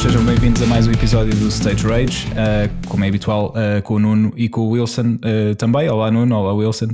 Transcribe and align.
sejam 0.00 0.24
bem-vindos 0.24 0.62
a 0.62 0.66
mais 0.66 0.86
um 0.86 0.92
episódio 0.92 1.34
do 1.36 1.48
Stage 1.48 1.86
Rage, 1.86 2.26
uh, 2.28 2.88
como 2.88 3.04
é 3.04 3.08
habitual, 3.08 3.50
uh, 3.50 3.82
com 3.82 3.96
o 3.96 3.98
Nuno 3.98 4.32
e 4.34 4.48
com 4.48 4.62
o 4.62 4.70
Wilson 4.70 5.16
uh, 5.16 5.54
também. 5.56 5.90
Olá 5.90 6.10
Nuno, 6.10 6.34
olá 6.36 6.54
Wilson. 6.54 6.88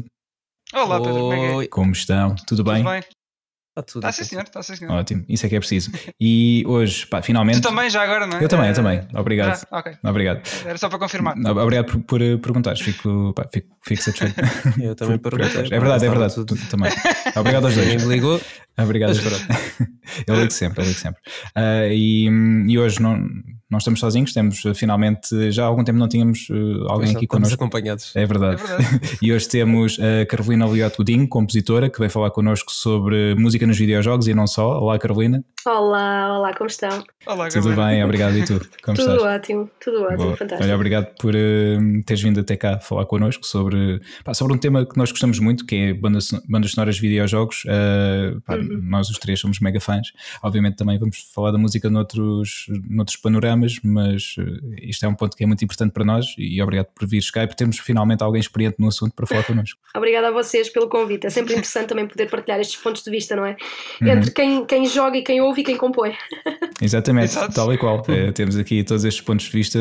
Olá 0.75 1.01
Pedro, 1.01 1.15
como 1.15 1.33
é 1.33 1.65
é? 1.65 1.69
Como 1.69 1.93
estão? 1.93 2.35
Tudo 2.49 2.65
bem? 2.65 2.79
Tudo 2.79 2.91
bem? 2.91 2.99
Está 2.99 3.83
tudo. 3.83 3.99
Está 3.99 4.13
sim 4.13 4.25
senhor, 4.25 4.43
está 4.43 4.61
sim 4.61 4.75
senhor. 4.75 4.93
Ótimo, 4.93 5.25
isso 5.29 5.47
é 5.47 5.49
que 5.49 5.55
é 5.55 5.59
preciso. 5.61 5.93
E 6.21 6.65
hoje, 6.67 7.07
pá, 7.07 7.23
finalmente. 7.23 7.61
Tu 7.61 7.69
também 7.69 7.89
já 7.89 8.03
agora, 8.03 8.27
não 8.27 8.39
é? 8.39 8.43
Eu 8.43 8.49
também, 8.49 8.69
eu 8.71 8.75
também. 8.75 9.07
Obrigado. 9.15 9.61
já? 9.61 9.79
Ok. 9.79 9.93
Obrigado. 10.03 10.41
Era 10.65 10.77
só 10.77 10.89
para 10.89 10.99
confirmar. 10.99 11.37
Não, 11.37 11.57
Obrigado 11.57 11.87
por, 11.87 12.01
por 12.01 12.19
perguntares, 12.41 12.81
fico, 12.81 13.33
pá, 13.35 13.47
fico, 13.53 13.69
fico 13.85 14.03
satisfeito. 14.03 14.35
Eu 14.83 14.97
também 14.97 15.19
perguntei. 15.19 15.61
É 15.61 15.79
verdade, 15.79 16.07
é 16.07 16.09
verdade. 16.09 16.35
Tu, 16.35 16.57
também. 16.69 16.91
Obrigado 17.37 17.67
aos 17.67 17.75
dois. 17.77 17.87
Ninguém 17.87 18.05
me 18.05 18.15
ligou. 18.15 18.41
Obrigado, 18.77 19.13
Esperanto. 19.13 19.47
eu 20.27 20.35
ligo 20.37 20.53
sempre, 20.53 20.83
eu 20.83 20.87
ligo 20.87 20.99
sempre. 20.99 21.21
Ah, 21.55 21.87
e, 21.89 22.29
e 22.69 22.79
hoje 22.79 23.01
não, 23.01 23.29
não 23.71 23.79
estamos 23.79 24.01
sozinhos, 24.01 24.33
temos 24.33 24.65
uh, 24.65 24.75
finalmente, 24.75 25.51
já 25.51 25.65
há 25.65 25.67
algum 25.67 25.83
tempo 25.85 25.99
não 25.99 26.09
tínhamos 26.09 26.49
uh, 26.51 26.89
alguém 26.89 27.11
aqui 27.15 27.25
Estamos 27.25 27.29
connosco. 27.29 27.55
acompanhados. 27.55 28.17
É 28.17 28.27
verdade. 28.27 28.63
É 28.63 28.67
verdade. 28.67 29.19
e 29.23 29.33
hoje 29.33 29.49
temos 29.49 29.99
a 30.01 30.27
Carolina 30.27 30.67
Lioto 30.67 30.99
Godinho, 30.99 31.29
compositora, 31.29 31.89
que 31.89 31.99
vai 31.99 32.09
falar 32.09 32.31
connosco 32.31 32.73
sobre 32.73 33.35
música 33.35 33.67
nos 33.67 33.79
videojogos 33.79 34.29
e 34.29 34.35
não 34.35 34.47
só. 34.47 34.79
Olá, 34.79 34.99
Carolina. 34.99 35.45
Olá, 35.65 36.39
olá, 36.39 36.55
como 36.55 36.69
estão? 36.69 37.03
Olá, 37.27 37.49
Tudo 37.49 37.75
bem? 37.75 38.05
Obrigado. 38.05 38.37
E 38.39 38.45
tu? 38.45 38.61
Como 38.85 38.97
tudo 38.97 39.17
estás? 39.17 39.35
ótimo, 39.35 39.71
tudo 39.85 40.03
ótimo, 40.05 40.17
Boa. 40.19 40.37
fantástico. 40.37 40.63
Olha, 40.63 40.77
obrigado 40.77 41.07
por 41.21 41.35
uh, 41.35 42.03
teres 42.05 42.23
vindo 42.23 42.39
até 42.39 42.57
cá 42.57 42.79
falar 42.79 43.05
connosco 43.07 43.45
sobre, 43.45 44.01
pá, 44.25 44.33
sobre 44.33 44.55
um 44.55 44.59
tema 44.59 44.87
que 44.87 44.97
nós 44.97 45.11
gostamos 45.11 45.41
muito, 45.41 45.67
que 45.67 45.75
é 45.75 45.93
bandas, 45.93 46.31
bandas 46.49 46.71
sonoras 46.71 46.95
de 46.97 47.01
videojogos. 47.01 47.65
Uh, 47.65 48.41
pá, 48.43 48.57
Uhum. 48.57 48.81
Nós 48.83 49.11
os 49.11 49.19
três 49.19 49.39
somos 49.39 49.61
mega 49.61 49.79
fãs. 49.81 50.13
Obviamente 50.43 50.77
também 50.77 50.99
vamos 50.99 51.19
falar 51.35 51.51
da 51.51 51.59
música 51.59 51.91
noutros, 51.91 52.67
noutros 52.89 53.17
panoramas, 53.17 53.56
mas 53.83 54.37
uh, 54.39 54.75
isto 54.83 55.05
é 55.05 55.09
um 55.09 55.15
ponto 55.15 55.37
que 55.37 55.45
é 55.45 55.47
muito 55.47 55.65
importante 55.65 55.93
para 55.93 56.05
nós 56.05 56.35
e 56.39 56.61
obrigado 56.63 56.87
por 56.95 57.07
vir 57.07 57.23
cá 57.33 57.45
e 57.45 57.47
por 57.47 57.55
termos 57.55 57.79
finalmente 57.79 58.23
alguém 58.23 58.41
experiente 58.41 58.77
no 58.79 58.89
assunto 58.89 59.15
para 59.15 59.27
falar 59.27 59.43
connosco. 59.47 59.79
Obrigada 59.95 60.29
a 60.29 60.31
vocês 60.31 60.69
pelo 60.69 60.89
convite. 60.89 61.27
É 61.27 61.31
sempre 61.31 61.55
interessante 61.55 61.89
também 61.89 62.07
poder 62.07 62.31
partilhar 62.31 62.61
estes 62.61 62.77
pontos 62.77 63.03
de 63.03 63.11
vista, 63.11 63.35
não 63.35 63.47
é? 63.47 63.57
Uhum. 64.01 64.09
Entre 64.09 64.31
quem, 64.31 64.65
quem 64.65 64.87
joga 64.87 65.17
e 65.17 65.23
quem 65.23 65.41
ouve 65.41 65.61
e 65.61 65.65
quem 65.65 65.77
compõe. 65.77 66.15
Exatamente, 66.81 67.33
Exato. 67.33 67.55
tal 67.55 67.73
e 67.73 67.79
qual. 67.79 68.03
Eh, 68.09 68.33
temos 68.33 68.57
aqui 68.57 68.85
todos 68.85 69.05
estes 69.05 69.23
pontos 69.23 69.47
de 69.47 69.53
vista 69.53 69.79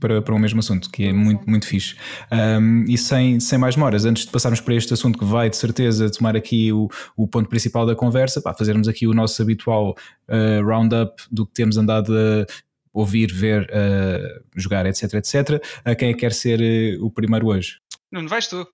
para, 0.00 0.20
para 0.20 0.34
o 0.34 0.38
mesmo 0.38 0.60
assunto, 0.60 0.90
que 0.90 1.04
é 1.04 1.12
muito, 1.12 1.48
muito 1.48 1.66
fixe. 1.66 1.96
Um, 2.32 2.84
e 2.88 2.98
sem, 2.98 3.38
sem 3.38 3.58
mais 3.58 3.76
demoras, 3.76 4.04
antes 4.04 4.26
de 4.26 4.32
passarmos 4.32 4.60
para 4.60 4.74
este 4.74 4.92
assunto 4.92 5.18
que 5.18 5.24
vai 5.24 5.48
de 5.48 5.56
certeza 5.56 6.10
tomar 6.10 6.36
aqui 6.36 6.72
o, 6.72 6.88
o 7.16 7.28
ponto 7.28 7.48
principal 7.48 7.86
da 7.86 7.94
conversa, 7.94 8.40
pá, 8.42 8.52
fazermos 8.52 8.88
aqui 8.88 9.06
o 9.06 9.14
nosso 9.14 9.40
habitual 9.40 9.94
eh, 10.28 10.60
roundup 10.62 11.22
do 11.30 11.46
que 11.46 11.52
temos 11.52 11.76
andado 11.76 12.12
a 12.16 12.46
ouvir, 12.94 13.30
ver, 13.32 13.68
eh, 13.70 14.40
jogar, 14.56 14.86
etc, 14.86 15.14
etc. 15.14 15.62
A 15.84 15.94
quem 15.94 16.10
é 16.10 16.12
que 16.14 16.20
quer 16.20 16.32
ser 16.32 16.60
eh, 16.62 16.96
o 17.00 17.10
primeiro 17.10 17.48
hoje? 17.48 17.80
Nuno, 18.10 18.28
vais 18.28 18.46
tu. 18.46 18.66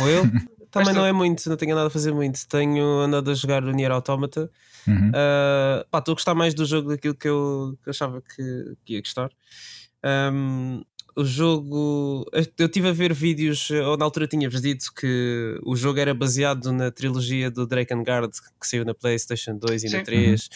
Ou 0.00 0.08
eu? 0.08 0.22
Também 0.70 0.92
não 0.92 1.06
é 1.06 1.12
muito, 1.12 1.48
não 1.48 1.56
tenho 1.56 1.72
andado 1.72 1.86
a 1.86 1.90
fazer 1.90 2.12
muito. 2.12 2.46
Tenho 2.46 3.00
andado 3.00 3.30
a 3.30 3.34
jogar 3.34 3.64
o 3.64 3.70
Nier 3.70 3.90
Automata. 3.90 4.50
Uhum. 4.86 5.12
Ah, 5.14 5.86
pá, 5.90 5.98
estou 5.98 6.12
a 6.12 6.14
gostar 6.16 6.34
mais 6.34 6.52
do 6.54 6.66
jogo 6.66 6.90
daquilo 6.90 7.14
que 7.14 7.28
eu, 7.28 7.78
que 7.82 7.88
eu 7.88 7.90
achava 7.90 8.20
que, 8.20 8.76
que 8.84 8.94
ia 8.94 9.00
gostar. 9.00 9.30
Ahm, 10.02 10.82
o 11.18 11.24
jogo. 11.24 12.24
Eu 12.32 12.66
estive 12.66 12.88
a 12.88 12.92
ver 12.92 13.12
vídeos, 13.12 13.70
ou 13.70 13.96
na 13.96 14.04
altura 14.04 14.28
tinha-vos 14.28 14.62
dito 14.62 14.92
que 14.94 15.58
o 15.64 15.74
jogo 15.74 15.98
era 15.98 16.14
baseado 16.14 16.70
na 16.70 16.90
trilogia 16.92 17.50
do 17.50 17.66
Drakengard 17.66 18.30
que 18.60 18.68
saiu 18.68 18.84
na 18.84 18.94
PlayStation 18.94 19.56
2 19.56 19.84
e 19.84 19.88
Sim. 19.88 19.96
na 19.96 20.04
3, 20.04 20.48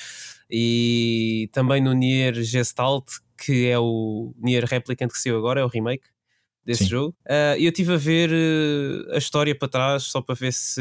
e 0.51 1.49
também 1.53 1.83
no 1.83 1.93
Nier 1.93 2.35
Gestalt, 2.43 3.07
que 3.37 3.67
é 3.67 3.79
o 3.79 4.35
Nier 4.39 4.65
Replicant 4.65 5.11
que 5.11 5.19
saiu 5.19 5.37
agora, 5.37 5.61
é 5.61 5.65
o 5.65 5.69
remake 5.69 6.05
desse 6.65 6.85
Sim. 6.85 6.91
jogo. 6.91 7.17
E 7.59 7.65
eu 7.65 7.71
estive 7.71 7.95
a 7.95 7.97
ver 7.97 8.31
eh, 8.33 9.17
a 9.17 9.19
história 9.19 9.55
para 9.55 9.69
trás 9.69 10.05
só 10.05 10.21
para 10.21 10.35
ver 10.35 10.53
se 10.53 10.81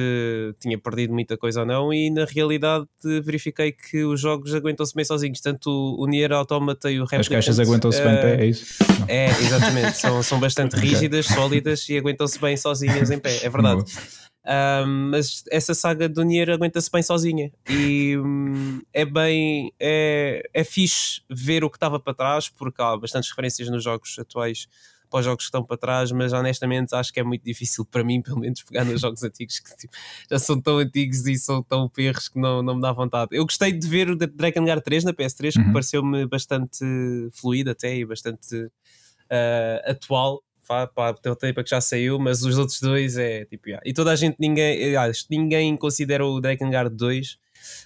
tinha 0.59 0.77
perdido 0.77 1.13
muita 1.13 1.35
coisa 1.37 1.61
ou 1.61 1.65
não, 1.65 1.93
e 1.93 2.09
na 2.09 2.25
realidade 2.25 2.85
verifiquei 3.23 3.71
que 3.71 4.03
os 4.03 4.19
jogos 4.21 4.53
aguentam-se 4.53 4.93
bem 4.93 5.03
sozinhos, 5.03 5.41
tanto 5.41 5.69
o 5.69 6.05
Nier 6.05 6.31
Automata 6.31 6.91
e 6.91 6.99
o 6.99 7.03
Replicant. 7.03 7.21
As 7.21 7.27
caixas 7.27 7.59
aguentam-se 7.59 8.01
bem 8.01 8.15
de 8.15 8.21
pé, 8.21 8.41
é 8.41 8.45
isso? 8.45 8.65
Não. 8.99 9.07
É, 9.07 9.29
exatamente, 9.29 9.97
são, 9.97 10.21
são 10.21 10.39
bastante 10.39 10.75
rígidas, 10.79 11.25
sólidas 11.25 11.87
e 11.89 11.97
aguentam-se 11.97 12.39
bem 12.39 12.55
sozinhas 12.55 13.09
em 13.09 13.19
pé, 13.19 13.39
é 13.43 13.49
verdade. 13.49 13.83
Um, 14.43 15.11
mas 15.11 15.43
essa 15.51 15.75
saga 15.75 16.09
do 16.09 16.23
Nier 16.23 16.49
aguenta-se 16.49 16.89
bem 16.91 17.03
sozinha 17.03 17.51
e 17.69 18.17
hum, 18.17 18.81
é 18.91 19.05
bem 19.05 19.71
é, 19.79 20.41
é 20.51 20.63
fixe 20.63 21.21
ver 21.29 21.63
o 21.63 21.69
que 21.69 21.77
estava 21.77 21.99
para 21.99 22.11
trás 22.15 22.49
porque 22.49 22.81
há 22.81 22.97
bastantes 22.97 23.29
referências 23.29 23.69
nos 23.69 23.83
jogos 23.83 24.17
atuais 24.17 24.67
para 25.11 25.19
os 25.19 25.25
jogos 25.25 25.43
que 25.43 25.47
estão 25.49 25.63
para 25.63 25.77
trás, 25.77 26.11
mas 26.11 26.31
honestamente 26.31 26.95
acho 26.95 27.11
que 27.13 27.19
é 27.19 27.23
muito 27.23 27.43
difícil 27.43 27.85
para 27.85 28.03
mim, 28.03 28.21
pelo 28.23 28.39
menos, 28.39 28.63
pegar 28.63 28.85
nos 28.85 29.01
jogos 29.01 29.21
antigos 29.21 29.59
que 29.59 29.75
tipo, 29.75 29.93
já 30.29 30.39
são 30.39 30.59
tão 30.59 30.77
antigos 30.77 31.27
e 31.27 31.35
são 31.35 31.61
tão 31.61 31.87
perros 31.89 32.29
que 32.29 32.39
não, 32.39 32.63
não 32.63 32.75
me 32.75 32.81
dá 32.81 32.93
vontade. 32.93 33.35
Eu 33.35 33.43
gostei 33.43 33.73
de 33.73 33.85
ver 33.85 34.09
o 34.09 34.15
Drakengard 34.15 34.81
3 34.81 35.03
na 35.03 35.13
PS3, 35.13 35.57
Uhum. 35.57 35.65
que 35.65 35.73
pareceu-me 35.73 36.25
bastante 36.25 36.85
fluido 37.33 37.69
até 37.69 37.93
e 37.95 38.05
bastante 38.05 38.71
ah, 39.29 39.91
atual. 39.91 40.41
Pá, 40.71 40.87
pá, 40.87 41.13
pelo 41.13 41.35
tempo 41.35 41.61
que 41.61 41.69
já 41.69 41.81
saiu, 41.81 42.17
mas 42.17 42.43
os 42.43 42.57
outros 42.57 42.79
dois 42.79 43.17
é 43.17 43.43
tipo. 43.43 43.67
yeah. 43.67 43.83
E 43.85 43.91
toda 43.91 44.09
a 44.09 44.15
gente, 44.15 44.37
ninguém, 44.39 44.81
aliás, 44.81 45.27
ninguém 45.29 45.75
considera 45.75 46.25
o 46.25 46.39
Drakengard 46.39 46.95
2 46.95 47.37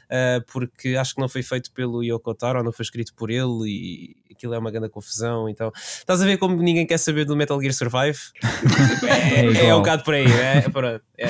ah, 0.10 0.44
porque 0.52 0.96
acho 0.96 1.16
que 1.16 1.22
não 1.22 1.30
foi 1.30 1.44
feito 1.44 1.72
pelo 1.72 2.04
Yoko 2.04 2.34
Taro, 2.34 2.64
não 2.64 2.72
foi 2.72 2.84
escrito 2.84 3.14
por 3.14 3.30
ele 3.30 3.68
e 3.68 4.16
aquilo 4.32 4.54
é 4.54 4.60
uma 4.60 4.72
grande 4.72 4.90
confusão. 4.90 5.50
Então, 5.50 5.72
estás 5.76 6.22
a 6.22 6.26
ver 6.26 6.38
como 6.38 6.62
ninguém 6.62 6.86
quer 6.86 6.98
saber 6.98 7.26
do 7.26 7.36
Metal 7.36 7.60
Gear 7.60 7.74
Survive? 7.74 8.20
É 9.06 9.66
é, 9.66 9.68
é 9.68 9.76
um 9.76 9.80
bocado 9.80 10.04
por 10.04 10.14
aí, 10.14 10.28
né? 10.28 10.62
Pronto, 10.70 11.04
é. 11.18 11.28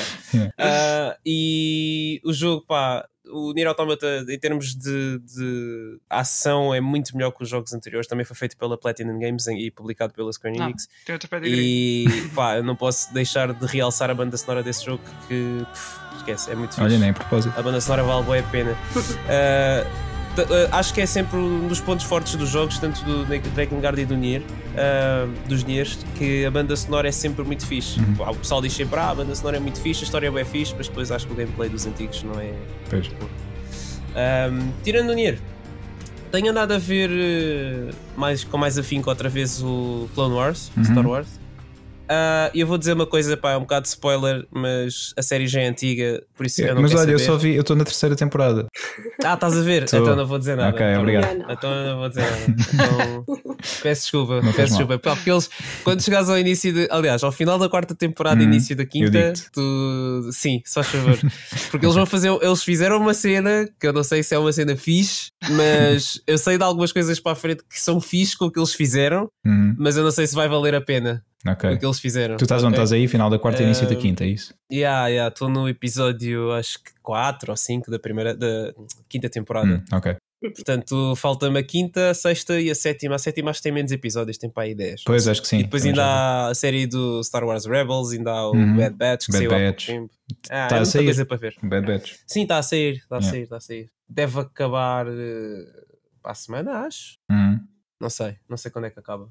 Ah, 0.57 1.17
e 1.25 2.21
o 2.23 2.31
jogo, 2.33 2.65
pá, 2.65 3.07
o 3.27 3.53
Nier 3.53 3.67
Automata, 3.67 4.25
em 4.29 4.39
termos 4.39 4.75
de, 4.75 5.19
de 5.19 5.99
ação, 6.09 6.73
é 6.73 6.79
muito 6.79 7.15
melhor 7.15 7.31
que 7.31 7.43
os 7.43 7.49
jogos 7.49 7.73
anteriores. 7.73 8.07
Também 8.07 8.25
foi 8.25 8.35
feito 8.35 8.57
pela 8.57 8.77
Platinum 8.77 9.19
Games 9.19 9.47
e 9.47 9.71
publicado 9.71 10.13
pela 10.13 10.31
Square 10.31 10.57
Não. 10.57 10.65
Enix. 10.65 10.87
Tem 11.05 11.13
outro 11.13 11.29
pedigree. 11.29 12.05
E 12.05 12.29
pá, 12.29 12.57
eu 12.57 12.63
não 12.63 12.75
posso 12.75 13.13
deixar 13.13 13.53
de 13.53 13.65
realçar 13.65 14.09
a 14.09 14.13
banda 14.13 14.37
sonora 14.37 14.63
desse 14.63 14.85
jogo 14.85 15.03
que 15.27 15.65
pff, 15.73 16.04
esquece, 16.25 16.51
é 16.51 16.55
muito 16.55 16.71
fixe. 16.71 16.81
Olha, 16.81 16.97
nem 16.97 17.09
a 17.09 17.13
propósito. 17.13 17.53
A 17.57 17.61
banda 17.61 17.79
sonora 17.79 18.03
vale 18.03 18.23
bem 18.25 18.39
a 18.39 18.43
pena. 18.43 18.75
Ah, 20.71 20.79
acho 20.79 20.93
que 20.93 20.99
é 20.99 21.05
sempre 21.05 21.37
um 21.37 21.65
dos 21.69 21.79
pontos 21.79 22.03
fortes 22.05 22.35
dos 22.35 22.49
jogos, 22.49 22.77
tanto 22.77 23.01
do 23.05 23.23
Drakengard 23.25 24.01
e 24.01 24.03
do 24.05 24.17
Nier, 24.17 24.41
ah, 24.75 25.25
dos 25.47 25.63
Niers, 25.63 25.97
que 26.17 26.43
a 26.45 26.51
banda 26.51 26.75
sonora 26.75 27.07
é 27.07 27.11
sempre 27.11 27.45
muito 27.45 27.65
fixe. 27.65 28.01
Uhum. 28.01 28.29
O 28.31 28.35
pessoal 28.35 28.61
diz 28.61 28.73
sempre, 28.73 28.99
ah, 28.99 29.11
a 29.11 29.15
banda 29.15 29.33
sonora 29.33 29.55
é 29.55 29.59
muito 29.61 29.79
fixe, 29.79 30.01
a 30.01 30.03
história 30.03 30.27
é 30.27 30.31
bem 30.31 30.43
fixe, 30.43 30.73
mas 30.77 30.89
depois 30.89 31.09
acho 31.09 31.25
que 31.25 31.31
o 31.31 31.35
gameplay 31.37 31.69
dos 31.69 31.85
antigos 31.87 32.21
não 32.23 32.37
é. 32.37 32.51
Pois. 32.89 33.09
Ahm, 34.13 34.71
tirando 34.83 35.11
o 35.11 35.13
Nier, 35.13 35.39
tenho 36.33 36.51
andado 36.51 36.73
a 36.73 36.77
ver 36.77 37.09
eh, 37.13 37.91
mais, 38.17 38.43
com 38.43 38.57
mais 38.57 38.77
afinco 38.77 39.09
outra 39.09 39.29
vez 39.29 39.61
o 39.63 40.09
Clone 40.15 40.35
Wars, 40.35 40.69
Uhum. 40.75 40.83
Star 40.83 41.07
Wars. 41.07 41.27
E 42.53 42.59
eu 42.59 42.67
vou 42.67 42.77
dizer 42.77 42.93
uma 42.93 43.05
coisa, 43.07 43.35
pá, 43.35 43.51
é 43.53 43.57
um 43.57 43.61
bocado 43.61 43.83
de 43.83 43.89
spoiler, 43.89 44.45
mas 44.51 45.13
a 45.17 45.21
série 45.21 45.47
já 45.47 45.61
é 45.61 45.67
antiga, 45.67 46.23
por 46.35 46.45
isso 46.45 46.61
eu 46.61 46.75
não 46.75 46.81
Mas 46.83 46.93
olha, 46.93 47.11
eu 47.11 47.19
saber. 47.19 47.31
só 47.31 47.37
vi, 47.37 47.55
eu 47.55 47.61
estou 47.61 47.75
na 47.75 47.83
terceira 47.83 48.15
temporada. 48.15 48.67
Ah, 49.23 49.33
estás 49.33 49.57
a 49.57 49.61
ver? 49.61 49.89
Tô. 49.89 49.97
Então 49.97 50.15
não 50.15 50.25
vou 50.25 50.37
dizer 50.37 50.55
nada. 50.55 50.69
Ok, 50.69 50.85
Então- 50.85 51.01
obrigado. 51.01 51.37
Não. 51.37 51.51
Então 51.51 51.85
não 51.85 51.97
vou 51.99 52.09
dizer 52.09 52.21
nada. 52.23 52.45
Então, 52.75 53.25
peço 53.81 54.01
desculpa, 54.03 54.41
Não 54.41 54.53
peço 54.53 54.69
desculpa. 54.77 54.99
Pá, 54.99 55.15
Porque 55.15 55.31
eles, 55.31 55.49
quando 55.83 56.01
chegares 56.03 56.29
ao 56.29 56.37
início 56.37 56.71
de. 56.71 56.87
Aliás, 56.91 57.23
ao 57.23 57.31
final 57.31 57.57
da 57.57 57.67
quarta 57.67 57.95
temporada, 57.95 58.39
Hum, 58.41 58.43
início 58.43 58.75
da 58.75 58.85
quinta, 58.85 59.33
tu. 59.51 60.29
Sim, 60.31 60.61
só 60.65 60.83
favor. 60.83 61.17
Porque 61.71 61.85
eles 61.85 61.95
vão 61.95 62.05
fazer. 62.05 62.29
Eles 62.41 62.63
fizeram 62.63 62.97
uma 62.97 63.13
cena 63.13 63.67
que 63.79 63.87
eu 63.87 63.93
não 63.93 64.03
sei 64.03 64.21
se 64.21 64.35
é 64.35 64.39
uma 64.39 64.51
cena 64.53 64.75
fixe, 64.75 65.29
mas 65.51 66.21
eu 66.27 66.37
sei 66.37 66.57
de 66.57 66.63
algumas 66.63 66.91
coisas 66.91 67.19
para 67.19 67.31
a 67.31 67.35
frente 67.35 67.63
que 67.67 67.79
são 67.81 67.99
fixe 67.99 68.37
com 68.37 68.45
o 68.45 68.51
que 68.51 68.59
eles 68.59 68.73
fizeram, 68.73 69.27
Uhum. 69.45 69.75
mas 69.79 69.97
eu 69.97 70.03
não 70.03 70.11
sei 70.11 70.27
se 70.27 70.35
vai 70.35 70.47
valer 70.47 70.75
a 70.75 70.81
pena 70.81 71.23
Ok. 71.47 71.73
o 71.73 71.77
que 71.79 71.85
eles 71.85 71.99
fizeram. 71.99 72.37
Tu 72.37 72.43
estás 72.43 72.63
onde 72.63 72.73
ok? 72.73 72.83
estás 72.83 72.91
aí? 72.91 73.07
Final 73.07 73.29
da 73.29 73.37
quarta 73.39 73.61
e 73.61 73.65
início 73.65 73.87
da 73.87 73.93
Eh, 73.93 73.97
quinta, 73.97 74.23
é 74.23 74.27
isso? 74.27 74.53
Yeah, 74.71 75.07
yeah, 75.07 75.27
estou 75.31 75.47
no 75.49 75.69
episódio 75.69 76.51
acho 76.53 76.83
que 76.83 76.91
4 77.03 77.51
ou 77.51 77.57
5 77.57 77.91
da 77.91 77.99
primeira 77.99 78.35
da 78.35 78.73
quinta 79.07 79.29
temporada. 79.29 79.67
Hum, 79.67 79.95
ok. 79.95 80.15
Portanto, 80.53 81.15
falta-me 81.15 81.57
a 81.59 81.63
quinta, 81.63 82.11
a 82.11 82.13
sexta 82.13 82.59
e 82.59 82.69
a 82.69 82.75
sétima. 82.75 83.15
A 83.15 83.17
sétima 83.17 83.49
acho 83.49 83.59
que 83.59 83.63
tem 83.63 83.71
menos 83.71 83.91
episódios, 83.91 84.37
tem 84.37 84.49
para 84.49 84.63
aí 84.63 84.75
10. 84.75 85.03
Pois, 85.03 85.27
acho 85.27 85.41
que 85.41 85.47
sim. 85.47 85.59
E 85.59 85.63
depois 85.63 85.83
ainda 85.85 86.03
há 86.05 86.47
a 86.49 86.53
série 86.55 86.85
do 86.85 87.23
Star 87.23 87.43
Wars 87.43 87.65
Rebels, 87.65 88.11
ainda 88.11 88.31
há 88.31 88.47
o 88.49 88.53
Uhum. 88.55 88.77
Bad 88.77 88.95
Batch 88.95 89.25
que 89.25 89.31
Bad 89.31 89.37
saiu 89.43 89.49
há 89.51 89.53
pouco 89.55 89.65
Batch. 89.71 89.85
tempo. 89.87 90.09
Ah, 90.49 90.67
Tá 90.67 90.75
é 90.75 90.77
a 90.77 90.81
muita 90.81 90.85
sair. 90.85 91.05
coisa 91.05 91.25
para 91.25 91.37
ver. 91.37 91.55
Bad 91.63 91.87
Batch. 91.87 92.13
Sim, 92.27 92.41
está 92.43 92.57
a 92.59 92.63
sair, 92.63 92.95
está 92.97 93.17
a 93.17 93.21
sair, 93.21 93.41
está 93.43 93.57
a 93.57 93.59
sair. 93.61 93.89
Deve 94.07 94.39
acabar 94.39 95.07
eh, 95.07 95.65
para 96.21 96.31
a 96.31 96.35
semana, 96.35 96.71
acho. 96.85 97.17
Uhum. 97.31 97.59
Não 97.99 98.09
sei, 98.09 98.35
não 98.47 98.57
sei 98.57 98.69
quando 98.69 98.85
é 98.85 98.89
que 98.91 98.99
acaba. 98.99 99.27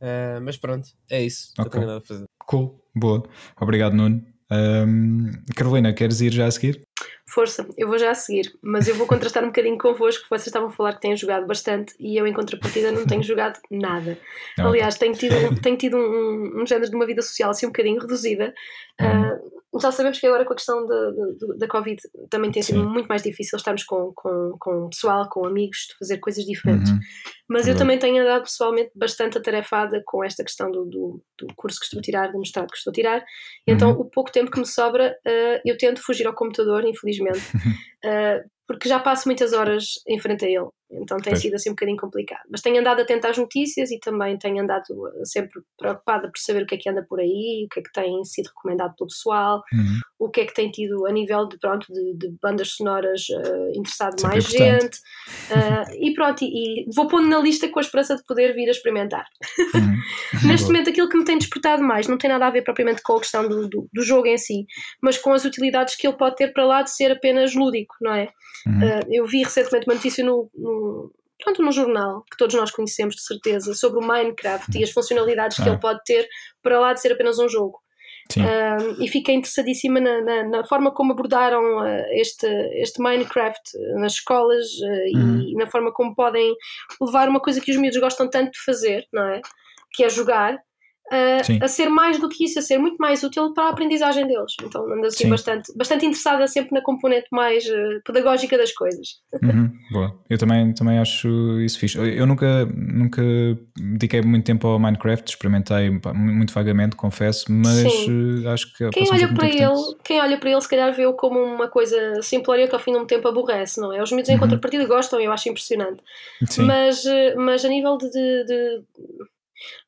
Eh, 0.00 0.38
mas 0.40 0.56
pronto, 0.56 0.88
é 1.10 1.22
isso 1.22 1.52
que 1.54 1.60
Ok. 1.60 1.66
eu 1.66 1.70
tenho 1.72 1.86
nada 1.86 1.98
a 1.98 2.00
fazer. 2.06 2.24
Cool, 2.46 2.80
boa. 2.94 3.22
Obrigado, 3.60 3.94
Nuno. 3.94 4.24
Ahm, 4.50 5.44
Carolina, 5.54 5.92
queres 5.92 6.20
ir 6.20 6.32
já 6.32 6.46
a 6.46 6.50
seguir? 6.50 6.80
Força, 7.26 7.68
eu 7.76 7.86
vou 7.86 7.98
já 7.98 8.10
a 8.10 8.14
seguir, 8.14 8.50
mas 8.62 8.88
eu 8.88 8.94
vou 8.94 9.06
contrastar 9.06 9.44
um 9.44 9.48
bocadinho 9.48 9.76
convosco, 9.76 10.22
porque 10.22 10.34
vocês 10.34 10.46
estavam 10.46 10.68
a 10.68 10.72
falar 10.72 10.94
que 10.94 11.02
têm 11.02 11.16
jogado 11.16 11.46
bastante 11.46 11.94
e 12.00 12.18
eu, 12.18 12.26
em 12.26 12.32
contrapartida, 12.32 12.90
não 12.90 13.06
tenho 13.06 13.22
jogado 13.22 13.60
nada. 13.70 14.18
Não, 14.56 14.68
Aliás, 14.68 14.96
tenho 14.96 15.12
tido, 15.12 15.34
tenho 15.60 15.76
tido 15.76 15.96
um, 15.96 16.62
um 16.62 16.66
género 16.66 16.90
de 16.90 16.96
uma 16.96 17.06
vida 17.06 17.20
social 17.20 17.50
assim 17.50 17.66
um 17.66 17.70
bocadinho 17.70 18.00
reduzida. 18.00 18.54
Uh, 19.00 19.58
já 19.80 19.92
sabemos 19.92 20.18
que 20.18 20.26
agora 20.26 20.44
com 20.44 20.54
a 20.54 20.56
questão 20.56 20.86
da, 20.86 21.68
Covid 21.68 22.00
também 22.30 22.50
tem 22.50 22.62
sido 22.62 22.80
Sim. 22.80 22.86
muito 22.86 23.06
mais 23.06 23.22
difícil 23.22 23.56
estarmos 23.56 23.84
com, 23.84 24.12
com, 24.14 24.56
com 24.58 24.88
pessoal, 24.88 25.28
com 25.28 25.44
amigos, 25.44 25.88
de 25.88 25.98
fazer 25.98 26.18
coisas 26.18 26.44
diferentes. 26.44 26.90
Uhum. 26.90 26.98
Mas 27.50 27.68
eu 27.68 27.76
também 27.76 27.98
tenho 27.98 28.22
andado 28.22 28.42
pessoalmente 28.42 28.90
bastante 28.94 29.36
atarefada 29.38 30.02
com 30.06 30.24
esta 30.24 30.42
questão 30.42 30.70
do, 30.70 30.84
do, 30.86 31.22
do 31.38 31.54
curso 31.54 31.78
que 31.78 31.84
estou 31.84 31.98
a 31.98 32.02
tirar, 32.02 32.32
do 32.32 32.38
mestrado 32.38 32.70
que 32.70 32.76
estou 32.76 32.90
a 32.90 32.94
tirar. 32.94 33.24
Então, 33.66 33.88
Uhum. 33.92 34.00
o 34.00 34.04
pouco 34.04 34.32
tempo 34.32 34.50
que 34.50 34.58
me 34.58 34.66
sobra, 34.66 35.16
uh, 35.26 35.60
eu 35.64 35.76
tento 35.76 36.02
fugir 36.02 36.26
ao 36.26 36.34
computador, 36.34 36.84
infelizmente, 36.88 37.40
uh, 37.56 38.48
porque 38.66 38.88
já 38.88 38.98
passo 38.98 39.28
muitas 39.28 39.52
horas 39.52 39.94
em 40.06 40.18
frente 40.18 40.44
a 40.44 40.48
ele. 40.48 40.68
Então 40.90 41.18
tem 41.18 41.32
Pois. 41.32 41.42
sido 41.42 41.54
assim 41.54 41.70
um 41.70 41.72
bocadinho 41.72 41.98
complicado. 41.98 42.42
Mas 42.50 42.62
tenho 42.62 42.80
andado 42.80 43.00
atento 43.00 43.26
às 43.26 43.36
notícias 43.36 43.90
e 43.90 43.98
também 43.98 44.38
tenho 44.38 44.62
andado 44.62 44.90
uh, 44.90 45.24
sempre 45.24 45.60
preocupada 45.76 46.28
por 46.28 46.38
saber 46.38 46.62
o 46.62 46.66
que 46.66 46.74
é 46.74 46.78
que 46.78 46.88
anda 46.88 47.04
por 47.06 47.20
aí, 47.20 47.66
o 47.66 47.68
que 47.68 47.80
é 47.80 47.82
que 47.82 47.92
tem 47.92 48.24
sido 48.24 48.46
recomendado 48.46 48.94
pelo 48.96 49.08
pessoal, 49.08 49.62
Uhum. 49.72 49.98
o 50.18 50.30
que 50.30 50.40
é 50.40 50.46
que 50.46 50.54
tem 50.54 50.70
tido 50.70 51.06
a 51.06 51.12
nível 51.12 51.46
de, 51.46 51.58
pronto, 51.58 51.92
de, 51.92 52.14
de 52.16 52.34
bandas 52.40 52.70
sonoras 52.70 53.26
uh, 53.28 53.70
interessado 53.74 54.18
Sempre 54.18 54.28
mais 54.28 54.44
gente. 54.44 54.96
Uh, 55.50 55.94
e 56.00 56.14
pronto, 56.14 56.42
e, 56.42 56.46
e 56.82 56.86
vou 56.94 57.06
pondo 57.06 57.28
na 57.28 57.38
lista 57.38 57.68
com 57.68 57.78
a 57.78 57.82
esperança 57.82 58.16
de 58.16 58.24
poder 58.24 58.54
vir 58.54 58.68
a 58.68 58.72
experimentar. 58.72 59.26
Uhum. 59.74 59.98
Neste 60.48 60.66
momento, 60.66 60.90
aquilo 60.90 61.08
que 61.08 61.16
me 61.16 61.24
tem 61.24 61.38
despertado 61.38 61.82
mais 61.82 62.06
não 62.06 62.16
tem 62.18 62.30
nada 62.30 62.46
a 62.46 62.50
ver 62.50 62.62
propriamente 62.62 63.02
com 63.02 63.14
a 63.14 63.20
questão 63.20 63.48
do, 63.48 63.68
do, 63.68 63.88
do 63.92 64.02
jogo 64.02 64.26
em 64.26 64.38
si, 64.38 64.66
mas 65.02 65.18
com 65.18 65.32
as 65.32 65.44
utilidades 65.44 65.96
que 65.96 66.06
ele 66.06 66.16
pode 66.16 66.36
ter 66.36 66.52
para 66.52 66.64
lá 66.64 66.82
de 66.82 66.90
ser 66.90 67.12
apenas 67.12 67.54
lúdico, 67.54 67.94
não 68.00 68.12
é? 68.12 68.28
Uhum. 68.66 68.78
Uh, 68.78 69.00
eu 69.10 69.26
vi 69.26 69.42
recentemente 69.42 69.86
uma 69.86 69.94
notícia 69.94 70.24
no, 70.24 70.50
no, 70.54 70.77
pronto, 71.42 71.62
no 71.62 71.70
jornal, 71.72 72.24
que 72.30 72.36
todos 72.36 72.54
nós 72.56 72.70
conhecemos 72.70 73.14
de 73.14 73.22
certeza, 73.22 73.72
sobre 73.74 74.00
o 74.02 74.06
Minecraft 74.06 74.76
e 74.78 74.82
as 74.82 74.90
funcionalidades 74.90 75.56
que 75.56 75.62
Ah. 75.68 75.72
ele 75.72 75.78
pode 75.80 76.00
ter 76.04 76.28
para 76.62 76.80
lá 76.80 76.92
de 76.92 77.00
ser 77.00 77.12
apenas 77.12 77.38
um 77.38 77.48
jogo. 77.48 77.78
Sim. 78.30 78.42
Um, 78.42 79.02
e 79.02 79.08
fiquei 79.08 79.34
interessadíssima 79.36 79.98
na, 80.00 80.20
na, 80.20 80.42
na 80.44 80.64
forma 80.64 80.92
como 80.92 81.12
abordaram 81.12 81.78
uh, 81.78 82.04
este, 82.10 82.46
este 82.74 83.00
Minecraft 83.00 83.60
uh, 83.74 84.00
nas 84.00 84.12
escolas 84.14 84.66
uh, 84.82 85.16
Uhum. 85.18 85.40
e 85.48 85.54
na 85.54 85.66
forma 85.66 85.90
como 85.92 86.14
podem 86.14 86.54
levar 87.00 87.26
uma 87.28 87.40
coisa 87.40 87.58
que 87.58 87.70
os 87.70 87.78
miúdos 87.78 87.98
gostam 87.98 88.28
tanto 88.28 88.50
de 88.52 88.62
fazer, 88.62 89.06
não 89.10 89.22
é? 89.28 89.40
Que 89.94 90.04
é 90.04 90.10
jogar, 90.10 90.58
Sim. 91.42 91.58
a 91.62 91.68
ser 91.68 91.88
mais 91.88 92.18
do 92.18 92.28
que 92.28 92.44
isso, 92.44 92.58
a 92.58 92.62
ser 92.62 92.78
muito 92.78 92.96
mais 92.98 93.22
útil 93.22 93.52
para 93.54 93.64
a 93.64 93.70
aprendizagem 93.70 94.26
deles. 94.26 94.52
Então 94.62 94.84
ando 94.92 95.06
assim 95.06 95.24
Sim. 95.24 95.30
bastante, 95.30 95.72
bastante 95.76 96.04
interessada 96.06 96.46
sempre 96.46 96.72
na 96.74 96.82
componente 96.82 97.26
mais 97.32 97.64
uh, 97.66 98.02
pedagógica 98.04 98.58
das 98.58 98.72
coisas. 98.72 99.06
Uhum, 99.42 99.70
boa. 99.90 100.18
Eu 100.28 100.36
também, 100.38 100.72
também 100.74 100.98
acho 100.98 101.28
isso 101.60 101.78
fixe. 101.78 101.96
Eu- 101.96 102.06
Eu 102.06 102.26
nunca, 102.26 102.66
nunca 102.66 103.22
dediquei 103.76 104.20
muito 104.22 104.44
tempo 104.44 104.66
ao 104.66 104.78
Minecraft, 104.78 105.30
experimentei 105.30 105.90
muito 106.14 106.52
vagamente, 106.52 106.96
confesso, 106.96 107.46
mas 107.50 107.92
Sim. 107.92 108.42
eh, 108.44 108.48
acho 108.48 108.72
que 108.76 108.88
Quem 108.90 109.10
olha, 109.10 109.28
para 109.32 109.46
ele, 109.46 109.94
quem 110.04 110.20
olha 110.20 110.38
para 110.38 110.50
ele, 110.50 110.60
se 110.60 110.68
calhar 110.68 110.92
vê-o 110.92 111.12
como 111.14 111.38
uma 111.40 111.68
coisa 111.68 112.20
simplória 112.22 112.66
que 112.68 112.74
ao 112.74 112.80
fim 112.80 112.92
de 112.92 112.98
um 112.98 113.06
tempo 113.06 113.26
aborrece, 113.28 113.80
não 113.80 113.92
é? 113.92 114.02
Os 114.02 114.10
miúdos 114.10 114.28
em 114.28 114.34
Uhum. 114.34 114.40
contrapartida 114.40 114.84
gostam, 114.86 115.20
eu 115.20 115.32
acho 115.32 115.48
impressionante. 115.48 116.02
Sim, 116.46 116.66
Mas, 116.66 117.04
eh, 117.06 117.34
mas 117.36 117.64
a 117.64 117.68
nível 117.68 117.96
de, 117.96 118.10
de- 118.10 118.44
de- 118.44 118.82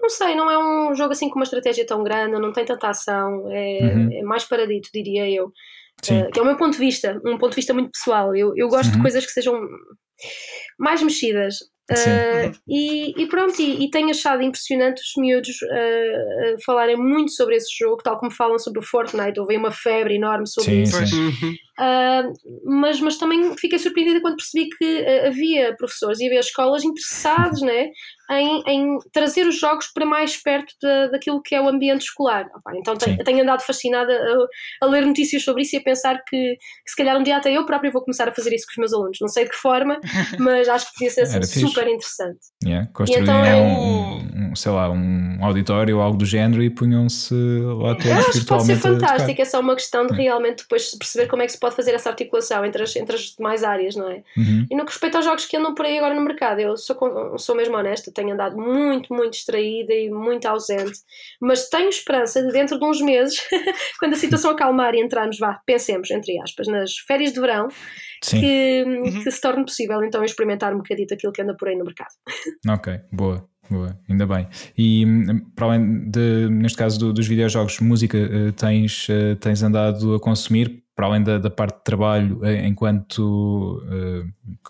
Não 0.00 0.08
sei, 0.08 0.34
não 0.34 0.50
é 0.50 0.58
um 0.58 0.94
jogo 0.94 1.12
assim 1.12 1.28
com 1.28 1.36
uma 1.38 1.44
estratégia 1.44 1.86
tão 1.86 2.02
grande, 2.02 2.38
não 2.40 2.52
tem 2.52 2.64
tanta 2.64 2.88
ação, 2.88 3.44
é, 3.50 3.80
Uhum. 3.94 4.08
é 4.12 4.22
mais 4.22 4.44
paradito, 4.44 4.88
diria 4.92 5.28
eu. 5.30 5.52
sim. 6.02 6.18
Eh, 6.20 6.30
que 6.32 6.38
é 6.38 6.42
o 6.42 6.46
meu 6.46 6.56
ponto 6.56 6.72
de 6.72 6.78
vista, 6.78 7.20
um 7.26 7.36
ponto 7.38 7.50
de 7.50 7.56
vista 7.56 7.74
muito 7.74 7.90
pessoal. 7.90 8.34
Eu, 8.34 8.52
eu 8.56 8.68
gosto 8.68 8.90
de 8.90 8.96
Uhum. 8.96 9.02
coisas 9.02 9.24
que 9.26 9.32
sejam 9.32 9.60
mais 10.78 11.02
mexidas. 11.02 11.56
Sim. 11.92 12.10
Eh, 12.10 12.52
e, 12.68 13.20
e 13.22 13.26
pronto, 13.26 13.60
e, 13.60 13.84
e 13.84 13.90
tenho 13.90 14.10
achado 14.10 14.42
impressionante 14.42 15.00
os 15.02 15.10
miúdos 15.16 15.56
eh, 15.72 16.54
falarem 16.64 16.96
muito 16.96 17.32
sobre 17.32 17.56
esse 17.56 17.66
jogo, 17.76 18.00
tal 18.02 18.16
como 18.16 18.30
falam 18.30 18.58
sobre 18.60 18.78
o 18.78 18.82
Fortnite. 18.82 19.40
Houve 19.40 19.56
uma 19.56 19.72
febre 19.72 20.14
enorme 20.14 20.46
sobre 20.46 20.70
Sim, 20.70 20.82
isso. 20.82 21.16
Uhum. 21.16 21.54
Uh, 21.80 22.32
mas, 22.64 23.00
mas 23.00 23.16
também 23.16 23.56
fiquei 23.56 23.78
surpreendida 23.78 24.20
quando 24.20 24.36
percebi 24.36 24.68
que 24.68 25.00
uh, 25.00 25.28
havia 25.28 25.74
professores 25.76 26.20
e 26.20 26.26
havia 26.26 26.40
escolas 26.40 26.84
interessados 26.84 27.62
né, 27.62 27.88
em, 28.30 28.62
em 28.66 28.98
trazer 29.12 29.46
os 29.46 29.58
jogos 29.58 29.88
para 29.92 30.06
mais 30.06 30.36
perto 30.36 30.72
da, 30.80 31.08
daquilo 31.08 31.42
que 31.42 31.54
é 31.54 31.60
o 31.60 31.68
ambiente 31.68 32.02
escolar. 32.02 32.46
Opa, 32.54 32.72
então 32.76 32.96
tenho, 32.96 33.18
tenho 33.18 33.42
andado 33.42 33.62
fascinada 33.62 34.12
a, 34.12 34.86
a 34.86 34.88
ler 34.88 35.04
notícias 35.04 35.42
sobre 35.42 35.62
isso 35.62 35.76
e 35.76 35.78
a 35.78 35.82
pensar 35.82 36.22
que, 36.28 36.56
que 36.56 36.90
se 36.90 36.96
calhar 36.96 37.16
um 37.16 37.22
dia 37.22 37.36
até 37.36 37.52
eu 37.52 37.66
própria 37.66 37.90
vou 37.90 38.02
começar 38.02 38.28
a 38.28 38.32
fazer 38.32 38.54
isso 38.54 38.66
com 38.66 38.72
os 38.72 38.76
meus 38.78 38.92
alunos. 38.92 39.18
Não 39.20 39.28
sei 39.28 39.44
de 39.44 39.50
que 39.50 39.56
forma, 39.56 39.98
mas 40.38 40.68
acho 40.68 40.86
que 40.86 40.92
podia 40.92 41.10
ser 41.10 41.22
assim, 41.22 41.40
fixe. 41.40 41.60
super 41.60 41.86
interessante. 41.88 42.38
Yeah, 42.64 42.88
então 43.08 43.44
é 43.44 43.56
um, 43.56 44.50
um, 44.50 44.56
sei 44.56 44.70
lá, 44.72 44.90
um 44.90 45.38
auditório 45.44 45.96
ou 45.96 46.02
algo 46.02 46.16
do 46.16 46.26
género 46.26 46.62
e 46.62 46.70
punham-se 46.70 47.34
lá 47.34 47.94
todos 47.94 48.10
acho 48.10 48.32
que 48.32 48.46
pode 48.46 48.64
ser 48.64 48.74
virtualmente 48.74 49.00
fantástico, 49.00 49.42
é 49.42 49.44
só 49.44 49.60
uma 49.60 49.74
questão 49.74 50.06
de 50.06 50.14
realmente 50.14 50.62
depois 50.62 50.90
perceber 50.94 51.26
como 51.28 51.42
é 51.42 51.46
que 51.46 51.52
se 51.52 51.58
pode 51.58 51.74
fazer 51.74 51.94
essa 51.94 52.10
articulação 52.10 52.64
entre 52.64 52.82
as, 52.82 52.94
entre 52.96 53.16
as 53.16 53.34
demais 53.36 53.64
áreas, 53.64 53.96
não 53.96 54.08
é? 54.10 54.22
Uhum. 54.36 54.66
E 54.70 54.76
no 54.76 54.84
que 54.84 54.92
respeita 54.92 55.18
aos 55.18 55.24
jogos 55.24 55.46
que 55.46 55.56
andam 55.56 55.74
por 55.74 55.86
aí 55.86 55.98
agora 55.98 56.14
no 56.14 56.20
mercado, 56.20 56.60
eu 56.60 56.76
sou, 56.76 56.96
sou 57.38 57.56
mesmo 57.56 57.76
honesta, 57.76 58.12
tenho 58.20 58.34
andado 58.34 58.56
muito, 58.56 59.12
muito 59.14 59.32
distraída 59.32 59.94
e 59.94 60.10
muito 60.10 60.46
ausente, 60.46 60.98
mas 61.40 61.68
tenho 61.68 61.88
esperança 61.88 62.42
de 62.42 62.52
dentro 62.52 62.78
de 62.78 62.84
uns 62.84 63.00
meses, 63.00 63.38
quando 63.98 64.12
a 64.12 64.16
situação 64.16 64.50
acalmar 64.50 64.94
e 64.94 65.00
entrarmos, 65.00 65.38
vá, 65.38 65.58
pensemos, 65.66 66.10
entre 66.10 66.38
aspas, 66.40 66.66
nas 66.68 66.96
férias 67.06 67.32
de 67.32 67.40
verão, 67.40 67.68
que, 68.22 68.84
Uhum. 68.86 69.22
que 69.24 69.30
se 69.30 69.40
torne 69.40 69.64
possível 69.64 70.02
então 70.04 70.22
experimentar 70.24 70.74
um 70.74 70.78
bocadito 70.78 71.14
aquilo 71.14 71.32
que 71.32 71.40
anda 71.42 71.56
por 71.56 71.68
aí 71.68 71.76
no 71.76 71.84
mercado. 71.84 72.10
ok, 72.68 73.00
boa. 73.12 73.48
Boa, 73.70 73.96
ainda 74.08 74.26
bem. 74.26 74.48
E 74.76 75.06
hum, 75.06 75.46
para 75.54 75.66
além 75.66 76.10
de, 76.10 76.48
neste 76.50 76.76
caso 76.76 76.98
do- 76.98 77.12
dos 77.12 77.28
videojogos, 77.28 77.78
música, 77.78 78.18
eh, 78.18 78.50
tens, 78.50 79.06
eh, 79.08 79.36
tens 79.36 79.62
andado 79.62 80.16
a 80.16 80.18
consumir, 80.18 80.82
para 80.96 81.06
além 81.06 81.22
da, 81.22 81.38
da 81.38 81.50
parte 81.50 81.76
de 81.78 81.84
trabalho, 81.84 82.44
eh, 82.44 82.66
enquanto, 82.66 83.80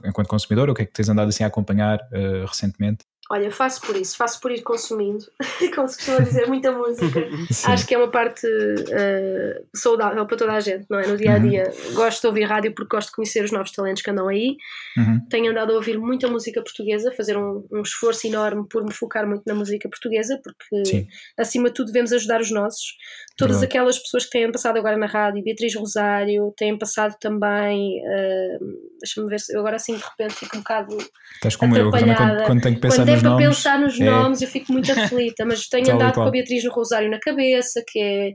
enquanto 0.05 0.29
consumidor, 0.29 0.69
o 0.69 0.75
que 0.75 0.83
é 0.83 0.85
que 0.85 0.93
tens 0.93 1.09
andado 1.09 1.29
assim 1.29 1.43
a 1.43 1.47
acompanhar 1.47 1.99
recentemente? 2.47 3.07
Olha, 3.33 3.49
faço 3.53 3.81
por 3.83 3.95
isso, 3.95 4.17
faço 4.17 4.41
por 4.41 4.51
ir 4.51 4.61
consumindo, 4.61 5.25
como 5.73 5.87
se 5.87 5.99
costuma 5.99 6.19
dizer, 6.19 6.49
muita 6.49 6.73
música. 6.73 7.21
Sim. 7.49 7.71
Acho 7.71 7.87
que 7.87 7.95
é 7.95 7.99
uma 7.99 8.11
parte 8.11 8.45
eh, 8.91 9.63
saudável 9.73 10.27
para 10.27 10.37
toda 10.37 10.53
a 10.53 10.59
gente, 10.59 10.85
não 10.91 10.99
é? 10.99 11.07
No 11.07 11.17
dia 11.17 11.35
a 11.35 11.39
dia. 11.39 11.73
Gosto 11.93 12.23
de 12.23 12.27
ouvir 12.27 12.43
rádio 12.43 12.75
porque 12.75 12.97
gosto 12.97 13.11
de 13.11 13.15
conhecer 13.15 13.45
os 13.45 13.53
novos 13.53 13.71
talentos 13.71 14.03
que 14.03 14.11
andam 14.11 14.27
aí. 14.27 14.57
Uhum. 14.99 15.21
Tenho 15.31 15.53
andado 15.53 15.71
a 15.71 15.77
ouvir 15.77 15.97
muita 15.97 16.27
música 16.27 16.61
portuguesa, 16.61 17.13
fazer 17.13 17.37
um, 17.39 17.65
um 17.71 17.83
esforço 17.83 18.27
enorme 18.27 18.67
por 18.69 18.85
me 18.85 18.93
focar 18.93 19.25
muito 19.29 19.45
na 19.47 19.55
música 19.55 19.89
portuguesa, 19.89 20.41
porque 20.43 20.85
Sim. 20.85 21.07
acima 21.39 21.69
de 21.69 21.75
tudo 21.77 21.93
devemos 21.93 22.13
ajudar 22.13 22.41
os 22.41 22.51
nossos. 22.51 22.97
Todas 23.41 23.57
Verdade. 23.57 23.65
aquelas 23.79 23.99
pessoas 23.99 24.25
que 24.27 24.31
têm 24.31 24.53
passado 24.53 24.77
agora 24.77 24.97
na 24.97 25.07
rádio, 25.07 25.43
Beatriz 25.43 25.75
Rosário, 25.75 26.53
têm 26.57 26.79
passado 26.79 27.17
também. 27.21 28.01
eh, 28.07 28.59
Deixa-me 29.03 29.29
ver 29.29 29.41
se 29.41 29.55
eu 29.55 29.61
agora 29.61 29.77
assim 29.77 29.97
de 29.97 30.03
repente 30.03 30.35
fico 30.35 30.57
um 30.57 30.61
bocado 30.61 30.97
Estás 31.35 31.57
como 31.57 31.75
eu, 31.75 31.91
também 31.91 32.15
quando, 32.15 32.45
quando 32.45 32.61
tenho 32.63 32.75
que 32.75 32.81
pensar 32.83 32.97
quando 32.99 33.09
é 33.09 33.13
nos 33.13 33.23
para 33.23 33.31
nomes. 33.31 33.47
pensar 33.49 33.79
nos 33.81 34.01
é- 34.01 34.05
nomes, 34.05 34.43
eu 34.43 34.49
fico 34.49 34.73
muito 34.73 34.93
aflita, 34.93 35.45
mas 35.47 35.67
tenho 35.69 35.87
Tal 35.87 35.95
andado 35.95 36.15
com 36.17 36.23
a 36.23 36.31
Beatriz 36.31 36.65
Rosário 36.69 37.11
na 37.11 37.19
cabeça, 37.19 37.83
que, 37.89 37.99
é, 37.99 38.33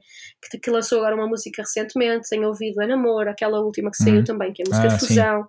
que, 0.50 0.57
que 0.59 0.71
lançou 0.71 0.97
agora 1.00 1.15
uma 1.15 1.27
música 1.27 1.62
recentemente, 1.62 2.27
tenho 2.29 2.47
ouvido 2.47 2.81
a 2.81 2.88
Namor, 2.88 3.27
aquela 3.27 3.59
última 3.62 3.91
que 3.91 3.97
saiu 3.97 4.17
Uhum. 4.17 4.24
também, 4.24 4.51
que 4.53 4.63
é 4.63 4.65
a 4.65 4.69
música 4.69 4.88
Ah, 4.88 4.95
de 4.95 5.00
sim. 5.00 5.07
fusão. 5.07 5.47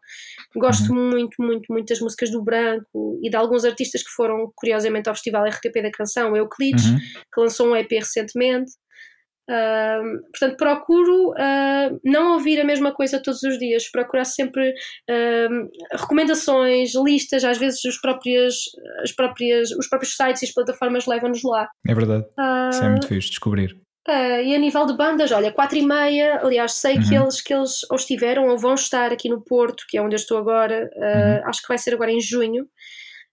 Gosto 0.55 0.95
muito, 0.95 1.35
muito, 1.39 1.65
muito 1.73 1.89
das 1.89 2.01
músicas 2.01 2.31
do 2.31 2.43
Branco 2.43 3.19
e 3.23 3.31
de 3.31 3.37
alguns 3.37 3.65
artistas 3.65 4.03
que 4.03 4.11
foram, 4.11 4.53
curiosamente, 4.55 5.09
ao 5.09 5.15
Festival 5.15 5.47
RTP 5.47 5.81
da 5.83 5.91
Canção, 5.91 6.37
Euclides, 6.37 6.85
Uhum. 6.91 6.99
que 7.35 7.41
lançou 7.41 7.69
um 7.69 7.77
EP 7.77 7.91
recentemente. 7.99 8.71
Portanto, 10.33 10.57
procuro 10.57 11.33
ah, 11.39 11.91
não 12.05 12.35
ouvir 12.35 12.61
a 12.61 12.65
mesma 12.65 12.93
coisa 12.93 13.23
todos 13.23 13.43
os 13.43 13.59
dias, 13.59 13.89
procurar 13.91 14.25
sempre 14.25 14.75
ahm, 15.09 15.69
recomendações, 15.93 16.93
listas, 16.95 17.45
às 17.45 17.59
vezes 17.59 17.85
os 17.85 18.01
próprios, 18.01 18.57
as 19.03 19.13
próprias, 19.13 19.71
os 19.73 19.89
próprios 19.89 20.17
sites 20.17 20.43
e 20.43 20.47
as 20.47 20.53
plataformas 20.53 21.07
levam-nos 21.07 21.43
lá. 21.45 21.69
É 21.89 21.95
verdade, 21.95 22.25
Ah, 22.39 22.71
isso 22.73 22.85
é 22.85 22.89
muito 22.89 23.07
fixe, 23.09 23.31
descobrir. 23.31 23.77
ah, 24.09 24.41
e 24.43 24.55
a 24.55 24.59
nível 24.59 24.87
de 24.87 24.97
bandas, 24.97 25.31
olha, 25.33 25.53
4 25.53 25.77
e 25.79 25.83
meia, 25.87 26.41
aliás, 26.43 26.73
sei 26.75 26.99
que 26.99 27.17
Uhum. 27.17 27.25
eles, 27.25 27.41
que 27.41 27.55
eles 27.55 27.81
ou 27.91 27.97
estiveram 27.97 28.49
ou 28.49 28.59
vão 28.59 28.75
estar 28.75 29.13
aqui 29.13 29.29
no 29.29 29.43
Porto, 29.43 29.85
que 29.89 29.97
é 29.99 30.03
onde 30.03 30.15
eu 30.15 30.19
estou 30.19 30.39
agora, 30.39 30.91
ah, 30.97 31.43
Uhum. 31.43 31.49
acho 31.49 31.63
que 31.63 31.69
vai 31.69 31.79
ser 31.79 31.95
agora 31.95 32.11
em 32.13 32.21
junho. 32.21 32.67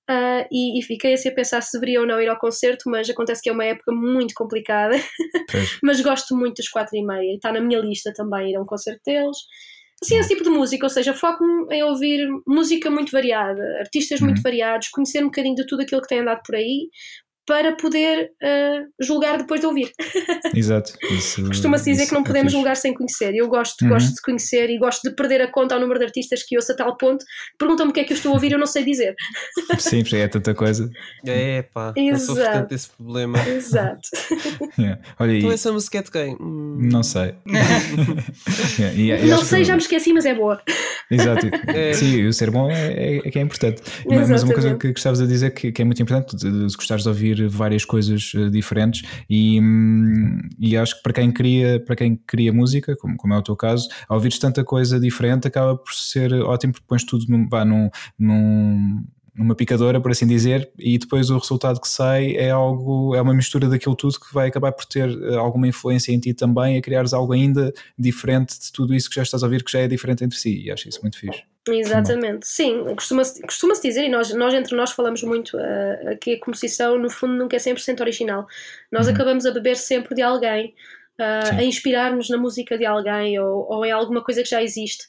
Ah, 0.10 0.46
e, 0.52 0.80
e 0.80 0.82
fiquei 0.84 1.14
assim 1.14 1.30
a 1.30 1.34
pensar 1.34 1.62
se 1.62 1.72
deveria 1.80 2.02
ou 2.02 2.08
não 2.08 2.22
ir 2.22 2.28
ao 2.28 2.38
concerto, 2.38 2.90
mas 2.90 3.10
acontece 3.10 3.42
que 3.42 3.50
é 3.50 3.54
uma 3.54 3.64
época 3.64 3.92
muito 3.94 4.34
complicada. 4.36 4.96
Mas 5.82 6.02
gosto 6.02 6.36
muito 6.36 6.58
das 6.58 6.68
quatro 6.70 6.98
e 6.98 7.06
meia 7.06 7.32
e 7.32 7.36
está 7.36 7.52
na 7.52 7.62
minha 7.62 7.80
lista 7.80 8.12
também 8.14 8.52
ir 8.52 8.56
a 8.56 8.62
um 8.62 8.66
concerto 8.66 9.02
deles. 9.06 9.38
Assim, 10.02 10.18
esse 10.18 10.30
tipo 10.30 10.44
de 10.44 10.50
música, 10.50 10.86
ou 10.86 10.90
seja, 10.90 11.14
foco-me 11.14 11.74
em 11.74 11.82
ouvir 11.84 12.28
música 12.46 12.90
muito 12.90 13.10
variada, 13.14 13.62
artistas 13.80 14.20
muito 14.20 14.38
Uhum. 14.40 14.44
variados, 14.44 14.90
conhecer 14.90 15.22
um 15.22 15.28
bocadinho 15.28 15.56
de 15.56 15.66
tudo 15.66 15.84
aquilo 15.84 16.02
que 16.02 16.10
tem 16.10 16.20
andado 16.20 16.42
por 16.46 16.56
aí, 16.56 16.90
para 17.46 17.76
poder 17.76 18.32
uh, 18.42 18.88
julgar 19.02 19.38
depois 19.38 19.60
de 19.60 19.68
ouvir. 19.68 19.92
Exato. 20.56 20.94
Costuma-se 21.48 21.92
dizer 21.92 22.08
que 22.08 22.14
não 22.14 22.22
é 22.22 22.24
podemos 22.24 22.54
é 22.54 22.56
julgar 22.56 22.78
sem 22.78 22.94
conhecer. 22.94 23.36
Eu 23.36 23.48
gosto, 23.50 23.82
uhum. 23.84 23.90
gosto 23.90 24.14
de 24.16 24.22
conhecer 24.22 24.70
e 24.70 24.78
gosto 24.78 25.10
de 25.10 25.16
perder 25.16 25.42
a 25.42 25.52
conta 25.52 25.76
ao 25.76 25.82
número 25.82 26.00
de 26.00 26.06
artistas 26.06 26.42
que 26.44 26.56
ouço 26.56 26.72
a 26.72 26.76
tal 26.76 26.96
ponto. 26.96 27.26
Perguntam-me 27.58 27.92
o 27.92 27.94
que 27.94 28.00
é 28.00 28.04
que 28.04 28.14
eu 28.14 28.18
estou 28.18 28.32
a 28.32 28.36
ouvir, 28.36 28.54
eu 28.54 28.60
não 28.60 28.66
sei 28.66 28.86
dizer. 28.86 29.14
Sim, 29.78 30.04
é 30.14 30.28
tanta 30.28 30.54
coisa. 30.54 30.90
É, 31.26 31.64
pá, 31.64 31.94
eu 31.98 32.18
sofro 32.18 32.44
tanto 32.44 32.70
desse 32.70 32.90
problema. 32.90 33.40
Exato. 33.48 34.10
Yeah. 34.80 35.00
Olha, 35.20 35.38
então 35.38 35.52
essa 35.52 35.72
música 35.72 36.00
é 36.00 36.02
de 36.02 36.10
quem? 36.10 36.36
Hum... 36.40 36.78
Não 36.92 37.04
sei. 37.04 37.36
yeah. 38.80 38.98
e, 38.98 39.12
e 39.12 39.30
não 39.30 39.44
sei, 39.44 39.60
que... 39.60 39.66
já 39.66 39.74
me 39.74 39.82
esqueci, 39.82 40.12
mas 40.12 40.26
é 40.26 40.34
boa. 40.34 40.62
Exato. 41.12 41.48
É. 41.68 41.94
Sim, 41.94 42.26
o 42.26 42.34
ser 42.34 42.50
bom 42.50 42.72
é, 42.72 43.18
é, 43.18 43.32
que 43.32 43.38
é 43.38 43.42
importante. 43.42 43.82
Exatamente. 43.82 44.30
Mas 44.30 44.44
uma 44.44 44.54
coisa 44.54 44.76
que 44.76 44.92
gostavas 44.92 45.20
de 45.20 45.28
dizer 45.28 45.52
que, 45.52 45.72
que 45.72 45.82
é 45.82 45.86
muito 45.86 46.02
importante, 46.02 46.36
de 46.36 46.76
gostares 46.76 47.04
de 47.04 47.10
ouvir 47.10 47.33
várias 47.42 47.86
coisas 47.86 48.34
uh, 48.34 48.50
diferentes. 48.50 49.04
E, 49.30 49.60
um, 49.60 50.40
e 50.60 50.76
acho 50.78 50.98
que 50.98 51.04
para 51.04 51.14
quem 51.14 51.32
cria, 51.32 51.84
para 51.86 51.96
quem 51.96 52.16
cria 52.16 52.52
música, 52.52 52.96
como, 52.98 53.16
como 53.18 53.34
é 53.34 53.38
o 53.38 53.42
teu 53.42 53.56
caso, 53.56 53.88
ao 54.08 54.18
ouvires 54.18 54.40
tanta 54.40 54.64
coisa 54.64 55.00
diferente 55.00 55.48
acaba 55.48 55.76
por 55.78 55.94
ser 55.94 56.34
ótimo 56.34 56.74
porque 56.74 56.88
pões 56.88 57.04
tudo 57.04 57.26
num, 57.28 57.48
vá, 57.50 57.66
num, 57.66 57.90
num 58.18 59.04
numa 59.36 59.56
picadora, 59.56 60.00
por 60.00 60.12
assim 60.12 60.28
dizer, 60.28 60.72
e 60.78 60.98
depois 60.98 61.30
o 61.30 61.38
resultado 61.38 61.82
que 61.82 61.88
sai 61.88 62.36
é 62.36 62.52
algo, 62.52 63.16
é 63.16 63.22
uma 63.22 63.34
mistura 63.34 63.68
daquilo 63.68 63.96
tudo 63.96 64.20
que 64.20 64.32
vai 64.32 64.48
acabar 64.48 64.72
por 64.72 64.86
ter 64.86 65.10
eh, 65.10 65.36
alguma 65.36 65.68
influência 65.68 66.12
em 66.12 66.20
ti 66.20 66.34
também, 66.34 66.78
a 66.78 66.82
criares 66.82 67.14
algo 67.14 67.34
ainda 67.34 67.74
diferente 67.98 68.60
de 68.60 68.72
tudo 68.72 68.94
isso 68.94 69.10
que 69.10 69.16
já 69.16 69.24
estás 69.24 69.42
a 69.42 69.48
ouvir, 69.48 69.64
que 69.64 69.72
já 69.72 69.80
é 69.80 69.88
diferente 69.88 70.24
entre 70.24 70.38
si, 70.38 70.66
e 70.66 70.72
acho 70.72 70.88
isso 70.88 71.02
muito 71.02 71.18
fixe. 71.18 71.42
Exatamente, 71.68 72.46
sim, 72.46 72.84
costuma-se 72.96 73.42
costuma 73.42 73.74
dizer, 73.74 74.04
e 74.04 74.10
nós, 74.10 74.34
nós 74.36 74.54
entre 74.54 74.76
nós 74.76 74.92
falamos 74.92 75.24
muito 75.24 75.58
uh, 75.58 76.18
que 76.22 76.34
a 76.34 76.40
composição 76.40 77.00
no 77.00 77.10
fundo 77.10 77.34
nunca 77.34 77.56
é 77.56 77.60
100% 77.60 78.02
original. 78.02 78.46
Nós 78.92 79.08
uhum. 79.08 79.14
acabamos 79.14 79.46
a 79.46 79.52
beber 79.52 79.78
sempre 79.78 80.14
de 80.14 80.22
alguém, 80.22 80.76
uh, 81.20 81.58
a 81.58 81.64
inspirar-nos 81.64 82.30
na 82.30 82.38
música 82.38 82.78
de 82.78 82.86
alguém 82.86 83.40
ou, 83.40 83.66
ou 83.68 83.86
em 83.86 83.92
alguma 83.92 84.22
coisa 84.22 84.44
que 84.44 84.50
já 84.50 84.62
existe. 84.62 85.06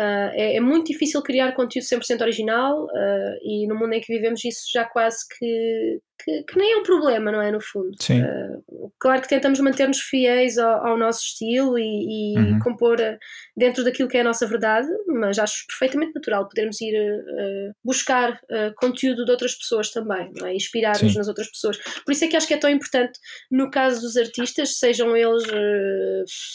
Uh, 0.00 0.30
é, 0.32 0.56
é, 0.56 0.60
muito 0.60 0.92
difícil 0.92 1.20
criar 1.22 1.56
conteúdo 1.56 1.84
100% 1.84 2.20
original 2.20 2.84
uh, 2.84 3.38
e 3.42 3.66
no 3.66 3.74
mundo 3.74 3.94
em 3.94 4.00
que 4.00 4.12
vivemos 4.12 4.44
isso 4.44 4.62
já 4.72 4.84
quase 4.84 5.26
que, 5.36 6.00
que, 6.22 6.42
que, 6.42 6.58
nem 6.58 6.72
é 6.72 6.76
um 6.76 6.82
problema, 6.82 7.30
não 7.30 7.40
é? 7.40 7.50
No 7.50 7.60
fundo. 7.60 7.90
Sim. 8.00 8.22
Uh, 8.22 8.92
claro 8.98 9.22
que 9.22 9.28
tentamos 9.28 9.60
manter-nos 9.60 10.00
fiéis 10.00 10.58
ao, 10.58 10.86
ao, 10.86 10.98
nosso 10.98 11.24
estilo 11.24 11.78
e, 11.78 12.34
e 12.34 12.38
uhum. 12.38 12.58
compor 12.58 13.00
eh, 13.00 13.18
dentro 13.56 13.84
daquilo 13.84 14.08
que 14.08 14.16
é 14.16 14.20
a 14.20 14.24
nossa 14.24 14.46
verdade, 14.46 14.88
mas 15.06 15.38
acho 15.38 15.66
perfeitamente 15.66 16.14
natural 16.14 16.48
podermos 16.48 16.80
ir 16.80 16.94
uh, 16.98 17.74
buscar 17.84 18.32
uh, 18.32 18.74
conteúdo 18.76 19.24
de 19.24 19.30
outras 19.30 19.54
pessoas 19.54 19.90
também, 19.90 20.30
não 20.36 20.46
é? 20.46 20.54
inspirar-nos 20.54 21.14
nas 21.14 21.28
outras 21.28 21.48
pessoas. 21.48 21.78
Por 22.04 22.12
isso 22.12 22.24
é 22.24 22.28
que 22.28 22.36
acho 22.36 22.46
que 22.46 22.54
é 22.54 22.58
tão 22.58 22.70
importante, 22.70 23.18
no 23.50 23.70
caso 23.70 24.00
dos 24.00 24.16
artistas, 24.16 24.78
sejam 24.78 25.16
eles, 25.16 25.44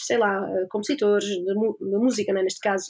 sei 0.04 0.18
lá, 0.18 0.46
compositores 0.70 1.24
de, 1.24 1.44
de 1.44 1.96
música, 1.98 2.32
é? 2.32 2.42
neste 2.42 2.60
caso 2.60 2.86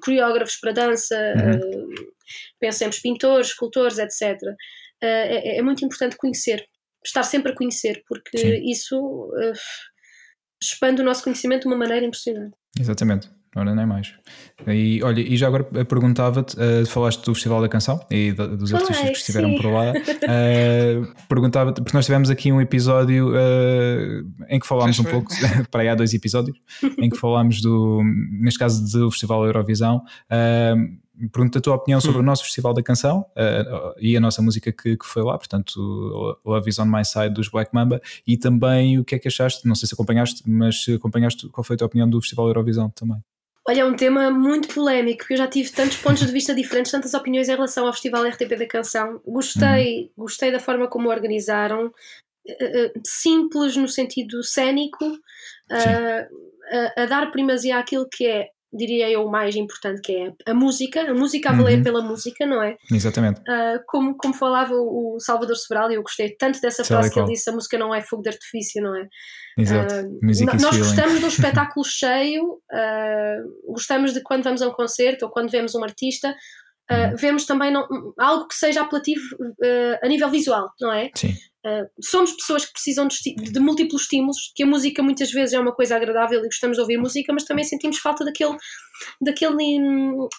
coreógrafos 0.00 0.56
para 0.56 0.72
dança, 0.72 1.16
uhum. 1.36 1.84
uh, 1.84 2.12
pensemos 2.58 2.98
pintores, 2.98 3.48
escultores, 3.48 3.98
etc. 3.98 4.38
Eh, 5.02 5.56
é, 5.56 5.58
é, 5.58 5.62
muito 5.62 5.84
importante 5.84 6.16
conhecer, 6.16 6.64
estar 7.04 7.22
sempre 7.22 7.52
a 7.52 7.54
conhecer, 7.54 8.02
porque 8.08 8.38
Sim. 8.38 8.70
isso 8.70 8.98
uh, 8.98 9.52
expande 10.62 11.02
o 11.02 11.04
nosso 11.04 11.22
conhecimento 11.22 11.62
de 11.62 11.68
uma 11.68 11.76
maneira 11.76 12.06
impressionante. 12.06 12.56
Exatamente. 12.78 13.28
Ora, 13.54 13.74
nem 13.74 13.86
mais. 13.86 14.12
E 14.66 15.02
olha, 15.02 15.20
e 15.20 15.34
já 15.34 15.46
agora 15.46 15.64
perguntava-te, 15.64 16.54
uh, 16.56 16.84
falaste 16.86 17.24
do 17.24 17.34
Festival 17.34 17.62
da 17.62 17.68
Canção 17.70 17.98
e 18.10 18.30
dos 18.32 18.74
artistas 18.74 19.08
que 19.08 19.16
estiveram 19.16 19.48
sim. 19.50 19.56
por 19.56 19.72
lá. 19.72 19.92
Uh, 19.92 21.14
perguntava-te, 21.26 21.80
porque 21.80 21.96
nós 21.96 22.04
tivemos 22.04 22.28
aqui 22.28 22.52
um 22.52 22.60
episódio 22.60 23.30
uh, 23.30 24.46
em 24.50 24.60
que 24.60 24.66
falámos 24.66 24.98
um 24.98 25.04
pouco, 25.04 25.32
para 25.70 25.82
aí 25.82 25.88
há 25.88 25.94
dois 25.94 26.12
episódios, 26.12 26.58
em 26.98 27.08
que 27.08 27.16
falámos 27.16 27.62
do, 27.62 28.02
neste 28.42 28.58
caso, 28.58 28.84
do 28.92 29.10
Festival 29.10 29.46
Eurovisão. 29.46 30.02
Uh, 30.30 31.05
pergunto 31.32 31.58
a 31.58 31.60
tua 31.60 31.74
opinião 31.74 32.00
sobre 32.00 32.18
hum. 32.18 32.20
o 32.20 32.24
nosso 32.24 32.44
Festival 32.44 32.74
da 32.74 32.82
Canção 32.82 33.20
uh, 33.36 33.94
e 33.98 34.16
a 34.16 34.20
nossa 34.20 34.42
música 34.42 34.72
que, 34.72 34.96
que, 34.96 35.06
foi 35.06 35.22
lá, 35.22 35.36
portanto, 35.38 36.38
Love 36.44 36.68
is 36.68 36.78
on 36.78 36.86
My 36.86 37.04
Side 37.04 37.30
dos 37.30 37.48
Black 37.48 37.74
Mamba, 37.74 38.00
e 38.26 38.36
também 38.36 38.98
o 38.98 39.04
que 39.04 39.14
é 39.14 39.18
que 39.18 39.28
achaste, 39.28 39.66
não 39.66 39.74
sei 39.74 39.88
se 39.88 39.94
acompanhaste, 39.94 40.42
mas 40.46 40.84
se 40.84 40.94
acompanhaste, 40.94 41.48
qual 41.48 41.64
foi 41.64 41.74
a 41.74 41.78
tua 41.78 41.86
opinião 41.86 42.08
do 42.08 42.20
Festival 42.20 42.48
Eurovisão 42.48 42.90
também? 42.90 43.18
Olha, 43.68 43.80
é 43.80 43.84
um 43.84 43.96
tema 43.96 44.30
muito 44.30 44.72
polémico, 44.72 45.18
porque 45.18 45.34
eu 45.34 45.38
já 45.38 45.48
tive 45.48 45.72
tantos 45.72 45.96
pontos 45.96 46.24
de 46.24 46.32
vista 46.32 46.54
diferentes, 46.54 46.92
tantas 46.92 47.14
opiniões 47.14 47.48
em 47.48 47.52
relação 47.52 47.84
ao 47.84 47.92
Festival 47.92 48.24
RTP 48.24 48.56
da 48.56 48.66
Canção. 48.66 49.20
Gostei, 49.26 50.02
uhum. 50.02 50.10
gostei 50.18 50.52
da 50.52 50.60
forma 50.60 50.86
como 50.88 51.08
organizaram, 51.08 51.86
uh, 51.86 53.00
simples 53.04 53.76
no 53.76 53.88
sentido 53.88 54.44
cênico, 54.44 55.04
uh, 55.04 56.92
a, 56.96 57.02
a, 57.02 57.06
dar 57.06 57.32
primazia 57.32 57.78
àquilo 57.78 58.06
que 58.08 58.26
é 58.26 58.50
diria 58.76 59.10
eu, 59.10 59.24
o 59.24 59.30
mais 59.30 59.56
importante, 59.56 60.00
que 60.00 60.12
é 60.12 60.32
a 60.50 60.54
música, 60.54 61.10
a 61.10 61.14
música 61.14 61.50
a 61.50 61.52
valer 61.52 61.78
uhum. 61.78 61.82
pela 61.84 62.02
música, 62.02 62.46
não 62.46 62.62
é? 62.62 62.76
Exatamente. 62.92 63.40
Uh, 63.40 63.80
como, 63.86 64.16
como 64.16 64.34
falava 64.34 64.74
o 64.74 65.16
Salvador 65.18 65.56
Sobral, 65.56 65.90
e 65.90 65.94
eu 65.94 66.02
gostei 66.02 66.36
tanto 66.36 66.60
dessa 66.60 66.84
frase 66.84 67.12
que 67.12 67.18
ele 67.18 67.32
disse: 67.32 67.48
a 67.50 67.52
música 67.52 67.78
não 67.78 67.94
é 67.94 68.00
fogo 68.02 68.22
de 68.22 68.30
artifício, 68.30 68.82
não 68.82 68.94
é? 68.94 69.08
Exato. 69.58 69.94
Uh, 69.94 70.18
nós 70.60 70.78
gostamos 70.78 71.18
de 71.18 71.24
um 71.24 71.28
espetáculo 71.28 71.84
cheio, 71.84 72.44
uh, 72.44 73.72
gostamos 73.72 74.12
de 74.12 74.22
quando 74.22 74.44
vamos 74.44 74.62
a 74.62 74.68
um 74.68 74.72
concerto 74.72 75.24
ou 75.24 75.30
quando 75.30 75.50
vemos 75.50 75.74
um 75.74 75.82
artista. 75.82 76.34
Uh, 76.90 77.16
vemos 77.16 77.46
também 77.46 77.72
não, 77.72 77.84
algo 78.16 78.46
que 78.46 78.54
seja 78.54 78.82
apelativo 78.82 79.20
a 80.00 80.06
nível 80.06 80.30
visual, 80.30 80.70
não 80.80 80.92
é? 80.92 81.10
Sim. 81.16 81.34
Uh, 81.66 81.84
somos 82.00 82.30
pessoas 82.30 82.64
que 82.64 82.72
precisam 82.72 83.08
de, 83.08 83.34
de, 83.34 83.58
múltiplos 83.58 84.02
estímulos, 84.02 84.52
que 84.54 84.62
a 84.62 84.66
música 84.66 85.02
muitas 85.02 85.32
vezes 85.32 85.52
é 85.52 85.58
uma 85.58 85.74
coisa 85.74 85.96
agradável 85.96 86.38
e 86.38 86.44
gostamos 86.44 86.76
de 86.76 86.80
ouvir 86.80 86.96
música, 86.96 87.32
mas 87.32 87.42
também 87.42 87.64
sentimos 87.64 87.98
falta 87.98 88.24
daquele, 88.24 88.56
daquele 89.20 89.76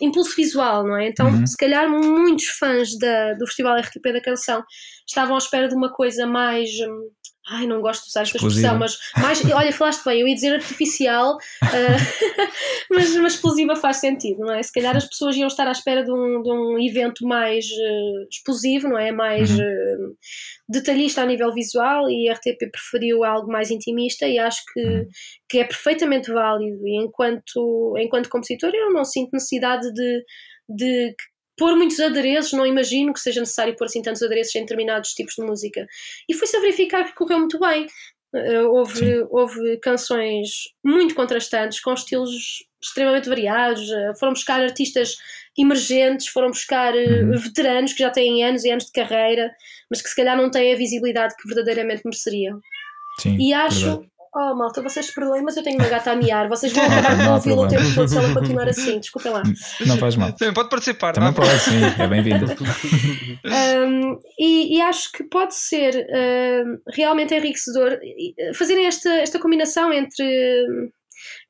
impulso 0.01 0.33
visual, 0.37 0.85
não 0.87 0.95
é? 0.95 1.09
Então, 1.09 1.27
uhum. 1.27 1.45
se 1.45 1.57
calhar 1.57 1.89
muitos 1.89 2.45
fãs 2.45 2.97
da, 2.97 3.33
do 3.33 3.45
Festival 3.45 3.77
RTP 3.77 4.13
da 4.13 4.21
Canção 4.21 4.63
estavam 5.05 5.35
à 5.35 5.37
espera 5.37 5.67
de 5.67 5.75
uma 5.75 5.91
coisa 5.91 6.25
mais. 6.25 6.69
Hum, 6.69 7.09
Ai, 7.49 7.65
não 7.65 7.79
gosto 7.79 8.03
de 8.03 8.09
usar 8.09 8.23
esta 8.23 8.37
expressão, 8.37 8.77
mas 8.77 8.99
mais, 9.17 9.43
olha, 9.45 9.71
falaste 9.71 10.03
bem, 10.03 10.19
eu 10.19 10.27
ia 10.27 10.35
dizer 10.35 10.53
artificial, 10.53 11.35
uh, 11.35 11.39
mas, 12.91 13.15
mas 13.15 13.33
explosiva 13.33 13.73
faz 13.75 13.97
sentido, 13.97 14.39
não 14.39 14.53
é? 14.53 14.61
Se 14.61 14.71
calhar 14.71 14.95
as 14.97 15.05
pessoas 15.05 15.37
iam 15.37 15.47
estar 15.47 15.65
à 15.65 15.71
espera 15.71 16.03
de 16.03 16.11
um, 16.11 16.41
de 16.41 16.51
um 16.51 16.77
evento 16.77 17.25
mais 17.25 17.65
uh, 17.65 18.27
explosivo, 18.29 18.89
não 18.89 18.97
é? 18.97 19.13
Mais 19.13 19.49
uhum. 19.49 19.57
uh, 19.59 20.17
detalhista 20.67 21.21
a 21.21 21.25
nível 21.25 21.53
visual 21.53 22.09
e 22.09 22.29
a 22.29 22.33
RTP 22.33 22.69
preferiu 22.69 23.23
algo 23.23 23.49
mais 23.49 23.71
intimista 23.71 24.27
e 24.27 24.37
acho 24.37 24.61
que, 24.73 24.81
uhum. 24.81 25.07
que 25.47 25.59
é 25.59 25.63
perfeitamente 25.63 26.29
válido. 26.29 26.85
E 26.85 26.97
enquanto, 27.01 27.95
enquanto 27.97 28.29
compositor, 28.29 28.71
eu 28.73 28.91
não 28.91 29.05
sinto 29.05 29.29
necessidade 29.31 29.89
de, 29.93 30.23
de 30.67 31.15
pôr 31.57 31.75
muitos 31.75 31.99
adereços, 31.99 32.53
não 32.53 32.65
imagino 32.65 33.13
que 33.13 33.19
seja 33.19 33.39
necessário 33.39 33.75
pôr 33.75 33.85
assim 33.85 34.01
tantos 34.01 34.21
adereços 34.21 34.55
em 34.55 34.61
determinados 34.61 35.13
tipos 35.13 35.35
de 35.35 35.43
música. 35.43 35.87
E 36.29 36.33
foi-se 36.33 36.55
a 36.55 36.61
verificar 36.61 37.03
que 37.03 37.15
correu 37.15 37.39
muito 37.39 37.59
bem. 37.59 37.87
Uh, 38.33 38.67
houve, 38.69 39.25
houve 39.29 39.77
canções 39.77 40.49
muito 40.83 41.15
contrastantes, 41.15 41.79
com 41.79 41.93
estilos 41.93 42.65
extremamente 42.81 43.27
variados. 43.27 43.89
Uh, 43.89 44.17
foram 44.19 44.33
buscar 44.33 44.61
artistas 44.61 45.15
emergentes, 45.57 46.27
foram 46.27 46.49
buscar 46.49 46.93
uh, 46.93 47.39
veteranos 47.39 47.93
que 47.93 47.99
já 47.99 48.11
têm 48.11 48.43
anos 48.43 48.63
e 48.63 48.69
anos 48.69 48.85
de 48.85 48.91
carreira, 48.91 49.51
mas 49.89 50.01
que 50.01 50.09
se 50.09 50.15
calhar 50.15 50.37
não 50.37 50.51
têm 50.51 50.73
a 50.73 50.77
visibilidade 50.77 51.35
que 51.35 51.47
verdadeiramente 51.47 52.03
mereceriam. 52.05 52.59
Sim, 53.19 53.37
e 53.39 53.53
acho, 53.53 53.85
verdade. 53.85 54.11
Oh, 54.39 54.53
malta, 54.53 54.83
vocês 54.83 55.09
perdoem, 55.09 55.41
mas 55.41 55.57
eu 55.57 55.63
tenho 55.63 55.79
uma 55.79 55.89
gata 55.89 56.11
a 56.11 56.15
miar. 56.15 56.47
Vocês 56.47 56.71
vão 56.71 56.85
acabar 56.85 57.17
com 57.17 57.33
ouvi-la 57.33 57.61
o 57.63 57.67
tempo 57.67 57.95
todo 57.95 58.07
se 58.07 58.17
ela 58.17 58.33
continuar 58.35 58.69
assim. 58.69 58.99
Desculpem 58.99 59.31
lá. 59.31 59.41
Não 59.87 59.97
faz 59.97 60.15
mal. 60.15 60.31
Também 60.33 60.53
pode 60.53 60.69
participar, 60.69 61.13
Também 61.13 61.29
não? 61.29 61.33
pode, 61.33 61.57
sim. 61.59 61.79
É 61.97 62.07
bem-vinda. 62.07 62.45
um, 63.87 64.19
e, 64.37 64.77
e, 64.77 64.81
acho 64.81 65.11
que 65.11 65.23
pode 65.23 65.55
ser 65.55 65.95
um, 65.95 66.77
realmente 66.93 67.33
enriquecedor 67.33 67.97
fazerem 68.53 68.85
esta, 68.85 69.09
esta 69.09 69.39
combinação 69.39 69.91
entre. 69.91 70.91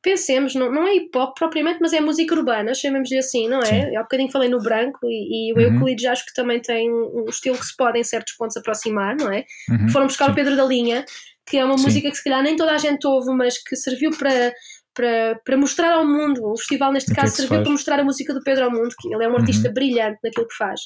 Pensemos, 0.02 0.56
não, 0.56 0.72
não 0.72 0.88
é 0.88 0.96
hip 0.96 1.18
hop 1.18 1.38
propriamente, 1.38 1.80
mas 1.82 1.92
é 1.92 2.00
música 2.00 2.34
urbana, 2.34 2.74
chamemos-lhe 2.74 3.18
assim, 3.18 3.50
não 3.50 3.60
é? 3.60 3.66
Sim. 3.66 3.98
Há 3.98 4.04
bocadinho 4.04 4.32
falei 4.32 4.48
no 4.48 4.62
branco 4.62 5.00
e, 5.04 5.50
e 5.50 5.54
o 5.54 5.58
uhum. 5.58 5.74
Euclides 5.74 6.06
acho 6.06 6.26
que 6.26 6.34
também 6.34 6.62
tem 6.62 6.90
um, 6.90 7.26
um 7.26 7.30
estilo 7.30 7.58
que 7.58 7.66
se 7.66 7.76
pode 7.76 8.00
em 8.00 8.04
certos 8.06 8.34
pontos 8.38 8.56
aproximar, 8.56 9.18
não 9.18 9.30
é? 9.30 9.44
Uhum. 9.70 9.90
Foram 9.90 10.08
buscar 10.08 10.28
Sim. 10.28 10.32
o 10.32 10.36
Pedro 10.36 10.56
da 10.56 10.64
Linha, 10.64 11.04
que 11.48 11.58
é 11.58 11.66
uma 11.66 11.78
Sim. 11.78 11.86
música 11.86 12.10
que 12.10 12.18
se 12.18 12.24
calhar 12.24 12.44
nem 12.44 12.56
toda 12.56 12.74
a 12.74 12.78
gente 12.78 13.08
ouve, 13.08 13.32
mas 13.34 13.58
que 13.58 13.76
serviu 13.76 14.12
para, 14.18 14.54
para, 14.94 15.40
para 15.46 15.58
mostrar 15.58 15.94
ao 15.94 16.06
mundo. 16.06 16.44
O 16.44 16.58
festival, 16.58 16.92
neste 16.92 17.14
caso, 17.14 17.32
que 17.32 17.42
serviu 17.42 17.62
para 17.62 17.72
mostrar 17.72 18.00
a 18.00 18.04
música 18.04 18.34
do 18.34 18.44
Pedro 18.44 18.66
ao 18.66 18.72
mundo, 18.72 18.94
que 19.00 19.14
ele 19.14 19.24
é 19.24 19.28
um 19.28 19.32
uhum. 19.32 19.38
artista 19.38 19.72
brilhante 19.72 20.20
naquilo 20.24 20.48
que 20.48 20.56
faz. 20.56 20.82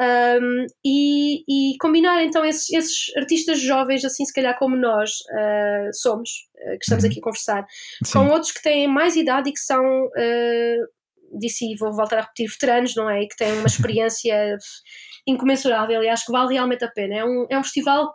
Um, 0.00 0.66
e, 0.84 1.42
e, 1.48 1.76
combinar 1.80 2.22
então 2.22 2.44
esses, 2.44 2.70
esses, 2.70 3.16
artistas 3.16 3.60
jovens, 3.60 4.04
assim 4.04 4.24
se 4.24 4.32
calhar 4.32 4.56
como 4.56 4.76
nós 4.76 5.10
uh, 5.10 5.90
somos, 5.92 6.30
uh, 6.54 6.78
que 6.78 6.84
estamos 6.84 7.02
uhum. 7.02 7.10
aqui 7.10 7.18
a 7.18 7.22
conversar, 7.22 7.66
Sim. 8.04 8.12
com 8.12 8.28
outros 8.28 8.52
que 8.52 8.62
têm 8.62 8.86
mais 8.86 9.16
idade 9.16 9.50
e 9.50 9.52
que 9.52 9.58
são 9.58 9.82
uh, 9.82 11.38
disse 11.40 11.64
e 11.64 11.76
vou 11.76 11.92
voltar 11.92 12.18
a 12.18 12.22
repetir, 12.22 12.48
veteranos, 12.48 12.94
não 12.94 13.10
é? 13.10 13.22
E 13.22 13.28
que 13.28 13.36
têm 13.36 13.52
uma 13.54 13.66
experiência 13.66 14.56
incomensurável 15.26 16.02
e 16.02 16.08
acho 16.08 16.26
que 16.26 16.32
vale 16.32 16.54
realmente 16.54 16.84
a 16.84 16.90
pena. 16.90 17.16
É 17.16 17.24
um, 17.24 17.46
é 17.50 17.58
um 17.58 17.64
festival 17.64 18.14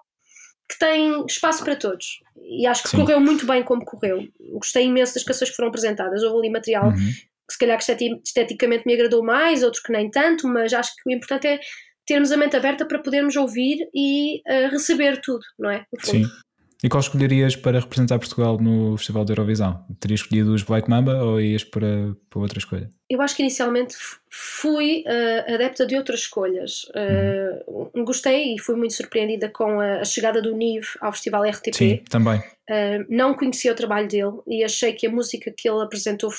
que 0.69 0.79
tem 0.79 1.25
espaço 1.25 1.63
para 1.63 1.75
todos 1.75 2.19
e 2.35 2.65
acho 2.65 2.83
que 2.83 2.89
Sim. 2.89 2.97
correu 2.97 3.19
muito 3.19 3.45
bem 3.45 3.63
como 3.63 3.83
correu. 3.85 4.27
Gostei 4.53 4.85
imenso 4.85 5.13
das 5.13 5.23
canções 5.23 5.49
que 5.49 5.55
foram 5.55 5.69
apresentadas. 5.69 6.23
Houve 6.23 6.39
ali 6.39 6.49
material 6.49 6.87
Uhum. 6.89 6.95
que 6.95 7.53
se 7.53 7.57
calhar 7.59 7.77
que 7.77 7.83
esteti- 7.83 8.21
esteticamente 8.25 8.83
me 8.85 8.93
agradou 8.93 9.23
mais, 9.23 9.63
outro 9.63 9.81
que 9.83 9.91
nem 9.91 10.09
tanto, 10.09 10.47
mas 10.47 10.73
acho 10.73 10.91
que 10.95 11.09
o 11.09 11.13
importante 11.13 11.47
é 11.47 11.59
termos 12.05 12.31
a 12.31 12.37
mente 12.37 12.55
aberta 12.55 12.85
para 12.85 12.99
podermos 12.99 13.35
ouvir 13.35 13.77
e 13.93 14.41
eh, 14.47 14.67
receber 14.67 15.21
tudo, 15.21 15.43
não 15.59 15.69
é? 15.69 15.85
Sim. 16.01 16.23
E 16.83 16.89
qual 16.89 16.99
escolherias 16.99 17.55
para 17.55 17.79
representar 17.79 18.19
Portugal 18.19 18.57
no 18.59 18.97
Festival 18.97 19.23
da 19.23 19.31
Eurovisão? 19.31 19.85
Terias 20.01 20.19
escolhido 20.19 20.53
os 20.53 20.63
Black 20.63 20.89
Mamba 20.89 21.23
ou 21.23 21.39
ias 21.39 21.63
para, 21.63 22.13
para 22.29 22.39
outra 22.41 22.59
escolha? 22.59 22.89
Eu 23.13 23.21
acho 23.21 23.35
que 23.35 23.43
inicialmente 23.43 23.95
fui 24.27 25.03
eh, 25.05 25.53
adepta 25.53 25.85
de 25.85 25.95
outras 25.95 26.21
escolhas. 26.21 26.87
Eh, 26.95 27.63
Gostei 28.03 28.55
e 28.55 28.59
fui 28.59 28.75
muito 28.75 28.95
surpreendida 28.95 29.49
com 29.49 29.79
a, 29.79 29.99
a 29.99 30.03
chegada 30.03 30.41
do 30.41 30.55
Nive 30.55 30.87
ao 30.99 31.11
Festival 31.11 31.43
RTP. 31.43 31.75
Sim, 31.75 32.01
também. 32.09 32.39
Uh, 32.69 33.05
não 33.09 33.33
conhecia 33.33 33.73
o 33.73 33.75
trabalho 33.75 34.07
dele 34.07 34.39
e 34.47 34.63
achei 34.63 34.93
que 34.93 35.05
a 35.05 35.11
música 35.11 35.53
que 35.55 35.69
ele 35.69 35.83
apresentou 35.83 36.31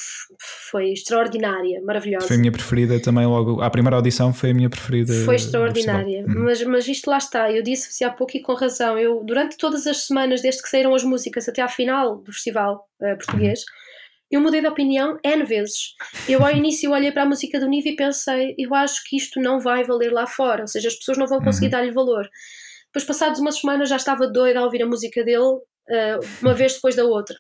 foi 0.71 0.90
extraordinária, 0.90 1.83
maravilhosa. 1.83 2.26
Foi 2.26 2.37
a 2.37 2.38
minha 2.38 2.50
preferida 2.50 2.99
também 2.99 3.26
logo. 3.26 3.61
A 3.61 3.69
primeira 3.69 3.97
audição 3.97 4.33
foi 4.33 4.50
a 4.50 4.54
minha 4.54 4.71
preferida. 4.71 5.12
Foi 5.25 5.37
extraordinária. 5.37 6.25
Uhum. 6.26 6.45
mas, 6.45 6.62
mas 6.64 6.88
isto 6.88 7.11
lá 7.11 7.19
está, 7.19 7.52
eu 7.52 7.62
disse 7.62 8.02
há 8.02 8.11
pouco 8.11 8.37
e 8.37 8.40
com 8.40 8.54
razão. 8.54 8.99
Eu, 8.99 9.23
durante 9.23 9.59
todas 9.59 9.87
as 9.87 10.07
semanas, 10.07 10.40
desde 10.40 10.62
que 10.62 10.69
saíram 10.69 10.95
as 10.95 11.04
músicas 11.04 11.47
até 11.47 11.61
à 11.61 11.69
final 11.69 12.16
do 12.16 12.33
festival 12.33 12.88
uh, 13.00 13.16
português, 13.19 13.62
eu 14.35 14.41
mudei 14.41 14.61
de 14.61 14.67
opinião 14.67 15.19
N 15.25 15.45
vezes. 15.45 15.95
Eu 16.29 16.45
ao 16.45 16.50
início 16.50 16.91
olhei 16.93 17.12
para 17.12 17.23
a 17.23 17.26
música 17.26 17.59
do 17.61 17.69
Nive 17.69 17.91
e 17.91 17.97
pensei, 17.97 18.55
eu 18.59 18.75
acho 18.75 19.03
que 19.09 19.17
isto 19.17 19.41
não 19.41 19.61
vai 19.61 19.85
valer 19.85 20.12
lá 20.12 20.26
fora, 20.26 20.62
ou 20.62 20.67
seja, 20.69 20.88
as 20.88 20.95
pessoas 20.97 21.19
não 21.19 21.26
vão 21.26 21.41
conseguir 21.41 21.67
Uhum. 21.67 21.71
dar-lhe 21.73 21.93
valor. 21.93 22.29
Depois, 22.87 23.05
passados 23.05 23.41
umas 23.41 23.59
semanas, 23.59 23.88
já 23.88 23.97
estava 23.97 24.26
doida 24.26 24.61
a 24.61 24.64
ouvir 24.64 24.83
a 24.83 24.87
música 24.87 25.23
dele, 25.25 25.38
uh, 25.38 26.21
uma 26.43 26.55
vez 26.55 26.75
depois 26.75 26.95
da 26.95 27.05
outra. 27.05 27.37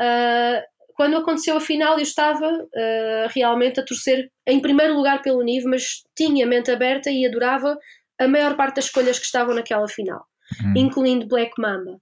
Uh, 0.00 0.62
quando 0.94 1.16
aconteceu 1.16 1.56
a 1.56 1.60
final, 1.60 1.96
eu 1.96 2.02
estava 2.02 2.46
uh, 2.48 3.28
realmente 3.34 3.78
a 3.80 3.84
torcer 3.84 4.30
em 4.46 4.60
primeiro 4.60 4.94
lugar 4.94 5.22
pelo 5.22 5.42
Nive, 5.42 5.66
mas 5.66 6.02
tinha 6.16 6.44
a 6.44 6.48
mente 6.48 6.70
aberta 6.70 7.10
e 7.10 7.24
adorava 7.26 7.76
a 8.20 8.26
maior 8.28 8.56
parte 8.56 8.76
das 8.76 8.86
escolhas 8.86 9.18
que 9.18 9.24
estavam 9.26 9.54
naquela 9.54 9.86
final, 9.88 10.24
Uhum. 10.64 10.72
incluindo 10.76 11.26
Black 11.28 11.52
Mamba. 11.58 11.98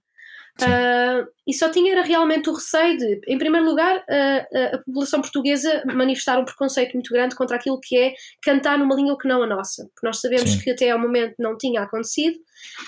Uh, 0.61 1.27
e 1.45 1.53
só 1.53 1.69
tinha 1.69 1.91
era 1.91 2.01
realmente 2.01 2.49
o 2.49 2.53
receio 2.53 2.97
de, 2.97 3.21
em 3.27 3.37
primeiro 3.37 3.65
lugar, 3.65 3.97
uh, 3.97 4.75
a 4.75 4.77
população 4.79 5.21
portuguesa 5.21 5.83
manifestar 5.85 6.39
um 6.39 6.45
preconceito 6.45 6.93
muito 6.93 7.13
grande 7.13 7.35
contra 7.35 7.55
aquilo 7.55 7.79
que 7.79 7.95
é 7.97 8.13
cantar 8.41 8.77
numa 8.77 8.95
língua 8.95 9.17
que 9.17 9.27
não 9.27 9.43
a 9.43 9.47
nossa, 9.47 9.83
porque 9.93 10.05
nós 10.07 10.19
sabemos 10.19 10.49
Sim. 10.51 10.59
que 10.61 10.71
até 10.71 10.89
ao 10.89 10.99
momento 10.99 11.35
não 11.39 11.57
tinha 11.57 11.81
acontecido 11.81 12.37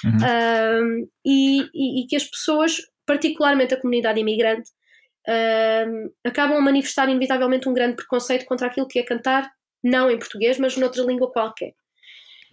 Uhum. 0.03 0.83
um, 0.83 1.07
e, 1.23 1.61
e- 1.73 2.03
e 2.03 2.07
que 2.07 2.15
as 2.15 2.23
pessoas, 2.23 2.77
particularmente 3.05 3.73
a 3.73 3.79
comunidade 3.79 4.19
imigrante, 4.19 4.69
acabam 6.25 6.57
a 6.57 6.61
manifestar 6.61 7.07
inevitavelmente 7.07 7.69
um 7.69 7.73
grande 7.73 7.95
preconceito 7.95 8.45
contra 8.45 8.67
aquilo 8.67 8.88
que 8.88 8.97
é 8.99 9.03
cantar, 9.03 9.49
não 9.83 10.09
em 10.09 10.17
português, 10.17 10.57
mas 10.57 10.75
noutra 10.75 11.03
língua 11.03 11.31
qualquer. 11.31 11.73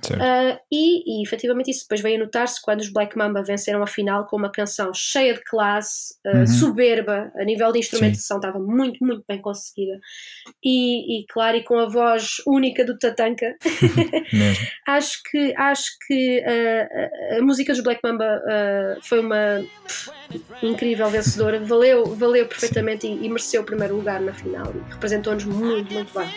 Uh, 0.05 0.59
e, 0.71 1.21
e 1.21 1.23
efetivamente 1.25 1.71
isso 1.71 1.85
depois 1.85 2.01
veio 2.01 2.17
a 2.17 2.25
notar-se 2.25 2.61
quando 2.61 2.81
os 2.81 2.93
Black 2.93 3.17
Mamba 3.17 3.43
venceram 3.43 3.83
a 3.83 3.87
final 3.87 4.27
com 4.27 4.37
uma 4.37 4.51
canção 4.51 4.93
cheia 4.95 5.35
de 5.35 5.43
classe, 5.43 6.15
uh, 6.27 6.37
Uhum. 6.37 6.47
soberba, 6.47 7.33
a 7.35 7.45
nível 7.45 7.73
de 7.73 7.79
instrumentação 7.79 8.37
estava 8.37 8.59
muito, 8.59 9.05
muito 9.05 9.25
bem 9.27 9.41
conseguida. 9.41 9.99
E, 10.63 11.21
e 11.21 11.27
claro, 11.27 11.57
e 11.57 11.65
com 11.65 11.79
a 11.79 11.87
voz 11.87 12.37
única 12.47 12.85
do 12.85 12.99
Tatanka, 12.99 13.57
acho 14.87 15.23
que, 15.31 15.55
acho 15.57 15.87
que 16.07 16.41
uh, 16.41 17.39
a, 17.39 17.43
música 17.43 17.73
dos 17.73 17.83
Black 17.83 18.01
Mamba 18.05 18.43
foi 19.03 19.21
uma 19.21 19.65
pff, 19.87 20.11
incrível 20.63 21.09
vencedora, 21.09 21.59
valeu, 21.61 22.05
valeu 22.15 22.47
perfeitamente 22.47 23.07
e, 23.07 23.25
e 23.25 23.29
mereceu 23.29 23.63
o 23.63 23.65
primeiro 23.65 23.97
lugar 23.97 24.21
na 24.21 24.33
final 24.33 24.73
representou-nos 24.91 25.45
muito, 25.45 25.93
muito 25.93 26.19
bem. 26.19 26.29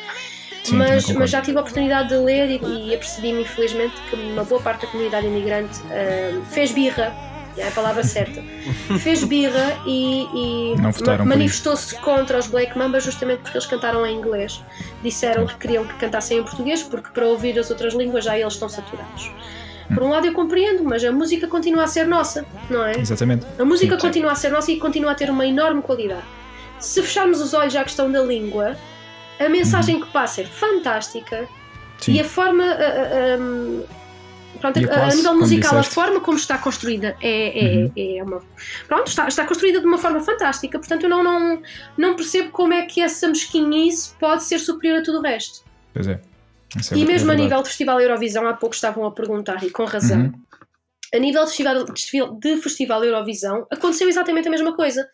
Sim, 0.70 0.78
mas, 0.78 1.10
mas 1.12 1.30
já 1.30 1.42
tive 1.42 1.58
a 1.58 1.62
oportunidade 1.62 2.10
de 2.10 2.16
ler 2.16 2.50
e, 2.50 2.88
e 2.88 2.96
apercebi-me, 2.96 3.42
infelizmente, 3.42 3.96
que 4.10 4.16
uma 4.16 4.44
boa 4.44 4.62
parte 4.62 4.86
da 4.86 4.92
comunidade 4.92 5.28
imigrante 5.28 5.80
uh, 5.82 6.44
fez 6.46 6.72
birra, 6.72 7.14
é 7.58 7.68
a 7.68 7.72
palavra 7.72 8.04
certa, 8.04 8.42
fez 9.00 9.24
birra 9.24 9.78
e, 9.86 10.28
e 10.34 10.76
manifestou-se 11.26 11.96
contra 12.00 12.38
os 12.38 12.48
Black 12.48 12.78
Mamba 12.78 13.00
justamente 13.00 13.40
porque 13.40 13.58
eles 13.58 13.68
cantaram 13.68 14.06
em 14.06 14.18
inglês. 14.18 14.64
Disseram 15.04 15.46
que 15.46 15.56
queriam 15.56 15.86
que 15.86 15.94
cantassem 15.96 16.38
em 16.38 16.44
português 16.44 16.84
porque 16.84 17.10
para 17.10 17.26
ouvir 17.26 17.58
as 17.60 17.70
outras 17.70 17.94
línguas 17.94 18.26
já 18.26 18.38
eles 18.38 18.54
estão 18.54 18.70
saturados. 18.70 19.32
Por 19.94 20.04
um 20.04 20.10
lado 20.10 20.28
eu 20.28 20.34
compreendo, 20.34 20.84
mas 20.84 21.04
a 21.04 21.12
música 21.12 21.48
continua 21.48 21.84
a 21.84 21.88
ser 21.88 22.08
nossa, 22.08 22.46
não 22.70 22.86
é? 22.86 23.00
Exatamente. 23.00 23.46
A 23.58 23.66
música 23.66 23.96
Sim. 23.96 24.02
continua 24.02 24.32
a 24.32 24.36
ser 24.36 24.52
nossa 24.52 24.72
e 24.72 24.78
continua 24.78 25.12
a 25.12 25.16
ter 25.16 25.32
uma 25.32 25.46
enorme 25.46 25.82
qualidade. 25.82 26.24
Se 26.80 27.02
fecharmos 27.02 27.42
os 27.42 27.54
olhos 27.54 27.76
à 27.76 27.84
questão 27.84 28.10
da 28.12 28.22
língua, 28.22 28.78
a 29.40 29.50
mensagem 29.50 30.00
que 30.00 30.08
passa 30.12 30.42
é 30.42 30.46
fantástica. 30.46 31.48
Sim. 32.00 32.14
e 32.14 32.20
a 32.22 32.24
forma. 32.24 32.64
a- 32.64 33.34
a- 33.34 33.38
um, 33.38 33.84
pronto, 34.62 34.80
a 34.90 35.04
a, 35.08 35.14
nível 35.14 35.36
musical, 35.36 35.78
a 35.78 35.84
forma 35.84 36.22
como 36.22 36.38
está 36.38 36.58
construída 36.58 37.16
é, 37.22 37.60
é, 37.60 37.76
Uhum. 37.78 37.92
é 37.98 38.24
uma. 38.24 38.42
Pronto, 38.88 39.08
está, 39.08 39.28
está 39.28 39.46
construída 39.46 39.82
de 39.82 39.86
uma 39.86 39.98
forma 39.98 40.22
fantástica, 40.22 40.80
portanto 40.80 41.04
eu 41.04 41.10
não, 41.10 41.22
não, 41.24 41.62
não 41.98 42.16
percebo 42.16 42.52
como 42.52 42.74
é 42.74 42.84
que 42.84 43.02
essa 43.02 43.28
mesquinhice 43.28 44.14
pode 44.18 44.44
ser 44.44 44.60
superior 44.60 45.00
a 45.00 45.04
tudo 45.04 45.20
o 45.20 45.22
resto. 45.22 45.64
Pois 45.94 46.08
é. 46.08 46.22
Isso 46.80 46.94
é 46.94 46.98
E 46.98 47.04
é 47.04 47.06
mesmo 47.06 47.32
a 47.32 47.36
nível 47.36 47.62
de 47.64 47.68
Festival 47.68 48.00
Eurovisão, 48.00 48.48
há 48.48 48.54
pouco 48.54 48.76
estavam 48.76 49.04
a 49.06 49.12
perguntar, 49.12 49.62
e 49.64 49.70
com 49.70 49.84
razão, 49.84 50.20
Uhum. 50.22 50.34
a 51.14 51.18
nível 51.20 51.44
de 51.44 51.52
festival, 51.52 51.84
de 52.40 52.58
festival 52.62 53.04
Eurovisão, 53.04 53.68
aconteceu 53.72 54.08
exatamente 54.08 54.48
a 54.48 54.52
mesma 54.52 54.74
coisa. 54.74 55.06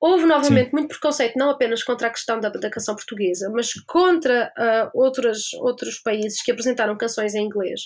Houve 0.00 0.26
novamente 0.26 0.72
muito 0.72 0.88
preconceito, 0.88 1.34
não 1.36 1.50
apenas 1.50 1.82
contra 1.82 2.06
a 2.06 2.10
questão 2.10 2.38
da, 2.38 2.48
da 2.48 2.70
canção 2.70 2.94
portuguesa, 2.94 3.50
mas 3.52 3.72
contra 3.86 4.52
outras, 4.94 5.52
outros 5.60 5.98
países 5.98 6.40
que 6.42 6.52
apresentaram 6.52 6.96
canções 6.96 7.34
em 7.34 7.44
inglês. 7.44 7.80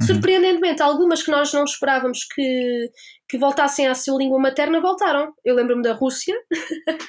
Uhum. 0.00 0.06
Surpreendentemente, 0.08 0.82
algumas 0.82 1.22
que 1.22 1.30
nós 1.30 1.52
não 1.52 1.62
esperávamos 1.64 2.24
que, 2.34 2.90
que 3.28 3.38
voltassem 3.38 3.86
à 3.86 3.94
sua 3.94 4.18
língua 4.18 4.40
materna 4.40 4.80
voltaram. 4.80 5.32
Eu 5.44 5.54
lembro-me 5.54 5.82
da 5.82 5.92
Rússia, 5.92 6.34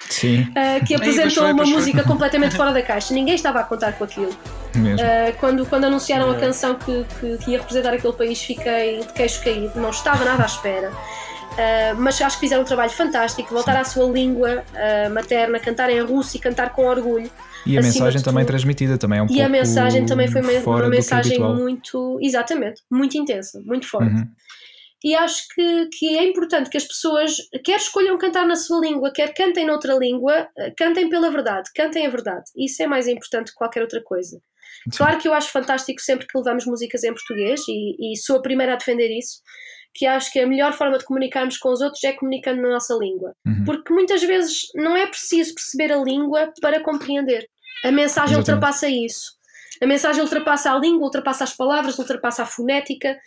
Sim, 0.10 0.46
ah, 0.56 0.80
que 0.86 0.94
apresentou 0.94 1.46
uma 1.46 1.64
foi. 1.64 1.74
música 1.74 2.04
completamente 2.04 2.54
fora 2.58 2.72
da 2.72 2.82
caixa. 2.84 3.14
Ninguém 3.14 3.34
estava 3.36 3.60
a 3.60 3.64
contar 3.64 3.94
com 3.98 4.04
aquilo. 4.04 4.36
mesmo. 4.76 5.00
Uh, 5.06 5.36
quando, 5.40 5.66
quando 5.66 5.86
anunciaram 5.86 6.30
a 6.32 6.36
É. 6.36 6.40
canção 6.40 6.76
que, 6.76 7.06
que, 7.20 7.38
que 7.44 7.52
ia 7.52 7.58
representar 7.58 7.94
aquele 7.94 8.14
país, 8.14 8.40
fiquei 8.42 9.00
de 9.00 9.14
queixo 9.14 9.44
caído, 9.44 9.80
não 9.80 9.90
estava 9.90 10.24
nada 10.24 10.44
à 10.44 10.46
espera. 10.46 10.92
Uh, 11.54 11.96
mas 12.00 12.20
acho 12.20 12.38
que 12.38 12.42
fizeram 12.42 12.64
um 12.64 12.66
trabalho 12.66 12.90
fantástico, 12.90 13.54
voltar 13.54 13.78
à 13.78 13.84
sua 13.84 14.10
língua 14.12 14.64
uh, 14.74 15.14
materna, 15.14 15.60
cantar 15.60 15.90
em 15.90 16.02
russo 16.02 16.36
e 16.36 16.40
cantar 16.40 16.72
com 16.74 16.86
orgulho. 16.86 17.30
E 17.66 17.78
a 17.78 17.82
mensagem 17.82 18.22
também 18.22 18.46
transmitida 18.46 18.98
também 18.98 19.20
é 19.20 19.22
um 19.22 19.26
e 19.26 19.28
pouco 19.28 19.44
a 19.44 19.50
mensagem 19.50 20.06
também 20.06 20.28
foi 20.28 20.42
uma, 20.42 20.52
é 20.52 20.90
mensagem 20.90 21.40
muito, 21.40 22.20
exatamente, 22.22 22.82
muito 22.92 23.18
intensa, 23.18 23.62
muito 23.66 23.88
forte. 23.88 24.14
Uhum. 24.14 24.28
E 25.04 25.16
acho 25.16 25.44
que, 25.54 25.90
que 25.98 26.18
é 26.18 26.24
importante 26.26 26.70
que 26.70 26.78
as 26.78 26.86
pessoas, 26.86 27.36
quer 27.64 27.78
escolham 27.78 28.18
cantar 28.18 28.48
na 28.48 28.56
sua 28.56 28.80
língua, 28.80 29.12
quer 29.14 29.34
cantem 29.34 29.68
noutra 29.68 29.94
língua, 29.94 30.48
uh, 30.58 30.74
cantem 30.76 31.08
pela 31.08 31.30
verdade, 31.30 31.70
cantem 31.76 32.08
a 32.08 32.10
verdade. 32.10 32.46
Isso 32.58 32.82
é 32.82 32.88
mais 32.88 33.08
importante 33.08 33.52
que 33.52 33.58
qualquer 33.58 33.82
outra 33.82 34.02
coisa. 34.02 34.40
Sim. 34.90 34.98
Claro 34.98 35.18
que 35.20 35.28
eu 35.28 35.34
acho 35.34 35.50
fantástico 35.50 36.02
sempre 36.02 36.26
que 36.26 36.38
levamos 36.38 36.66
músicas 36.66 37.04
em 37.04 37.14
português 37.14 37.62
e, 37.68 38.14
e 38.14 38.18
sou 38.18 38.38
a 38.38 38.42
primeira 38.42 38.74
a 38.74 38.76
defender 38.76 39.10
isso, 39.16 39.40
que 39.94 40.06
acho 40.06 40.32
que 40.32 40.40
a 40.40 40.48
melhor 40.48 40.74
forma 40.74 40.98
de 40.98 41.06
comunicarmos 41.06 41.58
com 41.58 41.70
os 41.70 41.82
outros 41.82 42.04
é 42.04 42.14
comunicando 42.14 42.62
na 42.62 42.70
nossa 42.70 42.94
língua. 42.96 43.36
Uhum. 43.46 43.64
Porque 43.66 43.94
muitas 43.94 44.24
vezes 44.24 44.70
não 44.74 44.98
é 44.98 45.06
preciso 45.06 45.54
perceber 45.54 45.92
a 45.92 45.98
língua 45.98 46.52
para 46.62 46.82
compreender. 46.82 47.48
A 47.84 47.92
mensagem 47.92 48.34
Exatamente. 48.34 48.40
ultrapassa 48.40 48.88
isso. 48.88 49.34
A 49.82 49.86
mensagem 49.86 50.22
ultrapassa 50.22 50.72
a 50.72 50.80
língua, 50.80 51.06
ultrapassa 51.06 51.44
as 51.44 51.54
palavras, 51.54 52.00
ultrapassa 52.00 52.44
a 52.44 52.46
fonética 52.46 53.18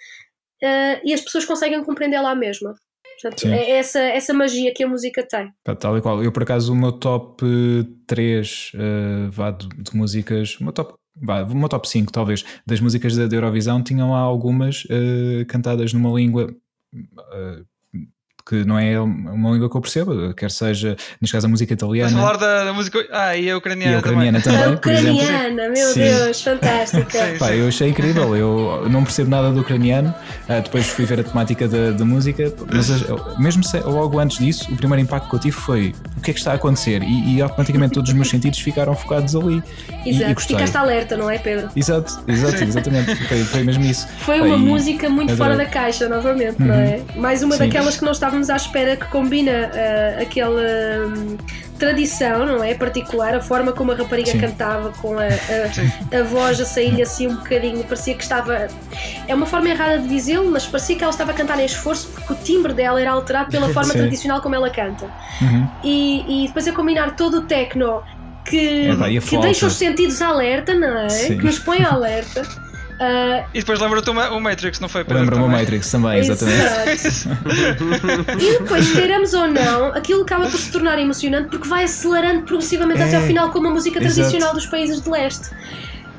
eh, 0.63 1.01
e 1.05 1.13
as 1.13 1.21
pessoas 1.21 1.45
conseguem 1.45 1.85
compreendê-la 1.85 2.31
à 2.31 2.35
mesma. 2.35 2.75
Portanto, 3.21 3.47
é 3.47 3.71
essa, 3.79 4.01
essa 4.01 4.35
magia 4.35 4.73
que 4.75 4.85
a 4.85 4.89
música 4.89 5.27
tem. 5.27 5.51
Tal 5.79 5.97
e 5.97 6.03
qual. 6.03 6.23
Eu, 6.23 6.33
por 6.33 6.43
acaso, 6.43 6.73
o 6.73 6.77
meu 6.77 6.93
top 6.93 7.45
3 8.07 8.73
vá, 9.31 9.51
de, 9.51 9.69
de 9.69 9.97
músicas, 9.97 10.57
o 10.61 10.65
meu 10.65 10.73
top, 10.73 10.95
vá, 11.17 11.45
top 11.69 11.89
5 11.89 12.13
talvez, 12.13 12.45
das 12.67 12.81
músicas 12.81 13.17
da, 13.17 13.27
da 13.27 13.37
Eurovisão 13.37 13.83
tinham 13.83 14.11
lá 14.11 14.19
algumas 14.19 14.87
eh, 14.91 15.45
cantadas 15.47 15.93
numa 15.93 16.11
língua 16.11 16.55
eh, 17.33 17.63
porque 18.49 18.63
não 18.65 18.79
é 18.79 18.99
uma 19.01 19.51
língua 19.51 19.69
que 19.69 19.77
eu 19.77 19.81
percebo, 19.81 20.33
quer 20.33 20.53
seja, 20.53 20.97
neste 21.21 21.33
caso, 21.33 21.47
a 21.47 21.51
música 21.51 21.75
Estás 21.75 21.83
a 21.93 21.97
italiana 21.97 22.17
falar 22.17 22.37
da, 22.37 22.65
da 22.67 22.73
música. 22.73 23.05
Ah, 23.11 23.37
e 23.37 23.51
a 23.51 23.57
ucraniana. 23.59 23.93
e 23.93 23.97
a 23.97 23.99
ucraniana 23.99 24.41
também. 24.41 24.61
também, 24.61 24.75
A 24.75 24.79
por 24.79 24.93
exemplo. 24.93 25.21
ucraniana, 25.21 25.69
meu 25.69 25.89
Sim. 25.89 26.01
Deus, 26.01 26.43
fantástica. 26.43 27.11
Sim. 27.27 27.39
Pá, 27.41 27.53
eu 27.57 27.67
achei 27.67 27.89
incrível, 27.89 28.37
eu 28.37 28.89
não 28.89 29.03
percebo 29.03 29.31
nada 29.31 29.51
do 29.51 29.63
ucraniano, 29.63 30.15
ah, 30.49 30.61
depois 30.61 30.87
fui 30.87 31.05
ver 31.05 31.19
a 31.19 31.25
temática 31.25 31.67
da, 31.67 31.91
da 31.91 32.05
música, 32.05 32.53
mas 32.73 32.89
ah, 32.93 33.35
mesmo 33.37 33.65
se- 33.65 33.81
logo 33.81 34.21
antes 34.21 34.39
disso, 34.39 34.73
o 34.73 34.77
primeiro 34.77 35.03
impacto 35.03 35.29
que 35.29 35.35
eu 35.35 35.41
tive 35.41 35.57
foi 35.57 35.93
o 36.17 36.21
que 36.21 36.31
é 36.31 36.35
que 36.35 36.39
está 36.39 36.53
a 36.53 36.55
acontecer 36.55 37.03
e, 37.03 37.35
e 37.35 37.43
automaticamente 37.43 37.95
todos 37.95 38.11
os 38.11 38.15
meus 38.15 38.31
sentidos 38.31 38.61
ficaram 38.61 38.95
focados 38.95 39.35
ali. 39.35 39.61
E, 40.05 40.11
e 40.11 40.17
Exato, 40.19 40.35
gostei. 40.35 40.57
ficaste 40.57 40.77
alerta, 40.77 41.17
não 41.17 41.29
é, 41.29 41.37
Pedro? 41.39 41.69
Exato, 41.75 42.23
exato, 42.29 42.63
exatamente, 42.63 43.13
foi, 43.27 43.43
foi 43.45 43.63
mesmo 43.65 43.85
isso. 43.85 44.07
Foi 44.21 44.39
Pá, 44.39 44.45
uma 44.47 44.57
e 44.57 44.61
música 44.61 45.09
muito 45.11 45.33
adorei. 45.33 45.53
fora 45.57 45.65
da 45.65 45.69
caixa, 45.69 46.09
novamente, 46.09 46.63
não 46.63 46.77
é? 46.77 47.01
Mais 47.17 47.43
uma 47.43 47.55
Sim. 47.57 47.65
daquelas 47.65 47.97
que 47.97 48.05
não 48.05 48.13
estávamos 48.37 48.51
à 48.51 48.57
espera 48.57 48.97
que 48.97 49.07
combina 49.07 49.71
ah, 49.73 50.23
aquela 50.23 50.63
hum, 51.07 51.37
tradição, 51.79 52.47
não 52.47 52.63
é? 52.63 52.75
Particular, 52.75 53.35
a 53.35 53.41
forma 53.41 53.73
como 53.73 53.93
a 53.93 53.95
rapariga 53.95 54.33
Sim. 54.33 54.39
cantava, 54.39 54.91
com 55.01 55.19
a, 55.19 55.25
a, 55.25 56.21
a 56.21 56.23
voz 56.25 56.61
a 56.61 56.65
sair 56.65 57.01
assim 57.01 57.27
um 57.29 57.37
bocadinho, 57.37 57.83
parecia 57.85 58.15
que 58.15 58.23
estava. 58.23 58.69
É 59.27 59.35
uma 59.35 59.47
forma 59.47 59.69
errada 59.69 59.99
de 59.99 60.09
dizê-lo, 60.09 60.51
mas 60.51 60.67
parecia 60.67 60.97
que 60.97 61.03
ela 61.03 61.13
estava 61.13 61.33
a 61.33 61.35
cantar 61.35 61.59
em 61.59 61.67
esforço 61.67 62.09
porque 62.09 62.33
o 62.33 62.37
timbre 62.37 62.73
dela 62.73 63.01
era 63.01 63.11
alterado 63.11 63.51
pela 63.51 63.69
forma 63.73 63.93
Sim. 63.93 63.99
tradicional 63.99 64.41
como 64.41 64.55
ela 64.55 64.71
canta. 64.71 65.07
Uhum. 65.41 65.69
E, 65.85 66.45
e 66.45 66.47
depois 66.49 66.67
a 66.69 66.73
combinar 66.73 67.17
todo 67.17 67.39
o 67.39 67.43
techno 67.43 68.03
que, 68.45 68.89
a 68.91 69.21
que 69.21 69.39
deixa 69.39 69.67
os 69.67 69.75
sentidos 69.75 70.23
alerta, 70.23 70.73
não 70.75 70.99
é? 70.99 71.09
Sim. 71.09 71.39
Que 71.39 71.45
nos 71.45 71.59
põe 71.59 71.83
alerta. 71.85 72.43
Ah, 72.99 73.45
E 73.53 73.61
depois 73.61 73.79
lembra-te 73.79 74.09
o 74.09 74.15
Ma- 74.15 74.31
o 74.31 74.41
Matrix, 74.41 74.81
não 74.81 74.89
foi? 74.89 75.03
Lembra-me 75.03 75.43
o 75.43 75.47
também? 75.47 75.61
Matrix 75.61 75.91
também, 75.91 76.19
exatamente. 76.19 77.29
E 78.43 78.59
depois, 78.59 78.91
queiramos 78.93 79.35
ou 79.35 79.47
não, 79.49 79.87
aquilo 79.89 80.23
acaba 80.23 80.49
por 80.49 80.59
se 80.59 80.71
tornar 80.73 80.99
emocionante 80.99 81.49
porque 81.51 81.69
vai 81.69 81.85
acelerando 81.85 82.43
progressivamente 82.43 83.03
É, 83.03 83.05
até 83.05 83.17
ao 83.17 83.23
final, 83.23 83.51
como 83.51 83.69
a 83.69 83.71
música 83.71 83.99
exato. 83.99 84.15
tradicional 84.15 84.55
dos 84.55 84.67
países 84.67 85.01
de 85.03 85.11
leste. 85.11 85.51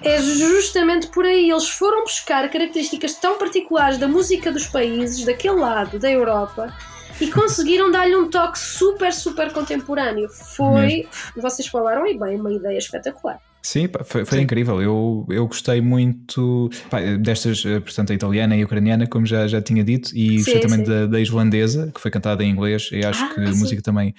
É 0.04 0.22
justamente 0.22 1.08
por 1.08 1.26
aí. 1.26 1.50
Eles 1.50 1.68
foram 1.68 2.04
buscar 2.04 2.48
características 2.50 3.16
tão 3.16 3.38
particulares 3.38 3.98
da 3.98 4.08
música 4.08 4.52
dos 4.52 4.68
países, 4.68 5.26
daquele 5.26 5.56
lado, 5.56 5.98
da 5.98 6.10
Europa, 6.10 6.72
e 7.20 7.28
conseguiram 7.32 7.90
dar-lhe 7.90 8.16
um 8.16 8.30
toque 8.30 8.60
super, 8.60 9.12
super 9.12 9.52
contemporâneo. 9.52 10.30
Foi, 10.30 11.08
vocês 11.36 11.68
falaram 11.68 12.06
e 12.06 12.16
bem, 12.18 12.40
uma 12.40 12.54
ideia 12.54 12.78
espetacular. 12.78 13.40
Sim, 13.68 13.90
foi, 14.06 14.24
foi 14.24 14.38
Sim. 14.38 14.44
incrível. 14.46 14.82
Eu, 14.82 15.26
eu 15.30 15.46
gostei 15.46 15.82
muito 15.82 16.70
pá, 16.90 17.02
destas, 17.02 17.66
eh, 17.66 17.82
portanto, 17.82 18.12
a 18.12 18.14
italiana 18.16 18.56
e 18.56 18.62
a 18.62 18.66
ucraniana, 18.66 19.06
como 19.08 19.26
já, 19.26 19.46
já 19.46 19.62
tinha 19.62 19.84
dito, 19.84 20.16
e 20.16 20.38
gostei 20.38 20.54
Sim, 20.54 20.60
também 20.62 20.84
da, 20.84 21.06
da 21.06 21.20
islandesa, 21.20 21.92
que 21.94 22.00
foi 22.00 22.10
cantada 22.10 22.46
em 22.46 22.50
inglês, 22.50 22.88
e 22.94 23.04
acho 23.04 23.26
Ah, 23.26 23.34
que 23.36 23.42
a 23.42 23.52
sim. 23.52 23.60
música 23.60 23.82
também 23.82 24.14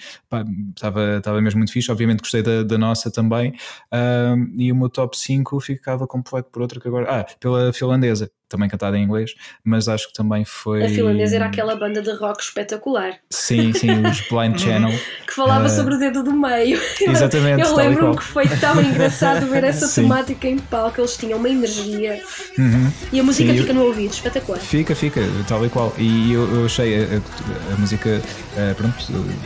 estava 0.75 1.17
estava 1.17 1.41
mesmo 1.41 1.57
muito 1.57 1.71
fixe. 1.71 1.91
Obviamente 1.91 2.19
gostei 2.19 2.43
da, 2.43 2.61
da 2.61 2.77
nossa 2.77 3.09
também. 3.09 3.51
Ahm, 3.91 4.53
e 4.55 4.71
o 4.71 4.75
meu 4.75 4.87
top 4.87 5.17
5 5.17 5.59
ficava 5.59 6.05
completo 6.05 6.49
por 6.51 6.61
outra 6.61 6.79
que 6.79 6.87
agora. 6.87 7.21
Ah, 7.21 7.25
pela 7.39 7.73
finlandesa, 7.73 8.29
também 8.49 8.67
cantada 8.67 8.97
em 8.97 9.03
inglês, 9.03 9.31
mas 9.63 9.87
acho 9.87 10.07
que 10.07 10.13
também 10.13 10.43
foi. 10.43 10.83
A 10.85 10.89
finlandesa 10.89 11.35
era 11.35 11.45
aquela 11.45 11.75
banda 11.75 12.01
de 12.01 12.11
rock 12.11 12.41
espetacular 12.43 13.13
Sim, 13.29 13.71
sim, 13.73 14.05
os 14.05 14.21
Blind 14.29 14.57
Channel. 14.59 14.91
que 15.27 15.33
falava 15.33 15.65
Ah, 15.67 15.69
sobre 15.69 15.95
o 15.95 15.99
dedo 15.99 16.23
do 16.23 16.33
meio. 16.33 16.79
Exatamente, 17.01 17.61
Eu 17.61 17.75
lembro-me 17.75 18.17
que 18.17 18.23
foi 18.23 18.47
tão 18.47 18.79
engraçado 18.81 19.45
ver 19.47 19.63
essa 19.63 19.87
Sim. 19.87 20.03
temática 20.03 20.47
em 20.47 20.57
palco. 20.57 20.99
Eles 20.99 21.15
tinham 21.15 21.37
uma 21.39 21.49
energia 21.49 22.21
Uhum. 22.57 22.91
e 23.13 23.19
a 23.19 23.23
música 23.23 23.51
Sim, 23.53 23.59
fica 23.59 23.73
no 23.73 23.83
ouvido, 23.83 24.11
espetacular. 24.13 24.59
Fica, 24.59 24.95
fica, 24.95 25.21
tal 25.47 25.65
e 25.65 25.69
qual. 25.69 25.93
E 25.97 26.33
eu, 26.33 26.55
eu 26.55 26.65
achei 26.65 27.03
a, 27.03 27.05
a- 27.05 27.73
a 27.73 27.77
música, 27.77 28.21
eh, 28.57 28.73
pronto, 28.75 28.95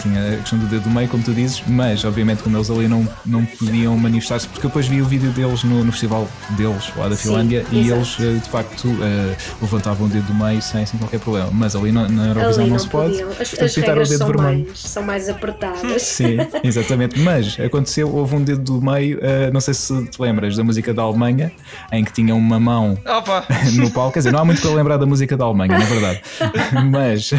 tinha 0.02 0.34
a 0.34 0.38
questão 0.38 0.58
do 0.60 0.66
dedo 0.68 0.84
do 0.84 0.89
meio, 0.89 1.08
como 1.10 1.24
tu 1.24 1.34
dizes, 1.34 1.62
mas 1.68 2.04
obviamente 2.06 2.42
como 2.44 2.58
eles 2.58 2.70
ali 2.70 2.88
não, 2.88 3.08
não 3.26 3.46
podiam 3.46 3.96
manifestar-se, 3.98 4.48
porque 4.48 4.66
eu 4.66 4.70
depois 4.70 4.88
vi 4.88 5.02
o 5.02 5.06
vídeo 5.06 5.30
deles 5.32 5.63
no, 5.63 5.84
no 5.84 5.92
festival 5.92 6.28
deles, 6.52 6.92
lá 6.96 7.08
da 7.10 7.16
Sim, 7.16 7.30
Finlândia, 7.30 7.66
e 7.72 7.80
exato. 7.82 7.96
eles 8.00 8.18
eh, 8.20 8.39
de 8.44 8.50
facto 8.50 8.88
eh, 9.01 9.36
levantavam 9.62 10.08
o 10.08 10.10
dedo 10.10 10.27
do 10.27 10.34
meio 10.34 10.62
sem, 10.62 10.86
sem 10.86 10.99
qualquer 10.99 11.19
problema. 11.19 11.49
Mas 11.51 11.75
ali 11.75 11.91
na, 11.91 12.08
na 12.08 12.27
Eurovisão 12.27 12.63
Ali 12.63 12.69
não, 12.69 12.77
não 12.77 12.79
se 12.79 12.89
pode. 12.89 13.21
As, 13.21 13.49
portanto, 13.49 13.63
as 13.63 13.75
pintaram 13.75 14.01
o 14.01 14.06
dedo 14.06 14.17
são 14.17 14.27
vermelho. 14.27 14.65
mais, 14.65 14.79
são 14.79 15.03
mais 15.03 15.29
apertadas. 15.29 16.01
Sim, 16.01 16.38
exatamente. 16.63 17.19
Mas 17.19 17.60
aconteceu, 17.60 18.13
houve 18.13 18.36
um 18.36 18.43
dedo 18.43 18.62
do 18.62 18.82
meio, 18.82 19.19
eh, 19.21 19.49
não 19.51 19.62
sei 19.62 19.73
se 19.73 20.06
te 20.08 20.21
lembras 20.21 20.56
da 20.58 20.63
música 20.63 20.93
da 20.93 21.01
Alemanha, 21.03 21.51
em 21.91 22.03
que 22.03 22.12
tinha 22.13 22.36
uma 22.36 22.60
mão 22.60 22.97
Opa! 23.06 23.45
no 23.73 23.89
palco. 23.91 24.13
Quer 24.13 24.19
dizer, 24.19 24.32
não 24.32 24.39
há 24.39 24.45
muito 24.45 24.62
para 24.62 24.71
lembrar 24.71 24.97
da 24.97 25.06
música 25.06 25.36
da 25.38 25.45
Alemanha, 25.45 25.77
na 25.77 25.86
verdade. 25.86 26.21
Mas 26.91 27.32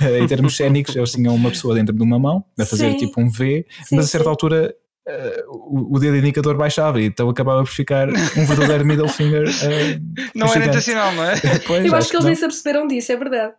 eh, 0.00 0.20
em 0.20 0.26
termos 0.26 0.56
cénicos, 0.56 0.94
eles 0.96 1.12
tinham 1.12 1.34
uma 1.34 1.50
pessoa 1.50 1.74
dentro 1.74 1.94
de 1.94 2.02
uma 2.02 2.18
mão 2.18 2.44
a 2.58 2.64
fazer 2.64 2.92
Sim. 2.92 2.96
tipo 2.98 3.20
um 3.20 3.28
V, 3.30 3.66
Sim, 3.84 3.96
mas 3.96 4.06
a 4.06 4.08
certa 4.08 4.24
sim. 4.24 4.30
altura. 4.30 4.74
Eh, 5.06 5.44
o, 5.48 5.96
o 5.96 5.98
dedo 5.98 6.16
indicador 6.16 6.56
baixava 6.56 7.00
e 7.00 7.04
então 7.04 7.28
acabava 7.28 7.62
por 7.62 7.70
ficar 7.70 8.08
um 8.08 8.44
verdadeiro 8.46 8.84
middle 8.84 9.08
finger. 9.08 9.44
eh, 9.64 9.98
Não 10.34 10.46
era 10.52 10.66
intencional, 10.66 11.12
não 11.14 11.24
é? 11.24 11.34
Pois, 11.66 11.84
Eu 11.84 11.94
acho 11.94 12.08
que 12.10 12.16
eles 12.16 12.24
não. 12.24 12.30
nem 12.30 12.34
se 12.36 12.44
aperceberam 12.44 12.86
disso, 12.86 13.12
é 13.12 13.16
verdade. 13.16 13.52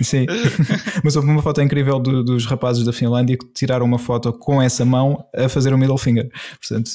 Sim, 0.00 0.26
mas 1.04 1.16
houve 1.16 1.28
uma 1.28 1.42
foto 1.42 1.60
incrível 1.60 1.98
do- 1.98 2.24
dos 2.24 2.46
rapazes 2.46 2.84
da 2.84 2.92
Finlândia 2.92 3.36
que 3.36 3.46
tiraram 3.52 3.84
uma 3.84 3.98
foto 3.98 4.32
com 4.32 4.60
essa 4.60 4.84
mão 4.84 5.24
a 5.34 5.48
fazer 5.48 5.72
o 5.72 5.78
middle 5.78 5.98
finger. 5.98 6.30
Portanto, 6.60 6.90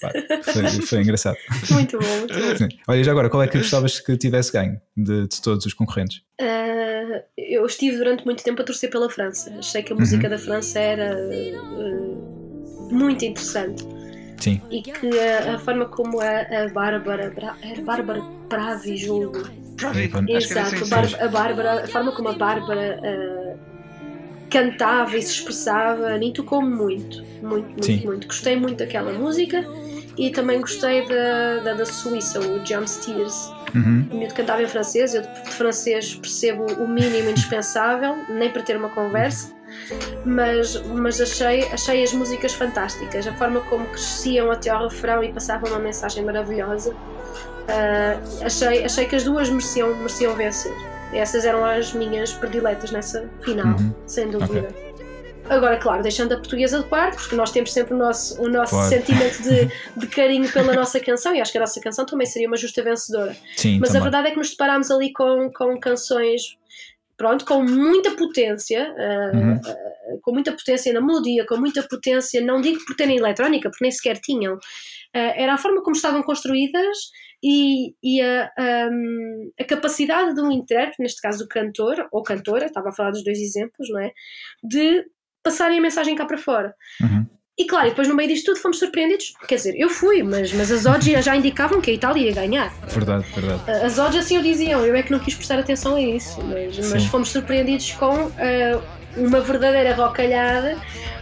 pá, 0.00 0.10
foi, 0.44 0.62
foi 0.82 1.02
engraçado. 1.02 1.36
Muito 1.70 1.98
bom, 1.98 2.16
muito 2.18 2.34
bom. 2.34 2.56
Sim. 2.56 2.68
Olha, 2.88 3.04
já 3.04 3.12
agora, 3.12 3.28
qual 3.28 3.42
é 3.42 3.48
que 3.48 3.58
gostavas 3.58 4.00
que 4.00 4.16
tivesse 4.16 4.50
ganho 4.52 4.80
de, 4.96 5.28
de 5.28 5.42
todos 5.42 5.66
os 5.66 5.74
concorrentes? 5.74 6.22
Ah, 6.40 7.22
eu 7.36 7.64
estive 7.66 7.96
durante 7.98 8.24
muito 8.24 8.42
tempo 8.42 8.60
a 8.62 8.64
torcer 8.64 8.90
pela 8.90 9.10
França. 9.10 9.54
Achei 9.58 9.82
que 9.82 9.92
a 9.92 9.96
música 9.96 10.28
da 10.28 10.38
França 10.38 10.78
era 10.78 11.12
ah, 11.14 12.47
muito 12.90 13.24
interessante. 13.24 13.86
Sim, 14.40 14.60
E 14.70 14.80
que 14.82 14.92
a, 15.18 15.54
a 15.56 15.58
forma 15.58 15.86
como 15.86 16.20
a, 16.20 16.40
a 16.64 16.68
Bárbara. 16.72 17.30
Bra- 17.30 17.56
Era 17.62 17.82
Bárbara 17.82 18.22
Pravi, 18.48 18.96
julgo. 18.96 19.42
Já 19.80 19.90
vi. 19.90 20.04
Epa, 20.04 20.18
Acho 20.18 20.26
que 20.26 20.34
era 20.58 20.68
Exato, 20.68 20.84
assim. 20.84 21.14
a, 21.24 21.28
Bárbara, 21.28 21.84
a 21.84 21.86
forma 21.88 22.12
como 22.12 22.28
a 22.28 22.32
Bárbara 22.32 23.00
ah, 23.02 23.56
cantava 24.50 25.16
e 25.16 25.22
se 25.22 25.32
expressava, 25.32 26.08
a 26.14 26.18
mim 26.18 26.32
tocou-me 26.32 26.68
muito, 26.74 27.22
muito, 27.42 27.68
muito, 27.68 27.84
Sim. 27.84 28.02
muito. 28.04 28.26
Gostei 28.26 28.56
muito 28.56 28.78
daquela 28.78 29.12
música 29.12 29.64
e 30.16 30.30
também 30.30 30.60
gostei 30.60 31.06
da, 31.06 31.58
da, 31.64 31.74
da 31.74 31.84
Suíça, 31.86 32.40
o 32.40 32.58
John 32.60 32.86
Steers. 32.86 33.52
Uhum. 33.74 34.06
O 34.10 34.16
miúdo 34.16 34.34
cantava 34.34 34.62
em 34.62 34.66
francês, 34.68 35.14
eu 35.14 35.22
de 35.22 35.50
francês 35.50 36.14
percebo 36.14 36.64
o 36.82 36.88
mínimo 36.88 37.28
indispensável, 37.30 38.16
nem 38.30 38.50
para 38.50 38.62
ter 38.62 38.76
uma 38.76 38.88
conversa, 38.88 39.52
mas, 40.24 40.80
mas 40.82 41.20
achei, 41.20 41.64
achei 41.68 42.02
as 42.02 42.12
músicas 42.12 42.52
fantásticas, 42.54 43.26
a 43.26 43.32
forma 43.34 43.60
como 43.62 43.86
cresciam 43.86 44.50
até 44.50 44.70
ao 44.70 44.88
refrão 44.88 45.22
e 45.22 45.32
passavam 45.32 45.70
uma 45.70 45.78
mensagem 45.78 46.24
maravilhosa. 46.24 46.94
Ah, 47.68 48.18
achei, 48.44 48.84
achei 48.84 49.04
que 49.06 49.16
as 49.16 49.24
duas 49.24 49.48
mereciam, 49.48 49.94
mereciam 49.96 50.34
vencer. 50.34 50.72
Essas 51.12 51.44
eram 51.44 51.64
as 51.64 51.92
minhas 51.92 52.32
prediletas 52.32 52.90
nessa 52.90 53.28
final, 53.42 53.66
Uhum. 53.78 53.94
sem 54.06 54.30
dúvida. 54.30 54.68
Agora, 55.48 55.78
claro, 55.78 56.02
deixando 56.02 56.32
a 56.32 56.36
portuguesa 56.36 56.80
de 56.82 56.84
parte, 56.88 57.16
porque 57.16 57.34
nós 57.34 57.50
temos 57.50 57.72
sempre 57.72 57.94
o 57.94 57.96
nosso, 57.96 58.38
o 58.42 58.48
nosso 58.50 58.72
Claro. 58.72 58.88
sentimento 58.90 59.42
de, 59.42 59.70
de 59.96 60.06
carinho 60.06 60.52
pela 60.52 60.74
nossa 60.74 61.00
canção, 61.00 61.34
e 61.34 61.40
acho 61.40 61.50
que 61.50 61.56
a 61.56 61.62
nossa 61.62 61.80
canção 61.80 62.04
também 62.04 62.26
seria 62.26 62.46
uma 62.46 62.56
justa 62.58 62.82
vencedora. 62.82 63.34
Sim, 63.56 63.78
Mas 63.80 63.88
a 63.88 63.92
também. 63.94 64.02
verdade 64.02 64.28
é 64.28 64.30
que 64.32 64.36
nos 64.36 64.50
deparámos 64.50 64.90
ali 64.90 65.10
com, 65.10 65.50
com 65.50 65.80
canções, 65.80 66.58
pronto, 67.18 67.44
com 67.44 67.62
muita 67.62 68.12
potência, 68.12 68.94
ah, 68.96 69.36
Uhum. 69.36 69.60
ah, 69.62 70.18
com 70.22 70.32
muita 70.32 70.52
potência 70.52 70.90
na 70.94 71.00
melodia, 71.02 71.44
com 71.46 71.58
muita 71.58 71.82
potência, 71.82 72.40
não 72.40 72.60
digo 72.62 72.78
por 72.86 72.96
terem 72.96 73.18
eletrónica, 73.18 73.68
porque 73.68 73.84
nem 73.84 73.90
sequer 73.92 74.18
tinham, 74.18 74.58
Ah, 75.14 75.32
era 75.36 75.54
a 75.54 75.58
forma 75.58 75.82
como 75.82 75.96
estavam 75.96 76.22
construídas 76.22 76.96
e, 77.42 77.94
e 78.02 78.20
a, 78.20 78.50
ahm, 78.58 79.50
a 79.58 79.64
capacidade 79.64 80.34
de 80.34 80.40
um 80.40 80.50
intérprete, 80.52 81.00
neste 81.02 81.20
caso 81.22 81.38
do 81.44 81.48
cantor 81.48 82.06
ou 82.12 82.22
cantora, 82.22 82.66
estava 82.66 82.90
a 82.90 82.92
falar 82.92 83.10
dos 83.12 83.24
dois 83.24 83.38
exemplos, 83.38 83.88
não 83.90 84.00
é? 84.00 84.12
De 84.62 85.04
passarem 85.42 85.78
a 85.78 85.82
mensagem 85.82 86.14
cá 86.14 86.26
para 86.26 86.36
fora. 86.38 86.74
Uhum. 87.00 87.26
E 87.58 87.64
claro, 87.66 87.88
depois 87.88 88.06
no 88.06 88.14
meio 88.14 88.28
disto 88.28 88.46
tudo 88.46 88.60
fomos 88.60 88.78
surpreendidos. 88.78 89.34
Quer 89.48 89.56
dizer, 89.56 89.74
eu 89.76 89.90
fui, 89.90 90.22
mas, 90.22 90.52
mas 90.52 90.70
as 90.70 90.86
odds 90.86 91.24
já- 91.24 91.34
indicavam 91.36 91.80
que 91.80 91.90
a 91.90 91.94
Itália 91.94 92.28
ia 92.28 92.32
ganhar. 92.32 92.72
Verdade, 92.86 93.26
verdade. 93.34 93.84
As 93.84 93.98
odds 93.98 94.24
assim 94.24 94.38
o 94.38 94.42
diziam, 94.42 94.84
eu 94.86 94.94
é 94.94 95.02
que 95.02 95.10
não 95.10 95.18
quis 95.18 95.34
prestar 95.34 95.58
atenção 95.58 95.96
a 95.96 96.00
isso, 96.00 96.40
mas, 96.44 96.90
mas 96.90 97.04
fomos 97.06 97.30
surpreendidos 97.30 97.90
com 97.92 98.30
ah, 98.38 98.80
uma 99.16 99.40
verdadeira 99.40 99.94
rocalhada 99.94 100.78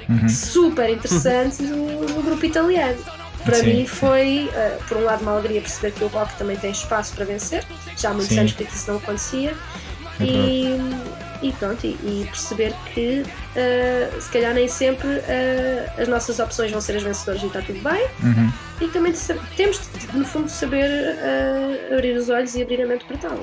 Uhum. 0.08 0.28
super 0.28 0.88
interessante 0.88 1.62
do, 1.64 2.06
do 2.06 2.22
grupo 2.22 2.44
italiano. 2.46 2.96
Para 3.44 3.56
Sim. 3.56 3.74
mim 3.74 3.86
foi, 3.86 4.48
ah, 4.54 4.78
por 4.86 4.98
um 4.98 5.04
lado, 5.04 5.22
uma 5.22 5.32
alegria 5.32 5.60
perceber 5.60 5.92
que 5.92 6.04
o 6.04 6.06
rock 6.06 6.32
também 6.36 6.56
tem 6.56 6.70
espaço 6.70 7.12
para 7.16 7.24
vencer, 7.24 7.64
já 7.96 8.10
há 8.10 8.12
muitos 8.12 8.28
Sim. 8.32 8.38
anos 8.40 8.52
que 8.52 8.62
isso 8.62 8.88
não 8.90 8.98
acontecia, 8.98 9.52
É 10.20 10.24
e, 10.24 10.78
e 11.48 11.52
pronto, 11.52 11.84
e, 11.86 11.90
e 12.02 12.24
perceber 12.26 12.72
que 12.92 13.22
ah, 13.56 14.20
se 14.20 14.30
calhar 14.30 14.54
nem 14.54 14.68
sempre 14.68 15.08
ah, 15.08 16.00
as 16.02 16.08
nossas 16.08 16.38
opções 16.38 16.70
vão 16.70 16.80
ser 16.80 16.96
as 16.96 17.02
vencedoras 17.02 17.42
e 17.42 17.46
está 17.46 17.60
tudo 17.62 17.80
bem, 17.82 18.06
Uhum. 18.22 18.52
e 18.80 18.88
também 18.88 19.12
temos 19.56 19.80
de, 19.94 20.16
no 20.16 20.24
fundo 20.24 20.46
de 20.46 20.52
saber 20.52 20.90
ah, 21.20 21.94
abrir 21.94 22.16
os 22.16 22.28
olhos 22.28 22.54
e 22.54 22.62
abrir 22.62 22.82
a 22.82 22.86
mente 22.86 23.04
para 23.04 23.16
tal. 23.18 23.38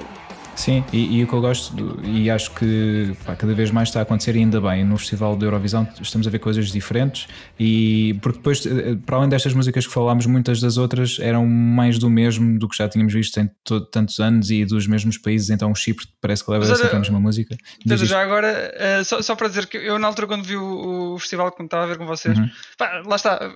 Sim, 0.55 0.85
e, 0.93 1.17
e 1.17 1.23
o 1.23 1.27
que 1.27 1.33
eu 1.33 1.41
gosto, 1.41 1.75
do- 1.75 2.05
e 2.05 2.29
acho 2.29 2.53
que 2.53 3.11
pá, 3.25 3.35
cada 3.35 3.53
vez 3.53 3.71
mais 3.71 3.89
está 3.89 3.99
a 3.99 4.03
acontecer, 4.03 4.35
e 4.35 4.39
ainda 4.39 4.61
bem, 4.61 4.83
no 4.85 4.97
Festival 4.97 5.35
da 5.35 5.45
Eurovisão 5.47 5.87
estamos 6.01 6.27
a 6.27 6.29
ver 6.29 6.39
coisas 6.39 6.71
diferentes, 6.71 7.27
e 7.59 8.17
porque 8.21 8.37
depois, 8.37 8.65
eh, 8.65 8.95
para 9.05 9.17
além 9.17 9.29
destas 9.29 9.53
músicas 9.53 9.87
que 9.87 9.93
falámos, 9.93 10.25
muitas 10.25 10.61
das 10.61 10.77
outras 10.77 11.17
eram 11.19 11.45
mais 11.47 11.97
do 11.97 12.09
mesmo 12.09 12.59
do 12.59 12.69
que 12.69 12.77
já 12.77 12.87
tínhamos 12.87 13.13
visto 13.13 13.39
em 13.39 13.49
to- 13.63 13.81
tantos 13.85 14.19
anos 14.19 14.51
e 14.51 14.63
dos 14.63 14.85
mesmos 14.87 15.17
países, 15.17 15.49
então 15.49 15.71
o 15.71 15.75
Chipre 15.75 16.05
parece 16.21 16.45
que 16.45 16.51
leva 16.51 16.65
Mas 16.67 16.77
sempre 16.77 16.95
a 16.95 16.99
mesma 16.99 17.19
música. 17.19 17.57
Isto. 17.85 18.05
já 18.05 18.21
agora, 18.21 18.71
eh, 18.75 19.03
só, 19.03 19.21
só 19.21 19.35
para 19.35 19.47
dizer 19.47 19.65
que 19.67 19.77
eu 19.77 19.97
na 19.97 20.07
altura 20.07 20.27
quando 20.27 20.43
vi 20.43 20.55
o, 20.55 21.13
o 21.15 21.19
festival 21.19 21.51
que 21.51 21.63
estava 21.63 21.83
a 21.83 21.87
ver 21.87 21.97
com 21.97 22.05
vocês, 22.05 22.37
Uhum. 22.37 22.49
pá, 22.77 23.01
lá 23.05 23.15
está, 23.15 23.39
eh, 23.41 23.51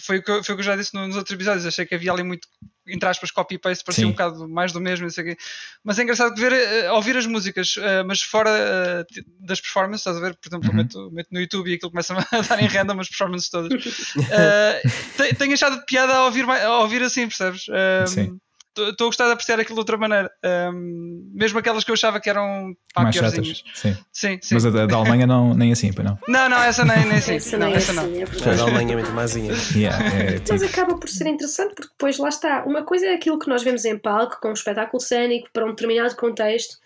foi 0.00 0.18
o, 0.18 0.22
que, 0.22 0.30
eu- 0.30 0.44
foi 0.44 0.54
o 0.54 0.56
que 0.56 0.60
eu 0.62 0.66
já 0.66 0.76
disse 0.76 0.94
no- 0.94 1.06
nos 1.06 1.16
outros 1.16 1.34
episódios, 1.34 1.64
achei 1.66 1.84
que 1.86 1.94
havia 1.94 2.12
ali 2.12 2.22
muito, 2.22 2.46
entre 2.86 3.08
aspas, 3.08 3.30
copy-paste, 3.30 3.84
parecia 3.84 4.02
Sim. 4.04 4.08
um 4.08 4.12
bocado 4.12 4.48
mais 4.48 4.72
do 4.72 4.80
mesmo, 4.80 5.04
não 5.04 5.10
sei 5.10 5.24
o 5.24 5.26
quê. 5.28 5.36
mas 5.84 5.98
é 5.98 6.02
engraçado 6.02 6.34
ver, 6.38 6.52
eh, 6.52 6.90
ouvir 6.92 7.16
as 7.16 7.26
músicas, 7.26 7.74
eh, 7.78 8.02
mas 8.02 8.20
fora 8.22 8.50
eh, 8.50 9.04
das 9.40 9.60
performances, 9.60 10.00
estás 10.02 10.16
a 10.16 10.20
ver, 10.20 10.34
por 10.36 10.48
exemplo, 10.48 10.70
Uhum. 10.70 10.76
meto, 10.76 11.10
meto 11.12 11.28
no 11.32 11.40
YouTube 11.40 11.70
e 11.70 11.74
aquilo 11.74 11.90
começa 11.90 12.14
a 12.14 12.16
dar 12.42 12.60
em 12.60 12.66
random 12.66 13.00
as 13.00 13.08
performances 13.08 13.48
todas. 13.50 13.72
Eh, 14.30 14.82
te- 15.16 15.34
tenho 15.34 15.54
achado 15.54 15.78
de 15.78 15.84
piada 15.86 16.12
a 16.14 16.24
ouvir, 16.24 16.44
a 16.48 16.78
ouvir 16.80 17.02
assim, 17.02 17.26
percebes? 17.28 17.64
Eh, 17.70 18.06
Sim. 18.06 18.38
Estou 18.76 19.06
a 19.06 19.08
gostar 19.08 19.26
de 19.26 19.32
apreciar 19.32 19.60
aquilo 19.60 19.76
de 19.76 19.80
outra 19.80 19.98
maneira. 19.98 20.30
Um, 20.72 21.30
mesmo 21.34 21.58
aquelas 21.58 21.84
que 21.84 21.90
eu 21.90 21.94
achava 21.94 22.18
que 22.18 22.30
eram 22.30 22.74
pá, 22.94 23.02
mais 23.02 23.14
chatas. 23.14 23.62
Sim. 23.74 23.96
Sim, 24.12 24.38
sim. 24.40 24.54
Mas 24.54 24.64
a 24.64 24.70
da, 24.70 24.96
Alemanha 24.96 25.26
não, 25.26 25.52
nem 25.52 25.72
assim, 25.72 25.92
pois 25.92 26.06
não. 26.06 26.18
Não, 26.26 26.48
não, 26.48 26.62
essa 26.62 26.84
nem, 26.84 27.04
nem 27.04 27.20
sim. 27.20 27.34
Essa 27.34 27.58
não, 27.58 27.66
nem 27.66 27.74
é 27.74 27.78
essa 27.78 27.92
não. 27.92 28.04
assim, 28.04 28.20
é 28.20 28.50
A 28.50 28.54
da 28.54 28.62
Alemanha 28.62 28.92
é 28.92 28.96
muito 28.96 29.12
mazinha. 29.12 29.52
Yeah, 29.74 30.04
é, 30.04 30.40
Mas 30.48 30.60
tipo, 30.60 30.64
acaba 30.64 30.96
por 30.96 31.08
ser 31.08 31.28
interessante 31.28 31.74
porque 31.74 31.90
depois 31.90 32.16
lá 32.18 32.28
está. 32.28 32.64
Uma 32.64 32.82
coisa 32.82 33.06
é 33.06 33.14
aquilo 33.14 33.38
que 33.38 33.48
nós 33.48 33.62
vemos 33.62 33.84
em 33.84 33.98
palco, 33.98 34.38
com 34.40 34.48
um 34.48 34.54
espetáculo 34.54 35.00
cénico, 35.00 35.48
para 35.52 35.66
um 35.66 35.70
determinado 35.70 36.16
contexto. 36.16 36.76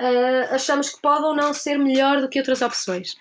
Uh, 0.00 0.54
achamos 0.54 0.90
que 0.90 1.00
pode 1.00 1.24
ou 1.24 1.34
não 1.36 1.52
ser 1.54 1.78
melhor 1.78 2.20
do 2.20 2.28
que 2.28 2.38
outras 2.38 2.60
opções. 2.62 3.14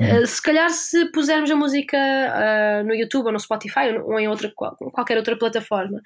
Uh, 0.00 0.26
se 0.26 0.40
calhar, 0.40 0.70
se 0.70 1.06
pusermos 1.10 1.50
a 1.50 1.56
música 1.56 1.96
uh, 1.98 2.86
no 2.86 2.94
YouTube 2.94 3.26
ou 3.26 3.32
no 3.32 3.40
Spotify 3.40 3.96
ou, 3.98 4.12
ou 4.12 4.20
em 4.20 4.28
outra, 4.28 4.52
qual- 4.54 4.76
qualquer 4.92 5.16
outra 5.16 5.36
plataforma, 5.36 6.00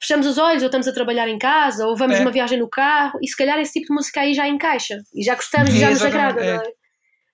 fechamos 0.00 0.26
os 0.26 0.38
olhos 0.38 0.62
ou 0.62 0.66
estamos 0.66 0.86
a 0.88 0.92
trabalhar 0.92 1.28
em 1.28 1.38
casa 1.38 1.86
ou 1.86 1.96
vamos 1.96 2.16
É. 2.16 2.18
numa 2.20 2.30
viagem 2.30 2.58
no 2.58 2.68
carro 2.68 3.18
e 3.22 3.28
se 3.28 3.36
calhar 3.36 3.58
esse 3.58 3.72
tipo 3.72 3.86
de 3.88 3.94
música 3.94 4.20
aí 4.20 4.34
já 4.34 4.46
encaixa 4.46 4.98
e 5.14 5.22
já 5.22 5.34
gostamos 5.34 5.70
e 5.74 5.78
já 5.80 5.90
nos 5.90 6.02
agrada, 6.02 6.40
é. 6.44 6.56
não 6.56 6.62
é? 6.62 6.72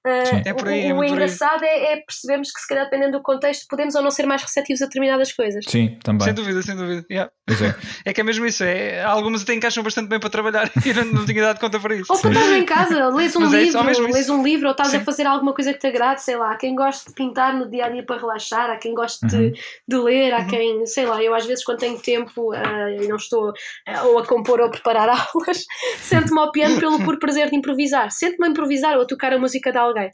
Uh. 0.04 0.42
É 0.44 0.52
por 0.54 0.68
aí, 0.68 0.86
o, 0.86 0.88
é 0.88 0.92
o 0.94 0.96
por 0.96 1.06
engraçado 1.06 1.62
é, 1.64 1.92
é 1.92 1.96
percebermos 1.98 2.50
que 2.50 2.60
se 2.60 2.66
calhar 2.66 2.84
dependendo 2.84 3.18
do 3.18 3.22
contexto 3.22 3.66
podemos 3.68 3.94
ou 3.94 4.02
não 4.02 4.10
ser 4.10 4.26
mais 4.26 4.42
receptivos 4.42 4.82
a 4.82 4.86
determinadas 4.86 5.32
coisas. 5.32 5.64
sim, 5.68 5.96
também. 6.02 6.24
Sem 6.24 6.34
dúvida, 6.34 6.62
sem 6.62 6.76
dúvida. 6.76 7.04
Yeah. 7.10 7.30
É. 7.48 7.52
É 8.04 8.12
que 8.12 8.20
é 8.20 8.24
mesmo 8.24 8.44
isso. 8.46 8.64
É, 8.64 9.02
algumas 9.04 9.42
até 9.42 9.54
encaixam 9.54 9.82
bastante 9.82 10.08
bem 10.08 10.18
para 10.18 10.28
trabalhar 10.30 10.70
e 10.84 10.88
eu 10.88 10.94
não, 10.96 11.04
não 11.04 11.26
tinha 11.26 11.42
dado 11.42 11.60
conta 11.60 11.78
para 11.78 11.94
isso. 11.94 12.12
Ou 12.12 12.18
quando 12.18 12.34
estás 12.34 12.52
em 12.52 12.64
casa, 12.64 13.08
lês 13.14 13.36
um 13.36 13.42
é 13.54 13.62
isso, 13.62 13.78
livro, 13.78 13.90
isso. 13.90 14.02
lês 14.02 14.30
um 14.30 14.42
livro 14.42 14.66
ou 14.66 14.72
estás 14.72 14.94
a 14.94 14.98
Sim. 14.98 15.04
fazer 15.04 15.26
alguma 15.26 15.54
coisa 15.54 15.72
que 15.72 15.78
te 15.78 15.86
agrade, 15.86 16.22
sei 16.22 16.36
lá, 16.36 16.52
há 16.52 16.56
quem 16.56 16.74
goste 16.74 17.08
de 17.08 17.14
pintar 17.14 17.54
no 17.54 17.70
dia 17.70 17.86
a 17.86 17.88
dia 17.88 18.04
para 18.04 18.18
relaxar, 18.20 18.70
há 18.70 18.76
quem 18.76 18.94
goste 18.94 19.24
Uhum. 19.24 19.28
de, 19.28 19.52
de 19.86 19.96
ler, 19.96 20.34
há 20.34 20.40
Uhum. 20.40 20.46
quem, 20.48 20.86
sei 20.86 21.06
lá, 21.06 21.22
eu 21.22 21.34
às 21.34 21.46
vezes 21.46 21.64
quando 21.64 21.78
tenho 21.78 21.98
tempo 22.00 22.52
ah, 22.52 22.90
e 22.90 23.06
não 23.06 23.16
estou 23.16 23.52
ah, 23.86 24.02
ou 24.04 24.18
a 24.18 24.26
compor 24.26 24.60
ou 24.60 24.66
a 24.66 24.70
preparar 24.70 25.08
aulas, 25.08 25.64
sento-me 25.98 26.40
ao 26.40 26.50
piano 26.50 26.78
pelo 26.80 26.98
puro 27.04 27.18
prazer 27.18 27.50
de 27.50 27.56
improvisar, 27.56 28.10
sento-me 28.10 28.46
a 28.46 28.50
improvisar 28.50 28.96
ou 28.96 29.02
a 29.02 29.06
tocar 29.06 29.32
a 29.32 29.38
música 29.38 29.70
de 29.70 29.78
alguém. 29.92 30.10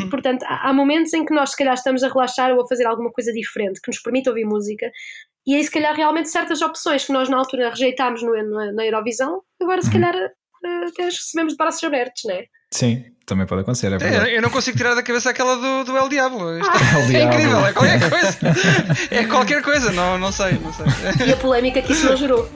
Uhum. 0.00 0.10
Portanto, 0.10 0.42
há 0.44 0.68
há 0.68 0.72
momentos 0.72 1.12
em 1.14 1.24
que 1.24 1.32
nós 1.34 1.50
se 1.50 1.56
calhar 1.56 1.74
estamos 1.74 2.02
a 2.02 2.08
relaxar 2.08 2.52
ou 2.52 2.62
a 2.62 2.66
fazer 2.68 2.86
alguma 2.86 3.10
coisa 3.10 3.32
diferente 3.32 3.80
que 3.80 3.88
nos 3.90 4.00
permite 4.00 4.28
ouvir 4.28 4.44
música. 4.44 4.90
E 5.46 5.54
aí, 5.54 5.64
se 5.64 5.70
calhar, 5.70 5.94
realmente 5.94 6.28
certas 6.28 6.60
opções 6.60 7.04
que 7.06 7.12
nós 7.12 7.28
na 7.28 7.38
altura 7.38 7.70
rejeitámos 7.70 8.22
no, 8.22 8.30
no- 8.42 8.72
na 8.74 8.84
Eurovisão, 8.84 9.42
agora 9.60 9.80
se 9.80 9.88
Uhum. 9.88 9.94
calhar 10.00 10.14
ah, 10.64 10.84
até 10.88 11.04
as 11.06 11.16
recebemos 11.16 11.52
de 11.54 11.56
braços 11.56 11.82
abertos, 11.84 12.22
não 12.26 12.34
é? 12.34 12.44
Sim, 12.72 13.04
também 13.28 13.46
pode 13.46 13.60
acontecer, 13.60 13.92
é 13.92 13.96
É, 14.02 14.36
eu 14.36 14.42
não 14.42 14.48
consigo 14.50 14.76
tirar 14.76 14.94
da 14.94 15.02
cabeça 15.02 15.30
aquela 15.30 15.54
do, 15.56 15.84
do 15.84 15.96
El 15.96 16.08
Diablo. 16.08 16.58
Isto 16.58 16.72
El 16.72 17.02
é, 17.02 17.06
Diablo. 17.06 17.34
incrível, 17.34 17.66
é 17.66 17.72
qualquer 17.72 18.10
coisa. 18.10 18.38
É 19.10 19.24
qualquer 19.24 19.62
coisa, 19.62 19.92
não, 19.92 20.18
não 20.18 20.32
sei, 20.32 20.58
não 20.58 20.72
sei. 20.72 20.86
E 21.26 21.32
a 21.32 21.36
polémica 21.36 21.82
que 21.82 21.92
isso 21.92 22.06
não 22.06 22.16
gerou. 22.16 22.48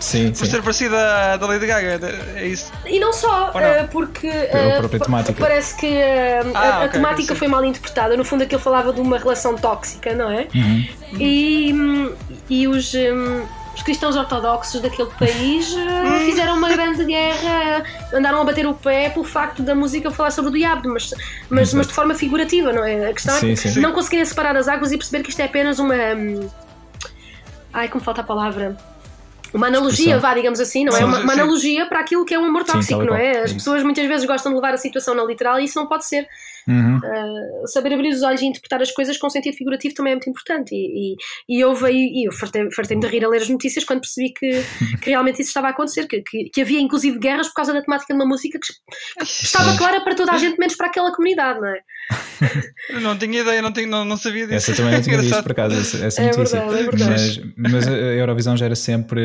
Sim, 0.00 0.28
Por 0.30 0.36
sim. 0.36 0.46
ser 0.46 0.62
parecida 0.62 1.36
da 1.38 1.46
Lady 1.46 1.66
Gaga, 1.66 2.00
é 2.36 2.46
isso. 2.46 2.70
E 2.84 3.00
não 3.00 3.12
só, 3.12 3.52
não? 3.52 3.60
ah, 3.60 3.88
porque 3.90 4.28
ah, 4.28 4.98
temática. 4.98 5.40
parece 5.40 5.76
que 5.76 5.86
ah, 5.86 6.42
a, 6.54 6.58
Ah, 6.58 6.74
a 6.74 6.78
ok, 6.80 6.88
temática 6.90 7.34
sim. 7.34 7.38
foi 7.38 7.48
mal 7.48 7.64
interpretada. 7.64 8.16
No 8.16 8.24
fundo, 8.24 8.42
aquilo 8.44 8.60
falava 8.60 8.92
de 8.92 9.00
uma 9.00 9.18
relação 9.18 9.56
tóxica, 9.56 10.14
não 10.14 10.30
é? 10.30 10.48
Uhum. 10.54 10.86
E, 11.18 11.72
hum, 11.72 12.12
e 12.50 12.68
os, 12.68 12.92
hum, 12.94 13.44
os 13.76 13.82
cristãos 13.82 14.16
ortodoxos 14.16 14.80
daquele 14.80 15.10
país 15.18 15.72
uh, 15.72 16.24
fizeram 16.24 16.56
uma 16.56 16.70
grande 16.70 17.04
guerra, 17.04 17.84
andaram 18.12 18.40
a 18.40 18.44
bater 18.44 18.66
o 18.66 18.74
pé 18.74 19.10
pelo 19.10 19.24
facto 19.24 19.62
da 19.62 19.74
música 19.74 20.10
falar 20.10 20.30
sobre 20.30 20.50
o 20.50 20.52
diabo, 20.54 20.88
mas, 20.88 21.12
mas, 21.50 21.74
mas 21.74 21.86
de 21.86 21.92
forma 21.92 22.14
figurativa, 22.14 22.72
não 22.72 22.82
é? 22.82 23.10
A 23.10 23.12
questão 23.12 23.38
Sim, 23.38 23.52
é 23.52 23.54
que 23.54 23.68
sim. 23.68 23.80
não 23.80 23.92
conseguirem 23.92 24.24
separar 24.24 24.56
as 24.56 24.66
águas 24.66 24.92
e 24.92 24.96
perceber 24.96 25.22
que 25.22 25.28
isto 25.28 25.40
é 25.40 25.44
apenas 25.44 25.78
uma. 25.78 25.94
hum, 25.94 26.48
Ai, 27.72 27.88
como 27.88 28.02
falta 28.02 28.22
a 28.22 28.24
palavra. 28.24 28.74
Uma 29.54 29.68
analogia, 29.68 30.18
vá, 30.18 30.34
digamos 30.34 30.60
assim, 30.60 30.84
não 30.84 30.92
é? 30.94 30.98
Sim, 30.98 31.04
Uma, 31.04 31.16
sim, 31.18 31.22
uma 31.24 31.34
sim. 31.34 31.40
analogia 31.40 31.86
para 31.86 32.00
aquilo 32.00 32.24
que 32.24 32.34
é 32.34 32.38
um 32.38 32.44
amor 32.44 32.64
Sim, 32.66 32.72
tóxico, 32.72 33.02
e 33.02 33.06
não 33.06 33.16
é? 33.16 33.38
As 33.40 33.44
isso. 33.46 33.54
pessoas 33.56 33.82
muitas 33.82 34.06
vezes 34.06 34.26
gostam 34.26 34.52
de 34.52 34.56
levar 34.56 34.74
a 34.74 34.78
situação 34.78 35.14
na 35.14 35.24
literal 35.24 35.58
e 35.60 35.64
isso 35.64 35.78
não 35.78 35.86
pode 35.86 36.06
ser 36.06 36.26
Uhum. 36.68 36.98
saber 37.68 37.92
abrir 37.94 38.08
os 38.08 38.24
olhos 38.24 38.42
e 38.42 38.44
interpretar 38.46 38.82
as 38.82 38.90
coisas 38.90 39.16
com 39.16 39.30
sentido 39.30 39.54
figurativo 39.56 39.94
também 39.94 40.14
é 40.14 40.16
muito 40.16 40.28
importante. 40.28 40.74
E, 40.74 41.14
e, 41.48 41.58
e 41.60 41.64
houve 41.64 41.86
aí, 41.86 42.10
e 42.12 42.26
eu 42.28 42.32
fartei- 42.32 42.68
fartei-me 42.72 43.00
de 43.00 43.06
rir 43.08 43.24
a 43.24 43.28
ler 43.28 43.40
as 43.42 43.48
notícias 43.48 43.84
quando 43.84 44.00
percebi 44.00 44.32
que, 44.32 44.50
que 45.00 45.10
realmente 45.10 45.34
isso 45.40 45.50
estava 45.50 45.68
a 45.68 45.70
acontecer, 45.70 46.08
que, 46.08 46.22
que, 46.22 46.50
que 46.50 46.60
havia 46.62 46.80
inclusive 46.80 47.20
guerras 47.20 47.46
por 47.46 47.54
causa 47.54 47.72
da 47.72 47.80
temática 47.82 48.12
de 48.12 48.18
uma 48.20 48.26
música 48.26 48.58
que, 48.58 48.66
que 49.24 49.24
estava 49.46 49.76
clara 49.76 50.00
para 50.00 50.16
toda 50.16 50.32
a 50.32 50.38
gente, 50.38 50.58
menos 50.58 50.74
para 50.74 50.88
aquela 50.88 51.12
comunidade, 51.14 51.60
não 51.60 51.68
é? 51.68 51.78
Eu 52.90 53.00
não 53.00 53.16
tinha 53.16 53.40
ideia, 53.40 53.62
não, 53.62 53.72
tinha, 53.72 53.86
não, 53.86 54.04
não 54.04 54.16
sabia 54.16 54.46
disso. 54.46 54.70
Essa 54.70 54.74
também 54.74 54.92
não 54.94 55.02
tinha 55.02 55.16
visto 55.22 55.26
Engraçado. 55.28 55.42
por 55.44 55.52
acaso, 55.52 55.74
essa, 55.80 56.04
essa 56.04 56.20
É 56.22 56.26
notícia. 56.36 56.60
verdade, 56.60 56.80
é 56.80 56.82
verdade. 56.90 57.54
Mas, 57.56 57.72
mas 57.72 57.88
a 57.88 57.92
Eurovisão 57.92 58.56
gera 58.56 58.74
sempre 58.74 59.20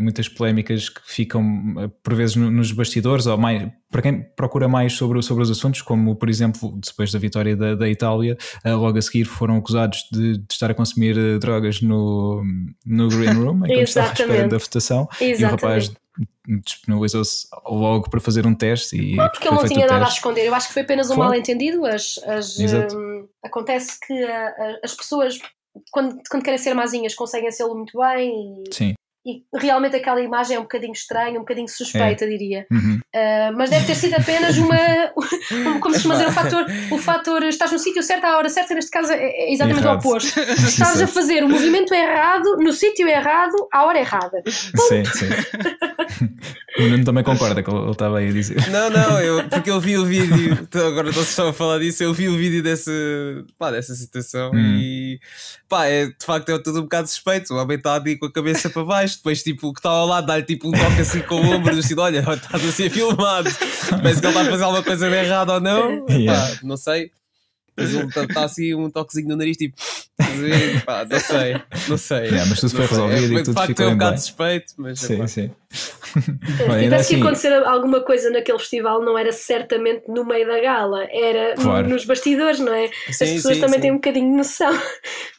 muitas 0.00 0.28
polémicas 0.28 0.88
que 0.88 1.00
ficam 1.04 1.74
eh, 1.78 1.88
por 2.02 2.14
vezes 2.14 2.36
no- 2.36 2.50
nos 2.50 2.72
bastidores, 2.72 3.26
ou 3.26 3.36
mais 3.38 3.68
para 3.90 4.02
quem 4.02 4.20
procura 4.36 4.68
mais 4.68 4.92
sobre, 4.94 5.22
sobre 5.22 5.42
os 5.42 5.50
assuntos, 5.50 5.80
como 5.82 6.14
por 6.16 6.28
exemplo, 6.28 6.78
depois 6.84 7.12
da 7.12 7.18
vitória 7.18 7.56
da, 7.56 7.74
da 7.74 7.88
Itália, 7.88 8.36
eh, 8.64 8.72
logo 8.74 8.98
a 8.98 9.02
seguir 9.02 9.24
foram 9.24 9.56
acusados 9.56 10.00
de, 10.12 10.38
de 10.38 10.44
estar 10.52 10.70
a 10.70 10.74
consumir 10.74 11.16
eh, 11.16 11.38
drogas 11.38 11.80
no, 11.80 12.42
no 12.84 13.10
Green 13.10 13.34
Room, 13.34 13.64
enquanto 13.66 13.88
estava 13.88 14.08
à 14.08 14.12
espera 14.12 14.32
Exatamente. 14.32 14.50
da 14.50 14.58
votação, 14.58 15.08
e 15.20 15.24
o 15.24 15.30
Exatamente. 15.30 15.60
rapaz 15.62 15.92
disponibilizou-se 16.64 17.46
logo 17.66 18.08
para 18.08 18.20
fazer 18.20 18.46
um 18.46 18.54
teste 18.54 18.96
e 18.96 19.16
Não, 19.16 19.28
porque 19.28 19.48
ele 19.48 19.56
não 19.56 19.64
tinha 19.66 19.86
nada 19.86 20.04
a 20.04 20.08
esconder. 20.08 20.46
Eu 20.46 20.54
acho 20.54 20.68
que 20.68 20.74
foi 20.74 20.82
apenas 20.82 21.10
um 21.10 21.14
Foi. 21.14 21.24
mal-entendido. 21.26 21.84
As, 21.84 22.18
as, 22.26 22.58
hum, 22.58 23.26
acontece 23.44 23.98
que 24.00 24.12
ah, 24.24 24.54
ah, 24.58 24.78
as 24.84 24.94
pessoas, 24.94 25.38
quando, 25.90 26.18
quando 26.30 26.42
querem 26.42 26.58
ser 26.58 26.74
mazinhas, 26.74 27.14
conseguem 27.14 27.50
ser 27.50 27.66
muito 27.66 27.98
bem 27.98 28.64
e, 28.68 28.74
Sim. 28.74 28.94
E 29.26 29.42
realmente 29.58 29.96
aquela 29.96 30.20
imagem 30.20 30.56
é 30.56 30.58
um 30.58 30.62
bocadinho 30.62 30.92
estranha, 30.92 31.36
um 31.36 31.40
bocadinho 31.40 31.68
suspeita, 31.68 32.26
diria. 32.28 32.64
Uhum. 32.70 33.00
Uh, 33.14 33.56
mas 33.56 33.70
deve 33.70 33.86
ter 33.86 33.94
sido 33.96 34.14
apenas 34.14 34.56
uma. 34.56 34.76
um- 35.16 35.80
como 35.80 35.94
se 35.94 36.02
costuma 36.02 36.14
dizer, 36.14 36.28
o 36.28 36.32
fator, 36.32 36.66
o 36.92 36.98
fator 36.98 37.42
estás 37.44 37.72
no 37.72 37.78
sítio 37.78 38.02
certo 38.02 38.24
à 38.24 38.36
hora 38.38 38.48
certa, 38.48 38.74
neste 38.74 38.90
caso 38.90 39.12
é, 39.12 39.16
é 39.16 39.52
exatamente 39.52 39.82
Errado. 39.82 39.96
o 39.96 40.08
oposto. 40.08 40.38
Estás 40.40 41.00
a 41.02 41.06
fazer 41.06 41.42
o 41.44 41.48
movimento 41.48 41.92
errado, 41.94 42.56
no 42.58 42.72
sítio 42.72 43.08
errado, 43.08 43.54
à 43.72 43.84
hora 43.84 43.98
errada. 43.98 44.42
Sim, 44.46 45.04
sim. 45.04 45.28
o 46.78 46.82
Nuno 46.88 47.04
também 47.04 47.24
concorda 47.24 47.62
que 47.62 47.70
ele 47.70 47.90
estava 47.90 48.18
aí 48.18 48.28
a 48.28 48.32
dizer. 48.32 48.68
Não, 48.70 48.90
não, 48.90 49.20
eu, 49.20 49.48
porque 49.48 49.70
eu 49.70 49.80
vi 49.80 49.96
o 49.96 50.04
vídeo, 50.04 50.58
então 50.60 50.86
agora 50.86 51.10
vocês 51.10 51.28
estão 51.30 51.48
a 51.48 51.52
falar 51.52 51.78
disso, 51.78 52.02
eu 52.02 52.12
vi 52.12 52.28
o 52.28 52.36
vídeo 52.36 52.62
desse, 52.62 52.90
pá, 53.58 53.70
dessa 53.70 53.94
situação 53.94 54.50
Hum. 54.52 54.76
e 54.78 55.18
pá, 55.68 55.86
é, 55.86 56.06
de 56.06 56.24
facto 56.24 56.50
é 56.50 56.58
tudo 56.58 56.80
um 56.80 56.82
bocado 56.82 57.08
suspeito. 57.08 57.52
O 57.54 57.56
homem 57.56 57.76
está 57.78 57.94
ali 57.94 58.16
com 58.18 58.26
a 58.26 58.32
cabeça 58.32 58.68
para 58.70 58.84
baixo, 58.84 59.15
depois 59.16 59.42
tipo 59.42 59.68
o 59.68 59.72
que 59.72 59.80
está 59.80 59.90
ao 59.90 60.06
lado 60.06 60.26
dá-lhe 60.26 60.42
tipo 60.44 60.68
um 60.68 60.72
toque 60.72 61.00
assim 61.00 61.20
com 61.20 61.36
o 61.36 61.54
ombro, 61.54 61.76
assim, 61.78 61.94
olha, 61.98 62.18
estás 62.20 62.64
a 62.64 62.72
ser 62.72 62.90
filmado, 62.90 63.48
parece 63.50 64.20
que 64.20 64.26
ele 64.26 64.28
está 64.28 64.40
a 64.40 64.44
fazer 64.44 64.64
alguma 64.64 64.82
coisa 64.82 65.08
de 65.10 65.16
errado 65.16 65.50
ou 65.50 65.60
não, 65.60 66.06
Yeah. 66.10 66.58
não 66.62 66.76
sei. 66.76 67.10
Mas 67.76 67.94
ele 67.94 68.06
está 68.06 68.26
tá 68.26 68.44
assim 68.44 68.74
um 68.74 68.88
toquezinho 68.90 69.28
no 69.28 69.36
nariz, 69.36 69.56
tipo, 69.56 69.76
pá, 70.86 71.04
não 71.08 71.20
sei, 71.20 71.60
não 71.88 71.98
sei. 71.98 72.18
Yeah, 72.28 72.46
mas 72.46 72.60
tudo 72.60 72.76
foi 72.76 72.86
resolvido 72.86 73.16
É, 73.20 73.26
e 73.26 73.28
tudo 73.28 73.48
de 73.48 73.52
facto 73.52 73.66
ficou 73.66 73.84
é 73.84 73.88
um 73.88 73.90
bem. 73.90 73.98
bocado 73.98 74.20
suspeito, 74.20 74.72
mas 74.78 75.00
Sim, 75.00 75.14
epá. 75.14 75.26
sim. 75.28 75.50
Se 76.16 76.20
Bem, 76.68 76.84
tivesse 76.84 77.08
que 77.08 77.14
assim, 77.16 77.20
acontecer 77.22 77.52
alguma 77.64 78.00
coisa 78.00 78.30
naquele 78.30 78.58
festival, 78.58 79.02
não 79.02 79.18
era 79.18 79.30
certamente 79.32 80.04
no 80.08 80.24
meio 80.24 80.46
da 80.46 80.58
gala, 80.60 81.04
era 81.10 81.54
Claro. 81.56 81.86
nos 81.88 82.06
bastidores, 82.06 82.58
não 82.60 82.72
é? 82.72 82.88
As 83.08 83.16
Sim, 83.16 83.34
pessoas 83.34 83.56
sim, 83.56 83.60
também 83.60 83.74
sim. 83.74 83.80
têm 83.82 83.90
um 83.92 83.96
bocadinho 83.96 84.30
de 84.30 84.36
noção. 84.38 84.72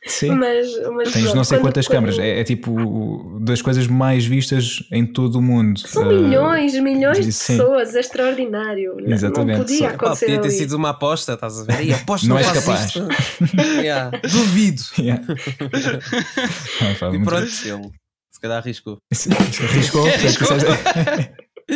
sim. 0.05 0.29
Mas, 0.37 0.67
mas 0.93 1.11
Tens 1.11 1.23
pronto, 1.23 1.35
não 1.37 1.43
sei 1.43 1.57
quando- 1.57 1.61
quantas 1.67 1.87
quando- 1.87 1.95
câmaras, 1.95 2.19
é, 2.19 2.39
é 2.41 2.43
tipo 2.43 3.39
das 3.41 3.61
coisas 3.63 3.87
mais 3.87 4.25
vistas 4.25 4.83
em 4.91 5.05
todo 5.05 5.37
o 5.39 5.41
mundo. 5.41 5.79
São 5.79 6.03
Uh, 6.03 6.21
milhões, 6.21 6.73
milhões 6.75 7.17
de 7.19 7.25
pessoas, 7.25 7.95
é 7.95 7.99
extraordinário. 7.99 8.95
Não- 9.01 9.11
Exatamente. 9.13 9.57
Não 9.57 9.65
podia 9.65 9.77
Só- 9.79 9.85
Pá, 9.87 9.93
acontecer 9.95 10.25
podia 10.25 10.41
ter 10.41 10.47
ali. 10.49 10.57
sido 10.57 10.75
uma 10.75 10.89
aposta, 10.89 11.33
estás 11.33 11.59
a 11.61 11.63
ver? 11.63 11.83
E 11.85 11.93
aposto 11.93 12.26
Não 12.27 12.35
não 12.35 12.37
és 12.37 12.47
faço 12.47 12.61
capaz. 12.61 12.93
Yeah, 13.83 14.17
Duvido. 14.21 14.81
Yeah. 14.99 15.23
Ah, 16.81 16.95
pá, 16.99 17.09
E 17.15 17.23
pronto, 17.23 17.45
ele 17.65 17.91
Se 18.31 18.39
calhar 18.41 18.57
arriscou. 18.59 18.97
Arriscou. 19.11 20.05
Arriscou. 20.07 20.47
Eu 21.67 21.75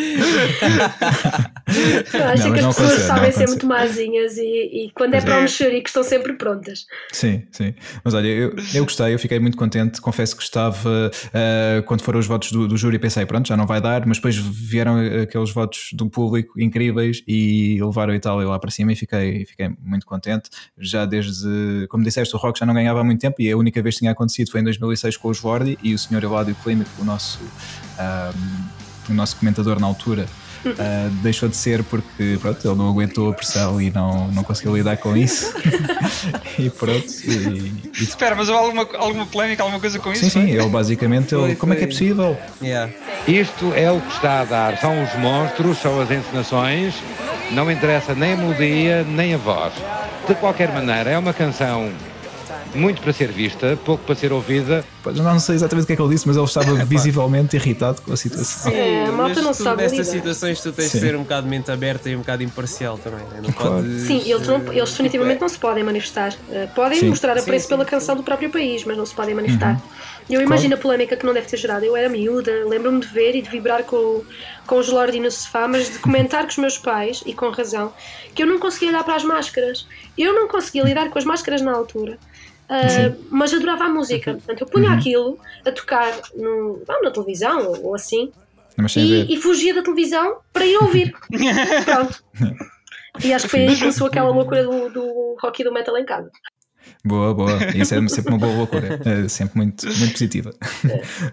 acho 2.27 2.47
Não, 2.47 2.53
que 2.53 2.59
as 2.59 2.75
pessoas 2.75 3.01
sabem 3.01 3.31
ser 3.31 3.47
muito 3.47 3.65
mazinhas 3.65 4.37
e, 4.37 4.85
e 4.85 4.91
quando 4.95 5.13
é 5.13 5.17
Pois 5.17 5.25
para 5.25 5.37
é. 5.37 5.41
mexer 5.41 5.73
e 5.73 5.81
que 5.81 5.89
estão 5.89 6.03
sempre 6.03 6.33
prontas. 6.33 6.85
Sim, 7.11 7.43
sim. 7.51 7.73
Mas 8.03 8.13
olha, 8.13 8.27
eu, 8.27 8.55
eu 8.73 8.83
gostei, 8.83 9.13
eu 9.13 9.19
fiquei 9.19 9.39
muito 9.39 9.57
contente. 9.57 9.99
Confesso 9.99 10.35
que 10.35 10.43
estava, 10.43 11.11
ah, 11.33 11.81
quando 11.85 12.01
foram 12.01 12.19
os 12.19 12.27
votos 12.27 12.51
do, 12.51 12.67
do 12.67 12.77
júri, 12.77 12.99
pensei, 12.99 13.25
pronto, 13.25 13.47
já 13.47 13.57
não 13.57 13.65
vai 13.65 13.81
dar, 13.81 14.05
mas 14.05 14.17
depois 14.17 14.35
vieram 14.37 14.97
aqueles 15.21 15.51
votos 15.51 15.89
do 15.93 16.09
público 16.09 16.59
incríveis 16.59 17.23
e 17.27 17.77
levaram 17.81 18.13
a 18.13 18.15
Itália 18.15 18.47
lá 18.47 18.59
para 18.59 18.71
cima 18.71 18.93
e 18.93 18.95
fiquei, 18.95 19.45
fiquei 19.45 19.69
muito 19.81 20.05
contente. 20.05 20.49
Já 20.77 21.05
desde, 21.05 21.87
como 21.89 22.03
disseste, 22.03 22.35
o 22.35 22.39
Rock 22.39 22.59
já 22.59 22.65
não 22.65 22.73
ganhava 22.73 23.01
há 23.01 23.03
muito 23.03 23.19
tempo 23.19 23.35
e 23.39 23.51
a 23.51 23.57
única 23.57 23.81
vez 23.81 23.95
que 23.95 23.99
tinha 23.99 24.11
acontecido 24.11 24.51
foi 24.51 24.61
em 24.61 24.63
2006 24.63 25.17
com 25.17 25.29
os 25.29 25.39
Vordi 25.39 25.77
e 25.83 25.93
o 25.93 25.99
senhor 25.99 26.23
Eladio 26.23 26.55
Klimek, 26.63 26.89
o 26.99 27.03
nosso, 27.03 27.39
ah, 27.97 28.31
o 29.09 29.13
nosso 29.13 29.35
comentador 29.35 29.79
na 29.79 29.87
altura. 29.87 30.27
ah, 30.77 31.09
deixou 31.23 31.49
de 31.49 31.55
ser 31.55 31.83
porque 31.83 32.37
pronto, 32.39 32.67
ele 32.67 32.75
não 32.75 32.89
aguentou 32.89 33.31
a 33.31 33.33
pressão 33.33 33.81
e 33.81 33.89
não, 33.89 34.27
não 34.27 34.43
conseguiu 34.43 34.75
lidar 34.75 34.95
com 34.97 35.17
isso 35.17 35.51
e 36.59 36.69
pronto 36.69 37.07
e, 37.25 37.73
e 37.99 38.03
Espera, 38.03 38.35
mas 38.35 38.47
houve 38.47 38.77
alguma, 38.79 39.03
alguma 39.03 39.25
polémica, 39.25 39.63
alguma 39.63 39.79
coisa 39.79 39.97
com 39.97 40.11
isso? 40.11 40.23
Sim, 40.25 40.29
sim, 40.29 40.51
ele 40.51 40.69
basicamente, 40.69 41.33
ele, 41.33 41.45
Foi, 41.45 41.55
como 41.55 41.73
é 41.73 41.75
que 41.77 41.83
é 41.85 41.87
possível? 41.87 42.37
Yeah. 42.61 42.93
Isto 43.27 43.73
é 43.73 43.91
o 43.91 43.99
que 43.99 44.13
está 44.13 44.41
a 44.41 44.45
dar. 44.45 44.77
São 44.77 45.03
os 45.03 45.13
monstros, 45.15 45.77
são 45.79 45.99
as 45.99 46.11
encenações. 46.11 46.93
Não 47.51 47.69
interessa 47.69 48.13
nem 48.13 48.33
a 48.33 48.37
melodia, 48.37 49.03
nem 49.03 49.33
a 49.33 49.37
voz. 49.37 49.73
De 50.27 50.35
qualquer 50.35 50.71
maneira, 50.71 51.09
é 51.09 51.17
uma 51.17 51.33
canção 51.33 51.91
muito 52.73 53.01
para 53.01 53.11
ser 53.13 53.31
vista, 53.31 53.77
pouco 53.83 54.03
para 54.03 54.15
ser 54.15 54.31
ouvida. 54.31 54.83
Pois, 55.03 55.17
Não 55.17 55.39
sei 55.39 55.55
exatamente 55.55 55.83
o 55.83 55.87
que 55.87 55.93
é 55.93 55.95
que 55.95 56.01
ele 56.01 56.09
disse, 56.11 56.27
mas 56.27 56.37
ele 56.37 56.45
estava 56.45 56.73
visivelmente 56.85 57.55
irritado 57.55 58.01
com 58.01 58.13
a 58.13 58.17
situação. 58.17 58.71
É, 58.71 59.05
a 59.05 59.11
malta 59.11 59.41
não 59.41 59.51
tu, 59.51 59.63
sabe 59.63 59.83
Nestas 59.83 60.07
situações 60.07 60.61
tu 60.61 60.71
tens 60.71 60.91
Sim. 60.91 60.99
de 60.99 61.05
ser 61.05 61.15
um 61.15 61.23
bocado 61.23 61.47
mente 61.47 61.71
aberta 61.71 62.09
e 62.09 62.15
um 62.15 62.19
bocado 62.19 62.43
imparcial 62.43 62.97
também. 62.97 63.25
né? 63.25 63.41
Não 63.43 63.51
Claro. 63.51 63.75
podes, 63.77 64.01
Sim, 64.03 64.21
eles, 64.25 64.47
não, 64.47 64.57
eh, 64.57 64.77
eles 64.77 64.89
definitivamente 64.91 65.41
não 65.41 65.49
se 65.49 65.57
podem 65.57 65.83
manifestar. 65.83 66.33
Uh, 66.49 66.67
podem 66.75 66.99
Sim. 66.99 67.09
mostrar 67.09 67.35
Sim, 67.35 67.41
apreço 67.41 67.63
sim, 67.65 67.69
pela 67.69 67.83
sim. 67.83 67.89
canção 67.89 68.15
do 68.15 68.23
próprio 68.23 68.49
país, 68.49 68.83
mas 68.85 68.97
não 68.97 69.05
se 69.05 69.13
podem 69.13 69.35
manifestar. 69.35 69.81
Eu 70.29 70.41
imagino 70.41 70.75
a 70.75 70.77
polémica 70.77 71.17
que 71.17 71.25
não 71.25 71.33
deve 71.33 71.47
ter 71.47 71.57
gerado. 71.57 71.83
Eu 71.83 71.95
era 71.97 72.07
miúda, 72.07 72.51
lembro-me 72.65 73.01
de 73.01 73.07
ver 73.07 73.35
e 73.35 73.41
de 73.41 73.49
vibrar 73.49 73.83
com, 73.83 74.23
com 74.65 74.77
os 74.77 74.87
Lordi 74.87 75.19
no 75.19 75.29
sofá, 75.29 75.67
mas 75.67 75.91
de 75.91 75.99
comentar 75.99 76.43
com 76.43 76.49
os 76.49 76.57
meus 76.57 76.77
pais, 76.77 77.21
e 77.25 77.33
com 77.33 77.49
razão, 77.49 77.91
que 78.33 78.43
eu 78.43 78.47
não 78.47 78.59
conseguia 78.59 78.89
olhar 78.89 79.03
para 79.03 79.15
as 79.15 79.23
máscaras. 79.23 79.85
Eu 80.17 80.33
não 80.33 80.47
conseguia 80.47 80.83
lidar 80.83 81.09
com 81.09 81.17
as 81.19 81.25
máscaras 81.25 81.61
na 81.61 81.73
altura. 81.73 82.17
Uh, 82.71 83.25
mas 83.29 83.53
adorava 83.53 83.83
a 83.83 83.89
música. 83.89 84.33
Portanto, 84.33 84.61
eu 84.61 84.67
punha 84.67 84.91
aquilo 84.91 85.37
a 85.65 85.71
tocar 85.73 86.09
no, 86.33 86.81
ah, 86.87 87.01
na 87.03 87.11
televisão 87.11 87.67
ou, 87.67 87.87
ou 87.87 87.95
assim 87.95 88.31
e, 88.95 89.33
e 89.33 89.37
fugia 89.37 89.73
da 89.73 89.81
televisão 89.81 90.37
para 90.53 90.65
ir 90.65 90.77
ouvir. 90.77 91.13
Pronto. 91.83 92.23
E 93.23 93.33
acho 93.33 93.45
que 93.45 93.51
foi 93.51 93.59
aí 93.61 93.73
que 93.73 93.79
começou 93.79 94.07
aquela 94.07 94.29
loucura 94.29 94.63
do, 94.63 94.89
do 94.89 95.37
rock 95.41 95.61
e 95.61 95.65
do 95.65 95.73
metal 95.73 95.97
em 95.97 96.05
casa. 96.05 96.31
Boa, 97.03 97.33
boa. 97.33 97.57
Isso 97.75 97.95
é 97.95 98.07
sempre 98.07 98.29
uma 98.31 98.37
boa 98.37 98.53
loucura. 98.53 98.99
É 99.05 99.27
sempre 99.27 99.57
muito, 99.57 99.85
muito 99.87 100.11
positiva. 100.11 100.53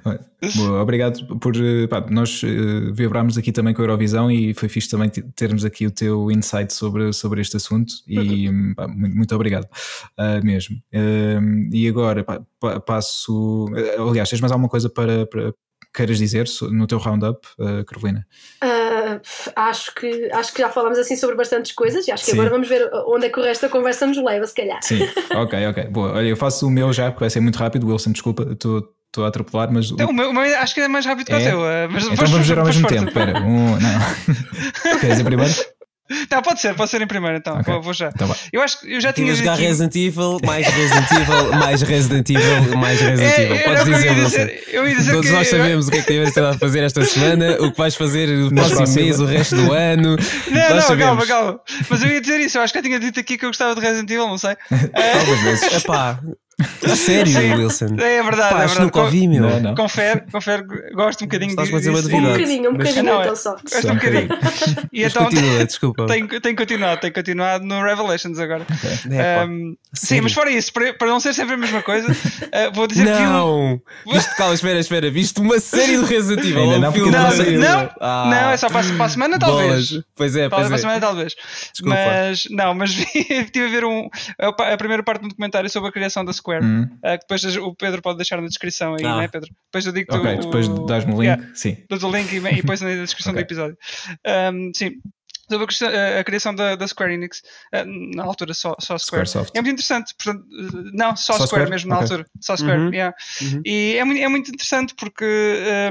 Olha, 0.05 0.21
boa, 0.57 0.81
obrigado 0.83 1.27
por. 1.39 1.55
eh, 1.57 1.87
pá, 1.87 2.05
nós 2.09 2.43
eh, 2.43 2.91
vibrámos 2.93 3.37
aqui 3.37 3.53
também 3.53 3.75
com 3.75 3.83
a 3.83 3.85
Eurovisão 3.85 4.31
e 4.31 4.55
foi 4.55 4.69
fixe 4.69 4.89
também 4.89 5.09
te- 5.11 5.23
termos 5.37 5.65
aqui 5.65 5.87
o 5.87 5.91
teu 5.91 6.31
insight 6.31 6.73
sobre, 6.73 7.13
sobre 7.13 7.41
este 7.43 7.57
assunto 7.59 7.93
e 8.07 8.49
pá, 8.75 8.89
muito, 8.89 9.17
muito 9.17 9.35
obrigado 9.35 9.67
ah, 10.17 10.41
mesmo. 10.43 10.77
Eh, 10.93 11.39
e 11.73 11.87
agora 11.89 12.25
pá, 12.25 12.41
pa- 12.59 12.81
passo. 12.81 13.67
Aliás, 14.09 14.29
tens 14.31 14.41
mais 14.41 14.53
alguma 14.53 14.69
coisa 14.69 14.89
para. 14.89 15.27
para 15.27 15.53
queiras 15.95 16.19
dizer 16.19 16.47
no 16.71 16.87
teu 16.87 16.99
roundup, 16.99 17.41
eh, 17.59 17.83
Carolina? 17.85 18.25
Acho, 19.57 19.95
que, 19.95 20.31
acho 20.33 20.53
que 20.53 20.61
já 20.63 20.69
falámos 20.71 20.99
assim 20.99 21.17
sobre 21.17 21.37
bastantes 21.37 21.73
coisas 21.73 22.07
e 22.07 22.13
acho 22.13 22.25
que 22.25 22.31
Sim. 22.31 22.39
agora 22.39 22.51
vamos 22.51 22.69
ver 22.69 22.89
onde 23.07 23.27
é 23.27 23.29
que 23.29 23.39
o 23.39 23.43
resto 23.43 23.63
da 23.63 23.69
conversa 23.69 24.07
nos 24.07 24.17
leva, 24.23 24.47
se 24.47 24.55
calhar. 24.55 24.79
Sim, 24.83 25.01
ok, 25.35 25.67
ok. 25.69 25.85
Boa. 25.89 26.13
Olha, 26.15 26.27
eu 26.29 26.37
faço 26.37 26.67
o 26.67 26.71
meu 26.71 26.93
já, 26.93 27.11
porque 27.11 27.21
vai 27.21 27.31
ser 27.31 27.41
muito 27.41 27.57
rápido. 27.57 27.87
Wilson, 27.89 28.13
desculpa, 28.13 28.47
estou 28.53 28.89
estou 29.09 29.25
a 29.25 29.29
atropelar, 29.29 29.73
mas. 29.73 29.91
o- 29.91 29.95
Então, 29.95 30.11
o 30.11 30.13
meu, 30.13 30.31
o 30.31 30.33
meu 30.35 30.43
acho 30.59 30.75
que 30.75 30.81
é 30.83 30.89
mais 30.89 31.07
rápido 31.07 31.27
que 31.29 31.33
o 31.33 31.37
É? 31.37 31.45
teu. 31.51 31.67
eh, 31.67 31.89
Mas 31.89 32.05
Então 32.05 32.27
vamos 32.27 32.47
ver 32.47 32.59
ao 32.59 32.65
mesmo 32.67 32.87
tempo. 32.87 33.09
Espera, 33.09 33.39
um. 33.41 33.71
Não. 33.79 33.79
Queres 35.01 35.09
dizer 35.17 35.25
primeiro? 35.25 35.55
Não, 36.31 36.43
pode 36.43 36.61
ser, 36.61 36.75
pode 36.75 36.91
ser 36.91 37.03
em 37.03 37.07
primeiro 37.07 37.37
então. 37.37 37.55
Ok. 37.59 37.73
Vou, 37.75 37.83
vou 37.83 37.93
já. 37.93 38.09
Então. 38.09 38.35
Eu 38.53 38.63
acho 38.63 38.81
que 38.81 38.93
eu 38.95 39.01
já 39.01 39.13
tinha 39.13 39.35
jogar 39.35 39.55
aqui- 39.55 39.63
Resident 39.63 39.95
Evil, 39.95 40.39
mais 40.45 40.67
Resident 40.67 41.11
Evil, 41.13 41.51
mais 41.59 41.83
Resident 41.83 42.31
Evil, 42.31 42.77
mais 42.79 43.01
Resident 43.01 43.33
É, 43.39 43.43
Evil. 43.43 43.57
era 43.57 43.65
Podes 43.65 43.85
dizer, 43.85 44.15
dizer. 44.15 44.65
Eu 44.73 44.89
ia 44.89 44.95
dizer 44.97 45.13
Todos 45.13 45.27
que- 45.31 45.37
nós 45.37 45.49
sabemos 45.49 45.89
o 45.89 45.91
que 45.91 45.99
é 45.99 46.01
que 46.03 46.07
tiveste 46.13 46.41
a 46.41 46.55
fazer 46.59 46.83
esta 46.83 47.05
semana, 47.05 47.57
o 47.61 47.71
que 47.73 47.79
vais 47.79 47.95
fazer 47.95 48.27
no 48.29 48.55
próximo 48.55 48.95
mês, 48.95 49.21
o 49.21 49.27
resto 49.27 49.57
do 49.57 49.73
ano. 49.73 50.17
Não, 50.51 50.61
nós 50.61 50.71
não, 50.71 50.81
sabemos. 50.83 50.99
calma, 50.99 51.27
calma. 51.27 51.61
Mas 51.91 52.03
eu 52.03 52.09
ia 52.11 52.21
dizer 52.21 52.41
isso, 52.41 52.59
eu 52.59 52.63
acho 52.63 52.73
que 52.73 52.79
eu 52.79 52.83
tinha 52.83 52.99
dito 52.99 53.21
aqui 53.21 53.37
que 53.37 53.45
eu 53.45 53.51
gostava 53.51 53.75
de 53.75 53.81
Resident 53.81 54.11
Evil, 54.11 54.29
não 54.29 54.39
sei. 54.39 54.57
Algumas 55.19 55.41
vezes. 55.43 55.73
Epá, 55.75 56.19
a 56.61 56.97
sério, 56.97 57.33
Sim. 57.33 57.55
Wilson. 57.55 57.87
É 58.01 58.23
verdade, 58.23 58.55
Pá, 58.55 58.63
é 58.65 58.67
que 58.67 58.67
verdade. 58.69 58.81
nunca 58.81 59.01
ouvi, 59.01 59.29
meu. 59.29 59.43
Não, 59.43 59.61
não. 59.61 59.75
Confere, 59.77 60.23
confere, 60.33 60.65
gosto 60.93 61.23
um 61.23 61.27
bocadinho 61.29 61.51
Estás-me 61.51 61.81
de- 61.81 61.89
a 61.89 61.93
dizer 61.93 62.15
uma. 62.15 62.29
Um 62.29 62.33
bocadinho, 62.33 62.71
um 62.71 62.73
bocadinho 62.75 63.05
Não, 63.05 63.19
é- 63.21 63.23
então 63.23 63.37
só. 63.37 63.51
Gosto 63.53 63.81
Só 63.83 63.89
um 63.91 63.95
bocadinho. 63.95 64.29
E 64.93 65.05
então 65.05 65.25
continua, 65.25 65.65
desculpa. 65.65 66.07
tenho, 66.07 66.41
tenho 66.41 66.57
continuado, 66.57 67.01
tenho 67.01 67.15
continuado 67.15 67.65
no 67.65 67.83
Revelations 67.83 68.39
agora. 68.39 68.67
Epá, 69.07 69.45
Um, 69.47 69.77
sim, 69.93 70.21
mas 70.21 70.33
fora 70.33 70.51
isso, 70.51 70.73
para, 70.73 70.93
para 70.95 71.07
não 71.09 71.21
ser 71.21 71.33
sempre 71.35 71.55
a 71.55 71.59
mesma 71.59 71.83
coisa, 71.83 72.11
uh, 72.11 72.73
vou 72.75 72.87
dizer 72.87 73.05
que 73.07 73.13
vi 73.13 73.23
um- 73.27 73.33
Não! 73.33 73.83
Viste, 74.13 74.35
calma, 74.37 74.55
espera, 74.55 74.79
espera. 74.81 75.11
Viste 75.11 75.41
uma 75.41 75.61
série 75.61 75.97
do 75.97 76.05
Resident 76.05 76.45
Evil? 76.45 76.71
Ainda 76.73 76.91
um 76.91 76.93
não, 76.93 77.11
Não, 77.11 77.37
não 77.37 77.59
não. 77.61 77.91
Ah, 78.01 78.25
não, 78.31 78.51
é 78.51 78.57
só 78.57 78.69
para, 78.69 78.81
a- 78.87 78.93
para 78.97 79.05
a 79.05 79.09
semana, 79.09 79.39
talvez. 79.39 79.91
bolas. 79.91 80.05
Pois 80.17 80.35
é, 80.37 80.49
Para, 80.49 80.59
pois 80.59 80.67
para 80.69 80.75
a 80.75 80.79
é. 80.79 80.81
semana, 80.81 81.01
talvez. 81.01 81.35
Desculpa. 81.73 81.97
Mas, 81.97 82.47
não, 82.51 82.75
mas 82.75 82.93
vi, 82.95 83.05
estive 83.29 83.67
a 83.67 83.71
ver 83.71 83.85
um, 83.85 84.09
a, 84.41 84.73
a 84.73 84.77
primeira 84.77 85.03
parte 85.03 85.23
do 85.23 85.29
documentário 85.29 85.69
sobre 85.71 85.91
a 85.91 85.93
criação 85.93 86.25
da 86.25 86.33
Square, 86.49 86.65
Hum. 86.65 86.83
uh, 86.85 87.01
que 87.13 87.19
depois 87.19 87.57
o 87.57 87.75
Pedro 87.75 88.01
pode 88.03 88.17
deixar 88.17 88.41
na 88.41 88.47
descrição 88.49 88.95
aí, 88.95 89.05
Ah. 89.05 89.09
não 89.09 89.21
é, 89.21 89.29
Pedro? 89.29 89.51
Depois 89.67 89.87
eu 89.87 89.93
digo 89.93 90.15
Ok, 90.15 90.37
depois 90.39 90.69
dás-me 90.87 91.13
o 91.13 91.17
link. 91.17 91.25
Yeah, 91.27 91.51
Sim. 91.55 91.77
dou-te 91.89 92.05
o 92.07 92.11
link 92.11 92.33
e, 92.33 92.37
e 92.39 92.57
depois 92.63 92.81
na 92.81 92.89
descrição 92.95 93.33
Ok. 93.33 93.43
do 93.43 93.47
episódio. 93.47 93.77
Um, 94.27 94.71
sim. 94.75 94.93
Sobre 95.51 95.67
a, 96.19 96.25
criação 96.25 96.55
da, 96.55 96.77
da 96.77 96.87
Square 96.87 97.15
Enix, 97.15 97.43
uh, 97.75 97.85
na 98.17 98.25
altura 98.25 98.53
só, 98.55 98.75
só 98.79 98.99
Square. 98.99 99.27
Squaresoft. 99.27 99.57
É 99.57 99.61
muito 99.63 99.75
interessante, 99.75 100.15
portanto, 100.15 100.45
uh, 100.53 100.91
não, 100.93 101.17
só, 101.17 101.33
Só 101.35 101.47
Square, 101.47 101.47
Square? 101.49 101.71
mesmo 101.71 101.89
na 101.91 101.97
Ok. 101.97 102.05
altura. 102.05 102.27
Só 102.41 102.57
Square, 102.57 102.79
Uhum. 102.81 102.93
yeah. 102.93 103.17
Uhum. 103.43 103.63
E 103.65 103.97
é 103.97 104.05
muito, 104.05 104.21
é 104.23 104.29
muito 104.29 104.49
interessante 104.51 104.95
porque 104.95 105.25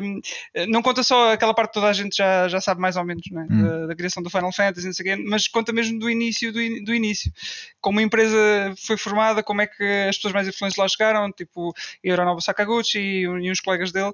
um, 0.04 0.22
não 0.70 0.82
conta 0.82 1.02
só 1.04 1.34
aquela 1.34 1.54
parte 1.54 1.70
que 1.70 1.74
toda 1.76 1.88
a 1.88 1.94
gente 1.94 2.16
já, 2.18 2.48
já 2.48 2.62
sabe 2.62 2.80
mais 2.82 2.96
ou 2.98 3.04
menos, 3.04 3.24
não 3.32 3.42
é? 3.42 3.46
Hum. 3.50 3.62
da, 3.64 3.88
da 3.88 3.96
criação 3.96 4.22
do 4.22 4.30
Final 4.30 4.52
Fantasy, 4.54 4.86
não 4.86 4.94
sei 4.94 5.04
o 5.14 5.16
quê, 5.18 5.24
mas 5.28 5.48
conta 5.48 5.74
mesmo 5.74 5.98
do 6.00 6.10
início, 6.10 6.52
do, 6.54 6.62
in- 6.62 6.84
do 6.84 6.94
início. 6.94 7.32
Como 7.82 8.00
a 8.00 8.04
empresa 8.04 8.38
foi 8.86 8.98
formada, 8.98 9.42
como 9.42 9.62
é 9.62 9.68
que 9.68 9.84
as 10.10 10.16
pessoas 10.18 10.34
mais 10.34 10.48
influentes 10.48 10.78
lá 10.78 10.88
chegaram, 10.88 11.32
tipo 11.32 11.74
Hironobu 12.04 12.42
Sakaguchi 12.42 13.00
e, 13.00 13.22
e 13.24 13.52
uns 13.52 13.60
colegas 13.60 13.92
dele. 13.92 14.12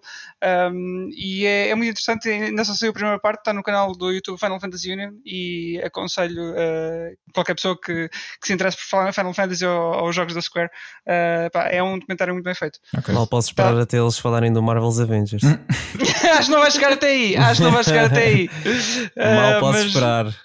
Um, 0.71 1.09
e 1.15 1.45
é, 1.45 1.69
é 1.69 1.75
muito 1.75 1.89
interessante, 1.91 2.29
ainda 2.29 2.63
só 2.63 2.73
saiu 2.73 2.91
a 2.91 2.93
primeira 2.93 3.19
parte, 3.19 3.39
está 3.39 3.53
no 3.53 3.63
canal 3.63 3.93
do 3.93 4.11
YouTube 4.11 4.39
Final 4.39 4.59
Fantasy 4.59 4.91
Union 4.91 5.13
e 5.33 5.81
aconselho 5.83 6.51
uh, 6.51 7.15
qualquer 7.33 7.55
pessoa 7.55 7.75
que, 7.79 8.07
que 8.09 8.47
se 8.47 8.53
interesse 8.53 8.77
por 8.77 8.83
falar 8.83 9.09
em 9.09 9.13
Final 9.13 9.33
Fantasy 9.33 9.65
ou, 9.65 9.93
ou 9.95 10.09
os 10.09 10.15
jogos 10.15 10.33
da 10.35 10.41
Square, 10.41 10.69
uh, 11.07 11.49
pá, 11.51 11.67
é 11.69 11.81
um 11.81 11.97
documentário 11.97 12.33
muito 12.33 12.45
bem 12.45 12.53
feito. 12.53 12.77
Ok. 12.95 13.13
Mal 13.13 13.25
posso 13.25 13.49
esperar 13.49 13.77
até 13.77 13.97
eles 13.97 14.17
falarem 14.19 14.53
do 14.53 14.61
Marvel's 14.61 14.99
Avengers. 14.99 15.43
acho 16.37 16.45
que 16.45 16.51
não 16.51 16.59
vai 16.59 16.69
chegar 16.71 16.93
até 16.93 17.07
aí. 17.07 17.35
Acho 17.35 17.57
que 17.57 17.63
não 17.63 17.71
vai 17.71 17.83
chegar 17.83 18.05
até 18.05 18.23
aí. 18.23 18.49
Mal 19.17 19.57
Ah, 19.57 19.59
posso 19.59 19.73
mas, 19.79 19.85
esperar. 19.87 20.35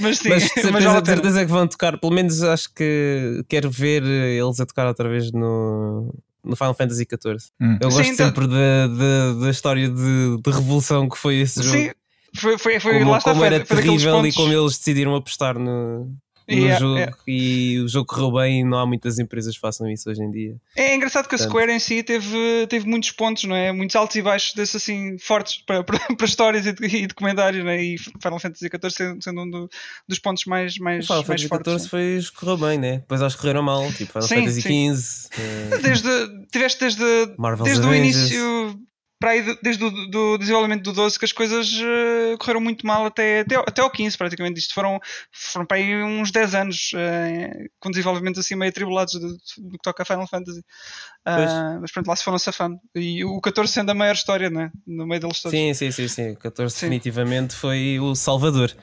Mas 0.00 0.18
sim, 0.18 0.28
Mas 0.28 0.42
de 0.44 0.48
mas 0.54 0.62
certeza, 0.62 0.90
vale 0.92 1.06
certeza 1.06 1.44
que 1.46 1.50
vão 1.52 1.66
tocar. 1.66 1.98
Pelo 1.98 2.12
menos 2.12 2.42
acho 2.42 2.72
que 2.74 3.44
quero 3.48 3.70
ver 3.70 4.02
eles 4.04 4.60
a 4.60 4.66
tocar 4.66 4.86
outra 4.86 5.08
vez 5.08 5.32
no, 5.32 6.14
no 6.44 6.56
Final 6.56 6.74
Fantasy 6.74 7.04
XIV. 7.04 7.36
Hum. 7.60 7.78
Eu 7.80 7.90
Sim, 7.90 7.96
gosto 7.96 8.12
então- 8.12 8.26
sempre 8.26 8.46
da, 8.46 8.86
da, 8.86 9.32
da 9.44 9.50
história 9.50 9.88
de, 9.88 10.36
de 10.42 10.50
revolução 10.50 11.08
que 11.08 11.18
foi 11.18 11.36
esse 11.40 11.62
jogo. 11.62 11.76
Sim, 11.76 11.90
foi, 12.36 12.58
foi, 12.58 12.80
foi 12.80 12.98
como 12.98 13.10
lá 13.10 13.18
está, 13.18 13.30
como 13.30 13.44
foi, 13.44 13.54
era 13.54 13.64
foi 13.66 13.76
terrível 13.76 14.26
e 14.26 14.32
como 14.32 14.52
eles 14.52 14.76
decidiram 14.78 15.14
apostar 15.14 15.58
no, 15.58 16.04
no 16.04 16.16
Yeah, 16.50 16.78
jogo 16.80 16.96
yeah. 16.96 17.16
e 17.26 17.78
o 17.80 17.88
jogo 17.88 18.06
correu 18.06 18.32
bem 18.32 18.60
e 18.60 18.64
não 18.64 18.78
há 18.78 18.86
muitas 18.86 19.18
empresas 19.18 19.54
que 19.54 19.60
façam 19.60 19.86
isso 19.90 20.08
hoje 20.08 20.22
em 20.22 20.30
dia. 20.30 20.56
É 20.74 20.94
engraçado 20.94 21.28
que 21.28 21.34
a 21.34 21.38
Portanto- 21.38 21.50
Square 21.50 21.72
em 21.72 21.78
si 21.78 22.02
teve, 22.02 22.66
teve 22.70 22.86
muitos 22.88 23.10
pontos, 23.10 23.44
não 23.44 23.54
é? 23.54 23.70
Muitos 23.70 23.94
altos 23.94 24.16
e 24.16 24.22
baixos 24.22 24.54
desses 24.54 24.76
assim 24.76 25.18
fortes 25.18 25.58
para, 25.66 25.84
para, 25.84 25.98
para 26.16 26.26
histórias 26.26 26.64
e, 26.64 26.74
e 26.80 27.06
documentários, 27.06 27.62
não 27.62 27.70
é? 27.70 27.82
E 27.82 27.98
Final 27.98 28.38
Fantasy 28.40 28.66
XIV 28.66 28.90
sendo, 28.90 29.22
sendo 29.22 29.42
um 29.42 29.50
do- 29.50 29.70
dos 30.08 30.18
pontos 30.18 30.44
mais, 30.46 30.78
mais, 30.78 31.04
Final 31.06 31.18
mais 31.18 31.26
Fantasy 31.42 31.48
fortes. 31.48 31.82
XIV 31.82 31.88
foi, 31.90 32.20
correu 32.34 32.56
bem, 32.56 32.78
né? 32.78 32.92
Depois 33.00 33.20
acho 33.20 33.36
que 33.36 33.42
correram 33.42 33.62
mal, 33.62 33.86
tipo 33.92 34.10
Final 34.12 34.22
Sim, 34.28 34.34
Fantasy. 34.36 34.62
XV. 34.62 35.28
eh, 35.38 35.68
é? 35.74 35.78
Desde, 35.80 36.08
tiveste 36.50 36.80
desde, 36.80 37.04
Marvel's 37.36 37.68
desde 37.68 37.86
o 37.86 37.94
início. 37.94 38.80
Para 39.20 39.30
aí 39.30 39.58
desde 39.62 39.84
o 39.84 39.90
do 39.90 40.38
desenvolvimento 40.38 40.82
do 40.82 40.92
12 40.92 41.18
que 41.18 41.24
as 41.24 41.32
coisas 41.32 41.72
uh, 41.72 42.38
correram 42.38 42.60
muito 42.60 42.86
mal 42.86 43.06
até, 43.06 43.40
até, 43.40 43.56
até 43.56 43.82
ao 43.82 43.90
15 43.90 44.16
praticamente. 44.16 44.60
Isto 44.60 44.74
foram, 44.74 45.00
foram 45.32 45.66
para 45.66 45.78
aí 45.78 46.02
uns 46.02 46.30
10 46.30 46.54
anos 46.54 46.90
uh, 46.94 47.70
com 47.80 47.90
desenvolvimentos 47.90 48.38
assim 48.38 48.54
meio 48.54 48.70
atribulados 48.70 49.14
do, 49.14 49.28
do 49.28 49.72
que 49.72 49.82
toca 49.82 50.02
a 50.02 50.06
Final 50.06 50.28
Fantasy. 50.28 50.60
Uh, 50.60 51.80
mas 51.80 51.90
pronto, 51.90 52.06
lá 52.06 52.16
se 52.16 52.24
foram 52.24 52.38
safando. 52.38 52.78
E 52.94 53.24
o 53.24 53.40
14 53.40 53.72
sendo 53.72 53.90
a 53.90 53.94
maior 53.94 54.14
história, 54.14 54.48
né? 54.48 54.70
no 54.86 55.06
meio 55.06 55.20
deles 55.20 55.40
todos. 55.40 55.58
Sim, 55.58 55.74
sim, 55.74 55.90
sim, 55.90 56.08
sim. 56.08 56.30
O 56.32 56.36
14 56.36 56.74
sim. 56.74 56.80
definitivamente 56.86 57.54
foi 57.54 57.98
o 58.00 58.14
Salvador. 58.14 58.74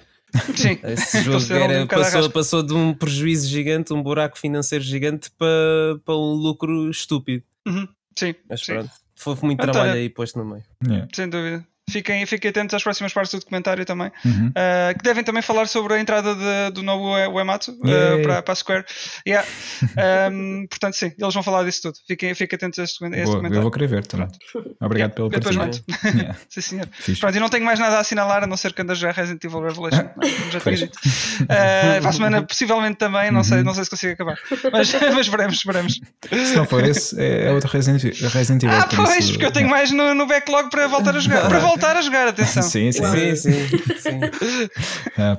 Sim. 0.55 0.79
Esse 0.83 1.21
jogo 1.21 1.53
era, 1.53 1.83
um 1.83 1.87
passou, 1.87 2.29
passou 2.29 2.63
de 2.63 2.73
um 2.73 2.93
prejuízo 2.93 3.47
gigante, 3.47 3.93
um 3.93 4.03
buraco 4.03 4.37
financeiro 4.37 4.83
gigante 4.83 5.31
para, 5.31 5.97
para 6.03 6.15
um 6.15 6.33
lucro 6.33 6.89
estúpido. 6.89 7.43
Uhum. 7.65 7.87
Sim. 8.17 8.35
Mas 8.49 8.61
sim. 8.61 8.73
pronto. 8.73 9.04
Foi 9.15 9.35
muito 9.41 9.61
então, 9.61 9.71
trabalho 9.71 9.93
aí 9.93 10.09
posto 10.09 10.37
no 10.39 10.45
meio. 10.45 10.63
Yeah. 10.85 11.07
Sem 11.13 11.29
dúvida. 11.29 11.65
Fiquem, 11.87 12.25
fiquem 12.25 12.49
atentos 12.49 12.73
às 12.73 12.81
próximas 12.81 13.13
partes 13.13 13.31
do 13.31 13.39
documentário 13.39 13.85
também, 13.85 14.11
uhum. 14.25 14.47
uh, 14.47 14.97
que 14.97 15.03
devem 15.03 15.23
também 15.23 15.43
falar 15.43 15.67
sobre 15.67 15.93
a 15.93 15.99
entrada 15.99 16.33
de, 16.33 16.71
do 16.73 16.81
novo 16.81 17.11
Uematsu 17.31 17.73
uh, 17.73 18.23
para, 18.23 18.41
para 18.41 18.51
a 18.51 18.55
Square. 18.55 18.85
Yeah. 19.27 19.47
Um, 19.95 20.67
portanto, 20.67 20.93
sim, 20.95 21.13
eles 21.17 21.33
vão 21.33 21.41
falar 21.43 21.63
disso 21.63 21.83
tudo. 21.83 21.95
Fiquem, 22.07 22.33
fiquem 22.33 22.57
atentos 22.57 22.79
a 22.79 22.83
este, 22.83 23.03
a 23.03 23.07
este 23.07 23.15
Boa, 23.15 23.25
documentário. 23.25 23.57
Eu 23.57 23.61
vou 23.61 23.71
querer 23.71 23.87
ver 23.87 24.05
também. 24.05 24.27
Obrigado 24.81 25.11
pelo 25.11 25.29
partilho. 25.29 25.71
yeah. 26.03 26.35
sim, 26.49 26.61
senhor. 26.61 26.87
Pronto, 27.19 27.35
eu 27.35 27.41
não 27.41 27.49
tenho 27.49 27.65
mais 27.65 27.79
nada 27.79 27.97
a 27.97 27.99
assinalar 27.99 28.43
a 28.43 28.47
não 28.47 28.57
ser 28.57 28.73
que 28.73 28.81
andas 28.81 28.97
já 28.97 29.11
Resident 29.11 29.43
Evil 29.43 29.61
Revelation. 29.61 30.09
já 30.51 30.59
tinha 30.59 30.75
dito. 30.75 30.97
Uh, 31.43 32.01
para 32.01 32.09
a 32.09 32.11
semana, 32.11 32.41
possivelmente 32.43 32.97
também, 32.97 33.31
não, 33.31 33.43
sei, 33.43 33.59
uhum. 33.59 33.63
não 33.63 33.73
sei 33.73 33.83
se 33.83 33.89
consigo 33.89 34.13
acabar. 34.13 34.37
Mas, 34.71 34.91
mas 35.13 35.27
veremos, 35.27 35.63
veremos. 35.63 36.01
Se 36.31 36.55
não 36.55 36.65
for 36.65 36.83
esse, 36.83 37.15
é 37.21 37.51
outro 37.51 37.69
Resident, 37.69 38.03
Resident 38.33 38.63
Evil. 38.63 38.75
Ah, 38.75 38.87
pois, 38.93 39.29
porque 39.29 39.45
eu 39.45 39.51
tenho 39.51 39.69
mais 39.69 39.91
no, 39.91 40.13
no 40.13 40.25
backlog 40.25 40.69
para 40.69 40.87
voltar 40.87 41.15
a 41.15 41.19
jogar. 41.19 41.49
Voltar 41.75 41.97
a 41.97 42.01
jogar, 42.01 42.27
atenção. 42.27 42.63
Sim, 42.75 42.91
sim. 42.91 43.03
Sim, 43.03 43.35
sim, 43.35 43.51
sim. 43.97 44.19
ah, 45.17 45.37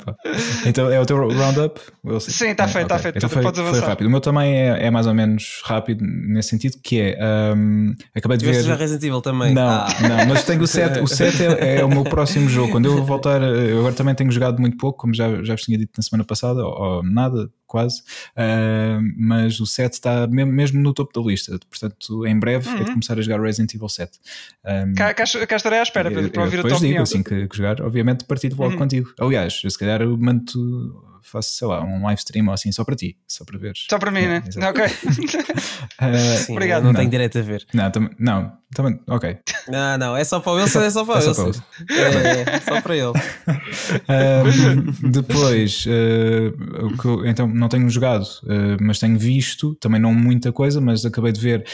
então 0.66 0.90
é 0.90 1.00
o 1.00 1.06
teu 1.06 1.16
roundup? 1.16 1.80
Sim, 2.20 2.48
está 2.48 2.68
feito, 2.68 2.84
está 2.84 2.96
okay. 2.96 3.12
feito. 3.12 3.18
Então 3.18 3.28
foi, 3.30 3.42
foi, 3.42 3.80
rápido. 3.80 4.06
O 4.06 4.10
meu 4.10 4.20
também 4.20 4.54
é, 4.54 4.86
é, 4.86 4.90
mais 4.90 5.06
ou 5.06 5.14
menos 5.14 5.62
rápido 5.64 6.04
nesse 6.04 6.50
sentido, 6.50 6.78
que 6.82 7.00
é 7.00 7.54
um, 7.56 7.94
acabei 8.14 8.36
de 8.38 8.46
ver. 8.46 8.62
já 8.62 8.74
Resident 8.74 9.02
Evil 9.04 9.20
também. 9.20 9.54
Não, 9.54 9.68
ah. 9.68 9.88
não, 10.00 10.26
mas 10.26 10.44
tenho 10.44 10.62
o 10.62 10.66
7. 10.66 11.00
O 11.00 11.06
7 11.06 11.42
é, 11.42 11.76
é, 11.76 11.84
o 11.84 11.88
meu 11.88 12.04
próximo 12.04 12.48
jogo. 12.48 12.72
Quando 12.72 12.86
eu 12.86 13.04
voltar, 13.04 13.42
eu 13.42 13.78
agora 13.78 13.94
também 13.94 14.14
tenho 14.14 14.30
jogado 14.30 14.60
muito 14.60 14.76
pouco, 14.76 14.98
como 14.98 15.14
já, 15.14 15.42
já 15.42 15.54
vos 15.54 15.62
tinha 15.62 15.78
dito 15.78 15.92
na 15.96 16.02
semana 16.02 16.24
passada, 16.24 16.62
ou, 16.64 16.96
ou 16.96 17.02
nada, 17.02 17.48
quase, 17.66 18.00
uh, 18.00 19.00
mas 19.16 19.60
o 19.60 19.66
7 19.66 19.92
está 19.92 20.26
mesmo 20.26 20.80
no 20.80 20.92
topo 20.94 21.18
da 21.18 21.26
lista, 21.26 21.58
portanto, 21.68 22.26
em 22.26 22.38
breve 22.38 22.68
uhum. 22.68 22.76
é 22.76 22.84
de 22.84 22.90
começar 22.90 23.18
a 23.18 23.22
jogar 23.22 23.40
Resident 23.40 23.74
Evil 23.74 23.88
7. 23.88 24.18
Um, 24.64 24.94
cá, 24.94 25.14
cá, 25.14 25.24
cá, 25.46 25.56
estarei 25.56 25.78
à 25.78 25.82
espera 25.82 26.10
para 26.10 26.42
ouvir 26.42 26.60
a 26.60 26.62
tua 26.62 26.70
digo, 26.70 26.76
opinião. 26.76 27.02
assim 27.02 27.22
que, 27.22 27.48
que 27.48 27.56
jogar, 27.56 27.80
obviamente 27.80 28.24
partilho 28.24 28.56
logo 28.56 28.72
uhum. 28.72 28.78
contigo. 28.78 29.12
Aliás, 29.18 29.60
se 29.60 29.78
calhar 29.78 30.02
eu 30.02 30.16
mando 30.16 31.15
faço, 31.26 31.54
sei 31.54 31.68
lá, 31.68 31.82
um 31.82 32.04
live 32.04 32.18
stream 32.18 32.46
ou 32.46 32.52
assim 32.52 32.70
só 32.72 32.84
para 32.84 32.96
ti, 32.96 33.16
só 33.26 33.44
para 33.44 33.58
ver. 33.58 33.72
Só 33.88 33.98
para 33.98 34.10
mim, 34.10 34.20
é, 34.20 34.28
né? 34.28 34.42
Ok. 34.68 34.84
uh, 34.84 36.36
Sim, 36.38 36.52
Obrigado. 36.52 36.82
Não, 36.84 36.92
não 36.92 36.98
tenho 36.98 37.10
direito 37.10 37.38
a 37.38 37.42
ver. 37.42 37.66
Não, 37.74 37.90
tam, 37.90 38.10
não, 38.18 38.52
também, 38.74 38.98
ok. 39.06 39.38
Não, 39.68 39.98
não, 39.98 40.16
é 40.16 40.24
só 40.24 40.40
para 40.40 40.52
o 40.52 40.56
Wilson, 40.56 40.80
é 40.80 40.90
só 40.90 41.04
para 41.04 41.18
o 41.18 41.22
é 41.22 41.26
Wilson. 41.26 41.52
É, 41.90 42.56
é, 42.56 42.60
só 42.60 42.80
para 42.80 42.96
ele. 42.96 43.12
Um, 44.08 45.10
depois, 45.10 45.86
uh, 45.86 45.88
eu, 47.04 47.26
então 47.26 47.46
não 47.46 47.68
tenho 47.68 47.88
jogado, 47.88 48.24
uh, 48.44 48.76
mas 48.80 48.98
tenho 48.98 49.18
visto, 49.18 49.74
também 49.76 50.00
não 50.00 50.14
muita 50.14 50.52
coisa, 50.52 50.80
mas 50.80 51.04
acabei 51.04 51.32
de 51.32 51.40
ver 51.40 51.64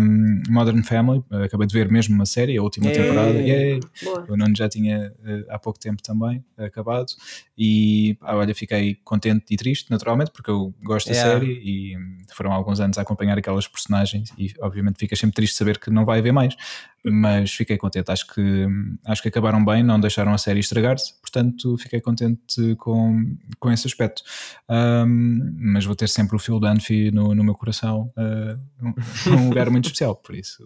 um, 0.00 0.42
Modern 0.48 0.82
Family, 0.82 1.22
acabei 1.44 1.66
de 1.66 1.74
ver 1.74 1.90
mesmo 1.90 2.14
uma 2.14 2.26
série, 2.26 2.56
a 2.56 2.62
última 2.62 2.90
temporada. 2.90 3.32
Yeah. 3.32 3.86
O 4.28 4.36
Nuno 4.36 4.54
já 4.56 4.68
tinha 4.68 5.12
há 5.48 5.58
pouco 5.58 5.78
tempo 5.78 6.02
também 6.02 6.44
acabado. 6.58 7.12
E 7.56 8.16
ah, 8.20 8.36
olha, 8.36 8.54
fiquei 8.54 8.91
contente 9.04 9.46
e 9.50 9.56
triste, 9.56 9.90
naturalmente, 9.90 10.30
porque 10.30 10.50
eu 10.50 10.74
gosto 10.82 11.08
yeah. 11.08 11.32
da 11.32 11.40
série 11.40 11.52
e 11.64 11.96
foram 12.34 12.52
alguns 12.52 12.80
anos 12.80 12.98
a 12.98 13.02
acompanhar 13.02 13.38
aquelas 13.38 13.66
personagens 13.66 14.32
e 14.38 14.52
obviamente 14.60 14.98
fica 14.98 15.16
sempre 15.16 15.34
triste 15.34 15.56
saber 15.56 15.78
que 15.78 15.90
não 15.90 16.04
vai 16.04 16.18
haver 16.18 16.32
mais, 16.32 16.56
mas 17.04 17.52
fiquei 17.52 17.76
contente, 17.76 18.10
acho 18.10 18.26
que 18.32 18.66
acho 19.04 19.22
que 19.22 19.28
acabaram 19.28 19.64
bem, 19.64 19.82
não 19.82 19.98
deixaram 19.98 20.32
a 20.32 20.38
série 20.38 20.60
estragar-se, 20.60 21.20
portanto 21.20 21.76
fiquei 21.78 22.00
contente 22.00 22.76
com, 22.76 23.36
com 23.58 23.70
esse 23.72 23.86
aspecto. 23.86 24.22
Um, 24.68 25.54
mas 25.72 25.84
vou 25.84 25.94
ter 25.94 26.08
sempre 26.08 26.36
o 26.36 26.38
Phil 26.38 26.60
Dunphy 26.60 27.10
no, 27.10 27.34
no 27.34 27.44
meu 27.44 27.54
coração, 27.54 28.12
uh, 28.16 29.30
um, 29.30 29.48
lugar 29.48 29.70
muito 29.70 29.86
especial, 29.86 30.14
por 30.16 30.34
isso 30.34 30.62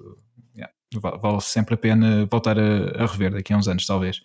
yeah, 0.55 0.73
vale 1.21 1.41
sempre 1.41 1.75
a 1.75 1.79
pena 1.79 2.27
voltar 2.27 2.59
a, 2.59 3.03
a 3.03 3.07
rever 3.07 3.33
daqui 3.33 3.53
a 3.53 3.57
uns 3.57 3.69
anos, 3.69 3.87
talvez. 3.87 4.23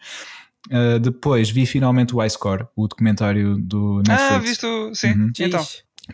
Uh, 0.70 1.00
depois 1.00 1.50
vi 1.50 1.66
finalmente 1.66 2.16
o 2.16 2.24
iScore, 2.24 2.68
o 2.76 2.88
documentário 2.88 3.58
do 3.58 4.04
Netflix. 4.08 4.32
Ah, 4.32 4.38
visto, 4.38 4.92
sim. 4.94 5.12
Uhum. 5.14 5.32
Então. 5.40 5.66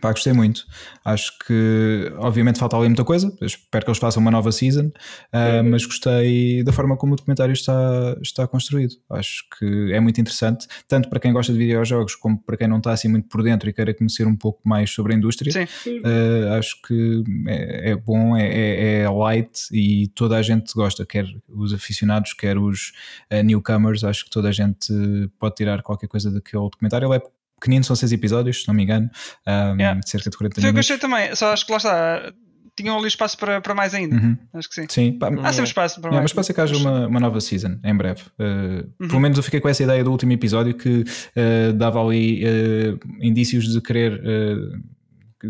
Pá, 0.01 0.11
gostei 0.11 0.33
muito. 0.33 0.65
Acho 1.03 1.31
que, 1.39 2.11
obviamente, 2.17 2.59
falta 2.59 2.75
ali 2.75 2.87
muita 2.87 3.05
coisa. 3.05 3.33
espero 3.41 3.85
que 3.85 3.89
eles 3.89 3.99
façam 3.99 4.21
uma 4.21 4.29
nova 4.29 4.51
season, 4.51 4.87
uh, 4.87 5.63
mas 5.63 5.85
gostei 5.85 6.61
da 6.61 6.73
forma 6.73 6.97
como 6.97 7.13
o 7.13 7.15
documentário 7.15 7.53
está, 7.53 8.17
está 8.21 8.45
construído. 8.47 8.95
Acho 9.09 9.43
que 9.57 9.93
é 9.93 9.99
muito 10.01 10.19
interessante, 10.19 10.67
tanto 10.89 11.09
para 11.09 11.21
quem 11.21 11.31
gosta 11.31 11.53
de 11.53 11.59
videojogos 11.59 12.15
como 12.15 12.37
para 12.37 12.57
quem 12.57 12.67
não 12.67 12.77
está 12.77 12.91
assim 12.91 13.07
muito 13.07 13.29
por 13.29 13.41
dentro 13.41 13.69
e 13.69 13.73
queira 13.73 13.93
conhecer 13.93 14.27
um 14.27 14.35
pouco 14.35 14.59
mais 14.67 14.91
sobre 14.91 15.13
a 15.13 15.17
indústria. 15.17 15.51
Uh, 15.87 16.53
acho 16.59 16.81
que 16.81 17.23
é, 17.47 17.91
é 17.91 17.95
bom, 17.95 18.35
é, 18.35 18.45
é, 18.45 19.01
é, 19.03 19.09
light 19.09 19.69
e 19.71 20.09
toda 20.09 20.35
a 20.35 20.41
gente 20.41 20.73
gosta, 20.73 21.05
quer 21.05 21.25
os 21.47 21.73
aficionados, 21.73 22.33
quer 22.33 22.57
os 22.57 22.91
uh, 23.31 23.41
newcomers. 23.41 24.03
Acho 24.03 24.25
que 24.25 24.29
toda 24.29 24.49
a 24.49 24.51
gente 24.51 24.93
pode 25.39 25.55
tirar 25.55 25.81
qualquer 25.81 26.07
coisa 26.07 26.29
daquele 26.29 26.63
documentário. 26.63 27.07
Ele 27.07 27.15
é 27.15 27.37
pequenino, 27.59 27.83
são 27.83 27.95
seis 27.95 28.11
episódios, 28.11 28.61
se 28.61 28.67
não 28.67 28.75
me 28.75 28.83
engano, 28.83 29.09
um, 29.47 29.75
yeah. 29.77 29.99
cerca 30.05 30.29
de 30.29 30.37
40 30.37 30.55
Foi 30.55 30.63
minutos. 30.63 30.89
Eu 30.89 30.95
gostei 30.95 30.97
também, 30.97 31.35
só 31.35 31.51
acho 31.51 31.65
que 31.65 31.71
lá 31.71 31.77
está. 31.77 32.33
Tinham 32.75 32.95
ali 32.95 33.07
espaço 33.07 33.35
para, 33.39 33.59
para 33.59 33.73
mais 33.73 33.95
ainda. 33.95 34.15
Uhum. 34.15 34.37
Acho 34.53 34.69
que 34.69 34.75
sim. 34.75 34.85
Sim, 34.87 35.17
pá, 35.17 35.29
há 35.41 35.51
sempre 35.51 35.69
espaço 35.69 35.99
para 35.99 36.11
mais. 36.11 36.21
mas 36.21 36.33
pode 36.33 36.45
ser 36.45 36.53
que 36.53 36.61
haja 36.61 36.77
uma, 36.77 37.07
uma 37.07 37.19
nova 37.19 37.41
season 37.41 37.79
em 37.83 37.95
breve. 37.95 38.21
Uh, 38.39 38.87
uhum. 38.99 39.07
Pelo 39.07 39.19
menos 39.19 39.35
eu 39.35 39.43
fiquei 39.43 39.59
com 39.59 39.67
essa 39.67 39.81
ideia 39.81 40.03
do 40.03 40.11
último 40.11 40.31
episódio 40.31 40.75
que 40.75 40.99
uh, 40.99 41.73
dava 41.73 41.99
ali 41.99 42.43
uh, 42.45 42.99
indícios 43.19 43.73
de 43.73 43.81
querer 43.81 44.21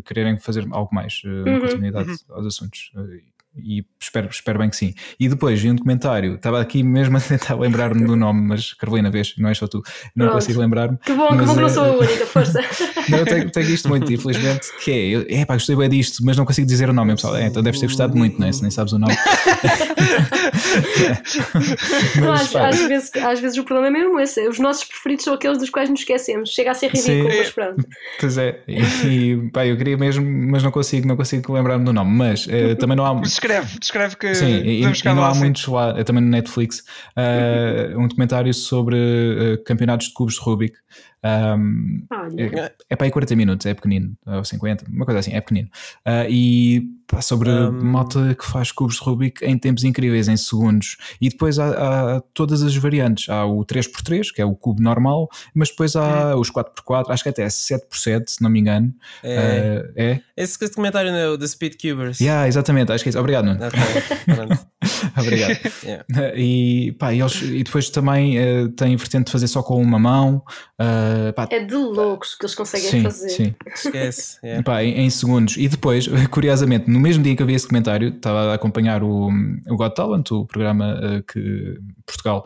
quererem 0.06 0.38
fazer 0.38 0.66
algo 0.72 0.94
mais, 0.94 1.22
uma 1.24 1.52
uhum. 1.52 1.60
continuidade 1.62 2.10
uhum. 2.10 2.36
aos 2.36 2.46
assuntos 2.46 2.92
e 3.64 3.86
espero, 4.00 4.28
espero 4.30 4.60
bem 4.60 4.70
que 4.70 4.76
sim. 4.76 4.94
E 5.20 5.28
depois 5.28 5.60
vi 5.62 5.70
um 5.70 5.76
documentário, 5.76 6.36
estava 6.36 6.62
aqui 6.62 6.84
mesmo 6.84 7.18
a 7.18 7.20
tentar 7.20 7.56
lembrar-me 7.56 8.06
do 8.06 8.16
nome, 8.16 8.42
mas 8.48 8.74
Carolina, 8.74 9.10
vês, 9.10 9.34
não 9.38 9.50
é 9.50 9.54
só 9.54 9.68
tu, 9.68 9.82
não 10.16 10.28
Pronto. 10.28 10.40
consigo 10.40 10.60
lembrar-me. 10.60 10.98
Que 10.98 11.14
bom, 11.14 11.30
que 11.30 11.44
bom 11.44 11.56
que 11.56 11.62
não 11.62 11.70
sou 11.70 11.84
a 11.84 11.98
única, 11.98 12.26
força. 12.26 12.60
não, 13.10 13.20
eu 13.20 13.26
tenho, 13.26 13.50
tenho 13.52 13.70
isto 13.70 13.90
muito, 13.90 14.12
infelizmente, 14.12 14.68
que 14.84 15.26
é, 15.30 15.42
é 15.42 15.46
pá, 15.46 15.56
gostei 15.56 15.76
bem 15.76 15.90
disto, 15.90 16.24
mas 16.24 16.38
não 16.38 16.46
consigo 16.46 16.68
dizer 16.68 16.90
o 16.90 16.94
nome. 16.94 17.16
Pessoal, 17.16 17.36
é, 17.36 17.48
então 17.48 17.64
deves 17.64 17.80
ter 17.80 17.88
gostado 17.88 18.16
muito, 18.16 18.40
não 18.40 18.48
é? 18.48 18.52
Se 18.52 18.62
nem 18.62 18.72
sabes 18.72 18.94
o 18.94 19.00
nome. 19.00 19.16
mas, 22.20 22.56
às, 22.56 22.56
às, 22.56 22.80
vezes, 22.88 23.12
às 23.16 23.40
vezes 23.40 23.58
o 23.58 23.64
problema 23.64 23.88
é 23.88 24.02
mesmo 24.02 24.20
esse, 24.20 24.48
os 24.48 24.60
nossos 24.60 24.84
preferidos 24.84 25.26
são 25.26 25.34
aqueles 25.34 25.58
dos 25.58 25.70
quais 25.70 25.90
nos 25.90 26.02
esquecemos, 26.02 26.50
chega 26.50 26.72
a 26.72 26.74
ser 26.74 26.88
ridículo, 26.92 27.32
sim. 27.32 27.38
mas 27.38 27.50
pronto. 27.50 27.88
Pois 28.20 28.38
é, 28.38 28.60
e, 28.68 28.82
e 29.08 29.50
pá, 29.52 29.66
eu 29.66 29.78
queria 29.78 29.98
mesmo, 29.98 30.26
mas 30.26 30.64
não 30.64 30.72
consigo, 30.72 31.08
não 31.08 31.16
consigo 31.16 31.54
lembrar-me 31.54 31.86
do 31.86 31.94
nome, 31.94 32.12
mas 32.12 32.46
uh, 32.48 32.76
também 32.80 32.96
não 32.96 33.06
há 33.06 33.14
descreve, 33.48 33.80
descreve 33.80 34.16
que 34.16 34.36
Sim, 34.36 34.46
e, 34.46 34.84
e 34.84 35.04
não 35.06 35.24
há 35.24 35.30
assim. 35.30 35.40
muitos 35.40 35.66
lá, 35.68 35.96
é 35.98 36.04
também 36.04 36.24
no 36.24 36.30
Netflix, 36.30 36.84
uh, 37.16 38.00
um 38.00 38.08
documentário 38.08 38.54
sobre 38.54 38.96
uh, 38.96 39.64
campeonatos 39.64 40.08
de 40.08 40.14
cubos 40.14 40.36
de 40.36 40.42
Rubik. 40.42 40.78
Um, 41.24 42.06
é, 42.38 42.72
é 42.90 42.96
para 42.96 43.08
aí 43.08 43.12
40 43.12 43.36
minutos, 43.36 43.66
é 43.66 43.74
pequenino, 43.74 44.16
ou 44.26 44.44
50, 44.44 44.86
uma 44.90 45.06
coisa 45.06 45.20
assim, 45.20 45.34
é 45.34 45.42
pequenino. 45.42 45.68
Uh, 46.06 46.30
e 46.30 46.84
pá, 47.08 47.22
sobre 47.22 47.50
um... 47.50 47.72
malta 47.72 48.36
que 48.36 48.46
faz 48.46 48.72
cubos 48.72 48.96
de 48.96 49.02
Rubik 49.02 49.44
em 49.44 49.58
tempos 49.58 49.84
incríveis, 49.84 50.28
em 50.28 50.38
segundos. 50.38 50.98
E 51.20 51.30
depois 51.30 51.58
há, 51.60 52.18
há, 52.18 52.22
todas 52.34 52.62
as 52.62 52.76
variantes. 52.76 53.30
Há 53.30 53.46
o 53.46 53.66
3x3, 53.66 54.34
que 54.34 54.42
é 54.42 54.46
o 54.46 54.56
cubo 54.56 54.82
normal, 54.82 55.28
mas 55.54 55.70
depois 55.70 55.96
há 55.96 56.36
hum. 56.36 56.40
os 56.40 56.52
4x4, 56.52 57.06
acho 57.10 57.24
que 57.24 57.30
até 57.30 57.44
é 57.44 57.48
7x7, 57.48 58.24
se 58.28 58.42
não 58.42 58.50
me 58.50 58.60
engano. 58.60 58.94
É. 59.24 59.84
Uh, 59.86 59.94
é? 59.96 60.22
Esse 60.36 60.58
comentário 60.70 61.12
não 61.12 61.18
é 61.18 61.30
o 61.30 61.38
The 61.38 61.48
Speed 61.48 61.74
Cubers. 61.82 62.20
Yeah, 62.20 62.48
exatamente, 62.48 62.92
acho 62.92 63.04
que 63.04 63.10
é 63.10 63.12
isso. 63.12 63.20
Obrigado, 63.20 63.46
Nuno. 63.46 63.60
Okay. 63.66 64.58
Obrigado. 65.18 65.58
yeah. 65.84 66.06
E, 66.36 66.92
pá, 66.94 67.14
e, 67.14 67.20
eles, 67.20 67.42
e 67.42 67.64
depois 67.64 67.90
também 67.90 68.38
uh, 68.40 68.70
tem 68.70 68.96
vertente 68.96 69.26
de 69.26 69.32
fazer 69.32 69.48
só 69.48 69.64
com 69.64 69.82
uma 69.82 70.00
mão. 70.00 70.44
Uh, 70.80 71.17
pá, 71.36 71.48
é 71.52 71.60
de 71.60 71.76
loucos 71.76 72.36
que 72.36 72.46
eles 72.46 72.56
conseguem 72.56 72.90
sim, 72.90 73.04
fazer. 73.04 73.30
Sim. 73.30 73.56
Esquece. 73.74 74.38
Yeah. 74.44 74.64
Pá, 74.64 74.84
em, 74.84 75.02
em, 75.02 75.10
segundos. 75.10 75.58
E 75.58 75.68
depois, 75.68 76.08
curiosamente, 76.32 76.90
no 76.90 77.00
mesmo 77.00 77.24
dia 77.24 77.36
que 77.36 77.42
eu 77.42 77.48
vi 77.48 77.54
esse 77.54 77.68
comentário, 77.68 78.10
estava 78.10 78.52
a 78.52 78.54
acompanhar 78.54 79.04
o, 79.04 79.30
o 79.68 79.76
Got 79.76 79.96
Talent, 79.96 80.32
o 80.32 80.46
programa 80.46 81.00
uh, 81.00 81.24
que 81.24 81.80
Portugal 82.06 82.46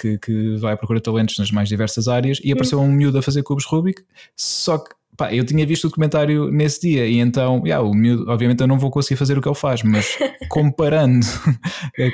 que, 0.00 0.18
que 0.18 0.56
vai 0.56 0.76
procurar 0.76 1.00
talentos 1.00 1.38
nas 1.38 1.50
mais 1.50 1.68
diversas 1.68 2.08
áreas, 2.08 2.40
e 2.42 2.52
apareceu 2.52 2.80
hum. 2.80 2.84
um 2.84 2.92
miúdo 2.92 3.18
a 3.18 3.22
fazer 3.22 3.42
cubos 3.42 3.64
Rubik, 3.64 4.02
só 4.36 4.78
que 4.78 4.90
pá, 5.20 5.34
eu 5.34 5.44
tinha 5.44 5.66
visto 5.66 5.84
o 5.84 5.88
documentário 5.88 6.50
nesse 6.50 6.80
dia 6.80 7.06
e 7.06 7.18
então, 7.18 7.60
yeah, 7.62 7.86
o 7.86 7.92
miúdo, 7.92 8.24
obviamente 8.30 8.62
eu 8.62 8.66
não 8.66 8.78
vou 8.78 8.90
conseguir 8.90 9.16
fazer 9.16 9.36
o 9.36 9.42
que 9.42 9.48
ele 9.48 9.54
faz, 9.54 9.82
mas 9.82 10.16
comparando 10.48 11.26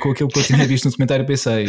com 0.02 0.10
aquilo 0.10 0.28
que 0.28 0.40
eu 0.40 0.42
tinha 0.42 0.66
visto 0.66 0.86
no 0.86 0.90
documentário, 0.90 1.24
pensei, 1.24 1.66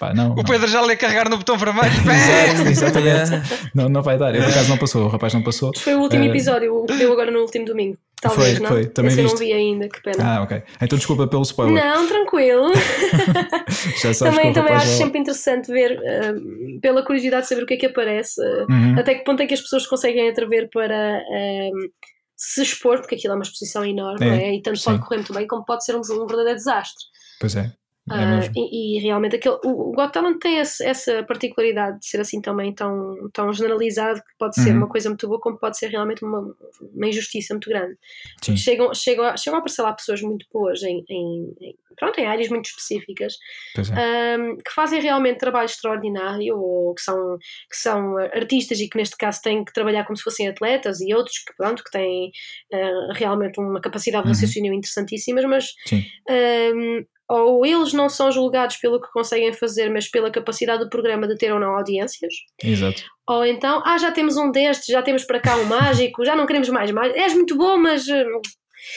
pá, 0.00 0.12
não. 0.12 0.32
O 0.32 0.44
Pedro 0.44 0.66
já 0.66 0.84
lhe 0.84 0.96
carregar 0.96 1.30
no 1.30 1.36
botão 1.36 1.56
vermelho. 1.56 1.92
Exato, 1.92 2.68
exatamente. 2.68 3.70
não, 3.72 3.88
não 3.88 4.02
vai 4.02 4.18
dar. 4.18 4.34
Eu, 4.34 4.42
por 4.42 4.50
acaso 4.50 4.68
não 4.68 4.78
passou, 4.78 5.04
o 5.04 5.08
rapaz 5.08 5.32
não 5.32 5.42
passou. 5.42 5.70
Foi 5.76 5.94
o 5.94 6.00
último 6.00 6.24
uh, 6.24 6.26
episódio, 6.26 6.74
o 6.74 6.86
que 6.86 6.96
deu 6.96 7.12
agora 7.12 7.30
no 7.30 7.38
último 7.38 7.66
domingo. 7.66 7.96
Talvez, 8.20 8.58
foi, 8.58 8.60
não? 8.60 8.68
foi. 8.68 8.86
Também 8.86 9.12
Esse 9.12 9.22
viste? 9.22 9.34
eu 9.34 9.38
não 9.38 9.46
vi 9.46 9.52
ainda, 9.52 9.88
que 9.88 10.02
pena. 10.02 10.36
Ah, 10.36 10.42
ok. 10.42 10.62
Então 10.82 10.98
desculpa 10.98 11.26
pelo 11.26 11.42
spoiler. 11.42 11.82
Não, 11.82 12.06
tranquilo. 12.06 12.70
Já 14.02 14.12
sabes 14.12 14.36
também 14.36 14.52
também 14.52 14.74
acho 14.74 14.86
já... 14.86 14.96
sempre 14.96 15.20
interessante 15.20 15.70
ver, 15.72 15.98
uh, 15.98 16.80
pela 16.80 17.04
curiosidade 17.04 17.42
de 17.42 17.48
saber 17.48 17.62
o 17.62 17.66
que 17.66 17.74
é 17.74 17.76
que 17.76 17.86
aparece, 17.86 18.40
uh, 18.40 18.66
Uhum. 18.70 18.98
até 18.98 19.14
que 19.14 19.24
ponto 19.24 19.42
é 19.42 19.46
que 19.46 19.54
as 19.54 19.60
pessoas 19.60 19.86
conseguem 19.86 20.28
atrever 20.28 20.68
para 20.70 21.22
uh, 21.22 21.90
se 22.36 22.62
expor, 22.62 22.98
porque 23.00 23.14
aquilo 23.14 23.32
é 23.32 23.36
uma 23.36 23.42
exposição 23.42 23.84
enorme, 23.84 24.26
É, 24.26 24.48
é? 24.48 24.54
E 24.54 24.62
tanto 24.62 24.78
sim. 24.78 24.84
pode 24.84 25.00
correr 25.00 25.16
muito 25.16 25.32
bem 25.34 25.46
como 25.46 25.64
pode 25.64 25.84
ser 25.84 25.94
um, 25.94 26.00
um 26.00 26.26
verdadeiro 26.26 26.56
desastre. 26.56 27.04
Pois 27.40 27.56
é. 27.56 27.72
É 28.08 28.14
Ah, 28.14 28.40
e, 28.56 28.96
e 28.96 29.00
realmente 29.00 29.36
aquele, 29.36 29.56
o, 29.64 29.90
o 29.90 29.92
Got 29.92 30.12
Talent 30.12 30.38
tem 30.40 30.58
esse- 30.58 30.84
essa 30.84 31.22
particularidade 31.22 32.00
de 32.00 32.06
ser 32.06 32.20
assim 32.20 32.40
também 32.40 32.74
tão, 32.74 33.30
tão 33.32 33.52
generalizado 33.52 34.20
que 34.20 34.36
pode 34.38 34.56
ser 34.60 34.70
Uhum. 34.70 34.78
uma 34.78 34.88
coisa 34.88 35.08
muito 35.10 35.28
boa 35.28 35.38
como 35.40 35.58
pode 35.58 35.78
ser 35.78 35.88
realmente 35.88 36.24
uma, 36.24 36.40
uma 36.80 37.06
injustiça 37.06 37.54
muito 37.54 37.68
grande. 37.68 37.96
Sim. 38.42 38.56
Chegam, 38.56 38.92
chegam, 38.94 39.24
a- 39.26 39.36
chegam 39.36 39.56
a 39.56 39.58
aparecer 39.60 39.82
lá 39.82 39.92
pessoas 39.92 40.20
muito 40.22 40.44
boas 40.52 40.82
em, 40.82 41.04
em, 41.08 41.54
em- 41.60 41.76
pronto, 41.96 42.18
em 42.18 42.26
áreas 42.26 42.48
muito 42.48 42.64
específicas 42.66 43.34
é. 43.76 44.36
um, 44.38 44.56
que 44.56 44.72
fazem 44.72 45.00
realmente 45.00 45.38
trabalho 45.38 45.66
extraordinário 45.66 46.56
ou 46.58 46.94
que 46.94 47.02
são, 47.02 47.36
que 47.38 47.76
são 47.76 48.16
artistas 48.18 48.80
e 48.80 48.88
que 48.88 48.96
neste 48.96 49.16
caso 49.16 49.40
têm 49.42 49.64
que 49.64 49.72
trabalhar 49.72 50.04
como 50.04 50.16
se 50.16 50.22
fossem 50.24 50.48
atletas 50.48 51.00
e 51.00 51.14
outros 51.14 51.38
que, 51.44 51.54
pronto, 51.56 51.84
que 51.84 51.90
têm 51.92 52.32
uh, 52.72 53.12
realmente 53.12 53.60
uma 53.60 53.80
capacidade 53.80 54.24
de 54.24 54.28
Uhum. 54.30 54.34
raciocínio 54.34 54.72
interessantíssimas, 54.74 55.44
mas 55.44 55.66
ou 57.30 57.64
eles 57.64 57.92
não 57.92 58.08
são 58.08 58.30
julgados 58.32 58.76
pelo 58.76 59.00
que 59.00 59.08
conseguem 59.12 59.52
fazer, 59.52 59.88
mas 59.90 60.08
pela 60.10 60.30
capacidade 60.30 60.82
do 60.82 60.90
programa 60.90 61.28
de 61.28 61.36
ter 61.38 61.52
ou 61.52 61.60
não 61.60 61.76
audiências, 61.76 62.32
Exato. 62.62 63.02
ou 63.28 63.44
então, 63.44 63.80
ah, 63.86 63.96
já 63.98 64.10
temos 64.10 64.36
um 64.36 64.50
destes, 64.50 64.86
já 64.86 65.00
temos 65.02 65.24
para 65.24 65.38
cá 65.40 65.56
um 65.56 65.64
mágico, 65.64 66.24
já 66.24 66.34
não 66.34 66.46
queremos 66.46 66.68
mais 66.68 66.90
és 67.14 67.32
muito 67.34 67.56
bom, 67.56 67.78
mas 67.78 68.06
uh, 68.08 68.40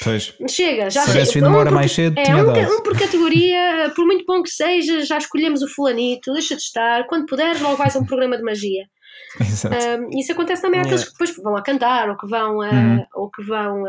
Pois. 0.03 0.33
chega, 0.49 0.89
já 0.89 1.01
Se 1.03 1.25
chega. 1.25 1.47
uma 1.47 1.57
Um 1.57 1.59
hora 1.59 1.69
por- 1.69 1.75
mais 1.75 1.91
cedo, 1.91 2.17
é, 2.17 2.35
um, 2.35 2.77
um 2.77 2.81
por 2.81 2.97
categoria, 2.97 3.91
por 3.95 4.05
muito 4.05 4.23
bom 4.25 4.41
que 4.41 4.49
seja, 4.49 5.01
já 5.05 5.17
escolhemos 5.17 5.61
o 5.61 5.67
fulanito, 5.67 6.31
deixa 6.33 6.55
de 6.55 6.61
estar, 6.61 7.05
quando 7.07 7.25
puderes, 7.25 7.59
logo 7.61 7.75
vais 7.75 7.95
a 7.95 7.99
um 7.99 8.05
programa 8.05 8.37
de 8.37 8.43
magia. 8.43 8.85
Um, 10.03 10.19
isso 10.19 10.31
acontece 10.31 10.61
também 10.61 10.79
àqueles 10.81 11.01
Yeah. 11.01 11.05
que 11.05 11.11
depois 11.25 11.43
vão 11.43 11.53
lá 11.53 11.61
cantar 11.63 12.09
ou 12.09 12.17
que 12.17 12.27
vão, 12.27 12.57
uh, 12.57 12.61
Uhum. 12.63 13.05
ou 13.15 13.31
que 13.31 13.43
vão 13.43 13.83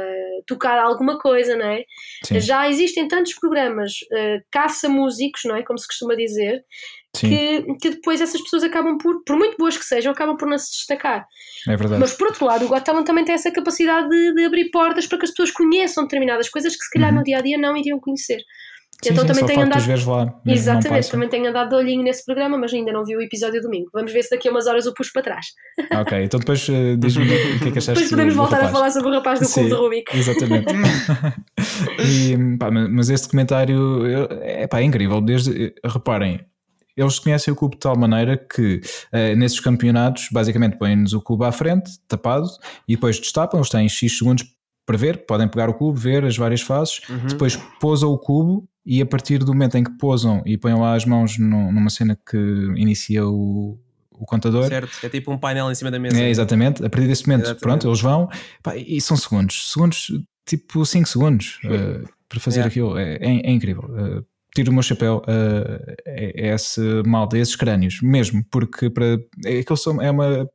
tocar 0.46 0.78
alguma 0.78 1.18
coisa, 1.18 1.56
não 1.56 1.66
é? 1.66 1.84
Sim. 2.24 2.40
Já 2.40 2.68
existem 2.68 3.06
tantos 3.08 3.34
programas 3.34 3.92
uh, 4.12 4.42
caça-músicos, 4.50 5.42
não 5.44 5.56
é? 5.56 5.62
Como 5.62 5.78
se 5.78 5.86
costuma 5.86 6.14
dizer, 6.14 6.64
que, 7.16 7.62
que 7.80 7.90
depois 7.90 8.20
essas 8.20 8.40
pessoas 8.42 8.64
acabam 8.64 8.98
por, 8.98 9.22
por 9.24 9.36
muito 9.36 9.56
boas 9.56 9.76
que 9.76 9.84
sejam, 9.84 10.12
acabam 10.12 10.36
por 10.36 10.48
não 10.48 10.58
se 10.58 10.70
destacar. 10.72 11.26
É 11.68 11.76
verdade. 11.76 12.00
Mas 12.00 12.14
por 12.14 12.26
outro 12.28 12.44
lado, 12.46 12.64
o 12.64 12.68
Got 12.68 12.82
Talent 12.84 13.06
também 13.06 13.24
tem 13.24 13.34
essa 13.34 13.50
capacidade 13.52 14.08
de, 14.08 14.34
de 14.34 14.44
abrir 14.44 14.70
portas 14.70 15.06
para 15.06 15.18
que 15.18 15.24
as 15.24 15.30
pessoas 15.30 15.50
conheçam 15.52 16.04
determinadas 16.04 16.48
coisas 16.48 16.74
que 16.74 16.82
se 16.84 16.90
calhar 16.90 17.10
Uhum. 17.10 17.18
no 17.18 17.22
dia 17.22 17.38
a 17.38 17.40
dia 17.42 17.56
não 17.58 17.76
iriam 17.76 18.00
conhecer. 18.00 18.38
Sim, 19.04 19.12
então 19.12 19.22
sim, 19.22 19.28
também 19.32 19.46
tenho 19.46 19.60
andado. 19.66 19.78
os 19.80 19.86
veres 19.86 20.04
lá. 20.04 20.40
Exatamente, 20.46 21.10
também 21.10 21.28
tenho 21.28 21.48
andado 21.48 21.68
de 21.70 21.74
olhinho 21.76 22.02
nesse 22.02 22.24
programa, 22.24 22.58
mas 22.58 22.72
ainda 22.74 22.92
não 22.92 23.04
vi 23.04 23.16
o 23.16 23.20
episódio 23.22 23.60
domingo. 23.62 23.88
Vamos 23.92 24.12
ver 24.12 24.22
se 24.22 24.30
daqui 24.30 24.48
a 24.48 24.50
umas 24.50 24.66
horas 24.66 24.86
o 24.86 24.94
puxo 24.94 25.10
para 25.12 25.22
trás. 25.22 25.46
Ok, 26.00 26.24
então 26.24 26.40
depois 26.40 26.66
eh, 26.68 26.96
diz-me 26.96 27.24
o 27.24 27.58
que 27.60 27.68
é 27.68 27.70
que 27.72 27.78
achaste 27.78 27.92
Depois 27.94 28.10
podemos 28.10 28.34
do- 28.34 28.36
do 28.36 28.42
voltar 28.42 28.56
a 28.56 28.66
rapaz. 28.66 28.72
falar 28.72 28.90
sobre 28.90 29.08
o 29.08 29.12
rapaz 29.12 29.40
do 29.40 29.48
cubo 29.48 29.68
de 29.68 29.74
Rubik. 29.74 30.16
Exatamente. 30.16 30.74
e, 31.98 32.56
pá, 32.58 32.70
mas 32.70 33.10
este 33.10 33.24
documentário 33.26 34.06
eu- 34.06 34.28
é, 34.42 34.66
pá, 34.66 34.80
é 34.80 34.84
incrível. 34.84 35.20
Desde, 35.20 35.74
reparem, 35.84 36.40
eles 36.96 37.18
conhecem 37.18 37.52
o 37.52 37.56
cubo 37.56 37.74
de 37.74 37.80
tal 37.80 37.96
maneira 37.96 38.36
que 38.36 38.80
eh, 39.12 39.34
nesses 39.34 39.58
campeonatos, 39.60 40.28
basicamente, 40.30 40.76
põem-nos 40.78 41.12
o 41.12 41.20
cubo 41.20 41.44
à 41.44 41.52
frente, 41.52 41.90
tapado, 42.06 42.46
e 42.88 42.94
depois 42.94 43.18
destapam. 43.18 43.58
Eles 43.58 43.68
têm 43.68 43.88
X 43.88 44.18
segundos 44.18 44.44
para 44.86 44.96
ver, 44.96 45.24
podem 45.26 45.48
pegar 45.48 45.68
o 45.68 45.74
cubo, 45.74 45.98
ver 45.98 46.24
as 46.24 46.36
várias 46.36 46.60
fases, 46.60 47.00
Uhum. 47.08 47.26
depois 47.28 47.56
pousam 47.80 48.10
o 48.10 48.18
cubo. 48.18 48.68
E 48.86 49.00
a 49.00 49.06
partir 49.06 49.38
do 49.38 49.46
momento 49.54 49.78
em 49.78 49.82
que 49.84 49.90
pousam 49.96 50.42
e 50.44 50.58
põem 50.58 50.74
lá 50.74 50.94
as 50.94 51.06
mãos 51.06 51.38
no- 51.38 51.72
numa 51.72 51.88
cena 51.88 52.18
que 52.30 52.36
inicia 52.76 53.26
o, 53.26 53.78
o 54.12 54.26
contador, 54.26 54.68
Certo, 54.68 54.90
é 55.02 55.08
tipo 55.08 55.32
um 55.32 55.38
painel 55.38 55.70
em 55.70 55.74
cima 55.74 55.90
da 55.90 55.98
mesa. 55.98 56.20
é, 56.20 56.28
exatamente. 56.28 56.84
A 56.84 56.90
partir 56.90 57.06
desse 57.06 57.26
momento, 57.26 57.44
Exatamente. 57.46 57.60
pronto, 57.62 57.88
eles 57.88 58.00
vão 58.02 58.28
pá, 58.62 58.76
e 58.76 59.00
são 59.00 59.16
segundos, 59.16 59.72
segundos, 59.72 60.08
tipo 60.46 60.84
5 60.84 61.08
segundos 61.08 61.58
uh, 61.64 62.06
para 62.28 62.38
fazer 62.40 62.58
Yeah. 62.58 62.68
aquilo. 62.70 62.98
É, 62.98 63.14
é- 63.22 63.46
é 63.46 63.50
incrível. 63.50 63.84
Uh, 63.84 64.22
tiro 64.54 64.70
o 64.70 64.74
meu 64.74 64.82
chapéu 64.82 65.22
uh, 65.26 65.94
é, 66.04 66.48
é 66.50 66.54
esse 66.54 66.80
malta, 67.06 67.38
esses 67.38 67.56
crânios, 67.56 68.00
mesmo, 68.02 68.44
porque 68.50 68.90
para, 68.90 69.18
é, 69.46 69.60
aquilo 69.60 70.02
é 70.02 70.10
uma, 70.10 70.46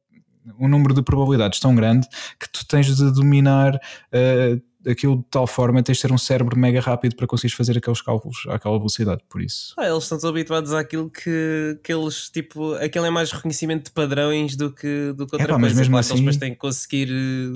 um 0.59 0.67
número 0.67 0.93
de 0.93 1.01
probabilidades 1.01 1.59
tão 1.59 1.75
grande 1.75 2.07
que 2.39 2.49
tu 2.49 2.65
tens 2.65 2.95
de 2.95 3.11
dominar 3.11 3.75
uh, 3.75 4.61
aquilo 4.87 5.17
de 5.17 5.23
tal 5.29 5.45
forma, 5.47 5.81
tens 5.83 5.97
de 5.97 6.01
ter 6.03 6.11
um 6.11 6.17
cérebro 6.17 6.57
mega 6.57 6.79
rápido 6.79 7.15
para 7.15 7.27
conseguires 7.27 7.55
fazer 7.57 7.77
aqueles 7.77 8.01
cálculos 8.01 8.37
àquela 8.47 8.77
velocidade. 8.77 9.21
Por 9.29 9.41
isso, 9.41 9.73
Ah, 9.77 9.87
eles 9.87 10.03
estão 10.03 10.17
tão 10.17 10.29
habituados 10.29 10.73
àquilo 10.73 11.09
que, 11.09 11.77
que 11.83 11.93
eles, 11.93 12.29
tipo, 12.29 12.73
aquilo 12.75 13.05
é 13.05 13.09
mais 13.09 13.31
reconhecimento 13.31 13.85
de 13.85 13.91
padrões 13.91 14.55
do 14.55 14.71
que, 14.71 15.13
do 15.15 15.25
que 15.27 15.35
outra 15.35 15.43
Epá, 15.43 15.57
mas 15.57 15.73
coisa. 15.73 15.75
mesmo 15.81 15.91
Claro 15.93 16.05
que 16.07 16.13
assim- 16.13 16.13
eles 16.13 16.21
depois 16.21 16.37
têm 16.37 16.51
que 16.51 16.57
conseguir. 16.59 17.07
E 17.09 17.11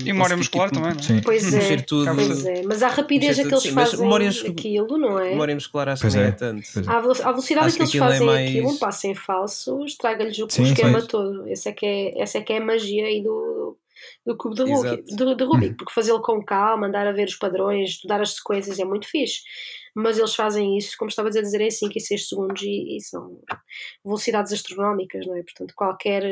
memória 0.05 0.35
conseguir, 0.35 0.35
muscular 0.37 0.69
tipo, 0.69 0.81
também, 0.81 0.93
não 0.95 0.99
é? 0.99 1.03
sim. 1.03 1.21
Pois 1.23 1.53
é, 1.53 1.57
Mexer 1.57 1.81
tudo. 1.85 2.15
pois 2.15 2.45
é. 2.45 2.61
Mas 2.63 2.83
a 2.83 2.87
rapidez 2.89 3.39
a 3.39 3.41
que 3.43 3.47
eles 3.49 3.61
sim, 3.63 3.71
mas 3.71 3.89
fazem 3.91 4.03
memórias- 4.05 4.43
aquilo, 4.45 4.97
não 4.97 5.19
é? 5.19 5.29
Memória 5.29 5.55
muscular 5.55 5.89
acho 5.89 6.01
Pois 6.01 6.13
que 6.13 6.19
nem 6.19 6.27
é. 6.27 6.29
é 6.29 6.33
tanto. 6.33 6.63
É. 6.79 6.83
A 6.87 6.99
velo- 6.99 7.13
a 7.23 7.31
velocidade 7.31 7.67
Acho 7.67 7.75
que 7.77 7.81
eles 7.83 7.89
aquilo 7.89 8.03
é 8.05 8.07
fazem 8.09 8.25
mais- 8.27 8.49
aquilo, 8.49 8.69
um 8.69 8.77
passo 8.77 9.07
em 9.07 9.15
falso, 9.15 9.85
estraga-lhes 9.85 10.37
o, 10.39 10.45
o 10.45 10.49
Sim, 10.49 10.63
esquema 10.63 11.01
sim. 11.01 11.07
todo. 11.07 11.47
Esse 11.47 11.69
é 11.69 11.71
que 11.71 11.85
é, 11.85 12.21
essa 12.21 12.37
é 12.37 12.41
que 12.41 12.51
é 12.53 12.57
a 12.57 12.65
magia 12.65 13.05
aí 13.05 13.23
do, 13.23 13.77
do 14.25 14.37
cubo 14.37 14.55
de. 14.55 14.63
Rubik, 14.63 15.03
de, 15.15 15.35
de 15.35 15.43
Rubik, 15.43 15.75
porque 15.77 15.93
fazê-lo 15.93 16.21
com 16.21 16.43
calma, 16.43 16.87
andar 16.87 17.07
a 17.07 17.11
ver 17.11 17.27
os 17.27 17.35
padrões, 17.35 17.89
estudar 17.91 18.21
as 18.21 18.35
sequências 18.35 18.79
é 18.79 18.85
muito 18.85 19.07
fixe. 19.07 19.41
Mas 19.95 20.17
eles 20.17 20.33
fazem 20.33 20.75
isso, 20.75 20.95
como 20.97 21.09
estava 21.09 21.27
a 21.27 21.31
dizer, 21.31 21.61
em 21.61 21.69
5 21.69 21.93
e 21.95 22.01
6 22.01 22.27
segundos 22.27 22.63
e, 22.63 22.97
e 22.97 23.01
são 23.01 23.39
velocidades 24.03 24.51
astronómicas, 24.51 25.25
não 25.27 25.35
é? 25.37 25.43
Portanto, 25.43 25.73
qualquer, 25.75 26.23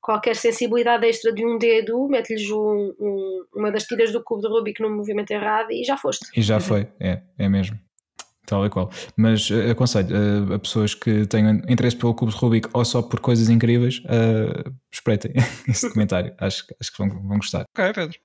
qualquer 0.00 0.36
sensibilidade 0.36 1.04
extra 1.06 1.32
de 1.32 1.44
um 1.44 1.58
dedo, 1.58 2.06
mete-lhes 2.08 2.48
um- 2.50 2.94
um- 3.00 3.44
uma 3.56 3.72
das 3.72 3.84
tiras 3.84 4.12
do 4.12 4.22
cubo 4.22 4.42
de 4.42 4.48
Rubik 4.48 4.80
no 4.80 4.88
movimento 4.88 5.32
errado 5.32 5.72
e 5.72 5.82
já 5.82 5.96
foste. 5.96 6.26
E 6.36 6.42
já 6.42 6.60
foi, 6.60 6.86
é, 7.00 7.22
é 7.38 7.48
mesmo. 7.48 7.76
Tal 8.46 8.66
e 8.66 8.70
qual. 8.70 8.90
Mas 9.16 9.50
eh, 9.50 9.70
aconselho 9.70 10.08
eh, 10.16 10.54
a 10.54 10.58
pessoas 10.58 10.94
que 10.94 11.26
tenham 11.26 11.62
interesse 11.68 11.96
pelo 11.96 12.14
Cubo 12.14 12.32
de 12.32 12.36
Rubik 12.36 12.68
ou 12.72 12.84
só 12.84 13.00
por 13.00 13.20
coisas 13.20 13.48
incríveis, 13.48 14.02
eh, 14.06 14.64
espreitem 14.90 15.32
esse 15.68 15.86
documentário. 15.86 16.34
Acho, 16.38 16.64
acho 16.80 16.92
que 16.92 16.98
vão, 16.98 17.08
vão 17.08 17.36
gostar. 17.38 17.64
Ok, 17.76 17.92
Pedro. 17.94 18.18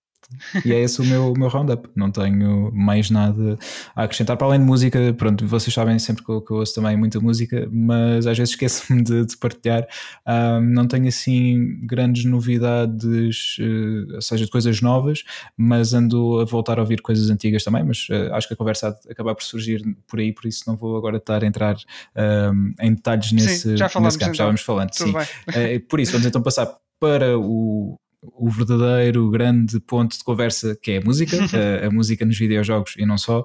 E 0.65 0.73
é 0.73 0.81
esse 0.81 1.01
o 1.01 1.05
meu, 1.05 1.33
meu 1.37 1.47
roundup. 1.47 1.89
Não 1.95 2.11
tenho 2.11 2.71
mais 2.73 3.09
nada 3.09 3.57
a 3.95 4.03
acrescentar. 4.03 4.35
Para 4.35 4.47
além 4.47 4.59
de 4.59 4.65
música, 4.65 5.13
pronto, 5.17 5.47
vocês 5.47 5.73
sabem 5.73 5.97
sempre 5.99 6.23
que 6.23 6.29
eu, 6.29 6.41
que 6.41 6.51
eu 6.51 6.57
ouço 6.57 6.75
também 6.75 6.97
muita 6.97 7.19
música, 7.19 7.67
mas 7.71 8.27
às 8.27 8.37
vezes 8.37 8.53
esqueço-me 8.53 9.03
de, 9.03 9.25
de 9.25 9.37
partilhar. 9.37 9.87
Ah, 10.25 10.59
não 10.61 10.87
tenho 10.87 11.07
assim 11.07 11.79
grandes 11.83 12.25
novidades, 12.25 13.57
eh, 13.59 14.15
ou 14.15 14.21
seja, 14.21 14.45
de 14.45 14.51
coisas 14.51 14.81
novas, 14.81 15.23
mas 15.55 15.93
ando 15.93 16.41
a 16.41 16.45
voltar 16.45 16.77
a 16.77 16.81
ouvir 16.81 17.01
coisas 17.01 17.29
antigas 17.29 17.63
também. 17.63 17.83
Mas 17.83 18.07
eh, 18.09 18.29
acho 18.33 18.47
que 18.47 18.53
a 18.53 18.57
conversa 18.57 18.89
há 18.89 18.91
de 18.91 19.11
acabar 19.11 19.33
por 19.33 19.43
surgir 19.43 19.81
por 20.07 20.19
aí, 20.19 20.33
por 20.33 20.45
isso 20.45 20.63
não 20.67 20.75
vou 20.75 20.97
agora 20.97 21.17
estar 21.17 21.43
a 21.43 21.47
entrar 21.47 21.77
ah, 22.15 22.51
em 22.81 22.93
detalhes 22.93 23.31
nesse, 23.31 23.77
já 23.77 23.87
falamos 23.87 24.15
nesse 24.15 24.25
campo. 24.25 24.35
Já 24.35 24.43
então. 24.43 24.47
vamos 24.47 24.61
falando. 24.61 24.89
Tudo 24.91 25.11
sim. 25.11 25.27
Eh, 25.53 25.79
por 25.79 25.99
isso, 25.99 26.11
vamos 26.11 26.27
então 26.27 26.41
passar 26.41 26.75
para 26.99 27.37
o, 27.37 27.97
o 28.35 28.49
verdadeiro 28.49 29.29
grande 29.29 29.79
ponto 29.79 30.17
de 30.17 30.23
conversa 30.23 30.77
que 30.81 30.91
é 30.91 30.97
a 30.97 31.01
música, 31.01 31.37
a, 31.83 31.87
a 31.87 31.91
música 31.91 32.25
nos 32.25 32.37
videojogos 32.37 32.95
e 32.97 33.05
não 33.05 33.17
só, 33.17 33.43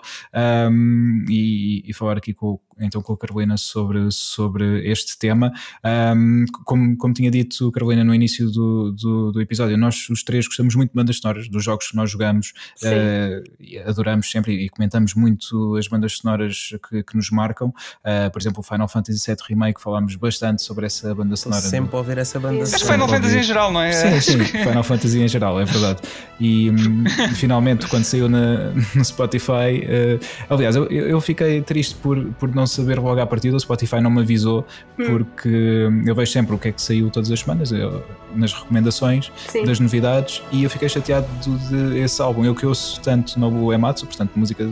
um, 0.71 1.25
e, 1.29 1.83
e 1.89 1.93
falar 1.93 2.19
aqui 2.19 2.33
com, 2.33 2.59
então 2.85 3.03
com 3.03 3.13
a 3.13 3.19
Carolina 3.19 3.57
sobre, 3.57 4.11
sobre 4.11 4.89
este 4.91 5.19
tema. 5.19 5.53
Um, 5.85 6.45
como, 6.65 6.97
como 6.97 7.15
tinha 7.15 7.31
dito, 7.31 7.71
Carolina, 7.73 8.05
no 8.05 8.15
início 8.15 8.51
do, 8.51 8.93
do, 8.93 9.33
do, 9.33 9.41
episódio, 9.41 9.77
nós 9.77 10.09
os 10.11 10.23
três 10.23 10.47
gostamos 10.47 10.75
muito 10.75 10.91
de 10.91 10.97
bandas 10.97 11.17
sonoras, 11.19 11.49
dos 11.49 11.65
jogos 11.65 11.89
que 11.89 11.97
nós 11.97 12.11
jogamos, 12.11 12.53
uh, 12.83 13.89
adoramos 13.89 14.31
sempre 14.31 14.53
e 14.53 14.69
comentamos 14.69 15.15
muito 15.15 15.77
as 15.77 15.89
bandas 15.89 16.19
sonoras 16.19 16.71
que, 16.89 17.03
que 17.03 17.17
nos 17.17 17.31
marcam. 17.31 17.69
Uh, 17.69 18.31
por 18.33 18.41
exemplo, 18.41 18.61
o 18.61 18.63
Final 18.63 18.89
Fantasy 18.89 19.25
VII 19.27 19.37
Remake, 19.49 19.81
falámos 19.81 20.17
bastante 20.17 20.63
sobre 20.63 20.87
essa 20.87 21.15
banda 21.15 21.37
sonora. 21.37 21.63
Sempre 21.63 21.97
ouvir 21.97 22.19
essa 22.19 22.39
banda 22.39 22.67
sonora. 22.67 22.93
Final 22.93 23.09
Fantasy 23.09 23.39
em 23.39 23.43
geral, 23.43 23.73
não 23.73 23.81
é? 23.81 23.93
Sim, 23.93 24.21
sim, 24.21 24.45
Final 24.45 24.83
Fantasy 24.83 25.21
em 25.21 25.29
geral, 25.29 25.61
é 25.61 25.65
verdade. 25.65 26.01
E 26.41 26.71
hum, 26.71 27.05
finalmente, 27.35 27.87
quando 27.89 28.05
saiu 28.05 28.29
na, 28.29 28.71
no 28.95 29.05
Spotify, 29.05 29.83
uh, 29.83 30.21
aliás, 30.49 30.77
eu, 30.77 30.87
eu 30.87 31.21
fiquei 31.21 31.63
triste 31.63 31.95
por, 31.97 32.25
por 32.35 32.55
não 32.55 32.67
saber 32.73 32.99
logo 32.99 33.21
à 33.21 33.27
partida, 33.27 33.57
o 33.57 33.61
Spotify 33.61 34.01
não 34.01 34.11
me 34.11 34.21
avisou, 34.21 34.67
hum. 34.99 35.07
porque 35.07 35.89
eu 36.07 36.15
vejo 36.15 36.33
sempre 36.33 36.55
o 36.55 36.59
que 36.59 36.69
é 36.69 36.73
que 36.73 36.83
saiu 36.83 37.11
todas 37.11 37.31
as 37.31 37.41
semanas, 37.41 37.73
eu, 37.73 38.05
nas 38.35 38.53
recomendações 38.53 39.31
Sim. 39.49 39.65
das 39.65 39.79
novidades, 39.79 40.43
e 40.51 40.65
eu 40.65 40.71
fiquei 40.71 40.89
chateado 40.89 41.27
de, 41.41 41.91
de 41.93 41.99
esse 41.99 42.21
álbum. 42.21 42.45
Eu 42.45 42.55
que 42.55 42.67
ouço 42.67 43.01
tanto 43.01 43.39
no 43.39 43.73
Ematsu, 43.73 44.07
portanto, 44.07 44.33
música 44.37 44.69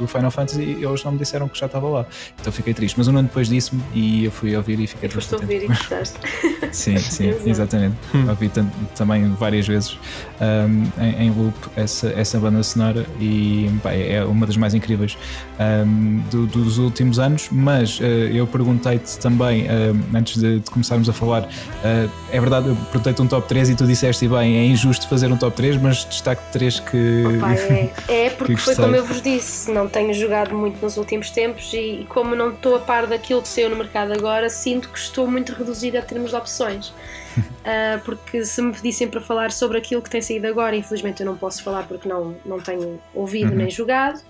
do 0.00 0.06
Final 0.06 0.30
Fantasy 0.30 0.62
e 0.62 0.84
eles 0.84 1.04
não 1.04 1.12
me 1.12 1.18
disseram 1.18 1.48
que 1.48 1.58
já 1.58 1.66
estava 1.66 1.88
lá. 1.88 2.06
Então 2.40 2.52
fiquei 2.52 2.74
triste. 2.74 2.96
Mas 2.96 3.06
um 3.06 3.16
ano 3.16 3.28
depois 3.28 3.48
disse-me 3.48 3.82
e 3.94 4.24
eu 4.24 4.30
fui 4.30 4.56
ouvir 4.56 4.80
e 4.80 4.86
fiquei 4.86 5.08
triste. 5.08 5.30
Foste 5.30 5.42
ouvir 5.42 5.64
e 5.64 5.66
gostaste. 5.66 6.18
sim, 6.72 6.96
sim, 6.98 7.34
exatamente. 7.44 7.96
Hum. 8.14 8.28
Ouvi 8.28 8.50
também 8.94 9.30
várias 9.34 9.66
vezes 9.66 9.98
um, 10.40 11.02
em, 11.02 11.26
em, 11.26 11.30
loop 11.30 11.54
essa, 11.76 12.08
essa 12.08 12.38
banda 12.38 12.62
sonora 12.62 13.06
e 13.20 13.70
pá, 13.82 13.92
é 13.92 14.24
uma 14.24 14.46
das 14.46 14.56
mais 14.56 14.74
incríveis 14.74 15.18
um, 15.58 16.22
do, 16.30 16.46
dos 16.46 16.78
últimos 16.78 17.18
anos. 17.18 17.48
Mas 17.52 18.00
uh, 18.00 18.04
eu 18.04 18.46
perguntei-te 18.46 19.18
também, 19.18 19.64
uh, 19.64 19.96
antes 20.14 20.40
de, 20.40 20.60
de, 20.60 20.70
começarmos 20.70 21.08
a 21.08 21.12
falar, 21.12 21.42
uh, 21.42 22.10
é 22.32 22.40
verdade, 22.40 22.68
eu 22.68 22.76
perguntei-te 22.76 23.20
um 23.20 23.26
top 23.26 23.46
3 23.48 23.70
e 23.70 23.74
tu 23.74 23.86
disseste 23.86 24.26
bem, 24.26 24.56
é 24.56 24.64
injusto 24.64 25.08
fazer 25.08 25.30
um 25.30 25.36
top 25.36 25.56
3, 25.56 25.76
mas 25.76 26.04
destaque 26.04 26.42
3 26.52 26.80
que. 26.80 27.24
Opa, 27.36 27.52
é, 27.52 27.90
é 28.26 28.30
porque 28.30 28.56
foi 28.56 28.74
como 28.74 28.94
eu 28.94 29.04
vos 29.04 29.20
disse, 29.20 29.70
não 29.70 29.88
tenho 29.90 30.14
jogado 30.14 30.54
muito 30.54 30.80
nos 30.80 30.96
últimos 30.96 31.30
tempos 31.30 31.72
e, 31.72 32.06
como 32.08 32.34
não 32.34 32.50
estou 32.52 32.76
a 32.76 32.78
par 32.78 33.06
daquilo 33.06 33.42
que 33.42 33.48
saiu 33.48 33.70
no 33.70 33.76
mercado 33.76 34.12
agora, 34.12 34.48
sinto 34.48 34.88
que 34.88 34.98
estou 34.98 35.26
muito 35.26 35.52
reduzida 35.52 35.98
a 35.98 36.02
termos 36.02 36.30
de 36.30 36.36
opções. 36.36 36.88
uh, 36.88 38.00
porque 38.04 38.44
se 38.44 38.62
me 38.62 38.72
pedissem 38.72 39.08
para 39.08 39.20
falar 39.20 39.50
sobre 39.52 39.78
aquilo 39.78 40.02
que 40.02 40.10
tem 40.10 40.22
saído 40.22 40.46
agora, 40.46 40.76
infelizmente 40.76 41.20
eu 41.20 41.26
não 41.26 41.36
posso 41.36 41.62
falar 41.62 41.86
porque 41.86 42.08
não, 42.08 42.36
não 42.44 42.60
tenho 42.60 43.00
ouvido 43.14 43.50
uhum. 43.50 43.56
nem 43.56 43.70
jogado. 43.70 44.20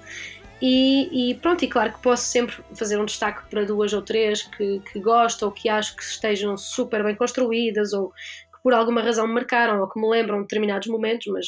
E, 0.62 1.30
e, 1.30 1.34
pronto, 1.36 1.64
e 1.64 1.68
claro 1.68 1.92
que 1.94 2.00
posso 2.00 2.24
sempre 2.24 2.56
fazer 2.74 3.00
um 3.00 3.06
destaque 3.06 3.48
para 3.48 3.64
duas 3.64 3.94
ou 3.94 4.02
três 4.02 4.42
que, 4.42 4.80
que 4.92 5.00
gosto 5.00 5.44
ou 5.44 5.50
que 5.50 5.70
acho 5.70 5.96
que 5.96 6.02
estejam 6.02 6.56
super 6.58 7.02
bem 7.02 7.14
construídas 7.14 7.94
ou 7.94 8.12
por 8.62 8.72
alguma 8.72 9.02
razão 9.02 9.26
me 9.26 9.34
marcaram 9.34 9.80
ou 9.80 9.88
que 9.88 10.00
me 10.00 10.08
lembram 10.08 10.40
determinados 10.42 10.88
momentos, 10.88 11.26
mas 11.32 11.46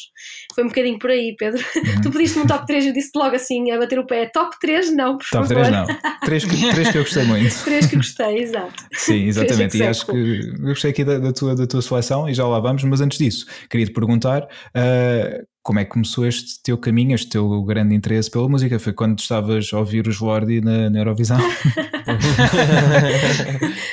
foi 0.55 0.65
um 0.65 0.69
bocadinho 0.69 0.99
por 0.99 1.11
aí, 1.11 1.35
Pedro. 1.39 1.63
Uhum. 1.77 2.03
Tu 2.03 2.11
pediste 2.11 2.39
um 2.39 2.47
top 2.47 2.67
3 2.67 2.85
e 2.85 2.89
eu 2.89 2.95
disse 2.95 3.11
logo 3.15 3.35
assim, 3.35 3.71
a 3.71 3.79
bater 3.79 3.99
o 3.99 4.07
pé, 4.07 4.27
top 4.27 4.57
3 4.61 4.95
não, 4.95 5.19
por 5.19 5.27
top 5.31 5.49
favor. 5.49 5.65
Top 5.65 5.87
3 5.87 5.89
não, 5.89 6.21
3 6.25 6.45
que, 6.45 6.71
3 6.73 6.91
que 6.91 6.99
eu 6.99 7.03
gostei 7.03 7.25
muito. 7.25 7.55
3 7.65 7.87
que 7.87 7.97
gostei, 7.97 8.39
exato. 8.39 8.85
Sim, 8.93 9.27
exatamente, 9.27 9.79
e 9.79 9.83
acho 9.83 10.07
que 10.07 10.57
eu 10.61 10.69
gostei 10.69 10.91
aqui 10.91 11.05
da, 11.05 11.19
da, 11.19 11.33
tua, 11.33 11.55
da 11.55 11.67
tua 11.67 11.83
seleção 11.83 12.29
e 12.29 12.35
já 12.35 12.47
lá 12.47 12.61
vamos, 12.61 12.83
mas 12.85 13.01
antes 13.01 13.19
disso, 13.19 13.47
queria 13.69 13.87
te 13.87 13.93
perguntar 13.93 14.43
uh, 14.45 15.52
como 15.63 15.79
é 15.79 15.85
que 15.85 15.93
começou 15.93 16.27
este 16.27 16.61
teu 16.63 16.77
caminho, 16.77 17.15
este 17.15 17.31
teu 17.31 17.63
grande 17.63 17.95
interesse 17.95 18.29
pela 18.31 18.49
música? 18.49 18.81
Foi 18.81 18.93
quando 18.93 19.21
estavas 19.21 19.71
a 19.73 19.79
ouvir 19.79 20.09
os 20.09 20.21
Lordi 20.21 20.61
na, 20.61 20.91
na 20.91 20.99
Eurovisão? 20.99 21.39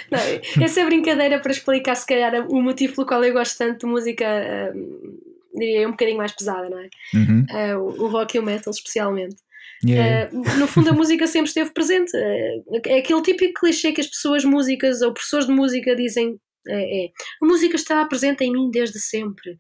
não, 0.10 0.20
essa 0.64 0.82
é 0.82 0.86
brincadeira 0.86 1.40
para 1.40 1.52
explicar, 1.52 1.96
se 1.96 2.08
calhar, 2.08 2.48
o 2.50 2.62
motivo 2.62 2.96
pelo 2.96 3.08
qual 3.08 3.24
eu 3.24 3.34
gosto 3.34 3.58
tanto 3.58 3.86
de 3.86 3.92
música, 3.92 4.26
uh, 4.26 5.60
diria 5.60 5.88
um 5.88 5.92
bocadinho 5.92 6.18
mais 6.18 6.32
pesada, 6.32 6.68
não 6.70 6.80
é? 6.80 6.90
Uhum. 7.14 7.46
Uh, 7.52 8.04
o 8.04 8.08
rock 8.08 8.36
e 8.36 8.40
o 8.40 8.44
metal, 8.44 8.72
especialmente. 8.72 9.36
Yeah. 9.86 10.30
Uh, 10.36 10.58
no 10.58 10.68
fundo, 10.68 10.90
a 10.90 10.94
música 10.94 11.28
sempre 11.28 11.50
esteve 11.50 11.72
presente. 11.72 12.12
Uh, 12.18 12.82
é 12.88 12.98
aquele 12.98 13.22
típico 13.22 13.60
clichê 13.62 13.92
que 13.92 14.02
as 14.02 14.08
pessoas 14.08 14.44
músicas 14.44 15.02
ou 15.02 15.14
professores 15.14 15.46
de 15.46 15.54
música 15.54 15.96
dizem 15.96 16.40
é, 16.68 17.06
é. 17.06 17.10
A 17.42 17.46
música 17.46 17.76
está 17.76 18.04
presente 18.06 18.44
em 18.44 18.52
mim 18.52 18.70
desde 18.72 19.00
sempre. 19.00 19.58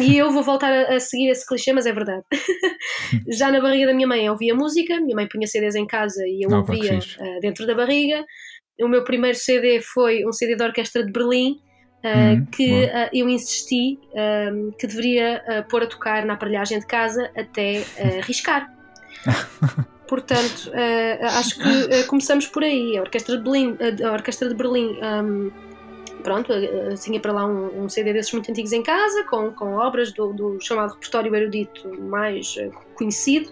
E 0.00 0.16
eu 0.16 0.30
vou 0.30 0.42
voltar 0.42 0.72
a, 0.72 0.96
a 0.96 1.00
seguir 1.00 1.28
esse 1.28 1.46
clichê, 1.46 1.72
mas 1.72 1.86
é 1.86 1.92
verdade. 1.92 2.22
Já 3.28 3.50
na 3.50 3.60
barriga 3.60 3.86
da 3.86 3.94
minha 3.94 4.06
mãe 4.06 4.26
eu 4.26 4.32
ouvia 4.32 4.54
música, 4.54 5.00
minha 5.00 5.16
mãe 5.16 5.28
punha 5.28 5.46
CDs 5.46 5.74
em 5.74 5.86
casa 5.86 6.22
e 6.26 6.44
eu 6.44 6.56
ouvia 6.56 6.98
uh, 6.98 7.40
dentro 7.40 7.66
da 7.66 7.74
barriga. 7.74 8.24
O 8.80 8.88
meu 8.88 9.04
primeiro 9.04 9.36
CD 9.36 9.80
foi 9.80 10.24
um 10.26 10.32
CD 10.32 10.56
da 10.56 10.66
Orquestra 10.66 11.04
de 11.04 11.12
Berlim. 11.12 11.60
Uh, 11.96 12.46
que 12.52 12.84
uh, 12.84 13.10
eu 13.12 13.28
insisti 13.28 13.98
uh, 14.12 14.70
que 14.78 14.86
deveria 14.86 15.42
pôr 15.68 15.82
a 15.82 15.86
tocar 15.86 16.24
na 16.24 16.34
aparelhagem 16.34 16.78
de 16.78 16.86
casa 16.86 17.32
até 17.36 17.82
riscar. 18.22 18.70
Portanto, 20.06 20.70
acho 21.22 21.58
que 21.58 22.04
começamos 22.04 22.46
por 22.46 22.62
aí. 22.62 22.96
A 22.96 23.00
Orquestra 23.00 23.36
de 23.36 23.42
Berlim, 23.42 23.76
a 24.04 24.12
Orquestra 24.12 24.48
de 24.48 24.54
Berlim 24.54 24.96
um, 25.02 25.50
pronto, 26.22 26.52
eh, 26.52 26.94
tinha 27.00 27.20
para 27.20 27.32
lá 27.32 27.46
um, 27.46 27.84
um, 27.84 27.88
CD 27.88 28.12
desses 28.12 28.32
muito 28.32 28.50
antigos 28.50 28.72
em 28.72 28.82
casa, 28.82 29.24
com, 29.24 29.50
com 29.50 29.74
obras 29.74 30.12
do, 30.12 30.32
do 30.32 30.60
chamado 30.60 30.94
repertório 30.94 31.34
erudito 31.34 31.88
mais 32.00 32.56
uh, 32.56 32.72
conhecido. 32.94 33.50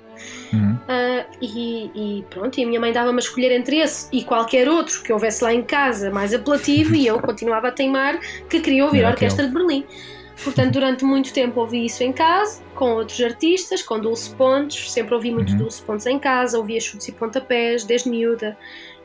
Uhum. 0.52 0.74
Uh, 0.74 1.26
e, 1.40 1.90
e, 1.94 2.24
pronto, 2.30 2.58
e 2.58 2.64
a 2.64 2.66
minha 2.66 2.80
mãe 2.80 2.92
dava-me 2.92 3.16
a 3.16 3.20
escolher 3.20 3.52
entre 3.52 3.78
esse 3.78 4.08
e 4.12 4.22
qualquer 4.22 4.68
outro 4.68 5.02
que 5.02 5.12
houvesse 5.12 5.42
lá 5.42 5.52
em 5.52 5.62
casa 5.62 6.10
mais 6.10 6.32
apelativo, 6.32 6.94
e 6.94 7.06
eu 7.06 7.20
continuava 7.20 7.68
a 7.68 7.72
teimar 7.72 8.18
que 8.48 8.60
queria 8.60 8.84
ouvir 8.84 9.04
a 9.04 9.10
Orquestra 9.10 9.46
de 9.46 9.52
Berlim. 9.52 9.84
Portanto, 10.42 10.72
durante 10.72 11.04
muito 11.04 11.32
tempo 11.32 11.60
ouvi 11.60 11.86
isso 11.86 12.02
em 12.02 12.12
casa, 12.12 12.60
com 12.74 12.94
outros 12.94 13.20
artistas, 13.20 13.82
com 13.82 14.00
Dulce 14.00 14.34
Pontes, 14.34 14.90
sempre 14.90 15.14
ouvi 15.14 15.30
muito 15.30 15.52
uhum. 15.52 15.58
Dulce 15.58 15.82
Pontes 15.82 16.06
em 16.06 16.18
casa, 16.18 16.58
ouvia 16.58 16.80
chutes 16.80 17.06
e 17.08 17.12
pontapés, 17.12 17.84
desde 17.84 18.10
miúda. 18.10 18.56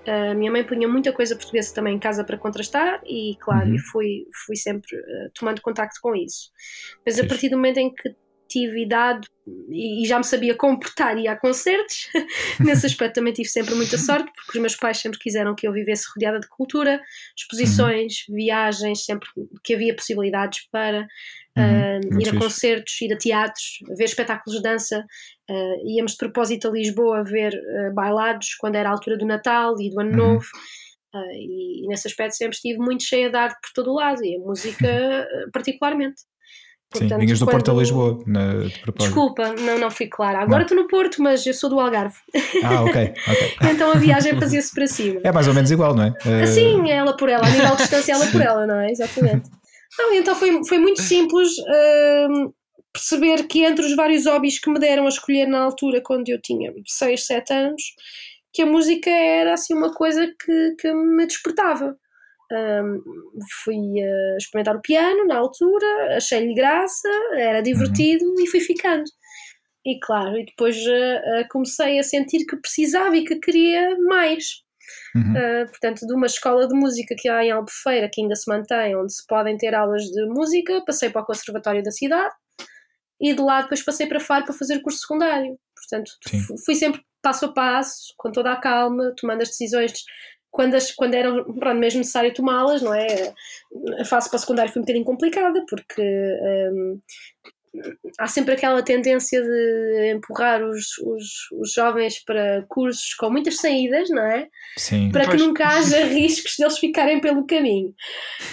A 0.08 0.34
minha 0.34 0.52
mãe 0.52 0.64
punha 0.64 0.88
muita 0.88 1.12
coisa 1.12 1.36
portuguesa 1.36 1.74
também 1.74 1.96
em 1.96 2.00
casa 2.00 2.24
para 2.24 2.38
contrastar 2.38 3.02
e, 3.06 3.36
claro, 3.40 3.70
uhum. 3.70 3.78
fui, 3.92 4.26
fui 4.46 4.56
sempre 4.56 4.96
uh, 4.96 5.32
tomando 5.34 5.62
contacto 5.62 6.00
com 6.02 6.16
isso. 6.16 6.52
Mas 7.06 7.20
a 7.20 7.26
partir 7.26 7.50
do 7.50 7.58
momento 7.58 7.78
em 7.78 7.94
que 7.94 8.16
tive 8.50 8.82
idade 8.82 9.28
e, 9.70 10.04
e 10.04 10.08
já 10.08 10.18
me 10.18 10.24
sabia 10.24 10.56
comportar 10.56 11.18
e 11.18 11.24
ir 11.24 11.28
a 11.28 11.38
concertos, 11.38 12.10
nesse 12.60 12.86
aspecto 12.88 13.16
também 13.16 13.32
tive 13.32 13.48
sempre 13.48 13.76
muita 13.76 13.98
sorte, 13.98 14.30
porque 14.36 14.58
os 14.58 14.62
meus 14.62 14.76
pais 14.76 14.98
sempre 14.98 15.20
quiseram 15.20 15.56
que 15.56 15.68
eu 15.68 15.72
vivesse 15.72 16.08
rodeada 16.14 16.40
de 16.40 16.48
cultura, 16.50 17.00
exposições, 17.38 18.26
uhum. 18.28 18.36
viagens, 18.36 19.06
sempre 19.06 19.30
que 19.64 19.76
havia 19.76 19.96
possibilidades 19.96 20.68
para 20.72 21.08
uhum. 21.58 22.00
uh, 22.00 22.22
ir 22.22 22.28
a 22.28 22.32
fixe. 22.32 22.38
concertos, 22.38 23.02
ir 23.02 23.14
a 23.14 23.18
teatros, 23.18 23.80
ver 23.98 24.06
espetáculos 24.06 24.58
de 24.58 24.64
dança. 24.64 25.06
Uh, 25.50 25.88
íamos 25.88 26.12
de 26.12 26.18
propósito 26.18 26.68
a 26.68 26.72
Lisboa 26.72 27.24
ver 27.24 27.54
uh, 27.54 27.94
bailados 27.94 28.56
quando 28.60 28.76
era 28.76 28.90
a 28.90 28.92
altura 28.92 29.18
do 29.18 29.26
Natal 29.26 29.76
e 29.80 29.90
do 29.90 30.00
Ano 30.00 30.12
uhum. 30.12 30.34
Novo. 30.34 30.46
Uh, 31.14 31.32
e, 31.34 31.86
e, 31.86 31.88
nesse 31.88 32.08
aspecto 32.08 32.36
sempre 32.36 32.56
estive 32.56 32.78
muito 32.78 33.04
cheia 33.04 33.32
de 33.32 33.36
arte 33.36 33.58
por 33.62 33.72
todo 33.74 33.92
o 33.92 33.96
lado 33.96 34.24
e 34.24 34.36
a 34.36 34.40
música 34.40 35.28
particularmente. 35.52 36.22
Portanto, 36.92 37.20
Sim, 37.20 37.20
vinhas 37.20 37.40
do 37.40 37.46
quando... 37.46 37.52
Porto 37.52 37.72
a 37.72 37.74
Lisboa, 37.76 38.24
na, 38.26 38.54
de 38.64 38.80
propósito. 38.80 39.14
Desculpa, 39.14 39.54
não, 39.62 39.78
não 39.78 39.92
fui 39.92 40.08
clara. 40.08 40.40
Agora 40.40 40.64
estou 40.64 40.76
no 40.76 40.88
Porto, 40.88 41.22
mas 41.22 41.46
eu 41.46 41.54
sou 41.54 41.70
do 41.70 41.80
Algarve. 41.80 42.16
Ah, 42.64 42.82
ok. 42.82 43.14
okay. 43.14 43.14
então 43.72 43.92
a 43.92 43.96
viagem 43.96 44.34
fazia-se 44.42 44.74
para 44.74 44.88
cima. 44.88 45.22
É 45.24 45.32
mais 45.32 45.48
ou 45.48 45.54
menos 45.54 45.70
igual, 45.70 45.94
não 45.94 46.04
é? 46.04 46.46
Sim, 46.48 46.90
ela 46.90 47.16
por 47.16 47.30
ela, 47.30 47.46
a 47.46 47.50
nível 47.50 47.76
de 47.76 47.78
distância, 47.78 48.14
ela 48.14 48.26
por 48.26 48.42
ela, 48.42 48.66
não 48.66 48.80
é? 48.80 48.90
Exatamente. 48.90 49.52
Não, 50.00 50.14
então 50.14 50.34
foi, 50.34 50.64
foi 50.66 50.80
muito 50.80 51.02
simples 51.02 51.50
uh, 51.58 52.54
perceber 52.94 53.46
que 53.48 53.66
entre 53.66 53.86
os 53.86 53.94
vários 53.98 54.26
hobbies 54.26 54.58
que 54.58 54.70
me 54.70 54.80
deram 54.80 55.06
a 55.06 55.10
escolher 55.10 55.46
na 55.46 55.60
altura, 55.60 56.02
quando 56.02 56.30
eu 56.30 56.42
tinha 56.42 56.74
6, 56.88 57.26
7 57.26 57.54
anos, 57.54 57.84
que 58.54 58.62
a 58.62 58.66
música 58.66 59.10
era 59.10 59.54
assim 59.54 59.74
uma 59.74 59.94
coisa 59.94 60.26
que, 60.26 60.76
que 60.80 60.94
me 60.94 61.28
despertava. 61.28 61.98
Um, 62.52 63.04
fui 63.64 63.76
uh, 63.76 64.38
experimentar 64.38 64.78
o 64.78 64.82
piano 64.82 65.28
na 65.28 65.38
altura, 65.38 66.16
achei-lhe 66.16 66.56
graça, 66.56 67.10
era 67.34 67.62
divertido 67.62 68.24
uhum. 68.26 68.36
e 68.40 68.48
fui 68.48 68.62
ficando. 68.62 69.04
E 69.86 70.00
claro, 70.00 70.38
e 70.38 70.46
depois 70.46 70.78
uh, 70.78 71.42
uh, 71.42 71.48
comecei 71.52 72.00
a 72.00 72.04
sentir 72.04 72.46
que 72.46 72.56
precisava 72.56 73.18
e 73.18 73.26
que 73.26 73.36
queria 73.36 73.98
mais. 74.00 74.64
Uhum. 75.16 75.34
Uh, 75.34 75.66
portanto, 75.68 76.06
de 76.06 76.14
uma 76.14 76.26
escola 76.26 76.68
de 76.68 76.74
música 76.74 77.16
que 77.18 77.30
há 77.30 77.44
em 77.44 77.52
Albufeira, 77.52 78.10
que 78.12 78.22
ainda 78.22 78.36
se 78.36 78.50
mantém, 78.50 78.96
onde 78.96 79.14
se 79.14 79.26
podem 79.28 79.58
ter 79.58 79.74
aulas 79.74 80.04
de 80.04 80.26
música, 80.28 80.84
passei 80.86 81.10
para 81.10 81.22
o 81.22 81.26
Conservatório 81.26 81.84
da 81.84 81.92
cidade 81.92 82.34
e 83.20 83.34
de 83.34 83.42
lá 83.42 83.62
depois 83.62 83.84
passei 83.84 84.08
para 84.08 84.20
Faro 84.20 84.46
para 84.46 84.54
fazer 84.54 84.82
curso 84.82 85.00
secundário. 85.00 85.58
Portanto, 85.76 86.12
Sim. 86.28 86.58
fui 86.66 86.76
sempre 86.76 87.02
passo 87.22 87.46
a 87.46 87.54
passo, 87.54 88.14
com 88.18 88.32
toda 88.32 88.52
a 88.52 88.60
calma, 88.60 89.14
tomando 89.18 89.42
as 89.42 89.50
decisões 89.50 89.92
quando, 90.52 90.76
as, 90.76 90.92
quando 90.92 91.14
era 91.14 91.32
pronto, 91.44 91.80
mesmo 91.80 92.00
necessário 92.00 92.34
tomá-las, 92.34 92.82
não 92.82 92.94
é? 92.94 93.34
A 94.00 94.06
fase 94.06 94.30
para 94.30 94.38
o 94.38 94.40
secundário 94.40 94.72
foi 94.72 94.82
um 94.82 94.86
bocadinho 94.86 95.06
complicada 95.06 95.64
porque 95.70 96.02
um, 96.02 97.02
há 98.18 98.28
sempre 98.28 98.54
aquela 98.54 98.82
tendência 98.84 99.42
de 99.42 100.14
empurrar 100.16 100.64
os, 100.64 100.98
os, 101.00 101.52
os, 101.60 101.74
jovens 101.74 102.24
para 102.24 102.66
cursos 102.68 103.14
com 103.16 103.30
muitas 103.30 103.58
saídas, 103.58 104.10
não 104.10 104.24
é? 104.24 104.48
Sim. 104.78 105.12
Para 105.12 105.26
pois. 105.26 105.36
que 105.36 105.48
nunca 105.48 105.68
haja 105.68 106.06
riscos 106.06 106.56
deles 106.58 106.78
ficarem 106.78 107.22
pelo 107.22 107.46
caminho. 107.46 107.94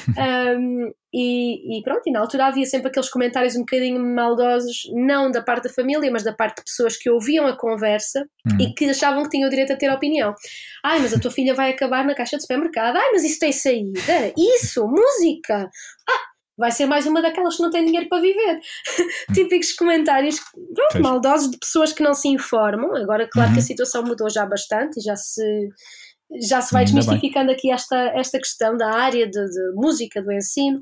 um, 0.58 0.92
e, 1.12 1.78
e, 1.78 1.82
pronto, 1.82 2.02
e 2.06 2.12
na 2.12 2.20
altura 2.20 2.46
havia 2.46 2.66
sempre 2.66 2.88
aqueles 2.88 3.08
comentários 3.08 3.56
um 3.56 3.60
bocadinho 3.60 3.98
maldosos, 4.04 4.82
não 4.92 5.30
da 5.30 5.40
parte 5.40 5.64
da 5.64 5.72
família, 5.72 6.10
mas 6.10 6.22
da 6.22 6.32
parte 6.32 6.58
de 6.58 6.64
pessoas 6.64 6.96
que 6.96 7.08
ouviam 7.08 7.46
a 7.46 7.56
conversa 7.56 8.26
hum. 8.46 8.58
e 8.60 8.74
que 8.74 8.84
achavam 8.90 9.22
que 9.22 9.30
tinham 9.30 9.46
o 9.46 9.50
direito 9.50 9.72
a 9.72 9.76
ter 9.76 9.90
opinião. 9.90 10.34
Ai, 10.84 10.98
mas 10.98 11.14
a 11.14 11.18
tua 11.18 11.30
filha 11.30 11.54
vai 11.54 11.70
acabar 11.70 12.04
na 12.04 12.14
caixa 12.14 12.36
de 12.36 12.42
supermercado. 12.42 12.96
Ai, 12.96 13.12
mas 13.12 13.24
isso 13.24 13.38
tem 13.38 13.50
saída. 13.50 14.32
Isso, 14.36 14.86
música. 14.86 15.70
Ah, 16.08 16.35
vai 16.56 16.70
ser 16.70 16.86
mais 16.86 17.06
uma 17.06 17.20
daquelas 17.20 17.56
que 17.56 17.62
não 17.62 17.70
tem 17.70 17.84
dinheiro 17.84 18.08
para 18.08 18.22
viver. 18.22 18.60
Típicos 19.34 19.72
comentários 19.72 20.40
pronto, 20.74 21.02
maldosos 21.02 21.50
de 21.50 21.58
pessoas 21.58 21.92
que 21.92 22.02
não 22.02 22.14
se 22.14 22.28
informam. 22.28 22.96
Agora, 22.96 23.28
claro 23.30 23.48
uhum. 23.48 23.54
que 23.54 23.60
a 23.60 23.62
uhum. 23.62 23.66
situação 23.66 24.02
mudou 24.02 24.30
já 24.30 24.46
bastante 24.46 24.98
e 24.98 25.02
já 25.02 25.16
se 25.16 25.68
já 26.42 26.60
se 26.60 26.72
vai 26.72 26.84
desmistificando 26.84 27.52
aqui 27.52 27.70
esta, 27.70 27.96
esta 28.16 28.38
questão 28.38 28.76
da 28.76 28.92
área 28.92 29.30
de, 29.30 29.44
de 29.48 29.72
música, 29.74 30.20
do 30.20 30.32
ensino. 30.32 30.80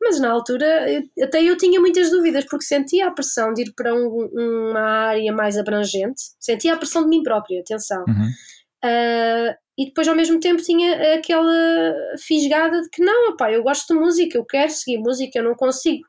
Mas 0.00 0.20
na 0.20 0.30
altura 0.30 0.86
até 1.22 1.42
eu 1.42 1.56
tinha 1.56 1.80
muitas 1.80 2.10
dúvidas 2.10 2.44
porque 2.44 2.66
sentia 2.66 3.06
a 3.06 3.10
pressão 3.10 3.54
de 3.54 3.62
ir 3.62 3.72
para 3.74 3.94
um, 3.94 4.28
uma 4.34 4.80
área 4.80 5.32
mais 5.32 5.56
abrangente, 5.56 6.20
sentia 6.38 6.74
a 6.74 6.76
pressão 6.76 7.02
de 7.02 7.08
mim 7.08 7.22
própria, 7.22 7.60
atenção. 7.60 8.04
Uhum. 8.06 8.30
Uh, 8.84 9.63
e 9.76 9.86
depois 9.86 10.06
ao 10.06 10.14
mesmo 10.14 10.38
tempo 10.40 10.62
tinha 10.62 11.14
aquela 11.14 11.94
fisgada 12.18 12.80
de 12.80 12.88
que 12.90 13.02
não, 13.02 13.30
opá, 13.30 13.50
eu 13.50 13.62
gosto 13.62 13.92
de 13.92 14.00
música, 14.00 14.38
eu 14.38 14.44
quero 14.44 14.70
seguir 14.70 14.98
música, 14.98 15.38
eu 15.38 15.44
não 15.44 15.54
consigo 15.54 16.04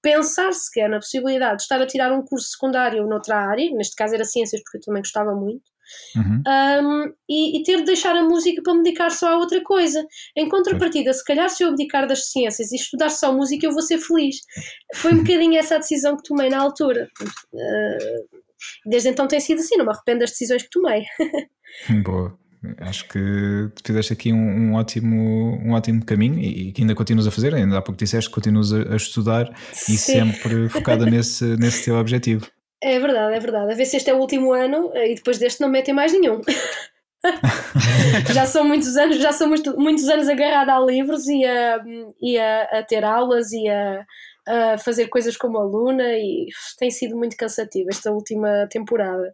pensar 0.00 0.52
sequer 0.52 0.88
na 0.88 0.98
possibilidade 0.98 1.56
de 1.56 1.62
estar 1.62 1.80
a 1.80 1.86
tirar 1.86 2.12
um 2.12 2.22
curso 2.22 2.50
secundário 2.50 3.06
noutra 3.06 3.36
área, 3.36 3.70
neste 3.72 3.96
caso 3.96 4.14
era 4.14 4.24
ciências 4.24 4.62
porque 4.62 4.78
eu 4.78 4.82
também 4.82 5.02
gostava 5.02 5.34
muito, 5.34 5.62
Uhum. 6.14 6.42
Um, 6.46 7.14
e, 7.28 7.58
e, 7.58 7.62
ter 7.62 7.78
de 7.78 7.84
deixar 7.84 8.14
a 8.14 8.22
música 8.22 8.62
para 8.62 8.74
me 8.74 8.82
dedicar 8.82 9.10
só 9.10 9.34
a 9.34 9.38
outra 9.38 9.62
coisa. 9.62 10.06
Em 10.36 10.48
contrapartida, 10.48 11.12
se 11.12 11.24
calhar 11.24 11.48
se 11.48 11.62
eu 11.62 11.68
abdicar 11.68 12.06
das 12.06 12.30
ciências 12.30 12.72
e 12.72 12.76
estudar 12.76 13.10
só 13.10 13.32
música, 13.32 13.66
eu 13.66 13.72
vou 13.72 13.82
ser 13.82 13.98
feliz. 13.98 14.36
Foi 14.96 15.12
um 15.12 15.18
bocadinho 15.24 15.58
essa 15.58 15.76
a 15.76 15.78
decisão 15.78 16.16
que 16.16 16.24
tomei 16.24 16.50
na 16.50 16.60
altura. 16.60 17.08
Uh, 17.52 18.38
desde 18.86 19.08
então 19.08 19.26
tem 19.26 19.40
sido 19.40 19.60
assim, 19.60 19.76
não 19.76 19.86
me 19.86 19.92
arrependo 19.92 20.20
das 20.20 20.30
decisões 20.30 20.62
que 20.62 20.70
tomei. 20.70 21.04
Boa. 22.04 22.38
Acho 22.80 23.06
que 23.08 23.70
fizeste 23.84 24.12
aqui 24.12 24.32
um, 24.32 24.36
um, 24.36 24.74
ótimo, 24.74 25.60
um 25.64 25.72
ótimo 25.72 26.04
caminho 26.04 26.40
e, 26.40 26.72
que 26.72 26.82
ainda 26.82 26.94
continuas 26.94 27.26
a 27.26 27.30
fazer. 27.30 27.54
Ainda 27.54 27.78
há 27.78 27.82
pouco 27.82 27.98
disseste 27.98 28.28
que 28.28 28.34
continuas 28.34 28.72
a, 28.72 28.92
a 28.92 28.96
estudar 28.96 29.52
Sim. 29.72 29.94
e 29.94 29.96
sempre 29.96 30.68
focada 30.68 31.06
nesse, 31.06 31.44
nesse 31.58 31.84
teu 31.84 31.96
objetivo. 31.96 32.46
É 32.82 32.98
verdade, 32.98 33.34
é 33.34 33.40
verdade. 33.40 33.72
A 33.72 33.76
ver 33.76 33.84
se 33.84 33.96
este 33.96 34.10
é 34.10 34.14
o 34.14 34.18
último 34.18 34.52
ano 34.52 34.90
eh, 34.94 35.12
e 35.12 35.14
depois 35.16 35.38
deste 35.38 35.60
não 35.60 35.68
metem 35.68 35.94
mais 35.94 36.12
nenhum. 36.12 36.40
já 38.32 38.46
são 38.46 38.64
muitos 38.64 38.96
anos, 38.96 39.18
já 39.18 39.32
são 39.32 39.48
muito, 39.48 39.76
muitos 39.78 40.08
anos 40.08 40.28
agarrada 40.28 40.74
a 40.74 40.80
livros 40.80 41.26
e 41.26 41.44
a, 41.44 41.84
e 42.20 42.38
a, 42.38 42.62
a 42.78 42.82
ter 42.82 43.04
aulas 43.04 43.50
e 43.52 43.68
a, 43.68 44.06
a, 44.46 44.78
fazer 44.78 45.08
coisas 45.08 45.36
como 45.36 45.58
aluna 45.58 46.04
e 46.16 46.46
tem 46.78 46.90
sido 46.90 47.16
muito 47.16 47.36
cansativo 47.36 47.88
esta 47.90 48.12
última 48.12 48.68
temporada. 48.70 49.32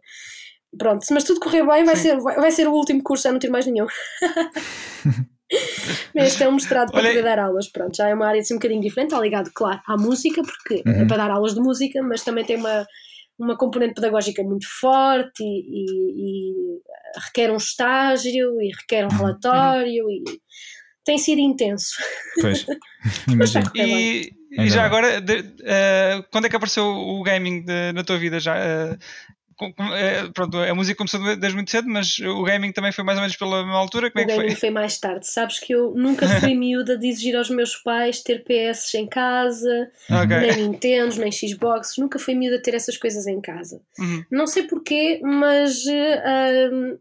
Pronto, 0.77 1.05
mas 1.11 1.23
tudo 1.23 1.39
correr 1.39 1.65
bem, 1.65 1.83
vai 1.83 1.95
ser, 1.95 2.19
vai, 2.19 2.35
vai 2.35 2.51
ser 2.51 2.67
o 2.67 2.73
último 2.73 3.01
curso, 3.03 3.23
já 3.23 3.31
não 3.31 3.39
ter 3.39 3.49
mais 3.49 3.65
nenhum. 3.65 3.87
este 6.15 6.43
é 6.43 6.49
um 6.49 6.53
mestrado 6.53 6.91
para 6.91 7.07
poder 7.07 7.23
dar 7.23 7.39
aulas, 7.39 7.67
pronto, 7.69 7.95
já 7.95 8.09
é 8.09 8.13
uma 8.13 8.27
área 8.27 8.41
assim 8.41 8.53
um 8.53 8.57
bocadinho 8.57 8.81
diferente, 8.81 9.11
está 9.11 9.21
ligado, 9.21 9.51
claro, 9.53 9.81
à 9.87 9.95
música, 9.97 10.41
porque 10.41 10.83
uhum. 10.87 11.03
é 11.03 11.05
para 11.05 11.17
dar 11.17 11.31
aulas 11.31 11.53
de 11.53 11.61
música, 11.61 12.01
mas 12.03 12.23
também 12.23 12.45
tem 12.45 12.57
uma 12.57 12.85
uma 13.37 13.57
componente 13.57 13.95
pedagógica 13.95 14.41
muito 14.43 14.65
forte 14.79 15.43
e, 15.43 15.65
e, 15.69 15.83
e, 16.17 16.81
requer 17.25 17.51
um 17.51 17.57
estágio 17.57 18.61
e 18.61 18.71
requer 18.79 19.05
um 19.05 19.11
uhum. 19.11 19.17
relatório 19.17 20.09
e 20.09 20.23
tem 21.03 21.17
sido 21.17 21.39
intenso. 21.39 21.95
Pois, 22.41 22.65
imagino. 23.31 23.71
E, 23.75 24.31
e, 24.51 24.69
já 24.69 24.85
agora, 24.85 25.21
de, 25.21 25.39
uh, 25.39 26.25
quando 26.31 26.45
é 26.45 26.49
que 26.49 26.55
apareceu 26.55 26.85
o 26.85 27.21
gaming 27.23 27.63
de, 27.63 27.91
na 27.93 28.03
tua 28.03 28.17
vida? 28.17 28.39
Já, 28.39 28.55
uh, 28.55 28.97
é, 29.93 30.27
pronto, 30.33 30.57
a 30.57 30.75
música 30.75 30.97
começou 30.97 31.19
desde 31.37 31.55
muito 31.55 31.71
cedo, 31.71 31.87
mas 31.87 32.19
o 32.19 32.43
gaming 32.43 32.71
também 32.71 32.91
foi 32.91 33.03
mais 33.03 33.17
ou 33.17 33.21
menos 33.21 33.37
pela 33.37 33.63
mesma 33.63 33.77
altura. 33.77 34.11
Como 34.11 34.23
o 34.23 34.27
é 34.27 34.27
que 34.27 34.35
gaming 34.35 34.51
foi? 34.51 34.59
foi 34.59 34.69
mais 34.69 34.97
tarde. 34.99 35.27
Sabes 35.27 35.59
que 35.59 35.73
eu 35.73 35.93
nunca 35.95 36.27
fui 36.27 36.53
miúda 36.55 36.97
de 36.97 37.07
exigir 37.07 37.35
aos 37.35 37.49
meus 37.49 37.75
pais 37.77 38.21
ter 38.21 38.43
PS 38.43 38.93
em 38.95 39.07
casa, 39.07 39.89
okay. 40.09 40.37
nem 40.37 40.67
Nintendo, 40.67 41.15
nem 41.19 41.31
Xbox. 41.31 41.97
Nunca 41.97 42.19
fui 42.19 42.35
miúda 42.35 42.57
de 42.57 42.63
ter 42.63 42.75
essas 42.75 42.97
coisas 42.97 43.25
em 43.27 43.39
casa. 43.39 43.81
Uhum. 43.97 44.23
Não 44.31 44.47
sei 44.47 44.63
porquê, 44.63 45.21
mas. 45.23 45.83
Uh, 45.85 46.99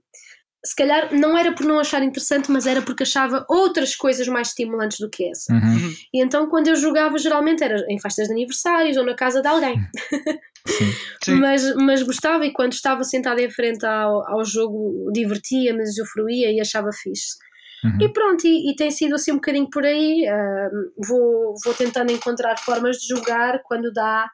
se 0.65 0.75
calhar 0.75 1.15
não 1.15 1.37
era 1.37 1.53
por 1.53 1.67
não 1.67 1.79
achar 1.79 2.03
interessante, 2.03 2.51
mas 2.51 2.67
era 2.67 2.81
porque 2.81 3.03
achava 3.03 3.45
outras 3.51 3.95
coisas 3.95 4.27
mais 4.27 4.49
estimulantes 4.49 4.99
do 4.99 5.11
que 5.11 5.29
essa. 5.29 5.53
Uhum. 5.53 5.61
uhum. 5.61 5.95
E 6.13 6.23
então, 6.23 6.49
quando 6.49 6.69
eu 6.69 6.77
jogava, 6.77 7.19
geralmente 7.19 7.63
era 7.63 7.85
em 7.89 8.01
festas 8.01 8.29
de 8.29 8.33
aniversários 8.33 8.97
ou 8.97 9.05
na 9.05 9.15
casa 9.15 9.43
de 9.43 9.49
alguém. 9.49 9.77
Sim. 10.67 10.93
Sim. 11.23 11.35
mas, 11.37 11.75
mas 11.77 12.03
gostava 12.03 12.45
e 12.47 12.53
quando 12.53 12.73
estava 12.73 13.05
sentada 13.05 13.41
em 13.43 13.51
frente 13.51 13.85
ao, 13.85 14.29
ao 14.29 14.45
jogo 14.45 15.11
divertia-me, 15.13 15.83
usufruía 15.83 16.51
e 16.51 16.61
achava 16.61 16.91
fixe. 16.93 17.37
Uhum. 17.85 17.99
E 18.01 18.13
pronto, 18.13 18.47
e, 18.47 18.71
e, 18.71 18.77
tem 18.77 18.91
sido 18.91 19.15
assim 19.15 19.33
um 19.33 19.37
bocadinho 19.37 19.69
por 19.69 19.85
aí. 19.85 20.27
Uh, 20.27 21.07
vou, 21.07 21.55
vou 21.63 21.75
tentando 21.75 22.13
encontrar 22.13 22.59
formas 22.59 22.97
de 22.97 23.09
jogar 23.09 23.63
quando 23.63 23.93
dá 23.93 24.29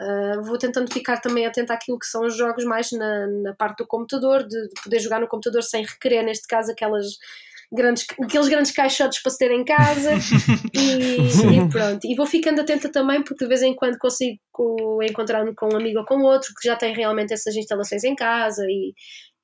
Uh, 0.00 0.42
vou 0.42 0.58
tentando 0.58 0.92
ficar 0.92 1.20
também 1.20 1.46
atenta 1.46 1.72
àquilo 1.72 2.00
que 2.00 2.06
são 2.06 2.26
os 2.26 2.36
jogos 2.36 2.64
mais 2.64 2.90
na, 2.90 3.28
na 3.28 3.54
parte 3.54 3.78
do 3.78 3.86
computador, 3.86 4.42
de, 4.42 4.68
de, 4.68 4.82
poder 4.82 4.98
jogar 4.98 5.20
no 5.20 5.28
computador 5.28 5.62
sem 5.62 5.84
requerer, 5.84 6.24
neste 6.24 6.48
caso, 6.48 6.72
aquelas 6.72 7.16
grandes, 7.72 8.06
aqueles 8.22 8.48
grandes 8.48 8.72
caixotes 8.72 9.22
para 9.22 9.30
se 9.30 9.38
ter 9.38 9.50
em 9.50 9.64
casa 9.64 10.12
e, 10.74 11.16
e, 11.16 11.68
pronto. 11.68 12.04
E 12.04 12.14
vou 12.14 12.26
ficando 12.26 12.60
atenta 12.60 12.90
também 12.90 13.22
porque 13.22 13.44
de 13.44 13.48
vez 13.48 13.62
em 13.62 13.74
quando 13.74 13.98
consigo 13.98 14.38
encontrar-me 15.02 15.54
com 15.54 15.72
um 15.72 15.76
amigo 15.76 16.00
ou 16.00 16.04
com 16.04 16.22
outro 16.22 16.52
que 16.60 16.68
já 16.68 16.76
tem 16.76 16.94
realmente 16.94 17.32
essas 17.32 17.54
instalações 17.56 18.04
em 18.04 18.14
casa 18.14 18.64
e, 18.68 18.94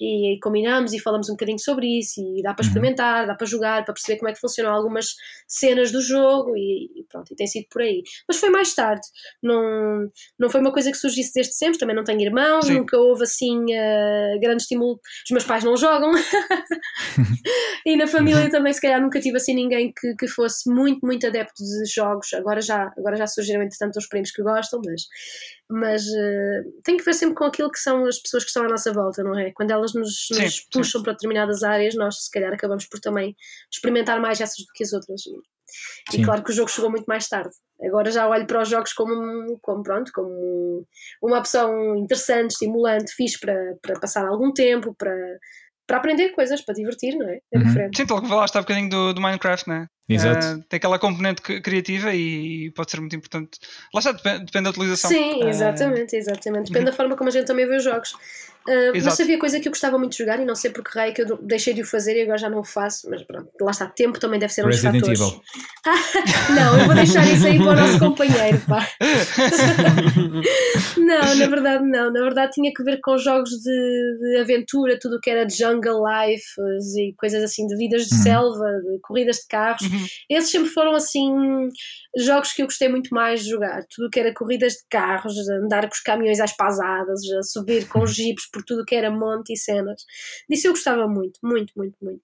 e 0.01 0.39
combinamos 0.41 0.95
e 0.95 0.99
falamos 0.99 1.29
um 1.29 1.35
bocadinho 1.35 1.59
sobre 1.59 1.99
isso 1.99 2.21
e 2.21 2.43
dá 2.43 2.55
para 2.55 2.65
uhum. 2.65 2.69
experimentar, 2.69 3.27
dá 3.27 3.35
para 3.35 3.47
jogar, 3.47 3.85
para 3.85 3.93
perceber 3.93 4.19
como 4.19 4.31
é 4.31 4.33
que 4.33 4.41
funcionam 4.41 4.73
algumas 4.73 5.09
cenas 5.47 5.93
do 5.93 6.01
jogo 6.01 6.57
e, 6.57 6.87
e, 6.97 7.05
pronto, 7.09 7.31
e 7.31 7.37
tem 7.37 7.47
sido 7.47 7.67
por 7.71 7.83
aí. 7.83 8.03
Mas 8.27 8.39
foi 8.39 8.49
mais 8.49 8.75
tarde, 8.75 9.07
não, 9.43 10.11
não 10.39 10.49
foi 10.49 10.61
uma 10.61 10.73
coisa 10.73 10.91
que 10.91 10.97
surgisse 10.97 11.33
desde 11.35 11.55
sempre, 11.55 11.79
também 11.79 11.95
não 11.95 12.05
tenho 12.05 12.21
irmãos, 12.21 12.67
Sim. 12.67 12.79
nunca 12.79 12.97
houve 12.97 13.25
assim 13.25 13.59
uh, 13.59 14.41
grande 14.41 14.63
estímulo, 14.63 14.99
os 15.25 15.31
meus 15.31 15.45
pais 15.45 15.65
não 15.65 15.77
jogam 15.77 16.13
e 17.85 17.97
na 17.97 18.07
família 18.07 18.45
uhum. 18.45 18.51
também 18.51 18.73
se 18.73 18.81
calhar 18.81 19.01
nunca 19.01 19.21
tive 19.21 19.37
assim 19.37 19.55
ninguém 19.55 19.93
que, 19.93 20.15
que 20.15 20.29
fosse 20.29 20.73
muito, 20.73 21.05
muito 21.05 21.27
adepto 21.27 21.63
de 21.63 21.93
jogos, 21.93 22.33
agora 22.33 22.63
já, 22.63 22.91
agora 22.97 23.17
já 23.17 23.27
surgiram 23.27 23.63
entretanto 23.63 23.97
os 23.97 24.09
primos 24.09 24.31
que 24.31 24.43
gostam, 24.43 24.81
mas 24.85 25.03
mas 25.71 26.03
uh, 26.05 26.83
tem 26.85 26.97
que 26.97 27.05
ver 27.05 27.15
sempre 27.15 27.37
com 27.37 27.45
aquilo 27.45 27.71
que 27.71 27.79
são 27.79 28.05
as 28.05 28.19
pessoas 28.19 28.43
que 28.43 28.49
estão 28.49 28.65
à 28.65 28.69
nossa 28.69 28.93
volta, 28.93 29.23
não 29.23 29.39
é? 29.39 29.53
Quando 29.53 29.71
elas 29.71 29.95
nos, 29.95 30.27
sim, 30.27 30.43
nos 30.43 30.61
puxam 30.61 31.01
sim. 31.01 31.05
para 31.05 31.13
determinadas 31.13 31.63
áreas, 31.63 31.95
nós 31.95 32.25
se 32.25 32.31
calhar 32.31 32.53
acabamos 32.53 32.87
por 32.87 32.99
também 32.99 33.37
experimentar 33.73 34.21
mais 34.21 34.41
essas 34.41 34.59
do 34.59 34.73
que 34.75 34.83
as 34.83 34.93
outras. 34.93 35.23
E 36.13 36.25
claro 36.25 36.43
que 36.43 36.51
o 36.51 36.55
jogo 36.55 36.71
chegou 36.71 36.91
muito 36.91 37.07
mais 37.07 37.29
tarde. 37.29 37.55
Agora 37.83 38.11
já 38.11 38.29
olho 38.29 38.47
para 38.47 38.63
os 38.63 38.69
jogos 38.69 38.93
como, 38.93 39.59
como 39.63 39.83
pronto, 39.83 40.11
como 40.13 40.85
uma 41.23 41.39
opção 41.39 41.97
interessante, 41.97 42.51
estimulante, 42.51 43.15
fixe 43.15 43.39
para, 43.39 43.77
para 43.81 43.99
passar 44.01 44.27
algum 44.27 44.53
tempo, 44.53 44.95
para, 44.99 45.15
para 45.87 45.99
aprender 45.99 46.31
coisas, 46.31 46.61
para 46.61 46.75
divertir, 46.75 47.17
não 47.17 47.29
é? 47.29 47.39
É 47.53 47.59
uhum. 47.59 47.65
diferente. 47.65 47.97
Sim, 47.97 48.07
pelo 48.07 48.23
que 48.23 48.29
falaste 48.29 48.57
há 48.57 48.59
um 48.59 48.63
bocadinho 48.63 48.91
do, 48.91 49.15
do 49.15 49.21
Minecraft, 49.21 49.69
não 49.69 49.77
é? 49.77 49.87
Exato. 50.15 50.47
Uh, 50.47 50.65
tem 50.69 50.77
aquela 50.79 50.99
componente 50.99 51.41
criativa 51.43 52.15
e 52.15 52.71
pode 52.73 52.91
ser 52.91 53.01
muito 53.01 53.15
importante. 53.15 53.61
Lá 53.95 54.01
está, 54.01 54.13
depende, 54.13 54.45
depende 54.45 54.65
da 54.65 54.71
utilização. 54.71 55.11
Sim, 55.11 55.49
exatamente, 55.49 56.17
exatamente. 56.17 56.67
Depende 56.67 56.79
uhum. 56.79 56.91
da 56.91 56.93
forma 56.93 57.17
como 57.17 57.29
a 57.29 57.33
gente 57.33 57.47
também 57.47 57.67
vê 57.67 57.77
os 57.77 57.85
jogos. 57.85 58.15
Uh, 58.69 58.93
mas 59.03 59.19
havia 59.19 59.39
coisa 59.39 59.59
que 59.59 59.69
eu 59.69 59.73
gostava 59.73 59.99
muito 59.99 60.13
de 60.13 60.19
jogar 60.19 60.39
e 60.39 60.45
não 60.45 60.55
sei 60.55 60.71
porque 60.71 60.91
raio 60.97 61.15
que 61.15 61.23
eu 61.23 61.39
deixei 61.43 61.73
de 61.73 61.81
o 61.81 61.87
fazer 61.87 62.17
e 62.19 62.23
agora 62.23 62.37
já 62.37 62.51
não 62.51 62.61
o 62.61 62.65
faço, 62.65 63.09
mas 63.09 63.23
pronto, 63.23 63.49
lá 63.61 63.71
está, 63.71 63.87
tempo 63.87 64.21
também 64.21 64.39
deve 64.39 64.53
ser 64.53 64.67
um 64.67 64.69
dos 64.69 64.81
fatores. 64.81 65.19
não, 66.55 66.79
eu 66.79 66.85
vou 66.85 66.95
deixar 66.95 67.25
isso 67.27 67.47
aí 67.47 67.57
para 67.57 67.71
o 67.71 67.75
nosso 67.75 67.99
companheiro, 67.99 68.61
pá. 68.69 68.87
não, 70.99 71.35
na 71.35 71.47
verdade 71.47 71.85
não, 71.85 72.13
na 72.13 72.21
verdade 72.21 72.53
tinha 72.53 72.71
que 72.75 72.83
ver 72.83 73.01
com 73.03 73.17
jogos 73.17 73.49
de, 73.49 74.19
de 74.21 74.41
aventura, 74.41 74.99
tudo 75.01 75.17
o 75.17 75.21
que 75.21 75.31
era 75.31 75.49
jungle 75.49 76.03
life 76.05 76.45
e 76.99 77.15
coisas 77.17 77.43
assim, 77.43 77.67
de 77.67 77.77
vidas 77.77 78.07
de 78.07 78.15
uhum. 78.15 78.23
selva, 78.23 78.67
de 78.67 79.01
corridas 79.01 79.37
de 79.37 79.47
carros. 79.49 79.83
Uhum. 79.83 80.07
Esses 80.29 80.51
sempre 80.51 80.69
foram 80.69 80.95
assim 80.95 81.31
jogos 82.17 82.53
que 82.53 82.61
eu 82.61 82.67
gostei 82.67 82.89
muito 82.89 83.09
mais 83.15 83.43
de 83.43 83.51
jogar, 83.51 83.85
tudo 83.89 84.09
o 84.09 84.11
que 84.11 84.21
era 84.21 84.35
corridas 84.35 84.75
de 84.75 84.85
carros, 84.91 85.35
andar 85.49 85.83
com 85.89 85.95
os 85.95 86.01
caminhões 86.01 86.41
às 86.41 86.55
pasadas, 86.55 87.21
subir 87.45 87.89
com 87.89 88.03
os 88.03 88.15
jipes 88.15 88.50
por 88.51 88.63
tudo 88.65 88.85
que 88.85 88.95
era 88.95 89.11
monte 89.11 89.53
e 89.53 89.57
cenas. 89.57 90.05
Disso 90.49 90.69
eu 90.69 90.73
gostava 90.73 91.07
muito, 91.09 91.39
muito, 91.43 91.73
muito, 91.77 91.97
muito. 92.03 92.23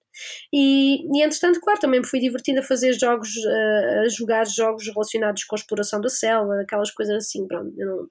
E, 0.51 1.05
e 1.15 1.23
entretanto, 1.23 1.59
claro, 1.59 1.79
também 1.79 1.99
me 1.99 2.07
fui 2.07 2.19
divertindo 2.19 2.59
a 2.59 2.63
fazer 2.63 2.93
jogos, 2.93 3.29
uh, 3.29 4.05
a 4.05 4.09
jogar 4.09 4.45
jogos 4.47 4.87
relacionados 4.87 5.43
com 5.43 5.55
a 5.55 5.59
exploração 5.59 6.01
da 6.01 6.09
selva, 6.09 6.61
aquelas 6.61 6.91
coisas 6.91 7.25
assim, 7.25 7.47
pronto. 7.47 7.73
Eu 7.77 7.87
não, 7.87 8.07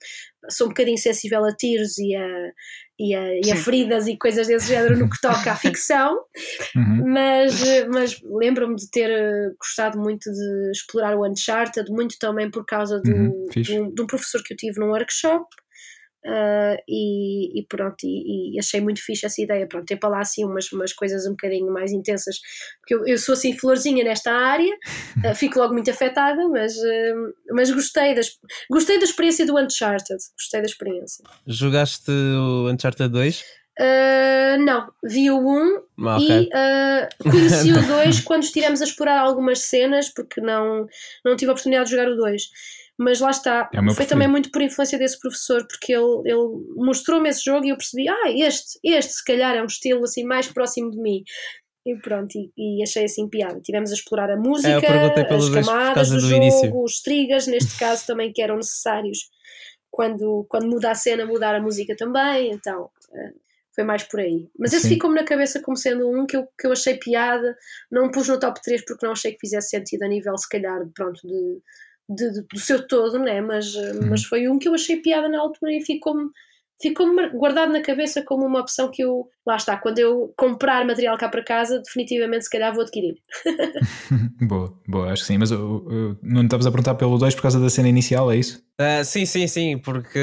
sou 0.48 0.66
um 0.66 0.70
bocadinho 0.70 0.98
sensível 0.98 1.44
a 1.44 1.52
tiros 1.54 1.98
e 1.98 2.14
a, 2.14 2.52
e 2.98 3.14
a, 3.14 3.40
e 3.44 3.52
a 3.52 3.56
feridas 3.56 4.06
e 4.06 4.16
coisas 4.16 4.46
desse 4.46 4.68
género 4.68 4.96
no 4.96 5.10
que 5.10 5.20
toca 5.20 5.52
à 5.52 5.56
ficção, 5.56 6.14
uhum. 6.74 7.12
mas, 7.12 7.60
mas 7.92 8.20
lembro-me 8.22 8.76
de 8.76 8.90
ter 8.90 9.10
eh, 9.10 9.50
gostado 9.58 9.98
muito 9.98 10.30
de 10.30 10.70
explorar 10.70 11.16
o 11.16 11.26
Uncharted, 11.26 11.90
muito 11.90 12.16
também 12.18 12.50
por 12.50 12.64
causa 12.64 13.00
do, 13.00 13.10
uhum. 13.10 13.46
de, 13.50 13.80
um, 13.80 13.92
de 13.92 14.02
um 14.02 14.06
professor 14.06 14.42
que 14.42 14.54
eu 14.54 14.56
tive 14.56 14.80
num 14.80 14.90
workshop 14.90 15.44
Uh, 16.26 16.76
e, 16.88 17.60
e, 17.60 17.66
pronto, 17.68 18.02
e, 18.02 18.56
e, 18.56 18.58
achei 18.58 18.80
muito 18.80 19.00
fixe 19.00 19.24
essa 19.24 19.40
ideia, 19.40 19.64
pronto, 19.68 19.86
ter 19.86 19.96
para 19.96 20.08
lá 20.08 20.20
assim 20.20 20.44
umas, 20.44 20.72
umas 20.72 20.92
coisas 20.92 21.24
um 21.24 21.30
bocadinho 21.30 21.72
mais 21.72 21.92
intensas, 21.92 22.40
porque 22.80 22.94
eu, 22.96 23.06
eu 23.06 23.16
sou 23.16 23.34
assim 23.34 23.56
florzinha 23.56 24.02
nesta 24.02 24.32
área, 24.32 24.74
uh, 25.24 25.34
fico 25.36 25.60
logo 25.60 25.72
muito 25.72 25.88
afetada, 25.88 26.48
mas, 26.48 26.74
uh, 26.74 27.32
mas 27.52 27.70
gostei, 27.70 28.12
das, 28.12 28.30
gostei 28.68 28.98
da 28.98 29.04
experiência 29.04 29.46
do 29.46 29.56
Uncharted, 29.56 30.18
gostei 30.36 30.60
da 30.60 30.66
experiência. 30.66 31.24
Jogaste 31.46 32.10
o 32.10 32.68
Uncharted 32.68 33.08
2? 33.08 33.44
Uh, 33.78 34.58
não, 34.64 34.90
vi 35.04 35.30
o 35.30 35.38
1 35.38 35.76
Ah, 36.06 36.18
e 36.18 36.24
ok. 36.24 36.48
uh, 36.48 37.30
conheci 37.30 37.70
o 37.76 37.86
2 37.86 38.20
quando 38.20 38.42
estivemos 38.42 38.80
a 38.80 38.84
explorar 38.84 39.20
algumas 39.20 39.60
cenas, 39.60 40.08
porque 40.08 40.40
não, 40.40 40.86
não 41.24 41.36
tive 41.36 41.50
a 41.50 41.52
oportunidade 41.52 41.90
de 41.90 41.96
jogar 41.96 42.10
o 42.10 42.16
2. 42.16 42.42
Mas 42.98 43.20
lá 43.20 43.30
está, 43.30 43.68
É 43.72 43.76
foi 43.76 43.84
preferido. 43.84 44.08
também 44.08 44.28
muito 44.28 44.50
por 44.50 44.62
influência 44.62 44.98
desse 44.98 45.18
professor, 45.20 45.66
porque 45.66 45.92
ele, 45.92 46.22
ele 46.24 46.64
mostrou-me 46.76 47.28
esse 47.28 47.44
jogo 47.44 47.66
e 47.66 47.68
eu 47.68 47.76
percebi, 47.76 48.08
ah, 48.08 48.30
este, 48.34 48.78
este 48.82 49.12
se 49.12 49.24
calhar 49.24 49.54
é 49.54 49.62
um 49.62 49.66
estilo 49.66 50.02
assim 50.04 50.24
mais 50.24 50.46
próximo 50.48 50.90
de 50.90 50.98
mim. 50.98 51.22
E 51.84 51.94
pronto, 52.00 52.34
e, 52.36 52.50
e 52.56 52.82
achei 52.82 53.04
assim 53.04 53.28
piada. 53.28 53.60
Tivemos 53.60 53.90
a 53.90 53.94
explorar 53.94 54.30
a 54.30 54.36
música, 54.36 54.70
É, 54.70 54.80
perguntei 54.80 55.24
pelo 55.24 55.40
as 55.40 55.48
camadas 55.50 56.08
do, 56.08 56.14
do 56.16 56.20
jogo, 56.20 56.34
início. 56.42 56.82
os 56.82 57.00
triggers, 57.00 57.46
neste 57.46 57.78
caso 57.78 58.04
também 58.06 58.32
que 58.32 58.42
eram 58.42 58.56
necessários 58.56 59.18
quando, 59.90 60.44
quando 60.48 60.66
muda 60.68 60.90
a 60.90 60.94
cena, 60.94 61.24
mudar 61.24 61.54
a 61.54 61.60
música 61.60 61.94
também, 61.96 62.50
então 62.52 62.90
eh, 63.14 63.32
foi 63.74 63.84
mais 63.84 64.02
por 64.02 64.20
aí. 64.20 64.48
Mas 64.58 64.72
esse 64.72 64.88
ficou-me 64.88 65.16
na 65.16 65.24
cabeça 65.24 65.60
como 65.62 65.76
sendo 65.76 66.08
um 66.10 66.26
que 66.26 66.36
eu, 66.36 66.46
que 66.58 66.66
eu 66.66 66.72
achei 66.72 66.96
piada, 66.98 67.56
não 67.90 68.10
pus 68.10 68.28
no 68.28 68.38
top 68.40 68.60
3 68.62 68.84
porque 68.84 69.06
não 69.06 69.12
achei 69.12 69.32
que 69.32 69.38
fizesse 69.40 69.68
sentido 69.70 70.02
a 70.02 70.08
nível, 70.08 70.36
se 70.36 70.48
calhar, 70.48 70.80
pronto, 70.94 71.20
de, 71.26 71.58
de- 72.08 72.42
do 72.42 72.58
seu 72.58 72.86
todo, 72.86 73.18
né? 73.18 73.40
mas, 73.40 73.74
eh, 73.74 73.92
mas 74.08 74.24
foi 74.24 74.48
um 74.48 74.58
que 74.58 74.68
eu 74.68 74.74
achei 74.74 74.96
piada 74.96 75.28
na 75.28 75.40
altura 75.40 75.72
e 75.72 75.80
ficou-me 75.84 76.30
ficou 76.80 77.06
guardado 77.34 77.72
na 77.72 77.80
cabeça 77.80 78.22
como 78.22 78.44
uma 78.46 78.60
opção 78.60 78.90
que 78.90 79.02
eu, 79.02 79.28
lá 79.46 79.56
está, 79.56 79.76
quando 79.76 79.98
eu 79.98 80.32
comprar 80.36 80.84
material 80.86 81.16
cá 81.16 81.28
para 81.28 81.42
casa, 81.42 81.80
definitivamente 81.80 82.44
se 82.44 82.50
calhar 82.50 82.72
vou 82.72 82.82
adquirir. 82.82 83.14
boa, 84.42 84.72
boa, 84.86 85.12
acho 85.12 85.22
que 85.22 85.28
sim. 85.28 85.38
Mas 85.38 85.50
uh, 85.50 85.56
uh, 85.56 86.18
não 86.22 86.42
estavas 86.42 86.66
a 86.66 86.70
perguntar 86.70 86.94
pelo 86.96 87.18
2 87.18 87.34
por 87.34 87.42
causa 87.42 87.58
da 87.60 87.70
cena 87.70 87.88
inicial, 87.88 88.30
é 88.30 88.36
isso? 88.36 88.62
Ah, 88.78 89.02
sim, 89.04 89.24
sim, 89.24 89.46
sim, 89.48 89.78
porque 89.78 90.20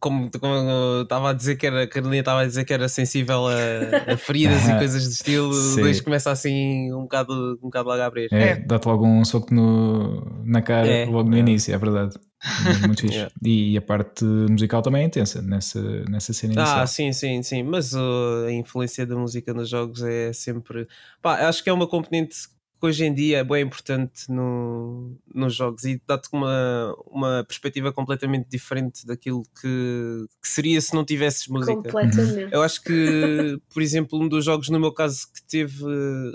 como, 0.00 0.28
como 0.40 0.52
eu 0.54 1.02
estava 1.02 1.30
a 1.30 1.32
dizer 1.32 1.54
que 1.56 1.66
era, 1.66 1.84
a 1.84 1.86
Carolina 1.86 2.18
estava 2.20 2.40
a 2.40 2.46
dizer 2.46 2.64
que 2.64 2.72
era 2.72 2.88
sensível 2.88 3.46
a, 3.46 4.12
a 4.14 4.16
feridas 4.16 4.66
e 4.66 4.72
Ah, 4.72 4.78
coisas 4.78 5.04
do 5.04 5.10
estilo, 5.12 5.52
sim. 5.52 5.80
o 5.80 5.84
2 5.84 6.00
começa 6.00 6.30
assim 6.30 6.92
um 6.92 7.02
bocado, 7.02 7.32
um 7.62 7.66
bocado 7.66 7.88
logo 7.88 8.02
a 8.02 8.06
abrir. 8.06 8.28
É, 8.32 8.50
É. 8.50 8.56
dá-te 8.56 8.86
logo 8.88 9.06
um 9.06 9.24
soco 9.24 9.54
no, 9.54 10.42
na 10.44 10.60
cara 10.60 10.86
É, 10.88 11.04
logo 11.06 11.28
no 11.30 11.36
é. 11.36 11.40
início, 11.40 11.72
é 11.72 11.78
verdade. 11.78 12.16
Mas 12.64 12.80
muito 12.80 13.00
fixe. 13.02 13.10
Yeah. 13.20 13.32
E 13.44 13.76
a 13.76 13.82
parte 13.82 14.24
musical 14.24 14.82
também 14.82 15.02
é 15.02 15.06
intensa 15.06 15.42
nessa, 15.42 15.80
nessa 16.08 16.32
cena 16.32 16.54
inicial. 16.54 16.80
Ah, 16.80 16.86
sim, 16.86 17.12
sim, 17.12 17.42
sim. 17.42 17.62
Mas 17.62 17.92
uh, 17.92 18.46
a 18.46 18.52
influência 18.52 19.04
da 19.04 19.16
música 19.16 19.52
nos 19.52 19.68
jogos 19.68 20.02
é 20.02 20.32
sempre. 20.32 20.86
Pá, 21.20 21.48
acho 21.48 21.62
que 21.62 21.68
é 21.68 21.72
uma 21.72 21.86
componente 21.86 22.48
que 22.80 22.86
hoje 22.86 23.04
em 23.04 23.12
dia 23.12 23.38
é 23.38 23.44
bem 23.44 23.62
importante 23.62 24.30
no, 24.30 25.14
nos 25.34 25.54
jogos 25.54 25.84
e 25.84 26.00
dá-te 26.08 26.30
uma, 26.32 26.94
uma 27.08 27.44
perspectiva 27.46 27.92
completamente 27.92 28.48
diferente 28.48 29.06
daquilo 29.06 29.42
que, 29.60 30.24
que 30.40 30.48
seria 30.48 30.80
se 30.80 30.94
não 30.94 31.04
tivesses 31.04 31.46
música. 31.46 31.74
Completamente. 31.74 32.48
Eu 32.50 32.62
acho 32.62 32.82
que, 32.82 33.60
por 33.72 33.82
exemplo, 33.82 34.18
um 34.18 34.26
dos 34.26 34.46
jogos, 34.46 34.70
no 34.70 34.80
meu 34.80 34.92
caso, 34.92 35.26
que 35.34 35.42
teve, 35.42 35.84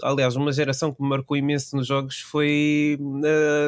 aliás, 0.03 0.35
uma 0.35 0.51
geração 0.51 0.93
que 0.93 1.01
me 1.01 1.09
marcou 1.09 1.35
imenso 1.35 1.75
nos 1.75 1.87
jogos 1.87 2.19
foi 2.19 2.99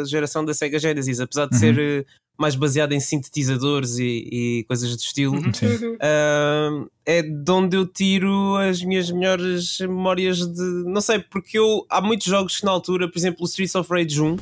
a 0.01 0.05
geração 0.05 0.45
da 0.45 0.53
Sega 0.53 0.77
Genesis, 0.77 1.19
apesar 1.19 1.47
de 1.47 1.55
Uhum. 1.55 1.59
ser 1.59 2.05
mais 2.37 2.55
baseada 2.55 2.93
em 2.93 2.99
sintetizadores 2.99 3.97
e, 3.97 4.27
e 4.31 4.63
coisas 4.67 4.89
do 4.95 4.99
estilo. 4.99 5.37
Sim. 5.53 5.97
Ah, 5.99 6.85
é 7.05 7.21
de 7.21 7.51
onde 7.51 7.75
eu 7.77 7.85
tiro 7.87 8.55
as 8.57 8.81
minhas 8.83 9.09
melhores 9.11 9.79
memórias 9.81 10.37
de. 10.39 10.61
Não 10.85 11.01
sei, 11.01 11.19
porque 11.19 11.57
eu 11.57 11.85
há 11.89 11.99
muitos 12.01 12.27
jogos 12.27 12.57
que 12.59 12.65
na 12.65 12.71
altura, 12.71 13.09
por 13.09 13.17
exemplo, 13.17 13.41
o 13.41 13.45
Streets 13.45 13.73
of 13.75 13.89
Rage 13.91 14.21
1, 14.21 14.37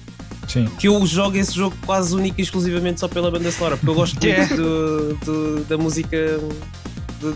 Sim. 0.48 0.66
que 0.80 0.88
eu 0.88 1.06
jogo 1.06 1.38
esse 1.38 1.54
jogo 1.56 1.76
quase 1.86 2.14
único 2.16 2.40
e 2.40 2.44
exclusivamente 2.44 3.00
só 3.00 3.08
pela 3.08 3.32
banda 3.32 3.52
sonora, 3.52 3.78
porque 3.78 3.90
eu 3.90 3.96
gosto 3.96 4.22
Yeah. 4.24 4.46
muito 4.48 4.62
do- 4.62 5.16
do- 5.26 5.64
da 5.66 5.78
música 5.78 6.18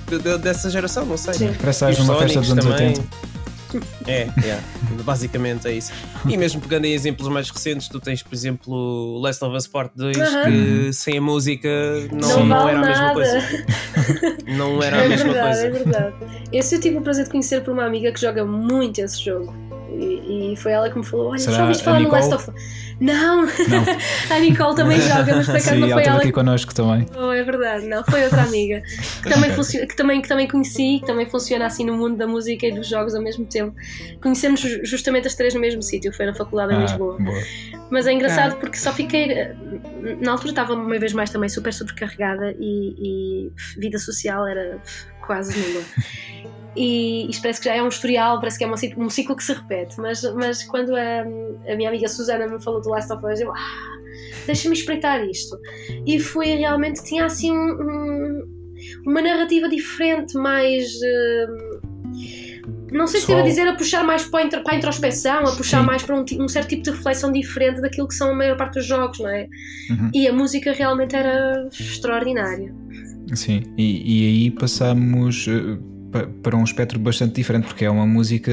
de- 0.08 0.20
de- 0.20 0.38
dessa 0.40 0.70
geração, 0.70 1.06
não 1.06 1.18
sei. 1.18 1.34
Sim. 1.36 1.54
Parece 1.60 1.86
que 1.96 2.02
numa 2.02 2.18
festa 2.20 2.42
dos 2.42 2.52
anos 2.52 2.66
também. 2.66 2.88
80. 2.90 3.08
É, 4.08 4.22
é, 4.22 4.60
basicamente 5.04 5.68
é 5.68 5.74
isso. 5.74 5.92
E 6.28 6.36
mesmo 6.38 6.60
pegando 6.62 6.86
em 6.86 6.94
exemplos 6.94 7.28
mais 7.30 7.50
recentes, 7.50 7.88
tu 7.88 8.00
tens, 8.00 8.24
por 8.24 8.34
exemplo, 8.34 8.74
o 8.74 9.20
Last 9.20 9.44
of 9.44 9.56
Us 9.56 9.68
Part 9.68 9.92
2, 9.96 10.18
Aham. 10.18 10.44
que 10.46 10.94
sem 10.94 11.18
a 11.18 11.22
música 11.22 11.70
não, 12.12 12.40
Não 12.40 12.46
não 12.48 12.70
era 12.70 12.80
a 12.80 12.86
mesma 12.86 13.02
nada. 13.04 13.14
coisa. 13.14 13.66
Não 14.48 14.82
era 14.84 14.98
a 14.98 15.04
é 15.06 15.08
mesma 15.10 15.34
verdade, 15.34 15.60
coisa. 15.62 15.68
é 15.68 15.70
verdade. 15.84 16.16
Esse 16.52 16.76
eu 16.76 16.80
tive 16.82 16.98
o 16.98 17.02
prazer 17.02 17.26
de 17.26 17.30
conhecer 17.32 17.64
por 17.64 17.72
uma 17.74 17.86
amiga 17.86 18.12
que 18.12 18.20
joga 18.20 18.44
muito 18.46 19.00
esse 19.00 19.24
jogo. 19.24 19.54
E, 19.98 20.54
e 20.54 20.58
foi 20.58 20.72
ela 20.72 20.90
que 20.90 20.98
me 20.98 21.06
falou: 21.06 21.30
Olha, 21.30 21.40
Será 21.40 21.58
já 21.58 21.62
ouviste 21.64 21.84
falar 21.84 22.00
no? 22.00 22.10
Last 22.12 22.34
of 22.34 22.52
Não, 23.00 23.46
Não. 23.46 23.50
a 24.36 24.40
Nicole 24.40 24.76
também 24.76 25.00
joga, 25.02 25.36
mas 25.36 25.46
por 25.46 25.52
acaso 25.56 25.70
Sim, 25.70 25.80
não 25.80 25.88
ela 25.88 25.94
foi 26.02 26.04
ela 26.12 26.20
aqui 26.20 26.32
connosco 26.32 26.74
também. 26.76 27.06
Oh, 27.18 27.32
é 27.32 27.44
verdade, 27.44 27.88
não, 27.88 28.04
foi 28.04 28.24
outra 28.24 28.44
amiga 28.44 28.82
que 29.24 29.30
também, 29.30 29.46
Ok. 29.50 29.56
funcio- 29.56 29.88
que, 29.88 29.96
também, 29.96 30.22
que 30.22 30.28
também 30.28 30.48
conheci, 30.48 31.00
que 31.00 31.06
também 31.06 31.26
funciona 31.30 31.66
assim 31.66 31.86
no 31.86 31.96
mundo 31.98 32.18
da 32.18 32.28
música 32.28 32.66
e 32.68 32.72
dos 32.74 32.88
jogos 32.88 33.16
ao 33.16 33.22
mesmo 33.22 33.46
tempo. 33.46 33.74
Conhecemos 34.22 34.60
ju- 34.60 34.84
justamente 34.84 35.28
as 35.28 35.36
três 35.36 35.54
no 35.54 35.62
mesmo 35.62 35.82
sítio, 35.82 36.12
foi 36.14 36.26
na 36.26 36.34
faculdade 36.34 36.74
em 36.74 36.78
Ah, 36.78 36.82
Lisboa. 36.82 37.18
boa. 37.20 37.42
Mas 37.90 38.06
é 38.06 38.12
engraçado 38.14 38.58
porque 38.58 38.78
só 38.78 38.92
fiquei. 38.94 39.34
Na 40.22 40.34
altura 40.34 40.50
estava 40.52 40.74
uma 40.74 41.00
vez 41.00 41.14
mais 41.14 41.30
também 41.30 41.50
super 41.50 41.74
sobrecarregada 41.74 42.54
e, 42.60 43.48
e 43.48 43.52
vida 43.80 43.98
social 43.98 44.46
era 44.48 44.78
quase 45.30 45.56
nula. 45.60 45.84
E 46.76 47.30
isto 47.30 47.42
parece 47.44 47.60
que 47.62 47.66
já 47.70 47.76
é 47.76 47.84
um 47.84 47.88
historial, 47.88 48.40
parece 48.40 48.58
que 48.58 48.64
é 48.64 48.68
um 48.68 48.76
ciclo, 48.78 49.04
um 49.04 49.10
ciclo 49.10 49.36
que 49.36 49.44
se 49.44 49.54
repete. 49.54 50.00
Mas, 50.00 50.24
mas 50.34 50.64
quando 50.64 50.96
a, 50.96 51.22
a 51.72 51.76
minha 51.76 51.90
amiga 51.90 52.08
Susana 52.08 52.48
me 52.48 52.62
falou 52.64 52.82
do 52.82 52.90
Last 52.90 53.12
of 53.14 53.24
Us, 53.26 53.40
eu. 53.40 53.52
Ah, 53.52 53.98
deixa-me 54.48 54.76
espreitar 54.76 55.24
isto. 55.28 55.56
E 56.06 56.20
foi 56.20 56.48
realmente. 56.56 57.04
Tinha 57.04 57.26
assim 57.26 57.52
um- 57.52 57.56
um- 57.82 58.44
uma 59.06 59.22
narrativa 59.22 59.70
diferente, 59.70 60.36
mais. 60.36 60.88
eh, 61.04 61.48
não 62.92 63.06
sei 63.06 63.20
se 63.20 63.28
Pessoal. 63.28 63.44
devo 63.44 63.50
dizer 63.50 63.68
a 63.68 63.76
puxar 63.76 64.04
mais 64.04 64.24
para 64.26 64.48
a, 64.48 64.72
a 64.72 64.76
introspeção, 64.76 65.40
a 65.46 65.56
puxar 65.56 65.82
Sim. 65.82 65.86
mais 65.86 66.02
para 66.02 66.16
um, 66.16 66.26
um 66.40 66.48
certo 66.48 66.70
tipo 66.70 66.84
de 66.84 66.90
reflexão 66.92 67.32
diferente 67.32 67.82
daquilo 67.82 68.08
que 68.08 68.16
são 68.16 68.32
a 68.32 68.34
maior 68.34 68.58
parte 68.58 68.76
dos 68.76 68.86
jogos, 68.86 69.20
não 69.20 69.30
é? 69.30 69.48
Uhum. 69.92 70.10
E 70.14 70.28
a 70.28 70.34
música 70.34 70.72
realmente 70.72 71.16
era 71.16 71.68
extraordinária. 71.72 72.74
Sim, 73.34 73.64
e, 73.78 74.24
e 74.24 74.28
aí 74.28 74.52
passamos 74.52 75.46
eh, 75.48 75.78
pa- 76.12 76.28
para 76.42 76.56
um 76.58 76.64
espectro 76.64 77.00
bastante 77.00 77.36
diferente, 77.36 77.68
porque 77.68 77.86
é 77.86 77.90
uma 77.90 78.06
música. 78.08 78.52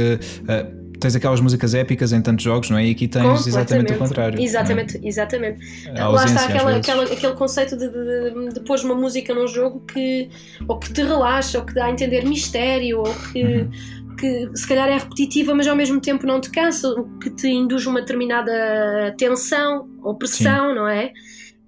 eh, 0.48 0.66
tens 0.98 1.14
aquelas 1.14 1.40
músicas 1.40 1.74
épicas 1.74 2.10
em 2.12 2.22
tantos 2.22 2.42
jogos, 2.44 2.70
não 2.70 2.78
é? 2.78 2.86
E 2.86 2.90
aqui 2.92 3.06
tens 3.06 3.46
exatamente 3.46 3.92
o 3.92 3.98
contrário. 3.98 4.40
Exatamente, 4.40 4.98
exatamente. 5.02 5.60
é? 5.88 6.00
A 6.00 6.08
Lá 6.08 6.24
está 6.24 6.44
aquela, 6.46 6.76
aquela- 6.76 7.04
aquele 7.04 7.32
conceito 7.34 7.76
de, 7.76 7.88
de, 7.90 8.54
de, 8.54 8.60
pôr 8.60 8.78
uma 8.80 8.94
música 8.94 9.34
num 9.34 9.46
jogo 9.46 9.80
que 9.80 10.28
ou 10.66 10.78
que 10.78 10.92
te 10.92 11.02
relaxa, 11.02 11.58
ou 11.58 11.64
que 11.66 11.74
dá 11.74 11.84
a 11.86 11.90
entender 11.90 12.24
mistério, 12.24 13.00
ou 13.00 13.14
que, 13.32 13.44
Uhum. 13.44 13.70
que 14.18 14.50
se 14.56 14.66
calhar 14.66 14.88
é 14.88 14.96
repetitiva, 14.96 15.54
mas 15.54 15.66
ao 15.66 15.76
mesmo 15.76 16.00
tempo 16.00 16.26
não 16.26 16.40
te 16.40 16.50
cansa, 16.50 16.88
o 16.88 17.18
que 17.18 17.28
te 17.30 17.46
induz 17.48 17.86
uma 17.86 18.00
determinada 18.00 19.14
tensão 19.18 19.86
ou 20.02 20.14
pressão, 20.14 20.74
não 20.74 20.88
é? 20.88 21.12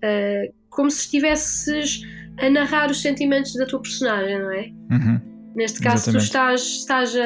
Eh, 0.03 0.53
como 0.71 0.91
se 0.91 1.01
estivesses 1.03 2.01
a 2.41 2.51
narrar 2.51 2.91
os 2.91 3.01
sentimentos 3.03 3.55
da 3.55 3.67
tua 3.67 3.81
personagem, 3.81 4.39
não 4.39 4.51
é? 4.53 4.71
Uhum. 4.91 5.21
Neste 5.57 5.81
caso, 5.81 6.11
Exatamente. 6.11 6.23
tu 6.23 6.25
estás, 6.25 6.61
estás 6.63 7.17
a, 7.17 7.21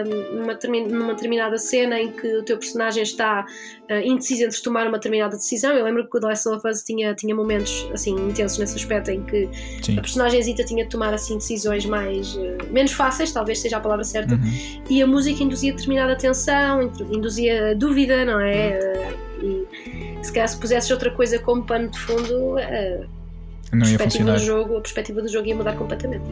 a, 0.00 0.04
numa, 0.34 0.54
termi- 0.56 0.88
numa 0.88 1.14
determinada 1.14 1.56
cena 1.58 2.00
em 2.00 2.10
que 2.10 2.26
o 2.38 2.42
teu 2.42 2.58
personagem 2.58 3.04
está 3.04 3.46
ah, 3.88 4.00
indeciso 4.02 4.42
entre 4.46 4.60
tomar 4.62 4.88
uma 4.88 4.96
determinada 4.98 5.36
decisão. 5.36 5.70
Eu 5.74 5.84
lembro 5.84 6.08
que 6.10 6.16
o 6.16 6.20
The 6.20 6.26
Last 6.26 6.48
of 6.48 6.66
Us 6.66 6.82
tinha, 6.82 7.14
tinha 7.14 7.36
momentos 7.36 7.88
assim 7.92 8.16
intensos 8.16 8.58
nesse 8.58 8.74
aspecto 8.74 9.12
em 9.12 9.22
que 9.22 9.48
Sim. 9.80 9.96
a 9.96 10.00
personagem 10.00 10.42
Zita 10.42 10.64
tinha 10.64 10.82
de 10.82 10.90
tomar 10.90 11.14
assim 11.14 11.36
decisões 11.36 11.86
mais 11.86 12.36
ah, 12.36 12.64
menos 12.72 12.90
fáceis, 12.90 13.30
talvez 13.30 13.60
seja 13.60 13.76
a 13.76 13.80
palavra 13.80 14.02
certa, 14.02 14.34
Uhum. 14.34 14.82
e 14.90 15.00
a 15.00 15.06
música 15.06 15.40
induzia 15.40 15.70
determinada 15.72 16.16
tensão, 16.16 16.82
indu- 16.82 17.14
induzia 17.14 17.76
dúvida, 17.76 18.24
não 18.24 18.40
é? 18.40 18.76
Ah, 18.76 19.12
e 20.20 20.24
se 20.24 20.32
calhar 20.32 20.48
se 20.48 20.58
pusesses 20.58 20.90
outra 20.90 21.12
coisa 21.12 21.38
como 21.38 21.64
pano 21.64 21.88
de 21.92 21.98
fundo, 22.00 22.56
ah, 22.58 23.06
Não 23.72 23.86
ia 23.86 23.98
perspectiva 23.98 24.32
funcionar. 24.32 24.38
do 24.38 24.44
jogo, 24.44 24.76
a 24.78 24.80
perspectiva 24.80 25.22
do 25.22 25.28
jogo 25.28 25.46
ia 25.48 25.54
mudar 25.56 25.74
completamente. 25.76 26.24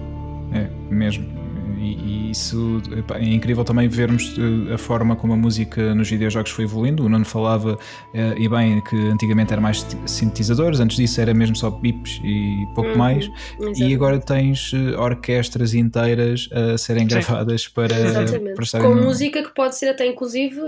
É, 0.52 0.68
mesmo. 0.92 1.46
E, 1.78 2.28
e 2.28 2.30
isso 2.30 2.80
é 3.14 3.22
incrível 3.22 3.62
também 3.62 3.86
vermos 3.86 4.34
eh, 4.68 4.72
a 4.74 4.78
forma 4.78 5.14
como 5.14 5.34
a 5.34 5.36
música 5.36 5.94
nos 5.94 6.08
videojogos 6.10 6.50
foi 6.50 6.64
evoluindo. 6.64 7.04
O 7.04 7.08
Nuno 7.08 7.24
falava, 7.26 7.78
eh, 8.14 8.34
e 8.38 8.48
bem, 8.48 8.80
que 8.80 8.96
antigamente 9.08 9.52
era 9.52 9.60
mais 9.60 9.82
ti- 9.82 9.96
sintetizadores, 10.06 10.80
antes 10.80 10.96
disso 10.96 11.20
era 11.20 11.34
mesmo 11.34 11.54
só 11.54 11.68
bips 11.70 12.18
e 12.24 12.66
pouco 12.74 12.90
Uhum, 12.90 12.96
mais. 12.96 13.30
Exato. 13.60 13.82
E 13.82 13.94
agora 13.94 14.18
tens 14.18 14.72
eh, 14.74 14.96
orquestras 14.96 15.74
inteiras 15.74 16.48
a 16.50 16.78
serem 16.78 17.02
Sim. 17.02 17.08
gravadas 17.14 17.68
para, 17.68 17.94
Exatamente. 17.94 18.54
para 18.54 18.64
estarem 18.64 18.86
Com 18.88 18.94
no- 18.96 19.02
música 19.04 19.42
que 19.42 19.54
pode 19.54 19.76
ser 19.76 19.90
até 19.90 20.06
inclusive 20.06 20.58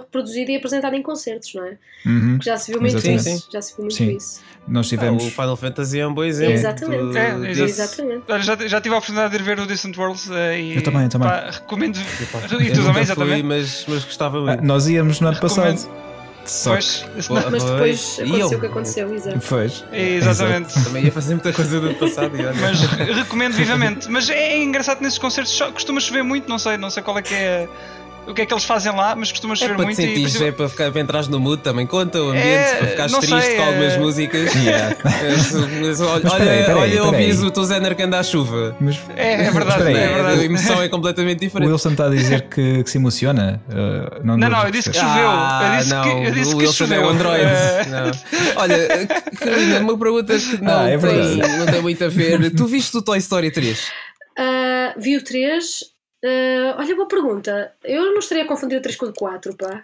reproduzida 0.00 0.50
e 0.50 0.56
apresentada 0.56 0.96
em 0.96 1.02
concertos, 1.02 1.54
não 1.54 1.64
é? 1.64 1.78
Uhum. 2.04 2.38
Já 2.42 2.56
se 2.58 2.72
viu 2.72 2.80
muito 2.80 2.96
Exatamente. 2.96 3.28
isso. 3.30 3.48
Já 3.52 3.62
se 3.62 3.74
viu 3.74 3.84
muito 3.84 3.94
Sim. 3.96 4.16
isso. 4.16 4.40
Nós 4.68 4.86
Ah, 4.86 4.88
tivemos. 4.90 5.24
o 5.24 5.30
Final 5.30 5.56
Fantasy 5.56 5.98
é 6.00 6.06
um 6.06 6.12
bom 6.12 6.24
exemplo. 6.24 6.52
Exatamente. 6.54 7.16
É. 7.16 7.50
Exatamente. 7.62 8.22
Já, 8.40 8.56
já 8.68 8.80
tive 8.80 8.94
a 8.94 8.98
oportunidade 8.98 9.30
de 9.30 9.42
ir 9.42 9.42
ver 9.44 9.58
o 9.60 9.66
Distant 9.66 9.96
Worlds 9.96 10.30
eh, 10.30 10.60
e 10.60 10.76
Eu 10.76 10.82
também, 10.82 11.04
eu 11.04 11.08
também. 11.08 11.28
pá, 11.28 11.50
recomendo. 11.50 11.96
Eu 12.50 12.60
E 12.60 12.70
tu 12.70 12.84
também, 12.84 13.02
exatamente. 13.02 13.42
mas, 13.44 13.84
mas 13.88 14.04
gostava 14.04 14.38
Ah, 14.38 14.40
muito. 14.42 14.64
nós 14.64 14.86
íamos 14.88 15.20
no 15.20 15.28
ano 15.28 15.38
Recomendo. 15.40 15.74
passado. 15.76 16.08
Só 16.44 16.70
Pois, 16.72 17.04
não- 17.28 17.50
Mas 17.50 17.62
depois 17.64 18.18
E 18.18 18.22
aconteceu 18.22 18.38
eu? 18.50 18.56
o 18.56 18.60
que 18.60 18.66
aconteceu, 18.66 19.14
exato. 19.14 19.38
Pois. 19.48 19.84
Exatamente. 19.92 20.84
Também 20.84 21.04
ia 21.04 21.12
fazer 21.12 21.34
muita 21.34 21.52
coisa 21.52 21.78
do 21.80 21.94
passado 21.94 22.34
e 22.36 22.40
olha. 22.46 22.54
Mas 22.58 22.80
recomendo 23.16 23.52
vivamente. 23.52 24.08
Mas 24.10 24.30
é 24.30 24.56
engraçado 24.62 25.00
nesses 25.02 25.18
concertos, 25.18 25.58
costuma 25.72 26.00
chover 26.00 26.22
muito, 26.24 26.48
não 26.48 26.58
sei, 26.58 26.76
não 26.78 26.88
sei 26.88 27.02
qual 27.02 27.18
é 27.18 27.22
que 27.22 27.34
é 27.34 27.68
o 28.28 28.34
que 28.34 28.42
é 28.42 28.46
que 28.46 28.52
eles 28.52 28.64
fazem 28.64 28.92
lá, 28.94 29.14
mas 29.16 29.30
costuma 29.30 29.54
É 29.54 29.56
chover 29.56 29.74
para 29.74 29.84
te 29.84 29.86
muito 29.86 29.96
sentires, 29.96 30.34
e 30.34 30.44
é 30.44 30.52
para, 30.52 30.68
ficar, 30.68 30.90
para 30.92 31.00
entrares 31.00 31.28
no 31.28 31.40
mood 31.40 31.62
também. 31.62 31.86
Conta 31.86 32.20
o 32.22 32.28
ambiente, 32.30 32.46
É, 32.46 32.74
para 32.76 32.86
ficares 32.88 33.12
triste 33.18 33.40
sei, 33.42 33.56
com 33.56 33.62
algumas 33.62 33.92
é- 33.94 33.98
músicas. 33.98 34.54
Yeah. 34.58 34.96
Mas, 35.80 36.00
olha, 36.00 36.20
Mas 36.24 36.32
peraí, 36.34 36.64
peraí, 36.64 36.98
olha 36.98 37.10
peraí. 37.10 37.32
o 37.32 37.50
teu 37.50 37.64
Zé 37.64 37.94
que 37.94 38.02
anda 38.02 38.18
à 38.18 38.22
chuva. 38.22 38.76
Mas 38.80 38.98
É, 39.16 39.32
é 39.46 39.50
verdade, 39.50 39.68
Espera 39.82 39.88
aí, 39.88 39.96
é 39.96 40.06
a 40.06 40.12
verdade. 40.14 40.44
emoção 40.44 40.82
é 40.82 40.88
completamente 40.88 41.36
o 41.38 41.40
diferente. 41.40 41.70
Wilson 41.70 41.90
está 41.90 42.06
a 42.06 42.10
dizer 42.10 42.42
que, 42.48 42.82
que 42.84 42.90
se 42.90 42.98
emociona. 42.98 43.62
Uh, 43.68 44.20
não, 44.24 44.36
Não, 44.36 44.50
não, 44.50 44.64
eu 44.64 44.70
disse 44.70 44.90
que 44.90 44.96
choveu. 44.98 45.28
Ah, 45.28 45.70
eu 45.74 45.78
disse 45.78 45.94
não, 45.94 46.02
que, 46.02 46.08
eu 46.26 46.30
disse 46.32 46.54
o 46.54 46.58
que 46.58 46.64
Wilson 46.64 46.72
choveu. 46.72 47.02
é 47.02 47.06
o 47.06 47.08
Android. 47.08 47.44
Não. 47.88 48.10
Olha, 48.62 49.06
Carolina, 49.38 49.80
uma 49.80 49.98
pergunta 49.98 50.38
que 50.38 50.62
não, 50.62 50.78
Ah, 50.80 50.88
é 50.90 50.98
tem, 50.98 50.98
verdade. 50.98 51.58
não 51.58 51.66
tem 51.66 51.82
muito 51.82 52.04
a 52.04 52.08
ver. 52.08 52.50
Tu 52.54 52.66
viste 52.66 52.96
o 52.96 53.02
Toy 53.02 53.18
Story 53.18 53.50
3? 53.50 53.86
Ah, 54.38 54.94
vi 54.98 55.16
o 55.16 55.22
3. 55.24 55.84
Ah, 56.24 56.76
olha, 56.78 56.94
boa 56.96 57.08
pergunta. 57.08 57.72
Eu 57.84 58.12
não 58.12 58.18
estaria 58.18 58.44
a 58.44 58.46
confundir 58.46 58.78
o 58.78 58.82
3 58.82 58.96
com 58.96 59.06
o 59.06 59.12
4, 59.12 59.54
pá. 59.56 59.82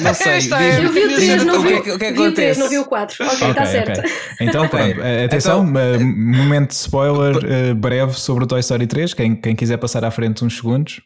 Não 0.00 0.12
sei. 0.14 0.32
É- 0.52 0.84
Eu 0.84 0.90
vi 0.90 1.00
o 1.04 1.08
3, 1.14 1.20
diz-me 1.20 1.44
não 1.44 1.58
o 1.60 1.62
vi 1.62 1.72
é 1.74 1.80
que- 1.80 1.90
o 1.92 1.98
que 1.98 2.04
é 2.04 2.12
vi 2.12 2.18
o 2.18 2.32
3, 2.34 2.58
acontece. 2.58 2.60
não 2.60 2.68
vi 2.68 2.78
o 2.78 2.84
4. 2.84 3.24
Ok, 3.24 3.32
está 3.34 3.46
Ok, 3.50 3.66
certo. 3.66 4.02
Então, 4.40 4.64
Ok. 4.64 4.78
pronto, 4.78 5.00
uh, 5.00 5.24
atenção, 5.24 5.68
Então- 5.68 5.96
uh, 5.96 6.00
momento 6.36 6.68
de 6.70 6.74
spoiler 6.74 7.36
uh, 7.36 7.74
breve 7.76 8.14
sobre 8.18 8.42
o 8.44 8.46
Toy 8.46 8.58
Story 8.60 8.86
3. 8.88 9.14
Quem, 9.14 9.36
quem 9.36 9.54
quiser 9.54 9.76
passar 9.78 10.04
à 10.04 10.10
frente 10.10 10.44
uns 10.44 10.56
segundos, 10.56 11.00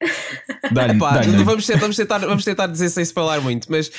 dá-lhe. 0.73 0.99
Dá-lhe. 0.99 1.45
vamos, 1.45 1.67
tentar, 1.67 1.81
vamos, 1.81 1.97
tentar, 1.97 2.19
vamos 2.21 2.45
tentar 2.45 2.67
dizer 2.69 2.89
sem 2.89 3.03
spoiler 3.03 3.43
muito, 3.43 3.67
mas 3.71 3.91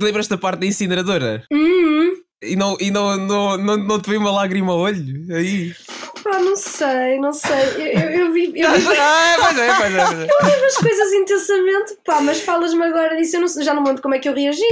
lembras-te 0.00 0.30
da 0.30 0.38
parte 0.38 0.60
da 0.60 0.66
incineradora? 0.66 1.42
Hum, 1.52 2.12
E 2.40 2.54
não, 2.56 2.76
e 2.80 2.90
não, 2.92 3.16
não, 3.16 3.56
não, 3.58 3.76
não 3.78 4.00
te 4.00 4.08
veio 4.10 4.20
uma 4.20 4.30
lágrima 4.30 4.70
ao 4.72 4.78
olho? 4.78 5.34
Aí. 5.34 5.74
Pá, 6.24 6.38
não 6.40 6.56
sei, 6.56 7.18
não 7.18 7.32
sei. 7.32 7.52
Eu, 7.76 7.86
eu, 7.86 8.10
eu 8.26 8.32
vi, 8.32 8.44
eu 8.56 8.70
vi 8.72 8.86
Ah, 8.98 9.36
pois 9.40 9.58
é, 9.58 9.74
pois 9.76 9.94
é. 9.94 10.26
Pois 10.40 10.52
é. 10.52 10.64
as 10.66 10.76
coisas 10.76 11.12
intensamente, 11.12 11.96
pá, 12.04 12.20
mas 12.22 12.40
falas-me 12.40 12.82
agora 12.84 13.14
disso, 13.16 13.36
eu 13.36 13.40
não, 13.42 13.48
já 13.62 13.74
não 13.74 13.82
me 13.82 13.88
lembro 13.88 14.02
como 14.02 14.14
é 14.14 14.18
que 14.18 14.28
eu 14.28 14.34
reagi. 14.34 14.62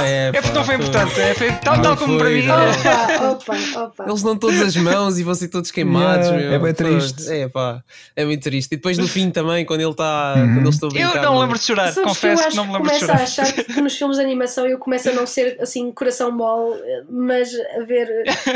É, 0.00 0.28
É 0.28 0.32
porque 0.32 0.50
não 0.56 0.64
foi 0.64 0.78
pá, 0.78 0.82
importante, 0.84 1.20
é, 1.20 1.34
foi 1.34 1.52
tal, 1.52 1.76
Não 1.76 1.82
tal 1.82 1.96
como 1.96 2.18
para 2.18 2.30
mim. 2.30 2.46
é. 2.46 2.52
Opa, 2.52 3.30
opa, 3.30 3.80
opa. 3.84 4.04
Eles 4.08 4.22
dão 4.22 4.36
todas 4.36 4.60
as 4.60 4.76
mãos 4.76 5.18
e 5.18 5.22
vão 5.22 5.34
ser 5.34 5.48
todos 5.48 5.70
queimados. 5.70 6.26
Yeah, 6.28 6.46
meu. 6.48 6.54
é 6.54 6.58
bem 6.58 6.74
Pô, 6.74 6.84
triste. 6.98 7.30
É, 7.32 7.48
pá, 7.48 7.82
é 8.16 8.24
muito 8.24 8.42
triste. 8.42 8.72
E 8.72 8.76
depois 8.76 8.96
no 8.98 9.06
fim 9.06 9.30
também, 9.30 9.64
quando 9.64 9.80
ele 9.80 9.90
está. 9.90 10.34
Uhum. 10.36 10.54
Quando 10.54 10.60
eles 10.62 10.74
estão 10.74 10.88
a 10.88 10.92
brincar. 10.92 11.16
Eu 11.16 11.22
não 11.22 11.40
lembro 11.40 11.58
de 11.58 11.64
chorar, 11.64 11.92
Sabes 11.92 11.94
que 11.94 12.00
eu 12.00 12.06
confesso 12.30 12.40
acho 12.40 12.50
que 12.50 12.56
não 12.56 12.64
me 12.66 12.70
que 12.72 12.76
lembro 12.78 12.92
de 12.92 12.98
começo 13.06 13.22
a 13.22 13.26
chorar. 13.26 13.48
achar 13.50 13.64
que 13.64 13.80
nos 13.80 13.96
filmes 13.96 14.16
de 14.16 14.22
animação 14.22 14.66
eu 14.66 14.78
começo 14.78 15.08
a 15.10 15.12
não 15.12 15.26
ser 15.26 15.58
assim 15.60 15.92
coração 15.92 16.30
mole, 16.32 16.80
mas 17.10 17.50
a 17.78 17.84
ver, 17.84 18.08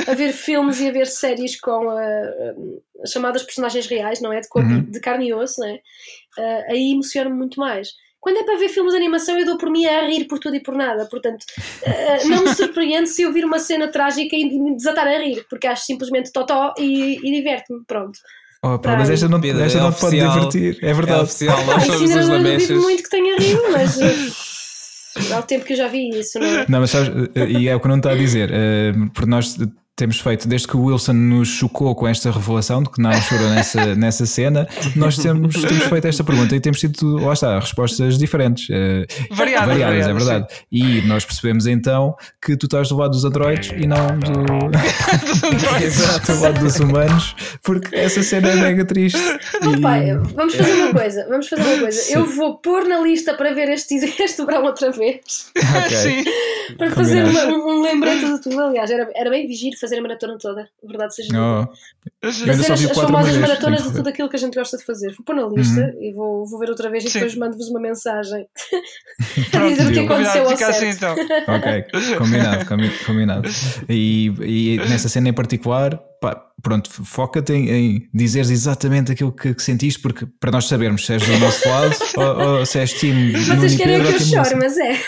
a 0.09 0.15
ver 0.15 0.33
filmes 0.33 0.81
e 0.81 0.89
a 0.89 0.93
ver 0.93 1.07
séries 1.07 1.26
com 1.63 1.89
ah, 1.91 2.55
as 3.03 3.11
chamadas 3.11 3.43
personagens 3.43 3.87
reais, 3.87 4.21
não 4.21 4.33
é? 4.33 4.41
De, 4.41 4.49
corpo, 4.49 4.69
Uhum. 4.71 4.83
de 4.83 5.01
carne 5.01 5.29
e 5.29 5.35
osso, 5.35 5.61
não 5.61 5.69
é? 5.69 5.79
Ah, 6.39 6.65
aí 6.71 6.93
emociona-me 6.93 7.37
muito 7.37 7.59
mais. 7.59 7.89
Quando 8.21 8.39
é 8.39 8.43
para 8.45 8.57
ver 8.59 8.69
filmes 8.69 8.93
de 8.93 8.97
animação, 8.99 9.39
eu 9.39 9.47
dou 9.47 9.57
por 9.57 9.71
mim 9.71 9.87
a 9.87 10.05
rir 10.05 10.25
por 10.27 10.41
tudo 10.41 10.57
e 10.57 10.61
por 10.61 10.75
nada. 10.75 11.07
Portanto, 11.09 11.45
ah, 11.87 12.27
não 12.29 12.43
me 12.43 12.49
surpreende 12.55 13.09
se 13.09 13.23
eu 13.23 13.33
vir 13.33 13.45
uma 13.45 13.59
cena 13.61 13.89
trágica 13.89 14.35
e 14.35 14.45
me 14.59 14.75
desatar 14.77 15.07
a 15.07 15.19
rir, 15.19 15.45
porque 15.49 15.67
acho 15.67 15.85
simplesmente 15.85 16.33
totó 16.33 16.75
e, 16.79 17.19
e 17.19 17.33
diverte-me. 17.33 17.85
Pronto. 17.87 18.19
Oh, 18.63 18.79
pá, 18.81 18.97
mas 18.97 19.11
esta 19.11 19.29
não, 19.29 19.39
esta 19.39 19.79
é 19.79 19.81
não 19.81 19.93
pode 19.93 20.21
oficial. 20.21 20.49
divertir. 20.51 20.79
É 20.85 20.91
É 20.91 20.95
verdade. 20.95 21.23
oficial, 21.23 21.57
Ah, 21.61 21.65
nós 21.67 21.85
somos 21.85 22.15
os 22.17 22.29
lamechas. 22.29 22.83
muito 22.83 23.03
que 23.05 23.11
tenha 23.11 23.37
rido, 23.39 23.63
mas 23.71 23.97
ah, 24.03 24.09
há 25.37 25.39
o 25.39 25.43
tempo 25.45 25.65
que 25.65 25.75
eu 25.75 25.77
já 25.77 25.87
vi 25.87 26.09
isso, 26.09 26.41
não 26.41 26.47
é? 26.49 26.67
Não, 26.69 26.81
mas 26.81 26.91
sabes, 26.91 27.09
eh, 27.37 27.47
e 27.49 27.69
é 27.69 27.77
o 27.77 27.81
que 27.81 27.87
não 27.87 27.99
está 27.99 28.11
a 28.11 28.17
dizer, 28.17 28.51
eh, 28.53 28.93
porque 29.15 29.31
nós 29.31 29.57
temos 29.97 30.21
feito, 30.21 30.47
desde 30.47 30.69
que 30.69 30.77
o 30.77 30.85
Wilson 30.85 31.15
nos 31.15 31.49
chocou 31.49 31.95
com 31.95 32.07
esta 32.07 32.31
revelação 32.31 32.83
de 32.83 32.91
que 32.91 33.01
não 33.01 33.11
chorou 33.23 33.49
nessa, 33.49 33.95
nessa 33.97 34.27
cena, 34.27 34.69
nós 34.95 35.17
temos, 35.17 35.55
temos 35.59 35.85
feito 35.85 36.07
esta 36.07 36.23
pergunta 36.23 36.55
e 36.55 36.61
temos 36.61 36.79
tido, 36.81 37.17
lá 37.17 37.33
está, 37.33 37.59
respostas 37.59 38.19
diferentes. 38.19 38.69
eh, 38.71 39.07
Variadas, 39.31 39.69
variadas, 39.69 40.07
é 40.07 40.13
verdade. 40.13 40.47
E 40.71 41.01
nós 41.03 41.25
percebemos 41.25 41.67
então 41.67 42.15
que 42.45 42.57
tu 42.59 42.67
estás 42.67 42.91
do 42.91 42.97
lado 42.99 43.13
dos 43.13 43.25
androides 43.25 43.71
e 43.75 43.87
não 43.87 43.97
do, 44.19 44.71
Exato. 45.83 46.33
do 46.33 46.41
lado 46.43 46.61
dos 46.61 46.79
humanos, 46.79 47.35
porque 47.63 47.95
essa 47.97 48.23
cena 48.23 48.49
é 48.51 48.57
mega 48.57 48.85
triste. 48.85 49.19
Oh, 49.65 49.71
E- 49.75 49.81
pai, 49.81 50.15
vamos 50.35 50.55
fazer 50.55 50.73
uma 50.75 50.93
coisa, 51.01 51.27
vamos 51.29 51.49
fazer 51.49 51.63
uma 51.63 51.79
coisa. 51.79 52.13
Eu 52.13 52.27
vou 52.27 52.59
pôr 52.59 52.85
na 52.87 53.01
lista 53.01 53.33
para 53.35 53.55
ver 53.55 53.71
este, 53.71 53.95
este 53.95 54.45
verão 54.45 54.65
outra 54.65 54.91
vez, 54.93 55.51
Ok. 55.57 55.97
Sim. 55.97 56.25
para 56.77 56.91
fazer 56.91 57.25
uma- 57.25 57.47
um, 57.47 57.83
lembrete 57.83 58.27
de 58.27 58.43
tudo. 58.43 58.61
Aliás, 58.61 58.91
era, 58.91 59.09
era 59.15 59.31
bem 59.31 59.47
vigir 59.47 59.77
fazer 59.87 59.99
a 59.99 60.03
maratona 60.03 60.37
toda, 60.39 60.69
verdade 60.87 61.15
seja 61.15 61.29
dita. 61.29 61.41
Oh, 61.41 62.27
Fazer 62.27 62.51
as, 62.51 62.71
as 62.71 62.83
famosas 62.93 63.37
maratonas 63.37 63.85
de 63.85 63.93
tudo 63.95 64.09
aquilo 64.09 64.29
que 64.29 64.37
a 64.37 64.39
gente 64.39 64.55
gosta 64.55 64.77
de 64.77 64.85
fazer. 64.85 65.13
Vou 65.15 65.25
pôr 65.25 65.35
na 65.37 65.47
lista 65.47 65.95
e 66.01 66.13
vou, 66.13 66.45
vou 66.47 66.59
ver 66.59 66.69
outra 66.71 66.91
vez 66.91 67.05
e 67.05 67.09
Sim. 67.09 67.21
depois 67.21 67.37
mando-vos 67.37 67.69
uma 67.69 67.81
mensagem 67.81 68.47
a 69.47 69.51
Pronto, 69.51 69.69
dizer 69.69 69.87
o 69.89 69.93
que 69.93 69.99
aconteceu 70.01 70.45
combinado, 70.45 70.51
ao 70.51 70.57
certo. 70.57 70.71
assim 70.77 70.89
então. 70.89 71.15
Ok, 71.55 72.17
combinado, 72.19 72.67
combi- 72.67 72.99
combinado. 73.07 73.49
E, 73.89 74.33
e 74.41 74.77
nessa 74.89 75.09
cena 75.09 75.29
em 75.29 75.33
particular, 75.33 75.97
pá, 76.21 76.43
pronto, 76.63 76.91
foca-te 77.05 77.53
em, 77.53 77.71
em 77.71 78.09
dizeres 78.13 78.51
exatamente 78.51 79.13
aquilo 79.13 79.33
que, 79.33 79.55
que 79.55 79.63
sentiste, 79.63 80.01
porque 80.01 80.27
para 80.41 80.51
nós 80.51 80.67
sabermos 80.67 81.07
se 81.07 81.13
és 81.13 81.23
do 81.27 81.39
nosso 81.39 81.69
lado 81.69 81.95
ou, 82.17 82.59
ou 82.59 82.67
se 82.67 82.79
és 82.79 82.93
time 82.93 83.33
Vocês 83.33 83.77
querem 83.77 84.03
que 84.03 84.13
eu 84.15 84.21
chore, 84.21 84.55
mas 84.57 84.77
é. 84.79 84.99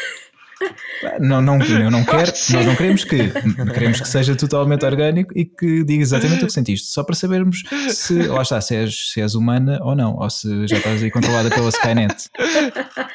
Não, 1.21 1.41
não, 1.41 1.61
eu 1.63 1.91
não 1.91 2.05
quero, 2.07 2.33
nós 2.51 2.67
não 2.67 2.77
queremos 2.77 3.05
que, 3.05 3.31
queremos 3.73 4.01
que 4.01 4.09
seja 4.09 4.35
totalmente 4.37 4.85
orgânico 4.85 5.33
e 5.37 5.45
que 5.45 5.85
diga 5.85 6.03
exatamente 6.03 6.45
o 6.45 6.47
que 6.47 6.53
sentiste, 6.53 6.89
só 6.89 7.03
para 7.03 7.15
sabermos 7.15 7.63
se, 7.89 8.27
lá 8.27 8.43
está, 8.43 8.61
se 8.61 8.75
és, 8.75 9.13
se 9.13 9.21
és 9.21 9.35
humana 9.35 9.79
ou 9.83 9.95
não, 9.95 10.17
ou 10.17 10.31
se 10.31 10.67
já 10.67 10.77
estás 10.77 11.03
aí 11.03 11.11
controlada 11.11 11.51
pela 11.51 11.69
Skynet. 11.69 12.31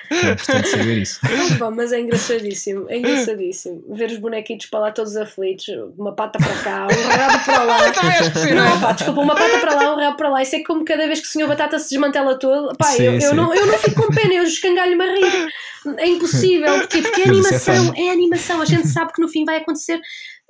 É 0.10 0.32
importante 0.32 0.68
saber 0.70 0.98
isso. 0.98 1.20
Opa, 1.56 1.72
mas 1.72 1.92
é 1.92 2.00
engraçadíssimo, 2.00 2.86
é 2.90 2.98
engraçadíssimo. 2.98 3.84
Ver 3.90 4.12
os 4.12 4.18
bonequitos 4.18 4.68
para 4.68 4.80
lá 4.80 4.92
todos 4.92 5.16
aflitos, 5.16 5.66
uma 5.98 6.14
pata 6.14 6.40
para 6.40 6.56
cá, 6.64 6.88
um 6.88 7.18
rabo 7.18 7.46
para 7.46 7.64
lá. 7.64 7.94
Sim, 8.34 8.54
não 8.54 8.74
Não, 8.74 8.80
pá, 8.80 8.92
desculpa, 8.94 9.22
uma 9.22 9.36
pata 9.36 9.60
para 9.60 9.76
lá, 9.76 9.94
um 9.94 10.00
rabo 10.00 10.18
para 10.18 10.30
lá. 10.30 10.42
Isso 10.42 10.56
é 10.56 10.64
como 10.64 10.86
cada 10.86 11.06
vez 11.08 11.20
que 11.20 11.28
o 11.28 11.30
senhor 11.30 11.48
Batata 11.48 11.80
se 11.80 11.90
desmantela 11.90 12.38
todo. 12.38 12.76
Pá, 12.78 12.88
Sim, 12.88 13.04
eu, 13.04 13.14
eu, 13.14 13.22
sim. 13.22 13.36
não, 13.36 13.54
eu 13.54 13.66
não 13.68 13.78
fico 13.78 14.02
com 14.02 14.14
pena, 14.14 14.34
eu 14.34 14.44
escangalho-me 14.44 15.04
a 15.04 15.14
rir. 15.14 15.50
É 15.98 16.08
impossível, 16.08 16.80
porque, 16.80 17.02
porque 17.02 17.22
é 17.24 17.28
Mas 17.28 17.33
é 17.38 17.40
animação, 17.42 17.86
fun. 17.88 17.94
é, 17.96 18.10
animação. 18.12 18.62
A 18.62 18.66
gente 18.66 18.88
sabe 18.88 19.14
que 19.14 19.22
no 19.22 19.28
fim 19.28 19.44
vai 19.46 19.58
acontecer 19.58 20.00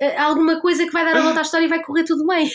eh, 0.00 0.16
alguma 0.18 0.60
coisa 0.60 0.84
que 0.84 0.92
vai 0.92 1.04
dar 1.04 1.16
a 1.16 1.22
volta 1.22 1.40
à 1.40 1.42
história 1.42 1.66
e 1.66 1.68
vai 1.68 1.82
correr 1.82 2.04
tudo 2.04 2.26
bem. 2.26 2.50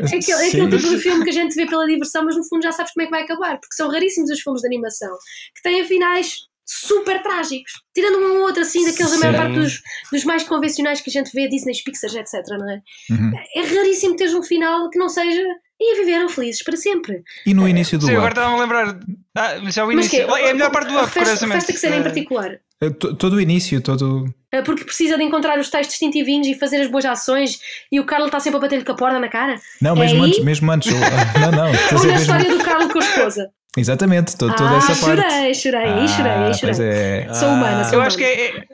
É 0.00 0.04
aquele, 0.04 0.32
é 0.32 0.36
Sim. 0.50 0.62
aquele 0.62 0.76
tipo 0.78 0.88
de 0.90 0.98
filme 0.98 1.24
que 1.24 1.30
a 1.30 1.32
gente 1.32 1.54
vê 1.54 1.66
pela 1.66 1.86
diversão, 1.86 2.24
mas 2.24 2.36
no 2.36 2.44
fundo 2.48 2.62
já 2.62 2.72
sabes 2.72 2.92
como 2.92 3.02
é 3.02 3.06
que 3.06 3.10
vai 3.10 3.22
acabar, 3.22 3.58
porque 3.60 3.74
são 3.74 3.90
raríssimos 3.90 4.30
os 4.30 4.40
filmes 4.40 4.62
de 4.62 4.66
animação 4.68 5.10
que 5.54 5.62
têm 5.62 5.84
finais 5.84 6.36
super 6.72 7.20
trágicos, 7.20 7.72
tirando 7.92 8.18
um 8.18 8.36
ou 8.38 8.42
outro 8.42 8.62
assim, 8.62 8.84
daqueles 8.84 9.10
da 9.10 9.18
maior 9.18 9.32
Sim. 9.32 9.38
parte 9.38 9.54
dos, 9.54 9.82
dos 10.12 10.24
mais 10.24 10.44
convencionais 10.44 11.00
que 11.00 11.10
a 11.10 11.12
gente 11.12 11.32
vê, 11.34 11.48
Disney, 11.48 11.72
Pixar, 11.84 12.14
etc. 12.14 12.34
Não 12.50 12.70
é? 12.70 12.80
Uhum. 13.10 13.32
é 13.56 13.60
raríssimo 13.62 14.14
teres 14.14 14.34
um 14.34 14.42
final 14.42 14.88
que 14.88 14.96
não 14.98 15.08
seja 15.08 15.42
e 15.80 15.98
viveram 15.98 16.28
felizes 16.28 16.62
para 16.62 16.76
sempre. 16.76 17.22
E 17.44 17.54
no 17.54 17.66
início 17.66 17.98
do 17.98 18.04
Sim, 18.06 18.12
agora 18.12 18.26
up, 18.32 18.38
estava 18.38 18.54
a 18.54 18.60
lembrar. 18.60 19.00
Ah, 19.36 19.58
mas 19.64 19.76
é 19.78 19.82
o 19.82 19.86
Mas 19.86 19.94
início. 19.96 20.10
que 20.10 20.32
É 20.32 20.50
a 20.50 20.52
melhor 20.52 20.70
parte 20.70 20.88
do 20.92 20.94
up, 20.98 21.04
Festa, 21.06 21.18
curiosamente. 21.20 21.56
festa 21.58 21.72
que 21.72 21.78
cena 21.80 21.96
em 21.96 22.00
Eh, 22.00 22.02
particular. 22.04 22.60
Eh, 22.80 22.90
to- 22.90 23.14
todo 23.14 23.34
o 23.34 23.40
início, 23.40 23.80
todo. 23.80 24.32
Eh, 24.52 24.62
Porque 24.62 24.84
precisa 24.84 25.16
de 25.16 25.22
encontrar 25.24 25.58
os 25.58 25.68
tais 25.70 25.86
distintivinhos 25.86 26.46
e 26.48 26.54
fazer 26.54 26.80
as 26.80 26.90
boas 26.90 27.04
ações 27.04 27.60
e 27.92 28.00
o 28.00 28.04
Carlos 28.04 28.28
está 28.28 28.40
sempre 28.40 28.58
a 28.58 28.60
bater-lhe 28.60 28.84
com 28.84 28.92
a 28.92 28.96
porta 28.96 29.18
na 29.18 29.28
cara. 29.28 29.56
Não, 29.80 29.92
É 29.96 30.00
mesmo 30.00 30.22
aí? 30.24 30.30
antes, 30.30 30.44
mesmo 30.44 30.72
antes. 30.72 30.92
Não, 31.40 31.50
não. 31.52 31.66
Ou 31.68 31.72
na 31.72 32.04
mesmo- 32.04 32.12
história 32.20 32.50
do 32.50 32.64
Carlos 32.64 32.92
com 32.92 32.98
a 32.98 33.02
esposa. 33.02 33.50
Exatamente, 33.76 34.36
to- 34.36 34.52
toda 34.56 34.68
ah, 34.70 34.76
essa 34.78 34.88
parte. 35.06 35.22
chorei, 35.22 35.54
chorei, 35.54 36.08
chorei, 36.08 36.32
Ah, 36.32 36.52
chorei. 36.52 36.74
pois 36.74 36.80
é. 36.80 37.32
Sou 37.34 37.48
humana, 37.50 37.84
sou 37.84 37.92
Eu 37.92 37.98
humana. 38.00 38.06
acho 38.08 38.16
que 38.18 38.24
é, 38.24 38.46
é, 38.48 38.64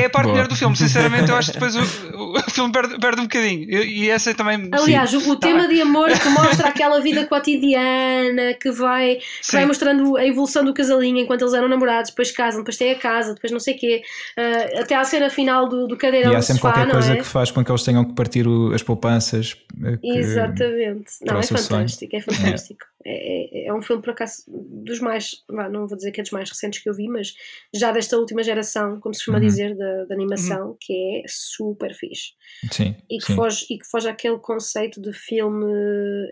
é 0.00 0.06
a 0.06 0.10
parte 0.10 0.30
melhor 0.32 0.48
do 0.48 0.56
filme, 0.56 0.76
sinceramente. 0.76 1.30
Eu 1.30 1.36
acho 1.36 1.52
que 1.52 1.58
depois 1.60 1.76
o, 1.76 1.80
o, 2.36 2.50
filme 2.50 2.72
perde, 2.72 2.98
perde 2.98 3.20
um 3.20 3.24
bocadinho. 3.24 3.62
E, 3.70 4.06
e 4.06 4.10
essa 4.10 4.34
também. 4.34 4.68
Aliás, 4.72 5.14
o, 5.14 5.30
o 5.30 5.36
tema 5.36 5.68
de 5.68 5.80
amor 5.80 6.10
que 6.10 6.28
mostra 6.34 6.68
aquela 6.68 7.00
vida 7.00 7.24
cotidiana, 7.26 8.54
que 8.60 8.72
vai, 8.72 9.16
que 9.16 9.22
Sim. 9.42 9.52
vai 9.58 9.66
mostrando 9.66 10.16
a 10.16 10.26
evolução 10.26 10.64
do 10.64 10.74
casalinho 10.74 11.18
enquanto 11.18 11.42
eles 11.42 11.54
eram 11.54 11.68
namorados, 11.68 12.10
depois 12.10 12.32
casam, 12.32 12.60
depois 12.60 12.76
têm 12.76 12.90
a 12.90 12.98
casa, 12.98 13.34
depois 13.34 13.52
não 13.52 13.60
sei 13.60 13.74
o 13.74 13.78
quê, 13.78 14.02
ah, 14.36 14.80
até 14.80 14.96
à 14.96 15.04
cena 15.04 15.30
final 15.30 15.68
do, 15.68 15.86
do 15.86 15.96
cadeirão 15.96 16.32
E 16.32 16.36
há 16.36 16.42
sempre 16.42 16.60
sofá, 16.60 16.72
qualquer 16.74 16.90
coisa 16.92 17.12
é? 17.12 17.16
que 17.18 17.24
faz 17.24 17.52
com 17.52 17.64
que 17.64 17.70
eles 17.70 17.82
tenham 17.84 18.04
que 18.04 18.14
partir 18.14 18.48
o- 18.48 18.72
as 18.74 18.82
poupanças. 18.82 19.56
eh, 19.84 19.96
que- 19.96 20.08
Exatamente. 20.18 21.04
Não, 21.24 21.38
é 21.38 21.42
fantástico, 21.44 22.16
é 22.16 22.20
fantástico. 22.20 22.84
É, 23.06 23.64
é, 23.64 23.66
é 23.68 23.74
um 23.74 23.82
filme, 23.82 24.02
por 24.02 24.10
acaso, 24.10 24.42
dos 24.48 24.98
mais, 25.00 25.44
não 25.70 25.86
vou 25.86 25.96
dizer 25.96 26.10
que 26.12 26.20
é 26.20 26.22
dos 26.24 26.32
mais 26.32 26.48
recentes 26.48 26.82
que 26.82 26.88
eu 26.88 26.94
vi, 26.94 27.08
mas 27.08 27.34
já 27.74 27.92
desta 27.92 28.16
última 28.18 28.42
geração, 28.42 28.98
como 29.00 29.14
se 29.14 29.20
costuma 29.20 29.38
Uhum. 29.38 29.44
dizer, 29.46 29.76
da, 29.76 30.04
da 30.04 30.14
animação, 30.14 30.76
que 30.80 30.92
é 31.22 31.22
super 31.28 31.94
fixe. 31.94 32.32
Sim, 32.72 32.94
E 33.10 33.18
que, 33.18 33.26
sim. 33.26 33.34
foge, 33.36 33.66
e 33.70 33.78
que 33.78 33.86
foge 33.90 34.08
àquele 34.08 34.38
conceito 34.38 35.00
de 35.00 35.12
filme 35.12 35.66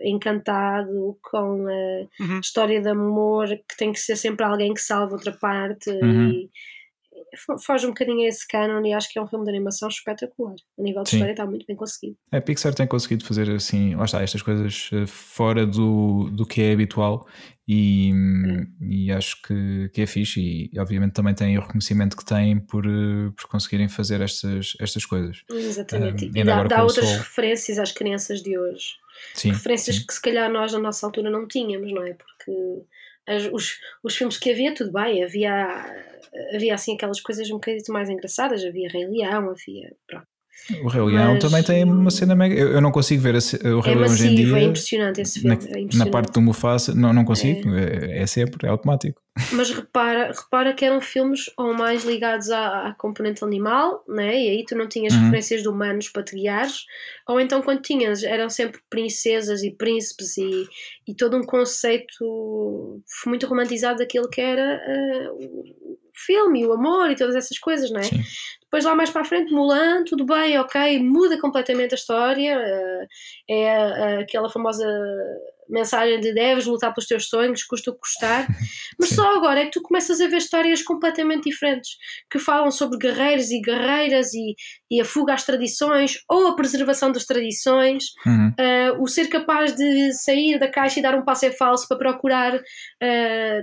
encantado 0.03 1.17
com 1.21 1.67
a 1.67 2.23
Uhum. 2.23 2.39
história 2.39 2.81
de 2.81 2.89
amor 2.89 3.47
que 3.47 3.77
tem 3.77 3.91
que 3.91 3.99
ser 3.99 4.15
sempre 4.15 4.45
alguém 4.45 4.73
que 4.73 4.81
salva 4.81 5.13
outra 5.13 5.31
parte 5.31 5.89
Uhum. 5.89 6.29
e 6.29 6.49
foge 7.65 7.85
um 7.85 7.89
bocadinho 7.89 8.25
a 8.25 8.27
esse 8.27 8.47
canon 8.47 8.85
e 8.85 8.93
acho 8.93 9.11
que 9.11 9.19
é 9.19 9.21
um 9.21 9.27
filme 9.27 9.45
de 9.45 9.51
animação 9.51 9.89
espetacular. 9.89 10.55
A 10.77 10.81
nível 10.81 11.03
de 11.03 11.09
Sim. 11.09 11.15
história 11.17 11.31
está 11.33 11.45
muito 11.45 11.65
bem 11.65 11.75
conseguido. 11.75 12.17
A 12.31 12.41
Pixar 12.41 12.73
tem 12.73 12.87
conseguido 12.87 13.25
fazer 13.25 13.49
assim, 13.49 13.95
lá 13.95 14.05
está, 14.05 14.21
estas 14.21 14.41
coisas 14.41 14.89
eh, 14.93 15.05
fora 15.05 15.65
do, 15.65 16.29
do 16.31 16.45
que 16.45 16.61
é 16.61 16.73
habitual 16.73 17.27
e, 17.67 18.11
e 18.81 19.11
acho 19.11 19.41
que, 19.41 19.89
que 19.93 20.01
é 20.01 20.05
fixe 20.05 20.69
e 20.73 20.79
obviamente 20.79 21.13
também 21.13 21.33
tem 21.33 21.57
o 21.57 21.61
reconhecimento 21.61 22.17
que 22.17 22.25
têm 22.25 22.59
por, 22.59 22.85
eh, 22.85 23.31
por 23.35 23.47
conseguirem 23.47 23.87
fazer 23.87 24.21
estas, 24.21 24.73
estas 24.79 25.05
coisas. 25.05 25.43
Exatamente. 25.49 26.25
Um, 26.25 26.31
e 26.35 26.43
dá, 26.43 26.63
dá 26.63 26.83
outras 26.83 27.17
referências 27.17 27.79
às 27.79 27.91
crianças 27.91 28.41
de 28.41 28.57
hoje. 28.57 28.95
Sim, 29.33 29.51
referências 29.51 29.97
sim. 29.97 30.05
que 30.05 30.13
se 30.13 30.21
calhar 30.21 30.51
nós 30.51 30.73
na 30.73 30.79
nossa 30.79 31.05
altura 31.05 31.29
não 31.29 31.47
tínhamos, 31.47 31.91
não 31.93 32.03
é? 32.03 32.13
Porque 32.13 32.83
as, 33.27 33.45
os, 33.51 33.79
os 34.03 34.15
filmes 34.15 34.37
que 34.37 34.51
havia, 34.51 34.73
tudo 34.73 34.91
bem, 34.91 35.23
havia, 35.23 35.85
havia 36.53 36.73
assim 36.73 36.95
aquelas 36.95 37.21
coisas 37.21 37.49
um 37.49 37.55
bocadinho 37.55 37.83
mais 37.89 38.09
engraçadas, 38.09 38.63
havia 38.63 38.89
Rei 38.89 39.05
Leão, 39.07 39.49
havia. 39.49 39.95
Pronto. 40.07 40.32
O 40.81 40.87
Rei 40.87 41.01
Leão 41.01 41.37
também 41.39 41.61
tem 41.61 41.83
uma 41.83 42.09
cena 42.09 42.35
mega. 42.35 42.55
Eu, 42.55 42.73
eu 42.73 42.81
não 42.81 42.91
consigo 42.91 43.21
ver 43.21 43.35
o 43.35 43.79
Rei 43.79 43.93
é 43.93 43.97
Leão 43.97 44.11
hoje 44.11 44.27
em 44.27 44.35
dia. 44.35 44.57
É 44.57 44.63
impressionante 44.63 45.21
esse 45.21 45.41
filme. 45.41 45.55
Na, 45.55 45.55
é 45.55 45.57
impressionante. 45.57 45.97
na 45.97 46.07
parte 46.07 46.31
do 46.31 46.41
Mufasa, 46.41 46.95
não, 46.95 47.11
não 47.11 47.25
consigo. 47.25 47.69
É. 47.75 47.83
é, 47.83 48.21
é 48.21 48.25
sempre, 48.25 48.65
é 48.65 48.69
automático. 48.69 49.21
Mas 49.51 49.71
repara, 49.71 50.31
repara 50.31 50.73
que 50.73 50.85
eram 50.85 51.01
filmes 51.01 51.49
ou 51.57 51.73
mais 51.73 52.05
ligados 52.05 52.51
à, 52.51 52.89
à 52.89 52.93
componente 52.93 53.43
animal, 53.43 54.03
né? 54.07 54.31
e 54.31 54.49
aí 54.49 54.63
tu 54.63 54.75
não 54.75 54.87
tinhas 54.87 55.13
uhum. 55.13 55.21
referências 55.21 55.63
de 55.63 55.67
humanos 55.67 56.07
para 56.09 56.21
te 56.21 56.35
guiares, 56.35 56.85
ou 57.27 57.39
então 57.39 57.61
quando 57.63 57.81
tinhas, 57.81 58.23
eram 58.23 58.47
sempre 58.47 58.79
princesas 58.91 59.63
e 59.63 59.71
príncipes 59.71 60.37
e, 60.37 60.67
e 61.07 61.15
todo 61.15 61.35
um 61.35 61.43
conceito 61.43 63.01
muito 63.25 63.47
romantizado 63.47 63.97
daquilo 63.97 64.29
que 64.29 64.39
era 64.39 64.79
uh, 64.87 65.33
o 65.33 66.11
filme, 66.13 66.67
o 66.67 66.73
amor 66.73 67.09
e 67.09 67.15
todas 67.15 67.35
essas 67.35 67.57
coisas, 67.57 67.89
não 67.89 67.99
é? 67.99 68.03
Sim. 68.03 68.21
Depois 68.73 68.85
lá 68.85 68.95
mais 68.95 69.11
para 69.11 69.21
a 69.21 69.25
frente, 69.25 69.53
Mulan, 69.53 70.03
tudo 70.03 70.25
bem, 70.25 70.57
ok, 70.57 70.97
muda 70.97 71.39
completamente 71.39 71.93
a 71.93 71.95
história, 71.95 72.57
uh, 72.57 73.07
é 73.47 74.17
uh, 74.17 74.21
aquela 74.21 74.49
famosa 74.49 74.83
mensagem 75.69 76.19
de 76.19 76.33
deves 76.33 76.65
lutar 76.65 76.91
pelos 76.91 77.07
teus 77.07 77.29
sonhos, 77.29 77.63
custa 77.63 77.91
o 77.91 77.93
que 77.93 77.99
custar, 77.99 78.47
mas 78.99 79.09
Sim. 79.09 79.15
só 79.17 79.35
agora 79.35 79.59
é 79.59 79.65
que 79.65 79.73
tu 79.73 79.81
começas 79.83 80.19
a 80.19 80.27
ver 80.27 80.37
histórias 80.37 80.81
completamente 80.81 81.47
diferentes, 81.51 81.91
que 82.31 82.39
falam 82.39 82.71
sobre 82.71 82.97
guerreiros 82.97 83.51
e 83.51 83.61
guerreiras 83.61 84.33
e, 84.33 84.55
e 84.89 84.99
a 84.99 85.05
fuga 85.05 85.35
às 85.35 85.45
tradições 85.45 86.17
ou 86.27 86.47
a 86.47 86.55
preservação 86.55 87.11
das 87.11 87.25
tradições, 87.25 88.05
uhum. 88.25 88.55
uh, 88.59 89.03
o 89.03 89.07
ser 89.07 89.27
capaz 89.27 89.75
de 89.75 90.13
sair 90.13 90.57
da 90.57 90.67
caixa 90.67 90.99
e 90.99 91.03
dar 91.03 91.13
um 91.13 91.23
passo 91.23 91.45
é 91.45 91.51
falso 91.51 91.87
para 91.87 91.97
procurar 91.99 92.59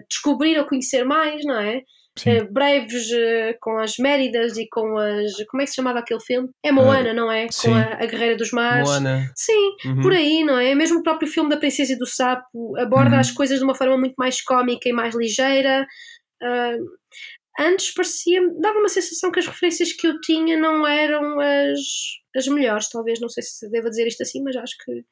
descobrir 0.08 0.56
ou 0.56 0.66
conhecer 0.66 1.04
mais, 1.04 1.44
não 1.44 1.58
é? 1.58 1.82
Uh, 2.26 2.52
breves 2.52 3.10
uh, 3.10 3.56
com 3.60 3.78
as 3.78 3.96
Méridas 3.98 4.56
e 4.56 4.68
com 4.68 4.96
as. 4.98 5.32
Como 5.48 5.62
é 5.62 5.64
que 5.64 5.70
se 5.70 5.76
chamava 5.76 5.98
aquele 5.98 6.20
filme? 6.20 6.48
É 6.64 6.72
Moana, 6.72 7.10
uh, 7.10 7.14
não 7.14 7.30
é? 7.30 7.48
Sim. 7.50 7.68
Com 7.68 7.74
a, 7.74 7.82
a, 7.82 8.06
Guerreira 8.06 8.36
dos 8.36 8.50
Mares. 8.50 8.88
Moana. 8.88 9.30
Sim, 9.34 9.76
uhum. 9.84 10.00
por 10.02 10.12
aí, 10.12 10.44
não 10.44 10.58
é? 10.58 10.74
Mesmo 10.74 11.00
o 11.00 11.02
próprio 11.02 11.28
filme 11.28 11.50
da 11.50 11.56
Princesa 11.56 11.92
e 11.92 11.98
do 11.98 12.06
Sapo 12.06 12.76
aborda 12.78 13.14
uhum. 13.14 13.20
as 13.20 13.30
coisas 13.30 13.58
de 13.58 13.64
uma 13.64 13.74
forma 13.74 13.96
muito 13.96 14.14
mais 14.16 14.40
cómica 14.42 14.88
e 14.88 14.92
mais 14.92 15.14
ligeira. 15.14 15.86
antes 17.58 17.92
parecia. 17.92 18.40
dava 18.60 18.78
uma 18.78 18.88
sensação 18.88 19.30
que 19.30 19.38
as 19.38 19.46
referências 19.46 19.92
que 19.92 20.06
eu 20.06 20.20
tinha 20.20 20.58
não 20.58 20.86
eram 20.86 21.38
as, 21.40 21.80
as 22.36 22.46
melhores. 22.46 22.88
Talvez, 22.88 23.20
não 23.20 23.28
sei 23.28 23.42
se 23.42 23.70
devo 23.70 23.90
dizer 23.90 24.06
isto 24.06 24.22
assim, 24.22 24.42
mas 24.42 24.56
acho 24.56 24.76
que 24.84 25.04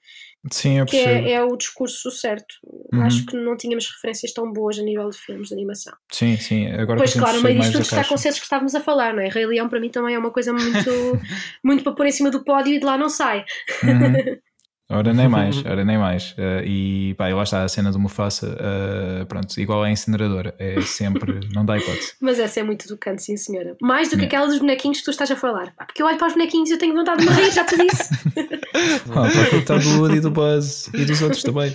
Sim, 0.53 0.79
eu 0.79 0.87
que 0.87 0.97
é, 0.97 1.33
é, 1.33 1.43
o 1.43 1.57
discurso 1.57 2.11
certo. 2.11 2.55
Uhum. 2.93 3.03
Acho 3.03 3.27
que 3.27 3.37
não 3.37 3.57
tínhamos 3.57 3.91
referências 3.91 4.33
tão 4.33 4.53
boas 4.53 4.79
a 4.79 4.83
nível 4.83 5.11
de 5.11 5.19
filmes 5.19 5.49
de 5.49 5.55
animação. 5.55 5.93
Sim, 6.11 6.37
sim. 6.37 6.67
Agora 6.69 6.99
pois 6.99 7.13
claro, 7.13 7.43
meio 7.43 7.59
disto 7.59 7.73
tudo 7.73 7.83
está 7.83 8.05
consensos 8.05 8.39
que 8.39 8.47
estávamos 8.47 8.75
a 8.75 8.81
falar, 8.81 9.13
não 9.13 9.23
é? 9.23 9.29
Rei 9.29 9.47
Leão 9.47 9.69
para 9.69 9.81
mim 9.81 9.91
também 9.91 10.15
é 10.15 10.19
uma 10.19 10.31
coisa 10.31 10.53
muito, 10.53 10.91
muito 11.63 11.83
para 11.83 11.93
pôr 11.93 12.07
em 12.07 12.13
cima 12.13 12.31
do 12.31 12.45
pódio 12.45 12.73
e 12.73 12.79
de 12.79 12.85
lá 12.85 12.97
não 12.97 13.09
sai. 13.09 13.45
Uhum. 13.83 14.39
Ora 14.91 15.13
nem 15.13 15.29
mais, 15.29 15.59
ora 15.67 15.85
nem 15.85 15.99
mais. 15.99 16.33
Uh, 16.33 16.65
e 16.65 17.15
pá, 17.15 17.29
lá 17.29 17.43
está 17.43 17.63
a 17.63 17.69
cena 17.69 17.93
do 17.93 17.99
Mufasa, 17.99 18.57
uh, 18.57 19.27
pronto, 19.27 19.61
igual 19.61 19.83
à 19.83 19.91
incineradora, 19.91 20.55
é 20.59 20.81
sempre, 20.81 21.41
não 21.53 21.65
dá 21.65 21.77
hipótese. 21.77 22.15
Mas 22.21 22.39
essa 22.39 22.61
é 22.61 22.63
muito 22.63 22.89
do 22.89 22.97
canto, 22.97 23.21
sim 23.21 23.37
senhora. 23.37 23.77
Mais 23.83 24.09
do 24.09 24.17
que 24.17 24.23
é. 24.23 24.27
aquela 24.27 24.47
dos 24.47 24.59
bonequinhos 24.59 24.99
que 24.99 25.05
tu 25.05 25.11
estás 25.11 25.31
a 25.31 25.37
falar. 25.37 25.75
Pá, 25.77 25.85
porque 25.85 26.01
eu 26.01 26.07
olho 26.07 26.17
para 26.17 26.29
os 26.29 26.33
bonequinhos 26.33 26.71
e 26.71 26.73
eu 26.73 26.79
tenho 26.79 26.95
vontade 26.95 27.21
de 27.21 27.27
morrer, 27.27 27.51
já 27.51 27.65
te 27.65 27.77
disse. 27.77 28.15
ah, 29.13 29.29
para 29.51 29.59
está 29.59 29.77
do 29.77 30.01
Woody 30.01 30.17
e 30.17 30.21
do 30.21 30.31
Buzz 30.31 30.89
e 30.95 31.05
dos 31.05 31.21
outros 31.21 31.43
também. 31.43 31.71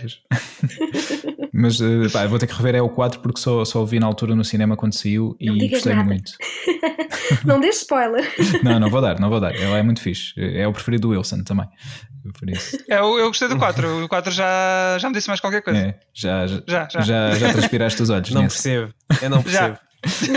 Mas 1.54 1.80
uh, 1.80 2.12
pá, 2.12 2.26
vou 2.26 2.40
ter 2.40 2.48
que 2.48 2.56
rever 2.56 2.74
é 2.74 2.82
o 2.82 2.90
4 2.90 3.20
porque 3.20 3.40
só, 3.40 3.64
só 3.64 3.84
o 3.84 3.86
vi 3.86 4.00
na 4.00 4.08
altura 4.08 4.36
no 4.36 4.44
cinema 4.44 4.76
quando 4.76 4.94
saiu 4.94 5.38
não 5.40 5.56
e 5.56 5.68
gostei 5.68 5.94
nada. 5.94 6.08
muito. 6.08 6.32
não 7.46 7.60
deixes 7.60 7.82
spoiler. 7.82 8.28
não, 8.64 8.80
não 8.80 8.90
vou 8.90 9.02
dar, 9.02 9.20
não 9.20 9.30
vou 9.30 9.40
dar. 9.40 9.56
Ela 9.56 9.78
é 9.78 9.84
muito 9.84 10.02
fixe. 10.02 10.34
É 10.36 10.68
o 10.68 10.74
preferido 10.74 11.10
do 11.10 11.10
Wilson 11.10 11.44
também. 11.44 11.68
Por 12.40 12.50
isso. 12.50 12.78
É, 12.88 13.03
eu, 13.04 13.20
eu 13.20 13.28
gostei 13.28 13.48
do 13.48 13.58
4. 13.58 14.06
O 14.06 14.10
4 14.10 14.32
já, 14.32 14.98
já 15.00 15.10
me 15.10 15.16
disse 15.16 15.28
mais 15.28 15.40
qualquer 15.40 15.62
coisa. 15.62 15.80
É, 15.80 15.96
já, 16.14 16.48
já, 16.48 16.64
já, 16.68 16.88
já. 16.90 17.02
já, 17.02 17.36
já 17.36 17.54
transpiraste 17.54 18.02
os 18.02 18.10
olhos. 18.10 18.32
Não 18.32 18.44
nesse. 18.44 18.64
percebo. 18.64 18.94
Eu 19.22 19.30
não 19.30 19.42
percebo. 19.44 19.78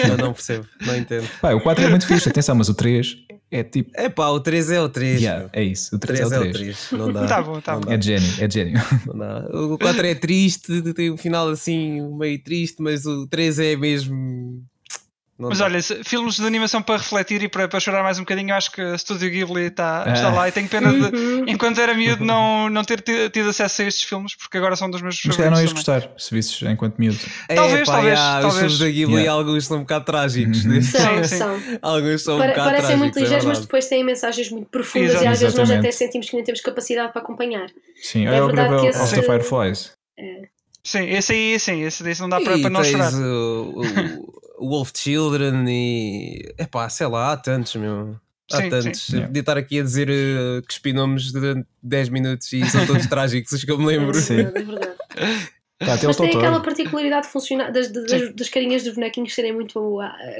Eu 0.08 0.16
não 0.16 0.32
percebo, 0.32 0.66
não 0.80 0.96
entendo. 0.96 1.28
Pá, 1.40 1.52
o 1.52 1.60
4 1.60 1.84
é 1.84 1.88
muito 1.88 2.06
fixe, 2.06 2.28
atenção, 2.28 2.54
mas 2.54 2.68
o 2.68 2.74
3 2.74 3.16
é 3.50 3.64
tipo. 3.64 3.90
É 3.94 4.08
pá, 4.08 4.28
o 4.28 4.38
3 4.38 4.70
é 4.70 4.80
o 4.80 4.88
3. 4.88 5.20
Yeah, 5.20 5.48
é 5.52 5.64
isso, 5.64 5.96
o 5.96 5.98
3, 5.98 6.20
3 6.20 6.32
é 6.32 6.38
o 6.38 6.40
3. 6.40 6.46
É 6.46 6.48
o 6.48 6.52
3. 6.52 6.88
Não 6.92 7.12
dá. 7.12 7.26
tá 7.26 7.42
bom, 7.42 7.60
tá 7.60 7.76
bom. 7.76 7.92
É 7.92 7.96
de 7.96 8.06
gênio, 8.06 8.32
é 8.38 8.46
de 8.46 8.54
gênio. 8.54 8.82
Não 9.06 9.18
dá. 9.18 9.48
O 9.52 9.78
4 9.78 10.06
é 10.06 10.14
triste, 10.14 10.92
tem 10.92 11.10
um 11.10 11.16
final 11.16 11.48
assim 11.48 12.00
meio 12.16 12.40
triste, 12.42 12.80
mas 12.80 13.06
o 13.06 13.26
3 13.26 13.58
é 13.58 13.76
mesmo 13.76 14.62
não 15.39 15.51
Mas 15.51 15.59
dá. 15.59 15.66
olha, 15.66 15.82
filmes 15.82 16.37
de 16.37 16.47
animação 16.47 16.80
para 16.80 16.97
refletir 16.97 17.43
e 17.43 17.49
para, 17.49 17.68
para 17.68 17.78
chorar 17.78 18.03
mais 18.03 18.18
um 18.18 18.22
bocadinho, 18.22 18.55
acho 18.55 18.72
que 18.72 18.80
a 18.80 18.97
Studio 18.97 19.30
Ghibli 19.30 19.64
está, 19.64 20.05
ah. 20.07 20.12
está 20.12 20.30
lá 20.30 20.49
e 20.49 20.53
tenho 20.53 20.66
pena 20.66 20.91
de, 20.91 21.14
uhum. 21.14 21.45
enquanto 21.47 21.78
era 21.78 21.93
miúdo, 21.93 22.24
não, 22.24 22.70
não 22.70 22.82
ter 22.82 23.03
tido 23.03 23.51
acesso 23.51 23.82
a 23.82 23.84
estes 23.84 24.05
filmes, 24.05 24.34
porque 24.34 24.57
agora 24.57 24.74
são 24.76 24.91
dos 24.91 25.03
meus 25.03 25.20
Mas 25.22 25.37
favoritos. 25.37 25.59
não 25.59 25.62
ias 25.62 25.72
gostar 25.74 26.11
se 26.16 26.34
visses 26.34 26.62
enquanto 26.62 26.97
miúdo. 26.97 27.18
Talvez, 27.55 27.80
é, 27.80 27.84
pá, 27.84 27.93
talvez, 27.93 28.18
yeah, 28.18 28.41
talvez. 28.41 28.55
Os 28.55 28.59
filmes 28.59 28.78
da 28.78 28.87
Ghibli, 28.87 29.14
yeah. 29.16 29.32
alguns 29.32 29.66
são 29.66 29.76
um 29.76 29.80
bocado 29.80 30.05
trágicos. 30.07 30.64
Uhum. 30.64 30.80
São, 30.80 31.01
sim, 31.24 31.37
são. 31.37 31.61
Alguns 31.82 32.22
são 32.22 32.39
Para, 32.39 32.47
um 32.47 32.51
bocado 32.51 32.70
Parecem 32.70 32.97
muito 32.97 33.18
é 33.18 33.22
ligeiros, 33.22 33.45
é 33.45 33.49
mas 33.49 33.59
depois 33.59 33.87
têm 33.89 34.03
mensagens 34.03 34.51
muito 34.51 34.68
profundas 34.70 35.11
Exato. 35.11 35.24
e 35.24 35.28
às 35.28 35.41
vezes 35.41 35.59
nós 35.59 35.70
até 35.70 35.91
sentimos 35.91 36.30
que 36.30 36.34
nem 36.34 36.45
temos 36.45 36.62
capacidade 36.62 37.12
para 37.12 37.20
acompanhar. 37.20 37.66
Sim, 38.03 38.26
é, 38.26 38.37
é 38.37 38.41
verdade 38.41 38.80
que 38.80 38.87
esse... 38.87 39.03
Of 39.03 39.14
the 39.14 39.22
Fireflies. 39.22 39.93
É. 40.18 40.49
Sim, 40.82 41.05
esse 41.11 41.32
aí, 41.32 41.59
sim, 41.59 41.82
esse, 41.82 42.09
esse 42.09 42.20
não 42.22 42.28
dá 42.28 42.41
para, 42.41 42.59
para 42.59 42.70
não 42.70 42.84
chorar. 42.84 43.12
O, 43.12 43.82
Wolf 44.59 44.92
Children 44.96 45.64
e. 45.68 46.54
Epá, 46.59 46.88
sei 46.88 47.07
lá, 47.07 47.32
há 47.32 47.36
tantos, 47.36 47.76
meu. 47.76 48.16
Há 48.52 48.62
sim, 48.62 48.68
tantos. 48.68 49.02
Sim. 49.02 49.22
Podia 49.22 49.40
estar 49.40 49.59
aqui 49.59 49.80
a 49.80 49.82
dizer 49.82 50.09
uh, 50.09 50.62
que 50.62 50.72
espinomes 50.72 51.32
durante 51.32 51.66
10 51.82 52.09
minutos 52.11 52.52
e 52.52 52.64
são 52.68 52.86
todos 52.86 53.07
trágicos, 53.09 53.52
os 53.52 53.64
que 53.64 53.70
eu 53.70 53.78
me 53.78 53.86
lembro. 53.86 54.14
Sim. 54.14 54.40
É 54.40 54.50
verdade. 54.50 54.96
Tá, 55.79 55.99
Mas 56.03 56.16
tem 56.16 56.35
aquela 56.35 56.61
particularidade 56.61 57.29
funcionar 57.29 57.70
das, 57.70 57.93
das, 57.93 58.35
das, 58.35 58.49
carinhas 58.49 58.83
dos 58.83 58.95
bonequinhos 58.95 59.35
serem 59.35 59.53
muito 59.53 59.99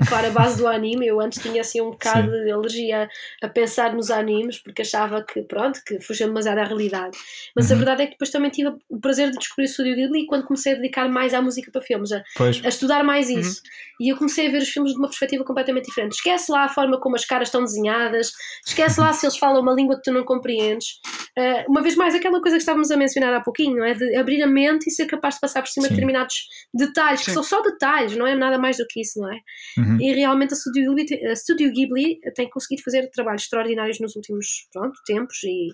claro, 0.09 0.29
a 0.29 0.31
base 0.31 0.57
do 0.57 0.67
anime. 0.67 1.07
Eu 1.07 1.21
antes 1.21 1.43
tinha 1.43 1.61
assim 1.61 1.79
um 1.83 1.91
bocado 1.91 2.33
Sim. 2.33 2.45
de 2.45 2.51
alergia 2.51 3.09
a, 3.43 3.49
pensar 3.49 3.95
nos 3.95 4.11
animes 4.11 4.59
porque 4.59 4.81
achava 4.81 5.23
que 5.23 5.43
pronto, 5.43 5.79
que 5.85 6.01
fugia 6.01 6.27
demasiado 6.27 6.57
à 6.57 6.65
realidade. 6.65 7.19
Mas 7.55 7.69
uhum. 7.69 7.75
a 7.75 7.77
verdade 7.77 8.03
é 8.03 8.07
que 8.07 8.13
depois 8.13 8.31
também 8.31 8.51
tive 8.51 8.73
o 8.89 8.99
prazer 8.99 9.31
de 9.31 9.37
descobrir 9.37 9.67
o 9.67 9.69
Studio 9.69 9.95
Ghibli 9.95 10.25
quando 10.25 10.45
comecei 10.45 10.73
a 10.73 10.77
dedicar 10.77 11.07
mais 11.07 11.35
à 11.35 11.43
música 11.43 11.71
para 11.71 11.83
filmes, 11.83 12.13
a, 12.13 12.25
a 12.65 12.69
estudar 12.69 13.05
mais 13.05 13.29
uhum. 13.29 13.39
isso. 13.39 13.61
Uhum. 13.63 14.07
E 14.07 14.13
eu 14.13 14.17
comecei 14.17 14.49
a 14.49 14.51
ver 14.51 14.63
os 14.63 14.69
filmes 14.71 14.93
de 14.93 14.99
uma 14.99 15.09
perspectiva 15.09 15.45
completamente 15.45 15.85
diferente. 15.85 16.13
Esquece 16.13 16.51
lá 16.51 16.65
a 16.65 16.69
forma 16.71 16.99
como 16.99 17.15
as 17.15 17.27
caras 17.27 17.49
estão 17.49 17.63
desenhadas, 17.63 18.33
esquece 18.67 18.99
lá 19.01 19.13
se 19.15 19.27
eles 19.27 19.37
falam 19.37 19.61
uma 19.61 19.75
língua 19.75 19.97
que 19.97 20.03
tu 20.03 20.13
não 20.13 20.25
compreendes. 20.25 20.99
Uh, 21.39 21.71
uma 21.71 21.83
vez 21.83 21.95
mais, 21.95 22.15
aquela 22.15 22.41
coisa 22.41 22.57
que 22.57 22.63
estávamos 22.63 22.91
a 22.91 22.97
mencionar 22.97 23.35
há 23.35 23.41
pouquinho, 23.43 23.77
não 23.77 23.85
é? 23.85 23.93
De 23.93 24.17
abrir 24.17 24.43
a 24.43 24.47
mente 24.47 24.89
e 24.89 24.91
ser 24.91 25.05
capaz 25.05 25.26
de 25.35 25.41
passar 25.41 25.63
por 25.63 25.69
cima 25.69 25.85
Sim. 25.85 25.89
de 25.89 25.95
determinados 25.95 26.35
detalhes, 26.73 27.21
Sim. 27.21 27.27
que 27.27 27.33
são 27.33 27.43
só 27.43 27.61
detalhes, 27.63 28.17
não 28.17 28.27
é 28.27 28.35
nada 28.35 28.59
mais 28.59 28.77
do 28.77 28.87
que 28.89 29.01
isso, 29.01 29.21
não 29.21 29.33
é? 29.33 29.39
Uhum. 29.79 30.01
E 30.01 30.13
realmente 30.13 30.55
a 30.55 30.57
Studio, 30.57 30.95
Ghibli, 30.95 31.27
a 31.27 31.37
Studio 31.37 31.73
Ghibli 31.73 32.21
tem 32.35 32.49
conseguido 32.49 32.83
fazer 32.83 33.09
trabalhos 33.11 33.43
extraordinários 33.43 34.01
nos 34.01 34.15
últimos 34.17 34.69
pronto, 34.73 34.99
tempos 35.05 35.43
e, 35.45 35.69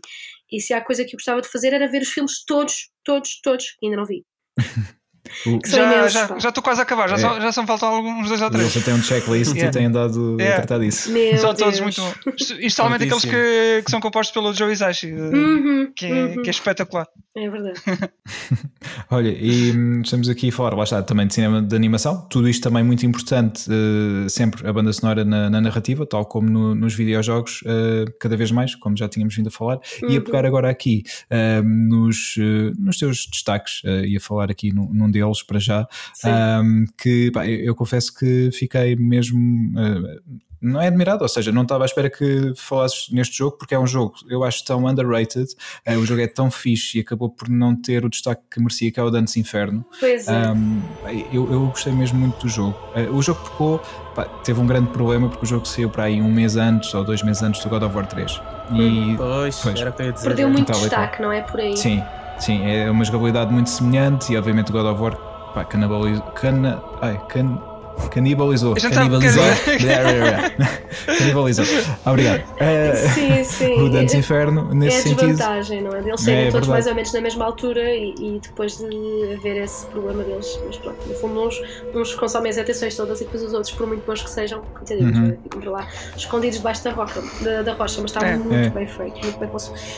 e 0.51 0.61
se 0.61 0.73
há 0.73 0.81
coisa 0.81 1.05
que 1.05 1.15
eu 1.15 1.19
gostava 1.19 1.41
de 1.41 1.49
fazer 1.49 1.73
era 1.73 1.89
ver 1.89 2.03
os 2.03 2.09
filmes 2.11 2.45
todos, 2.45 2.91
todos, 3.05 3.41
todos, 3.43 3.71
que 3.79 3.87
ainda 3.87 3.97
não 3.97 4.07
vi. 4.07 4.25
já, 5.67 6.09
já, 6.09 6.39
já 6.39 6.49
estou 6.49 6.63
quase 6.63 6.81
a 6.81 6.83
acabar, 6.83 7.09
já, 7.09 7.15
é. 7.15 7.19
só, 7.19 7.41
já 7.41 7.53
só 7.53 7.67
faltam 7.67 7.89
alguns 7.89 8.29
dois 8.29 8.43
ou 8.43 8.51
três. 8.51 8.73
Você 8.73 8.81
tem 8.81 8.95
um 8.95 9.03
checklist 9.03 9.53
yeah. 9.53 9.69
e 9.69 9.73
tem 9.73 9.87
andado 9.87 10.37
yeah. 10.39 10.57
a 10.57 10.67
tratar 10.67 10.83
disso. 10.83 11.11
Meu 11.11 11.39
são 11.39 11.55
todos 11.55 11.81
muito 11.81 12.01
bons. 12.01 12.51
Especialmente 12.51 13.05
aqueles 13.05 13.25
que, 13.25 13.83
que 13.85 13.91
são 13.91 14.01
compostos 14.01 14.33
pelo 14.35 14.53
Joe 14.53 14.73
Isashi, 14.73 15.13
uhum, 15.13 15.93
que, 15.95 16.07
é, 16.07 16.25
uhum. 16.25 16.43
que 16.43 16.49
é 16.49 16.51
espetacular. 16.51 17.07
É 17.35 17.49
verdade. 17.49 17.81
Olha, 19.11 19.31
e 19.31 19.73
hum, 19.73 20.03
estamos 20.03 20.29
aqui 20.29 20.51
a 20.51 20.53
falar, 20.53 20.75
lá 20.75 20.85
está, 20.85 21.03
também 21.03 21.27
de 21.27 21.33
cinema 21.33 21.63
de 21.63 21.75
animação, 21.75 22.27
tudo 22.29 22.47
isto 22.47 22.63
também 22.63 22.85
muito 22.85 23.07
importante, 23.07 23.71
uh, 23.71 24.29
sempre 24.29 24.69
a 24.69 24.73
banda 24.73 24.93
sonora 24.93 25.25
na, 25.25 25.49
na 25.49 25.61
narrativa, 25.61 26.05
tal 26.05 26.27
como 26.27 26.51
no, 26.51 26.75
nos 26.75 26.95
videojogos, 26.95 27.63
uh, 27.63 28.13
cada 28.21 28.37
vez 28.37 28.51
mais, 28.51 28.75
como 28.75 28.97
já 28.97 29.09
tínhamos 29.09 29.35
vindo 29.35 29.47
a 29.47 29.51
falar, 29.51 29.79
uhum. 30.03 30.11
e 30.11 30.17
a 30.19 30.21
pegar 30.21 30.45
agora 30.45 30.69
aqui 30.69 31.05
uh, 31.31 31.63
nos, 31.63 32.35
nos 32.79 32.99
teus 32.99 33.27
destaques, 33.27 33.81
e 34.07 34.17
a 34.17 34.21
falar 34.21 34.51
aqui 34.51 34.73
num, 34.73 34.93
num 34.93 35.11
deles 35.13 35.43
para 35.43 35.59
já. 35.59 35.87
Um, 36.25 36.87
que 36.99 37.31
pá, 37.31 37.47
eu, 37.47 37.67
eu, 37.67 37.75
confesso 37.75 38.13
que 38.15 38.51
fiquei 38.53 38.97
mesmo. 38.97 39.39
Uh, 39.79 40.43
não 40.63 40.81
é 40.81 40.87
admirado, 40.87 41.25
ou 41.25 41.29
seja, 41.29 41.51
não 41.51 41.63
estava 41.63 41.85
à 41.85 41.87
espera 41.87 42.09
que 42.09 42.53
falasses 42.57 43.11
neste 43.11 43.37
jogo, 43.37 43.59
porque 43.59 43.75
é 43.75 43.79
um 43.79 43.87
jogo, 43.87 44.15
eu 44.29 44.45
acho, 44.45 44.65
tão 44.65 44.87
underrated, 44.87 45.49
uh, 45.89 45.99
o 45.99 46.07
jogo 46.07 46.21
é 46.21 46.29
tão 46.29 46.53
fixe 46.53 46.99
e 46.99 47.01
acabou 47.01 47.29
por 47.29 47.49
não 47.49 47.75
ter 47.75 48.05
o 48.05 48.09
destaque 48.09 48.43
que 48.49 48.61
merecia, 48.61 48.93
que 48.93 49.01
é 49.01 49.03
o 49.03 49.11
Dantes 49.11 49.37
Inferno. 49.37 49.85
Pois 49.99 50.29
é. 50.29 50.53
Um, 50.53 50.81
eu, 51.33 51.53
eu 51.53 51.67
gostei 51.67 51.93
mesmo 51.93 52.21
muito 52.21 52.39
do 52.39 52.49
jogo. 52.49 52.79
Uh, 52.95 53.13
o 53.13 53.21
jogo 53.21 53.41
pecou, 53.43 53.79
pá, 54.15 54.25
teve 54.25 54.61
um 54.61 54.67
grande 54.67 54.91
problema, 54.91 55.29
porque 55.29 55.45
o 55.45 55.49
jogo 55.49 55.67
saiu 55.67 55.91
para 55.91 56.05
aí 56.05 56.23
um 56.23 56.31
mês 56.31 56.57
antes 56.57 56.95
ou 56.95 57.03
dois 57.03 57.23
meses 57.23 57.43
antes 57.43 57.63
do 57.65 57.69
God 57.69 57.83
of 57.83 57.97
War 57.97 58.07
3. 58.07 58.41
E, 58.75 59.17
pois, 59.17 59.59
pois 59.59 59.81
era 59.81 59.91
para 59.91 60.13
dizer. 60.13 60.29
Perdeu 60.29 60.49
muito 60.49 60.71
destaque, 60.71 61.21
não 61.21 61.33
é 61.33 61.43
por 61.43 61.59
aí? 61.59 61.77
Sim, 61.77 62.03
sim, 62.43 62.67
é 62.67 62.91
uma 62.91 63.05
jogabilidade 63.05 63.53
muito 63.53 63.71
semelhante 63.71 64.33
e 64.33 64.37
obviamente 64.37 64.71
o 64.71 64.73
God 64.73 64.87
of 64.87 65.01
War 65.01 65.17
pá, 65.55 65.65
canibalizou. 65.65 66.23
Cana, 66.33 66.83
ai, 67.01 67.21
can, 67.29 67.57
Canibalizou. 68.11 68.75
Canibalizou. 68.75 69.43
Canibalizou. 71.19 71.65
Obrigado. 72.05 72.41
Uh, 72.41 73.15
sim, 73.15 73.45
sim. 73.45 73.81
O 73.81 73.89
Dantes 73.89 74.15
Inferno, 74.15 74.75
nesse 74.75 74.97
é 74.97 75.01
sentido. 75.01 75.23
É 75.23 75.27
desvantagem, 75.29 75.83
não 75.83 75.95
é? 75.95 76.01
Eles 76.01 76.21
serem 76.21 76.49
é, 76.49 76.51
todos 76.51 76.69
verdade. 76.69 76.71
mais 76.71 76.87
ou 76.87 76.95
menos 76.95 77.13
na 77.13 77.21
mesma 77.21 77.45
altura 77.45 77.95
e, 77.95 78.15
e, 78.19 78.41
depois 78.41 78.79
de 78.79 79.35
haver 79.35 79.63
esse 79.63 79.87
problema 79.87 80.23
deles. 80.23 80.59
Mas 80.67 80.77
pronto, 80.77 80.99
no 81.07 81.15
fundo, 81.15 81.47
uns, 81.47 81.63
uns 81.95 82.15
consomem 82.15 82.51
as 82.51 82.59
atenções 82.59 82.97
todas 82.97 83.21
e 83.21 83.25
depois 83.25 83.43
os 83.43 83.53
outros, 83.53 83.73
por 83.73 83.87
muito 83.87 84.05
bons 84.07 84.23
que 84.23 84.31
sejam, 84.31 84.63
entendemos, 84.81 85.19
uhum. 85.19 85.39
ficam 85.53 85.73
lá 85.73 85.87
escondidos 86.17 86.59
debaixo 86.59 86.85
da, 86.85 86.93
roca, 86.93 87.23
da, 87.41 87.63
da 87.63 87.75
rocha. 87.75 88.01
Mas 88.03 88.11
está 88.11 88.27
é. 88.27 88.37
muito 88.37 88.55
é. 88.55 88.71
bem 88.71 88.87
feito, 88.87 89.21
muito 89.23 89.39
bem, 89.39 89.51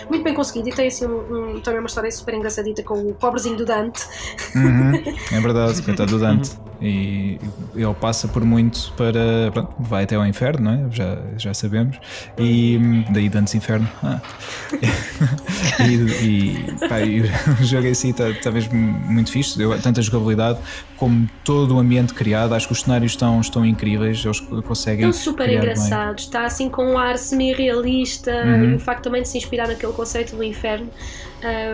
muito 0.09 0.24
bem 0.24 0.35
conseguido. 0.35 0.68
E 0.68 0.72
tem 0.72 0.89
assim 0.89 1.06
um, 1.06 1.56
um, 1.56 1.60
também 1.60 1.81
uma 1.81 1.86
história 1.86 2.10
super 2.10 2.35
engraçadita 2.35 2.82
com 2.82 2.94
o 2.94 3.14
pobrezinho 3.14 3.56
do 3.56 3.64
Dante. 3.64 4.05
Uhum. 4.55 4.94
É 5.32 5.40
verdade, 5.40 5.82
coitado 5.82 6.10
do 6.12 6.18
Dante. 6.18 6.51
E 6.85 7.40
ele 7.74 7.94
passa 7.98 8.28
por 8.28 8.44
muito 8.44 8.93
para. 8.94 9.51
Pronto, 9.51 9.74
vai 9.81 10.05
até 10.05 10.16
ao 10.16 10.27
inferno, 10.27 10.70
não 10.70 10.86
é? 10.86 10.90
Já, 10.90 11.19
já 11.39 11.55
sabemos. 11.55 11.97
E 12.39 12.78
daí 13.09 13.31
Dantes 13.31 13.55
Inferno. 13.55 13.89
Ah. 14.02 14.20
e, 15.89 15.94
e, 16.27 16.89
pá, 16.89 17.01
e 17.01 17.23
o 17.23 17.65
jogo 17.65 17.86
em 17.86 17.94
si 17.94 18.11
está 18.11 18.31
tá 18.35 18.51
mesmo 18.51 18.74
muito 18.74 19.32
fixe, 19.32 19.56
deu 19.56 19.81
tanta 19.81 20.02
jogabilidade 20.02 20.59
como 20.98 21.27
todo 21.43 21.74
o 21.74 21.78
ambiente 21.78 22.12
criado. 22.12 22.55
Acho 22.55 22.66
que 22.66 22.74
os 22.74 22.82
cenários 22.82 23.12
estão, 23.12 23.40
estão 23.40 23.65
incríveis, 23.65 24.23
eles 24.23 24.40
conseguem. 24.40 25.09
Estão 25.09 25.35
super 25.35 25.51
engraçados, 25.51 26.24
está 26.24 26.44
assim 26.44 26.69
com 26.69 26.85
um 26.85 26.98
ar 26.98 27.16
semi-realista 27.16 28.31
uhum. 28.31 28.73
e 28.73 28.74
o 28.74 28.78
facto 28.78 29.05
também 29.05 29.23
de 29.23 29.28
se 29.28 29.39
inspirar 29.39 29.69
naquele 29.69 29.94
conceito 29.94 30.36
do 30.36 30.44
inferno. 30.44 30.90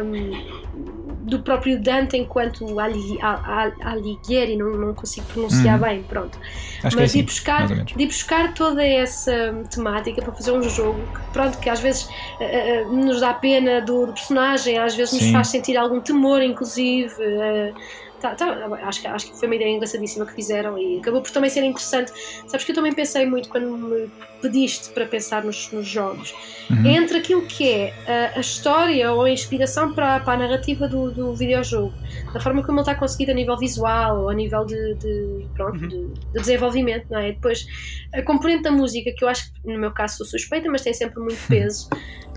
Um, 0.04 0.99
do 1.20 1.40
próprio 1.40 1.80
Dante 1.80 2.16
enquanto 2.16 2.66
Alighieri, 2.80 4.56
não, 4.56 4.70
não 4.70 4.94
consigo 4.94 5.26
pronunciar 5.26 5.76
hum. 5.76 5.82
bem, 5.82 6.02
pronto. 6.02 6.38
Acho 6.82 6.96
Mas 6.96 7.14
é 7.14 7.18
de, 7.18 7.22
buscar, 7.24 7.66
de 7.68 8.06
buscar 8.06 8.54
toda 8.54 8.84
essa 8.84 9.64
temática 9.70 10.22
para 10.22 10.32
fazer 10.32 10.52
um 10.52 10.62
jogo 10.62 11.00
que, 11.14 11.32
pronto, 11.32 11.58
que 11.58 11.68
às 11.68 11.80
vezes 11.80 12.04
uh, 12.04 12.88
uh, 12.88 12.96
nos 12.96 13.20
dá 13.20 13.34
pena 13.34 13.80
do, 13.80 14.06
do, 14.06 14.12
personagem, 14.12 14.78
às 14.78 14.94
vezes 14.94 15.12
nos 15.14 15.22
Sim. 15.22 15.32
faz 15.32 15.48
sentir 15.48 15.76
algum 15.76 16.00
temor, 16.00 16.42
inclusive. 16.42 17.14
Uh, 17.14 17.74
Tá, 18.20 18.34
tá, 18.34 18.46
acho, 18.82 19.08
acho 19.08 19.32
que 19.32 19.38
foi 19.38 19.48
uma 19.48 19.56
ideia 19.56 19.70
engraçadíssima 19.70 20.26
que 20.26 20.34
fizeram 20.34 20.76
e 20.78 20.98
acabou 20.98 21.22
por 21.22 21.30
também 21.30 21.48
ser 21.48 21.64
interessante. 21.64 22.12
Sabes 22.46 22.64
que 22.64 22.72
eu 22.72 22.74
também 22.74 22.92
pensei 22.92 23.24
muito 23.24 23.48
quando 23.48 23.78
me 23.78 24.10
pediste 24.42 24.90
para 24.90 25.06
pensar 25.06 25.42
nos, 25.42 25.72
nos 25.72 25.86
jogos. 25.86 26.34
Uhum. 26.70 26.86
Entre 26.86 27.18
aquilo 27.18 27.42
que 27.42 27.68
é 27.68 27.94
a, 28.06 28.38
a, 28.38 28.40
história 28.40 29.10
ou 29.12 29.22
a 29.22 29.30
inspiração 29.30 29.94
para, 29.94 30.20
para 30.20 30.34
a 30.34 30.36
narrativa 30.36 30.86
do, 30.86 31.10
do 31.10 31.34
videojogo, 31.34 31.94
da 32.32 32.40
forma 32.40 32.62
como 32.62 32.80
ele 32.80 32.82
está 32.82 32.94
conseguido 32.94 33.32
a 33.32 33.34
nível 33.34 33.56
visual 33.56 34.22
ou 34.22 34.28
a 34.28 34.34
nível 34.34 34.64
de, 34.66 34.94
de 34.96 35.46
pronto, 35.54 35.80
uhum. 35.80 35.88
de, 35.88 36.08
de, 36.08 36.32
desenvolvimento, 36.32 37.06
não 37.10 37.20
é? 37.20 37.32
Depois, 37.32 37.66
a 38.12 38.22
componente 38.22 38.64
da 38.64 38.70
música, 38.70 39.10
que 39.16 39.24
eu 39.24 39.28
acho 39.28 39.52
que 39.52 39.66
no 39.66 39.78
meu 39.78 39.92
caso 39.92 40.18
sou 40.18 40.26
suspeita, 40.26 40.70
mas 40.70 40.82
tem 40.82 40.92
sempre 40.92 41.20
muito 41.20 41.40
peso. 41.48 41.88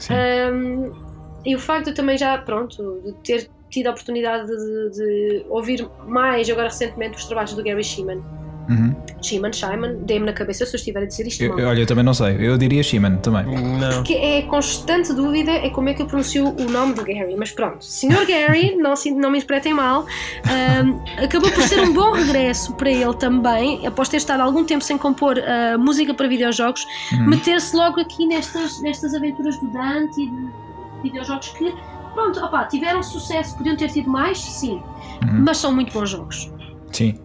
Um, 0.09 1.13
e 1.45 1.55
o 1.55 1.59
facto 1.59 1.87
de 1.87 1.93
também 1.93 2.17
já, 2.17 2.37
pronto, 2.37 3.01
de 3.05 3.13
ter 3.23 3.49
tido 3.73 3.87
a 3.87 3.91
oportunidade 3.91 4.47
de, 4.47 4.89
de, 4.91 5.45
ouvir 5.49 5.87
mais 6.07 6.47
agora 6.49 6.67
recentemente 6.67 7.17
os 7.17 7.25
trabalhos 7.25 7.53
do 7.53 7.63
Gary 7.63 7.83
Sheeman. 7.83 8.21
Uhum. 8.69 8.95
Sheeman, 9.21 9.51
Shimon, 9.51 10.05
dê-me 10.05 10.25
na 10.25 10.31
cabeça 10.31 10.65
se 10.65 10.73
eu 10.73 10.77
estiver 10.77 11.03
a 11.03 11.05
dizer 11.05 11.27
isto. 11.27 11.43
Eu, 11.43 11.67
olha, 11.67 11.79
eu 11.79 11.85
também 11.85 12.03
não 12.03 12.13
sei, 12.13 12.37
eu 12.39 12.57
diria 12.57 12.81
Sheeman 12.81 13.17
também. 13.17 13.45
Não. 13.45 13.89
Porque 13.95 14.13
é 14.13 14.43
constante 14.43 15.11
dúvida 15.11 15.51
é 15.51 15.69
como 15.69 15.89
é 15.89 15.93
que 15.93 16.01
eu 16.01 16.05
pronuncio 16.05 16.47
o 16.47 16.69
nome 16.69 16.93
do 16.93 17.03
Gary, 17.03 17.35
mas 17.35 17.51
pronto, 17.51 17.83
Sr. 17.83 18.25
Gary, 18.25 18.75
não, 18.79 18.93
não 19.17 19.31
me 19.31 19.37
interpretem 19.37 19.73
mal, 19.73 20.05
um, 20.05 21.23
acabou 21.23 21.51
por 21.51 21.63
ser 21.63 21.81
um 21.81 21.91
bom 21.91 22.11
regresso 22.11 22.73
para 22.75 22.89
ele 22.89 23.13
também, 23.15 23.85
após 23.85 24.07
ter 24.07 24.17
estado 24.17 24.41
algum 24.41 24.63
tempo 24.63 24.83
sem 24.83 24.97
compor 24.97 25.37
uh, 25.37 25.77
música 25.77 26.13
para 26.13 26.27
videojogos, 26.27 26.85
uhum. 27.11 27.27
meter-se 27.27 27.75
logo 27.75 27.99
aqui 27.99 28.25
nestas, 28.25 28.81
nestas 28.81 29.13
aventuras 29.13 29.57
do 29.57 29.67
Dante 29.71 30.21
e 30.21 30.29
de 30.29 30.63
videojogos 31.03 31.49
que 31.49 31.73
Pronto, 32.13 32.39
opa, 32.39 32.65
tiveram 32.65 33.01
sucesso, 33.01 33.57
podiam 33.57 33.75
ter 33.75 33.89
tido 33.89 34.09
mais, 34.09 34.37
sim, 34.37 34.81
uhum. 35.23 35.43
mas 35.45 35.57
são 35.57 35.73
muito 35.73 35.91
bons 35.91 36.09
jogos. 36.09 36.51
Sim. 36.91 37.19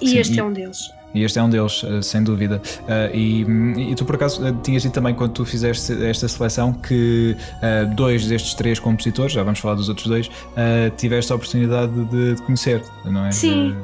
E 0.00 0.08
sim, 0.08 0.18
este 0.18 0.34
e... 0.34 0.40
é 0.40 0.44
um 0.44 0.52
deles. 0.52 0.96
E 1.16 1.24
este 1.24 1.38
é 1.38 1.42
um 1.42 1.48
deles, 1.48 1.82
eh, 1.82 2.02
sem 2.02 2.22
dúvida. 2.22 2.60
Uh, 2.82 3.16
e, 3.16 3.90
e, 3.90 3.94
tu, 3.94 4.04
por 4.04 4.16
acaso, 4.16 4.46
eh, 4.46 4.54
tinhas 4.62 4.82
dito 4.82 4.92
também, 4.92 5.14
quando 5.14 5.32
tu 5.32 5.46
fizeste 5.46 6.04
esta 6.04 6.28
seleção, 6.28 6.74
que 6.74 7.34
uh, 7.62 7.94
dois 7.94 8.26
destes 8.26 8.52
três 8.52 8.78
compositores, 8.78 9.32
já 9.32 9.42
vamos 9.42 9.58
falar 9.58 9.76
dos 9.76 9.88
outros 9.88 10.06
dois, 10.06 10.26
uh, 10.26 10.94
tiveste 10.98 11.32
a 11.32 11.36
oportunidade 11.36 11.90
de, 12.04 12.34
de 12.34 12.42
conhecer, 12.42 12.82
não 13.02 13.24
é? 13.24 13.32
Sim. 13.32 13.74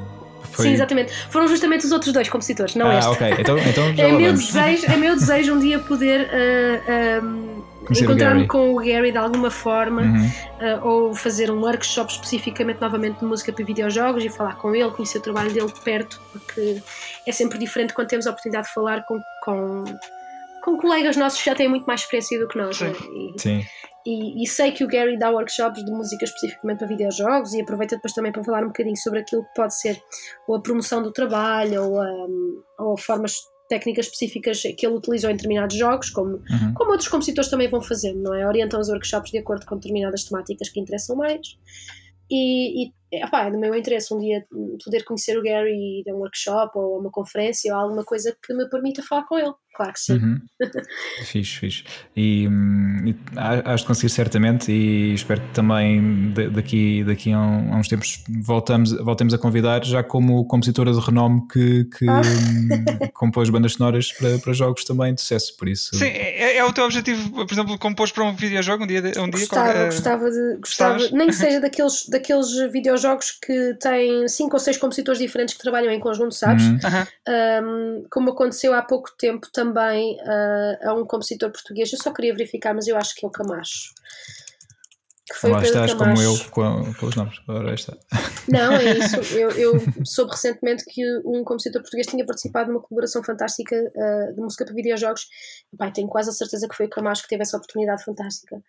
Foi... 0.50 0.66
Sim, 0.66 0.72
exatamente. 0.74 1.10
Foram 1.30 1.48
justamente 1.48 1.86
os 1.86 1.92
outros 1.92 2.12
dois 2.12 2.28
compositores, 2.28 2.74
não 2.74 2.86
ah, 2.86 2.98
este. 2.98 3.10
ok. 3.10 3.34
Então, 3.38 3.56
então 3.58 3.84
é, 3.96 4.12
meu 4.12 4.32
desejo, 4.34 4.86
é 4.86 4.96
meu 4.98 5.14
desejo 5.14 5.54
um 5.54 5.58
dia 5.58 5.78
poder 5.78 6.28
um, 7.24 7.62
encontrar-me 7.90 8.46
com 8.46 8.74
o 8.74 8.76
Gary 8.76 9.10
de 9.10 9.18
alguma 9.18 9.50
forma 9.50 10.02
uhum. 10.02 10.26
uh, 10.26 10.86
ou 10.86 11.14
fazer 11.14 11.50
um 11.50 11.60
workshop 11.60 12.12
especificamente 12.12 12.80
novamente 12.80 13.18
de 13.18 13.24
música 13.24 13.52
para 13.52 13.64
videojogos 13.64 14.24
e 14.24 14.28
falar 14.28 14.56
com 14.56 14.74
ele, 14.74 14.90
conhecer 14.90 15.18
o 15.18 15.22
trabalho 15.22 15.52
dele 15.52 15.66
de 15.66 15.80
perto, 15.80 16.20
porque 16.30 16.82
é 17.26 17.32
sempre 17.32 17.58
diferente 17.58 17.92
quando 17.92 18.08
temos 18.08 18.26
a 18.26 18.30
oportunidade 18.30 18.68
de 18.68 18.74
falar 18.74 19.04
com, 19.04 19.20
com, 19.44 19.84
com 20.62 20.76
colegas 20.76 21.16
nossos 21.16 21.40
que 21.40 21.46
já 21.46 21.54
têm 21.54 21.68
muito 21.68 21.84
mais 21.84 22.02
experiência 22.02 22.38
do 22.38 22.48
que 22.48 22.58
nós. 22.58 22.76
Sim. 22.76 22.84
Né? 22.84 22.92
E, 22.92 23.40
Sim. 23.40 23.64
E, 24.04 24.42
e, 24.42 24.46
sei 24.48 24.72
que 24.72 24.82
o 24.82 24.88
Gary 24.88 25.16
dá 25.16 25.30
workshops 25.30 25.84
de 25.84 25.90
música 25.92 26.24
especificamente 26.24 26.78
para 26.78 26.88
videojogos 26.88 27.54
e 27.54 27.60
aproveita 27.60 27.94
depois 27.94 28.12
também 28.12 28.32
para 28.32 28.42
falar 28.42 28.64
um 28.64 28.68
bocadinho 28.68 28.96
sobre 28.96 29.20
aquilo 29.20 29.44
que 29.44 29.54
pode 29.54 29.78
ser 29.78 30.02
ou 30.48 30.56
a 30.56 30.60
promoção 30.60 31.00
do 31.00 31.12
trabalho 31.12 31.84
ou, 31.84 32.02
um, 32.02 32.62
ou 32.80 32.98
formas 32.98 33.51
técnicas 33.72 34.04
específicas 34.04 34.60
que 34.60 34.86
ele 34.86 34.96
utilizou 34.96 35.30
em 35.30 35.34
determinados 35.34 35.74
jogos, 35.74 36.10
como, 36.10 36.36
uhum. 36.36 36.74
como 36.74 36.90
outros 36.90 37.08
compositores 37.08 37.48
também 37.48 37.68
vão 37.68 37.80
fazendo, 37.80 38.20
não 38.22 38.34
é? 38.34 38.46
Orientam 38.46 38.78
os 38.78 38.90
workshops 38.90 39.30
de 39.30 39.38
acordo 39.38 39.64
com 39.64 39.76
determinadas 39.76 40.24
temáticas 40.24 40.68
que 40.68 40.78
interessam 40.78 41.16
mais. 41.16 41.56
E, 42.30 42.84
e 42.84 42.92
epá, 43.10 43.46
é 43.46 43.50
do 43.50 43.58
meu 43.58 43.74
interesse 43.74 44.12
um 44.12 44.18
dia 44.18 44.44
poder 44.84 45.04
conhecer 45.04 45.38
o 45.38 45.42
Gary 45.42 45.72
e 45.72 46.02
dar 46.04 46.14
um 46.14 46.18
workshop 46.18 46.78
ou 46.78 46.98
uma 46.98 47.10
conferência 47.10 47.74
ou 47.74 47.80
alguma 47.80 48.04
coisa 48.04 48.36
que 48.46 48.52
me 48.52 48.68
permita 48.68 49.02
falar 49.02 49.24
com 49.24 49.38
ele. 49.38 49.52
Claro 49.74 49.92
que 49.92 50.00
sim. 50.00 50.14
Uhum. 50.14 50.40
fixe, 51.24 51.58
fixe. 51.58 51.84
E, 52.14 52.46
hum, 52.46 53.06
e 53.06 53.16
has 53.36 53.80
de 53.80 53.86
conseguir 53.86 54.10
certamente 54.10 54.70
e 54.70 55.14
espero 55.14 55.40
que 55.40 55.48
também 55.54 56.32
daqui, 56.52 57.02
daqui 57.04 57.32
a, 57.32 57.38
um, 57.38 57.74
a 57.74 57.78
uns 57.78 57.88
tempos 57.88 58.22
voltamos, 58.44 58.92
voltemos 58.98 59.32
a 59.32 59.38
convidar 59.38 59.82
já 59.84 60.02
como 60.02 60.44
compositora 60.46 60.92
de 60.92 61.00
renome 61.00 61.46
que, 61.48 61.84
que 61.84 62.08
ah. 62.08 62.20
Hum, 62.20 63.08
compôs 63.14 63.48
bandas 63.48 63.72
sonoras 63.72 64.12
para, 64.12 64.38
para 64.38 64.52
jogos 64.52 64.84
também 64.84 65.14
de 65.14 65.22
sucesso, 65.22 65.56
por 65.56 65.68
isso. 65.68 65.96
Sim, 65.96 66.06
é, 66.06 66.58
é, 66.58 66.64
o 66.64 66.72
teu 66.72 66.84
objetivo, 66.84 67.46
por 67.46 67.52
exemplo, 67.52 67.78
compor 67.78 68.10
para 68.12 68.24
um 68.24 68.34
videojogo 68.34 68.84
um 68.84 68.86
dia? 68.86 69.00
Um 69.00 69.30
dia 69.30 69.40
gostava, 69.40 69.72
qual, 69.72 69.84
gostava 69.86 70.30
de, 70.30 70.56
gostava, 70.58 70.98
nem 71.12 71.28
que 71.28 71.34
seja 71.34 71.60
daqueles, 71.62 72.08
daqueles 72.08 72.48
videojogos 72.70 73.30
que 73.30 73.74
têm 73.80 74.28
cinco 74.28 74.54
ou 74.54 74.60
seis 74.60 74.76
compositores 74.76 75.18
diferentes 75.18 75.54
que 75.54 75.62
trabalham 75.62 75.90
em 75.90 75.98
conjunto, 75.98 76.34
sabes? 76.34 76.64
Uhum. 76.66 76.78
Um, 77.28 78.04
como 78.10 78.30
aconteceu 78.30 78.74
há 78.74 78.82
pouco 78.82 79.10
tempo 79.16 79.48
também 79.52 79.61
uh, 79.70 80.88
a 80.88 80.94
um 80.94 81.06
compositor 81.06 81.50
português. 81.50 81.92
Eu 81.92 81.98
só 81.98 82.12
queria 82.12 82.32
verificar, 82.32 82.74
mas 82.74 82.86
eu 82.86 82.96
acho 82.96 83.14
que 83.14 83.24
é 83.24 83.28
o 83.28 83.32
Camacho. 83.32 83.92
Que 85.26 85.34
foi 85.38 85.50
Lá 85.50 85.62
estás 85.62 85.94
Camacho. 85.94 86.50
como 86.52 86.74
eu 86.74 86.84
com, 86.84 86.94
com 86.94 87.06
os 87.06 87.16
nomes. 87.16 87.38
Agora 87.48 87.74
está. 87.74 87.96
Não, 88.48 88.72
é 88.72 88.84
isso. 88.98 89.16
Eu, 89.34 89.50
eu 89.50 89.72
soube 90.04 90.32
recentemente 90.32 90.84
que 90.84 91.02
um 91.24 91.44
compositor 91.44 91.80
português 91.80 92.06
tinha 92.06 92.26
participado 92.26 92.70
numa 92.70 92.82
colaboração 92.82 93.22
fantástica 93.22 93.76
uh, 93.76 94.34
de 94.34 94.40
música 94.40 94.64
para 94.64 94.74
videojogos. 94.74 95.26
Pai, 95.78 95.92
tenho 95.92 96.08
quase 96.08 96.30
a 96.30 96.32
certeza 96.32 96.68
que 96.68 96.74
foi 96.74 96.86
o 96.86 96.90
Camacho 96.90 97.22
que 97.22 97.28
teve 97.28 97.42
essa 97.42 97.56
oportunidade 97.56 98.04
fantástica. 98.04 98.62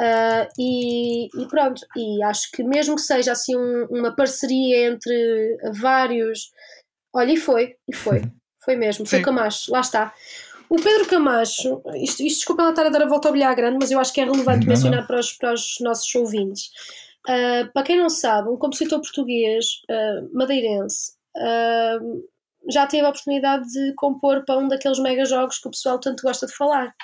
Uh, 0.00 0.48
e, 0.58 1.26
e, 1.26 1.48
pronto, 1.48 1.82
e 1.94 2.22
acho 2.22 2.50
que 2.52 2.64
mesmo 2.64 2.96
que 2.96 3.02
seja 3.02 3.32
assim 3.32 3.54
um, 3.54 3.86
uma 3.90 4.16
parceria 4.16 4.88
entre 4.88 5.58
vários. 5.80 6.50
Olha, 7.14 7.32
e 7.32 7.36
foi, 7.36 7.76
e 7.86 7.94
foi. 7.94 8.22
Foi 8.64 8.76
mesmo, 8.76 9.06
foi 9.06 9.20
o 9.20 9.22
Camacho, 9.22 9.72
lá 9.72 9.80
está. 9.80 10.12
O 10.68 10.76
Pedro 10.76 11.06
Camacho, 11.06 11.82
isto, 11.96 12.22
isto 12.22 12.38
desculpa 12.38 12.62
ela 12.62 12.70
estar 12.70 12.86
a 12.86 12.88
dar 12.88 13.02
a 13.02 13.08
volta 13.08 13.28
ao 13.28 13.32
bilhar 13.32 13.54
grande, 13.54 13.76
mas 13.80 13.90
eu 13.90 13.98
acho 13.98 14.12
que 14.12 14.20
é 14.20 14.24
relevante 14.24 14.60
não, 14.60 14.68
mencionar 14.68 15.00
não. 15.00 15.06
Para, 15.06 15.20
os, 15.20 15.32
para 15.32 15.52
os 15.52 15.76
nossos 15.80 16.14
ouvintes. 16.14 16.70
Uh, 17.28 17.70
para 17.72 17.82
quem 17.82 17.98
não 17.98 18.08
sabe, 18.08 18.48
um 18.48 18.56
compositor 18.56 19.00
português 19.00 19.64
uh, 19.90 20.36
madeirense 20.36 21.12
uh, 21.36 22.24
já 22.70 22.86
teve 22.86 23.04
a 23.04 23.10
oportunidade 23.10 23.68
de 23.70 23.92
compor 23.94 24.44
para 24.44 24.58
um 24.58 24.68
daqueles 24.68 24.98
mega 24.98 25.24
jogos 25.24 25.58
que 25.58 25.68
o 25.68 25.70
pessoal 25.70 25.98
tanto 25.98 26.22
gosta 26.22 26.46
de 26.46 26.54
falar. 26.54 26.94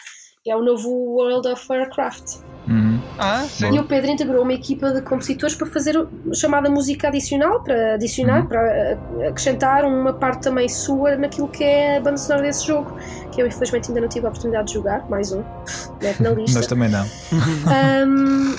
É 0.47 0.57
o 0.57 0.63
novo 0.63 0.89
World 0.89 1.47
of 1.49 1.67
Warcraft. 1.69 2.37
Uhum. 2.69 2.88
Ah, 3.19 3.45
sim. 3.49 3.75
E 3.75 3.79
o 3.79 3.85
Pedro 3.85 4.11
integrou 4.11 4.43
uma 4.43 4.53
equipa 4.55 4.93
de 4.93 5.03
compositores 5.03 5.55
para 5.55 5.67
fazer 5.67 5.95
chamada 6.35 6.71
música 6.71 7.09
adicional, 7.09 7.61
para 7.63 7.95
adicionar, 7.95 8.41
Uhum. 8.43 8.47
para 8.47 8.99
uh, 9.19 9.29
acrescentar 9.29 9.85
uma 9.85 10.13
parte 10.13 10.43
também 10.43 10.69
sua 10.69 11.17
naquilo 11.17 11.49
que 11.49 11.65
é 11.65 11.97
a 11.97 12.01
banda 12.01 12.17
sonora 12.17 12.43
desse 12.47 12.67
jogo, 12.67 12.97
que 13.33 13.43
eu 13.43 13.47
infelizmente 13.47 13.89
ainda 13.89 14.01
não 14.01 14.09
tive 14.09 14.27
a 14.27 14.29
oportunidade 14.29 14.69
de 14.69 14.75
jogar, 14.75 15.09
mais 15.11 15.33
um, 15.33 15.43
mete 16.01 16.23
na 16.23 16.31
lista. 16.39 16.59
Nós 16.59 16.67
também 16.67 16.89
não. 16.89 17.05
Um, 18.07 18.55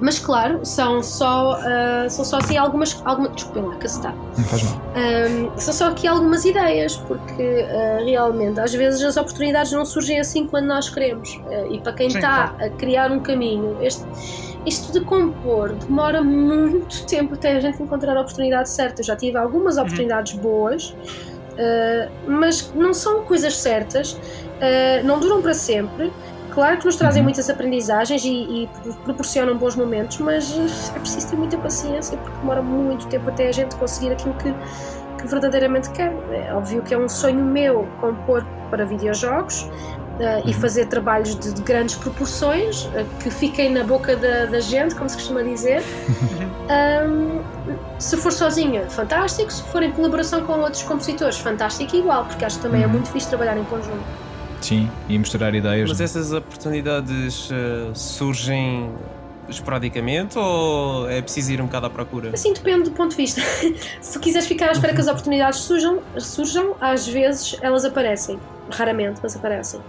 mas 0.00 0.18
claro, 0.18 0.64
são 0.64 1.02
só, 1.02 1.58
uh, 1.58 2.08
são 2.08 2.24
só 2.24 2.38
assim 2.38 2.56
algumas. 2.56 3.00
algumas 3.04 3.32
desculpem 3.32 3.64
lá, 3.64 3.76
que 3.76 3.88
se 3.88 3.98
está. 3.98 4.12
Não 4.12 4.44
faz 4.44 4.62
mal. 4.62 4.80
Um, 4.96 5.58
são 5.58 5.74
só 5.74 5.88
aqui 5.88 6.06
algumas 6.06 6.44
ideias, 6.44 6.96
porque 6.96 7.42
uh, 7.42 8.04
realmente 8.04 8.58
às 8.58 8.72
vezes 8.72 9.02
as 9.02 9.16
oportunidades 9.18 9.72
não 9.72 9.84
surgem 9.84 10.18
assim 10.18 10.46
quando 10.46 10.66
nós 10.66 10.88
queremos. 10.88 11.34
Uh, 11.34 11.74
e 11.74 11.80
para 11.80 11.92
quem 11.92 12.08
Sim, 12.08 12.16
está 12.16 12.54
a 12.58 12.70
criar 12.70 13.12
um 13.12 13.20
caminho, 13.20 13.76
este, 13.82 14.04
isto 14.64 14.90
de 14.92 15.04
compor 15.04 15.72
demora 15.74 16.22
muito 16.22 17.04
tempo 17.06 17.34
até 17.34 17.56
a 17.56 17.60
gente 17.60 17.82
encontrar 17.82 18.16
a 18.16 18.22
oportunidade 18.22 18.70
certa. 18.70 19.02
Eu 19.02 19.04
já 19.04 19.16
tive 19.16 19.36
algumas 19.36 19.76
oportunidades 19.76 20.32
boas, 20.32 20.90
uh, 20.90 22.10
mas 22.26 22.72
não 22.74 22.94
são 22.94 23.22
coisas 23.24 23.54
certas, 23.54 24.12
uh, 24.12 25.04
não 25.04 25.20
duram 25.20 25.42
para 25.42 25.52
sempre. 25.52 26.10
Claro 26.60 26.76
que 26.76 26.84
nos 26.84 26.96
trazem 26.96 27.20
Uhum. 27.22 27.24
muitas 27.24 27.48
aprendizagens 27.48 28.22
e, 28.22 28.28
e 28.28 28.68
proporcionam 29.02 29.56
bons 29.56 29.76
momentos, 29.76 30.18
mas 30.18 30.92
é 30.94 30.98
preciso 30.98 31.28
ter 31.30 31.36
muita 31.36 31.56
paciência 31.56 32.18
porque 32.18 32.36
demora 32.38 32.60
muito 32.60 33.06
tempo 33.06 33.30
até 33.30 33.48
a 33.48 33.52
gente 33.52 33.74
conseguir 33.76 34.12
aquilo 34.12 34.34
que, 34.34 34.54
que 35.16 35.26
verdadeiramente 35.26 35.88
quer. 35.88 36.12
É 36.30 36.52
óbvio 36.52 36.82
que 36.82 36.92
é 36.92 36.98
um 36.98 37.08
sonho 37.08 37.42
meu 37.42 37.88
compor 37.98 38.44
para 38.68 38.84
videojogos 38.84 39.62
uh, 39.62 39.70
e 40.44 40.52
fazer 40.52 40.84
trabalhos 40.88 41.34
de, 41.34 41.50
de 41.54 41.62
grandes 41.62 41.94
proporções 41.94 42.84
uh, 42.84 43.06
que 43.22 43.30
fiquem 43.30 43.72
na 43.72 43.82
boca 43.82 44.14
da, 44.14 44.44
da 44.44 44.60
gente, 44.60 44.94
como 44.94 45.08
se 45.08 45.16
costuma 45.16 45.42
dizer. 45.42 45.82
Um, 46.70 47.40
se 47.98 48.16
for 48.16 48.30
sozinha, 48.30 48.88
fantástico. 48.90 49.52
Se 49.52 49.60
for 49.64 49.82
em 49.82 49.90
colaboração 49.90 50.46
com 50.46 50.52
outros 50.60 50.84
compositores, 50.84 51.36
fantástico 51.36 51.96
igual, 51.96 52.26
porque 52.26 52.44
acho 52.44 52.58
que 52.58 52.62
também 52.62 52.82
é 52.84 52.86
Uhum. 52.86 52.92
muito 52.92 53.10
fixe 53.10 53.28
trabalhar 53.28 53.56
em 53.58 53.64
conjunto. 53.64 53.98
Sim, 54.60 54.90
e 55.08 55.18
misturar 55.18 55.54
ideias. 55.54 55.88
Mas 55.88 55.98
né? 55.98 56.04
essas 56.04 56.32
oportunidades 56.32 57.50
eh, 57.50 57.90
surgem 57.94 58.90
esporadicamente 59.48 60.38
ou 60.38 61.10
é 61.10 61.20
preciso 61.20 61.52
ir 61.52 61.60
um 61.60 61.66
bocado 61.66 61.86
à 61.86 61.90
procura? 61.90 62.30
Assim 62.32 62.52
depende 62.52 62.84
do 62.84 62.92
ponto 62.92 63.10
de 63.10 63.16
vista. 63.16 63.40
Se 64.00 64.18
quiseres 64.18 64.46
ficar 64.46 64.68
à 64.68 64.72
espera 64.72 64.94
que 64.94 65.00
as 65.00 65.08
oportunidades 65.08 65.60
surjam, 65.60 66.00
surjam 66.18 66.76
às 66.80 67.06
vezes 67.06 67.56
elas 67.60 67.84
aparecem. 67.84 68.38
Raramente, 68.70 69.18
mas 69.22 69.34
aparecem. 69.36 69.80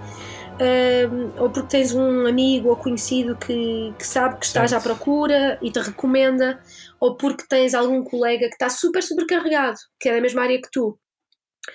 Ahm, 0.60 1.32
ou 1.40 1.50
porque 1.50 1.70
tens 1.70 1.94
um 1.94 2.28
amigo 2.28 2.70
ou 2.70 2.76
conhecido 2.76 3.36
que, 3.36 3.94
que 3.98 4.06
sabe 4.06 4.38
que 4.38 4.46
estás 4.46 4.72
Certo. 4.72 4.82
à 4.82 4.84
procura 4.84 5.58
e 5.62 5.72
te 5.72 5.80
recomenda, 5.80 6.60
ou 7.00 7.16
porque 7.16 7.46
tens 7.48 7.74
algum 7.74 8.04
colega 8.04 8.48
que 8.48 8.54
está 8.54 8.70
super 8.70 9.02
sobrecarregado, 9.02 9.78
que 10.00 10.10
é 10.10 10.16
da 10.16 10.22
mesma 10.22 10.44
área 10.44 10.62
que 10.62 10.70
tu, 10.72 10.98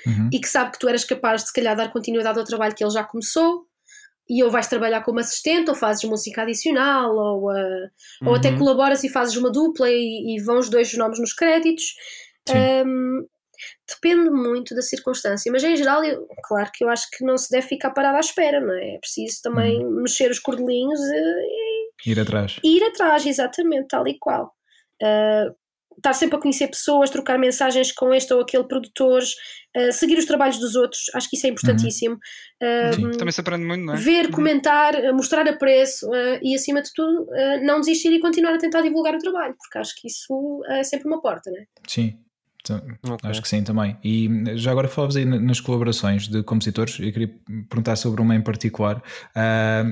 Uhum. 0.06 0.28
e 0.32 0.40
que 0.40 0.48
sabe 0.48 0.72
que 0.72 0.78
tu 0.78 0.88
eras 0.88 1.04
capaz 1.04 1.42
de 1.42 1.48
se 1.48 1.54
calhar 1.54 1.76
dar 1.76 1.92
continuidade 1.92 2.38
ao 2.38 2.44
trabalho 2.44 2.74
que 2.74 2.82
ele 2.84 2.90
já 2.92 3.04
começou 3.04 3.66
e 4.28 4.42
ou 4.42 4.50
vais 4.50 4.66
trabalhar 4.66 5.02
como 5.04 5.20
assistente 5.20 5.68
ou 5.68 5.74
fazes 5.76 6.02
música 6.04 6.42
adicional 6.42 7.14
ou, 7.14 7.50
ah, 7.50 7.88
ou 8.24 8.34
até 8.34 8.50
Uhum. 8.50 8.58
colaboras 8.58 9.04
e 9.04 9.08
fazes 9.08 9.36
uma 9.36 9.50
dupla 9.50 9.88
e, 9.88 10.34
e 10.36 10.42
vão 10.42 10.58
os 10.58 10.68
dois 10.68 10.92
nomes 10.96 11.18
nos 11.20 11.32
créditos. 11.32 11.94
Hum, 12.84 13.26
depende 13.88 14.28
muito 14.30 14.74
da 14.74 14.82
circunstância 14.82 15.50
mas 15.50 15.64
em 15.64 15.74
geral 15.76 16.04
eu- 16.04 16.26
claro 16.44 16.70
que 16.74 16.84
eu 16.84 16.88
acho 16.90 17.08
que 17.10 17.24
não 17.24 17.38
se 17.38 17.50
deve 17.50 17.66
ficar 17.66 17.90
parado 17.90 18.16
à 18.18 18.20
espera 18.20 18.60
não 18.60 18.74
é? 18.74 18.96
é 18.96 18.98
preciso 18.98 19.40
também 19.42 19.82
mexer 20.02 20.30
os 20.30 20.38
cordelinhos 20.38 21.00
e, 21.00 22.10
Ir 22.10 22.20
atrás. 22.20 22.58
e 22.62 22.76
ir 22.76 22.82
atrás 22.84 23.24
exatamente, 23.24 23.88
tal 23.88 24.06
e 24.06 24.18
qual 24.18 24.52
Ah, 25.02 25.46
estar 25.96 26.12
sempre 26.14 26.36
a 26.36 26.40
conhecer 26.40 26.68
pessoas, 26.68 27.10
trocar 27.10 27.38
mensagens 27.38 27.92
com 27.92 28.12
este 28.12 28.32
ou 28.34 28.40
aquele 28.40 28.64
produtores, 28.64 29.34
ah, 29.76 29.92
seguir 29.92 30.18
os 30.18 30.24
trabalhos 30.24 30.58
dos 30.58 30.74
outros, 30.76 31.02
acho 31.14 31.28
que 31.30 31.36
isso 31.36 31.46
é 31.46 31.50
importantíssimo. 31.50 32.18
Ah, 32.62 32.92
Sim. 32.92 33.10
Também 33.12 33.32
se 33.32 33.40
aprende 33.40 33.64
muito, 33.64 33.84
não 33.84 33.94
é? 33.94 33.96
Ver, 33.96 34.30
comentar, 34.30 34.94
ah, 34.96 35.12
mostrar 35.12 35.46
apreço 35.48 36.06
ah, 36.12 36.38
e, 36.42 36.54
acima 36.54 36.82
de 36.82 36.92
tudo, 36.94 37.26
ah, 37.32 37.58
não 37.62 37.80
desistir 37.80 38.12
e 38.12 38.20
continuar 38.20 38.54
a 38.54 38.58
tentar 38.58 38.82
divulgar 38.82 39.14
o 39.14 39.18
trabalho, 39.18 39.54
porque 39.58 39.78
acho 39.78 39.94
que 40.00 40.08
isso 40.08 40.62
é 40.68 40.82
sempre 40.84 41.06
uma 41.08 41.20
porta, 41.20 41.50
né? 41.50 41.64
Sim. 41.88 42.18
Então, 42.62 42.82
Ok. 43.10 43.30
Acho 43.30 43.40
que 43.40 43.46
sim 43.48 43.62
também. 43.62 43.96
E 44.02 44.28
já 44.56 44.72
agora 44.72 44.88
falavas 44.88 45.14
aí 45.14 45.24
na- 45.24 45.38
nas 45.38 45.60
colaborações 45.60 46.26
de 46.26 46.42
compositores, 46.42 46.98
eu 46.98 47.12
queria 47.12 47.32
perguntar 47.68 47.94
sobre 47.94 48.20
uma 48.20 48.34
em 48.34 48.42
particular. 48.42 49.00
Ah, 49.36 49.84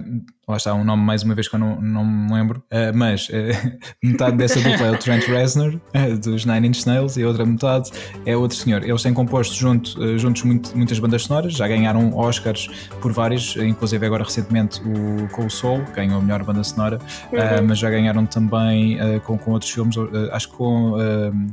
lá 0.47 0.57
está, 0.57 0.75
um 0.75 0.85
nome 0.85 1.03
mais 1.03 1.23
uma 1.23 1.35
vez 1.35 1.49
que 1.49 1.55
eu 1.55 1.59
não, 1.61 1.81
não 1.81 2.05
me 2.05 2.33
lembro, 2.33 2.63
Ah, 2.71 2.93
mas 2.95 3.29
ah, 3.33 3.77
metade 4.03 4.37
dessa 4.37 4.61
dupla 4.61 4.87
é 4.87 4.91
o 4.93 4.99
Trent 4.99 5.25
Reznor, 5.27 5.79
ah, 5.95 6.09
dos 6.23 6.45
Nine 6.45 6.69
Inch 6.69 6.85
Nails, 6.87 7.17
e 7.17 7.23
a 7.23 7.29
outra 7.29 7.45
metade 7.47 7.91
é 8.27 8.37
outro 8.37 8.57
senhor. 8.57 8.83
Eles 8.85 9.03
têm 9.03 9.15
composto 9.15 9.55
junto, 9.55 10.19
juntos 10.19 10.43
muito- 10.43 10.77
muitas 10.77 10.99
bandas 10.99 11.23
sonoras, 11.23 11.53
já 11.55 11.67
ganharam 11.69 12.17
Oscars 12.17 12.69
por 13.01 13.13
vários, 13.13 13.57
inclusive 13.57 14.05
agora 14.05 14.25
recentemente 14.25 14.81
o 14.83 15.29
com 15.29 15.47
o 15.47 15.51
Soul, 15.51 15.83
ganhou 15.95 16.19
a 16.19 16.23
melhor 16.23 16.43
banda 16.45 16.63
sonora, 16.65 16.99
Uhum. 17.33 17.67
mas 17.69 17.79
já 17.79 17.89
ganharam 17.91 18.27
também 18.27 18.99
com, 19.25 19.37
com 19.39 19.53
outros 19.53 19.71
filmes, 19.71 19.97
acho 20.33 20.49
que 20.51 20.55
com 20.57 20.95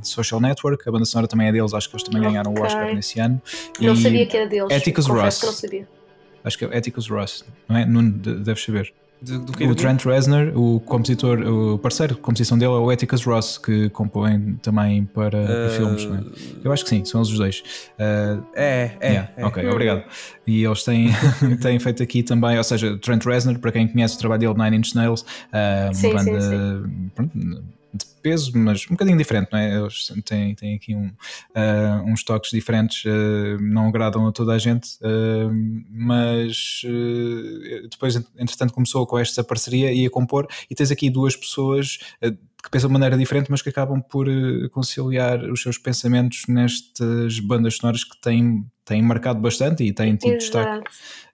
Social 0.01 0.39
Network, 0.41 0.87
a 0.87 0.91
banda 0.91 1.05
sonora 1.05 1.27
também 1.27 1.47
é 1.47 1.51
deles, 1.51 1.73
acho 1.73 1.89
que 1.89 1.95
eles 1.95 2.03
também 2.03 2.21
ganharam 2.21 2.53
o. 2.53 2.61
Oscar 2.61 2.93
nesse 2.93 3.19
ano. 3.19 3.41
Não 3.79 3.93
E 3.93 4.01
sabia 4.03 4.25
que 4.27 4.37
era 4.37 4.47
deles. 4.47 4.67
Confesso 4.67 5.11
Ross. 5.11 5.39
que 5.39 5.45
não 5.47 5.53
sabia. 5.53 5.87
Acho 6.43 6.57
que 6.57 6.65
é 6.65 6.77
Atticus 6.77 7.07
Ross, 7.09 7.45
não 7.69 7.77
é? 7.77 7.85
Nuno, 7.85 8.11
de- 8.11 8.35
deves 8.35 8.63
saber. 8.63 8.93
De- 9.21 9.37
do 9.37 9.53
quê? 9.53 9.65
O 9.65 9.67
Do? 9.67 9.75
Trent 9.75 10.03
Reznor, 10.03 10.51
o 10.57 10.79
compositor, 10.79 11.39
o 11.41 11.77
parceiro 11.77 12.15
de 12.15 12.21
composição 12.21 12.57
dele 12.57 12.71
é 12.71 12.75
o 12.77 12.89
Atticus 12.89 13.23
Ross, 13.23 13.59
que 13.59 13.87
compõe 13.91 14.55
também 14.63 15.05
para 15.05 15.67
Ah, 15.67 15.69
filmes, 15.69 16.05
não 16.05 16.15
é? 16.15 16.23
Eu 16.63 16.71
acho 16.71 16.83
que 16.83 16.89
sim, 16.89 17.05
são 17.05 17.21
eles 17.21 17.31
os 17.31 17.37
dois. 17.37 17.63
Ah, 17.99 18.39
É, 18.55 18.91
é. 18.99 19.07
Yeah, 19.11 19.31
é. 19.37 19.45
Ok, 19.45 19.69
obrigado. 19.69 20.03
E 20.47 20.63
eles 20.63 20.83
têm, 20.83 21.09
têm 21.61 21.77
feito 21.79 22.01
aqui 22.01 22.23
também, 22.23 22.57
ou 22.57 22.63
seja, 22.63 22.97
Trent 22.97 23.23
Reznor, 23.23 23.59
para 23.59 23.71
quem 23.71 23.87
conhece 23.87 24.15
o 24.15 24.19
trabalho 24.19 24.39
dele, 24.39 24.53
Nine 24.63 24.77
Inch 24.77 24.95
Nails, 24.95 25.23
ah, 25.53 25.83
uma 25.85 25.93
Sim, 25.93 26.17
sim, 26.17 26.25
banda 26.31 26.89
pronto, 27.13 27.63
peso, 28.21 28.51
mas 28.55 28.85
um 28.87 28.91
bocadinho 28.91 29.17
diferente, 29.17 29.49
não 29.51 29.59
é? 29.59 29.77
Eles 29.77 30.11
têm, 30.25 30.55
têm 30.55 30.75
aqui 30.75 30.95
um, 30.95 31.11
ah, 31.55 32.03
uns 32.05 32.23
toques 32.23 32.51
diferentes, 32.51 33.03
ah, 33.05 33.57
não 33.61 33.87
agradam 33.87 34.27
a 34.27 34.31
toda 34.31 34.53
a 34.53 34.57
gente, 34.57 34.97
ah, 35.03 35.49
mas 35.89 36.81
depois, 37.89 38.15
entretanto, 38.37 38.73
começou 38.73 39.05
com 39.05 39.17
esta 39.17 39.43
parceria 39.43 39.91
e 39.91 40.05
a 40.05 40.09
compor, 40.09 40.47
e 40.69 40.75
tens 40.75 40.91
aqui 40.91 41.09
duas 41.09 41.35
pessoas 41.35 41.99
que 42.63 42.69
pensam 42.69 42.89
de 42.89 42.93
maneira 42.93 43.17
diferente, 43.17 43.49
mas 43.49 43.61
que 43.61 43.69
acabam 43.69 44.01
por 44.01 44.27
conciliar 44.71 45.43
os 45.49 45.61
seus 45.61 45.77
pensamentos 45.77 46.43
nestas 46.47 47.39
bandas 47.39 47.77
sonoras 47.77 48.03
que 48.03 48.19
têm, 48.21 48.65
têm 48.85 49.01
marcado 49.01 49.39
bastante 49.39 49.83
e 49.83 49.91
têm 49.91 50.15
tido 50.15 50.37
destaque. 50.37 50.89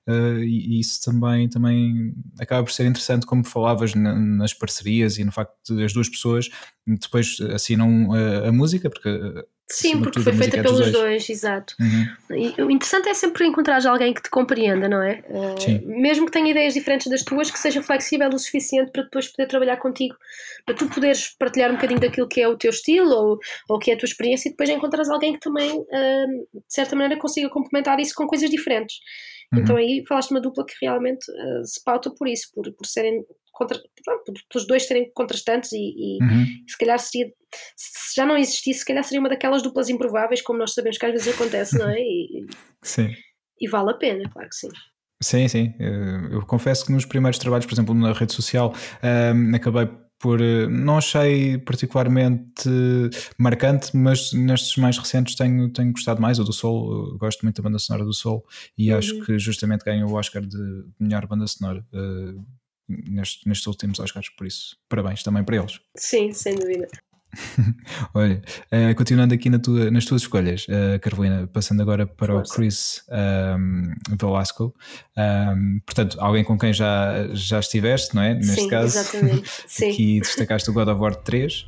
Eh, 0.08 0.44
e 0.46 0.80
isso 0.80 1.02
também, 1.04 1.50
também 1.50 2.14
acaba 2.40 2.64
por 2.64 2.72
ser 2.72 2.86
interessante, 2.86 3.26
como 3.26 3.44
falavas 3.44 3.94
na- 3.94 4.16
nas 4.16 4.54
parcerias 4.54 5.18
e 5.18 5.24
no 5.26 5.32
facto 5.32 5.76
de 5.76 5.84
as 5.84 5.92
duas 5.92 6.08
pessoas 6.08 6.50
depois 6.86 7.38
assinam 7.54 8.16
eh, 8.16 8.48
a 8.48 8.52
música, 8.52 8.90
porque. 8.90 9.10
eh, 9.10 9.44
Sim, 9.70 10.00
porque 10.02 10.22
foi 10.22 10.32
a 10.32 10.36
feita 10.38 10.60
é 10.60 10.64
pelos 10.64 10.78
dois. 10.80 10.92
dois, 10.94 11.30
exato. 11.30 11.76
Uhum, 11.78 12.38
E 12.38 12.62
o 12.64 12.72
interessante 12.72 13.10
é 13.10 13.14
sempre 13.14 13.46
encontrar 13.46 13.86
alguém 13.86 14.14
que 14.14 14.22
te 14.24 14.30
compreenda, 14.30 14.88
não 14.88 15.02
é? 15.04 15.22
Uh, 15.28 15.62
Sim. 15.62 15.82
mesmo 15.86 16.26
que 16.26 16.32
tenha 16.32 16.50
ideias 16.52 16.74
diferentes 16.74 17.08
das 17.12 17.22
tuas, 17.22 17.52
que 17.52 17.60
seja 17.60 17.84
flexível 17.84 18.30
o 18.30 18.40
suficiente 18.40 18.94
para 18.94 19.04
depois 19.04 19.28
poder 19.28 19.46
trabalhar 19.48 19.76
contigo, 19.76 20.16
para 20.66 20.74
tu 20.74 20.88
poderes 20.88 21.36
partilhar 21.38 21.70
um 21.70 21.76
bocadinho 21.76 22.00
daquilo 22.00 22.30
que 22.30 22.40
é 22.40 22.48
o 22.48 22.56
teu 22.58 22.70
estilo 22.70 23.10
ou, 23.14 23.40
ou 23.68 23.78
que 23.78 23.92
é 23.92 23.96
a 23.96 23.98
tua 23.98 24.06
experiência 24.08 24.48
e 24.48 24.52
depois 24.52 24.70
encontrares 24.70 25.10
alguém 25.10 25.34
que 25.34 25.40
também, 25.42 25.70
uh, 25.70 26.48
de 26.54 26.64
certa 26.70 26.96
maneira, 26.96 27.20
consiga 27.20 27.50
complementar 27.50 28.00
isso 28.00 28.14
com 28.16 28.26
coisas 28.26 28.50
diferentes. 28.50 28.96
Uhum. 29.54 29.60
Então 29.60 29.76
aí 29.78 30.04
falaste 30.08 30.30
de 30.30 30.36
uma 30.36 30.42
dupla 30.42 30.66
que 30.66 30.74
realmente 30.82 31.30
uh, 31.32 31.66
se 31.66 31.84
pauta 31.84 32.12
por 32.12 32.28
isso, 32.28 32.52
por, 32.54 32.72
por 32.74 32.86
serem 32.86 33.26
contra, 33.58 33.80
pronto, 34.06 34.34
pelos 34.52 34.68
dois 34.68 34.86
serem 34.86 35.12
contrastantes 35.14 35.72
e, 35.74 35.78
e 35.78 36.24
uhum. 36.24 36.46
se 36.68 36.78
calhar 36.78 37.00
seria, 37.00 37.34
se 37.76 38.16
já 38.16 38.26
não 38.26 38.38
existisse, 38.38 38.80
se 38.80 38.86
calhar 38.86 39.04
seria 39.04 39.20
uma 39.20 39.30
daquelas 39.30 39.64
duplas 39.64 39.90
improváveis, 39.90 40.42
como 40.42 40.60
nós 40.60 40.74
sabemos 40.74 40.98
que 40.98 41.06
às 41.06 41.12
vezes 41.12 41.34
acontece, 41.34 41.78
não 41.78 41.90
é? 41.90 42.00
E, 42.00 42.46
Sim. 42.84 43.10
e 43.60 43.68
vale 43.68 43.92
a 43.92 43.96
pena, 43.96 44.30
claro 44.30 44.48
que 44.48 44.56
sim. 44.56 44.70
Sim, 45.22 45.48
sim. 45.48 45.74
Eh, 45.80 46.36
Eu 46.36 46.46
confesso 46.46 46.86
que 46.86 46.92
nos 46.92 47.06
primeiros 47.06 47.40
trabalhos, 47.40 47.66
por 47.66 47.74
exemplo, 47.74 47.96
na 47.96 48.14
rede 48.14 48.34
social, 48.34 48.74
ehm, 49.02 49.56
acabei 49.56 49.90
por. 50.20 50.42
eh, 50.42 50.68
Não 50.68 50.98
achei 50.98 51.58
particularmente 51.60 52.70
marcante, 53.38 53.96
mas 53.96 54.34
nestes 54.34 54.76
mais 54.78 54.98
recentes 54.98 55.36
tenho, 55.36 55.70
tenho 55.70 55.92
gostado 55.92 56.22
mais. 56.22 56.40
O 56.40 56.44
do 56.44 56.54
Sol, 56.54 57.18
gosto 57.18 57.44
muito 57.44 57.58
da 57.62 57.64
banda 57.64 57.80
sonora 57.80 58.06
do 58.06 58.14
Sol 58.14 58.46
e 58.78 58.92
Uhum. 58.92 58.98
acho 58.98 59.26
que 59.26 59.38
justamente 59.40 59.84
ganhou 59.86 60.10
o 60.10 60.14
Oscar 60.16 60.46
de 60.46 60.84
melhor 61.00 61.26
banda 61.28 61.46
sonora. 61.48 61.86
Eh, 61.94 62.34
nestes, 62.90 63.44
nestes 63.46 63.68
últimos 63.68 64.00
Oscars, 64.00 64.30
por 64.30 64.48
isso, 64.48 64.78
parabéns 64.88 65.22
também 65.24 65.44
para 65.44 65.58
eles. 65.58 65.80
Sim, 65.96 66.32
sem 66.34 66.56
dúvida. 66.56 66.88
Olha, 68.14 68.42
uh, 68.72 68.96
continuando 68.96 69.34
aqui 69.34 69.50
na 69.50 69.60
tua, 69.60 69.92
nas 69.92 70.06
tuas 70.06 70.22
escolhas, 70.22 70.66
uh, 70.68 71.00
Carolina, 71.00 71.48
passando 71.52 71.82
agora 71.82 72.06
para 72.08 72.34
Força. 72.34 72.54
o 72.54 72.56
Chris 72.56 73.04
um, 73.58 73.94
Velasco, 74.20 74.74
um, 75.18 75.80
portanto, 75.86 76.18
alguém 76.20 76.44
com 76.44 76.58
quem 76.58 76.74
já, 76.74 77.28
já 77.34 77.60
estiveste, 77.60 78.16
não 78.16 78.22
é? 78.22 78.34
Neste 78.34 78.62
Sim, 78.62 78.68
caso, 78.70 78.98
exatamente. 78.98 79.50
Sim. 79.68 79.92
aqui 79.92 80.20
destacaste 80.22 80.70
o 80.70 80.74
God 80.74 80.88
of 80.88 81.02
War 81.02 81.16
3, 81.16 81.68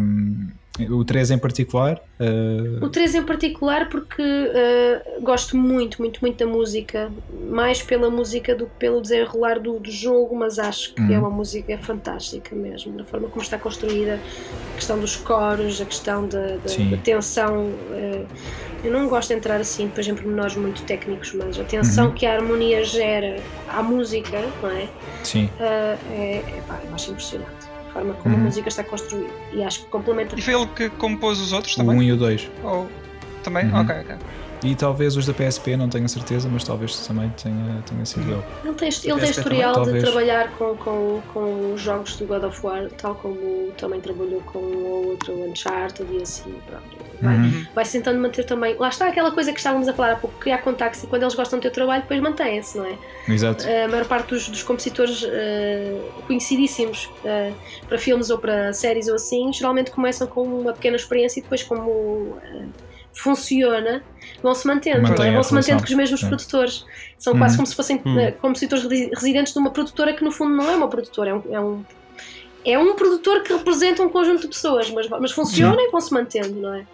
um, 0.00 0.48
o 0.78 1.04
3 1.04 1.30
em 1.30 1.38
particular. 1.38 2.00
Uh, 2.18 2.84
O 2.84 2.88
3 2.88 3.14
em 3.16 3.22
particular 3.22 3.88
porque 3.88 4.22
uh, 4.22 5.20
gosto 5.22 5.56
muito, 5.56 6.00
muito, 6.00 6.20
muito 6.20 6.38
da 6.38 6.50
música, 6.50 7.10
mais 7.50 7.82
pela 7.82 8.08
música 8.10 8.54
do 8.54 8.66
que 8.66 8.72
pelo 8.78 9.00
desenrolar 9.02 9.58
do, 9.58 9.78
do 9.80 9.90
jogo, 9.90 10.34
mas 10.36 10.58
acho 10.58 10.94
que 10.94 11.02
Uhum. 11.02 11.12
é 11.12 11.18
uma 11.18 11.30
música 11.30 11.76
fantástica 11.78 12.54
mesmo, 12.54 12.92
da 12.96 13.04
forma 13.04 13.28
como 13.28 13.42
está 13.42 13.58
construída, 13.58 14.20
a 14.72 14.76
questão 14.76 14.98
dos 14.98 15.16
coros, 15.16 15.80
a 15.80 15.84
questão 15.84 16.26
da, 16.28 16.56
da- 16.56 16.90
da 16.90 16.96
tensão. 17.02 17.66
uh, 17.66 18.26
eu 18.82 18.90
não 18.90 19.08
gosto 19.08 19.28
de 19.28 19.34
entrar 19.34 19.60
assim, 19.60 19.86
depois 19.88 20.08
em 20.08 20.14
pormenores 20.14 20.56
muito 20.56 20.82
técnicos, 20.84 21.34
mas 21.34 21.58
a 21.58 21.64
tensão 21.64 22.06
Uhum. 22.06 22.14
que 22.14 22.24
a 22.24 22.34
harmonia 22.36 22.82
gera 22.84 23.36
à 23.68 23.82
música, 23.82 24.40
não 24.62 24.70
é? 24.70 24.88
sim, 25.22 25.50
é, 25.60 25.96
é, 26.10 26.62
pá, 26.66 26.80
eu 26.88 26.94
acho 26.94 27.10
impressionante. 27.10 27.59
Forma 28.00 28.14
como 28.14 28.34
Uhum. 28.34 28.40
a 28.40 28.44
música 28.44 28.68
está 28.68 28.82
construída. 28.84 29.30
E 29.52 29.62
acho 29.62 29.80
que 29.80 29.86
complementa 29.86 30.34
E 30.38 30.40
foi 30.42 30.54
ele 30.54 30.66
que 30.74 30.88
compôs 30.90 31.38
os 31.38 31.52
outros 31.52 31.76
o 31.76 31.82
1 31.82 31.86
também? 31.86 32.08
e 32.08 32.12
o 32.12 32.16
2. 32.16 32.50
Ou 32.64 32.88
também? 33.42 33.66
Uhum. 33.66 33.80
Ok, 33.80 33.94
ok. 34.00 34.16
E 34.62 34.74
talvez 34.74 35.16
os 35.16 35.26
da 35.26 35.32
PSP, 35.32 35.76
não 35.76 35.88
tenho 35.88 36.04
a 36.04 36.08
certeza, 36.08 36.48
mas 36.50 36.64
talvez 36.64 37.06
também 37.06 37.30
tenha, 37.30 37.82
tenha 37.88 38.04
sido 38.04 38.30
ele. 38.30 38.42
Ele 38.64 38.74
tem, 38.74 38.88
ele 39.04 39.20
tem 39.20 39.30
historial 39.30 39.72
também, 39.72 39.94
de 39.94 40.00
trabalhar 40.00 40.50
com, 40.52 40.76
com, 40.76 41.22
com 41.32 41.72
os 41.74 41.80
jogos 41.80 42.16
do 42.16 42.26
God 42.26 42.44
of 42.44 42.66
War, 42.66 42.88
tal 42.90 43.14
como 43.14 43.72
também 43.78 44.00
trabalhou 44.00 44.40
com 44.42 44.58
o 44.58 45.08
outro 45.08 45.32
Uncharted 45.48 46.06
e 46.12 46.22
assim. 46.22 46.54
Pronto. 46.66 47.10
Vai, 47.20 47.36
Uhum. 47.36 47.66
vai 47.74 47.84
tentando 47.84 48.18
manter 48.18 48.44
também. 48.44 48.74
Lá 48.78 48.88
está 48.88 49.06
aquela 49.08 49.30
coisa 49.30 49.52
que 49.52 49.58
estávamos 49.58 49.86
a 49.88 49.92
falar 49.92 50.12
há 50.12 50.16
pouco, 50.16 50.38
criar 50.38 50.58
contactos 50.58 51.02
e 51.04 51.06
quando 51.06 51.22
eles 51.22 51.34
gostam 51.34 51.58
do 51.58 51.62
teu 51.62 51.70
trabalho, 51.70 52.02
depois 52.02 52.18
mantêm-se, 52.20 52.78
não 52.78 52.86
é? 52.86 52.96
Exato. 53.28 53.66
A 53.66 53.88
maior 53.88 54.06
parte 54.06 54.28
dos, 54.30 54.48
dos 54.48 54.62
compositores 54.62 55.22
eh, 55.26 56.00
conhecidíssimos 56.26 57.10
eh, 57.24 57.52
para 57.86 57.98
filmes 57.98 58.30
ou 58.30 58.38
para 58.38 58.72
séries 58.72 59.06
ou 59.08 59.16
assim, 59.16 59.52
geralmente 59.52 59.90
começam 59.90 60.26
com 60.26 60.42
uma 60.44 60.72
pequena 60.72 60.96
experiência 60.96 61.40
e 61.40 61.42
depois, 61.42 61.62
como 61.62 62.38
eh, 62.42 62.64
funciona, 63.12 64.02
vão-se 64.42 64.66
mantendo, 64.66 65.02
não 65.02 65.10
Mantém 65.10 65.26
é? 65.26 65.28
a 65.30 65.32
vão-se 65.34 65.54
mantendo 65.54 65.78
com 65.82 65.88
os 65.88 65.94
mesmos 65.94 66.22
É. 66.22 66.28
produtores. 66.28 66.84
São 67.18 67.32
Uhum. 67.34 67.38
quase 67.38 67.56
como 67.56 67.66
se 67.66 67.74
fossem 67.76 68.00
Uhum. 68.04 68.18
eh, 68.18 68.32
compositores 68.32 68.84
resi- 68.84 69.10
residentes 69.14 69.52
de 69.52 69.58
uma 69.58 69.70
produtora 69.70 70.12
que, 70.12 70.22
no 70.24 70.30
fundo, 70.32 70.54
não 70.54 70.70
é 70.70 70.76
uma 70.76 70.88
produtora, 70.88 71.30
é 71.30 71.34
um. 71.34 71.42
É 71.50 71.60
um 71.60 71.84
é 72.62 72.78
um 72.78 72.94
produtor 72.94 73.42
que 73.42 73.54
representa 73.54 74.02
um 74.02 74.10
conjunto 74.10 74.42
de 74.42 74.48
pessoas, 74.48 74.90
mas, 74.90 75.08
mas 75.08 75.32
funciona 75.32 75.80
e 75.80 75.90
vão-se 75.90 76.12
mantendo, 76.12 76.54
não 76.60 76.74
é? 76.74 76.84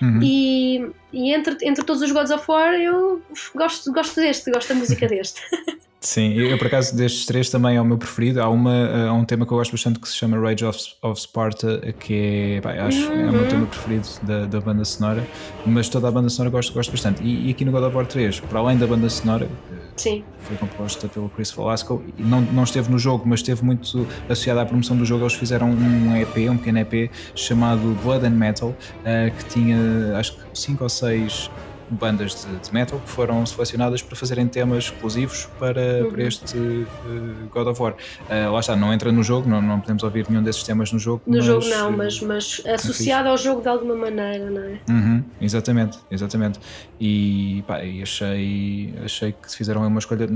Uhum. 0.00 0.18
E, 0.22 0.90
e 1.12 1.34
entre, 1.34 1.58
entre 1.62 1.84
todos 1.84 2.00
os 2.00 2.10
Gods 2.10 2.30
of 2.30 2.42
War, 2.50 2.72
eu 2.72 3.20
gosto, 3.54 3.92
gosto 3.92 4.14
deste, 4.18 4.50
gosto 4.50 4.68
da 4.70 4.74
música 4.76 5.06
deste. 5.06 5.42
Sim, 6.02 6.32
eu, 6.32 6.46
eu, 6.48 6.56
por 6.56 6.66
acaso 6.66 6.96
destes 6.96 7.26
três 7.26 7.50
também 7.50 7.76
é 7.76 7.80
o 7.80 7.84
meu 7.84 7.98
preferido. 7.98 8.40
Há, 8.40 8.48
uma, 8.48 9.08
há 9.08 9.12
um 9.12 9.22
tema 9.22 9.44
que 9.44 9.52
eu 9.52 9.58
gosto 9.58 9.72
bastante 9.72 9.98
que 9.98 10.08
se 10.08 10.16
chama 10.16 10.38
Rage 10.40 10.64
of, 10.64 10.78
of 11.02 11.20
Sparta, 11.20 11.92
que 12.00 12.54
é, 12.56 12.60
pá, 12.62 12.72
acho, 12.86 13.04
é 13.12 13.28
o 13.28 13.32
meu 13.32 13.42
Uhum. 13.42 13.48
tema 13.48 13.66
preferido 13.66 14.08
da, 14.22 14.46
da 14.46 14.60
banda 14.62 14.82
sonora, 14.82 15.28
mas 15.66 15.90
toda 15.90 16.08
a 16.08 16.10
banda 16.10 16.30
sonora 16.30 16.50
gosto, 16.50 16.72
gosto 16.72 16.90
bastante. 16.90 17.22
E, 17.22 17.48
e 17.48 17.50
aqui 17.50 17.66
no 17.66 17.70
God 17.72 17.82
of 17.84 17.94
War 17.94 18.06
3, 18.06 18.40
para 18.40 18.60
além 18.60 18.78
da 18.78 18.86
banda 18.86 19.10
sonora, 19.10 19.46
que 19.94 20.00
Sim, 20.02 20.24
foi 20.38 20.56
composta 20.56 21.06
pelo 21.06 21.28
Chris 21.28 21.50
Velasco, 21.50 22.02
não, 22.18 22.40
não 22.40 22.62
esteve 22.64 22.90
no 22.90 22.98
jogo, 22.98 23.24
mas 23.26 23.40
esteve 23.40 23.62
muito 23.62 24.06
associada 24.26 24.62
à 24.62 24.64
promoção 24.64 24.96
do 24.96 25.04
jogo. 25.04 25.24
Eles 25.24 25.34
fizeram 25.34 25.68
um 25.70 26.16
EP, 26.16 26.50
um 26.50 26.56
pequeno 26.56 26.78
EP 26.78 27.10
chamado 27.34 27.94
Blood 28.02 28.24
and 28.24 28.30
Metal, 28.30 28.74
eh, 29.04 29.30
que 29.36 29.44
tinha 29.44 29.76
acho 30.16 30.34
que 30.34 30.40
5 30.58 30.82
ou 30.82 30.88
6 30.88 31.50
bandas 31.90 32.44
de, 32.44 32.56
de 32.58 32.72
metal 32.72 32.98
que 33.00 33.08
foram 33.10 33.44
selecionadas 33.44 34.00
para 34.02 34.14
fazerem 34.16 34.46
temas 34.46 34.84
exclusivos 34.84 35.46
para, 35.58 36.04
Uhum. 36.04 36.10
para 36.12 36.22
este 36.22 36.56
eh, 36.56 37.48
God 37.52 37.66
of 37.68 37.82
War. 37.82 37.94
Eh, 38.28 38.46
lá 38.48 38.60
está, 38.60 38.76
não 38.76 38.92
entra 38.92 39.10
no 39.10 39.22
jogo, 39.22 39.48
não, 39.48 39.60
não 39.60 39.80
podemos 39.80 40.02
ouvir 40.02 40.28
nenhum 40.28 40.42
desses 40.42 40.62
temas 40.62 40.92
no 40.92 40.98
jogo. 40.98 41.22
no 41.26 41.36
mas, 41.36 41.44
jogo 41.44 41.66
não, 41.68 41.92
eh, 41.92 41.96
mas, 41.96 42.20
mas 42.20 42.62
associado 42.66 43.28
ao 43.28 43.36
jogo 43.36 43.60
de 43.62 43.68
alguma 43.68 43.94
maneira, 43.96 44.48
não 44.50 44.62
é? 44.62 44.80
Uhum, 44.88 45.24
exatamente, 45.40 45.98
exatamente. 46.10 46.60
E, 47.00 47.62
pá, 47.66 47.82
e 47.84 48.02
achei, 48.02 48.94
achei 49.04 49.32
que 49.32 49.54
fizeram 49.54 49.86
uma 49.86 49.98
escolha, 49.98 50.28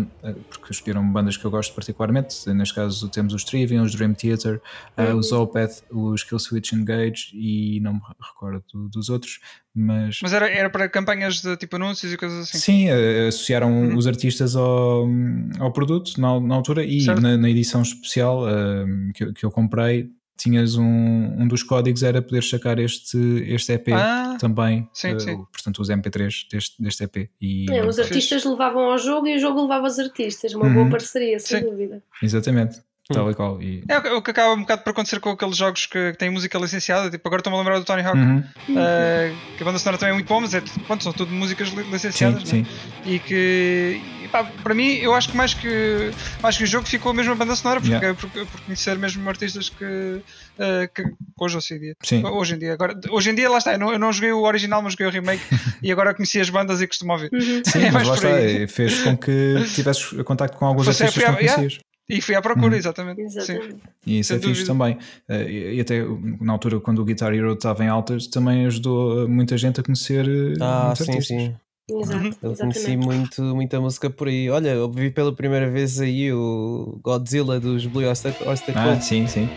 porque 0.50 0.72
escolheram 0.72 1.06
bandas 1.10 1.36
que 1.36 1.44
eu 1.44 1.50
gosto 1.50 1.74
particularmente. 1.74 2.48
Neste 2.52 2.74
caso 2.74 3.08
temos 3.08 3.32
os 3.34 3.44
Trivium, 3.44 3.82
os 3.82 3.94
Dream 3.94 4.14
Theater, 4.14 4.60
Uhum. 4.96 5.18
os 5.18 5.30
Opeth, 5.32 5.82
os 5.90 6.22
Kill 6.24 6.38
Switch 6.38 6.72
Engage 6.72 7.30
e 7.34 7.80
não 7.80 7.94
me 7.94 8.00
recordo 8.20 8.64
dos 8.88 9.08
outros, 9.08 9.40
mas. 9.74 10.18
Mas 10.22 10.32
era, 10.32 10.48
era 10.48 10.70
para 10.70 10.88
campanhas 10.88 11.40
de 11.40 11.56
tipo 11.56 11.76
anúncios 11.76 12.12
e 12.12 12.16
coisas 12.16 12.40
assim. 12.48 12.58
Sim, 12.58 12.88
eh, 12.88 13.28
associaram 13.28 13.70
Uhum. 13.72 13.96
os 13.96 14.06
artistas 14.06 14.54
ao, 14.56 15.06
ao 15.58 15.72
produto 15.72 16.20
na, 16.20 16.38
na 16.40 16.54
altura 16.54 16.84
e 16.84 17.04
na, 17.06 17.36
na 17.36 17.50
edição 17.50 17.82
especial 17.82 18.48
eh, 18.48 18.84
que, 19.14 19.24
eu- 19.24 19.32
que 19.32 19.44
eu 19.44 19.50
comprei. 19.50 20.10
Tinhas 20.36 20.74
um, 20.76 20.84
um 20.84 21.46
dos 21.46 21.62
códigos 21.62 22.02
era 22.02 22.20
poder 22.20 22.42
sacar 22.42 22.80
este, 22.80 23.16
este 23.46 23.72
EP 23.74 23.90
Ah, 23.92 24.36
também, 24.40 24.88
Sim, 24.92 25.10
eh, 25.14 25.18
sim. 25.20 25.36
portanto 25.52 25.78
os 25.80 25.88
MP3 25.88 26.48
deste, 26.50 26.82
deste 26.82 27.04
EP. 27.04 27.30
E, 27.40 27.70
É, 27.70 27.86
os 27.86 27.94
Fixe. 27.94 28.00
artistas 28.00 28.44
levavam 28.44 28.90
ao 28.90 28.98
jogo 28.98 29.28
e 29.28 29.36
o 29.36 29.38
jogo 29.38 29.62
levava 29.62 29.86
os 29.86 29.96
artistas. 29.96 30.52
Uma 30.52 30.66
Uhum. 30.66 30.74
boa 30.74 30.90
parceria, 30.90 31.38
sem 31.38 31.60
Sim. 31.60 31.70
dúvida. 31.70 32.02
Exatamente, 32.20 32.80
tal 33.12 33.30
e 33.30 33.34
qual. 33.34 33.60
E, 33.60 33.84
é 33.88 33.98
o 34.12 34.22
que- 34.22 34.30
acaba 34.30 34.54
um 34.54 34.60
bocado 34.60 34.82
por 34.82 34.90
acontecer 34.90 35.20
com 35.20 35.30
aqueles 35.30 35.56
jogos 35.56 35.86
que, 35.86 36.12
que 36.12 36.18
têm 36.18 36.30
música 36.30 36.58
licenciada. 36.58 37.10
Tipo, 37.10 37.28
agora 37.28 37.40
estou-me 37.40 37.56
a 37.58 37.60
lembrar 37.60 37.78
do 37.78 37.84
Tony 37.84 38.02
Hawk, 38.02 38.16
Uhum, 38.18 38.42
eh, 38.76 39.32
que 39.56 39.62
a 39.62 39.66
banda 39.66 39.78
sonora 39.78 39.98
também 39.98 40.12
é 40.12 40.14
muito 40.14 40.26
boa, 40.28 40.40
mas 40.40 40.54
é, 40.54 40.62
pronto, 40.86 41.04
são 41.04 41.12
tudo 41.12 41.30
músicas 41.32 41.68
li- 41.68 41.84
sim, 41.84 41.90
licenciadas. 41.90 42.42
né? 42.44 42.46
sim. 42.46 42.66
E 43.04 43.18
que, 43.18 44.00
e 44.24 44.28
pá, 44.28 44.44
para 44.62 44.74
mim, 44.74 44.94
eu 44.94 45.14
acho 45.14 45.28
que 45.28 45.36
mais 45.36 45.52
que, 45.52 46.10
mais 46.42 46.56
que 46.56 46.64
o 46.64 46.66
jogo 46.66 46.86
ficou 46.86 47.10
a 47.10 47.14
mesma 47.14 47.34
banda 47.34 47.54
sonora, 47.54 47.80
porque, 47.80 47.94
Yeah. 47.94 48.18
por, 48.18 48.30
por 48.30 48.60
conhecer 48.62 48.96
mesmo 48.98 49.28
artistas 49.28 49.68
que, 49.68 50.22
eh, 50.58 50.88
que 50.94 51.02
hoje, 51.38 51.56
hoje 51.58 51.74
em 51.74 51.78
dia. 51.80 51.96
Sim. 52.02 52.24
Hoje 52.24 52.54
em 52.54 52.58
dia, 52.58 52.72
agora, 52.72 52.98
hoje 53.10 53.30
em 53.30 53.34
dia, 53.34 53.50
lá 53.50 53.58
está, 53.58 53.72
eu 53.74 53.78
não, 53.78 53.92
eu 53.92 53.98
não 53.98 54.12
joguei 54.12 54.32
o 54.32 54.42
original, 54.42 54.80
mas 54.82 54.92
joguei 54.94 55.06
o 55.06 55.10
remake 55.10 55.42
e 55.82 55.92
agora 55.92 56.14
conheci 56.14 56.40
as 56.40 56.48
bandas 56.48 56.80
e 56.80 56.86
costumo 56.86 57.12
ouvir. 57.12 57.28
Uhum. 57.32 57.62
Sim, 57.64 57.82
É 57.84 57.90
mas 57.90 58.06
lá 58.08 58.14
está, 58.14 58.28
fez 58.68 59.00
com 59.00 59.14
que 59.16 59.56
tivesses 59.74 60.04
contacto 60.24 60.56
com 60.56 60.64
alguns 60.66 60.88
artistas 60.88 61.12
que 61.14 61.28
não 61.30 61.36
a- 61.36 61.40
yeah. 61.40 61.68
E 62.08 62.20
fui 62.20 62.34
à 62.34 62.42
procura, 62.42 62.68
Uhum. 62.68 62.74
exatamente. 62.74 63.20
Sim. 63.30 63.38
Exatamente. 63.38 63.76
E 64.06 64.18
isso 64.18 64.28
Sem 64.28 64.36
é 64.36 64.40
fixe 64.40 64.64
dúvida. 64.64 64.66
também. 64.66 64.98
Eh, 65.28 65.50
E 65.50 65.74
e 65.76 65.80
até 65.80 66.04
na 66.40 66.52
altura, 66.52 66.78
quando 66.80 66.98
o 67.00 67.04
Guitar 67.04 67.32
Hero 67.34 67.54
estava 67.54 67.82
em 67.84 67.88
altas, 67.88 68.26
também 68.26 68.66
ajudou 68.66 69.26
muita 69.28 69.56
gente 69.56 69.80
a 69.80 69.82
conhecer 69.82 70.28
eh, 70.28 70.54
Ah, 70.60 70.92
sim, 70.96 71.02
artistas. 71.04 71.26
sim. 71.26 71.54
Exato, 71.90 72.36
Eu 72.42 72.56
conheci 72.56 72.96
muito, 72.96 73.42
muita 73.42 73.78
música 73.80 74.08
por 74.08 74.26
aí. 74.28 74.48
Olha, 74.48 74.70
eu 74.70 74.90
vi 74.90 75.10
pela 75.10 75.34
primeira 75.34 75.68
vez 75.70 76.00
aí 76.00 76.32
o 76.32 76.98
Godzilla 77.02 77.60
dos 77.60 77.84
Blue 77.86 78.02
Oyster, 78.06 78.34
Oyster 78.46 78.76
Ah, 78.76 78.84
Cult. 78.92 79.04
sim, 79.04 79.26
sim. 79.26 79.48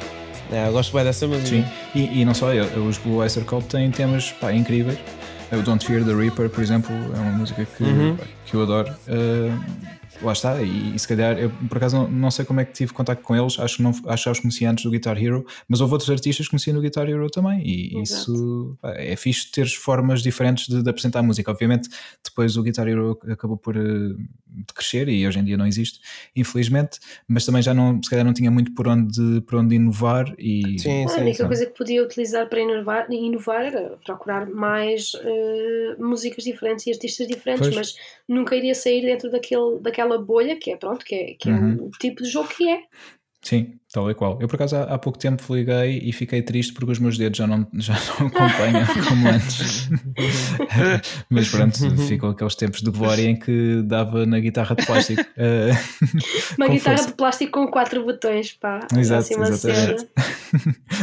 É, 0.52 0.68
eu 0.68 0.72
gosto 0.74 0.94
bem 0.94 1.04
dessa 1.06 1.26
música. 1.28 1.48
sim. 1.48 1.64
E, 1.96 2.22
e 2.22 2.26
não 2.26 2.34
só 2.34 2.54
ele, 2.54 2.68
os 2.80 2.98
Blue 2.98 3.18
Oyster 3.18 3.44
Cult 3.46 3.68
têm 3.68 3.90
temas 3.92 4.32
pá, 4.34 4.52
incríveis. 4.54 4.98
O 5.52 5.62
Don't 5.62 5.86
Fear 5.86 6.04
the 6.04 6.14
Reaper, 6.14 6.50
por 6.50 6.62
exemplo, 6.62 6.94
é 6.94 7.20
uma 7.20 7.32
música 7.32 7.66
que, 7.66 7.84
Uhum. 7.84 8.16
pá, 8.18 8.24
que 8.46 8.54
eu 8.56 8.62
adoro. 8.64 8.94
Eh, 9.08 9.52
lá 10.22 10.34
está, 10.34 10.62
e, 10.62 10.96
e 10.96 11.00
se 11.00 11.08
calhar, 11.08 11.38
eu 11.38 11.50
por 11.70 11.78
acaso 11.78 11.98
não, 11.98 12.08
não 12.08 12.32
sei 12.32 12.46
como 12.46 12.60
é 12.60 12.66
que 12.66 12.74
tive 12.74 12.94
contato 12.94 13.22
com 13.22 13.36
eles, 13.36 13.60
acho 13.60 13.78
que 13.78 13.84
não, 13.84 13.92
acho 13.92 14.24
que 14.24 14.26
já 14.26 14.32
os 14.32 14.40
conheci 14.40 14.66
antes 14.66 14.84
do 14.84 14.92
Guitar 14.92 15.22
Hero, 15.22 15.46
mas 15.68 15.82
houve 15.82 15.94
outros 15.94 16.10
artistas 16.10 16.46
que 16.46 16.52
conheci 16.52 16.72
no 16.74 16.82
Guitar 16.82 17.08
Hero 17.10 17.30
também, 17.30 17.62
e 17.66 18.00
Exato. 18.00 18.04
isso 18.04 18.78
pá, 18.82 18.94
é 18.96 19.16
fixe 19.16 19.52
ter 19.52 19.68
formas 19.68 20.22
diferentes 20.22 20.68
de, 20.68 20.82
de 20.82 20.90
apresentar 20.90 21.20
a 21.20 21.24
música. 21.24 21.52
Obviamente, 21.52 21.90
depois 22.24 22.58
o 22.58 22.64
Guitar 22.64 22.88
Hero 22.88 23.18
acabou 23.30 23.58
por 23.58 23.76
eh, 23.76 23.80
de 23.80 24.74
crescer 24.74 25.08
e 25.08 25.28
hoje 25.28 25.40
em 25.40 25.44
dia 25.44 25.58
não 25.58 25.68
existe, 25.68 26.00
infelizmente, 26.36 27.00
mas 27.28 27.46
também 27.46 27.62
já 27.62 27.74
não, 27.74 28.02
se 28.02 28.10
calhar 28.10 28.26
não 28.26 28.34
tinha 28.34 28.50
muito 28.50 28.74
por 28.74 28.88
onde, 28.88 29.42
por 29.42 29.60
onde 29.60 29.76
inovar 29.76 30.34
e 30.38 30.80
Sim, 30.80 31.06
A 31.06 31.10
sim, 31.10 31.22
única 31.22 31.44
sim. 31.44 31.48
coisa 31.48 31.66
que 31.66 31.78
podia 31.78 32.04
utilizar 32.04 32.48
para 32.50 32.60
inovar, 32.60 33.12
inovar 33.12 33.66
era 33.66 33.98
procurar 34.04 34.48
mais 34.48 35.12
eh, 35.16 35.96
músicas 36.00 36.44
diferentes 36.44 36.88
e 36.88 36.92
artistas 36.92 37.28
diferentes, 37.28 37.68
Pois. 37.68 37.76
mas 37.76 37.96
nunca 38.28 38.56
iria 38.56 38.74
sair 38.74 39.02
dentro 39.02 39.30
daquele, 39.30 39.80
daquela 39.80 40.07
bolha 40.18 40.56
que 40.58 40.72
é 40.72 40.78
pronto, 40.78 41.04
que 41.04 41.14
é, 41.16 41.34
que 41.34 41.50
é 41.50 41.54
Uhum. 41.54 41.88
o 41.88 41.90
tipo 42.00 42.24
de 42.24 42.30
jogo 42.30 42.48
que 42.48 42.70
é. 42.70 42.84
Sim, 43.42 43.80
Tal 43.94 44.12
e 44.12 44.14
qual. 44.14 44.38
Eu, 44.42 44.50
por 44.50 44.56
acaso, 44.56 44.76
há, 44.76 44.84
há, 44.84 44.98
pouco 44.98 45.18
tempo 45.18 45.56
liguei 45.56 46.02
e 46.04 46.12
fiquei 46.12 46.42
triste 46.42 46.74
porque 46.74 46.92
os 46.92 47.00
meus 47.00 47.18
dedos 47.18 47.38
já 47.38 47.48
não, 47.48 47.66
já 47.74 47.94
não 48.20 48.28
acompanham 48.28 48.86
como 49.08 49.30
antes. 49.30 49.90
Mas 51.30 51.48
pronto, 51.48 51.98
ficou 52.02 52.32
aqueles 52.32 52.56
tempos 52.56 52.82
de 52.82 52.92
glória 52.92 53.30
em 53.30 53.40
que 53.40 53.82
dava 53.84 54.26
na 54.26 54.42
guitarra 54.42 54.76
de 54.76 54.86
plástico. 54.86 55.24
uma 56.58 56.68
guitarra 56.68 56.98
força. 56.98 57.12
de 57.12 57.14
plástico 57.16 57.52
com 57.54 57.72
quatro 57.72 58.04
botões, 58.04 58.52
pá. 58.54 58.82
Exato, 58.94 59.22
assim 59.22 59.42
exatamente. 59.42 60.08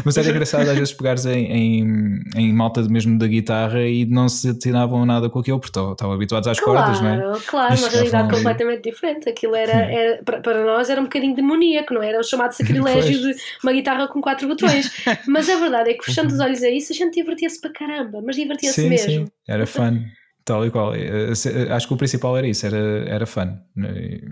Mas 0.05 0.17
era 0.19 0.29
engraçado 0.29 0.69
às 0.69 0.77
vezes 0.77 0.93
pegares 0.93 1.25
em, 1.25 1.47
em, 1.47 2.23
em, 2.37 2.53
malta 2.53 2.83
mesmo 2.83 3.19
da 3.19 3.27
guitarra 3.27 3.81
e 3.81 4.05
não 4.05 4.29
se 4.29 4.51
atiravam 4.51 5.07
nada 5.07 5.31
com 5.31 5.39
aquilo, 5.39 5.59
porque 5.59 5.79
estavam 5.79 6.13
habituados 6.13 6.49
às 6.49 6.61
claro, 6.61 6.81
cordas, 6.81 7.01
não 7.01 7.09
é? 7.09 7.17
Claro, 7.17 7.43
claro, 7.47 7.79
uma 7.79 7.89
realidade 7.89 8.31
completamente 8.31 8.83
diferente. 8.83 9.27
Aquilo 9.27 9.57
era, 9.57 9.73
era 9.73 10.23
para 10.23 10.65
nós 10.67 10.91
era 10.91 11.01
um 11.01 11.05
bocadinho 11.05 11.35
demoníaco, 11.35 11.95
não 11.95 12.03
era? 12.03 12.21
O 12.21 12.23
chamado 12.23 12.53
sacrilégio 12.83 13.21
de 13.21 13.37
uma 13.63 13.73
guitarra 13.73 14.09
com 14.09 14.21
quatro 14.21 14.49
botões. 14.49 14.91
Mas 15.27 15.49
a 15.49 15.57
verdade 15.57 15.91
é 15.91 15.95
que 15.95 16.05
fechando 16.05 16.33
os 16.33 16.41
olhos 16.41 16.63
a 16.63 16.71
isso, 16.71 16.93
a 16.93 16.97
gente 16.97 17.15
divertia-se 17.15 17.61
para 17.61 17.73
caramba, 17.73 18.21
mas 18.23 18.37
divertia-se 18.37 18.89
mesmo. 18.89 19.27
Sim, 19.27 19.33
era 19.47 19.67
fun. 19.67 20.05
Tal 20.45 20.67
e 20.67 20.71
qual. 20.71 20.95
Eh, 20.95 21.33
eh, 21.33 21.73
acho 21.73 21.89
que 21.89 21.95
o 21.95 21.97
principal 21.97 22.37
era 22.37 22.47
isso, 22.47 22.67
era, 22.67 23.09
era 23.09 23.25
fun. 23.25 23.57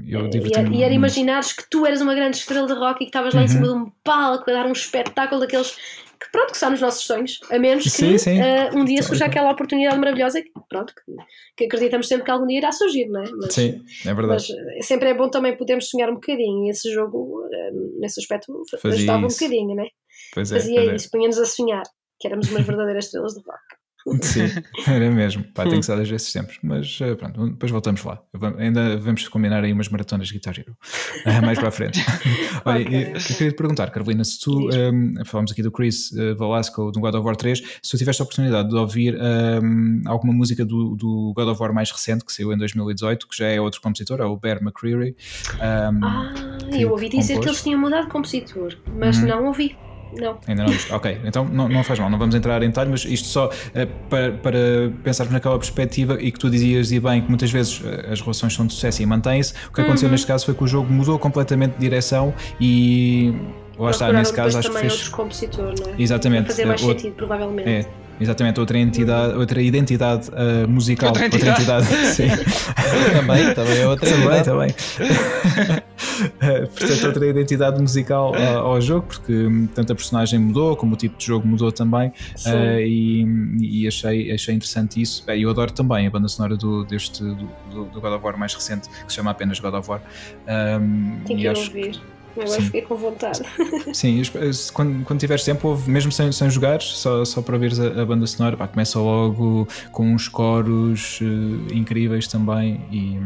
Eu 0.06 0.26
e, 0.26 0.52
era, 0.54 0.68
e 0.68 0.82
era 0.82 0.92
imaginares 0.92 1.54
que 1.54 1.64
tu 1.70 1.86
eras 1.86 2.02
uma 2.02 2.14
grande 2.14 2.36
estrela 2.36 2.66
de 2.66 2.74
rock 2.74 2.96
e 2.96 2.98
que 2.98 3.04
estavas 3.04 3.32
lá 3.32 3.40
uhum. 3.40 3.46
em 3.46 3.48
cima 3.48 3.66
de 3.66 3.72
um 3.72 3.90
palco 4.04 4.50
a 4.50 4.52
dar 4.52 4.66
um 4.66 4.72
espetáculo 4.72 5.40
daqueles 5.40 5.74
que 6.22 6.30
pronto, 6.30 6.52
que 6.52 6.58
são 6.58 6.70
nos 6.70 6.80
nossos 6.80 7.04
sonhos, 7.04 7.40
a 7.50 7.58
menos 7.58 7.84
que 7.84 7.90
sim, 7.90 8.16
sim. 8.16 8.38
Uh, 8.40 8.78
um 8.78 8.84
dia 8.84 9.02
surja 9.02 9.26
aquela 9.26 9.50
oportunidade 9.50 9.98
maravilhosa 9.98 10.40
que, 10.40 10.50
pronto, 10.68 10.94
que, 10.94 11.12
que, 11.56 11.64
acreditamos 11.64 12.06
sempre 12.06 12.24
que 12.24 12.30
algum 12.30 12.46
dia 12.46 12.58
irá 12.58 12.70
surgir, 12.70 13.06
não 13.08 13.22
é? 13.22 13.30
Mas, 13.30 13.54
sim, 13.54 13.82
é 14.06 14.14
verdade. 14.14 14.46
Mas 14.76 14.86
sempre 14.86 15.08
é 15.08 15.14
bom 15.14 15.28
também 15.28 15.56
podermos 15.56 15.88
sonhar 15.88 16.08
um 16.10 16.14
bocadinho 16.14 16.66
e 16.66 16.70
esse 16.70 16.92
jogo, 16.92 17.44
uh, 17.44 18.00
nesse 18.00 18.20
aspecto, 18.20 18.52
Fazia 18.80 18.98
ajudava 18.98 19.26
isso. 19.26 19.36
um 19.36 19.46
bocadinho, 19.46 19.74
não 19.74 19.84
é? 19.84 19.88
Pois 20.32 20.52
é, 20.52 20.58
Fazia 20.58 20.80
é. 20.80 20.94
isso, 20.94 21.10
punha-nos 21.10 21.38
a 21.38 21.44
sonhar 21.44 21.82
que 22.20 22.28
éramos 22.28 22.48
umas 22.50 22.64
verdadeiras 22.64 23.06
estrelas 23.06 23.34
de 23.34 23.40
rock. 23.40 23.81
Sim, 24.20 24.48
era 24.86 25.10
mesmo. 25.10 25.44
Pá, 25.54 25.64
tem 25.64 25.78
que 25.78 25.86
ser 25.86 26.00
esses 26.00 26.32
tempos. 26.32 26.58
Mas 26.62 26.98
eh, 27.00 27.14
pronto, 27.14 27.50
depois 27.50 27.70
voltamos 27.70 28.02
lá. 28.04 28.20
Ainda 28.58 28.96
vamos 28.96 29.26
combinar 29.28 29.62
aí 29.62 29.72
umas 29.72 29.88
maratonas 29.88 30.28
de 30.28 30.34
Guitar 30.34 30.58
Hero 30.58 30.76
eh, 31.24 31.40
mais 31.40 31.58
para 31.58 31.68
a 31.68 31.70
frente. 31.70 32.04
Olha, 32.64 32.86
okay. 32.86 33.12
eu, 33.12 33.12
queria 33.12 33.50
te 33.50 33.56
perguntar, 33.56 33.90
Carolina, 33.90 34.24
se 34.24 34.40
tu, 34.40 34.68
um, 34.68 34.70
ehm, 34.72 35.24
falamos 35.24 35.52
aqui 35.52 35.62
do 35.62 35.70
Chris 35.70 36.10
uh, 36.12 36.36
Velasco 36.36 36.90
do 36.90 37.00
God 37.00 37.14
of 37.14 37.24
War 37.24 37.36
3, 37.36 37.62
se 37.82 37.90
tu 37.90 37.98
tiveste 37.98 38.22
a 38.22 38.24
oportunidade 38.24 38.68
de 38.68 38.76
ouvir 38.76 39.14
um, 39.14 39.18
ehm, 39.18 40.02
alguma 40.06 40.32
música 40.32 40.64
do, 40.64 40.96
do, 40.96 41.32
God 41.34 41.48
of 41.48 41.60
War 41.60 41.72
mais 41.72 41.90
recente, 41.90 42.24
que 42.24 42.32
saiu 42.32 42.52
em 42.52 42.58
2018, 42.58 43.28
que 43.28 43.36
já 43.36 43.46
é 43.46 43.60
outro 43.60 43.80
compositor, 43.80 44.20
é 44.20 44.24
o 44.24 44.36
Bear 44.36 44.58
McCreary. 44.62 45.16
Um, 45.54 45.64
ehm, 45.64 46.00
ah, 46.04 46.58
eu 46.72 46.90
ouvi 46.90 47.08
dizer 47.08 47.34
compôs. 47.34 47.44
que 47.44 47.50
eles 47.50 47.62
tinham 47.62 47.80
mudado 47.80 48.06
de 48.06 48.12
compositor, 48.12 48.76
mas 48.98 49.18
uhum. 49.18 49.28
não 49.28 49.46
ouvi. 49.46 49.76
Não. 50.18 50.38
Ainda 50.46 50.64
não 50.64 50.72
Ok, 50.96 51.18
então 51.24 51.44
não, 51.44 51.68
não 51.68 51.82
faz 51.82 51.98
mal, 51.98 52.10
não 52.10 52.18
vamos 52.18 52.34
entrar 52.34 52.62
em 52.62 52.68
detalhe, 52.68 52.90
mas 52.90 53.04
isto 53.04 53.28
só 53.28 53.46
uh, 53.46 53.50
para, 54.08 54.32
para 54.32 54.58
pensarmos 55.02 55.32
naquela 55.32 55.58
perspectiva 55.58 56.18
e 56.20 56.30
que 56.30 56.38
tu 56.38 56.50
dizias 56.50 56.92
e 56.92 57.00
bem 57.00 57.22
que 57.22 57.28
muitas 57.28 57.50
vezes 57.50 57.80
uh, 57.80 58.12
as 58.12 58.20
relações 58.20 58.54
são 58.54 58.66
de 58.66 58.74
sucesso 58.74 59.02
e 59.02 59.06
mantêm-se. 59.06 59.54
O 59.68 59.72
que 59.72 59.80
uhum. 59.80 59.86
aconteceu 59.86 60.10
neste 60.10 60.26
caso 60.26 60.44
foi 60.44 60.54
que 60.54 60.64
o 60.64 60.66
jogo 60.66 60.92
mudou 60.92 61.18
completamente 61.18 61.74
de 61.74 61.80
direção 61.80 62.34
e 62.60 63.34
lá 63.78 63.90
está, 63.90 64.12
nesse 64.12 64.32
caso 64.32 64.58
acho 64.58 64.70
que 64.70 64.78
fez. 64.78 64.92
outro 64.92 65.10
compositor, 65.10 65.74
não 65.80 65.92
é? 65.92 65.94
Exatamente. 65.98 66.46
fazer 66.46 66.64
mais 66.64 66.82
outro... 66.82 66.98
sentido, 66.98 67.16
provavelmente. 67.16 67.68
É. 67.68 67.86
Exatamente, 68.20 68.60
outra 68.60 68.78
entidade, 68.78 69.34
outra 69.34 69.60
identidade 69.60 70.28
uh, 70.30 70.68
musical. 70.68 71.08
Outra 71.08 71.26
entidade. 71.26 71.48
Outra 71.48 71.62
entidade 71.62 71.86
sim. 72.14 72.28
também, 73.12 73.54
também 73.54 73.78
é 73.78 73.88
outra 73.88 74.08
também, 74.08 74.42
também. 74.44 75.82
Uh, 76.20 76.68
portanto, 76.76 77.06
outra 77.06 77.26
identidade 77.26 77.80
musical 77.80 78.32
uh, 78.32 78.58
ao 78.58 78.80
jogo, 78.80 79.06
porque 79.06 79.32
hum, 79.32 79.66
tanto 79.66 79.92
a 79.92 79.96
personagem 79.96 80.38
mudou, 80.38 80.76
como 80.76 80.94
o 80.94 80.96
tipo 80.96 81.16
de 81.16 81.26
jogo 81.26 81.46
mudou 81.46 81.72
também. 81.72 82.12
e, 82.80 83.26
e 83.60 83.86
achei, 83.88 84.32
achei 84.32 84.54
interessante 84.54 85.00
isso. 85.00 85.24
eu 85.30 85.50
adoro 85.50 85.72
também 85.72 86.06
a 86.06 86.10
banda 86.10 86.28
sonora 86.28 86.56
do, 86.56 86.84
deste 86.84 87.22
do, 87.22 87.84
do, 87.84 88.00
God 88.00 88.12
of 88.12 88.24
War 88.24 88.38
mais 88.38 88.54
recente, 88.54 88.88
que 88.88 89.08
se 89.08 89.16
chama 89.16 89.30
apenas 89.30 89.58
God 89.60 89.74
of 89.74 89.88
War. 89.88 90.02
Um, 90.80 91.20
Tem 91.24 91.36
que 91.36 91.48
ouvir. 91.48 92.00
Agora 92.32 92.48
Sim. 92.48 92.62
fiquei 92.62 92.82
com 92.82 92.96
vontade. 92.96 93.42
Sim, 93.92 94.22
quando, 94.72 95.04
quando 95.04 95.20
tiveres 95.20 95.44
tempo, 95.44 95.68
ouve, 95.68 95.90
mesmo 95.90 96.10
sem, 96.10 96.32
sem 96.32 96.48
jogares, 96.48 96.84
só, 96.84 97.24
só 97.24 97.42
para 97.42 97.54
ouvires 97.54 97.78
a, 97.78 98.02
a 98.02 98.06
banda 98.06 98.26
sonora, 98.26 98.56
pá, 98.56 98.66
começa 98.66 98.98
logo 98.98 99.68
com 99.90 100.14
uns 100.14 100.28
coros 100.28 101.20
uh, 101.20 101.74
incríveis 101.74 102.26
também 102.26 102.80
e 102.90 103.18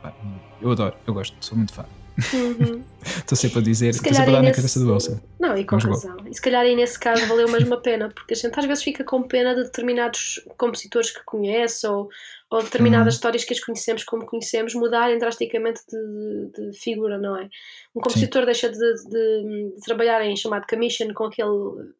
pá, 0.00 0.14
eu 0.62 0.70
adoro, 0.70 0.94
eu 1.06 1.12
gosto, 1.12 1.36
sou 1.40 1.56
muito 1.56 1.72
fã. 1.72 1.84
Uhum. 2.32 2.82
Estou 3.04 3.36
sempre 3.36 3.58
a 3.58 3.62
dizer, 3.62 3.88
estou 3.88 4.14
sempre 4.14 4.30
a 4.30 4.36
dar 4.36 4.42
nesse... 4.42 4.50
na 4.50 4.56
cabeça 4.56 4.80
do 4.80 4.92
Wilson. 4.92 5.20
Não, 5.38 5.56
e 5.56 5.64
com 5.64 5.76
razão. 5.76 6.16
E 6.26 6.34
se 6.34 6.40
calhar 6.40 6.62
aí 6.62 6.76
nesse 6.76 6.98
caso 6.98 7.26
valeu 7.26 7.48
mesmo 7.48 7.74
a 7.74 7.80
pena, 7.80 8.08
porque 8.08 8.34
a 8.34 8.36
gente 8.36 8.58
às 8.58 8.64
vezes 8.64 8.84
fica 8.84 9.04
com 9.04 9.22
pena 9.22 9.54
de 9.54 9.64
determinados 9.64 10.40
compositores 10.56 11.10
que 11.10 11.24
conhece 11.24 11.86
ou, 11.86 12.08
ou 12.50 12.62
determinadas 12.62 13.14
uhum. 13.14 13.16
histórias 13.16 13.44
que 13.44 13.52
as 13.52 13.60
conhecemos 13.60 14.04
como 14.04 14.24
conhecemos 14.24 14.74
mudarem 14.74 15.18
drasticamente 15.18 15.80
de, 15.88 16.50
de, 16.54 16.70
de 16.70 16.78
figura, 16.78 17.18
não 17.18 17.36
é? 17.36 17.48
Um 17.94 18.00
compositor 18.00 18.42
Sim. 18.42 18.46
deixa 18.46 18.70
de, 18.70 18.78
de, 18.78 19.74
de, 19.74 19.80
trabalhar 19.84 20.24
em 20.24 20.36
chamado 20.36 20.66
commission 20.66 21.12
com 21.12 21.24
aquele 21.24 21.94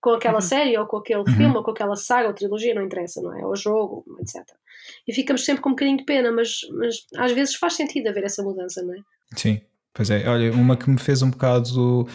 com 0.00 0.10
aquela 0.10 0.36
uhum. 0.36 0.40
série 0.40 0.78
ou 0.78 0.86
com 0.86 0.98
aquele 0.98 1.20
uhum. 1.20 1.36
filme 1.36 1.56
ou 1.56 1.64
com 1.64 1.70
aquela 1.70 1.96
saga 1.96 2.28
ou 2.28 2.34
trilogia, 2.34 2.74
não 2.74 2.82
interessa, 2.82 3.20
não 3.22 3.36
é? 3.36 3.44
Ou 3.44 3.56
jogo, 3.56 4.04
etc. 4.20 4.42
E 5.08 5.12
ficamos 5.12 5.44
sempre 5.44 5.62
com 5.62 5.70
um 5.70 5.72
bocadinho 5.72 5.96
de 5.96 6.04
pena, 6.04 6.30
mas, 6.30 6.60
mas 6.70 7.06
às 7.16 7.32
vezes 7.32 7.54
faz 7.54 7.72
sentido 7.72 8.08
haver 8.08 8.24
essa 8.24 8.42
mudança, 8.42 8.82
não 8.82 8.94
é? 8.94 8.98
Sim, 9.36 9.60
pois 9.92 10.10
é. 10.10 10.28
Olha, 10.28 10.52
uma 10.52 10.76
que 10.76 10.88
me 10.90 10.98
fez 10.98 11.22
um 11.22 11.30
bocado 11.30 12.06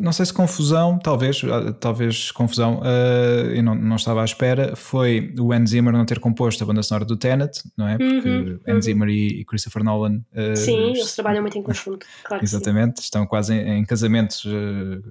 não 0.00 0.12
sei 0.12 0.26
se 0.26 0.32
confusão, 0.32 0.98
talvez, 0.98 1.42
ah, 1.44 1.72
talvez 1.72 2.30
confusão, 2.30 2.80
uh, 2.80 3.50
eu 3.50 3.62
não, 3.62 3.74
não 3.74 3.96
estava 3.96 4.22
à 4.22 4.24
espera, 4.24 4.74
foi 4.76 5.34
o 5.38 5.52
Hans 5.52 5.70
Zimmer 5.70 5.92
não 5.92 6.04
ter 6.04 6.18
composto 6.18 6.62
a 6.62 6.66
banda 6.66 6.82
sonora 6.82 7.04
do 7.04 7.16
Tenet, 7.16 7.62
não 7.76 7.88
é? 7.88 7.96
Porque 7.96 8.28
uhum, 8.28 8.60
Hans 8.66 8.74
uhum. 8.74 8.82
Zimmer 8.82 9.08
e, 9.08 9.40
e, 9.40 9.44
Christopher 9.44 9.82
Nolan. 9.82 10.22
Uh, 10.32 10.56
sim, 10.56 10.90
eles 10.90 11.14
trabalham 11.14 11.42
muito 11.42 11.58
em 11.58 11.62
conjunto, 11.62 12.06
claro. 12.24 12.42
Exatamente, 12.42 12.98
estão 12.98 13.26
quase 13.26 13.54
em, 13.54 13.78
em 13.78 13.84
casamentos 13.84 14.44
uh, 14.44 15.02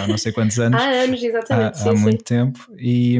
há 0.00 0.06
não 0.06 0.16
sei 0.16 0.32
quantos 0.32 0.58
anos. 0.58 0.80
há 0.80 0.84
anos, 0.84 1.22
exatamente. 1.22 1.78
Há, 1.78 1.90
há 1.90 1.96
sim, 1.96 2.02
muito 2.02 2.18
sim. 2.18 2.24
tempo. 2.24 2.60
E, 2.78 3.18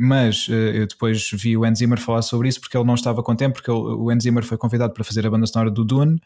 mas 0.00 0.46
eu 0.48 0.86
depois 0.86 1.30
vi 1.32 1.56
o 1.56 1.64
Hans 1.64 1.78
Zimmer 1.78 1.98
falar 1.98 2.22
sobre 2.22 2.48
isso 2.48 2.60
porque 2.60 2.76
ele 2.76 2.86
não 2.86 2.94
estava 2.94 3.22
com 3.22 3.34
tempo, 3.34 3.54
porque 3.54 3.70
ele, 3.70 3.78
o 3.78 4.10
Hans 4.10 4.22
Zimmer 4.22 4.44
foi 4.44 4.56
convidado 4.56 4.92
para 4.92 5.04
fazer 5.04 5.26
a 5.26 5.30
banda 5.30 5.46
sonora 5.46 5.70
do 5.70 5.84
Dune. 5.84 6.20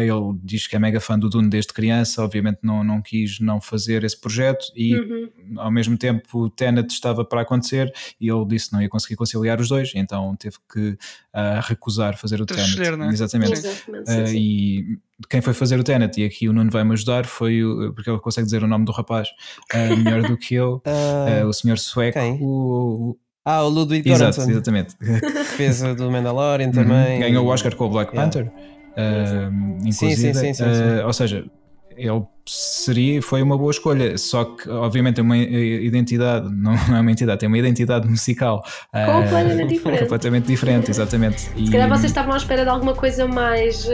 ele 0.00 0.38
diz 0.42 0.66
que 0.66 0.76
é 0.76 0.78
mega 0.78 1.00
fã 1.00 1.18
do 1.18 1.28
Dune 1.28 1.48
desde 1.48 1.72
criança, 1.72 2.22
obviamente 2.22 2.58
não, 2.62 2.83
não 2.84 3.00
quis 3.02 3.40
não 3.40 3.60
fazer 3.60 4.04
esse 4.04 4.18
projeto 4.20 4.66
e 4.76 4.94
uhum. 4.94 5.30
ao 5.56 5.70
mesmo 5.70 5.96
tempo 5.96 6.38
o 6.38 6.50
Tenet 6.50 6.92
estava 6.92 7.24
para 7.24 7.40
acontecer 7.40 7.92
e 8.20 8.28
ele 8.28 8.44
disse 8.46 8.68
que 8.68 8.74
não 8.74 8.82
ia 8.82 8.88
conseguir 8.88 9.16
conciliar 9.16 9.60
os 9.60 9.68
dois, 9.68 9.92
então 9.94 10.36
teve 10.36 10.56
que 10.72 10.90
uh, 10.90 11.60
recusar 11.62 12.16
fazer 12.16 12.40
o 12.40 12.46
Tenet. 12.46 12.80
É? 12.80 13.06
Exatamente. 13.08 13.52
Exatamente 13.52 14.10
sim, 14.10 14.22
uh, 14.22 14.26
sim. 14.26 14.36
E 14.36 14.98
quem 15.28 15.40
foi 15.40 15.54
fazer 15.54 15.78
o 15.78 15.84
Tenet, 15.84 16.20
e 16.20 16.24
aqui 16.24 16.48
o 16.48 16.52
Nuno 16.52 16.70
vai-me 16.70 16.92
ajudar, 16.92 17.24
foi 17.26 17.64
o, 17.64 17.92
porque 17.92 18.10
ele 18.10 18.18
consegue 18.18 18.44
dizer 18.44 18.62
o 18.62 18.66
nome 18.66 18.84
do 18.84 18.92
rapaz 18.92 19.28
uh, 19.74 19.96
melhor 19.96 20.22
do 20.22 20.36
que 20.36 20.54
eu, 20.54 20.82
o 21.48 21.52
senhor 21.52 21.78
sueco. 21.78 22.18
O, 22.40 23.16
ah, 23.44 23.62
o 23.62 23.68
Ludwig 23.68 24.08
Göransson. 24.08 24.42
Exato, 24.42 24.50
exatamente. 24.50 24.96
Fez 25.56 25.82
o 25.82 25.94
do 25.94 26.10
Mandalorian 26.10 26.70
também. 26.70 27.20
Ganhou 27.20 27.44
o 27.44 27.48
Oscar 27.48 27.74
com 27.76 27.86
o 27.86 27.90
Black 27.90 28.14
Panther. 28.14 28.50
Yeah. 28.50 28.74
Uh, 28.94 29.92
sim, 29.92 30.14
sim, 30.14 30.16
sim, 30.16 30.34
sim, 30.34 30.54
sim. 30.54 30.64
Uh, 30.64 31.06
ou 31.06 31.12
seja, 31.12 31.44
ele 31.96 32.22
seria, 32.46 33.22
foi 33.22 33.42
uma 33.42 33.56
boa 33.56 33.70
escolha, 33.70 34.18
só 34.18 34.44
que 34.44 34.68
obviamente 34.68 35.18
é 35.18 35.22
uma 35.22 35.36
identidade, 35.36 36.46
não 36.52 36.74
é 36.74 37.00
uma 37.00 37.10
entidade, 37.10 37.40
tem 37.40 37.46
uma 37.46 37.56
identidade 37.56 38.06
musical 38.06 38.62
completamente 38.92 39.64
uh, 39.64 39.68
diferente. 39.68 40.00
Completamente 40.00 40.46
diferente, 40.46 40.90
exatamente. 40.90 41.40
Se 41.52 41.52
e... 41.56 41.70
calhar 41.70 41.88
vocês 41.88 42.06
estavam 42.06 42.34
à 42.34 42.36
espera 42.36 42.62
de 42.62 42.68
alguma 42.68 42.94
coisa 42.94 43.26
mais, 43.26 43.86
uh, 43.86 43.92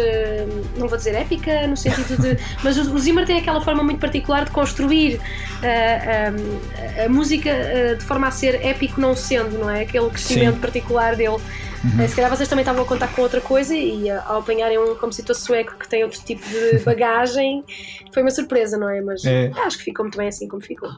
não 0.77 0.89
vou 0.89 0.99
dizer 0.99 1.15
épica, 1.15 1.67
no 1.67 1.77
sentido 1.77 2.21
de. 2.21 2.39
mas 2.65 2.77
o, 2.77 2.99
Zimmer 2.99 3.25
tem 3.25 3.39
aquela 3.39 3.61
forma 3.61 3.85
muito 3.85 4.01
particular 4.01 4.45
de 4.45 4.51
construir 4.51 5.17
uh, 5.17 7.05
a 7.05 7.09
música 7.09 7.51
de 7.97 8.05
forma 8.05 8.27
a 8.27 8.31
ser 8.31 8.65
épico, 8.65 9.01
não 9.01 9.15
sendo, 9.15 9.59
não 9.59 9.71
é? 9.71 9.83
Aquele 9.83 10.11
crescimento 10.11 10.55
Sim. 10.55 10.61
particular 10.61 11.15
dele. 11.15 11.39
Uhum. 11.85 12.07
Se 12.07 12.15
calhar 12.15 12.31
vocês 12.31 12.49
também 12.49 12.63
estavam 12.63 12.83
a 12.83 12.87
contar 12.87 13.09
com 13.09 13.23
outra 13.23 13.41
coisa 13.41 13.75
e 13.75 14.11
ao 14.11 14.41
apanharem 14.41 14.79
um 14.79 14.95
compositor 14.95 15.35
sueco 15.35 15.77
que 15.79 15.89
tem 15.89 16.05
outro 16.05 16.21
tipo 16.21 16.43
de 16.49 16.79
bagagem, 16.85 17.65
foi 18.13 18.23
uma 18.23 18.31
surpresa, 18.31 18.77
não 18.77 18.89
é? 18.89 19.01
Mas 19.01 19.25
é. 19.25 19.51
acho 19.65 19.79
que 19.79 19.85
ficou 19.85 20.05
muito 20.05 20.19
bem 20.19 20.29
assim 20.29 20.47
como 20.47 20.63
ficou. 20.63 20.91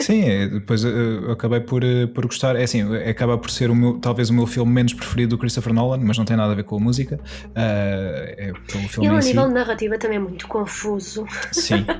Sim, 0.00 0.24
é, 0.24 0.46
depois 0.46 0.84
eu 0.84 1.32
acabei 1.32 1.60
por, 1.60 1.82
eh, 1.82 2.06
por 2.06 2.26
gostar. 2.26 2.56
É 2.56 2.64
assim, 2.64 2.82
acaba 2.96 3.38
por 3.38 3.50
ser 3.50 3.70
o 3.70 3.74
meu, 3.74 3.98
talvez 3.98 4.30
o 4.30 4.34
meu 4.34 4.46
filme 4.46 4.72
menos 4.72 4.92
preferido 4.92 5.36
do 5.36 5.38
Christopher 5.38 5.72
Nolan, 5.72 5.98
mas 5.98 6.18
não 6.18 6.24
tem 6.24 6.36
nada 6.36 6.52
a 6.52 6.54
ver 6.54 6.64
com 6.64 6.76
a 6.76 6.80
música. 6.80 7.16
Uh, 7.16 7.50
é 7.56 8.52
pelo 8.70 8.88
filme 8.88 9.08
Ele, 9.08 9.16
a 9.16 9.20
nível 9.20 9.48
de 9.48 9.54
narrativa, 9.54 9.98
também 9.98 10.16
é 10.16 10.20
muito 10.20 10.46
confuso. 10.48 11.26
Sim. 11.52 11.84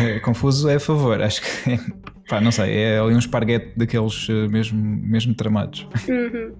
É, 0.00 0.18
confuso 0.20 0.66
é 0.70 0.76
a 0.76 0.80
favor, 0.80 1.20
acho 1.20 1.42
que 1.42 1.72
é 1.72 1.78
Pá, 2.28 2.42
não 2.42 2.52
sei, 2.52 2.76
é 2.76 2.98
ali 2.98 3.14
um 3.14 3.18
esparguete 3.18 3.72
daqueles 3.74 4.28
mesmo, 4.50 4.78
mesmo 4.78 5.34
tramados. 5.34 5.88
Uhum. 6.06 6.52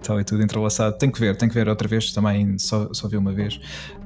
Está 0.00 0.14
ali 0.14 0.24
tudo 0.24 0.42
entrelaçado. 0.42 0.96
Tem 0.98 1.10
que 1.10 1.18
ver, 1.20 1.36
tem 1.36 1.48
que 1.48 1.54
ver 1.54 1.68
outra 1.68 1.86
vez 1.88 2.12
também, 2.12 2.58
só, 2.58 2.88
só 2.92 3.08
vi 3.08 3.16
uma 3.16 3.32
vez. 3.32 3.60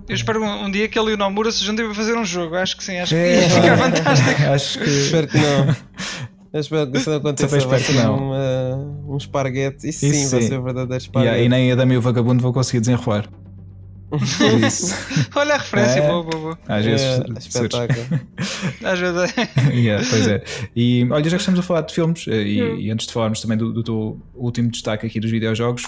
Eu 0.08 0.14
espero 0.14 0.42
um, 0.42 0.64
um 0.64 0.70
dia 0.70 0.88
que 0.88 0.98
ele 0.98 1.12
e 1.12 1.14
o 1.14 1.16
Nomura 1.16 1.52
se 1.52 1.64
juntem 1.64 1.84
para 1.86 1.94
fazer 1.94 2.16
um 2.16 2.24
jogo. 2.24 2.56
Acho 2.56 2.76
que 2.76 2.84
sim, 2.84 2.98
acho 2.98 3.14
que 3.14 3.20
ia 3.20 3.48
ficar 3.48 3.76
fantástico. 3.78 4.42
Acho 4.52 4.78
que. 4.78 4.90
Espero 4.90 5.28
que 5.28 5.38
não. 5.38 5.76
Eu 6.52 6.60
espero 6.60 6.90
que 6.90 6.98
isso 6.98 7.08
não 7.10 7.18
aconteça. 7.18 7.46
Também 7.48 7.58
espero 7.64 7.70
vai 7.70 7.78
que 7.80 7.92
ser 7.92 8.04
não. 8.04 8.18
Um, 8.18 9.10
uh, 9.10 9.14
um 9.14 9.16
esparguete. 9.16 9.88
Isso, 9.88 10.04
Isso 10.04 10.24
sim, 10.24 10.28
vai 10.30 10.42
sim. 10.42 10.48
ser 10.48 10.58
o 10.58 10.62
verdadeiro 10.64 11.04
Yeah, 11.04 11.38
esparguete. 11.38 11.44
e 11.44 11.48
nem 11.48 11.70
a 11.70 11.74
Dama 11.76 11.94
e 11.94 11.96
o 11.96 12.00
Vagabundo 12.00 12.42
vão 12.42 12.52
conseguir 12.52 12.80
desenrolar. 12.80 13.28
Olha 15.36 15.54
a 15.54 15.58
referência, 15.58 16.00
É. 16.00 16.08
boa, 16.08 16.22
boa, 16.22 16.38
boa. 16.42 16.58
às 16.68 16.84
vezes. 16.84 17.06
É, 17.06 17.38
espetáculo. 17.38 18.20
Às 18.84 18.98
vezes 18.98 19.34
é. 19.36 19.70
Yeah, 19.72 20.04
pois 20.08 20.26
é. 20.28 20.42
E 20.74 21.06
olha, 21.10 21.24
já 21.24 21.36
que 21.36 21.42
estamos 21.42 21.60
a 21.60 21.62
falar 21.62 21.82
de 21.82 21.94
filmes, 21.94 22.26
eh, 22.28 22.42
e, 22.42 22.62
Hum. 22.62 22.76
e 22.78 22.90
antes 22.90 23.06
de 23.06 23.12
falarmos 23.12 23.40
também 23.40 23.56
do, 23.56 23.72
do 23.72 23.82
teu 23.82 24.20
último 24.34 24.70
destaque 24.70 25.06
aqui 25.06 25.20
dos 25.20 25.30
videojogos, 25.30 25.82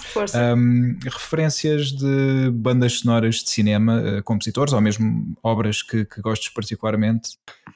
um, 0.55 0.97
referências 1.03 1.91
de 1.91 2.49
bandas 2.51 2.99
sonoras 2.99 3.35
de 3.43 3.49
cinema, 3.49 4.01
eh, 4.05 4.21
compositores 4.21 4.73
ou 4.73 4.81
mesmo 4.81 5.35
obras 5.43 5.81
que, 5.81 6.05
que 6.05 6.21
gostes 6.21 6.49
particularmente. 6.53 7.31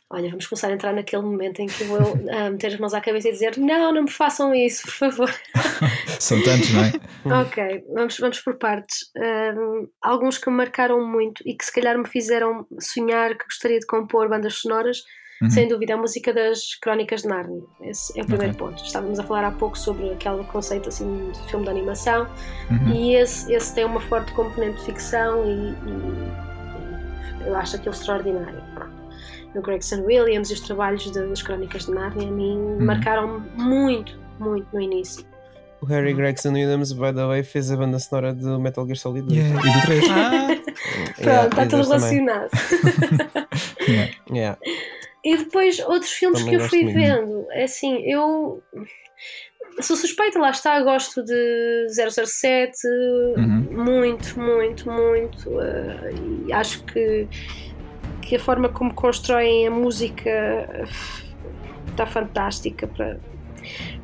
Olha, 0.10 0.30
vamos 0.30 0.48
começar 0.48 0.70
a 0.70 0.72
entrar 0.72 0.94
naquele 0.94 1.22
momento 1.24 1.60
em 1.62 1.66
que 1.68 1.82
eu 1.84 1.88
vou 1.88 2.18
ah, 2.32 2.50
meter 2.50 2.68
as 2.68 2.80
mãos 2.80 2.94
à 2.94 3.02
cabeça 3.02 3.28
e 3.28 3.32
dizer: 3.34 3.58
Não, 3.58 3.94
não 3.94 4.04
me 4.04 4.10
façam 4.10 4.56
isso, 4.56 4.84
por 4.84 4.92
favor. 4.94 5.34
São 6.18 6.42
tantos, 6.44 6.70
não 6.72 6.82
é? 6.82 7.42
Ok, 7.42 7.84
vamos, 7.94 8.18
vamos 8.18 8.40
por 8.40 8.56
partes. 8.56 9.12
Ahm, 9.18 9.88
alguns 10.02 10.37
que 10.38 10.50
me 10.50 10.56
marcaram 10.58 11.06
muito 11.06 11.42
e 11.46 11.56
que 11.56 11.64
se 11.66 11.72
calhar 11.74 11.98
me 11.98 12.08
fizeram 12.08 12.66
sonhar 12.80 13.38
que 13.38 13.46
gostaria 13.46 13.80
de 13.80 13.86
compor 13.86 14.30
bandas 14.30 14.56
sonoras, 14.56 15.04
Uhum. 15.40 15.50
sem 15.52 15.68
dúvida, 15.68 15.94
a 15.94 15.98
música 15.98 16.34
das 16.34 16.74
Crónicas 16.82 17.22
de 17.22 17.28
Nárnia. 17.28 17.62
Esse 17.82 18.20
é 18.20 18.24
o 18.24 18.26
primeiro 18.26 18.56
ponto. 18.58 18.84
Estávamos 18.84 19.20
a 19.20 19.24
falar 19.24 19.46
há 19.46 19.52
pouco 19.52 19.78
sobre 19.78 20.10
aquele 20.12 20.44
conceito 20.46 20.90
assim 20.90 21.32
de 21.32 21.40
filme 21.50 21.64
de 21.66 21.70
animação 21.70 22.28
Uhum. 22.72 22.88
e 22.96 23.16
esse, 23.16 23.54
esse 23.54 23.76
tem 23.76 23.86
uma 23.86 24.02
forte 24.02 24.34
componente 24.34 24.80
de 24.80 24.86
ficção 24.86 25.46
e, 25.46 25.50
e- 25.70 27.44
e 27.44 27.48
eu 27.50 27.56
acho 27.56 27.76
aquilo 27.76 27.94
extraordinário. 27.94 28.62
O 29.56 29.62
Gregson 29.62 30.02
Williams 30.06 30.50
e 30.50 30.54
os 30.54 30.62
trabalhos 30.62 31.04
de- 31.04 31.14
das 31.28 31.42
Crónicas 31.44 31.86
de 31.86 31.92
Nárnia 31.94 32.28
a 32.28 32.32
mim 32.32 32.58
Uhum. 32.58 32.86
marcaram 32.86 33.40
muito, 33.56 34.20
muito 34.40 34.68
no 34.74 34.82
início. 34.82 35.24
O 35.82 35.86
Harry 35.86 36.14
Gregson 36.14 36.54
Williams, 36.54 36.92
by 36.92 37.14
the 37.14 37.28
way, 37.28 37.44
fez 37.44 37.72
a 37.72 37.78
banda 37.78 38.00
sonora 38.00 38.34
do 38.34 38.60
Metal 38.60 38.84
Gear 38.86 38.98
Solid 38.98 39.28
2. 39.28 39.38
Yeah, 39.38 39.60
E 39.60 39.74
do 39.74 39.82
3. 39.86 40.04
Ah, 40.10 40.48
Pronto, 40.58 41.22
Yeah, 41.22 41.48
está 41.48 41.66
tudo 41.68 41.84
relacionado. 41.84 42.50
Yeah. 43.88 44.12
Yeah. 44.32 44.60
E 45.24 45.38
depois 45.38 45.80
outros 45.80 46.12
filmes 46.12 46.40
Também 46.40 46.58
que 46.58 46.64
eu 46.64 46.70
fui 46.70 46.84
muito. 46.84 46.96
vendo, 46.96 47.46
é 47.52 47.64
assim, 47.64 47.98
eu 48.06 48.62
sou 49.82 49.96
suspeita, 49.96 50.40
lá 50.40 50.50
está, 50.52 50.82
gosto 50.82 51.24
de 51.24 51.88
007, 51.90 52.78
Uhum. 53.38 53.68
muito, 53.72 54.40
muito, 54.40 54.92
muito, 54.92 55.62
eh, 55.62 56.14
e 56.48 56.54
acho 56.54 56.84
que, 56.86 57.28
que 58.22 58.36
a 58.36 58.40
forma 58.40 58.68
como 58.70 58.94
constroem 58.94 59.68
a 59.68 59.72
música 59.72 60.86
está 61.92 62.06
fantástica 62.06 62.88
para, 62.88 63.20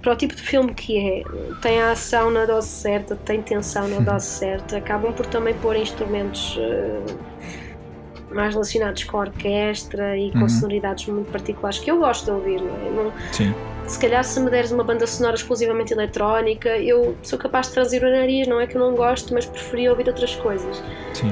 para 0.02 0.14
o 0.14 0.16
tipo 0.16 0.36
de 0.36 0.42
filme 0.42 0.74
que 0.74 0.98
é. 0.98 1.24
Tem 1.62 1.82
a 1.82 1.92
ação 1.92 2.30
na 2.32 2.46
dose 2.46 2.68
certa, 2.68 3.16
tem 3.16 3.42
tensão 3.42 3.88
na 3.88 4.00
dose 4.00 4.26
certa, 4.28 4.78
acabam 4.78 5.14
por 5.14 5.26
também 5.26 5.54
pôr 5.56 5.76
instrumentos. 5.76 6.58
eh, 6.60 7.00
mais 8.32 8.52
relacionados 8.56 9.04
com 9.04 9.18
a 9.18 9.20
orquestra 9.22 10.18
e 10.18 10.32
com 10.32 10.40
Uhum. 10.40 10.50
sonoridades 10.50 11.06
muito 11.06 11.32
particulares 11.32 11.78
que 11.78 11.92
eu 11.92 12.00
gosto 12.00 12.26
de 12.26 12.32
ouvir. 12.32 12.62
Não 12.62 12.76
é? 12.76 12.90
Não- 13.04 13.14
Sim. 13.32 13.54
se 13.86 14.00
calhar, 14.00 14.24
se 14.24 14.40
me 14.40 14.50
deres 14.50 14.72
uma 14.72 14.84
banda 14.84 15.06
sonora 15.06 15.36
exclusivamente 15.36 15.94
eletrónica, 15.94 16.70
eu 16.80 17.16
sou 17.22 17.38
capaz 17.38 17.68
de 17.68 17.74
trazer 17.76 18.04
o 18.04 18.10
nariz. 18.10 18.48
Não 18.48 18.60
é 18.60 18.66
que 18.66 18.76
eu 18.76 18.82
não 18.82 18.96
gosto, 18.96 19.32
mas 19.36 19.46
preferia 19.46 19.92
ouvir 19.92 20.08
outras 20.08 20.36
coisas. 20.36 20.82
Sim. 21.14 21.32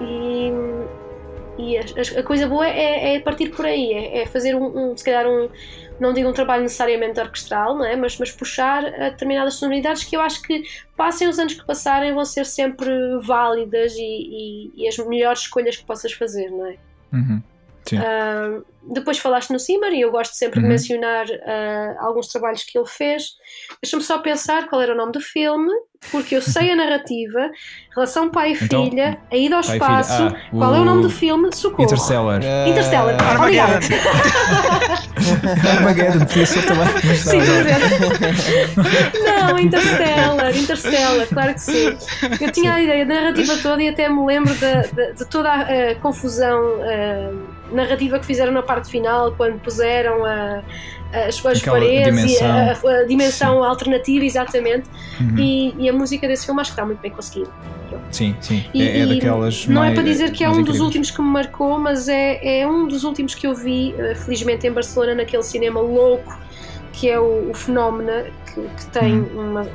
E, 0.00 0.52
e 1.58 1.78
a, 1.78 1.82
a- 1.82 2.20
a 2.20 2.22
coisa 2.24 2.48
boa 2.48 2.66
é, 2.66 3.14
é 3.14 3.20
partir 3.20 3.50
por 3.50 3.64
aí, 3.64 3.92
é, 3.92 4.22
é 4.22 4.26
fazer 4.26 4.56
um, 4.56 4.64
um, 4.90 4.96
se 4.96 5.04
calhar 5.04 5.26
um, 5.28 5.48
não 6.00 6.12
digo 6.12 6.28
um 6.28 6.32
trabalho 6.32 6.62
necessariamente 6.62 7.20
orquestral, 7.20 7.76
não 7.76 7.84
é? 7.84 7.94
mas, 7.96 8.18
mas 8.18 8.30
puxar 8.32 8.84
a 8.84 9.10
determinadas 9.10 9.54
sonoridades 9.54 10.04
que 10.04 10.16
eu 10.16 10.20
acho 10.20 10.42
que 10.42 10.62
passem 10.96 11.28
os 11.28 11.38
anos 11.38 11.54
que 11.54 11.64
passarem 11.64 12.12
vão 12.12 12.24
ser 12.24 12.44
sempre 12.46 12.88
válidas 13.22 13.94
e, 13.94 14.02
e- 14.02 14.72
e 14.76 14.88
as 14.88 14.96
melhores 14.98 15.40
escolhas 15.40 15.76
que 15.76 15.84
possas 15.84 16.12
fazer, 16.12 16.50
não 16.50 16.66
é? 16.66 16.76
Uhum. 17.12 17.42
Sim. 17.86 17.98
Ah, 17.98 18.60
depois 18.90 19.18
falaste 19.18 19.50
no 19.50 19.58
Simmer 19.58 19.92
e 19.94 20.00
eu 20.02 20.10
gosto 20.10 20.34
sempre 20.34 20.58
Uhum. 20.58 20.64
de 20.64 20.68
mencionar 20.70 21.26
ah, 21.46 21.94
alguns 22.00 22.28
trabalhos 22.28 22.62
que 22.64 22.78
ele 22.78 22.86
fez. 22.88 23.24
Deixa-me 23.82 24.02
só 24.02 24.18
pensar 24.18 24.66
qual 24.68 24.80
era 24.82 24.92
o 24.92 24.96
nome 24.96 25.12
do 25.12 25.20
filme, 25.20 25.70
porque 26.10 26.36
eu 26.36 26.42
sei 26.42 26.70
a 26.72 26.76
narrativa, 26.76 27.50
relação 27.94 28.28
pai 28.30 28.52
e 28.52 28.58
Então, 28.64 28.84
filha, 28.84 29.18
a 29.30 29.36
ida 29.36 29.54
ao 29.56 29.60
espaço. 29.62 30.22
Ah, 30.24 30.34
qual 30.50 30.74
é 30.74 30.80
o 30.80 30.84
nome 30.84 31.00
o 31.00 31.02
do 31.02 31.10
filme? 31.10 31.54
Socorro. 31.54 31.82
Interstellar. 31.84 32.40
Interstellar. 32.68 33.16
Ah, 33.20 33.38
Obrigada. 33.40 33.72
Armageddon. 33.74 34.10
Armageddon, 35.76 36.26
podia 36.26 36.46
ser 36.46 36.66
também. 36.66 36.86
Sim, 37.16 37.40
a 39.26 39.48
não. 39.48 39.58
Interstellar, 39.58 40.56
Interstellar, 40.56 41.26
claro 41.28 41.54
que 41.54 41.60
sim. 41.60 41.96
Eu 42.40 42.50
tinha 42.52 42.74
a 42.74 42.82
ideia 42.82 43.06
da 43.06 43.14
narrativa 43.14 43.56
toda 43.62 43.82
e 43.82 43.88
até 43.88 44.08
me 44.08 44.24
lembro 44.26 44.54
da- 44.56 44.82
da- 44.82 45.10
de, 45.12 45.24
toda 45.30 45.50
a 45.52 45.94
confusão 45.96 46.60
narrativa 47.74 48.18
que 48.18 48.26
fizeram 48.26 48.52
na 48.52 48.62
parte 48.62 48.90
final, 48.90 49.32
quando 49.32 49.58
puseram 49.60 50.24
a- 50.24 50.62
as, 51.12 51.44
as 51.46 51.60
Aquela 51.60 51.78
paredes 51.78 52.14
dimensão. 52.14 52.46
e 52.46 52.50
a, 52.50 52.72
a- 53.00 53.04
dimensão 53.04 53.62
alternativa, 53.64 54.24
exatamente. 54.24 54.88
Uhum. 55.20 55.38
E, 55.38 55.74
e 55.78 55.88
a 55.88 55.92
música 55.92 56.26
desse 56.26 56.44
filme 56.46 56.60
acho 56.60 56.70
que 56.70 56.74
está 56.74 56.84
muito 56.86 57.00
bem 57.00 57.10
conseguida. 57.10 57.50
Sim, 58.10 58.34
sim. 58.40 58.64
E- 58.74 58.82
é, 58.82 59.00
é 59.00 59.06
daquelas. 59.06 59.66
Não 59.68 59.76
mais, 59.82 59.92
é 59.92 59.94
para 59.94 60.02
dizer 60.04 60.32
que 60.32 60.42
é 60.42 60.48
um 60.48 60.52
dos 60.52 60.60
incríveis. 60.60 60.80
últimos 60.80 61.10
que 61.12 61.22
me 61.22 61.28
marcou, 61.28 61.78
mas 61.78 62.08
é, 62.08 62.60
é 62.60 62.66
um 62.66 62.88
dos 62.88 63.04
últimos 63.04 63.34
que 63.34 63.46
eu 63.46 63.54
vi, 63.54 63.94
eh, 63.98 64.14
felizmente, 64.16 64.66
em 64.66 64.72
Barcelona, 64.72 65.14
naquele 65.14 65.42
cinema 65.44 65.80
louco 65.80 66.36
que 66.92 67.08
é 67.10 67.18
o, 67.18 67.50
o 67.50 67.54
Fenómeno, 67.54 68.10
que, 68.46 68.60
que 68.60 68.86
tem 68.92 69.14
Uhum. 69.20 69.50
uma 69.50 69.66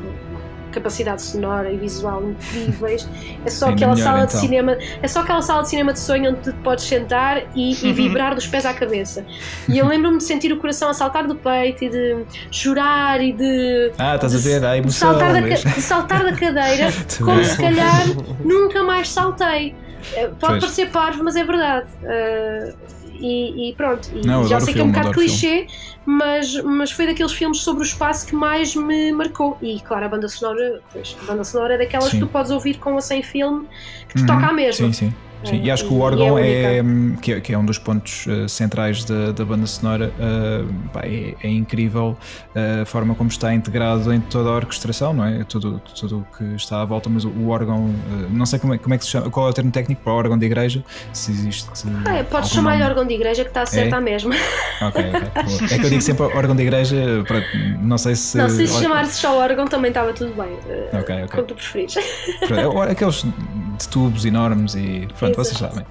capacidade 0.71 1.21
sonora 1.21 1.71
e 1.71 1.77
visual 1.77 2.23
incríveis. 2.23 3.07
É 3.45 3.49
só 3.49 3.65
Ainda 3.67 3.75
aquela 3.77 3.93
melhor, 3.95 4.05
sala 4.05 4.23
então. 4.23 4.35
de 4.35 4.41
cinema, 4.45 4.77
é 5.01 5.07
só 5.07 5.19
aquela 5.21 5.41
sala 5.41 5.61
de 5.63 5.69
cinema 5.69 5.93
de 5.93 5.99
sonho 5.99 6.31
onde 6.31 6.39
tu 6.41 6.51
te 6.53 6.59
podes 6.59 6.83
sentar 6.85 7.41
e, 7.55 7.71
e 7.71 7.93
vibrar 7.93 8.35
dos 8.35 8.47
pés 8.47 8.65
à 8.65 8.73
cabeça. 8.73 9.25
E 9.67 9.77
eu 9.77 9.87
lembro-me 9.87 10.17
de 10.17 10.23
sentir 10.23 10.51
o 10.51 10.57
coração 10.57 10.89
a 10.89 10.93
saltar 10.93 11.27
do 11.27 11.35
peito 11.35 11.83
e 11.83 11.89
de 11.89 12.17
chorar 12.51 13.21
e 13.21 13.33
de 13.33 13.91
Ah, 13.97 14.15
estás 14.15 14.35
a 14.35 14.37
ver? 14.37 14.59
De 14.61 14.77
emoção. 14.77 15.09
saltar, 15.11 15.33
da, 15.33 15.39
de 15.41 15.81
saltar 15.81 16.23
da 16.23 16.33
cadeira 16.33 16.87
como 17.23 17.43
se 17.43 17.57
calhar 17.57 18.03
nunca 18.43 18.83
mais 18.83 19.09
saltei. 19.09 19.75
Eh, 20.13 20.27
Pode 20.27 20.39
Pois. 20.39 20.59
parecer 20.63 20.89
parvo, 20.91 21.23
mas 21.23 21.35
é 21.35 21.43
verdade. 21.43 21.87
Eh, 22.03 22.73
e, 23.19 23.69
e 23.71 23.75
pronto, 23.75 24.07
e 24.13 24.21
Não, 24.25 24.45
já 24.47 24.59
sei 24.59 24.73
que 24.73 24.79
é 24.79 24.83
um 24.83 24.87
bocado 24.91 25.11
clichê, 25.11 25.65
mas, 26.05 26.53
mas 26.63 26.91
foi 26.91 27.05
daqueles 27.07 27.33
filmes 27.33 27.59
sobre 27.61 27.83
o 27.83 27.85
espaço 27.85 28.25
que 28.25 28.35
mais 28.35 28.75
me 28.75 29.11
marcou. 29.11 29.57
E 29.61 29.81
claro, 29.81 30.05
a 30.05 30.09
banda 30.09 30.27
sonora, 30.27 30.81
pois, 30.91 31.17
a 31.21 31.25
banda 31.25 31.43
sonora 31.43 31.75
é 31.75 31.77
daquelas 31.77 32.11
Sim. 32.11 32.19
que 32.19 32.25
tu 32.25 32.31
podes 32.31 32.51
ouvir 32.51 32.77
com 32.79 32.93
ou 32.93 33.01
sem 33.01 33.21
filme 33.21 33.67
que 34.07 34.15
te 34.15 34.21
Uhum. 34.21 34.25
toca 34.27 34.47
à 34.47 34.53
mesma. 34.53 34.87
Sim, 34.87 34.93
sim. 34.93 35.13
Sim, 35.43 35.61
e 35.63 35.71
acho 35.71 35.85
que 35.87 35.93
o 35.93 35.97
e 35.97 36.01
órgão 36.01 36.37
é 36.37 36.77
é, 36.79 36.83
que, 37.21 37.33
é, 37.33 37.39
que 37.39 37.53
é 37.53 37.57
um 37.57 37.63
dos 37.65 37.77
pontos 37.77 38.25
eh, 38.27 38.47
centrais 38.47 39.03
da, 39.05 39.31
da 39.31 39.45
banda 39.45 39.65
sonora. 39.67 40.11
eh, 40.19 40.63
pá, 40.91 41.01
é, 41.03 41.33
é 41.41 41.49
incrível 41.49 42.17
eh, 42.53 42.81
a 42.81 42.85
forma 42.85 43.15
como 43.15 43.29
está 43.29 43.53
integrado 43.53 44.13
em 44.13 44.19
toda 44.19 44.49
a 44.49 44.53
orquestração, 44.55 45.13
não 45.13 45.23
é? 45.25 45.43
Tudo, 45.45 45.79
tudo 45.99 46.19
o 46.19 46.37
que 46.37 46.43
está 46.55 46.81
à 46.81 46.85
volta, 46.85 47.09
mas 47.09 47.23
o, 47.23 47.29
o 47.29 47.49
órgão, 47.49 47.89
eh, 48.11 48.27
não 48.31 48.45
sei 48.45 48.59
como 48.59 48.73
é, 48.73 48.77
como 48.77 48.93
é 48.93 48.97
que 48.97 49.05
se 49.05 49.11
chama, 49.11 49.29
qual 49.29 49.47
é 49.47 49.49
o 49.49 49.53
termo 49.53 49.71
técnico 49.71 50.01
para 50.03 50.11
o 50.13 50.15
órgão 50.17 50.37
de 50.37 50.45
igreja? 50.45 50.83
Se 51.13 51.31
existe. 51.31 51.69
Ah, 52.05 52.15
é, 52.17 52.23
podes 52.23 52.49
chamar-lhe 52.49 52.83
órgão 52.83 53.05
de 53.05 53.13
igreja 53.13 53.43
que 53.43 53.49
está 53.49 53.65
certo 53.65 53.93
É? 53.93 53.97
à 53.97 54.01
mesma. 54.01 54.35
Ok, 54.81 55.03
ok. 55.05 55.43
boa. 55.43 55.73
É 55.73 55.77
que 55.79 55.85
eu 55.85 55.89
digo 55.89 56.01
sempre 56.01 56.23
órgão 56.23 56.55
de 56.55 56.63
igreja, 56.63 57.23
para, 57.27 57.43
não 57.81 57.97
sei 57.97 58.15
se. 58.15 58.37
Não, 58.37 58.49
se 58.49 58.67
chamar-se 58.67 59.19
só 59.21 59.37
órgão 59.37 59.65
também 59.65 59.89
estava 59.89 60.11
tudo 60.13 60.33
bem. 60.33 60.51
Ok, 60.99 61.15
ok. 61.15 61.27
Como 61.29 61.43
tu 61.43 61.55
preferires. 61.55 61.95
É 61.97 62.89
Aqueles 62.91 63.23
de 63.23 63.87
tubos 63.87 64.25
enormes 64.25 64.75
e. 64.75 65.07
Pronto, 65.17 65.28
vocês 65.35 65.57
Exato. 65.57 65.75
sabem. 65.75 65.85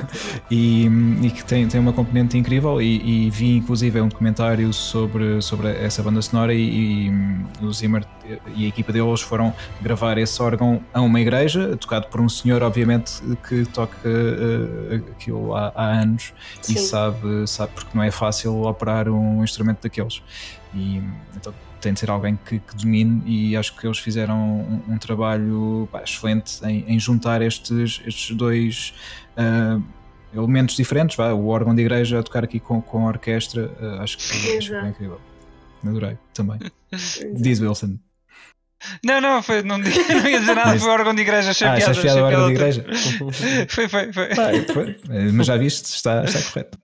e, 0.50 0.86
e 1.26 1.30
que 1.30 1.44
tem, 1.44 1.66
tem 1.68 1.80
uma 1.80 1.92
componente 1.92 2.36
incrível 2.36 2.80
e, 2.80 3.26
e 3.26 3.30
vi 3.30 3.56
inclusive 3.56 4.00
um 4.00 4.08
documentário 4.08 4.72
sobre, 4.72 5.40
sobre 5.42 5.68
essa 5.68 6.02
banda 6.02 6.20
sonora 6.22 6.54
e, 6.54 7.08
e 7.08 7.64
o 7.64 7.72
Zimmer 7.72 8.04
e 8.54 8.64
a 8.64 8.68
equipa 8.68 8.92
deles 8.92 9.20
foram 9.20 9.54
gravar 9.80 10.18
esse 10.18 10.40
órgão 10.42 10.82
a 10.92 11.00
uma 11.00 11.20
igreja, 11.20 11.76
tocado 11.76 12.08
por 12.08 12.20
um 12.20 12.28
senhor 12.28 12.62
obviamente 12.62 13.22
que 13.48 13.64
toca 13.66 13.96
eh, 14.04 15.00
aquilo 15.12 15.54
há, 15.54 15.72
há 15.74 15.84
anos 16.00 16.32
e 16.62 16.72
Sim. 16.72 16.76
sabe, 16.76 17.46
sabe 17.46 17.72
porque 17.74 17.90
não 17.94 18.02
é 18.02 18.10
fácil 18.10 18.62
operar 18.62 19.08
um 19.08 19.42
instrumento 19.42 19.82
daqueles 19.82 20.22
e 20.74 21.02
então 21.36 21.52
tem 21.80 21.92
de 21.92 22.00
ser 22.00 22.10
alguém 22.10 22.38
que, 22.44 22.58
que 22.58 22.76
domine 22.76 23.22
e 23.26 23.56
acho 23.56 23.76
que 23.76 23.86
eles 23.86 23.98
fizeram 23.98 24.38
um, 24.38 24.94
um 24.94 24.98
trabalho 24.98 25.88
pá, 25.90 26.02
excelente 26.02 26.64
em, 26.64 26.84
em 26.86 26.98
juntar 26.98 27.42
estes, 27.42 28.00
estes 28.04 28.36
dois 28.36 28.94
ah, 29.36 29.80
elementos 30.34 30.76
diferentes, 30.76 31.16
vá, 31.16 31.32
o 31.32 31.46
órgão 31.46 31.74
de 31.74 31.82
igreja 31.82 32.18
a 32.18 32.22
tocar 32.22 32.44
aqui 32.44 32.60
com, 32.60 32.82
com 32.82 33.06
a 33.06 33.08
orquestra, 33.08 33.70
uh, 33.80 34.02
acho 34.02 34.18
que 34.18 34.72
é 34.74 34.88
incrível. 34.88 35.20
Adorei 35.86 36.18
também. 36.34 36.58
Diz 37.34 37.60
Wilson. 37.60 37.98
Não, 39.04 39.20
não, 39.20 39.42
foi, 39.42 39.62
não, 39.62 39.78
não 39.78 39.86
ia 39.86 40.40
dizer 40.40 40.54
nada, 40.54 40.78
foi 40.78 40.90
órgão 40.90 41.14
de 41.14 41.22
igreja, 41.22 41.50
achei 41.50 41.66
ah, 41.66 41.74
piada. 41.74 41.90
Achei 41.90 42.02
piada 42.02 42.24
órgão 42.24 42.46
de 42.46 42.52
igreja? 42.52 42.84
foi, 43.68 43.88
foi, 43.88 44.12
foi. 44.12 44.28
Ah, 44.32 44.72
foi. 44.72 44.96
Mas 45.32 45.46
já 45.46 45.56
viste, 45.56 45.86
está, 45.86 46.24
está 46.24 46.42
correto. 46.42 46.78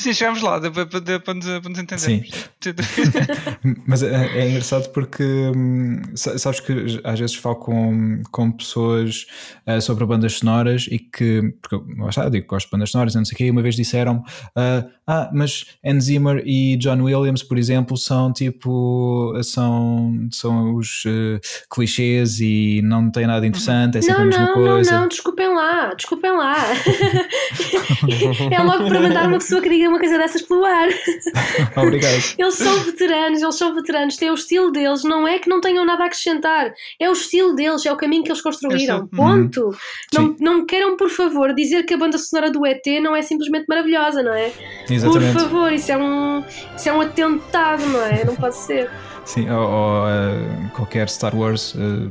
Sim, 0.02 0.14
chegámos 0.14 0.40
lá, 0.40 0.58
para, 0.58 0.86
para, 0.86 1.20
para, 1.20 1.34
nos, 1.34 1.46
entendermos. 1.78 2.00
Sim. 2.00 2.22
Mas 3.86 4.02
é, 4.02 4.38
é, 4.38 4.48
engraçado 4.48 4.88
porque 4.90 5.22
hum, 5.22 6.00
sabes 6.14 6.60
que 6.60 7.00
às 7.04 7.20
vezes 7.20 7.36
falo 7.36 7.56
com, 7.56 8.22
com 8.30 8.50
pessoas 8.50 9.26
uh, 9.66 9.80
sobre 9.80 10.06
bandas 10.06 10.38
sonoras 10.38 10.86
e 10.90 10.98
que, 10.98 11.54
porque 11.60 11.74
eu 11.74 12.30
digo 12.30 12.44
que 12.44 12.48
gosto 12.48 12.66
de 12.66 12.72
bandas 12.72 12.90
sonoras, 12.90 13.14
não 13.14 13.24
sei 13.24 13.34
o 13.34 13.36
quê, 13.36 13.44
e 13.46 13.50
uma 13.50 13.62
vez 13.62 13.76
disseram 13.76 14.24
uh, 14.56 14.88
ah, 15.12 15.28
mas 15.32 15.66
Hans 15.84 16.04
Zimmer 16.04 16.40
e 16.46 16.76
John 16.76 17.02
Williams, 17.02 17.42
por 17.42 17.58
exemplo, 17.58 17.96
são 17.96 18.32
tipo, 18.32 19.34
são, 19.42 20.28
são 20.30 20.76
os 20.76 21.04
uh, 21.04 21.40
clichês 21.68 22.38
e 22.38 22.80
não 22.84 23.10
tem 23.10 23.26
nada 23.26 23.44
interessante, 23.44 23.98
é 23.98 24.02
sempre 24.02 24.18
não, 24.18 24.22
a 24.22 24.26
mesma 24.26 24.46
não, 24.46 24.54
coisa. 24.54 24.92
Não, 24.92 25.00
não, 25.00 25.08
desculpem 25.08 25.48
lá, 25.48 25.94
desculpem 25.94 26.30
lá. 26.30 26.54
é 28.52 28.62
logo 28.62 28.88
para 28.88 29.00
mandar 29.00 29.26
uma 29.26 29.38
pessoa 29.38 29.60
que 29.60 29.68
diga 29.68 29.88
uma 29.88 29.98
coisa 29.98 30.16
dessas 30.16 30.42
pelo 30.42 30.64
ar. 30.64 30.88
Obrigado. 31.76 32.34
Eles 32.38 32.54
são 32.54 32.78
veteranos, 32.84 33.42
eles 33.42 33.54
são 33.56 33.74
veteranos, 33.74 34.16
têm 34.16 34.30
o 34.30 34.34
estilo 34.34 34.70
deles, 34.70 35.02
não 35.02 35.26
é 35.26 35.40
que 35.40 35.48
não 35.48 35.60
tenham 35.60 35.84
nada 35.84 36.04
a 36.04 36.06
acrescentar, 36.06 36.72
é 37.00 37.10
o 37.10 37.14
estilo 37.14 37.56
deles, 37.56 37.84
é 37.84 37.92
o 37.92 37.96
caminho 37.96 38.22
que 38.22 38.30
eles 38.30 38.42
construíram. 38.42 39.08
Ponto. 39.08 39.60
Uhum. 39.64 39.72
Não, 40.14 40.36
não 40.38 40.64
queiram, 40.64 40.96
por 40.96 41.10
favor, 41.10 41.52
dizer 41.52 41.82
que 41.82 41.94
a 41.94 41.98
banda 41.98 42.16
sonora 42.16 42.48
do 42.48 42.64
ET 42.64 42.86
não 43.02 43.16
é 43.16 43.22
simplesmente 43.22 43.64
maravilhosa, 43.68 44.22
não 44.22 44.32
é? 44.32 44.52
Exatamente. 45.06 45.32
Por 45.32 45.42
favor, 45.42 45.72
isso 45.72 45.92
é 45.92 45.96
um, 45.96 46.44
isso 46.76 46.88
é 46.88 46.92
um 46.92 47.00
atentado, 47.00 47.86
não 47.86 48.02
é? 48.04 48.24
Não 48.24 48.36
pode 48.36 48.56
ser. 48.56 48.90
Sim, 49.24 49.48
ou, 49.50 49.60
ou 49.60 50.04
uh, 50.06 50.70
qualquer 50.74 51.08
Star 51.08 51.34
Wars. 51.36 51.74
Uh, 51.74 52.10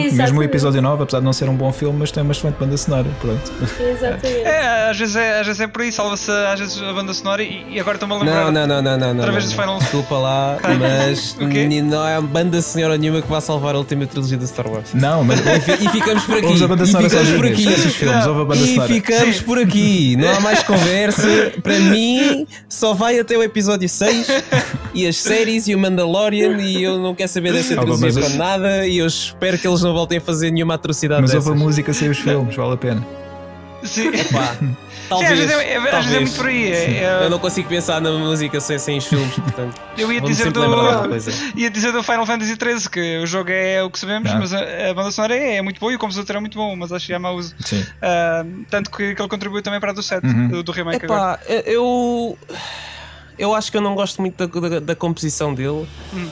Pronto, 0.00 0.14
mesmo 0.14 0.40
o 0.40 0.42
episódio 0.42 0.82
9, 0.82 1.02
apesar 1.02 1.18
de 1.18 1.24
não 1.24 1.32
ser 1.32 1.48
um 1.48 1.56
bom 1.56 1.72
filme, 1.72 1.98
mas 1.98 2.10
tem 2.10 2.22
uma 2.22 2.32
excelente 2.32 2.56
banda 2.56 2.76
sonora. 2.76 3.08
Pronto. 3.20 3.52
Exatamente. 3.80 4.26
É, 4.26 4.90
às 4.90 4.98
vezes 4.98 5.16
é, 5.16 5.40
às 5.40 5.46
vezes 5.46 5.60
é 5.60 5.66
por 5.66 5.82
aí, 5.82 5.92
salva-se 5.92 6.30
às 6.30 6.60
vezes 6.60 6.82
a 6.82 6.92
banda 6.92 7.12
sonora 7.14 7.42
e, 7.42 7.64
e 7.70 7.80
agora 7.80 7.96
estou-me 7.96 8.14
a 8.14 8.18
lembrar. 8.18 8.50
Não, 8.50 8.66
não, 8.66 8.82
não, 8.82 8.98
não, 8.98 9.14
não. 9.14 9.20
Através 9.20 9.44
dos 9.44 9.52
Final 9.52 9.78
Desculpa 9.78 10.16
lá, 10.16 10.58
mas 10.78 11.36
okay. 11.40 11.82
não 11.82 12.06
é 12.06 12.20
banda 12.20 12.60
sonora 12.60 12.98
nenhuma 12.98 13.22
que 13.22 13.28
vá 13.28 13.40
salvar 13.40 13.74
a 13.74 13.78
última 13.78 14.06
trilogia 14.06 14.38
da 14.38 14.46
Star 14.46 14.66
Wars. 14.68 14.94
Não, 14.94 15.24
mas. 15.24 15.40
e, 15.40 15.88
ficamos 15.88 16.24
por 16.24 16.36
aqui. 16.38 16.46
Ouves 16.46 16.62
a 16.62 16.68
banda 16.68 16.86
sonora 16.86 17.06
e 17.06 17.10
ficamos 17.10 17.30
por 17.32 17.46
aqui. 17.46 17.68
Esses 17.68 17.94
filmes, 17.94 18.26
ouve 18.26 18.40
a 18.40 18.44
banda 18.44 18.60
e 18.60 18.80
ficamos 18.86 19.40
por 19.40 19.58
aqui. 19.58 20.16
Não 20.16 20.36
há 20.36 20.40
mais 20.40 20.62
conversa. 20.62 21.52
Para 21.62 21.78
mim, 21.78 22.46
só 22.68 22.94
vai 22.94 23.18
até 23.18 23.36
o 23.36 23.42
episódio 23.42 23.88
6 23.88 24.26
e 24.94 25.06
as 25.06 25.16
séries 25.16 25.68
e 25.68 25.74
o 25.74 25.78
Mandalorian. 25.78 26.60
E 26.60 26.82
eu 26.82 26.98
não 26.98 27.14
quero 27.14 27.28
saber 27.28 27.52
dessa 27.52 27.76
trilogia 27.76 28.12
para 28.12 28.28
nada. 28.30 28.86
E 28.86 28.98
eu 28.98 29.06
espero 29.06 29.58
que 29.58 29.66
eles 29.66 29.82
não 29.84 29.92
voltem 29.92 30.18
a 30.18 30.20
fazer 30.20 30.50
nenhuma 30.50 30.74
atrocidade 30.74 31.22
Mas 31.22 31.30
dessas. 31.30 31.46
ouve 31.46 31.60
a 31.60 31.64
música 31.64 31.92
sem 31.92 32.08
os 32.08 32.18
filmes, 32.18 32.56
vale 32.56 32.74
a 32.74 32.76
pena. 32.76 33.06
Sim. 33.82 34.08
Epá, 34.14 34.56
Talvez, 35.06 35.28
talvez, 35.28 35.28
Sim, 35.28 35.34
às, 35.34 35.38
vezes 35.38 35.50
é, 35.50 35.76
às 35.76 36.04
vezes 36.06 36.16
é 36.16 36.20
muito 36.20 36.36
por 36.36 36.46
aí. 36.46 36.72
É, 36.72 37.24
eu 37.24 37.30
não 37.30 37.38
consigo 37.38 37.68
pensar 37.68 38.00
na 38.00 38.10
música 38.10 38.58
sem, 38.58 38.78
sem 38.78 38.96
os 38.96 39.06
filmes, 39.06 39.34
portanto. 39.34 39.78
Eu 39.98 40.10
ia 40.10 40.20
dizer, 40.22 40.50
do, 40.50 40.62
ia 41.54 41.70
dizer 41.70 41.92
do 41.92 42.02
Final 42.02 42.24
Fantasy 42.24 42.56
XIII 42.56 42.90
que 42.90 43.18
o 43.18 43.26
jogo 43.26 43.50
é 43.50 43.82
o 43.82 43.90
que 43.90 43.98
sabemos, 43.98 44.30
ah. 44.30 44.38
mas 44.38 44.54
a, 44.54 44.90
a, 44.90 44.94
banda 44.94 45.10
sonora 45.10 45.36
é, 45.36 45.56
é, 45.56 45.62
muito 45.62 45.78
boa 45.78 45.92
e 45.92 45.96
o 45.96 45.98
compositor 45.98 46.36
é 46.36 46.40
muito 46.40 46.56
bom, 46.56 46.74
mas 46.74 46.90
acho 46.90 47.04
que 47.04 47.12
já 47.12 47.18
mau 47.18 47.36
uso. 47.36 47.54
Uh, 47.54 48.64
tanto 48.70 48.90
que, 48.90 49.14
que, 49.14 49.20
ele 49.20 49.28
contribuiu 49.28 49.62
também 49.62 49.78
para 49.78 49.90
a 49.90 49.94
do 49.94 50.02
7, 50.02 50.26
uhum. 50.26 50.48
do, 50.48 50.62
do 50.62 50.72
remake 50.72 51.04
Epá, 51.04 51.14
agora. 51.14 51.40
Eu, 51.66 52.38
eu 53.38 53.54
acho 53.54 53.70
que 53.70 53.76
eu 53.76 53.82
não 53.82 53.94
gosto 53.94 54.22
muito 54.22 54.46
da, 54.46 54.68
da, 54.68 54.80
da 54.80 54.96
composição 54.96 55.52
dele. 55.52 55.86
Hum 56.14 56.30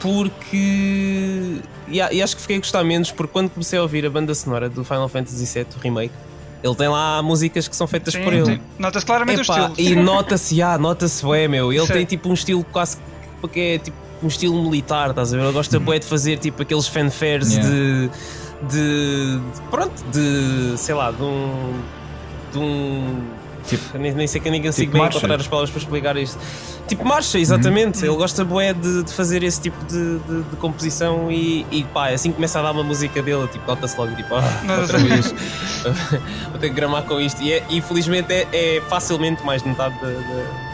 porque. 0.00 1.60
E, 1.90 1.96
e, 1.96 2.22
acho 2.22 2.36
que 2.36 2.42
fiquei 2.42 2.56
a 2.56 2.60
gostar 2.60 2.84
menos 2.84 3.10
porque 3.10 3.32
quando 3.32 3.50
comecei 3.50 3.78
a 3.78 3.82
ouvir 3.82 4.04
a 4.06 4.10
banda 4.10 4.34
sonora 4.34 4.68
do 4.68 4.84
Final 4.84 5.08
Fantasy 5.08 5.44
VII, 5.44 5.66
o 5.76 5.80
remake, 5.80 6.14
ele 6.62 6.74
tem 6.74 6.88
lá 6.88 7.22
músicas 7.22 7.68
que 7.68 7.76
são 7.76 7.86
feitas 7.86 8.14
sim, 8.14 8.22
por 8.22 8.32
ele. 8.32 8.60
Nota-se 8.78 9.06
claramente 9.06 9.42
Epá, 9.42 9.68
o 9.68 9.70
estilo. 9.70 9.90
E 9.90 9.96
nota-se, 9.96 10.62
ah, 10.62 10.76
nota-se, 10.78 11.24
é 11.32 11.48
meu. 11.48 11.72
Ele 11.72 11.86
sim. 11.86 11.92
tem 11.92 12.04
tipo 12.04 12.28
um 12.28 12.34
estilo 12.34 12.64
quase 12.64 12.98
que 13.52 13.60
é 13.60 13.78
tipo 13.78 13.96
um 14.22 14.26
estilo 14.26 14.60
militar, 14.62 15.10
estás 15.10 15.32
a 15.32 15.36
ver? 15.36 15.44
Ele 15.44 15.52
gosta 15.52 15.78
uhum. 15.78 15.84
de 15.98 16.06
fazer 16.06 16.38
tipo 16.38 16.62
aqueles 16.62 16.88
fanfares 16.88 17.52
yeah. 17.52 17.70
de, 17.70 18.10
de. 18.68 19.40
Pronto, 19.70 20.04
de. 20.10 20.76
sei 20.76 20.94
lá, 20.94 21.12
de 21.12 21.22
um. 21.22 21.80
de 22.52 22.58
um. 22.58 23.20
Tipo, 23.68 23.98
nem, 23.98 24.12
nem 24.12 24.26
sei 24.26 24.40
que 24.40 24.50
nem 24.50 24.62
consigo 24.62 24.86
tipo 24.86 24.92
bem 24.92 25.02
marcha. 25.02 25.18
encontrar 25.18 25.38
as 25.38 25.46
palavras 25.46 25.70
para 25.70 25.78
explicar 25.78 26.16
isto. 26.16 26.38
Tipo 26.86 27.04
marcha, 27.04 27.38
exatamente. 27.38 27.98
Uhum. 27.98 28.12
Ele 28.12 28.16
gosta 28.16 28.44
bué 28.44 28.72
de, 28.72 29.02
de, 29.02 29.12
fazer 29.12 29.42
esse 29.42 29.60
tipo 29.60 29.84
de, 29.84 30.18
de, 30.20 30.42
de, 30.42 30.56
composição 30.56 31.30
e, 31.30 31.66
e 31.70 31.84
pá, 31.84 32.08
assim 32.08 32.32
começa 32.32 32.58
a 32.58 32.62
dar 32.62 32.72
uma 32.72 32.82
música 32.82 33.22
dele, 33.22 33.46
tipo, 33.48 33.66
nota-se 33.66 33.98
logo, 33.98 34.14
tipo, 34.16 34.34
ah, 34.34 34.80
outra 34.80 34.98
vez. 34.98 35.34
Vou 36.50 36.58
ter 36.58 36.70
que 36.70 36.74
gramar 36.74 37.02
com 37.04 37.20
isto. 37.20 37.42
E, 37.42 37.52
é, 37.52 37.62
e 37.68 37.82
felizmente 37.82 38.32
é, 38.32 38.46
é, 38.52 38.80
facilmente 38.88 39.44
mais 39.44 39.62
de 39.62 39.68
metade 39.68 39.94
da, 40.00 40.67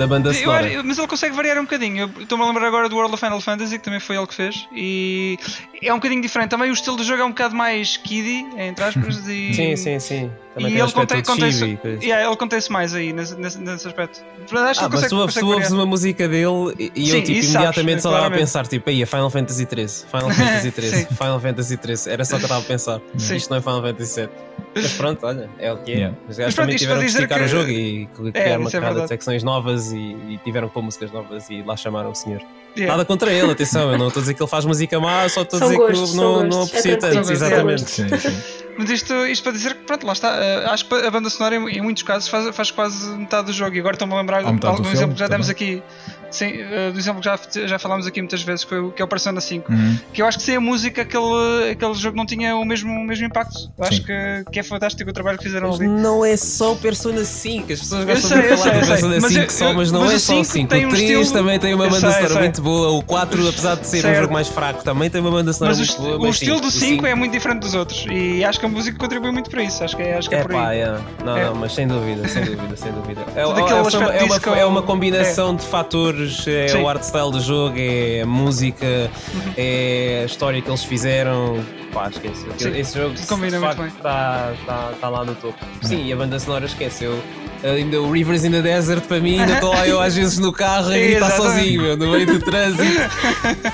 da 0.00 0.06
banda 0.06 0.32
sonora. 0.32 0.66
Eu, 0.66 0.82
mas 0.82 0.98
ele 0.98 1.06
consegue 1.06 1.36
variar 1.36 1.58
um 1.58 1.62
bocadinho. 1.62 2.10
Estou-me 2.18 2.42
a 2.42 2.46
lembrar 2.46 2.66
agora 2.66 2.88
do 2.88 2.96
World 2.96 3.12
of 3.14 3.22
Final 3.22 3.40
Fantasy, 3.40 3.78
que 3.78 3.84
também 3.84 4.00
foi 4.00 4.16
ele 4.16 4.26
que 4.26 4.34
fez, 4.34 4.66
e 4.72 5.38
é 5.82 5.92
um 5.92 5.96
bocadinho 5.96 6.22
diferente. 6.22 6.50
Também 6.50 6.70
o 6.70 6.72
estilo 6.72 6.96
do 6.96 7.04
jogo 7.04 7.22
é 7.22 7.24
um 7.24 7.30
bocado 7.30 7.54
mais 7.54 7.96
kiddie, 7.98 8.46
entre 8.56 8.84
aspas. 8.84 9.20
E... 9.30 9.54
Sim, 9.54 9.76
sim, 9.76 9.98
sim. 10.00 10.30
Também 10.54 10.72
e 10.72 10.80
ele 10.80 10.90
contém, 10.90 11.22
contém 11.22 11.78
yeah, 12.02 12.24
ele 12.24 12.32
acontece 12.32 12.72
mais 12.72 12.94
aí 12.94 13.12
nesse, 13.12 13.36
nesse, 13.36 13.86
aspecto. 13.86 14.20
Acho 14.68 14.84
ah, 14.84 14.88
mas 14.88 15.02
tu, 15.02 15.28
tu 15.28 15.46
ouves 15.46 15.70
uma 15.70 15.86
música 15.86 16.26
dele 16.26 16.90
e 16.94 17.06
Sim, 17.06 17.18
eu 17.18 17.22
tipo, 17.22 17.38
imediatamente 17.38 18.02
sabes, 18.02 18.02
só 18.02 18.10
estava 18.10 18.26
a 18.26 18.30
pensar, 18.30 18.66
tipo, 18.66 18.90
aí, 18.90 19.06
Final 19.06 19.30
Fantasy 19.30 19.66
13, 19.66 20.06
Final 20.10 20.30
Fantasy 20.30 20.70
13, 20.72 21.06
Final 21.06 21.40
Fantasy 21.40 21.76
13, 21.76 22.10
era 22.10 22.24
só 22.24 22.36
que 22.36 22.42
eu 22.42 22.46
estava 22.46 22.60
a 22.60 22.64
pensar. 22.64 23.00
Sim. 23.16 23.36
Isto 23.36 23.50
não 23.50 23.58
é 23.58 23.60
Final 23.60 23.82
Fantasy 23.82 24.12
7. 24.12 24.32
Mas 24.74 24.92
pronto, 24.92 25.26
olha, 25.26 25.50
é 25.58 25.72
o 25.72 25.78
que 25.78 25.92
é. 25.92 25.94
Yeah. 25.94 26.16
Os 26.28 26.36
gajos 26.36 26.54
também 26.54 26.76
tiveram 26.76 27.00
que 27.00 27.06
esticar 27.06 27.38
que... 27.38 27.44
o 27.44 27.48
jogo 27.48 27.70
e 27.70 28.08
criar 28.32 28.46
é, 28.46 28.58
uma 28.58 28.70
carrada 28.70 29.00
é 29.00 29.02
de 29.02 29.08
secções 29.08 29.42
novas 29.42 29.92
e, 29.92 29.98
e 29.98 30.40
tiveram 30.44 30.68
que 30.68 30.74
pôr 30.74 30.82
músicas 30.82 31.10
novas 31.10 31.50
e 31.50 31.62
lá 31.62 31.76
chamaram 31.76 32.10
o 32.10 32.14
senhor. 32.14 32.40
Yeah. 32.76 32.92
Nada 32.92 33.04
contra 33.04 33.32
ele, 33.32 33.50
atenção, 33.50 33.90
eu 33.90 33.98
não 33.98 34.08
estou 34.08 34.20
a 34.20 34.22
dizer 34.22 34.34
que 34.34 34.42
ele 34.42 34.50
faz 34.50 34.64
música 34.64 35.00
má, 35.00 35.28
só 35.28 35.42
estou 35.42 35.58
a 35.58 35.62
dizer 35.62 35.76
gostos, 35.76 36.10
que 36.12 36.16
não, 36.16 36.44
não 36.44 36.62
aprecia 36.62 36.92
é 36.92 36.96
tanto, 36.96 37.32
exatamente. 37.32 37.90
Sim, 37.90 38.08
sim. 38.16 38.42
Mas 38.78 38.88
isto, 38.88 39.12
isto 39.26 39.42
para 39.42 39.52
dizer 39.52 39.74
que, 39.74 39.84
pronto, 39.84 40.06
lá 40.06 40.12
está. 40.12 40.30
Uh, 40.30 40.70
acho 40.70 40.86
que 40.86 40.94
a 40.94 41.10
banda 41.10 41.28
sonora, 41.28 41.56
em, 41.56 41.68
em 41.68 41.80
muitos 41.82 42.02
casos, 42.02 42.28
faz, 42.28 42.54
faz 42.54 42.70
quase 42.70 43.10
metade 43.10 43.48
do 43.48 43.52
jogo. 43.52 43.76
E 43.76 43.80
agora 43.80 43.94
estou-me 43.94 44.14
a 44.14 44.16
lembrar 44.16 44.42
de 44.42 44.66
algum 44.66 44.88
exemplo 44.88 45.14
que 45.14 45.20
já 45.20 45.28
demos 45.28 45.50
aqui 45.50 45.82
Sim, 46.30 46.52
uh, 46.62 46.92
do 46.92 46.98
exemplo 46.98 47.20
que 47.20 47.26
já, 47.26 47.66
já 47.66 47.78
falámos 47.78 48.06
aqui 48.06 48.20
muitas 48.20 48.42
vezes, 48.42 48.64
que, 48.64 48.90
que 48.92 49.02
é 49.02 49.04
o 49.04 49.08
Persona 49.08 49.40
5. 49.40 49.70
Uhum. 49.70 49.98
Que 50.12 50.22
eu 50.22 50.26
acho 50.26 50.38
que 50.38 50.44
sem 50.44 50.56
a 50.56 50.60
música 50.60 51.02
aquele, 51.02 51.70
aquele 51.72 51.94
jogo 51.94 52.16
não 52.16 52.26
tinha 52.26 52.56
o 52.56 52.64
mesmo, 52.64 52.92
o 52.92 53.04
mesmo 53.04 53.26
impacto. 53.26 53.70
Eu 53.76 53.84
acho 53.84 54.02
que, 54.04 54.44
que 54.50 54.60
é 54.60 54.62
fantástico 54.62 55.10
o 55.10 55.12
trabalho 55.12 55.38
que 55.38 55.44
fizeram 55.44 55.68
mas 55.68 55.80
ali. 55.80 55.88
Não 55.88 56.24
é 56.24 56.36
só 56.36 56.72
o 56.72 56.76
Persona 56.76 57.24
5, 57.24 57.72
as 57.72 57.80
pessoas 57.80 58.04
gostam 58.04 58.30
sei, 58.30 58.42
de 58.42 58.56
falar 58.56 58.78
do 58.78 58.86
Persona 58.86 59.20
5 59.20 59.40
eu, 59.40 59.50
só, 59.50 59.72
mas 59.72 59.92
não 59.92 60.00
mas 60.00 60.12
é 60.12 60.18
só 60.18 60.40
o 60.40 60.44
5. 60.44 60.64
O 60.64 60.68
3 60.68 60.92
estilo... 60.92 61.32
também 61.32 61.58
tem 61.58 61.74
uma 61.74 61.88
banda 61.88 62.12
sonora 62.12 62.40
muito 62.40 62.62
boa, 62.62 62.90
o 62.90 63.02
4, 63.02 63.48
apesar 63.48 63.76
de 63.76 63.86
ser 63.86 64.02
certo. 64.02 64.16
um 64.16 64.20
jogo 64.22 64.32
mais 64.32 64.48
fraco, 64.48 64.84
também 64.84 65.10
tem 65.10 65.20
uma 65.20 65.30
banda 65.30 65.52
sonora 65.52 65.76
muito 65.76 65.96
boa. 65.96 66.18
Mas 66.18 66.28
o 66.28 66.30
estilo 66.30 66.60
do 66.60 66.70
5 66.70 67.06
é 67.06 67.14
muito 67.14 67.32
diferente 67.32 67.60
dos 67.60 67.74
outros 67.74 68.06
e 68.10 68.44
acho 68.44 68.58
que 68.58 68.66
a 68.66 68.68
música 68.68 68.98
contribui 68.98 69.30
muito 69.30 69.50
para 69.50 69.62
isso. 69.62 69.82
Acho 69.82 69.96
que 69.96 70.02
é, 70.02 70.16
acho 70.16 70.28
que 70.28 70.34
é, 70.34 70.38
é 70.38 70.42
por 70.42 70.52
aí. 70.52 70.58
Pá, 70.58 70.74
é. 70.74 70.98
Não, 71.24 71.36
é. 71.36 71.44
não, 71.46 71.54
mas 71.54 71.72
sem 71.72 71.86
dúvida, 71.86 72.28
sem 72.28 72.44
dúvida, 72.44 72.76
sem 72.76 72.92
dúvida. 72.92 73.24
É, 73.34 73.40
é, 73.40 73.46
uma, 73.46 74.58
é 74.58 74.66
uma 74.66 74.82
combinação 74.82 75.54
de 75.54 75.64
fatores, 75.64 76.19
é 76.46 76.76
o 76.76 76.88
art 76.88 77.02
style 77.02 77.30
do 77.30 77.40
jogo, 77.40 77.74
é 77.78 78.22
a 78.22 78.26
música, 78.26 79.10
é 79.56 80.20
a 80.22 80.26
história 80.26 80.60
que 80.60 80.68
eles 80.68 80.84
fizeram. 80.84 81.64
Pá, 81.92 82.08
esquece. 82.08 82.46
Sim, 82.56 82.78
Esse 82.78 82.98
jogo 82.98 83.14
está 83.14 84.52
tá, 84.66 84.92
tá 85.00 85.08
lá 85.08 85.24
no 85.24 85.34
topo. 85.34 85.58
Sim, 85.82 86.06
e 86.06 86.12
a 86.12 86.16
banda 86.16 86.38
sonora 86.38 86.66
esqueceu. 86.66 87.20
Ainda 87.62 88.00
o 88.00 88.10
Rivers 88.10 88.44
in 88.44 88.50
the 88.52 88.62
Desert 88.62 89.02
para 89.02 89.20
mim, 89.20 89.40
ainda 89.40 89.54
estou 89.54 89.70
lá 89.70 89.86
eu 89.86 90.00
às 90.00 90.14
vezes 90.14 90.38
no 90.38 90.52
carro 90.52 90.90
a 90.90 90.96
gritar 90.96 91.30
sozinho, 91.32 91.82
meu, 91.82 91.96
no 91.96 92.10
meio 92.10 92.26
do 92.26 92.40
trânsito, 92.40 93.00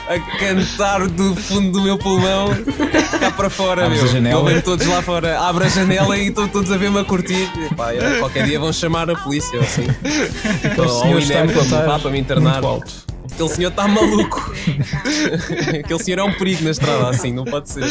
a 0.09 0.39
cantar 0.39 1.07
do 1.09 1.35
fundo 1.37 1.71
do 1.71 1.83
meu 1.83 1.97
pulmão 1.97 2.49
cá 3.21 3.31
para 3.31 3.51
fora, 3.51 3.87
Abres 3.87 4.13
meu. 4.13 4.49
Estão 4.49 4.61
todos 4.63 4.87
lá 4.87 5.03
fora, 5.03 5.41
abre 5.41 5.65
a 5.65 5.69
janela 5.69 6.17
e 6.19 6.29
estão 6.29 6.49
todos 6.49 6.71
a 6.71 6.77
ver-me 6.77 6.99
a 6.99 7.05
curtir. 7.05 7.49
E, 7.57 7.75
pá, 7.75 7.91
qualquer 8.19 8.45
dia 8.45 8.59
vão 8.59 8.73
chamar 8.73 9.11
a 9.11 9.17
polícia, 9.17 9.59
assim. 9.61 9.87
Então, 10.65 10.87
ou 10.87 11.15
o 11.15 11.21
INEM 11.21 11.49
para, 11.49 11.99
para 11.99 12.11
me 12.11 12.19
internar. 12.19 12.63
Muito 12.63 12.67
alto. 12.67 13.06
Aquele 13.37 13.51
senhor 13.51 13.69
está 13.69 13.87
maluco. 13.87 14.51
Aquele 15.85 15.99
senhor 16.03 16.21
é 16.21 16.23
um 16.23 16.33
perigo 16.33 16.65
na 16.65 16.71
estrada, 16.71 17.11
assim, 17.11 17.35
não 17.35 17.45
pode 17.45 17.69
ser. 17.69 17.83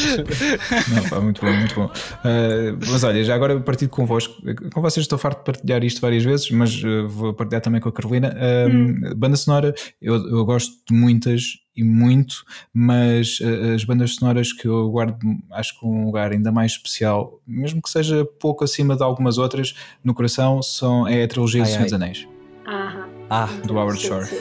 Não, 0.91 1.07
pá, 1.07 1.19
muito 1.21 1.45
bom, 1.45 1.53
muito 1.53 1.75
bom. 1.75 1.85
Uh, 1.85 2.75
mas 2.89 3.03
olha, 3.03 3.23
já 3.23 3.35
agora 3.35 3.59
partido 3.59 3.91
convosco, 3.91 4.41
com 4.73 4.81
vocês 4.81 5.03
estou 5.03 5.19
farto 5.19 5.37
de 5.37 5.43
partilhar 5.45 5.83
isto 5.83 6.01
várias 6.01 6.23
vezes, 6.23 6.49
mas 6.49 6.83
uh, 6.83 7.07
vou 7.07 7.31
partilhar 7.31 7.61
também 7.61 7.79
com 7.79 7.87
a 7.87 7.91
Carolina. 7.91 8.35
Uh, 8.35 8.75
hum. 8.75 9.13
Banda 9.15 9.35
sonora, 9.35 9.71
eu, 10.01 10.15
eu 10.15 10.43
gosto 10.45 10.73
de 10.89 10.95
muitas 10.95 11.43
e 11.75 11.83
muito, 11.83 12.43
mas 12.73 13.37
as 13.75 13.83
bandas 13.83 14.15
sonoras 14.15 14.51
que 14.51 14.65
eu 14.67 14.89
guardo, 14.89 15.19
acho 15.51 15.79
que 15.79 15.85
um 15.85 16.05
lugar 16.05 16.31
ainda 16.31 16.51
mais 16.51 16.71
especial, 16.71 17.39
mesmo 17.45 17.81
que 17.83 17.89
seja 17.89 18.25
pouco 18.39 18.63
acima 18.63 18.95
de 18.95 19.03
algumas 19.03 19.37
outras, 19.37 19.75
no 20.03 20.13
coração, 20.13 20.63
são, 20.63 21.07
é 21.07 21.23
a 21.23 21.27
trilogia 21.27 21.61
ai, 21.61 21.67
do 21.67 21.71
Senhor 21.71 21.83
dos 21.83 21.93
Anéis. 21.93 22.27
Aham. 22.65 23.14
Ah, 23.29 23.49
do 23.65 23.77
Howard 23.77 23.99
Shore. 23.99 24.25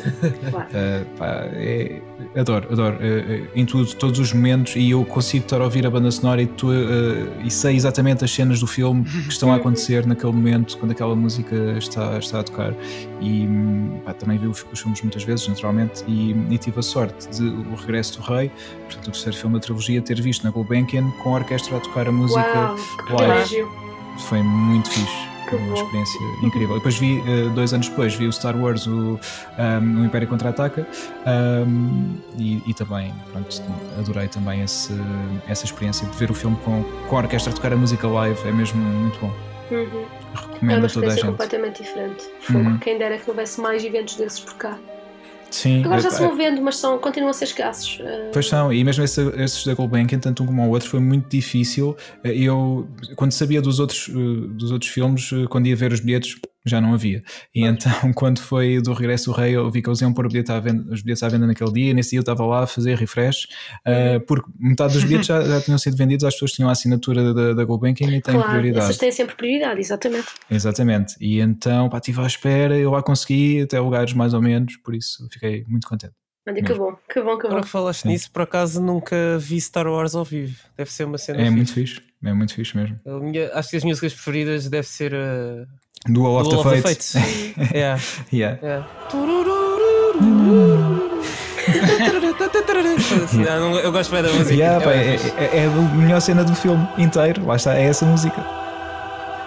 Claro. 0.51 0.69
uh, 0.69 1.19
pá, 1.19 1.27
é, 1.53 2.01
adoro, 2.37 2.69
adoro. 2.71 2.97
Uh, 2.97 3.49
em 3.55 3.65
tudo, 3.65 3.95
todos 3.95 4.19
os 4.19 4.33
momentos, 4.33 4.75
e 4.77 4.91
eu 4.91 5.05
consigo 5.05 5.45
estar 5.45 5.61
a 5.61 5.65
ouvir 5.65 5.87
a 5.87 5.91
banda 5.91 6.11
sonora 6.11 6.43
e, 6.43 6.47
tu, 6.47 6.69
uh, 6.69 6.73
e 7.43 7.51
sei 7.51 7.77
exatamente 7.77 8.25
as 8.25 8.31
cenas 8.31 8.61
do 8.61 8.67
filme 8.67 9.05
que 9.05 9.31
estão 9.31 9.53
a 9.53 9.57
acontecer 9.57 10.05
naquele 10.07 10.33
momento, 10.33 10.77
quando 10.79 10.93
aquela 10.93 11.15
música 11.15 11.57
está, 11.79 12.19
está 12.19 12.41
a 12.41 12.43
tocar. 12.43 12.75
E 13.21 13.49
pá, 14.05 14.13
também 14.13 14.39
vi 14.39 14.47
os, 14.47 14.65
os, 14.71 14.81
filmes 14.81 15.01
muitas 15.03 15.25
vezes, 15.25 15.49
naturalmente, 15.49 16.05
e, 16.07 16.33
e, 16.51 16.59
tive 16.59 16.79
a 16.79 16.83
sorte 16.83 17.29
de 17.29 17.45
O 17.45 17.75
Regresso 17.75 18.21
do 18.21 18.27
Rei, 18.27 18.51
portanto, 18.85 19.09
o 19.09 19.11
terceiro 19.11 19.37
filme 19.37 19.55
da 19.55 19.61
trilogia, 19.61 20.03
ter 20.03 20.21
visto 20.21 20.45
na 20.45 20.51
Gulbenkian 20.51 21.11
com 21.23 21.31
a 21.35 21.39
orquestra 21.39 21.77
a 21.77 21.81
tocar 21.81 22.09
a 22.09 22.13
música 22.13 22.75
Uau, 23.11 23.21
live. 23.21 23.67
Foi 24.29 24.43
muito 24.43 24.91
fixe 24.91 25.34
uma 25.57 25.75
experiência 25.75 26.21
incrível. 26.43 26.77
depois 26.77 26.97
vi, 26.97 27.19
uh, 27.21 27.51
dois 27.51 27.73
anos 27.73 27.89
depois, 27.89 28.15
vi 28.15 28.27
o 28.27 28.33
Star 28.33 28.57
Wars, 28.57 28.87
o, 28.87 29.19
um, 29.59 30.03
o 30.03 30.05
Império 30.05 30.29
Contra-Ataca, 30.29 30.87
um, 31.67 32.17
e, 32.39 32.63
e, 32.67 32.75
também, 32.75 33.13
pronto, 33.33 33.63
adorei 33.99 34.29
também 34.29 34.63
esse, 34.63 34.93
essa 35.49 35.65
experiência 35.65 36.07
de 36.09 36.17
ver 36.17 36.31
o 36.31 36.35
filme 36.35 36.57
com, 36.65 36.85
com 37.09 37.17
a 37.17 37.21
orquestra 37.21 37.53
tocar 37.53 37.73
a 37.73 37.77
música 37.77 38.07
live, 38.07 38.39
é 38.47 38.53
mesmo 38.53 38.81
muito 38.81 39.19
bom. 39.21 39.33
Uhum. 39.71 40.05
Recomendo 40.35 40.85
é 40.85 40.87
a 40.87 40.91
toda 40.91 41.07
a 41.07 41.11
gente. 41.11 41.27
completamente 41.27 41.83
diferente. 41.83 42.25
Uhum. 42.51 42.79
Quem 42.79 42.99
dera 42.99 43.19
que 43.19 43.29
houvesse 43.31 43.61
mais 43.61 43.85
eventos 43.85 44.17
desses 44.17 44.41
por 44.41 44.55
cá. 44.55 44.79
Sim. 45.55 45.85
Agora 45.85 46.01
já 46.01 46.11
se 46.11 46.21
vão 46.21 46.37
vendo, 46.37 46.61
mas 46.61 46.77
são, 46.79 46.99
continuam 46.99 47.31
a 47.31 47.33
ser 47.33 47.45
escassos. 47.45 48.01
Eh. 48.01 48.31
Pois 48.33 48.49
são, 48.49 48.73
e 48.73 48.83
mesmo 48.83 49.05
esses, 49.05 49.19
esses 49.39 49.65
da 49.65 49.73
Gulbenkian, 49.73 50.19
tanto 50.19 50.43
um 50.43 50.47
como 50.47 50.67
o 50.67 50.71
outro, 50.71 50.91
foi 50.91 50.99
muito 50.99 51.29
difícil. 51.29 51.97
Eh, 52.25 52.37
eu, 52.37 52.89
quando 53.15 53.31
sabia 53.31 53.63
dos 53.63 53.79
outros, 53.79 54.09
eh, 54.09 54.49
dos 54.49 54.73
outros 54.73 54.91
filmes, 54.91 55.31
quando 55.49 55.69
ia 55.69 55.77
ver 55.77 55.93
os 55.93 56.01
bilhetes, 56.01 56.35
já 56.65 56.81
não 56.81 56.95
havia. 56.95 57.23
E 57.55 57.65
então, 57.65 57.93
quando 58.15 58.41
foi 58.41 58.81
do 58.81 58.93
Regresso 58.93 59.31
do 59.31 59.37
Rei, 59.37 59.55
eu 59.57 59.71
vi 59.71 59.83
que 59.83 59.89
eles 59.89 60.01
iam 60.01 60.13
pôr 60.13 60.29
bilhete 60.29 60.51
à 60.51 60.61
venda, 60.61 60.93
os 60.93 61.03
bilhetes 61.03 61.23
à 61.23 61.29
venda 61.29 61.47
naquele 61.47 61.73
dia, 61.73 61.91
e 61.91 61.95
nesse 61.95 62.11
dia 62.11 62.19
eu 62.19 62.23
estava 62.23 62.45
lá 62.45 62.63
a 62.63 62.67
fazer 62.67 62.97
refresh, 62.97 63.45
uh, 63.87 64.21
porque 64.27 64.51
metade 64.59 64.95
dos 64.95 65.05
bilhetes 65.05 65.27
já, 65.27 65.43
já, 65.43 65.61
tinham 65.61 65.79
sido 65.79 65.97
vendidos, 65.97 66.25
as 66.25 66.35
pessoas 66.35 66.53
tinham 66.53 66.69
a 66.69 66.73
assinatura 66.73 67.35
da, 67.35 67.53
da 67.53 67.65
Gulbenkian 67.65 68.09
e 68.09 68.21
têm 68.21 68.35
claro, 68.35 68.51
prioridade. 68.51 68.85
Essas 68.85 68.99
têm 68.99 69.13
sempre 69.13 69.37
prioridade, 69.37 69.81
exatamente. 69.81 70.29
Exatamente. 70.51 71.17
E 71.21 71.41
então, 71.41 71.89
pá, 71.89 71.99
estive 71.99 72.21
à 72.21 72.27
espera, 72.27 72.79
eu 72.79 72.91
lá 72.91 73.03
consegui, 73.03 73.63
até 73.63 73.79
lugares 73.79 74.13
mais 74.13 74.35
ou 74.35 74.41
menos, 74.41 74.77
por 74.79 74.95
isso 74.95 75.29
fiquei 75.31 75.65
muito 75.69 75.87
contente. 75.87 76.15
Olha, 76.47 76.63
que 76.63 76.75
bom, 76.75 76.95
que 77.09 77.23
bom, 77.23 77.39
que 77.39 77.43
bom. 77.45 77.49
Agora 77.49 77.63
que 77.63 77.69
falaste 77.69 78.03
Sim. 78.03 78.09
nisso, 78.09 78.31
por 78.31 78.43
acaso 78.43 78.83
nunca 78.83 79.39
vi 79.39 79.59
Star 79.59 79.87
Wars 79.87 80.15
ao 80.15 80.25
vivo. 80.25 80.55
Deve 80.77 80.93
ser 80.93 81.05
uma 81.05 81.17
cena. 81.17 81.41
É 81.41 81.45
fixe. 81.45 81.57
muito 81.57 81.73
fixe, 81.73 82.03
é 82.23 82.33
muito 82.35 82.55
fixe 82.55 82.77
mesmo. 82.77 83.01
Minha, 83.23 83.51
acho 83.55 83.71
que 83.71 83.77
as 83.77 83.83
minhas 83.83 83.99
músicas 83.99 84.13
preferidas 84.13 84.69
deve 84.69 84.87
ser. 84.87 85.13
Uh... 86.07 86.13
Duel 86.13 86.37
of, 86.37 86.51
the, 86.51 86.83
Fates. 86.83 87.15
yeah. 87.75 87.99
yeah. 88.31 88.59
yeah. 88.63 88.85
Eu 93.83 93.93
gosto 93.93 94.11
bem 94.11 94.23
da 94.23 94.33
música. 94.33 94.55
Yeah, 94.55 94.85
é, 94.93 95.17
é, 95.17 95.59
é, 95.59 95.67
a 95.67 95.95
melhor 95.97 96.21
cena 96.21 96.45
do 96.45 96.55
filme 96.55 96.87
inteiro. 96.99 97.47
Lá 97.47 97.57
está, 97.57 97.75
é 97.75 97.85
essa 97.85 98.05
música. 98.05 98.64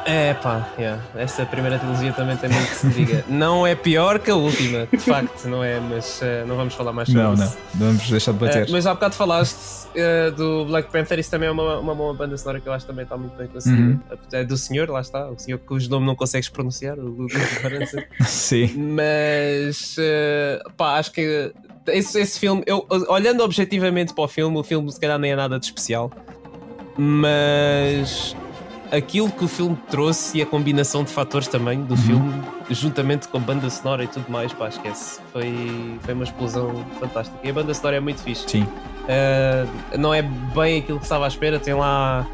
É 0.09 0.33
pá, 0.35 0.73
yeah. 0.79 1.03
essa 1.17 1.45
primeira 1.45 1.77
trilogia 1.77 2.13
também 2.13 2.37
tem 2.37 2.49
muito 2.49 2.69
que 2.69 2.75
se 2.75 2.87
diga. 2.87 3.25
não 3.27 3.67
é 3.67 3.75
pior 3.75 4.19
que 4.19 4.31
a 4.31 4.35
última, 4.35 4.87
de 4.87 4.99
facto, 4.99 5.49
não 5.49 5.61
é, 5.61 5.81
mas 5.81 6.21
uh, 6.21 6.47
não 6.47 6.55
vamos 6.55 6.73
falar 6.75 6.93
mais 6.93 7.09
sobre 7.09 7.23
não, 7.23 7.33
isso. 7.33 7.57
Não, 7.73 7.87
não, 7.87 7.87
vamos 7.87 8.09
deixar 8.09 8.31
de 8.31 8.37
bater. 8.37 8.69
Uh, 8.69 8.71
mas 8.71 8.87
há 8.87 8.93
bocado 8.93 9.15
falaste 9.15 9.87
uh, 9.89 10.31
do 10.31 10.63
Black 10.63 10.89
Panther, 10.89 11.19
isso 11.19 11.29
também 11.29 11.49
é 11.49 11.51
uma, 11.51 11.79
uma 11.79 11.93
boa 11.93 12.13
banda 12.13 12.37
sonora 12.37 12.61
que 12.61 12.69
eu 12.69 12.71
acho 12.71 12.85
que 12.85 12.91
também 12.91 13.03
está 13.03 13.17
muito 13.17 13.35
bem 13.35 13.47
conseguida. 13.47 13.81
Uhum. 13.81 14.17
É 14.31 14.45
do 14.45 14.55
senhor, 14.55 14.89
lá 14.89 15.01
está, 15.01 15.29
o 15.29 15.37
senhor 15.37 15.59
cujo 15.59 15.89
nome 15.89 16.05
não 16.05 16.15
consegues 16.15 16.47
pronunciar, 16.47 16.97
o 16.97 17.27
Sim. 18.25 18.73
Mas 18.77 19.97
pá, 20.77 20.99
acho 20.99 21.11
que 21.11 21.51
esse, 21.85 22.17
esse 22.21 22.39
filme, 22.39 22.63
eu, 22.65 22.87
olhando 23.09 23.43
objetivamente 23.43 24.13
para 24.13 24.23
o 24.23 24.27
filme, 24.29 24.57
o 24.57 24.63
filme 24.63 24.89
se 24.89 25.01
calhar 25.01 25.19
nem 25.19 25.33
é 25.33 25.35
nada 25.35 25.59
de 25.59 25.65
especial, 25.65 26.09
mas 26.97 28.33
aquilo 28.91 29.31
que 29.31 29.43
o 29.43 29.47
filme 29.47 29.77
trouxe 29.89 30.37
e 30.37 30.41
a 30.41 30.45
combinação 30.45 31.03
de 31.03 31.11
fatores 31.11 31.47
também 31.47 31.83
do 31.83 31.91
uhum. 31.91 31.97
filme, 31.97 32.43
juntamente 32.69 33.27
com 33.27 33.39
banda 33.39 33.69
sonora 33.69 34.03
e 34.03 34.07
tudo 34.07 34.29
mais, 34.29 34.53
pá, 34.53 34.67
esquece. 34.67 35.19
Foi, 35.31 35.99
foi 36.01 36.13
uma 36.13 36.23
explosão 36.23 36.85
fantástica. 36.99 37.37
E 37.43 37.49
a 37.49 37.53
banda 37.53 37.73
sonora 37.73 37.97
é 37.97 37.99
muito 37.99 38.21
fixe. 38.21 38.47
Sim. 38.47 38.63
Uh, 38.63 39.97
não 39.97 40.13
é 40.13 40.21
bem 40.21 40.79
aquilo 40.79 40.99
que 40.99 41.05
estava 41.05 41.25
à 41.25 41.27
espera, 41.27 41.59
tem 41.59 41.73
lá 41.73 42.27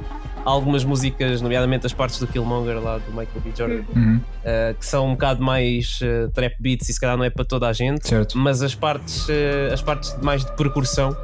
algumas 0.43 0.83
músicas, 0.83 1.41
nomeadamente 1.41 1.85
as 1.85 1.93
partes 1.93 2.19
do 2.19 2.27
Killmonger 2.27 2.77
lá 2.81 2.97
do 2.97 3.11
Michael 3.11 3.41
B. 3.43 3.51
Jordan, 3.55 3.83
uhum. 3.95 4.17
uh, 4.17 4.73
que 4.77 4.85
são 4.85 5.07
um 5.07 5.11
bocado 5.11 5.41
mais 5.41 5.99
uh, 6.01 6.29
trap 6.31 6.55
beats 6.59 6.89
e 6.89 6.93
se 6.93 6.99
calhar 6.99 7.15
não 7.15 7.23
é 7.23 7.29
para 7.29 7.45
toda 7.45 7.67
a 7.67 7.73
gente, 7.73 8.07
certo. 8.07 8.37
mas 8.37 8.61
as 8.61 8.75
partes, 8.75 9.27
as 9.71 9.81
partes 9.81 10.17
mais 10.21 10.43
de 10.43 10.51
percussão 10.53 11.15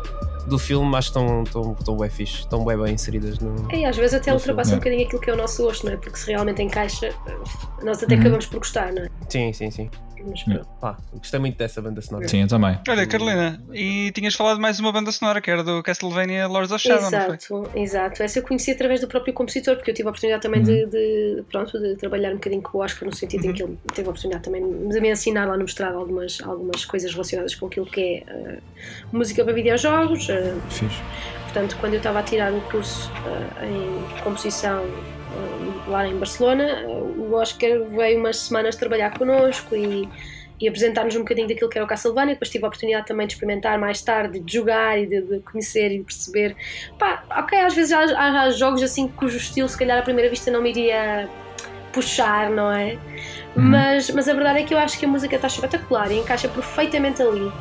do 0.49 0.59
filme 0.59 0.95
acho 0.95 1.11
que 1.11 1.19
estão, 1.19 1.43
estão, 1.43 1.75
estão 1.79 1.97
bem 1.97 2.09
fixe, 2.09 2.39
estão 2.39 2.65
bem 2.65 2.77
bem 2.77 2.93
inseridas 2.93 3.39
no. 3.39 3.71
É, 3.71 3.85
às 3.85 3.95
vezes 3.95 4.13
até 4.13 4.33
ultrapassa 4.33 4.73
um 4.73 4.77
bocadinho 4.77 5.05
aquilo 5.05 5.21
que 5.21 5.29
é 5.29 5.33
o 5.33 5.37
nosso 5.37 5.63
gosto, 5.63 5.85
não 5.85 5.93
é? 5.93 5.97
Porque 5.97 6.17
se 6.17 6.31
realmente 6.31 6.61
encaixa, 6.61 7.13
nós 7.83 8.03
até 8.03 8.15
uhum. 8.15 8.21
acabamos 8.21 8.45
por 8.47 8.59
gostar, 8.59 8.91
não 8.91 9.03
é? 9.03 9.09
Sim, 9.29 9.53
sim, 9.53 9.71
sim. 9.71 9.89
Mas 10.25 10.43
pá, 10.79 10.97
gostei 11.13 11.39
muito 11.39 11.57
dessa 11.57 11.81
banda 11.81 12.01
sonora. 12.01 12.27
Sim, 12.27 12.41
eu 12.41 12.47
também. 12.47 12.77
Olha, 12.87 13.07
Carolina, 13.07 13.61
e 13.73 14.11
tinhas 14.11 14.35
falado 14.35 14.55
de 14.55 14.61
mais 14.61 14.79
uma 14.79 14.91
banda 14.91 15.11
sonora 15.11 15.41
que 15.41 15.49
era 15.49 15.63
do 15.63 15.81
Castlevania 15.83 16.47
Lords 16.47 16.71
of 16.71 16.81
Shadow, 16.81 17.07
Exato, 17.07 17.69
exato. 17.75 18.23
Essa 18.23 18.39
eu 18.39 18.43
conheci 18.43 18.71
através 18.71 19.01
do 19.01 19.07
próprio 19.07 19.33
compositor, 19.33 19.75
porque 19.75 19.91
eu 19.91 19.95
tive 19.95 20.07
a 20.07 20.11
oportunidade 20.11 20.41
também 20.41 20.61
uhum. 20.61 20.65
de, 20.65 20.85
de, 20.87 21.43
pronto, 21.51 21.79
de 21.79 21.95
trabalhar 21.95 22.31
um 22.31 22.35
bocadinho 22.35 22.61
com 22.61 22.77
o 22.77 22.81
Oscar, 22.81 23.07
no 23.07 23.15
sentido 23.15 23.45
uhum. 23.45 23.49
em 23.51 23.53
que 23.53 23.63
ele 23.63 23.79
teve 23.93 24.07
a 24.07 24.11
oportunidade 24.11 24.43
também 24.43 24.89
de 24.89 25.01
me 25.01 25.11
ensinar 25.11 25.45
lá 25.45 25.57
no 25.57 25.63
mestrado 25.63 25.97
algumas, 25.97 26.41
algumas 26.41 26.85
coisas 26.85 27.11
relacionadas 27.11 27.55
com 27.55 27.67
aquilo 27.67 27.85
que 27.85 28.23
é 28.27 28.57
uh, 28.57 28.61
música 29.11 29.43
para 29.43 29.53
videojogos. 29.53 30.27
Uh, 30.29 30.59
Fixe. 30.69 31.01
Portanto, 31.43 31.77
quando 31.79 31.93
eu 31.93 31.97
estava 31.97 32.19
a 32.19 32.23
tirar 32.23 32.53
o 32.53 32.61
curso 32.69 33.11
uh, 33.11 33.65
em 33.65 34.21
composição 34.23 34.85
lá 35.89 36.07
em 36.07 36.15
Barcelona, 36.15 36.85
o 36.87 37.33
Oscar 37.33 37.83
veio 37.89 38.19
umas 38.19 38.37
semanas 38.37 38.75
trabalhar 38.75 39.17
connosco 39.17 39.75
e, 39.75 40.07
e 40.59 40.67
apresentar-nos 40.67 41.15
um 41.15 41.19
bocadinho 41.19 41.47
daquilo 41.47 41.69
que 41.69 41.77
era 41.77 41.85
o 41.85 41.87
Castlevania. 41.87 42.35
Depois 42.35 42.49
tive 42.49 42.63
a 42.65 42.67
oportunidade 42.67 43.07
também 43.07 43.25
de 43.27 43.33
experimentar 43.33 43.79
mais 43.79 44.01
tarde, 44.01 44.39
de 44.39 44.53
jogar 44.53 44.99
e 44.99 45.05
de, 45.05 45.21
de 45.21 45.39
conhecer 45.39 45.91
e 45.91 45.99
de 45.99 46.03
perceber. 46.03 46.55
Pá, 46.97 47.23
ok, 47.37 47.57
às 47.59 47.73
vezes 47.73 47.91
há, 47.91 47.99
há, 47.99 48.41
há, 48.41 48.49
jogos 48.51 48.83
assim 48.83 49.07
cujo 49.07 49.37
estilo, 49.37 49.67
se 49.67 49.77
calhar, 49.77 49.99
à 49.99 50.01
primeira 50.01 50.29
vista 50.29 50.51
não 50.51 50.61
me 50.61 50.69
iria 50.69 51.29
puxar, 51.91 52.49
não 52.49 52.71
é? 52.71 52.97
Uhum. 53.55 53.63
Mas, 53.63 54.09
mas 54.11 54.29
a 54.29 54.33
verdade 54.33 54.59
é 54.59 54.63
que 54.63 54.73
eu 54.73 54.77
acho 54.77 54.97
que 54.99 55.05
a 55.05 55.07
música 55.07 55.35
está 55.35 55.47
espetacular 55.47 56.11
e 56.11 56.19
encaixa 56.19 56.47
perfeitamente 56.47 57.21
ali. 57.21 57.51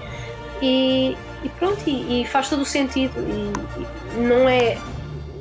E, 0.60 1.16
e 1.44 1.48
pronto, 1.50 1.80
e, 1.86 2.22
e, 2.22 2.26
faz 2.26 2.50
todo 2.50 2.62
o 2.62 2.66
sentido. 2.66 3.14
E, 3.16 4.18
e 4.18 4.20
não 4.20 4.48
é 4.48 4.76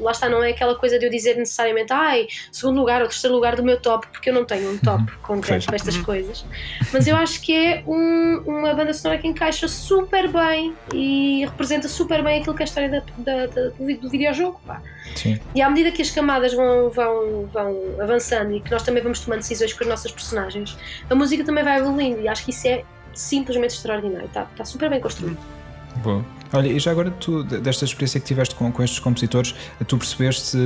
lá 0.07 0.11
está, 0.11 0.29
não 0.29 0.43
é 0.43 0.51
aquela 0.51 0.75
coisa 0.75 0.97
de 0.97 1.05
eu 1.05 1.09
dizer 1.09 1.35
necessariamente, 1.35 1.91
ai, 1.91 2.27
segundo 2.51 2.79
lugar 2.79 3.01
ou 3.01 3.07
terceiro 3.07 3.35
lugar 3.35 3.55
do 3.55 3.63
meu 3.63 3.79
top, 3.79 4.07
porque 4.07 4.29
eu 4.29 4.33
não 4.33 4.45
tenho 4.45 4.71
um 4.71 4.77
top 4.77 5.03
uhum. 5.03 5.19
concreto 5.21 5.65
para 5.65 5.75
estas 5.75 5.97
uhum. 5.97 6.03
coisas. 6.03 6.45
Mas 6.91 7.07
eu 7.07 7.15
acho 7.15 7.41
que 7.41 7.53
é 7.53 7.83
um, 7.85 8.41
uma 8.45 8.73
banda 8.73 8.93
sonora 8.93 9.19
que 9.19 9.27
encaixa 9.27 9.67
super 9.67 10.29
bem 10.29 10.73
e 10.93 11.45
representa 11.45 11.87
super 11.87 12.23
bem 12.23 12.39
aquilo 12.39 12.55
que 12.55 12.63
é 12.63 12.65
a 12.65 12.67
história 12.67 12.89
da, 12.89 13.03
da, 13.17 13.45
da, 13.47 13.69
do 13.69 14.09
videojogo. 14.09 14.59
Pá. 14.65 14.81
Sim. 15.15 15.39
E 15.53 15.61
à 15.61 15.69
medida 15.69 15.91
que 15.91 16.01
as 16.01 16.09
camadas 16.09 16.53
vão, 16.53 16.89
vão, 16.89 17.45
vão 17.51 17.77
avançando 18.01 18.53
e 18.53 18.61
que 18.61 18.71
nós 18.71 18.83
também 18.83 19.03
vamos 19.03 19.19
tomando 19.19 19.39
decisões 19.39 19.73
com 19.73 19.83
as 19.83 19.89
nossas 19.89 20.11
personagens, 20.11 20.77
a 21.09 21.15
música 21.15 21.43
também 21.43 21.63
vai 21.63 21.79
evoluindo 21.79 22.21
e 22.21 22.27
acho 22.27 22.45
que 22.45 22.51
isso 22.51 22.67
é 22.67 22.83
simplesmente 23.13 23.71
extraordinário. 23.71 24.27
Está, 24.27 24.43
está 24.43 24.63
super 24.63 24.89
bem 24.89 25.01
construído. 25.01 25.56
Boa. 26.03 26.37
Olha, 26.53 26.67
e 26.67 26.79
já 26.79 26.91
agora 26.91 27.11
tu, 27.11 27.43
desta 27.43 27.83
experiência 27.83 28.19
que 28.19 28.25
tiveste 28.25 28.55
com, 28.55 28.71
com 28.71 28.83
estes 28.83 28.99
compositores, 28.99 29.53
tu 29.87 29.97
percebeste, 29.97 30.57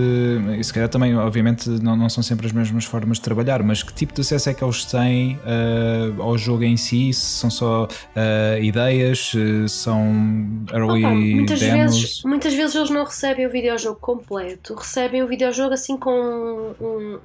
e 0.57 0.63
se 0.63 0.73
calhar 0.73 0.87
também, 0.87 1.15
obviamente, 1.15 1.69
não, 1.69 1.95
não 1.95 2.09
são 2.09 2.23
sempre 2.23 2.45
as 2.45 2.51
mesmas 2.51 2.85
formas 2.85 3.17
de 3.17 3.23
trabalhar, 3.23 3.63
mas 3.63 3.81
que 3.81 3.91
tipo 3.93 4.13
de 4.13 4.21
acesso 4.21 4.49
é 4.49 4.53
que 4.53 4.63
eles 4.63 4.85
têm 4.85 5.37
uh, 5.37 6.21
ao 6.21 6.37
jogo 6.37 6.63
em 6.63 6.77
si? 6.77 7.11
Se 7.13 7.39
são 7.39 7.49
só 7.49 7.85
uh, 7.85 8.63
ideias, 8.63 9.33
são 9.67 10.63
early 10.71 11.03
Opa, 11.03 11.15
muitas 11.15 11.59
demos? 11.59 11.99
Vezes, 11.99 12.23
muitas 12.23 12.53
vezes 12.53 12.75
eles 12.75 12.89
não 12.89 13.03
recebem 13.03 13.47
o 13.47 13.49
videojogo 13.49 13.99
completo, 13.99 14.75
recebem 14.75 15.23
o 15.23 15.27
videojogo 15.27 15.73
assim 15.73 15.97
com 15.97 16.75
um, 16.79 17.19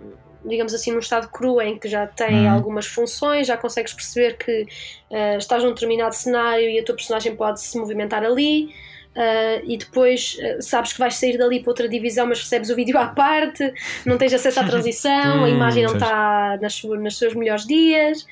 digamos 0.46 0.72
assim, 0.74 0.92
num 0.92 0.98
estado 1.00 1.28
cru 1.30 1.60
em 1.60 1.78
que 1.78 1.88
já 1.88 2.06
tem 2.06 2.48
Uhum. 2.48 2.50
algumas 2.50 2.86
funções, 2.86 3.46
já 3.46 3.56
consegues 3.56 3.92
perceber 3.92 4.36
que 4.38 4.62
uh, 5.10 5.38
estás 5.38 5.62
num 5.62 5.70
determinado 5.74 6.14
cenário 6.14 6.68
e 6.70 6.78
a 6.78 6.84
tua 6.84 6.94
personagem 6.96 7.34
pode 7.36 7.60
se 7.62 7.78
movimentar 7.78 8.24
ali. 8.24 8.68
uh, 9.16 9.62
e 9.64 9.76
depois 9.78 10.36
uh, 10.40 10.60
sabes 10.62 10.92
que 10.92 10.98
vais 10.98 11.14
sair 11.16 11.38
dali 11.38 11.60
para 11.62 11.70
outra 11.70 11.88
divisão, 11.88 12.26
mas 12.26 12.40
recebes 12.40 12.68
o 12.70 12.76
vídeo 12.76 12.96
à 12.98 13.06
parte, 13.08 13.72
não 14.04 14.18
tens 14.18 14.32
acesso 14.34 14.60
à 14.60 14.64
transição, 14.64 15.44
a 15.44 15.48
Hum, 15.48 15.48
imagem 15.50 15.84
não 15.84 15.94
está 15.94 16.58
nas, 16.60 16.82
nos 16.82 17.18
seus 17.18 17.34
melhores 17.34 17.66
dias. 17.66 18.26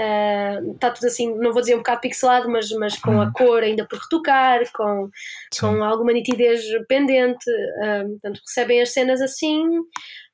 Uh, 0.00 0.74
está 0.74 0.92
tudo 0.92 1.06
assim, 1.08 1.34
não 1.38 1.52
vou 1.52 1.60
dizer 1.60 1.74
um 1.74 1.78
bocado 1.78 2.00
pixelado, 2.02 2.48
mas, 2.48 2.70
mas 2.70 2.96
com 3.00 3.16
Uhum. 3.16 3.20
a 3.20 3.32
cor 3.32 3.64
ainda 3.64 3.84
por 3.84 3.98
retocar, 3.98 4.60
com, 4.72 5.10
Sim. 5.52 5.60
com 5.60 5.82
alguma 5.82 6.12
nitidez 6.12 6.62
pendente. 6.88 7.50
Uh, 7.50 8.10
portanto, 8.10 8.40
recebem 8.46 8.80
as 8.80 8.92
cenas 8.92 9.20
assim, 9.20 9.64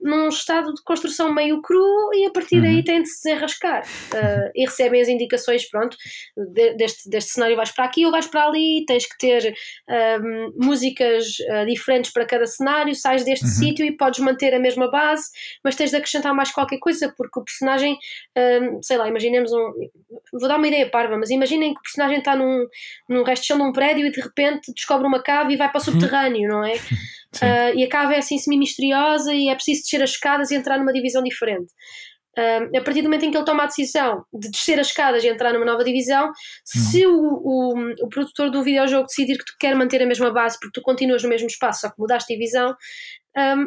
num 0.04 0.28
estado 0.28 0.72
de 0.74 0.82
construção 0.84 1.32
meio 1.32 1.60
cru, 1.62 2.10
e 2.12 2.26
a 2.26 2.30
partir 2.30 2.60
daí 2.60 2.76
Uhum. 2.76 2.84
têm 2.84 3.02
de 3.02 3.08
se 3.08 3.24
desenrascar. 3.24 3.82
Uh, 4.14 4.50
e 4.54 4.64
recebem 4.64 5.00
as 5.00 5.08
indicações: 5.08 5.68
pronto, 5.68 5.96
de- 6.52 6.74
deste, 6.74 7.08
deste 7.08 7.30
cenário 7.32 7.56
vais 7.56 7.70
para 7.72 7.84
aqui 7.86 8.04
ou 8.06 8.12
vais 8.12 8.26
para 8.26 8.46
ali, 8.46 8.84
tens 8.86 9.06
que 9.06 9.16
ter 9.18 9.54
um, 10.22 10.52
músicas 10.64 11.24
uh, 11.50 11.66
diferentes 11.66 12.12
para 12.12 12.24
cada 12.26 12.46
cenário, 12.46 12.94
sais 12.94 13.24
deste 13.24 13.44
Uhum. 13.46 13.50
sítio 13.50 13.84
e 13.86 13.96
podes 13.96 14.20
manter 14.20 14.54
a 14.54 14.58
mesma 14.60 14.90
base, 14.90 15.24
mas 15.64 15.74
tens 15.74 15.90
de 15.90 15.96
acrescentar 15.96 16.34
mais 16.34 16.50
qualquer 16.52 16.78
coisa, 16.78 17.12
porque 17.16 17.40
o 17.40 17.44
personagem, 17.44 17.98
um, 18.36 18.82
sei 18.82 18.96
lá, 18.98 19.08
imaginemos 19.08 19.52
um. 19.52 19.72
Vou 20.32 20.48
dar 20.48 20.58
uma 20.58 20.68
ideia 20.68 20.88
parva, 20.90 21.16
mas 21.16 21.30
imaginem 21.30 21.72
que 21.72 21.80
o 21.80 21.82
personagem 21.82 22.18
está 22.18 22.36
num, 22.36 22.66
num 23.08 23.22
resto 23.22 23.42
de 23.42 23.48
chão 23.48 23.56
de 23.56 23.62
um 23.64 23.72
prédio 23.72 24.06
e 24.06 24.10
de 24.12 24.20
repente 24.20 24.72
descobre 24.74 25.06
uma 25.06 25.22
cave 25.22 25.54
e 25.54 25.56
vai 25.56 25.68
para 25.70 25.78
o 25.78 25.84
subterrâneo, 25.84 26.48
não 26.48 26.64
é? 26.64 26.74
Ah, 27.42 27.72
e 27.74 27.84
a 27.84 27.88
cave 27.88 28.14
é 28.14 28.18
assim 28.18 28.38
semi-misteriosa 28.38 29.32
e 29.32 29.48
é 29.48 29.54
preciso 29.54 29.82
descer 29.82 30.02
as 30.02 30.10
escadas 30.10 30.50
e 30.50 30.54
entrar 30.54 30.78
numa 30.78 30.92
divisão 30.92 31.22
diferente. 31.22 31.72
Ah, 32.36 32.78
a 32.78 32.82
partir 32.82 33.02
do 33.02 33.04
momento 33.04 33.24
em 33.24 33.30
que 33.30 33.36
ele 33.36 33.44
toma 33.44 33.64
a 33.64 33.66
decisão 33.66 34.24
de 34.32 34.50
descer 34.50 34.78
as 34.80 34.88
escadas 34.88 35.22
e 35.22 35.28
entrar 35.28 35.52
numa 35.52 35.64
nova 35.64 35.84
divisão, 35.84 36.30
se 36.64 37.06
o, 37.06 37.12
o, 37.12 37.74
o 38.02 38.08
produtor 38.08 38.50
do 38.50 38.62
videojogo 38.62 39.06
decidir 39.06 39.38
que 39.38 39.44
tu 39.44 39.54
quer 39.58 39.74
manter 39.74 40.02
a 40.02 40.06
mesma 40.06 40.32
base 40.32 40.58
porque 40.58 40.80
tu 40.80 40.82
continuas 40.82 41.22
no 41.22 41.28
mesmo 41.28 41.46
espaço, 41.46 41.82
só 41.82 41.88
que 41.88 42.00
mudaste 42.00 42.32
de 42.32 42.38
divisão, 42.38 42.74
ahm, 43.36 43.66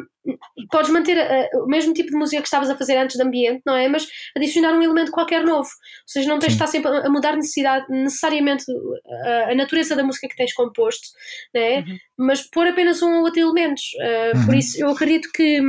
podes 0.70 0.90
manter 0.90 1.18
ah, 1.18 1.48
o 1.62 1.66
mesmo 1.66 1.92
tipo 1.94 2.10
de 2.10 2.16
música 2.16 2.42
que 2.42 2.48
estavas 2.48 2.68
a 2.70 2.76
fazer 2.76 2.96
antes 2.96 3.16
de 3.16 3.22
ambiente, 3.22 3.62
não 3.66 3.74
é? 3.74 3.88
Mas 3.88 4.06
adicionar 4.36 4.72
um 4.74 4.82
elemento 4.82 5.10
qualquer 5.10 5.44
novo. 5.44 5.68
Ou 5.68 6.06
seja, 6.06 6.28
não 6.28 6.38
tens 6.38 6.50
de 6.50 6.54
estar 6.54 6.66
sempre 6.66 6.90
a 6.90 7.08
mudar 7.10 7.36
necessidade, 7.36 7.86
necessariamente 7.90 8.64
a, 9.24 9.50
a 9.52 9.54
natureza 9.54 9.96
da 9.96 10.02
música 10.04 10.28
que 10.28 10.36
tens 10.36 10.52
composto, 10.54 11.08
não 11.54 11.60
é? 11.62 11.84
mas 12.16 12.42
pôr 12.50 12.66
apenas 12.68 13.00
um 13.02 13.18
ou 13.18 13.22
outro 13.24 13.40
elementos. 13.40 13.82
Uh, 13.96 14.44
Por 14.44 14.52
Uhum. 14.54 14.58
isso, 14.60 14.82
eu 14.82 14.88
acredito 14.90 15.28
que, 15.32 15.60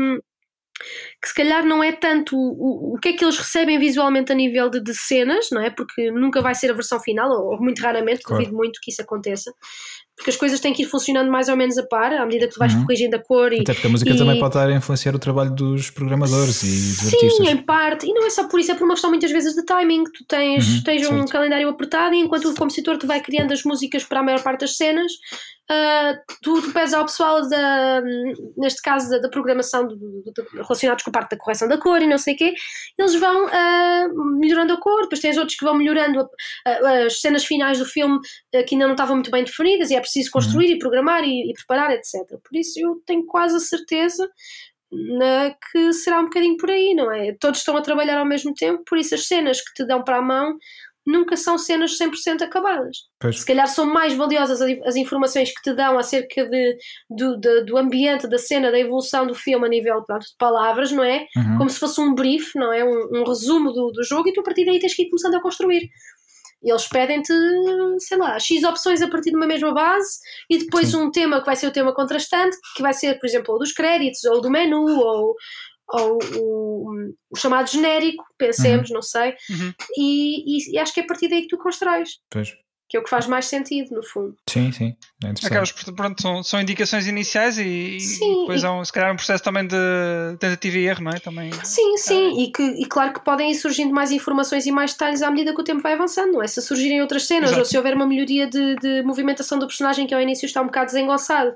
que 1.21 1.27
se 1.27 1.33
calhar 1.35 1.65
não 1.65 1.83
é 1.83 1.91
tanto 1.91 2.37
o, 2.37 2.95
o 2.95 2.99
que 2.99 3.09
é 3.09 3.13
que 3.13 3.23
eles 3.23 3.37
recebem 3.37 3.77
visualmente 3.77 4.31
a 4.31 4.35
nível 4.35 4.69
de, 4.69 4.81
de 4.81 4.95
cenas, 4.95 5.49
não 5.51 5.61
é? 5.61 5.69
Porque 5.69 6.09
nunca 6.11 6.41
vai 6.41 6.55
ser 6.55 6.71
a 6.71 6.73
versão 6.73 6.99
final, 6.99 7.29
ou, 7.29 7.51
ou 7.53 7.61
muito 7.61 7.81
raramente, 7.81 8.21
Claro. 8.23 8.41
duvido 8.43 8.55
muito 8.57 8.79
que 8.81 8.89
isso 8.91 9.01
aconteça. 9.01 9.51
Porque 10.19 10.31
as 10.31 10.35
coisas 10.35 10.59
têm 10.59 10.73
que 10.73 10.83
ir 10.83 10.85
funcionando 10.85 11.31
mais 11.31 11.47
ou 11.47 11.55
menos 11.55 11.77
a 11.77 11.83
par, 11.83 12.11
à 12.11 12.25
medida 12.25 12.45
que 12.45 12.53
tu 12.53 12.59
vais 12.59 12.73
Uhum. 12.73 12.81
corrigindo 12.85 13.15
a 13.15 13.19
cor 13.19 13.53
e, 13.53 13.61
Até 13.61 13.73
porque 13.73 13.87
a 13.87 13.89
música 13.89 14.11
e- 14.13 14.17
também 14.17 14.37
pode 14.37 14.49
estar 14.53 14.67
a 14.67 14.73
influenciar 14.73 15.15
o 15.15 15.19
trabalho 15.19 15.49
dos 15.51 15.89
programadores 15.89 16.61
e 16.61 16.65
dos 16.67 16.97
Sim, 16.97 17.15
artistas. 17.15 17.47
em 17.47 17.57
parte. 17.57 18.05
E 18.05 18.13
não 18.13 18.25
é 18.25 18.29
só 18.29 18.45
por 18.49 18.59
isso, 18.59 18.69
é 18.71 18.75
por 18.75 18.83
uma 18.83 18.95
questão 18.95 19.09
muitas 19.09 19.31
vezes 19.31 19.55
de 19.55 19.63
timing. 19.63 20.03
Tu 20.03 20.25
tens, 20.27 20.67
Uhum, 20.75 20.83
tens 20.83 21.07
um 21.09 21.25
calendário 21.25 21.69
apertado 21.69 22.13
e 22.13 22.19
enquanto 22.19 22.49
o 22.49 22.53
compositor 22.55 22.97
te 22.97 23.05
vai 23.07 23.21
criando 23.21 23.53
as 23.53 23.63
músicas 23.63 24.03
para 24.03 24.19
a 24.19 24.23
maior 24.23 24.43
parte 24.43 24.59
das 24.61 24.75
cenas, 24.75 25.09
ah, 25.71 26.15
tu, 26.41 26.61
tu 26.61 26.71
pedes 26.73 26.93
ao 26.93 27.05
pessoal, 27.05 27.47
da, 27.47 28.01
neste 28.57 28.81
caso 28.81 29.09
da, 29.09 29.19
da 29.19 29.29
programação 29.29 29.87
do- 29.87 29.95
do- 29.95 30.23
do- 30.33 30.47
relacionados 30.63 31.03
com 31.03 31.09
a 31.11 31.13
parte 31.13 31.31
da 31.31 31.37
correção 31.37 31.67
da 31.67 31.77
cor 31.77 32.01
e 32.01 32.07
não 32.07 32.17
sei 32.17 32.33
o 32.33 32.37
quê, 32.37 32.53
eles 32.97 33.15
vão 33.15 33.47
ah, 33.47 34.07
melhorando 34.39 34.73
a 34.73 34.77
cor, 34.79 35.01
depois 35.03 35.19
tens 35.21 35.37
outros 35.37 35.57
que 35.57 35.63
vão 35.65 35.75
melhorando 35.75 36.27
a- 36.65 36.69
a- 36.71 37.05
as 37.05 37.21
cenas 37.21 37.45
finais 37.45 37.77
do 37.79 37.85
filme 37.85 38.19
ah, 38.55 38.63
que 38.63 38.75
ainda 38.75 38.85
não 38.87 38.93
estavam 38.93 39.15
muito 39.15 39.31
bem 39.31 39.43
definidas 39.43 39.91
e 39.91 39.95
é 39.95 39.99
preciso 40.01 40.31
construir 40.31 40.71
e 40.71 40.79
programar 40.79 41.23
e, 41.23 41.49
e 41.49 41.53
preparar, 41.53 41.91
etc. 41.91 42.13
Por 42.43 42.57
isso 42.57 42.79
eu 42.79 43.01
tenho 43.05 43.25
quase 43.25 43.55
a 43.55 43.59
certeza 43.59 44.27
na- 44.91 45.53
que 45.71 45.93
será 45.93 46.19
um 46.19 46.23
bocadinho 46.23 46.57
por 46.57 46.71
aí, 46.71 46.95
não 46.95 47.11
é? 47.11 47.35
Todos 47.39 47.59
estão 47.59 47.77
a 47.77 47.81
trabalhar 47.81 48.17
ao 48.17 48.25
mesmo 48.25 48.53
tempo, 48.55 48.83
por 48.87 48.97
isso 48.97 49.13
as 49.13 49.27
cenas 49.27 49.61
que 49.61 49.71
te 49.75 49.85
dão 49.85 50.03
para 50.03 50.17
a 50.17 50.21
mão 50.21 50.57
nunca 51.05 51.35
são 51.35 51.57
cenas 51.57 51.97
100% 51.97 52.41
acabadas. 52.41 52.97
Pois. 53.19 53.39
Se 53.39 53.45
calhar 53.45 53.67
são 53.67 53.85
mais 53.85 54.13
valiosas 54.13 54.61
as, 54.61 54.95
informações 54.95 55.51
que 55.51 55.61
te 55.61 55.73
dão 55.73 55.97
acerca 55.97 56.45
de, 56.45 56.77
do, 57.09 57.37
de- 57.37 57.63
do 57.63 57.77
ambiente, 57.77 58.27
da 58.27 58.37
cena, 58.37 58.71
da 58.71 58.79
evolução 58.79 59.25
do 59.25 59.33
filme 59.33 59.65
a 59.65 59.69
nível 59.69 60.03
pronto, 60.05 60.21
de 60.23 60.35
palavras, 60.37 60.91
não 60.91 61.03
é? 61.03 61.25
Uhum. 61.35 61.57
Como 61.57 61.69
se 61.69 61.79
fosse 61.79 61.99
um 61.99 62.13
brief, 62.13 62.55
não 62.55 62.71
é? 62.71 62.83
Um, 62.83 63.21
um 63.21 63.23
resumo 63.23 63.71
do, 63.71 63.91
do 63.91 64.03
jogo 64.03 64.29
e 64.29 64.33
tu 64.33 64.41
a 64.41 64.43
partir 64.43 64.65
daí 64.65 64.79
tens 64.79 64.95
que 64.95 65.03
ir 65.03 65.09
começando 65.09 65.35
a 65.35 65.41
construir. 65.41 65.89
Eles 66.61 66.87
pedem-te, 66.89 67.33
sei 67.99 68.17
lá, 68.17 68.37
X 68.37 68.63
opções 68.65 69.01
a 69.01 69.07
partir 69.07 69.29
de 69.29 69.37
uma 69.37 69.47
mesma 69.47 69.73
base 69.73 70.19
e 70.49 70.57
depois 70.57 70.93
um 70.93 71.09
tema 71.09 71.39
que 71.39 71.45
vai 71.45 71.55
ser 71.55 71.67
o 71.67 71.71
tema 71.71 71.93
contrastante, 71.93 72.57
que 72.75 72.81
vai 72.81 72.93
ser, 72.93 73.17
por 73.17 73.27
exemplo, 73.27 73.53
ou 73.53 73.59
dos 73.59 73.71
créditos, 73.71 74.25
ou 74.25 74.41
do 74.41 74.49
menu, 74.49 74.83
ou, 74.83 75.35
ou 75.91 76.19
o, 76.35 77.11
o 77.31 77.35
chamado 77.37 77.69
genérico, 77.69 78.23
pensemos, 78.37 78.89
não 78.89 79.01
sei. 79.01 79.31
Uhum. 79.49 79.73
E, 79.97 80.57
e- 80.57 80.73
e 80.75 80.77
acho 80.77 80.93
que 80.93 80.99
é 80.99 81.03
a 81.03 81.07
partir 81.07 81.27
daí 81.29 81.41
que 81.43 81.47
tu 81.47 81.57
constróis, 81.57 82.19
Pois. 82.29 82.49
Que 82.89 82.97
é 82.97 82.99
o 82.99 83.03
que 83.03 83.09
faz 83.09 83.27
mais 83.27 83.45
sentido, 83.45 83.95
no 83.95 84.01
fundo. 84.01 84.35
Sim, 84.49 84.71
sim. 84.71 84.95
É 85.23 85.91
pronto, 85.95 86.21
são, 86.21 86.41
são 86.41 86.59
indicações 86.59 87.05
iniciais 87.05 87.59
e, 87.59 87.97
e 87.97 87.99
Sim, 87.99 88.39
depois 88.41 88.63
e- 88.63 88.65
há 88.65 88.73
um, 88.73 88.83
se 88.83 88.91
calhar 88.91 89.13
um 89.13 89.15
processo 89.15 89.43
também 89.43 89.67
de 89.67 89.75
tentativa 90.39 90.75
e 90.75 90.87
erro, 90.87 91.03
não 91.03 91.11
é? 91.11 91.19
Também. 91.19 91.51
Sim, 91.63 91.97
sim, 91.97 92.41
e, 92.41 92.51
que, 92.51 92.63
e 92.63 92.85
claro 92.87 93.13
que 93.13 93.23
podem 93.23 93.51
ir 93.51 93.55
surgindo 93.55 93.93
mais 93.93 94.11
informações 94.11 94.65
e 94.65 94.71
mais 94.71 94.93
detalhes 94.93 95.21
à 95.21 95.29
medida 95.29 95.53
que 95.53 95.61
o 95.61 95.63
tempo 95.63 95.83
vai 95.83 95.93
avançando, 95.93 96.31
não 96.33 96.41
é? 96.41 96.47
Se 96.47 96.61
surgirem 96.63 96.99
outras 96.99 97.27
cenas 97.27 97.51
Exato. 97.51 97.59
ou 97.61 97.65
se 97.65 97.77
houver 97.77 97.93
uma 97.93 98.07
melhoria 98.07 98.47
de, 98.47 98.75
de 98.77 99.03
movimentação 99.03 99.59
do 99.59 99.67
personagem 99.67 100.07
que 100.07 100.15
ao 100.15 100.21
início 100.21 100.47
está 100.47 100.59
um 100.59 100.65
bocado 100.65 100.87
desengonçado, 100.87 101.55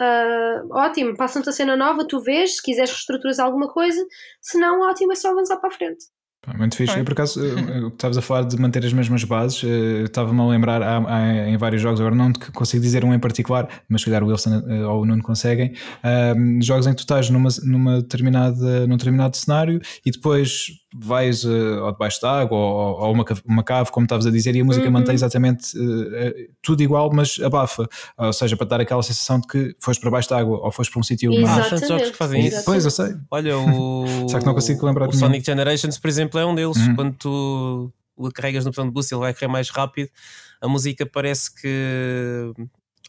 ah, 0.00 0.62
ótimo, 0.68 1.16
passam-te 1.16 1.48
a 1.48 1.52
cena 1.52 1.76
nova, 1.76 2.04
tu 2.04 2.20
vês, 2.20 2.56
se 2.56 2.62
quiseres 2.62 2.90
reestruturas 2.90 3.38
alguma 3.38 3.68
coisa, 3.68 4.04
se 4.40 4.58
não, 4.58 4.80
ótimo, 4.80 5.12
é 5.12 5.14
só 5.14 5.30
avançar 5.30 5.58
para 5.58 5.68
a 5.68 5.72
frente. 5.72 6.06
Pá, 6.44 6.54
Muito 6.58 6.76
fixe. 6.76 6.98
Eu, 6.98 7.04
por 7.04 7.12
acaso, 7.12 7.40
eh, 7.44 7.80
o 7.84 7.90
que 7.90 7.94
estavas 7.96 8.18
a 8.18 8.22
falar 8.22 8.42
de 8.42 8.58
manter 8.60 8.84
as 8.84 8.92
mesmas 8.92 9.22
bases, 9.22 9.62
eh, 9.62 10.02
estava-me 10.02 10.40
a 10.40 10.46
lembrar 10.46 10.82
há- 10.82 10.98
há- 11.06 11.48
em 11.48 11.56
vários 11.56 11.80
jogos, 11.80 12.00
agora 12.00 12.14
não 12.16 12.32
consigo 12.52 12.82
dizer 12.82 13.04
um 13.04 13.14
em 13.14 13.18
particular, 13.18 13.68
mas 13.88 14.00
se 14.00 14.06
calhar 14.06 14.24
o 14.24 14.26
Wilson 14.26 14.62
eh, 14.68 14.84
ou 14.84 15.02
o 15.02 15.06
Nuno 15.06 15.22
conseguem. 15.22 15.72
ahm, 16.02 16.60
jogos 16.60 16.86
em 16.86 16.90
que 16.90 16.96
tu 16.96 17.00
estás 17.00 17.30
numa, 17.30 17.48
numa 17.62 18.02
determinada, 18.02 18.86
num 18.88 18.96
determinado 18.96 19.36
cenário 19.36 19.80
e 20.04 20.10
depois 20.10 20.66
vais 20.94 21.44
ou 21.44 21.90
debaixo 21.92 22.20
de 22.20 22.26
água 22.26 22.56
ou, 22.56 23.00
ou 23.00 23.12
uma, 23.12 23.24
cave, 23.24 23.40
uma 23.44 23.62
cave, 23.62 23.90
como 23.90 24.04
estavas 24.04 24.26
a 24.26 24.30
dizer, 24.30 24.54
e 24.54 24.60
a 24.60 24.64
música 24.64 24.86
Uhum. 24.86 24.92
mantém 24.92 25.14
exatamente 25.14 25.72
eh, 25.76 26.48
tudo 26.62 26.82
igual, 26.82 27.10
mas 27.12 27.38
abafa. 27.42 27.88
Ou 28.18 28.32
seja, 28.32 28.56
para 28.56 28.66
dar 28.66 28.80
aquela 28.80 29.02
sensação 29.02 29.40
de 29.40 29.46
que 29.46 29.76
foste 29.80 30.00
para 30.00 30.10
baixo 30.10 30.28
de 30.28 30.34
água 30.34 30.58
ou 30.58 30.70
foste 30.72 30.90
para 30.92 31.00
um 31.00 31.02
sítio 31.02 31.32
mais. 31.40 31.66
Há 31.66 31.70
tantos 31.70 31.88
jogos 31.88 32.10
que 32.10 32.16
fazem 32.16 32.46
isso. 32.46 32.64
Pois, 32.64 32.84
eu 32.84 32.90
sei. 32.90 33.14
Olha, 33.30 33.56
o. 33.58 34.28
Só 34.28 34.38
que 34.38 34.46
não 34.46 34.54
consigo 34.54 34.84
lembrar 34.86 35.08
O. 35.08 35.12
Sonic 35.12 35.44
Generations, 35.46 35.98
por 35.98 36.08
exemplo, 36.08 36.38
é 36.38 36.44
um 36.46 36.54
deles. 36.54 36.76
Uhum. 36.76 36.94
Quando 36.96 37.14
tu 37.16 37.92
o 38.16 38.30
carregas 38.30 38.64
no 38.64 38.70
botão 38.70 38.84
de 38.84 38.90
boost, 38.92 39.12
ele 39.14 39.20
vai 39.20 39.32
correr 39.32 39.48
mais 39.48 39.70
rápido. 39.70 40.10
A 40.60 40.68
música 40.68 41.06
parece 41.06 41.52
que 41.54 42.52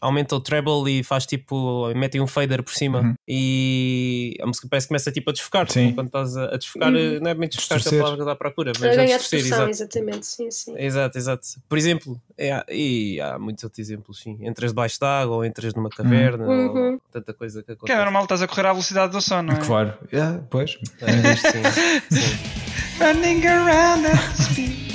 aumenta 0.04 0.36
o 0.36 0.40
treble 0.40 0.88
e 1.00 1.02
faz 1.02 1.26
tipo. 1.26 1.92
mete 1.94 2.20
um 2.20 2.26
fader 2.26 2.62
por 2.62 2.72
cima. 2.74 3.00
Uhum. 3.00 3.14
E 3.26 4.36
a 4.40 4.46
música 4.46 4.66
parece 4.70 4.86
que 4.86 4.88
começa 4.88 5.10
tipo 5.10 5.30
a 5.30 5.32
desfocar. 5.32 5.70
Sim. 5.70 5.92
Quando 5.92 6.06
estás 6.08 6.36
a, 6.36 6.44
a 6.54 6.56
desfocar, 6.56 6.92
Uhum. 6.92 7.20
não 7.20 7.30
é 7.30 7.34
bem 7.34 7.48
desfocar, 7.48 7.78
é 7.78 7.80
a 7.88 7.90
palavra 7.90 8.16
que 8.18 8.22
dou 8.24 8.30
à 8.32 8.36
procura, 8.36 8.72
mas 8.78 8.82
A 8.82 8.92
é 8.92 8.96
ganhar 8.96 9.18
distorcer, 9.18 9.46
exato. 9.52 9.70
exatamente, 9.70 10.26
sim, 10.26 10.50
sim. 10.50 10.74
Exato, 10.76 11.18
exato. 11.18 11.46
Por 11.68 11.78
exemplo, 11.78 12.20
é, 12.38 12.64
e 12.72 13.20
há 13.20 13.38
muitos 13.38 13.64
outros 13.64 13.78
exemplos, 13.78 14.20
sim. 14.20 14.36
Entras 14.40 14.70
debaixo 14.72 14.98
de 15.00 15.06
água 15.06 15.36
ou 15.36 15.44
entras 15.44 15.74
numa 15.74 15.88
caverna, 15.90 16.44
Uhum. 16.46 16.92
ou 16.94 17.00
tanta 17.10 17.32
coisa 17.32 17.60
que 17.62 17.66
Que 17.66 17.72
é 17.72 17.74
acontece. 17.74 17.98
normal, 17.98 18.22
estás 18.24 18.42
a 18.42 18.46
correr 18.48 18.66
à 18.66 18.72
velocidade 18.72 19.12
do 19.12 19.20
som, 19.20 19.42
não 19.42 19.54
é? 19.54 19.58
Claro. 19.64 19.94
Yeah, 20.12 20.42
pois. 20.50 20.76
É, 21.00 21.36
sim, 21.36 21.62
sim. 22.20 22.93
Running 23.00 23.44
around 23.46 24.06
at 24.06 24.36
speed. 24.36 24.94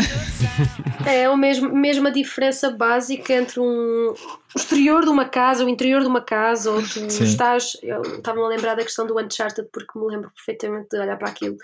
É 1.06 1.26
a 1.26 1.36
mesma, 1.38 1.70
mesma 1.70 2.12
diferença 2.12 2.70
básica 2.70 3.34
entre 3.34 3.60
um, 3.60 4.14
o 4.14 4.16
exterior 4.58 5.02
de 5.04 5.10
uma 5.10 5.26
casa, 5.26 5.64
o 5.66 5.70
interior 5.70 6.02
de 6.02 6.08
uma 6.08 6.22
casa, 6.22 6.72
ou 6.72 6.82
tu 6.82 7.10
Sim. 7.10 7.24
estás. 7.24 7.78
Eu 7.82 8.02
estava-me 8.02 8.44
a 8.46 8.50
lembrar 8.50 8.76
da 8.76 8.84
questão 8.84 9.06
do 9.08 9.18
Uncharted, 9.20 9.68
porque 9.72 9.98
me 9.98 10.06
lembro 10.08 10.32
perfeitamente 10.32 10.88
de 10.92 10.98
olhar 11.00 11.18
para 11.18 11.30
aquilo. 11.30 11.56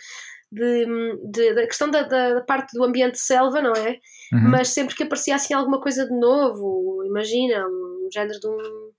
De, 0.52 0.86
de- 1.32 1.54
da 1.54 1.66
questão 1.66 1.90
da, 1.90 2.04
da- 2.04 2.36
da 2.36 2.42
parte 2.42 2.74
do 2.78 2.84
ambiente 2.84 3.14
de 3.14 3.20
selva, 3.22 3.62
não 3.62 3.74
é? 3.74 4.00
Uhum. 4.34 4.50
Mas 4.50 4.70
sempre 4.70 4.96
que 4.96 5.04
aparecia 5.04 5.36
assim 5.36 5.54
alguma 5.54 5.82
coisa 5.82 6.06
de 6.06 6.14
novo, 6.18 7.04
imagina, 7.06 7.66
um 7.68 8.08
género 8.14 8.40
de 8.40 8.48
um, 8.48 8.90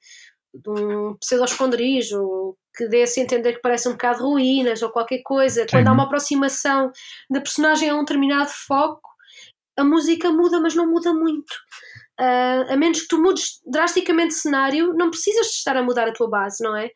de 0.63 0.71
um 0.71 1.15
pseudo-esconderijo 1.17 2.57
que 2.77 2.89
desse 2.89 3.21
a 3.21 3.23
entender 3.23 3.55
que 3.55 3.63
parece 3.63 3.89
um 3.89 3.93
bocado 3.93 4.23
ruínas 4.23 4.83
ou 4.83 4.91
qualquer 4.91 5.23
coisa, 5.23 5.67
quando 5.71 5.89
há 5.89 5.93
uma 5.93 6.05
aproximação 6.05 6.91
da 7.31 7.41
personagem 7.41 7.89
a 7.89 7.95
um 7.95 8.01
determinado 8.01 8.51
foco, 8.51 9.09
a 9.79 9.85
música 9.85 10.31
muda, 10.31 10.61
mas 10.61 10.75
não 10.75 10.91
muda 10.91 11.13
muito. 11.13 11.55
Ah, 12.19 12.67
a 12.71 12.77
menos 12.77 13.03
que 13.03 13.09
tu 13.09 13.21
mudes 13.21 13.61
drasticamente 13.67 14.29
de 14.29 14.41
cenário, 14.41 14.95
não 14.95 15.11
precisas 15.11 15.47
de 15.47 15.53
estar 15.53 15.77
a 15.77 15.83
mudar 15.83 16.09
a 16.09 16.13
tua 16.13 16.29
base, 16.29 16.63
não 16.63 16.77
é? 16.77 16.91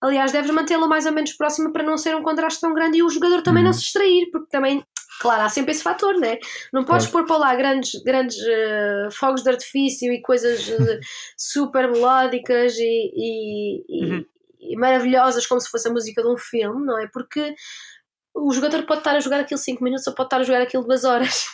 Aliás, 0.00 0.32
deves 0.32 0.50
mantê-la 0.50 0.86
mais 0.86 1.06
ou 1.06 1.12
menos 1.12 1.32
próxima 1.32 1.72
para 1.72 1.82
não 1.82 1.98
ser 1.98 2.16
um 2.16 2.22
contraste 2.22 2.60
tão 2.60 2.72
grande 2.72 2.98
e 2.98 3.02
o 3.02 3.10
jogador 3.10 3.42
também 3.42 3.62
não 3.62 3.72
se 3.72 3.80
distrair, 3.82 4.30
porque 4.30 4.48
também, 4.48 4.82
claro, 5.20 5.42
há 5.42 5.48
sempre 5.48 5.72
esse 5.72 5.82
fator, 5.82 6.14
né? 6.18 6.38
Não 6.72 6.84
podes 6.84 7.06
Claro. 7.06 7.26
pôr 7.26 7.36
para 7.36 7.36
lá 7.48 7.54
grandes, 7.54 8.02
grandes 8.02 8.38
eh, 8.44 9.08
fogos 9.12 9.42
de 9.44 9.50
artifício 9.50 10.12
e 10.12 10.20
coisas 10.22 10.68
eh, 10.68 10.98
super 11.36 11.90
melódicas 11.90 12.74
e, 12.78 13.12
e- 13.14 13.84
e- 13.88 14.04
Uhum. 14.14 14.24
e 14.62 14.76
maravilhosas, 14.76 15.46
como 15.46 15.60
se 15.60 15.70
fosse 15.70 15.88
a 15.88 15.92
música 15.92 16.22
de 16.22 16.28
um 16.28 16.36
filme, 16.36 16.84
não 16.84 16.98
é? 16.98 17.06
Porque 17.12 17.54
o 18.40 18.52
jogador 18.52 18.82
pode 18.84 19.00
estar 19.00 19.14
a 19.16 19.20
jogar 19.20 19.40
aquilo 19.40 19.58
5 19.58 19.82
minutos 19.82 20.06
ou 20.06 20.14
pode 20.14 20.26
estar 20.26 20.40
a 20.40 20.42
jogar 20.42 20.62
aquilo 20.62 20.84
2 20.84 21.04
horas. 21.04 21.44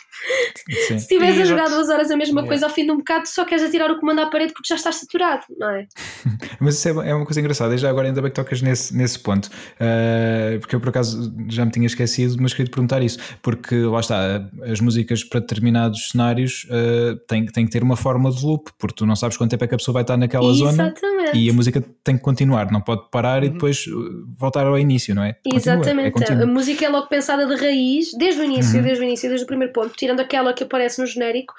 Sim. 0.65 0.73
Se 0.87 0.93
estiveres 0.95 1.39
a 1.41 1.45
jogar 1.45 1.69
2 1.69 1.89
horas 1.89 2.09
a 2.09 2.17
mesma 2.17 2.37
Yeah. 2.37 2.47
coisa 2.47 2.65
ao 2.67 2.71
fim 2.71 2.85
de 2.85 2.91
um 2.91 2.97
bocado, 2.97 3.23
tu 3.23 3.29
só 3.29 3.45
queres 3.45 3.63
atirar 3.63 3.89
o 3.91 3.99
comando 3.99 4.19
à 4.19 4.27
parede 4.27 4.53
porque 4.53 4.67
já 4.67 4.75
estás 4.75 4.95
saturado, 4.95 5.43
não 5.57 5.69
é? 5.69 5.87
Mas 6.59 6.75
isso 6.75 6.87
é, 6.87 7.09
é 7.09 7.15
uma 7.15 7.25
coisa 7.25 7.39
engraçada, 7.39 7.73
e 7.73 7.77
já 7.77 7.89
agora 7.89 8.07
ainda 8.07 8.21
bem 8.21 8.29
que 8.29 8.35
tocas 8.35 8.61
nesse, 8.61 8.95
nesse 8.95 9.19
ponto, 9.19 9.49
Uh, 9.77 10.59
porque 10.59 10.75
eu 10.75 10.79
por 10.79 10.89
acaso 10.89 11.33
já 11.49 11.63
me 11.63 11.71
tinha 11.71 11.85
esquecido, 11.85 12.35
mas 12.39 12.51
queria 12.51 12.65
te 12.65 12.71
perguntar 12.71 13.01
isso, 13.01 13.19
porque 13.41 13.75
lá 13.75 13.99
está, 13.99 14.49
as 14.63 14.79
músicas 14.79 15.23
para 15.23 15.39
determinados 15.39 16.09
cenários 16.09 16.65
uh, 16.65 17.15
têm, 17.27 17.45
têm 17.45 17.65
que 17.65 17.71
ter 17.71 17.83
uma 17.83 17.95
forma 17.95 18.31
de 18.31 18.43
loop, 18.43 18.71
porque 18.77 18.95
tu 18.95 19.05
não 19.05 19.15
sabes 19.15 19.37
quanto 19.37 19.51
tempo 19.51 19.63
é 19.63 19.67
que 19.67 19.75
a 19.75 19.77
pessoa 19.77 19.93
vai 19.93 20.03
estar 20.03 20.17
naquela 20.17 20.51
zona 20.53 20.93
Exatamente. 20.95 21.37
e 21.37 21.49
a 21.49 21.53
música 21.53 21.83
tem 22.03 22.17
que 22.17 22.23
continuar, 22.23 22.71
não 22.71 22.81
pode 22.81 23.09
parar 23.11 23.43
e 23.43 23.49
depois 23.49 23.85
uh, 23.87 24.25
voltar 24.37 24.65
ao 24.65 24.77
início, 24.79 25.13
não 25.13 25.23
é? 25.23 25.33
Continua, 25.33 25.55
é 25.55 25.57
Exatamente, 25.57 26.07
a 26.07 26.11
contínuo. 26.11 26.47
Música 26.77 26.85
é 26.85 26.89
logo 26.89 27.07
pensada 27.07 27.45
de 27.45 27.55
raiz, 27.55 28.13
desde 28.13 28.41
o 28.41 28.43
início, 28.43 28.77
Uhum. 28.77 28.83
desde 28.83 29.03
o 29.03 29.05
início, 29.05 29.27
desde 29.29 29.43
o 29.43 29.47
primeiro 29.47 29.73
ponto, 29.73 29.95
tirando 29.95 30.19
aquela 30.19 30.53
que 30.53 30.63
aparece 30.63 31.01
no 31.01 31.07
genérico 31.07 31.53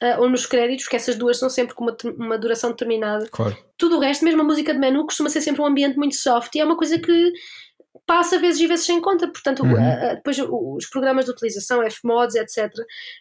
ah, 0.00 0.16
ou 0.20 0.28
nos 0.30 0.46
créditos, 0.46 0.86
que 0.86 0.96
essas 0.96 1.16
duas 1.16 1.38
são 1.38 1.50
sempre 1.50 1.74
com 1.74 1.84
uma, 1.84 1.96
uma 2.16 2.38
duração 2.38 2.70
determinada. 2.70 3.26
Claro. 3.30 3.56
Tudo 3.76 3.96
o 3.96 4.00
resto, 4.00 4.24
mesmo 4.24 4.40
a 4.40 4.44
música 4.44 4.72
de 4.72 4.78
menu, 4.78 5.04
costuma 5.04 5.28
ser 5.28 5.40
sempre 5.40 5.60
um 5.60 5.66
ambiente 5.66 5.96
muito 5.96 6.14
soft 6.14 6.54
e 6.54 6.60
é 6.60 6.64
uma 6.64 6.76
coisa 6.76 6.98
que 6.98 7.32
passa 8.10 8.40
vezes 8.40 8.60
e 8.60 8.66
vezes 8.66 8.86
sem 8.86 9.00
conta. 9.00 9.28
Portanto, 9.28 9.62
Uhum. 9.62 9.76
ah, 9.76 10.10
ah, 10.10 10.14
depois 10.14 10.36
o- 10.40 10.74
os 10.76 10.86
programas 10.86 11.26
de 11.26 11.30
utilização, 11.30 11.80
Fmods, 11.88 12.34
etc., 12.34 12.68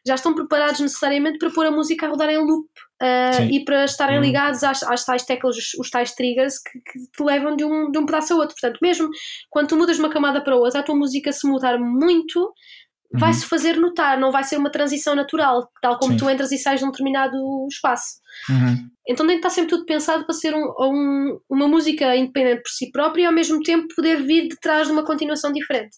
já 0.04 0.16
estão 0.16 0.34
preparados 0.34 0.80
necessariamente 0.80 1.38
para 1.38 1.52
pôr 1.52 1.66
a 1.68 1.72
música 1.72 2.08
a 2.08 2.10
rodar 2.10 2.30
em 2.30 2.38
loop. 2.40 2.68
Sim. 3.34 3.48
e 3.54 3.64
para 3.64 3.86
estarem 3.86 4.18
Uhum. 4.18 4.22
ligados 4.24 4.62
às, 4.62 4.84
às 4.84 5.06
tais 5.06 5.24
teclas, 5.24 5.56
os, 5.56 5.74
os 5.76 5.90
tais 5.90 6.12
triggers 6.14 6.56
que, 6.62 6.80
que 6.82 7.00
te 7.16 7.24
levam 7.24 7.56
de 7.56 7.64
um, 7.64 7.90
de 7.90 7.98
um 7.98 8.06
pedaço 8.06 8.34
a 8.34 8.36
outro. 8.36 8.54
Portanto, 8.60 8.78
mesmo 8.82 9.08
quando 9.50 9.70
tu 9.70 9.78
mudas 9.78 9.96
de 9.96 10.02
uma 10.02 10.10
camada 10.12 10.42
para 10.44 10.54
outra, 10.58 10.82
a 10.82 10.84
tua 10.84 10.96
música 10.98 11.32
se 11.32 11.48
mudar 11.48 11.80
muito, 11.80 12.52
vai-se 13.12 13.46
fazer 13.46 13.76
notar, 13.78 14.20
não 14.20 14.32
vai 14.32 14.44
ser 14.44 14.58
uma 14.58 14.70
transição 14.70 15.16
natural, 15.16 15.68
tal 15.82 15.98
como 15.98 16.12
Sim. 16.14 16.18
tu 16.18 16.30
entras 16.30 16.52
e 16.52 16.58
sais 16.58 16.80
de 16.80 16.86
um 16.86 16.92
determinado 16.92 17.36
espaço. 17.72 18.20
Uhum. 18.50 18.88
Então 19.08 19.26
tem 19.26 19.36
que 19.36 19.40
estar 19.40 19.50
sempre 19.50 19.70
tudo 19.72 19.86
pensado 19.86 20.26
para 20.26 20.34
ser 20.36 20.54
um, 20.54 20.66
um- 20.80 21.40
uma 21.50 21.68
música 21.68 22.16
independente 22.16 22.62
por 22.62 22.70
si 22.70 22.92
própria 22.92 23.24
e 23.24 23.26
ao 23.26 23.34
mesmo 23.34 23.62
tempo 23.64 23.88
poder 23.96 24.22
vir 24.22 24.48
de 24.48 24.60
trás 24.60 24.88
de 24.88 24.94
uma 24.94 25.04
continuação 25.04 25.52
diferente. 25.52 25.98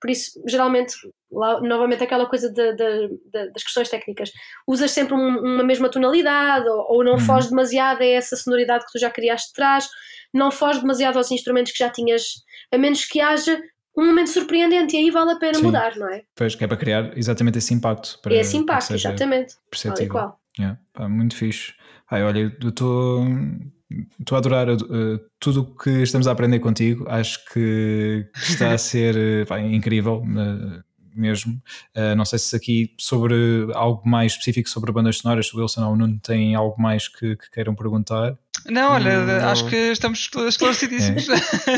Por 0.00 0.10
isso, 0.10 0.32
geralmente, 0.46 0.92
lá, 1.32 1.60
novamente 1.62 2.04
aquela 2.04 2.26
coisa 2.26 2.52
de- 2.52 2.74
de- 2.74 3.08
de- 3.32 3.50
das 3.52 3.62
questões 3.62 3.88
técnicas, 3.88 4.30
usas 4.68 4.90
sempre 4.90 5.14
um- 5.14 5.38
uma 5.38 5.64
mesma 5.64 5.88
tonalidade 5.90 6.68
ou, 6.68 6.96
ou 6.96 7.04
não 7.04 7.12
Uhum. 7.14 7.18
foges 7.20 7.48
demasiado 7.48 8.02
a 8.02 8.06
essa 8.06 8.36
sonoridade 8.36 8.84
que 8.84 8.92
tu 8.92 8.98
já 8.98 9.10
criaste 9.10 9.48
de 9.48 9.54
trás, 9.54 9.88
não 10.32 10.50
foges 10.50 10.82
demasiado 10.82 11.16
aos 11.16 11.30
instrumentos 11.30 11.72
que 11.72 11.78
já 11.78 11.88
tinhas, 11.88 12.24
a 12.70 12.76
menos 12.76 13.06
que 13.06 13.18
haja 13.20 13.58
um 13.96 14.06
momento 14.06 14.28
surpreendente 14.30 14.96
e 14.96 15.00
aí 15.00 15.10
vale 15.10 15.32
a 15.32 15.36
pena 15.36 15.54
Sim. 15.58 15.64
mudar, 15.64 15.96
não 15.96 16.08
é? 16.08 16.22
Pois, 16.34 16.54
que 16.54 16.64
é 16.64 16.66
para 16.66 16.76
criar 16.76 17.16
exatamente 17.16 17.58
esse 17.58 17.72
impacto. 17.74 18.18
Para, 18.22 18.34
É 18.34 18.40
esse 18.40 18.56
impacto, 18.56 18.94
exatamente. 18.94 19.54
E 19.54 19.70
perceptível. 19.70 20.12
qual. 20.12 20.40
Yeah, 20.58 20.78
pá, 20.92 21.08
muito 21.08 21.34
fixe. 21.36 21.74
Ai, 22.10 22.22
olha, 22.22 22.52
eu 22.60 22.68
estou 22.68 23.24
estou 24.18 24.34
a 24.36 24.38
adorar 24.38 24.68
uh, 24.70 25.20
tudo 25.38 25.60
o 25.62 25.76
que 25.76 25.90
estamos 26.02 26.26
a 26.26 26.32
aprender 26.32 26.58
contigo. 26.60 27.04
Acho 27.08 27.44
que 27.52 28.26
está 28.36 28.72
a 28.72 28.78
ser 28.78 29.14
uh, 29.16 29.46
pá, 29.46 29.60
incrível. 29.60 30.22
uh, 30.22 30.82
mesmo, 31.16 31.62
Uh, 31.96 32.16
não 32.16 32.24
sei 32.24 32.40
se 32.40 32.56
aqui 32.56 32.92
sobre 32.98 33.34
algo 33.72 34.02
mais 34.04 34.32
específico 34.32 34.68
sobre 34.68 34.90
bandas 34.90 35.18
sonoras, 35.18 35.52
o 35.54 35.60
Wilson 35.60 35.86
ou 35.86 35.92
o 35.92 35.96
Nuno 35.96 36.18
têm 36.18 36.56
algo 36.56 36.74
mais 36.80 37.06
que, 37.06 37.36
que 37.36 37.50
queiram 37.52 37.72
perguntar. 37.72 38.36
Não, 38.70 38.92
olha, 38.92 39.18
Hum, 39.20 39.26
não. 39.26 39.48
acho 39.48 39.66
que 39.68 39.76
estamos 39.76 40.30
esclarecidíssimos. 40.48 41.26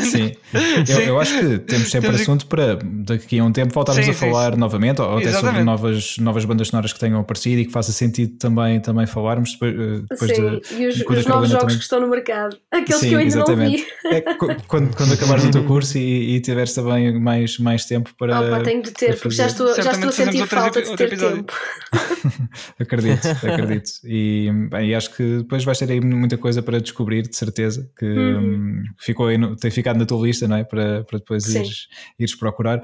Sim, 0.09 0.31
eu, 0.53 0.85
Sim. 0.85 1.01
eu 1.03 1.19
acho 1.19 1.37
que 1.37 1.59
temos 1.59 1.89
sempre 1.91 2.07
Temos- 2.09 2.21
assunto 2.21 2.45
para 2.47 2.79
daqui 2.81 3.39
a 3.39 3.43
um 3.43 3.51
tempo 3.51 3.73
voltarmos 3.73 4.05
Sim, 4.05 4.11
a 4.11 4.13
sim, 4.13 4.19
falar 4.19 4.55
novamente, 4.55 5.01
ou 5.01 5.07
até 5.17 5.25
sobre 5.25 5.29
Exatamente. 5.37 5.63
novas, 5.65 6.17
novas 6.19 6.45
bandas 6.45 6.67
sonoras 6.69 6.93
que 6.93 6.99
tenham 6.99 7.19
aparecido 7.19 7.61
e 7.61 7.65
que 7.65 7.71
faça 7.71 7.91
sentido 7.91 8.37
também, 8.37 8.79
também 8.79 9.05
falarmos 9.05 9.51
depois, 9.53 9.73
uh, 9.75 10.05
depois 10.09 10.31
Sim, 10.35 10.59
de, 10.75 10.81
e 10.83 10.87
os, 10.87 10.95
os 10.95 11.25
novos 11.25 11.49
jogos 11.49 11.51
também- 11.51 11.77
que 11.77 11.83
estão 11.83 11.99
no 11.99 12.07
mercado. 12.07 12.57
Aqueles 12.71 13.01
Sim, 13.01 13.07
que 13.09 13.13
eu 13.15 13.19
ainda 13.19 13.35
exatamente. 13.35 13.85
não 14.03 14.11
vi. 14.11 14.15
É, 14.15 14.21
qu- 14.21 14.55
quando, 14.67 14.95
quando 14.95 15.13
acabares 15.13 15.43
o 15.45 15.51
teu 15.51 15.63
curso 15.67 15.97
e, 15.97 16.35
e 16.35 16.39
tiveres 16.41 16.73
também 16.73 17.19
mais, 17.19 17.57
mais 17.59 17.85
tempo 17.85 18.11
para. 18.17 18.39
Opa, 18.39 18.61
tenho 18.61 18.81
de 18.81 18.91
ter, 18.91 19.17
porque 19.19 19.35
já 19.35 19.47
estou, 19.47 19.75
já 19.75 19.91
estou 19.91 20.09
a 20.09 20.11
sentir 20.11 20.45
falta 20.47 20.81
de 20.81 20.95
ter 20.95 21.17
tempo. 21.17 21.53
Acredito, 22.79 23.27
acredito. 23.27 23.89
E, 24.03 24.49
bem, 24.69 24.89
e 24.89 24.95
acho 24.95 25.13
que 25.15 25.37
depois 25.39 25.63
vais 25.63 25.77
ter 25.77 25.89
aí 25.91 25.99
muita 26.01 26.37
coisa 26.37 26.61
para 26.61 26.76
descobrir, 26.79 27.23
de 27.27 27.35
certeza, 27.35 27.89
que 27.97 28.05
Uhum. 28.05 28.39
hum, 28.79 28.83
ficou 28.99 29.27
aí 29.27 29.37
no- 29.37 29.55
tem 29.55 29.69
ficado 29.71 29.97
na 29.97 30.05
tua 30.05 30.25
lista, 30.25 30.47
não 30.47 30.57
é? 30.57 30.63
Para, 30.63 31.03
para 31.03 31.19
depois 31.19 31.43
Sim. 31.45 31.59
ires, 31.59 31.87
ires 32.19 32.35
procurar. 32.35 32.81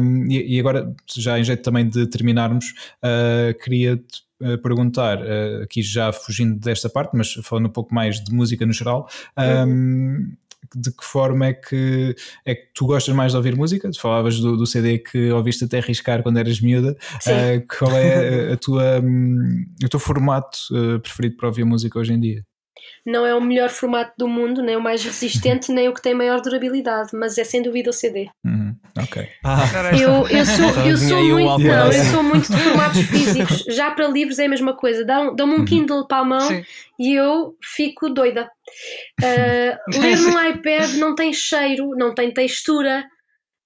Um, 0.00 0.30
e, 0.30 0.56
e 0.56 0.60
agora, 0.60 0.94
já 1.16 1.38
em 1.38 1.44
jeito 1.44 1.62
também 1.62 1.88
de 1.88 2.06
terminarmos, 2.06 2.66
uh, 3.04 3.58
queria-te 3.62 4.22
uh, 4.42 4.58
perguntar, 4.58 5.18
uh, 5.18 5.62
aqui 5.62 5.82
já 5.82 6.12
fugindo 6.12 6.58
desta 6.58 6.88
parte, 6.88 7.16
mas 7.16 7.32
falando 7.42 7.66
um 7.66 7.72
pouco 7.72 7.94
mais 7.94 8.22
de 8.22 8.32
música 8.32 8.64
no 8.66 8.72
geral, 8.72 9.08
um, 9.66 10.32
de 10.74 10.90
que 10.90 11.02
forma 11.04 11.46
é 11.46 11.52
que, 11.54 12.14
é 12.44 12.54
que 12.54 12.68
tu 12.74 12.84
gostas 12.86 13.14
mais 13.14 13.32
de 13.32 13.36
ouvir 13.38 13.56
música? 13.56 13.90
Tu 13.90 13.98
falavas 13.98 14.38
do, 14.38 14.54
do 14.56 14.66
CD 14.66 14.98
que 14.98 15.30
ouviste 15.30 15.64
até 15.64 15.80
riscar 15.80 16.22
quando 16.22 16.36
eras 16.38 16.60
miúda. 16.60 16.94
Uh, 17.26 17.66
qual 17.78 17.96
é 17.96 18.52
a, 18.52 18.56
tua, 18.56 19.00
hum, 19.00 19.64
o 19.82 19.88
teu 19.88 19.98
formato 20.00 20.58
uh, 20.72 21.00
preferido 21.00 21.36
para 21.36 21.48
ouvir 21.48 21.64
música 21.64 21.98
hoje 21.98 22.12
em 22.12 22.20
dia? 22.20 22.44
Não 23.10 23.24
é 23.24 23.34
o 23.34 23.40
melhor 23.40 23.70
formato 23.70 24.12
do 24.18 24.28
mundo, 24.28 24.62
nem 24.62 24.76
o 24.76 24.80
mais 24.82 25.02
resistente, 25.02 25.70
nem 25.72 25.88
o 25.88 25.94
que 25.94 26.02
tem 26.02 26.12
maior 26.14 26.40
durabilidade, 26.42 27.10
mas 27.14 27.38
é 27.38 27.44
sem 27.44 27.62
dúvida 27.62 27.88
o 27.88 27.92
CD. 27.92 28.28
Uhum, 28.44 28.76
ok. 29.00 29.26
Ah. 29.44 29.64
Eu, 29.98 30.28
eu 30.28 30.44
sou, 30.44 30.84
eu 30.84 30.96
sou 30.98 31.22
muito, 31.22 31.58
não, 31.62 31.84
eu 31.86 31.88
desse. 31.90 32.10
sou 32.10 32.22
muito 32.22 32.52
de 32.52 32.58
formatos 32.62 33.00
físicos. 33.02 33.64
Já 33.74 33.90
para 33.92 34.06
livros 34.08 34.38
é 34.38 34.44
a 34.44 34.48
mesma 34.48 34.76
coisa. 34.76 35.04
Dão- 35.06 35.34
Dão-me 35.34 35.54
um 35.54 35.58
Uhum. 35.60 35.64
Kindle 35.64 36.06
para 36.06 36.18
a 36.18 36.24
mão 36.24 36.40
Sim. 36.40 36.62
e 36.98 37.14
eu 37.14 37.56
fico 37.62 38.10
doida. 38.10 38.50
Uh, 39.22 39.78
ler 40.00 40.16
num 40.18 40.48
iPad 40.50 40.90
não 40.96 41.14
tem 41.14 41.32
cheiro, 41.32 41.90
não 41.96 42.14
tem 42.14 42.30
textura, 42.32 43.04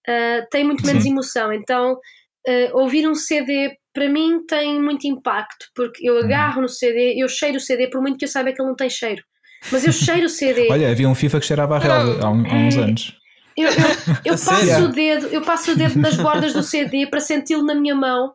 uh, 0.08 0.46
tem 0.50 0.62
muito 0.64 0.86
menos 0.86 1.02
Sim. 1.02 1.10
emoção. 1.10 1.52
Então, 1.52 1.94
uh, 1.94 2.78
ouvir 2.78 3.08
um 3.08 3.14
CD 3.14 3.76
para 3.92 4.08
mim 4.08 4.44
tem 4.46 4.80
muito 4.80 5.06
impacto, 5.06 5.66
porque 5.74 6.08
eu 6.08 6.16
agarro 6.18 6.62
no 6.62 6.68
CD, 6.68 7.14
eu 7.22 7.28
cheiro 7.28 7.56
o 7.58 7.60
CD, 7.60 7.88
por 7.90 8.00
muito 8.00 8.18
que 8.18 8.24
eu 8.24 8.28
saiba 8.28 8.52
que 8.52 8.60
ele 8.62 8.68
não 8.68 8.76
tem 8.76 8.88
cheiro. 8.88 9.22
Mas 9.70 9.84
eu 9.84 9.92
cheiro 9.92 10.26
o 10.26 10.28
CD. 10.28 10.68
Olha, 10.72 10.90
havia 10.90 11.08
um 11.08 11.14
FIFA 11.14 11.40
que 11.40 11.46
cheirava 11.46 11.76
a 11.76 11.78
relva 11.78 12.24
há, 12.26 12.30
um- 12.30 12.46
há 12.50 12.54
uns 12.68 12.76
É. 12.76 12.80
anos. 12.80 13.12
Eu, 13.56 13.68
eu, 13.68 13.74
eu 14.24 14.38
passo 14.38 14.84
o 14.84 14.88
dedo, 14.88 15.26
eu 15.28 15.42
passo 15.42 15.72
o 15.72 15.76
dedo 15.76 15.98
nas 16.00 16.16
bordas 16.16 16.52
do 16.52 16.62
CD 16.62 17.06
para 17.06 17.20
senti-lo 17.20 17.62
na 17.64 17.74
minha 17.74 17.94
mão, 17.94 18.32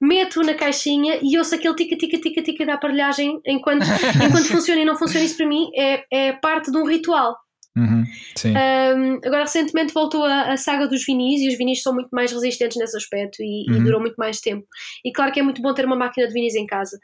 meto-o 0.00 0.44
na 0.44 0.54
caixinha 0.54 1.18
e 1.22 1.36
ouço 1.36 1.54
aquele 1.54 1.74
tica 1.74 1.96
tica 1.96 2.18
tica 2.20 2.42
tica 2.42 2.66
da 2.66 2.74
aparelhagem 2.74 3.40
enquanto, 3.46 3.84
enquanto 4.24 4.46
funciona 4.46 4.80
e 4.80 4.84
não 4.84 4.96
funciona. 4.96 5.24
Isso 5.26 5.36
para 5.36 5.46
mim 5.46 5.68
é, 5.76 6.04
é 6.10 6.32
parte 6.34 6.70
de 6.70 6.78
um 6.78 6.86
ritual. 6.86 7.36
Uhum, 7.76 8.04
sim. 8.36 8.52
Um, 8.52 9.14
agora, 9.24 9.42
recentemente 9.42 9.92
voltou 9.94 10.24
a, 10.24 10.52
a 10.52 10.56
saga 10.56 10.88
dos 10.88 11.04
vinis 11.04 11.40
e 11.40 11.48
os 11.48 11.56
vinis 11.56 11.82
são 11.82 11.94
muito 11.94 12.08
mais 12.10 12.32
resistentes 12.32 12.76
nesse 12.76 12.96
aspecto 12.96 13.42
e, 13.42 13.66
e 13.68 13.72
Uhum. 13.72 13.84
duram 13.84 14.00
muito 14.00 14.16
mais 14.16 14.40
tempo. 14.40 14.66
E 15.04 15.12
claro 15.12 15.30
que 15.32 15.38
é 15.40 15.42
muito 15.42 15.62
bom 15.62 15.72
ter 15.74 15.84
uma 15.84 15.94
máquina 15.96 16.26
de 16.26 16.32
vinis 16.32 16.54
em 16.56 16.66
casa, 16.66 16.98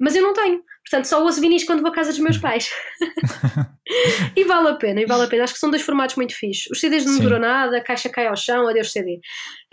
mas 0.00 0.14
eu 0.14 0.22
não 0.22 0.32
tenho, 0.32 0.60
portanto, 0.84 1.06
só 1.06 1.22
ouço 1.22 1.40
vinis 1.40 1.64
quando 1.64 1.80
vou 1.80 1.90
à 1.90 1.94
casa 1.94 2.10
dos 2.10 2.18
meus 2.18 2.38
pais. 2.38 2.70
e 4.36 4.44
vale 4.44 4.68
a 4.68 4.74
pena, 4.74 5.00
e 5.00 5.06
vale 5.06 5.24
a 5.24 5.26
pena. 5.26 5.44
Acho 5.44 5.54
que 5.54 5.60
são 5.60 5.70
dois 5.70 5.82
formatos 5.82 6.16
muito 6.16 6.34
fixes. 6.34 6.70
Os 6.70 6.80
CDs 6.80 7.04
não 7.04 7.14
Sim. 7.14 7.22
duram 7.22 7.38
nada, 7.38 7.78
a 7.78 7.80
caixa 7.80 8.08
cai 8.08 8.26
ao 8.26 8.36
chão, 8.36 8.68
adeus 8.68 8.92
CD. 8.92 9.20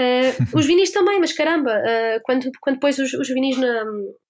Uh, 0.01 0.57
os 0.57 0.65
vinis 0.65 0.91
também, 0.91 1.19
mas 1.19 1.33
caramba, 1.33 1.71
uh, 1.71 2.21
quando, 2.23 2.49
quando 2.59 2.79
pões 2.79 2.97
os, 2.97 3.13
os 3.13 3.27
vinis 3.29 3.57
na. 3.57 3.83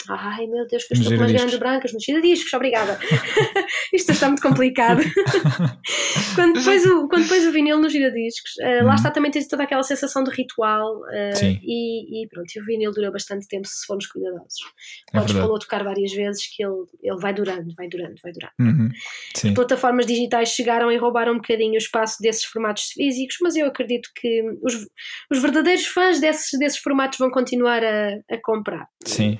Ai 0.10 0.48
meu 0.48 0.66
Deus, 0.68 0.84
que 0.84 0.94
eu 0.94 0.98
estou 0.98 1.14
com 1.14 1.20
umas 1.20 1.32
grandes 1.32 1.58
brancas 1.60 1.94
nos 1.94 2.04
giradiscos, 2.04 2.52
obrigada. 2.54 3.00
Isto 3.94 4.12
está 4.12 4.28
muito 4.28 4.42
complicado. 4.42 5.02
quando, 6.36 6.64
pões 6.64 6.86
o, 6.86 7.08
quando 7.08 7.28
pões 7.28 7.46
o 7.46 7.52
vinil 7.52 7.80
nos 7.80 7.94
giradiscos, 7.94 8.52
uh, 8.60 8.82
Uhum. 8.82 8.88
lá 8.88 8.96
está 8.96 9.12
também 9.12 9.32
tens 9.32 9.48
toda 9.48 9.64
aquela 9.64 9.84
sensação 9.84 10.24
de 10.24 10.32
ritual 10.32 10.98
uh, 11.02 11.36
Sim. 11.36 11.60
e, 11.62 12.24
e 12.24 12.28
pronto, 12.28 12.48
e 12.56 12.60
o 12.60 12.66
vinil 12.66 12.92
dura 12.92 13.12
bastante 13.12 13.48
tempo 13.48 13.68
se 13.68 13.86
formos 13.86 14.08
cuidadosos. 14.08 14.60
É 15.10 15.18
Podes 15.18 15.28
verdade. 15.28 15.48
pô-lo 15.48 15.56
a 15.56 15.60
tocar 15.60 15.84
várias 15.84 16.12
vezes 16.12 16.48
que 16.48 16.64
ele, 16.64 16.74
ele 17.04 17.18
vai 17.20 17.34
durando, 17.34 17.74
vai 17.76 17.88
durando, 17.88 18.16
vai 18.24 18.32
durando. 18.32 18.54
Uhum, 18.60 18.90
sim. 19.36 19.54
Plataformas 19.54 20.06
digitais 20.06 20.50
chegaram 20.50 20.92
e 20.92 20.98
roubaram 20.98 21.34
um 21.34 21.38
bocadinho 21.38 21.74
o 21.74 21.78
espaço 21.78 22.18
desses 22.22 22.44
formatos 22.46 22.86
físicos, 22.94 23.38
mas 23.42 23.56
eu 23.56 23.68
acredito 23.68 24.10
que 24.16 24.42
os, 24.64 24.88
os 25.32 25.42
verdadeiros 25.42 25.61
fãs 25.86 26.20
desses, 26.20 26.58
desses 26.60 26.80
formatos 26.80 27.18
vão 27.18 27.30
continuar 27.30 27.84
a, 27.84 28.10
a 28.32 28.38
comprar. 28.44 28.88
Sim. 29.06 29.38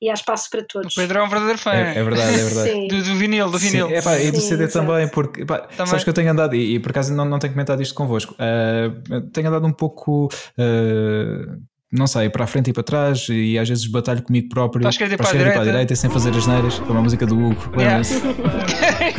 e 0.00 0.08
há 0.08 0.14
espaço 0.14 0.48
para 0.50 0.64
todos. 0.66 0.92
O 0.96 1.00
Pedro 1.00 1.18
é 1.18 1.22
um 1.22 1.28
verdadeiro 1.28 1.58
fã. 1.58 1.72
É, 1.72 1.98
é 1.98 2.02
verdade, 2.02 2.34
é 2.40 2.44
verdade. 2.44 2.70
Sim. 2.70 2.88
Do, 2.88 3.02
do 3.02 3.14
vinil, 3.16 3.50
do 3.50 3.58
vinil. 3.58 3.88
Sim, 3.88 3.94
epá, 3.94 4.18
e 4.18 4.30
do 4.30 4.40
Sim, 4.40 4.48
CD 4.48 4.64
exato. 4.64 4.86
também, 4.86 5.08
porque 5.08 5.42
epá, 5.42 5.58
Também. 5.58 5.86
sabes 5.86 6.04
que 6.04 6.10
eu 6.10 6.14
tenho 6.14 6.30
andado, 6.30 6.54
e, 6.56 6.74
e 6.76 6.80
por 6.80 6.90
acaso 6.90 7.12
não, 7.14 7.24
não 7.24 7.38
tenho 7.38 7.52
comentado 7.52 7.82
isto 7.82 7.94
convosco, 7.94 8.34
uh, 8.34 9.20
tenho 9.32 9.48
andado 9.48 9.66
um 9.66 9.72
pouco. 9.72 10.26
uh, 10.58 11.69
não 11.92 12.06
sei, 12.06 12.30
para 12.30 12.44
a 12.44 12.46
frente 12.46 12.70
e 12.70 12.72
para 12.72 12.82
trás, 12.84 13.26
e 13.28 13.58
às 13.58 13.68
vezes 13.68 13.86
batalho 13.86 14.22
comigo 14.22 14.48
próprio 14.48 14.80
Para 14.82 14.88
a 14.88 14.90
esquerda 14.90 15.14
e 15.14 15.16
para 15.16 15.26
a 15.26 15.30
esquerda 15.32 15.60
e 15.62 15.64
direita. 15.64 15.96
sem 15.96 16.08
fazer 16.08 16.30
as 16.30 16.46
neiras, 16.46 16.78
como 16.80 16.98
a 16.98 17.02
música 17.02 17.26
do 17.26 17.36
Hugo. 17.36 17.56
Yeah. 17.76 17.96
lembras? 17.98 18.12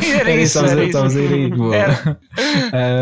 era 0.20 0.30
isso, 0.36 0.58
estavas 0.64 1.16
a- 1.16 1.18
a 1.18 1.22
ir 1.22 1.32
aí, 1.34 1.50
boa. 1.50 1.76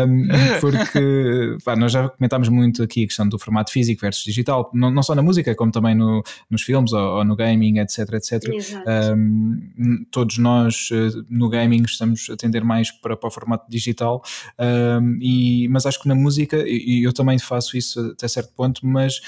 Um, 0.07 0.27
porque 0.59 1.57
pá, 1.63 1.75
nós 1.75 1.91
já 1.91 2.09
comentámos 2.09 2.49
muito 2.49 2.83
aqui 2.83 3.03
a 3.03 3.07
questão 3.07 3.27
do 3.29 3.39
formato 3.39 3.71
físico 3.71 4.01
versus 4.01 4.23
digital, 4.23 4.69
não, 4.73 4.91
não 4.91 5.01
só 5.03 5.15
na 5.15 5.21
música, 5.21 5.55
como 5.55 5.71
também 5.71 5.95
no- 5.95 6.21
nos 6.49 6.63
filmes 6.63 6.91
ou, 6.91 6.99
ou 7.19 7.23
no 7.23 7.35
gaming, 7.35 7.79
etc, 7.79 8.13
etc. 8.13 8.43
Um, 9.15 10.05
todos 10.11 10.37
nós 10.37 10.89
eh, 10.91 11.09
no 11.29 11.49
gaming 11.49 11.83
estamos 11.83 12.27
a 12.29 12.35
tender 12.35 12.63
mais 12.63 12.91
para, 12.91 13.15
para 13.15 13.27
o 13.27 13.31
formato 13.31 13.69
digital, 13.69 14.21
um, 14.59 15.17
e, 15.21 15.67
mas 15.69 15.85
acho 15.85 16.01
que 16.01 16.07
na 16.07 16.15
música, 16.15 16.57
e 16.67 17.03
eu 17.05 17.13
também 17.13 17.39
faço 17.39 17.77
isso 17.77 17.99
até 18.13 18.27
certo 18.27 18.51
ponto, 18.53 18.85
mas 18.85 19.21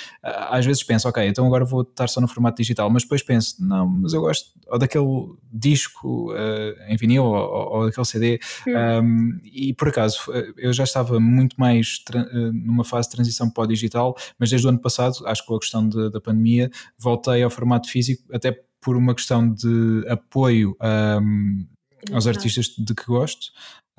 às 0.49 0.65
vezes 0.65 0.83
penso, 0.83 1.07
ok, 1.07 1.25
então 1.27 1.45
agora 1.45 1.63
vou 1.65 1.81
estar 1.81 2.07
só 2.09 2.19
no 2.21 2.27
formato 2.27 2.61
digital, 2.61 2.89
mas 2.89 3.03
depois 3.03 3.21
penso, 3.23 3.55
não, 3.65 3.87
mas 3.87 4.13
eu 4.13 4.21
gosto 4.21 4.51
ou 4.67 4.79
daquele 4.79 5.05
disco 5.51 6.33
eh, 6.35 6.87
em 6.89 6.97
vinil 6.97 7.23
ou, 7.25 7.35
ou- 7.35 7.73
ou 7.79 7.85
daquele 7.85 8.05
CD, 8.05 8.39
um, 8.67 9.39
e 9.43 9.73
por 9.73 9.89
acaso 9.89 10.19
eh, 10.33 10.53
eu 10.57 10.73
já 10.73 10.83
estava 10.83 11.19
muito 11.19 11.55
mais 11.59 12.01
eh, 12.13 12.51
numa 12.53 12.83
fase 12.83 13.09
de 13.09 13.15
transição 13.15 13.49
para 13.49 13.63
o 13.63 13.67
digital, 13.67 14.15
mas 14.39 14.49
desde 14.49 14.65
o 14.67 14.69
ano 14.69 14.79
passado, 14.79 15.15
acho 15.25 15.41
que 15.41 15.47
com 15.47 15.55
a 15.55 15.59
questão 15.59 15.87
de- 15.87 16.09
da 16.11 16.19
pandemia, 16.21 16.69
voltei 16.97 17.43
ao 17.43 17.49
formato 17.49 17.89
físico, 17.89 18.23
até 18.33 18.51
por 18.81 18.95
uma 18.97 19.13
questão 19.15 19.47
de 19.53 20.03
apoio 20.09 20.75
um, 21.21 21.65
aos 22.11 22.27
artistas 22.27 22.65
de 22.77 22.93
que 22.93 23.05
gosto 23.05 23.47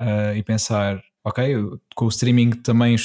uh, 0.01 0.35
e 0.35 0.43
pensar, 0.43 1.01
ok, 1.23 1.55
com 1.95 2.05
o 2.05 2.09
streaming 2.09 2.51
também 2.51 2.95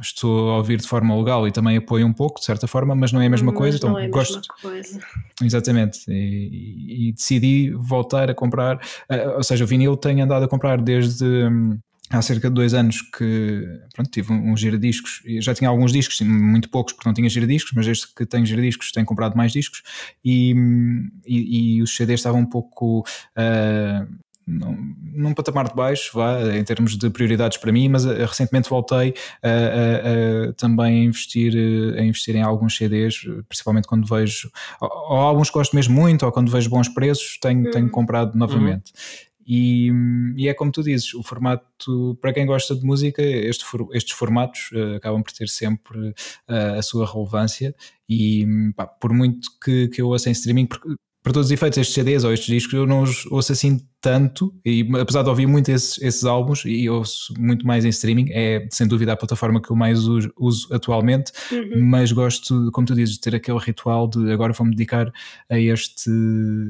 estou 0.00 0.50
a 0.50 0.56
ouvir 0.56 0.80
de 0.80 0.86
forma 0.86 1.16
legal 1.16 1.46
e 1.46 1.52
também 1.52 1.76
apoio 1.76 2.06
um 2.06 2.12
pouco, 2.12 2.40
de 2.40 2.46
certa 2.46 2.66
forma, 2.66 2.94
mas 2.94 3.12
não 3.12 3.20
é 3.20 3.26
a 3.26 3.30
mesma 3.30 3.52
Mas 3.52 3.58
coisa, 3.58 3.76
então 3.76 3.98
é 3.98 4.08
gosto, 4.08 4.48
coisa. 4.60 5.00
Exatamente, 5.42 6.04
e, 6.08 7.08
e 7.08 7.12
decidi 7.12 7.70
voltar 7.72 8.30
a 8.30 8.34
comprar, 8.34 8.80
eh, 9.08 9.28
ou 9.28 9.42
seja, 9.42 9.64
o 9.64 9.66
vinil 9.66 9.96
tenho 9.96 10.24
andado 10.24 10.44
a 10.44 10.48
comprar 10.48 10.80
desde 10.80 11.24
hum, 11.24 11.78
há 12.10 12.22
cerca 12.22 12.48
de 12.48 12.54
dois 12.54 12.74
anos 12.74 13.02
que 13.02 13.66
pronto, 13.94 14.10
tive 14.10 14.32
um, 14.32 14.52
um 14.52 14.56
giradiscos, 14.56 15.22
já 15.40 15.54
tinha 15.54 15.68
alguns 15.70 15.92
discos, 15.92 16.20
muito 16.20 16.68
poucos 16.68 16.92
porque 16.92 17.08
não 17.08 17.14
tinha 17.14 17.28
giradiscos, 17.28 17.72
mas 17.74 17.86
desde 17.86 18.06
que 18.14 18.26
tenho 18.26 18.44
giradiscos 18.46 18.92
tenho 18.92 19.06
comprado 19.06 19.36
mais 19.36 19.52
discos 19.52 19.82
e, 20.24 20.54
hum, 20.54 21.10
e, 21.26 21.76
e 21.76 21.82
os 21.82 21.94
CDs 21.96 22.20
estavam 22.20 22.40
um 22.40 22.46
pouco 22.46 23.04
ah, 23.36 24.06
num, 24.46 24.94
num 25.12 25.34
patamar 25.34 25.68
de 25.68 25.74
baixo, 25.74 26.10
vá, 26.14 26.40
em 26.56 26.62
termos 26.64 26.96
de 26.96 27.10
prioridades 27.10 27.58
para 27.58 27.72
mim, 27.72 27.88
mas 27.88 28.04
eh, 28.06 28.24
recentemente 28.26 28.68
voltei 28.68 29.14
a, 29.42 29.48
a- 29.48 30.48
a 30.50 30.52
também 30.54 31.02
a 31.02 31.04
investir, 31.04 31.54
eh, 31.56 32.00
a 32.00 32.04
investir 32.04 32.36
em 32.36 32.42
alguns 32.42 32.76
CDs, 32.76 33.20
principalmente 33.48 33.86
quando 33.88 34.06
vejo, 34.06 34.50
ou, 34.80 34.88
ou 34.88 35.16
alguns 35.18 35.48
que 35.50 35.54
gosto 35.58 35.74
mesmo 35.74 35.94
muito, 35.94 36.24
ou 36.26 36.32
quando 36.32 36.50
vejo 36.50 36.68
bons 36.70 36.88
preços, 36.88 37.38
tenho, 37.40 37.70
tenho 37.70 37.90
comprado 37.90 38.36
novamente. 38.36 38.92
E, 39.46 39.90
e 40.36 40.48
é 40.48 40.54
como 40.54 40.72
tu 40.72 40.82
dizes, 40.82 41.12
o 41.12 41.22
formato, 41.22 42.16
para 42.20 42.32
quem 42.32 42.46
gosta 42.46 42.74
de 42.74 42.82
música, 42.82 43.20
este 43.22 43.62
estes 43.92 44.14
formatos 44.16 44.70
eh, 44.72 44.96
acabam 44.96 45.22
por 45.22 45.32
ter 45.32 45.48
sempre 45.50 46.14
eh, 46.48 46.78
a 46.78 46.82
sua 46.82 47.06
relevância. 47.10 47.74
E 48.08 48.46
pá, 48.74 48.86
por 48.86 49.12
muito 49.12 49.48
que, 49.62 49.88
que 49.88 50.00
eu 50.00 50.08
ouça 50.08 50.30
em 50.30 50.32
streaming, 50.32 50.64
porque 50.66 50.88
para 51.24 51.32
todos 51.32 51.46
os 51.48 51.52
efeitos, 51.52 51.78
estes 51.78 51.94
CDs 51.94 52.22
ou 52.22 52.32
estes 52.34 52.46
discos 52.48 52.74
eu 52.74 52.86
não 52.86 53.02
os 53.02 53.24
ouço 53.26 53.50
assim 53.50 53.80
tanto, 54.00 54.54
e 54.62 54.86
apesar 55.00 55.22
de 55.22 55.30
ouvir 55.30 55.46
muito 55.46 55.70
esses, 55.70 55.96
esses 56.02 56.24
álbuns 56.26 56.62
e 56.66 56.90
ouço 56.90 57.32
muito 57.38 57.66
mais 57.66 57.86
em 57.86 57.88
streaming, 57.88 58.26
é 58.30 58.68
sem 58.70 58.86
dúvida 58.86 59.14
a 59.14 59.16
plataforma 59.16 59.62
que 59.62 59.70
eu 59.70 59.74
mais 59.76 60.00
uso, 60.06 60.30
uso 60.38 60.68
atualmente, 60.74 61.32
Uhum. 61.50 61.82
mas 61.86 62.12
gosto, 62.12 62.70
como 62.72 62.86
tu 62.86 62.94
dizes, 62.94 63.14
de 63.14 63.20
ter 63.22 63.34
aquele 63.34 63.58
ritual 63.58 64.06
de 64.06 64.30
agora 64.30 64.52
vou-me 64.52 64.72
dedicar 64.76 65.10
a 65.48 65.58
este, 65.58 66.10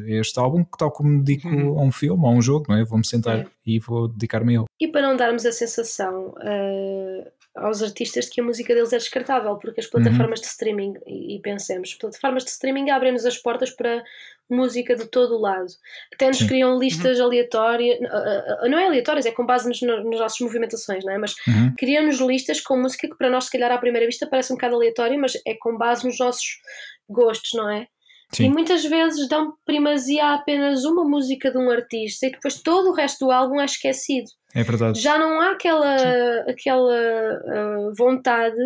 a 0.06 0.12
este 0.20 0.38
álbum, 0.38 0.62
que 0.62 0.78
tal 0.78 0.92
como 0.92 1.08
me 1.10 1.24
dedico 1.24 1.48
Uhum. 1.48 1.76
a 1.76 1.82
um 1.82 1.90
filme, 1.90 2.24
a 2.24 2.30
um 2.30 2.40
jogo, 2.40 2.66
não 2.68 2.76
é? 2.76 2.84
Vou-me 2.84 3.04
sentar 3.04 3.38
É. 3.40 3.46
e 3.66 3.80
vou 3.80 4.06
dedicar-me 4.06 4.54
a 4.56 4.60
ele. 4.60 4.64
E 4.80 4.86
para 4.86 5.02
não 5.02 5.16
darmos 5.16 5.44
a 5.44 5.50
sensação 5.50 6.32
eh, 6.40 7.32
aos 7.56 7.82
artistas 7.82 8.26
de 8.26 8.30
que 8.32 8.40
a 8.40 8.44
música 8.44 8.72
deles 8.74 8.92
é 8.92 8.98
descartável, 8.98 9.56
porque 9.56 9.80
as 9.80 9.86
plataformas 9.88 10.40
de 10.40 10.46
streaming, 10.46 10.94
e, 11.06 11.36
e 11.36 11.40
pensemos, 11.40 11.94
plataformas 11.94 12.44
de 12.44 12.50
streaming 12.50 12.90
abrem-nos 12.90 13.24
as 13.24 13.38
portas 13.38 13.70
para 13.70 14.02
música 14.50 14.94
de 14.94 15.06
todo 15.06 15.36
o 15.36 15.40
lado. 15.40 15.66
Até 16.14 16.28
nos 16.28 16.38
Sim. 16.38 16.46
criam 16.46 16.78
listas 16.78 17.18
aleatórias, 17.20 17.98
ah, 18.10 18.58
ah, 18.62 18.68
não 18.68 18.78
é 18.78 18.86
aleatórias, 18.86 19.26
é 19.26 19.30
com 19.30 19.44
base 19.46 19.68
nos, 19.68 19.80
nas 19.82 20.20
nossas 20.20 20.38
movimentações, 20.40 21.04
não 21.04 21.12
é? 21.12 21.18
Mas 21.18 21.34
Uhum. 21.48 21.74
criam-nos 21.78 22.20
listas 22.20 22.60
com 22.60 22.76
música 22.76 23.08
que 23.08 23.16
para 23.16 23.30
nós, 23.30 23.44
se 23.44 23.50
calhar, 23.50 23.72
à 23.72 23.78
primeira 23.78 24.06
vista 24.06 24.26
parece 24.28 24.52
um 24.52 24.56
bocado 24.56 24.76
aleatório, 24.76 25.18
mas 25.20 25.32
é 25.46 25.54
com 25.58 25.76
base 25.78 26.06
nos 26.06 26.18
nossos 26.18 26.44
gostos, 27.08 27.50
não 27.54 27.68
é? 27.70 27.86
E 28.32 28.36
Sim, 28.36 28.48
muitas 28.48 28.84
vezes 28.84 29.28
dão 29.28 29.52
primazia 29.64 30.24
a 30.24 30.34
apenas 30.34 30.84
uma 30.84 31.04
música 31.04 31.50
de 31.52 31.58
um 31.58 31.70
artista 31.70 32.26
e 32.26 32.32
depois 32.32 32.60
todo 32.60 32.90
o 32.90 32.94
resto 32.94 33.26
do 33.26 33.30
álbum 33.30 33.60
é 33.60 33.64
esquecido. 33.64 34.26
é 34.54 34.62
verdade. 34.62 34.98
Já 35.00 35.16
não 35.18 35.40
há 35.40 35.52
aquela, 35.52 35.94
aquela 36.48 36.92
ah, 36.94 37.92
vontade 37.96 38.56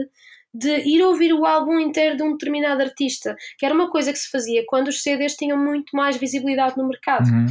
de 0.54 0.78
ir 0.88 1.02
ouvir 1.02 1.32
o 1.32 1.44
álbum 1.44 1.78
inteiro 1.78 2.16
de 2.16 2.22
um 2.22 2.32
determinado 2.32 2.82
artista, 2.82 3.36
que 3.58 3.66
era 3.66 3.74
uma 3.74 3.90
coisa 3.90 4.12
que 4.12 4.18
se 4.18 4.30
fazia 4.30 4.62
quando 4.66 4.88
os 4.88 5.02
CDs 5.02 5.34
tinham 5.34 5.58
muito 5.58 5.94
mais 5.94 6.16
visibilidade 6.16 6.76
no 6.76 6.88
mercado. 6.88 7.28
Uhum. 7.28 7.46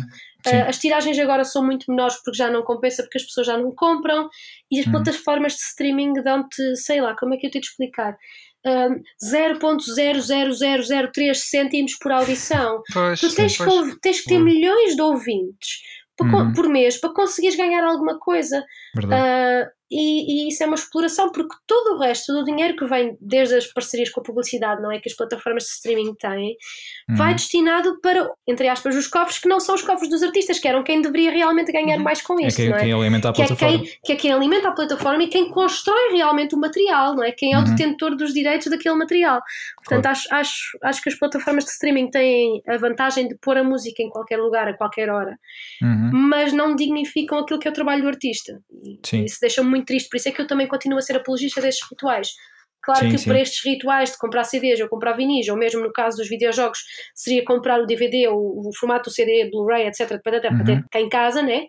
Uh, 0.46 0.70
as 0.70 0.78
tiragens 0.80 1.18
agora 1.20 1.44
são 1.44 1.66
muito 1.66 1.86
menores 1.90 2.16
porque 2.24 2.38
já 2.38 2.50
não 2.50 2.64
compensa, 2.64 3.04
porque 3.04 3.18
as 3.18 3.24
pessoas 3.26 3.48
já 3.48 3.58
não 3.58 3.74
compram 3.76 4.30
e 4.72 4.80
as 4.80 4.86
Uhum. 4.86 4.94
plataformas 4.94 5.54
de 5.54 5.60
streaming 5.60 6.14
dão-te, 6.24 6.76
sei 6.76 7.02
lá, 7.02 7.16
como 7.18 7.34
é 7.34 7.38
que 7.38 7.48
eu 7.48 7.52
tenho 7.52 7.62
de 7.62 7.68
explicar? 7.68 8.16
Um, 8.66 9.02
0.00003 9.24 11.36
cêntimos 11.36 11.96
por 12.00 12.12
audição. 12.12 12.82
Pois, 12.94 13.20
Tu 13.20 13.34
tens, 13.36 13.58
pois. 13.58 13.94
que, 13.94 14.00
tens 14.02 14.22
que 14.22 14.30
ter 14.30 14.38
Uhum. 14.38 14.44
milhões 14.44 14.96
de 14.96 15.02
ouvintes 15.02 15.82
co- 16.18 16.26
Uhum. 16.26 16.54
por 16.54 16.68
mês 16.68 16.98
para 17.00 17.14
conseguires 17.14 17.56
ganhar 17.56 17.84
alguma 17.84 18.18
coisa. 18.20 18.64
Ah, 19.16 19.70
e, 19.90 20.46
e 20.46 20.50
isso 20.50 20.62
é 20.62 20.66
uma 20.66 20.76
exploração, 20.76 21.32
porque 21.32 21.56
todo 21.66 21.96
o 21.96 22.00
resto 22.00 22.34
do 22.34 22.44
dinheiro 22.44 22.76
que 22.76 22.86
vem 22.86 23.18
desde 23.22 23.56
as 23.56 23.68
parcerias 23.68 24.10
com 24.10 24.20
a 24.20 24.24
publicidade, 24.24 24.82
não 24.82 24.92
é? 24.92 25.00
Que 25.00 25.08
as 25.08 25.16
plataformas 25.16 25.64
de 25.64 25.70
streaming 25.70 26.14
têm, 26.16 26.58
vai 27.16 27.30
Uhum. 27.30 27.36
destinado 27.38 27.98
para, 28.02 28.30
entre 28.46 28.68
aspas, 28.68 28.98
os 28.98 29.08
cofres 29.08 29.40
que 29.40 29.48
não 29.48 29.62
são 29.62 29.76
os 29.76 29.82
cofres 29.82 30.10
dos 30.10 30.22
artistas, 30.24 30.60
que 30.60 30.68
eram 30.68 30.84
quem 30.84 31.02
deveria 31.02 31.32
realmente 31.32 31.72
ganhar 31.72 31.96
Uhum. 32.00 32.04
mais 32.04 32.22
com 32.22 32.38
É 32.38 32.48
isto, 32.48 32.58
quem, 32.58 32.70
não 32.70 32.76
é? 32.76 32.80
quem 32.82 32.92
alimenta 32.92 33.30
a 33.30 33.34
que 33.34 33.42
é, 33.42 33.46
plataforma. 33.48 33.78
quem, 33.80 33.92
que 34.04 34.12
é 34.12 34.16
quem 34.18 34.34
alimenta 34.34 34.68
a 34.68 34.72
plataforma 34.74 35.24
e 35.24 35.28
quem 35.30 35.50
constrói 35.52 36.12
realmente 36.12 36.54
o 36.54 36.60
material, 36.60 37.16
não 37.16 37.24
é? 37.24 37.32
Quem 37.32 37.54
é 37.54 37.58
o 37.58 37.60
Uhum. 37.62 37.66
detentor 37.74 38.14
dos 38.18 38.34
direitos 38.34 38.68
daquele 38.70 38.96
material. 38.96 39.42
Portanto, 39.78 40.02
Claro. 40.04 40.10
acho, 40.10 40.28
acho, 40.36 40.78
acho 40.84 41.02
que 41.02 41.08
as 41.08 41.16
plataformas 41.16 41.64
de 41.64 41.72
streaming 41.72 42.10
têm 42.12 42.62
a 42.68 42.76
vantagem 42.76 43.30
de 43.30 43.36
pôr 43.38 43.58
a 43.58 43.64
música 43.64 44.04
em 44.04 44.10
qualquer 44.10 44.38
lugar, 44.38 44.68
a 44.68 44.74
qualquer 44.76 45.10
hora, 45.10 45.40
Uhum. 45.82 46.12
mas 46.14 46.52
não 46.52 46.76
dignificam 46.76 47.40
aquilo 47.40 47.58
que 47.58 47.70
é 47.70 47.72
o 47.72 47.74
trabalho 47.74 48.02
do 48.02 48.10
artista. 48.10 48.60
Sim. 49.04 49.26
isso 49.26 49.38
deixa-me 49.42 49.70
muito 49.70 49.86
triste, 49.86 50.10
por 50.10 50.18
isso 50.18 50.30
é 50.30 50.32
que 50.32 50.42
eu 50.42 50.48
também 50.48 50.68
continuo 50.68 50.98
a 51.00 51.02
ser 51.02 51.16
apologista 51.18 51.62
destes 51.62 51.88
rituais. 51.90 52.30
Claro 52.82 53.02
Sim, 53.06 53.12
que 53.12 53.18
sim. 53.18 53.30
para 53.30 53.40
estes 53.42 53.66
rituais 53.66 54.12
de 54.12 54.18
comprar 54.18 54.44
CDs 54.46 54.80
ou 54.80 54.88
comprar 54.88 55.14
vinis, 55.14 55.48
ou 55.50 55.58
mesmo 55.58 55.82
no 55.82 55.92
caso 55.92 56.18
dos 56.18 56.30
videojogos, 56.30 56.80
seria 57.14 57.44
comprar 57.44 57.82
o 57.82 57.86
DVD, 57.86 58.30
o, 58.30 58.70
o 58.70 58.72
formato 58.80 59.10
do 59.10 59.14
CD, 59.14 59.50
Blu-ray, 59.50 59.88
etc., 59.88 60.22
para 60.24 60.40
ter, 60.40 60.50
para 60.56 60.64
ter 60.66 60.74
Uhum. 60.78 60.84
cá 60.90 61.02
em 61.02 61.10
casa, 61.10 61.42
né? 61.42 61.66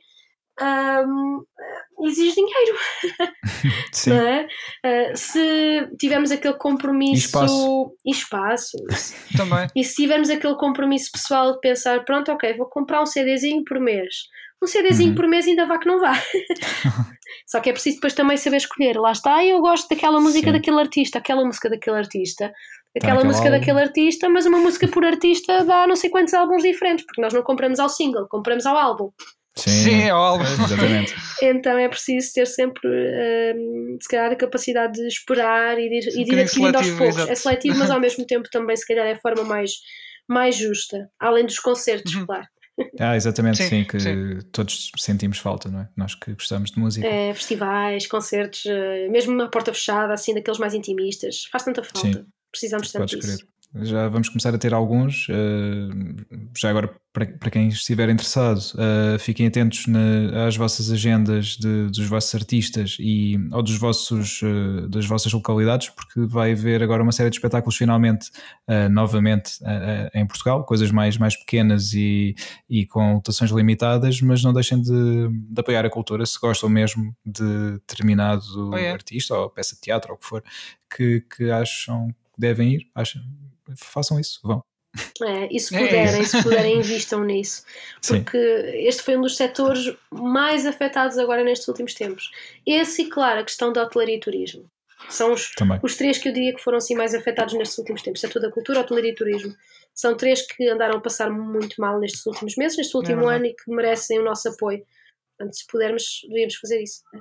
Ahm, 0.60 1.40
exige 2.06 2.34
dinheiro, 2.34 2.76
Sim. 3.92 4.12
é? 4.12 4.46
Ah, 4.84 5.16
se 5.16 5.88
tivermos 5.98 6.30
aquele 6.30 6.54
compromisso 6.54 7.12
E 7.14 7.18
espaço. 7.18 7.96
e 8.04 8.10
espaço, 8.10 8.76
Também. 9.36 9.66
e 9.74 9.84
se 9.84 9.94
tivermos 9.94 10.30
aquele 10.30 10.56
compromisso 10.56 11.10
pessoal 11.12 11.52
de 11.54 11.60
pensar, 11.60 12.04
pronto, 12.04 12.30
ok, 12.32 12.56
vou 12.56 12.68
comprar 12.68 13.02
um 13.02 13.06
CDzinho 13.06 13.64
por 13.64 13.80
mês. 13.80 14.14
Um 14.62 14.66
CDzinho 14.66 15.10
Uhum. 15.10 15.14
por 15.14 15.28
mês 15.28 15.46
ainda 15.46 15.66
vá 15.66 15.78
que 15.78 15.86
não 15.86 16.00
vá. 16.00 16.12
Só 17.46 17.60
que 17.60 17.70
é 17.70 17.72
preciso 17.72 17.96
depois 17.96 18.14
também 18.14 18.36
saber 18.36 18.56
escolher. 18.56 18.96
Lá 18.98 19.12
está, 19.12 19.44
eu 19.44 19.60
gosto 19.60 19.88
daquela 19.88 20.20
música 20.20 20.46
Sim. 20.48 20.52
daquele 20.52 20.80
artista, 20.80 21.18
aquela 21.18 21.44
música 21.44 21.68
daquele 21.70 21.96
artista, 21.96 22.52
aquela 22.96 23.14
naquele 23.14 23.28
música 23.28 23.46
álbum. 23.48 23.58
daquele 23.60 23.80
artista, 23.80 24.28
mas 24.28 24.46
uma 24.46 24.58
música 24.58 24.88
por 24.88 25.04
artista 25.04 25.64
dá 25.64 25.86
não 25.86 25.94
sei 25.96 26.10
quantos 26.10 26.34
álbuns 26.34 26.62
diferentes, 26.62 27.04
porque 27.06 27.20
nós 27.20 27.32
não 27.32 27.42
compramos 27.42 27.78
ao 27.78 27.88
single, 27.88 28.26
compramos 28.28 28.66
ao 28.66 28.76
álbum. 28.76 29.10
Sim, 29.56 30.02
é 30.02 30.14
o 30.14 30.16
álbum. 30.16 30.44
Exatamente. 30.44 31.14
Então 31.42 31.78
é 31.78 31.88
preciso 31.88 32.32
ter 32.34 32.46
sempre, 32.46 32.88
hum, 33.56 33.96
se 34.02 34.08
calhar, 34.08 34.32
a 34.32 34.36
capacidade 34.36 34.94
de 34.94 35.06
esperar 35.06 35.78
e 35.78 35.88
de, 35.88 35.94
ir- 35.96 36.20
e 36.20 36.24
de 36.24 36.32
ir 36.34 36.40
adquirindo 36.40 36.76
aos 36.78 36.90
poucos. 36.90 37.14
exato. 37.16 37.30
É 37.32 37.34
seletivo, 37.36 37.78
mas 37.78 37.90
ao 37.90 37.98
mesmo 38.00 38.26
tempo 38.26 38.48
também, 38.50 38.76
se 38.76 38.84
calhar, 38.86 39.06
é 39.06 39.12
a 39.12 39.20
forma 39.20 39.44
mais, 39.44 39.70
mais 40.28 40.56
justa, 40.56 41.08
além 41.20 41.44
dos 41.46 41.58
concertos, 41.60 42.14
Uhum. 42.16 42.26
claro. 42.26 42.44
Ah, 43.00 43.14
exatamente, 43.14 43.58
Sim, 43.58 43.68
sim, 43.68 43.84
que 43.84 44.00
sim. 44.00 44.38
todos 44.50 44.90
sentimos 44.96 45.38
falta, 45.38 45.68
não 45.70 45.82
é? 45.82 45.88
Nós 45.96 46.16
que 46.16 46.32
gostamos 46.32 46.72
de 46.72 46.80
música. 46.80 47.06
É, 47.06 47.32
festivais, 47.32 48.08
concertos, 48.08 48.66
eh, 48.66 49.08
mesmo 49.08 49.32
uma 49.32 49.48
porta 49.48 49.72
fechada, 49.72 50.12
assim, 50.12 50.34
daqueles 50.34 50.58
mais 50.58 50.74
intimistas. 50.74 51.44
Faz 51.44 51.62
tanta 51.62 51.82
falta. 51.84 52.00
Sim. 52.00 52.26
Precisamos 52.50 52.90
tanto 52.90 53.06
disso. 53.06 53.36
crer. 53.38 53.48
Já 53.74 54.08
vamos 54.08 54.28
começar 54.28 54.54
a 54.54 54.58
ter 54.58 54.72
alguns. 54.72 55.26
já 56.56 56.70
agora, 56.70 56.94
para, 57.12 57.26
para 57.26 57.50
quem 57.50 57.68
estiver 57.68 58.08
interessado, 58.08 58.60
fiquem 59.18 59.46
atentos 59.46 59.84
às 60.46 60.56
vossas 60.56 60.90
agendas 60.90 61.56
de, 61.56 61.86
dos 61.88 62.06
vossos 62.06 62.34
artistas 62.34 62.96
e 62.98 63.36
ou 63.52 63.62
dos 63.62 63.76
vossos, 63.76 64.40
das 64.88 65.06
vossas 65.06 65.32
localidades, 65.32 65.90
porque 65.90 66.26
vai 66.26 66.52
haver 66.52 66.82
agora 66.82 67.02
uma 67.02 67.12
série 67.12 67.30
de 67.30 67.36
espetáculos 67.36 67.76
finalmente 67.76 68.30
novamente 68.90 69.58
em 70.14 70.26
Portugal, 70.26 70.64
coisas 70.64 70.90
mais, 70.90 71.18
mais 71.18 71.36
pequenas 71.36 71.92
e, 71.92 72.34
e 72.68 72.86
com 72.86 73.14
lotações 73.14 73.50
limitadas, 73.50 74.20
mas 74.20 74.42
não 74.42 74.52
deixem 74.52 74.80
de, 74.80 75.28
de 75.28 75.60
apoiar 75.60 75.84
a 75.84 75.90
cultura 75.90 76.24
se 76.24 76.38
gostam 76.38 76.68
mesmo 76.68 77.14
de 77.24 77.72
determinado 77.72 78.70
oh, 78.70 78.76
yeah. 78.76 78.92
artista 78.92 79.34
ou 79.34 79.50
peça 79.50 79.74
de 79.74 79.80
teatro 79.80 80.10
ou 80.10 80.16
o 80.16 80.18
que 80.18 80.26
for, 80.26 80.42
que, 80.94 81.20
que 81.36 81.50
acham 81.50 82.08
que 82.08 82.40
devem 82.40 82.74
ir, 82.74 82.90
acham, 82.94 83.22
façam 83.76 84.18
isso, 84.18 84.40
vão. 84.42 84.62
É, 85.22 85.48
e 85.54 85.60
se 85.60 85.74
é 85.74 85.78
puderem, 85.78 86.20
é 86.20 86.24
se 86.24 86.42
puderem, 86.42 86.78
invistam 86.78 87.22
nisso. 87.22 87.62
Porque 88.06 88.38
Sim. 88.38 88.88
este 88.88 89.02
foi 89.02 89.16
um 89.16 89.20
dos 89.20 89.36
setores 89.36 89.94
mais 90.10 90.66
afetados 90.66 91.18
agora 91.18 91.44
nestes 91.44 91.68
últimos 91.68 91.94
tempos. 91.94 92.30
Esse 92.66 93.02
e, 93.02 93.10
claro, 93.10 93.40
a 93.40 93.44
questão 93.44 93.72
da 93.72 93.82
hotelaria 93.82 94.16
e 94.16 94.20
turismo. 94.20 94.64
São 95.08 95.32
os, 95.32 95.52
os 95.82 95.96
três 95.96 96.18
que 96.18 96.28
eu 96.28 96.32
diria 96.32 96.54
que 96.54 96.62
foram 96.62 96.78
assim 96.78 96.94
mais 96.94 97.14
afetados 97.14 97.54
nestes 97.54 97.78
últimos 97.78 98.02
tempos: 98.02 98.20
setor 98.20 98.42
da 98.42 98.50
cultura, 98.50 98.80
hotelaria 98.80 99.12
e 99.12 99.14
turismo. 99.14 99.54
São 99.94 100.16
três 100.16 100.42
que 100.42 100.68
andaram 100.68 100.96
a 100.96 101.00
passar 101.00 101.30
muito 101.30 101.80
mal 101.80 101.98
nestes 102.00 102.24
últimos 102.26 102.56
meses, 102.56 102.76
neste 102.76 102.96
último 102.96 103.30
é 103.30 103.36
ano 103.36 103.46
e 103.46 103.54
que 103.54 103.70
merecem 103.70 104.18
o 104.18 104.24
nosso 104.24 104.48
apoio. 104.48 104.84
Portanto, 105.36 105.56
se 105.56 105.66
pudermos, 105.66 106.20
devíamos 106.28 106.56
fazer 106.56 106.82
isso. 106.82 107.02
Né? 107.12 107.20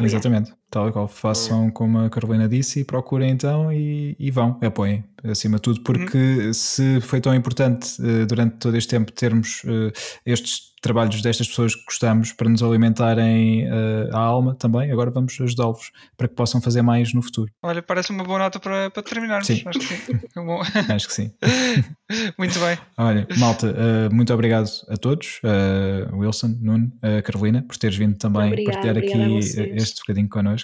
Exatamente, 0.00 0.54
tal 0.70 0.88
e 0.88 0.92
qual. 0.92 1.08
Façam 1.08 1.70
como 1.70 1.98
a 1.98 2.10
Carolina 2.10 2.48
disse 2.48 2.80
e 2.80 2.84
procurem 2.84 3.30
então 3.30 3.72
e, 3.72 4.16
e 4.18 4.30
vão, 4.30 4.58
apoiem, 4.62 5.04
acima 5.24 5.56
de 5.56 5.62
tudo, 5.62 5.82
porque 5.82 6.18
uhum. 6.18 6.52
se 6.52 7.00
foi 7.00 7.20
tão 7.20 7.34
importante 7.34 8.00
uh, 8.00 8.26
durante 8.26 8.56
todo 8.56 8.76
este 8.76 8.88
tempo 8.88 9.12
termos 9.12 9.62
uh, 9.64 9.92
estes 10.24 10.68
trabalhos 10.80 11.20
destas 11.20 11.48
pessoas 11.48 11.74
que 11.74 11.84
gostamos 11.84 12.32
para 12.32 12.48
nos 12.48 12.62
alimentarem 12.62 13.66
uh, 13.66 14.14
a 14.14 14.18
alma 14.18 14.54
também, 14.54 14.90
agora 14.90 15.10
vamos 15.10 15.36
ajudá-los 15.40 15.90
para 16.16 16.28
que 16.28 16.34
possam 16.34 16.60
fazer 16.60 16.82
mais 16.82 17.12
no 17.12 17.22
futuro. 17.22 17.50
Olha, 17.62 17.82
parece 17.82 18.10
uma 18.10 18.24
boa 18.24 18.38
nota 18.38 18.58
para, 18.60 18.90
para 18.90 19.02
terminarmos. 19.02 19.46
Sim. 19.46 19.62
Acho 19.66 19.78
que 19.78 19.86
sim. 19.86 20.20
É 20.88 20.92
Acho 20.92 21.08
que 21.08 21.14
sim. 21.14 21.32
muito 22.38 22.58
bem. 22.58 22.78
Olha, 22.96 23.26
malta, 23.36 23.66
uh, 23.68 24.14
muito 24.14 24.32
obrigado 24.32 24.68
a 24.88 24.96
todos, 24.96 25.40
uh, 25.44 26.16
Wilson, 26.16 26.56
Nuno, 26.60 26.92
Carolina, 27.24 27.62
por 27.62 27.76
teres 27.76 27.96
vindo 27.96 28.16
também 28.16 28.48
obrigado, 28.48 28.74
partilhar 28.74 28.98
aqui 28.98 29.38
este 29.76 30.00
bocadinho 30.00 30.28
connosco. 30.28 30.57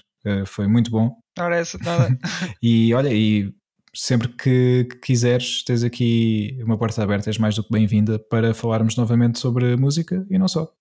Foi 0.47 0.67
muito 0.67 0.91
bom. 0.91 1.17
Ora, 1.39 1.57
essa, 1.57 1.79
nada. 1.79 2.17
e 2.63 2.95
olha, 2.95 3.13
e 3.13 3.53
sempre 3.95 4.29
que, 4.29 4.87
que, 4.91 4.97
quiseres, 4.99 5.63
tens 5.63 5.83
aqui 5.83 6.59
uma 6.63 6.77
porta 6.77 7.03
aberta, 7.03 7.31
és 7.31 7.39
mais 7.39 7.55
do 7.55 7.63
que 7.63 7.71
bem-vinda 7.71 8.19
para 8.19 8.53
falarmos 8.53 8.97
novamente 8.97 9.39
sobre 9.39 9.77
música 9.77 10.27
e 10.31 10.39
não 10.39 10.49
só. 10.49 10.73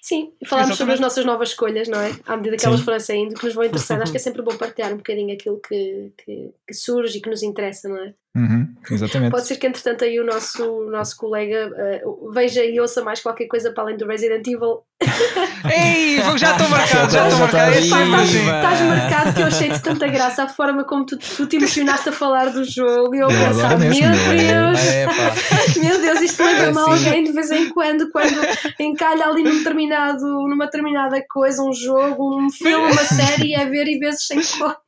Sim, 0.00 0.32
e 0.40 0.46
falarmos 0.46 0.76
sobre 0.76 0.94
as 0.94 1.00
nossas 1.00 1.24
novas 1.24 1.48
escolhas, 1.48 1.88
não 1.88 1.98
é? 1.98 2.12
À 2.26 2.36
medida 2.36 2.54
que 2.54 2.62
Sim. 2.62 2.68
elas 2.68 2.80
forem 2.80 3.00
saindo, 3.00 3.34
que 3.34 3.44
nos 3.44 3.54
vão 3.54 3.64
interessar. 3.64 4.00
Acho 4.00 4.12
que 4.12 4.18
é 4.18 4.20
sempre 4.22 4.40
bom 4.40 4.56
partilhar 4.56 4.92
um 4.92 4.98
bocadinho 4.98 5.34
aquilo 5.34 5.60
que, 5.60 6.12
que, 6.16 6.54
que 6.64 6.74
surge 6.74 7.18
e 7.18 7.20
que 7.20 7.28
nos 7.28 7.42
interessa, 7.42 7.88
não 7.88 7.96
é? 7.96 8.14
Uhum, 8.36 8.68
exatamente. 8.90 9.30
Pode 9.30 9.46
ser 9.46 9.56
que 9.56 9.66
entretanto 9.66 10.04
aí 10.04 10.20
o 10.20 10.24
nosso, 10.24 10.62
o 10.62 10.90
nosso 10.90 11.16
colega 11.16 11.70
uh, 12.04 12.30
veja 12.32 12.62
e 12.62 12.78
ouça 12.78 13.02
mais 13.02 13.22
qualquer 13.22 13.46
coisa 13.46 13.72
para 13.72 13.84
além 13.84 13.96
do 13.96 14.06
Resident 14.06 14.46
Evil. 14.46 14.82
Ei, 15.64 16.18
já 16.36 16.52
estou 16.52 16.68
marcado, 16.68 17.12
já 17.12 17.28
estou 17.28 17.38
marcado. 17.40 17.72
Estás 17.72 18.80
marcado 18.82 19.34
que 19.34 19.40
eu 19.40 19.46
achei-te 19.46 19.80
tanta 19.80 20.06
graça 20.08 20.42
a 20.42 20.48
forma 20.48 20.84
como 20.84 21.06
tu, 21.06 21.16
tu 21.16 21.46
te 21.46 21.56
emocionaste 21.56 22.10
a 22.10 22.12
falar 22.12 22.50
do 22.50 22.62
jogo 22.62 23.14
e 23.14 23.20
eu 23.20 23.30
é, 23.30 23.48
pensava, 23.48 23.76
meu 23.78 23.90
Deus, 23.90 24.80
é, 24.86 25.06
meu 25.80 26.00
Deus, 26.02 26.20
isto 26.20 26.44
lembra-me 26.44 26.76
é, 26.76 26.80
alguém 26.80 27.24
de 27.24 27.32
vez 27.32 27.50
em 27.50 27.70
quando, 27.70 28.10
quando 28.10 28.38
encalha 28.78 29.28
ali 29.28 29.44
num 29.44 29.56
determinado, 29.56 30.26
numa 30.46 30.66
determinada 30.66 31.24
coisa, 31.26 31.62
um 31.62 31.72
jogo, 31.72 32.38
um 32.38 32.50
filme, 32.50 32.92
uma 32.92 33.04
série, 33.04 33.54
é 33.54 33.64
ver 33.64 33.88
e 33.88 33.98
vezes 33.98 34.26
sem 34.26 34.42
conta. 34.42 34.85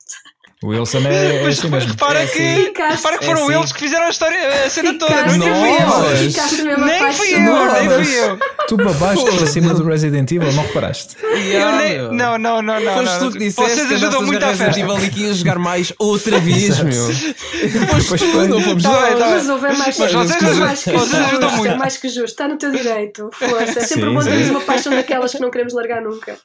O 0.60 0.68
Wilson 0.68 0.98
é, 1.06 1.36
é 1.36 1.44
mas, 1.44 1.56
assim 1.56 1.68
mesmo. 1.68 1.90
Repara, 1.90 2.20
é 2.20 2.26
que, 2.26 2.38
assim. 2.40 2.64
repara 2.96 3.18
que 3.18 3.26
foram 3.26 3.42
é 3.42 3.44
assim. 3.44 3.58
eles 3.58 3.72
que 3.72 3.78
fizeram 3.78 4.06
a, 4.06 4.10
história, 4.10 4.64
a 4.64 4.68
cena 4.68 4.94
toda, 4.94 5.14
não 5.36 5.46
fui 5.46 5.70
eu. 5.70 6.78
Nem 6.84 7.12
fui 7.12 7.34
eu, 7.34 7.72
nem 7.72 7.90
fui 8.04 8.18
eu. 8.18 8.38
Tu 8.66 8.76
babaste 8.76 9.24
por 9.24 9.46
cima 9.46 9.72
do 9.72 9.84
Resident 9.84 10.32
Evil, 10.32 10.52
não 10.52 10.64
reparaste? 10.64 11.16
Nem, 11.22 11.98
não, 12.10 12.36
não, 12.36 12.60
não, 12.60 12.80
não. 12.80 12.94
Foste 12.94 13.18
tu 13.20 13.30
que 13.30 13.38
disseste 13.38 13.70
Vocês 13.70 13.92
ajudam 13.92 14.22
muito 14.22 14.44
a 14.44 14.48
Resident 14.48 14.76
Evil 14.78 15.04
e 15.04 15.10
que 15.10 15.20
ias 15.20 15.36
jogar 15.36 15.60
mais 15.60 15.92
outra 15.96 16.40
vez, 16.40 16.80
meu. 16.80 17.06
Depois 17.06 18.06
foi, 18.06 18.48
não 18.48 18.60
fomos 18.60 18.82
tá 18.82 19.10
jogar. 19.10 19.30
Mas 19.30 19.48
houve 19.48 19.72
mais 19.78 19.96
que 19.96 20.08
justo. 20.08 20.92
Vocês 20.92 21.14
ajudam 21.14 21.56
muito. 21.56 21.76
mais 21.76 21.96
que 21.96 22.08
justo, 22.08 22.24
está 22.24 22.48
no 22.48 22.58
teu 22.58 22.72
direito. 22.72 23.30
Força. 23.32 23.78
É 23.78 23.84
sempre 23.84 24.10
bom 24.10 24.20
termos 24.24 24.50
uma 24.50 24.60
paixão 24.62 24.92
daquelas 24.92 25.30
que 25.30 25.40
não 25.40 25.52
queremos 25.52 25.72
largar 25.72 26.02
nunca. 26.02 26.36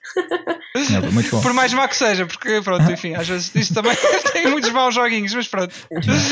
Muito 1.11 1.31
bom. 1.31 1.41
Por 1.41 1.53
mais 1.53 1.73
má 1.73 1.87
que 1.87 1.97
seja, 1.97 2.27
porque 2.27 2.61
pronto, 2.61 2.91
enfim, 2.91 3.15
às 3.15 3.27
vezes 3.27 3.51
isto 3.55 3.73
também 3.73 3.95
tem 4.33 4.47
muitos 4.47 4.71
maus 4.71 4.95
joguinhos, 4.95 5.33
mas 5.33 5.47
pronto. 5.47 5.73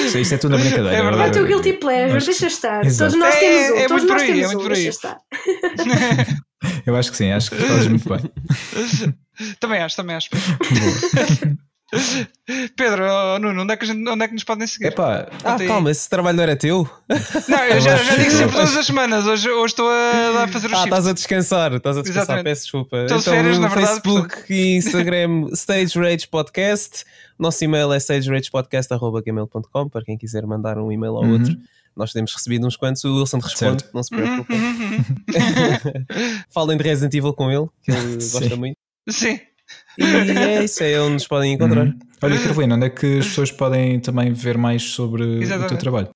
Isso, 0.06 0.18
isso 0.18 0.34
é 0.34 0.38
tudo 0.38 0.58
na 0.58 0.58
brincadeira. 0.58 0.96
É 0.96 1.02
verdade. 1.02 1.24
É 1.24 1.28
o 1.28 1.32
teu 1.32 1.46
guilty 1.46 1.74
pleasure, 1.74 2.14
mas, 2.14 2.26
deixa 2.26 2.48
estar. 2.48 2.86
Exato. 2.86 3.12
Todos 3.12 3.26
nós 3.26 3.40
temos 3.40 3.70
um. 3.70 3.76
É, 3.76 3.84
é 3.84 3.88
todos 3.88 4.04
nós 4.06 4.22
aí, 4.22 4.28
temos 4.28 4.52
é 4.52 4.58
um, 4.58 4.68
deixa 4.68 4.90
estar. 4.90 5.18
Eu 6.86 6.96
acho 6.96 7.12
que 7.12 7.18
sim, 7.18 7.32
acho 7.32 7.50
que 7.50 7.58
fazes 7.58 7.88
muito 7.88 8.08
bem. 8.08 8.20
também 9.60 9.82
acho, 9.82 9.96
também 9.96 10.16
acho. 10.16 10.30
Pedro, 12.78 13.06
oh, 13.06 13.40
Nuno, 13.40 13.64
onde 13.64 13.74
é, 13.74 13.78
que 13.78 13.86
gente, 13.86 14.08
onde 14.08 14.24
é 14.24 14.28
que 14.28 14.34
nos 14.34 14.46
podem 14.46 14.66
seguir? 14.66 14.88
Epá, 14.88 15.28
ah, 15.44 15.58
calma, 15.68 15.92
esse 15.92 16.10
trabalho 16.10 16.38
não 16.38 16.44
era 16.44 16.56
teu? 16.56 16.90
Não, 17.50 17.64
eu 17.66 17.82
já, 17.82 17.98
já 17.98 18.16
digo 18.16 18.32
sempre 18.32 18.56
todas 18.56 18.78
as 18.78 18.86
semanas. 18.86 19.26
Hoje, 19.26 19.50
hoje 19.50 19.74
estou 19.74 19.90
a, 19.90 20.44
a 20.44 20.48
fazer 20.48 20.72
o 20.72 20.78
Ah, 20.78 20.84
estás 20.86 21.08
a 21.08 21.14
descansar, 21.14 21.74
estás 21.74 21.98
a 21.98 22.02
descansar, 22.02 22.24
Exatamente. 22.24 22.44
peço 22.46 22.62
desculpa. 22.62 22.98
Estou 22.98 23.18
então, 23.20 23.34
férias, 23.34 23.58
no 23.58 23.68
verdade, 23.68 23.88
Facebook 23.88 24.30
portanto... 24.30 24.50
e 24.52 24.78
Instagram 24.78 25.50
Stage 25.54 26.00
Rage 26.00 26.28
Podcast. 26.28 27.04
Nosso 27.42 27.64
e-mail 27.64 27.92
é 27.92 28.00
stageragepodcast.gmail.com 28.00 29.90
para 29.90 30.06
quem 30.06 30.16
quiser 30.16 30.46
mandar 30.46 30.78
um 30.78 30.92
e-mail 30.92 31.16
ao 31.16 31.24
uhum. 31.24 31.34
outro. 31.34 31.58
Nós 31.98 32.14
temos 32.14 32.32
recebido 32.36 32.68
uns 32.68 32.78
quantos, 32.78 33.04
o 33.04 33.18
Wilson 33.18 33.40
responde, 33.40 33.82
certo. 33.82 33.96
não 33.96 34.04
se 34.04 34.12
preocupe. 34.12 34.54
Uhum, 34.54 34.60
uhum, 34.60 34.98
uhum. 34.98 36.06
Falem 36.54 36.78
de 36.78 36.84
Resident 36.84 37.16
Evil 37.16 37.34
com 37.34 37.50
ele, 37.50 37.68
que 37.82 37.92
ele 37.92 38.14
gosta 38.32 38.56
muito. 38.56 38.78
Sim. 39.10 39.40
E 39.98 40.04
é 40.04 40.64
isso, 40.64 40.84
é 40.84 41.02
onde 41.02 41.14
nos 41.14 41.28
podem 41.28 41.54
encontrar. 41.54 41.88
Uhum. 41.88 42.00
Olha, 42.22 42.40
Carolina, 42.40 42.76
onde 42.76 42.86
é 42.86 42.90
que 42.92 43.18
as 43.18 43.28
pessoas 43.30 43.52
podem 43.52 44.00
também 44.00 44.32
ver 44.32 44.56
mais 44.56 44.84
sobre 44.84 45.24
Exatamente. 45.42 45.66
o 45.66 45.70
teu 45.70 45.78
trabalho? 45.80 46.10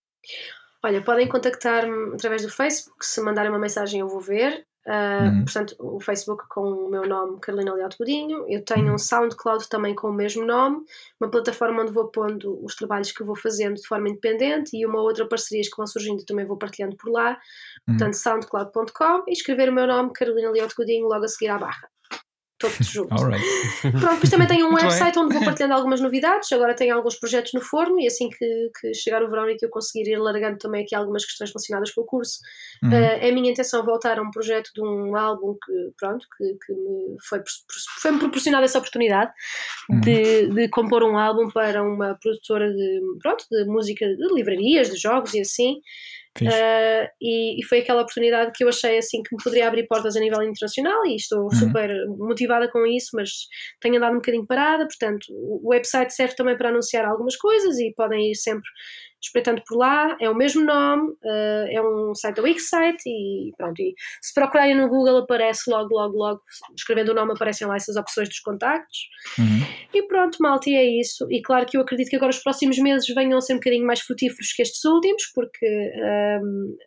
Olha, 0.84 1.02
podem 1.02 1.28
contactar-me 1.28 2.14
através 2.14 2.44
do 2.44 2.50
Facebook, 2.50 3.04
se 3.04 3.20
mandarem 3.20 3.50
uma 3.50 3.58
mensagem 3.58 4.00
eu 4.00 4.08
vou 4.08 4.22
ver. 4.22 4.64
Uh, 4.86 5.24
uhum. 5.24 5.46
Portanto, 5.46 5.76
o 5.80 6.00
Facebook 6.00 6.44
com 6.48 6.62
o 6.62 6.90
meu 6.90 7.08
nome, 7.08 7.40
Carolina 7.40 7.74
Leoto 7.74 7.98
Godinho. 7.98 8.46
Eu 8.48 8.64
tenho 8.64 8.88
uhum. 8.88 8.96
um 8.96 8.98
SoundCloud 8.98 9.68
também 9.68 9.96
com 9.96 10.10
o 10.10 10.14
mesmo 10.14 10.46
nome, 10.46 10.84
uma 11.20 11.30
plataforma 11.30 11.82
onde 11.82 11.92
vou 11.92 12.08
pondo 12.10 12.64
os 12.64 12.76
trabalhos 12.76 13.12
que 13.12 13.24
vou 13.24 13.36
fazendo 13.36 13.76
de 13.76 13.88
forma 13.88 14.10
independente 14.10 14.78
e 14.78 14.86
uma 14.86 15.02
outra 15.02 15.28
parcerias 15.28 15.68
que 15.70 15.78
vão 15.78 15.88
surgindo 15.88 16.24
também 16.26 16.46
vou 16.46 16.58
partilhando 16.58 16.96
por 16.96 17.10
lá. 17.12 17.32
Uhum. 17.88 17.98
Portanto, 17.98 18.14
soundcloud.com 18.14 19.24
e 19.28 19.32
escrever 19.32 19.70
o 19.70 19.74
meu 19.74 19.88
nome, 19.88 20.14
Carolina 20.14 20.52
Leoto 20.52 20.76
Godinho, 20.78 21.08
logo 21.08 21.26
a 21.26 21.28
seguir 21.28 21.50
à 21.50 21.58
barra 21.58 21.95
todos 22.58 22.78
juntos. 22.88 23.22
Right. 23.22 23.44
Pronto, 23.82 24.14
depois 24.14 24.30
também 24.30 24.48
tenho 24.48 24.68
um 24.68 24.74
website 24.74 25.18
onde 25.20 25.34
vou 25.34 25.44
partilhando 25.44 25.74
algumas 25.74 26.02
novidades. 26.02 26.52
Agora 26.52 26.74
tenho 26.74 26.96
alguns 26.96 27.16
projetos 27.16 27.54
no 27.54 27.62
forno 27.62 28.00
e 28.00 28.08
assim 28.08 28.30
que, 28.30 28.72
que 28.80 28.94
chegar 28.94 29.24
o 29.24 29.30
verão 29.30 29.50
e 29.50 29.56
que 29.56 29.66
eu 29.66 29.70
conseguir 29.70 30.10
ir 30.10 30.18
largando 30.18 30.58
também 30.58 30.84
aqui 30.84 30.96
algumas 30.96 31.26
questões 31.26 31.50
relacionadas 31.52 31.92
com 31.92 32.02
o 32.02 32.06
curso, 32.06 32.40
uhum. 32.84 32.90
uh, 32.90 32.94
é 32.94 33.30
a 33.30 33.34
minha 33.34 33.52
intenção 33.52 33.84
voltar 33.84 34.20
a 34.20 34.22
um 34.22 34.32
projeto 34.32 34.72
de 34.74 34.82
um 34.82 35.16
álbum 35.16 35.54
que, 35.54 35.92
pronto, 35.98 36.26
que, 36.38 36.58
que 36.66 36.74
me 36.74 37.16
foi, 37.28 37.42
foi-me 38.02 38.20
proporcionada 38.20 38.66
essa 38.66 38.80
oportunidade 38.80 39.32
uhum. 39.90 40.02
de, 40.02 40.48
de 40.48 40.70
compor 40.70 41.04
um 41.04 41.18
álbum 41.18 41.50
para 41.50 41.84
uma 41.84 42.18
produtora 42.22 42.72
de, 42.72 43.02
pronto, 43.22 43.46
de 43.50 43.66
música 43.66 44.06
de 44.08 44.34
livrarias, 44.34 44.90
de 44.90 44.98
jogos 44.98 45.34
e 45.34 45.42
assim. 45.42 45.82
Uh, 46.42 47.08
e, 47.22 47.62
e, 47.62 47.66
foi 47.66 47.80
aquela 47.80 48.02
oportunidade 48.02 48.52
que 48.54 48.64
eu 48.64 48.68
achei 48.68 48.98
assim 48.98 49.24
que 49.24 49.34
me 49.34 49.42
poderia 49.42 49.70
abrir 49.70 49.88
portas 49.88 50.18
a 50.18 50.20
nível 50.20 50.42
internacional 50.44 51.06
e 51.06 51.16
estou 51.16 51.44
uhum. 51.44 51.52
super 51.52 51.90
motivada 52.18 52.70
com 52.70 52.86
isso, 52.86 53.12
mas 53.14 53.30
tenho 53.80 53.96
andado 53.96 54.12
um 54.12 54.18
bocadinho 54.18 54.46
parada, 54.46 54.86
portanto 54.86 55.26
o 55.30 55.70
website 55.70 56.14
serve 56.14 56.36
também 56.36 56.58
para 56.58 56.70
anunciar 56.70 57.06
algumas 57.06 57.38
coisas 57.38 57.80
e 57.80 57.94
podem 57.96 58.32
ir 58.32 58.36
sempre 58.36 58.68
espreitando 59.22 59.62
por 59.68 59.78
lá, 59.78 60.16
é 60.20 60.30
o 60.30 60.36
mesmo 60.36 60.64
nome, 60.64 61.10
uh, 61.10 61.68
é 61.70 61.82
um 61.82 62.14
site 62.14 62.36
da 62.36 62.44
Wixsite 62.44 63.04
e 63.08 63.52
pronto, 63.58 63.80
e 63.80 63.94
se 64.22 64.34
procurarem 64.34 64.76
no 64.76 64.88
Google 64.88 65.18
aparece 65.18 65.70
logo, 65.70 65.94
logo, 65.94 66.18
logo, 66.18 66.42
escrevendo 66.78 67.10
o 67.10 67.16
nome 67.16 67.34
aparecem 67.34 67.68
lá 67.68 67.76
essas 67.76 67.96
opções 67.96 68.30
dos 68.30 68.40
contactos 68.40 69.00
uhum. 69.40 69.66
e 69.94 70.04
pronto, 70.04 70.38
malta, 70.40 70.70
e 70.70 70.76
é 70.76 70.86
isso 71.00 71.26
e 71.30 71.42
claro 71.42 71.66
que 71.66 71.78
eu 71.78 71.82
acredito 71.82 72.10
que 72.10 72.16
agora 72.16 72.32
os 72.32 72.42
próximos 72.42 72.78
meses 72.78 73.08
venham 73.14 73.38
a 73.38 73.42
ser 73.42 73.54
um 73.54 73.58
bocadinho 73.58 73.86
mais 73.86 74.02
frutíferos 74.02 74.54
que 74.54 74.62
estes 74.62 74.84
últimos, 74.86 75.24
porque 75.34 75.68
um, 76.42 76.78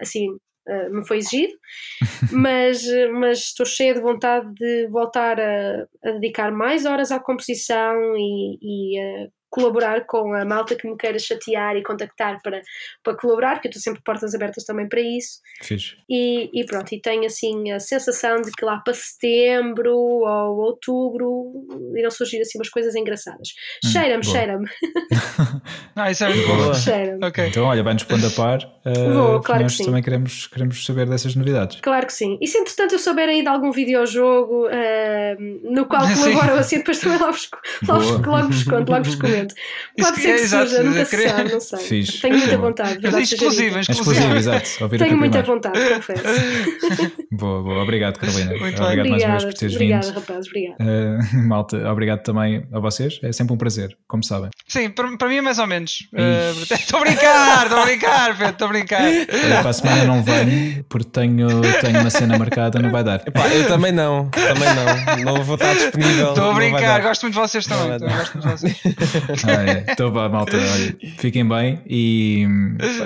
assim 0.00 0.30
uh, 0.30 0.90
me 0.90 1.06
foi 1.06 1.18
exigido, 1.18 1.54
mas, 2.32 2.84
mas 3.12 3.38
estou 3.38 3.66
cheia 3.66 3.94
de 3.94 4.00
vontade 4.00 4.52
de 4.54 4.86
voltar 4.88 5.40
a, 5.40 5.86
a 6.04 6.10
dedicar 6.12 6.52
mais 6.52 6.86
horas 6.86 7.10
à 7.10 7.20
composição 7.20 8.16
e, 8.16 8.58
e 8.60 9.00
a 9.00 9.28
colaborar 9.56 10.04
com 10.04 10.34
a 10.34 10.44
malta 10.44 10.76
que 10.76 10.86
me 10.86 10.98
queira 10.98 11.18
chatear 11.18 11.76
e 11.76 11.82
contactar 11.82 12.38
para, 12.42 12.60
para 13.02 13.16
colaborar, 13.16 13.54
porque 13.54 13.68
eu 13.68 13.70
estou 13.70 13.82
sempre 13.82 14.02
portas 14.04 14.34
abertas 14.34 14.64
também 14.64 14.86
para 14.86 15.00
isso. 15.00 15.40
Fiz. 15.62 15.96
E, 16.08 16.50
e 16.52 16.66
pronto, 16.66 16.94
e 16.94 17.00
tenho 17.00 17.24
assim 17.24 17.72
a 17.72 17.80
sensação 17.80 18.42
de 18.42 18.50
que 18.52 18.62
lá 18.64 18.76
para 18.78 18.92
setembro 18.92 19.96
ou 19.96 20.58
outubro 20.58 21.66
irão 21.96 22.10
surgir 22.10 22.42
assim 22.42 22.58
umas 22.58 22.68
coisas 22.68 22.94
engraçadas. 22.94 23.48
Hum, 23.82 23.88
cheira-me, 23.88 24.22
boa. 24.22 24.36
cheira-me, 24.36 24.68
Ah, 25.96 26.10
isso 26.10 26.24
é 26.24 26.28
muito 26.28 26.46
bom. 26.46 26.56
Boa. 26.56 26.74
cheira-me. 26.74 27.24
Ok. 27.26 27.46
Então, 27.46 27.64
olha, 27.64 27.82
vai-nos 27.82 28.04
pondo 28.04 28.26
a 28.26 28.30
par. 28.30 28.58
uh, 28.84 29.14
Vou, 29.14 29.40
que 29.40 29.46
claro 29.46 29.62
nós 29.62 29.72
que 29.72 29.78
sim. 29.78 29.84
também 29.86 30.02
queremos, 30.02 30.46
queremos 30.48 30.84
saber 30.84 31.08
dessas 31.08 31.34
novidades. 31.34 31.80
Claro 31.80 32.06
que 32.06 32.12
sim. 32.12 32.36
E 32.42 32.46
se 32.46 32.58
entretanto 32.58 32.92
eu 32.94 32.98
souber 32.98 33.28
aí 33.28 33.40
de 33.40 33.48
algum 33.48 33.70
videojogo 33.72 34.66
ah, 34.66 35.36
no 35.62 35.86
qual 35.86 36.02
colaboram 36.12 36.56
assim, 36.58 36.78
depois 36.78 36.98
também 36.98 37.18
logo 37.18 37.32
vos, 37.32 37.48
Boa. 37.82 37.98
logo 37.98 38.48
vos 38.48 38.64
conto, 38.64 38.90
logo 38.90 39.04
vos 39.04 39.14
comento. 39.14 39.45
Isso 39.54 40.06
Pode 40.08 40.16
que 40.16 40.22
ser 40.22 40.28
é, 40.28 40.34
que 40.36 40.40
exato, 40.42 40.68
surja, 40.68 40.82
nunca 40.84 41.04
se 41.04 41.28
sabe, 41.28 41.52
não 41.52 41.60
sei. 41.60 41.78
Fixe. 41.78 42.20
Tenho 42.20 42.38
muita 42.38 42.58
vontade. 42.58 42.98
Verdade 42.98 43.26
seja 43.26 43.34
exclusiva. 43.34 43.78
É 43.78 43.80
exclusiva. 43.80 44.36
exato. 44.36 44.88
Tenho 44.98 45.16
muita 45.16 45.42
primeiro. 45.42 45.46
vontade, 45.46 45.94
confesso. 45.94 46.22
Boa, 47.32 47.62
boa. 47.62 47.82
Obrigado, 47.82 48.18
Carolina. 48.18 48.50
Muito 48.56 48.76
bem. 48.80 48.84
obrigado 48.84 49.08
mais 49.10 49.22
uma 49.24 49.38
vez 49.38 49.44
Obrigada, 49.44 49.46
por 49.46 49.54
teres 49.54 49.74
obrigada, 49.74 50.06
vindo. 50.06 50.14
rapaz, 50.14 50.46
obrigada. 50.46 50.76
Uh, 50.82 51.36
malta, 51.46 51.90
obrigado 51.90 52.22
também 52.22 52.66
a 52.72 52.78
vocês. 52.78 53.20
É 53.22 53.32
sempre 53.32 53.52
um 53.54 53.56
prazer, 53.58 53.96
como 54.08 54.22
sabem. 54.24 54.50
Sim, 54.66 54.90
para, 54.90 55.16
para 55.16 55.28
mim 55.28 55.36
é 55.36 55.42
mais 55.42 55.58
ou 55.58 55.66
menos. 55.66 56.08
Estou 56.70 57.00
a 57.00 57.04
brincar, 57.04 57.64
estou 57.66 57.78
a 57.78 57.84
brincar, 57.84 58.36
Pedro, 58.36 58.52
estou 58.52 58.66
a 58.66 58.70
brincar. 58.70 59.02
Olha, 59.02 59.60
para 59.60 59.70
a 59.70 59.72
semana 59.72 60.04
não 60.04 60.22
venho 60.22 60.84
porque 60.88 61.08
tenho, 61.10 61.48
tenho 61.80 62.00
uma 62.00 62.10
cena 62.10 62.38
marcada, 62.38 62.78
não 62.78 62.90
vai 62.90 63.02
dar. 63.04 63.22
Epá, 63.26 63.48
eu 63.48 63.66
também 63.66 63.92
não, 63.92 64.30
também 64.30 65.24
não. 65.24 65.34
Não 65.34 65.42
vou 65.42 65.56
estar 65.56 65.74
disponível. 65.74 66.30
Estou 66.30 66.50
a 66.50 66.54
brincar, 66.54 67.02
gosto 67.02 67.22
muito 67.22 67.34
de 67.34 67.40
vocês 67.40 67.66
também 67.66 67.98
gosto 67.98 68.38
muito 68.38 68.48
de 68.48 68.70
vocês. 68.70 69.35
Ah, 69.44 69.64
é. 69.64 69.86
Então 69.88 70.12
vá, 70.12 70.28
malta. 70.28 70.56
Olha, 70.56 70.96
fiquem 71.18 71.46
bem 71.46 71.82
e 71.86 72.46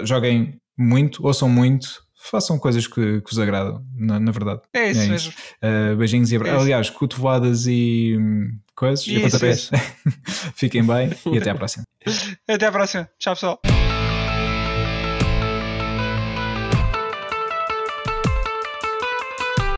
joguem 0.05 0.61
muito, 0.77 1.27
ouçam 1.27 1.49
muito, 1.49 2.03
façam 2.31 2.59
coisas 2.59 2.87
que, 2.87 3.21
que 3.21 3.31
vos 3.31 3.39
agradam, 3.39 3.85
na, 3.97 4.21
na 4.21 4.31
verdade. 4.31 4.61
É 4.73 4.91
isso 4.91 5.09
mesmo. 5.09 5.33
Uh, 5.63 5.97
beijinhos 5.97 6.31
e 6.33 6.37
abra... 6.37 6.49
É 6.49 6.53
isso. 6.53 6.63
Aliás, 6.63 6.91
cotovadas 6.91 7.67
e 7.67 8.17
hum, 8.19 8.51
coisas 8.75 9.07
e 9.07 9.15
Isso, 9.15 9.23
pontapés. 9.23 9.71
fiquem 10.55 10.85
bem 10.85 11.11
e 11.33 11.39
até 11.39 11.51
à 11.51 11.55
próxima. 11.55 11.85
Até 12.49 12.67
à 12.67 12.73
próxima. 12.73 13.09
Tchau, 13.19 13.35
pessoal. 13.35 13.61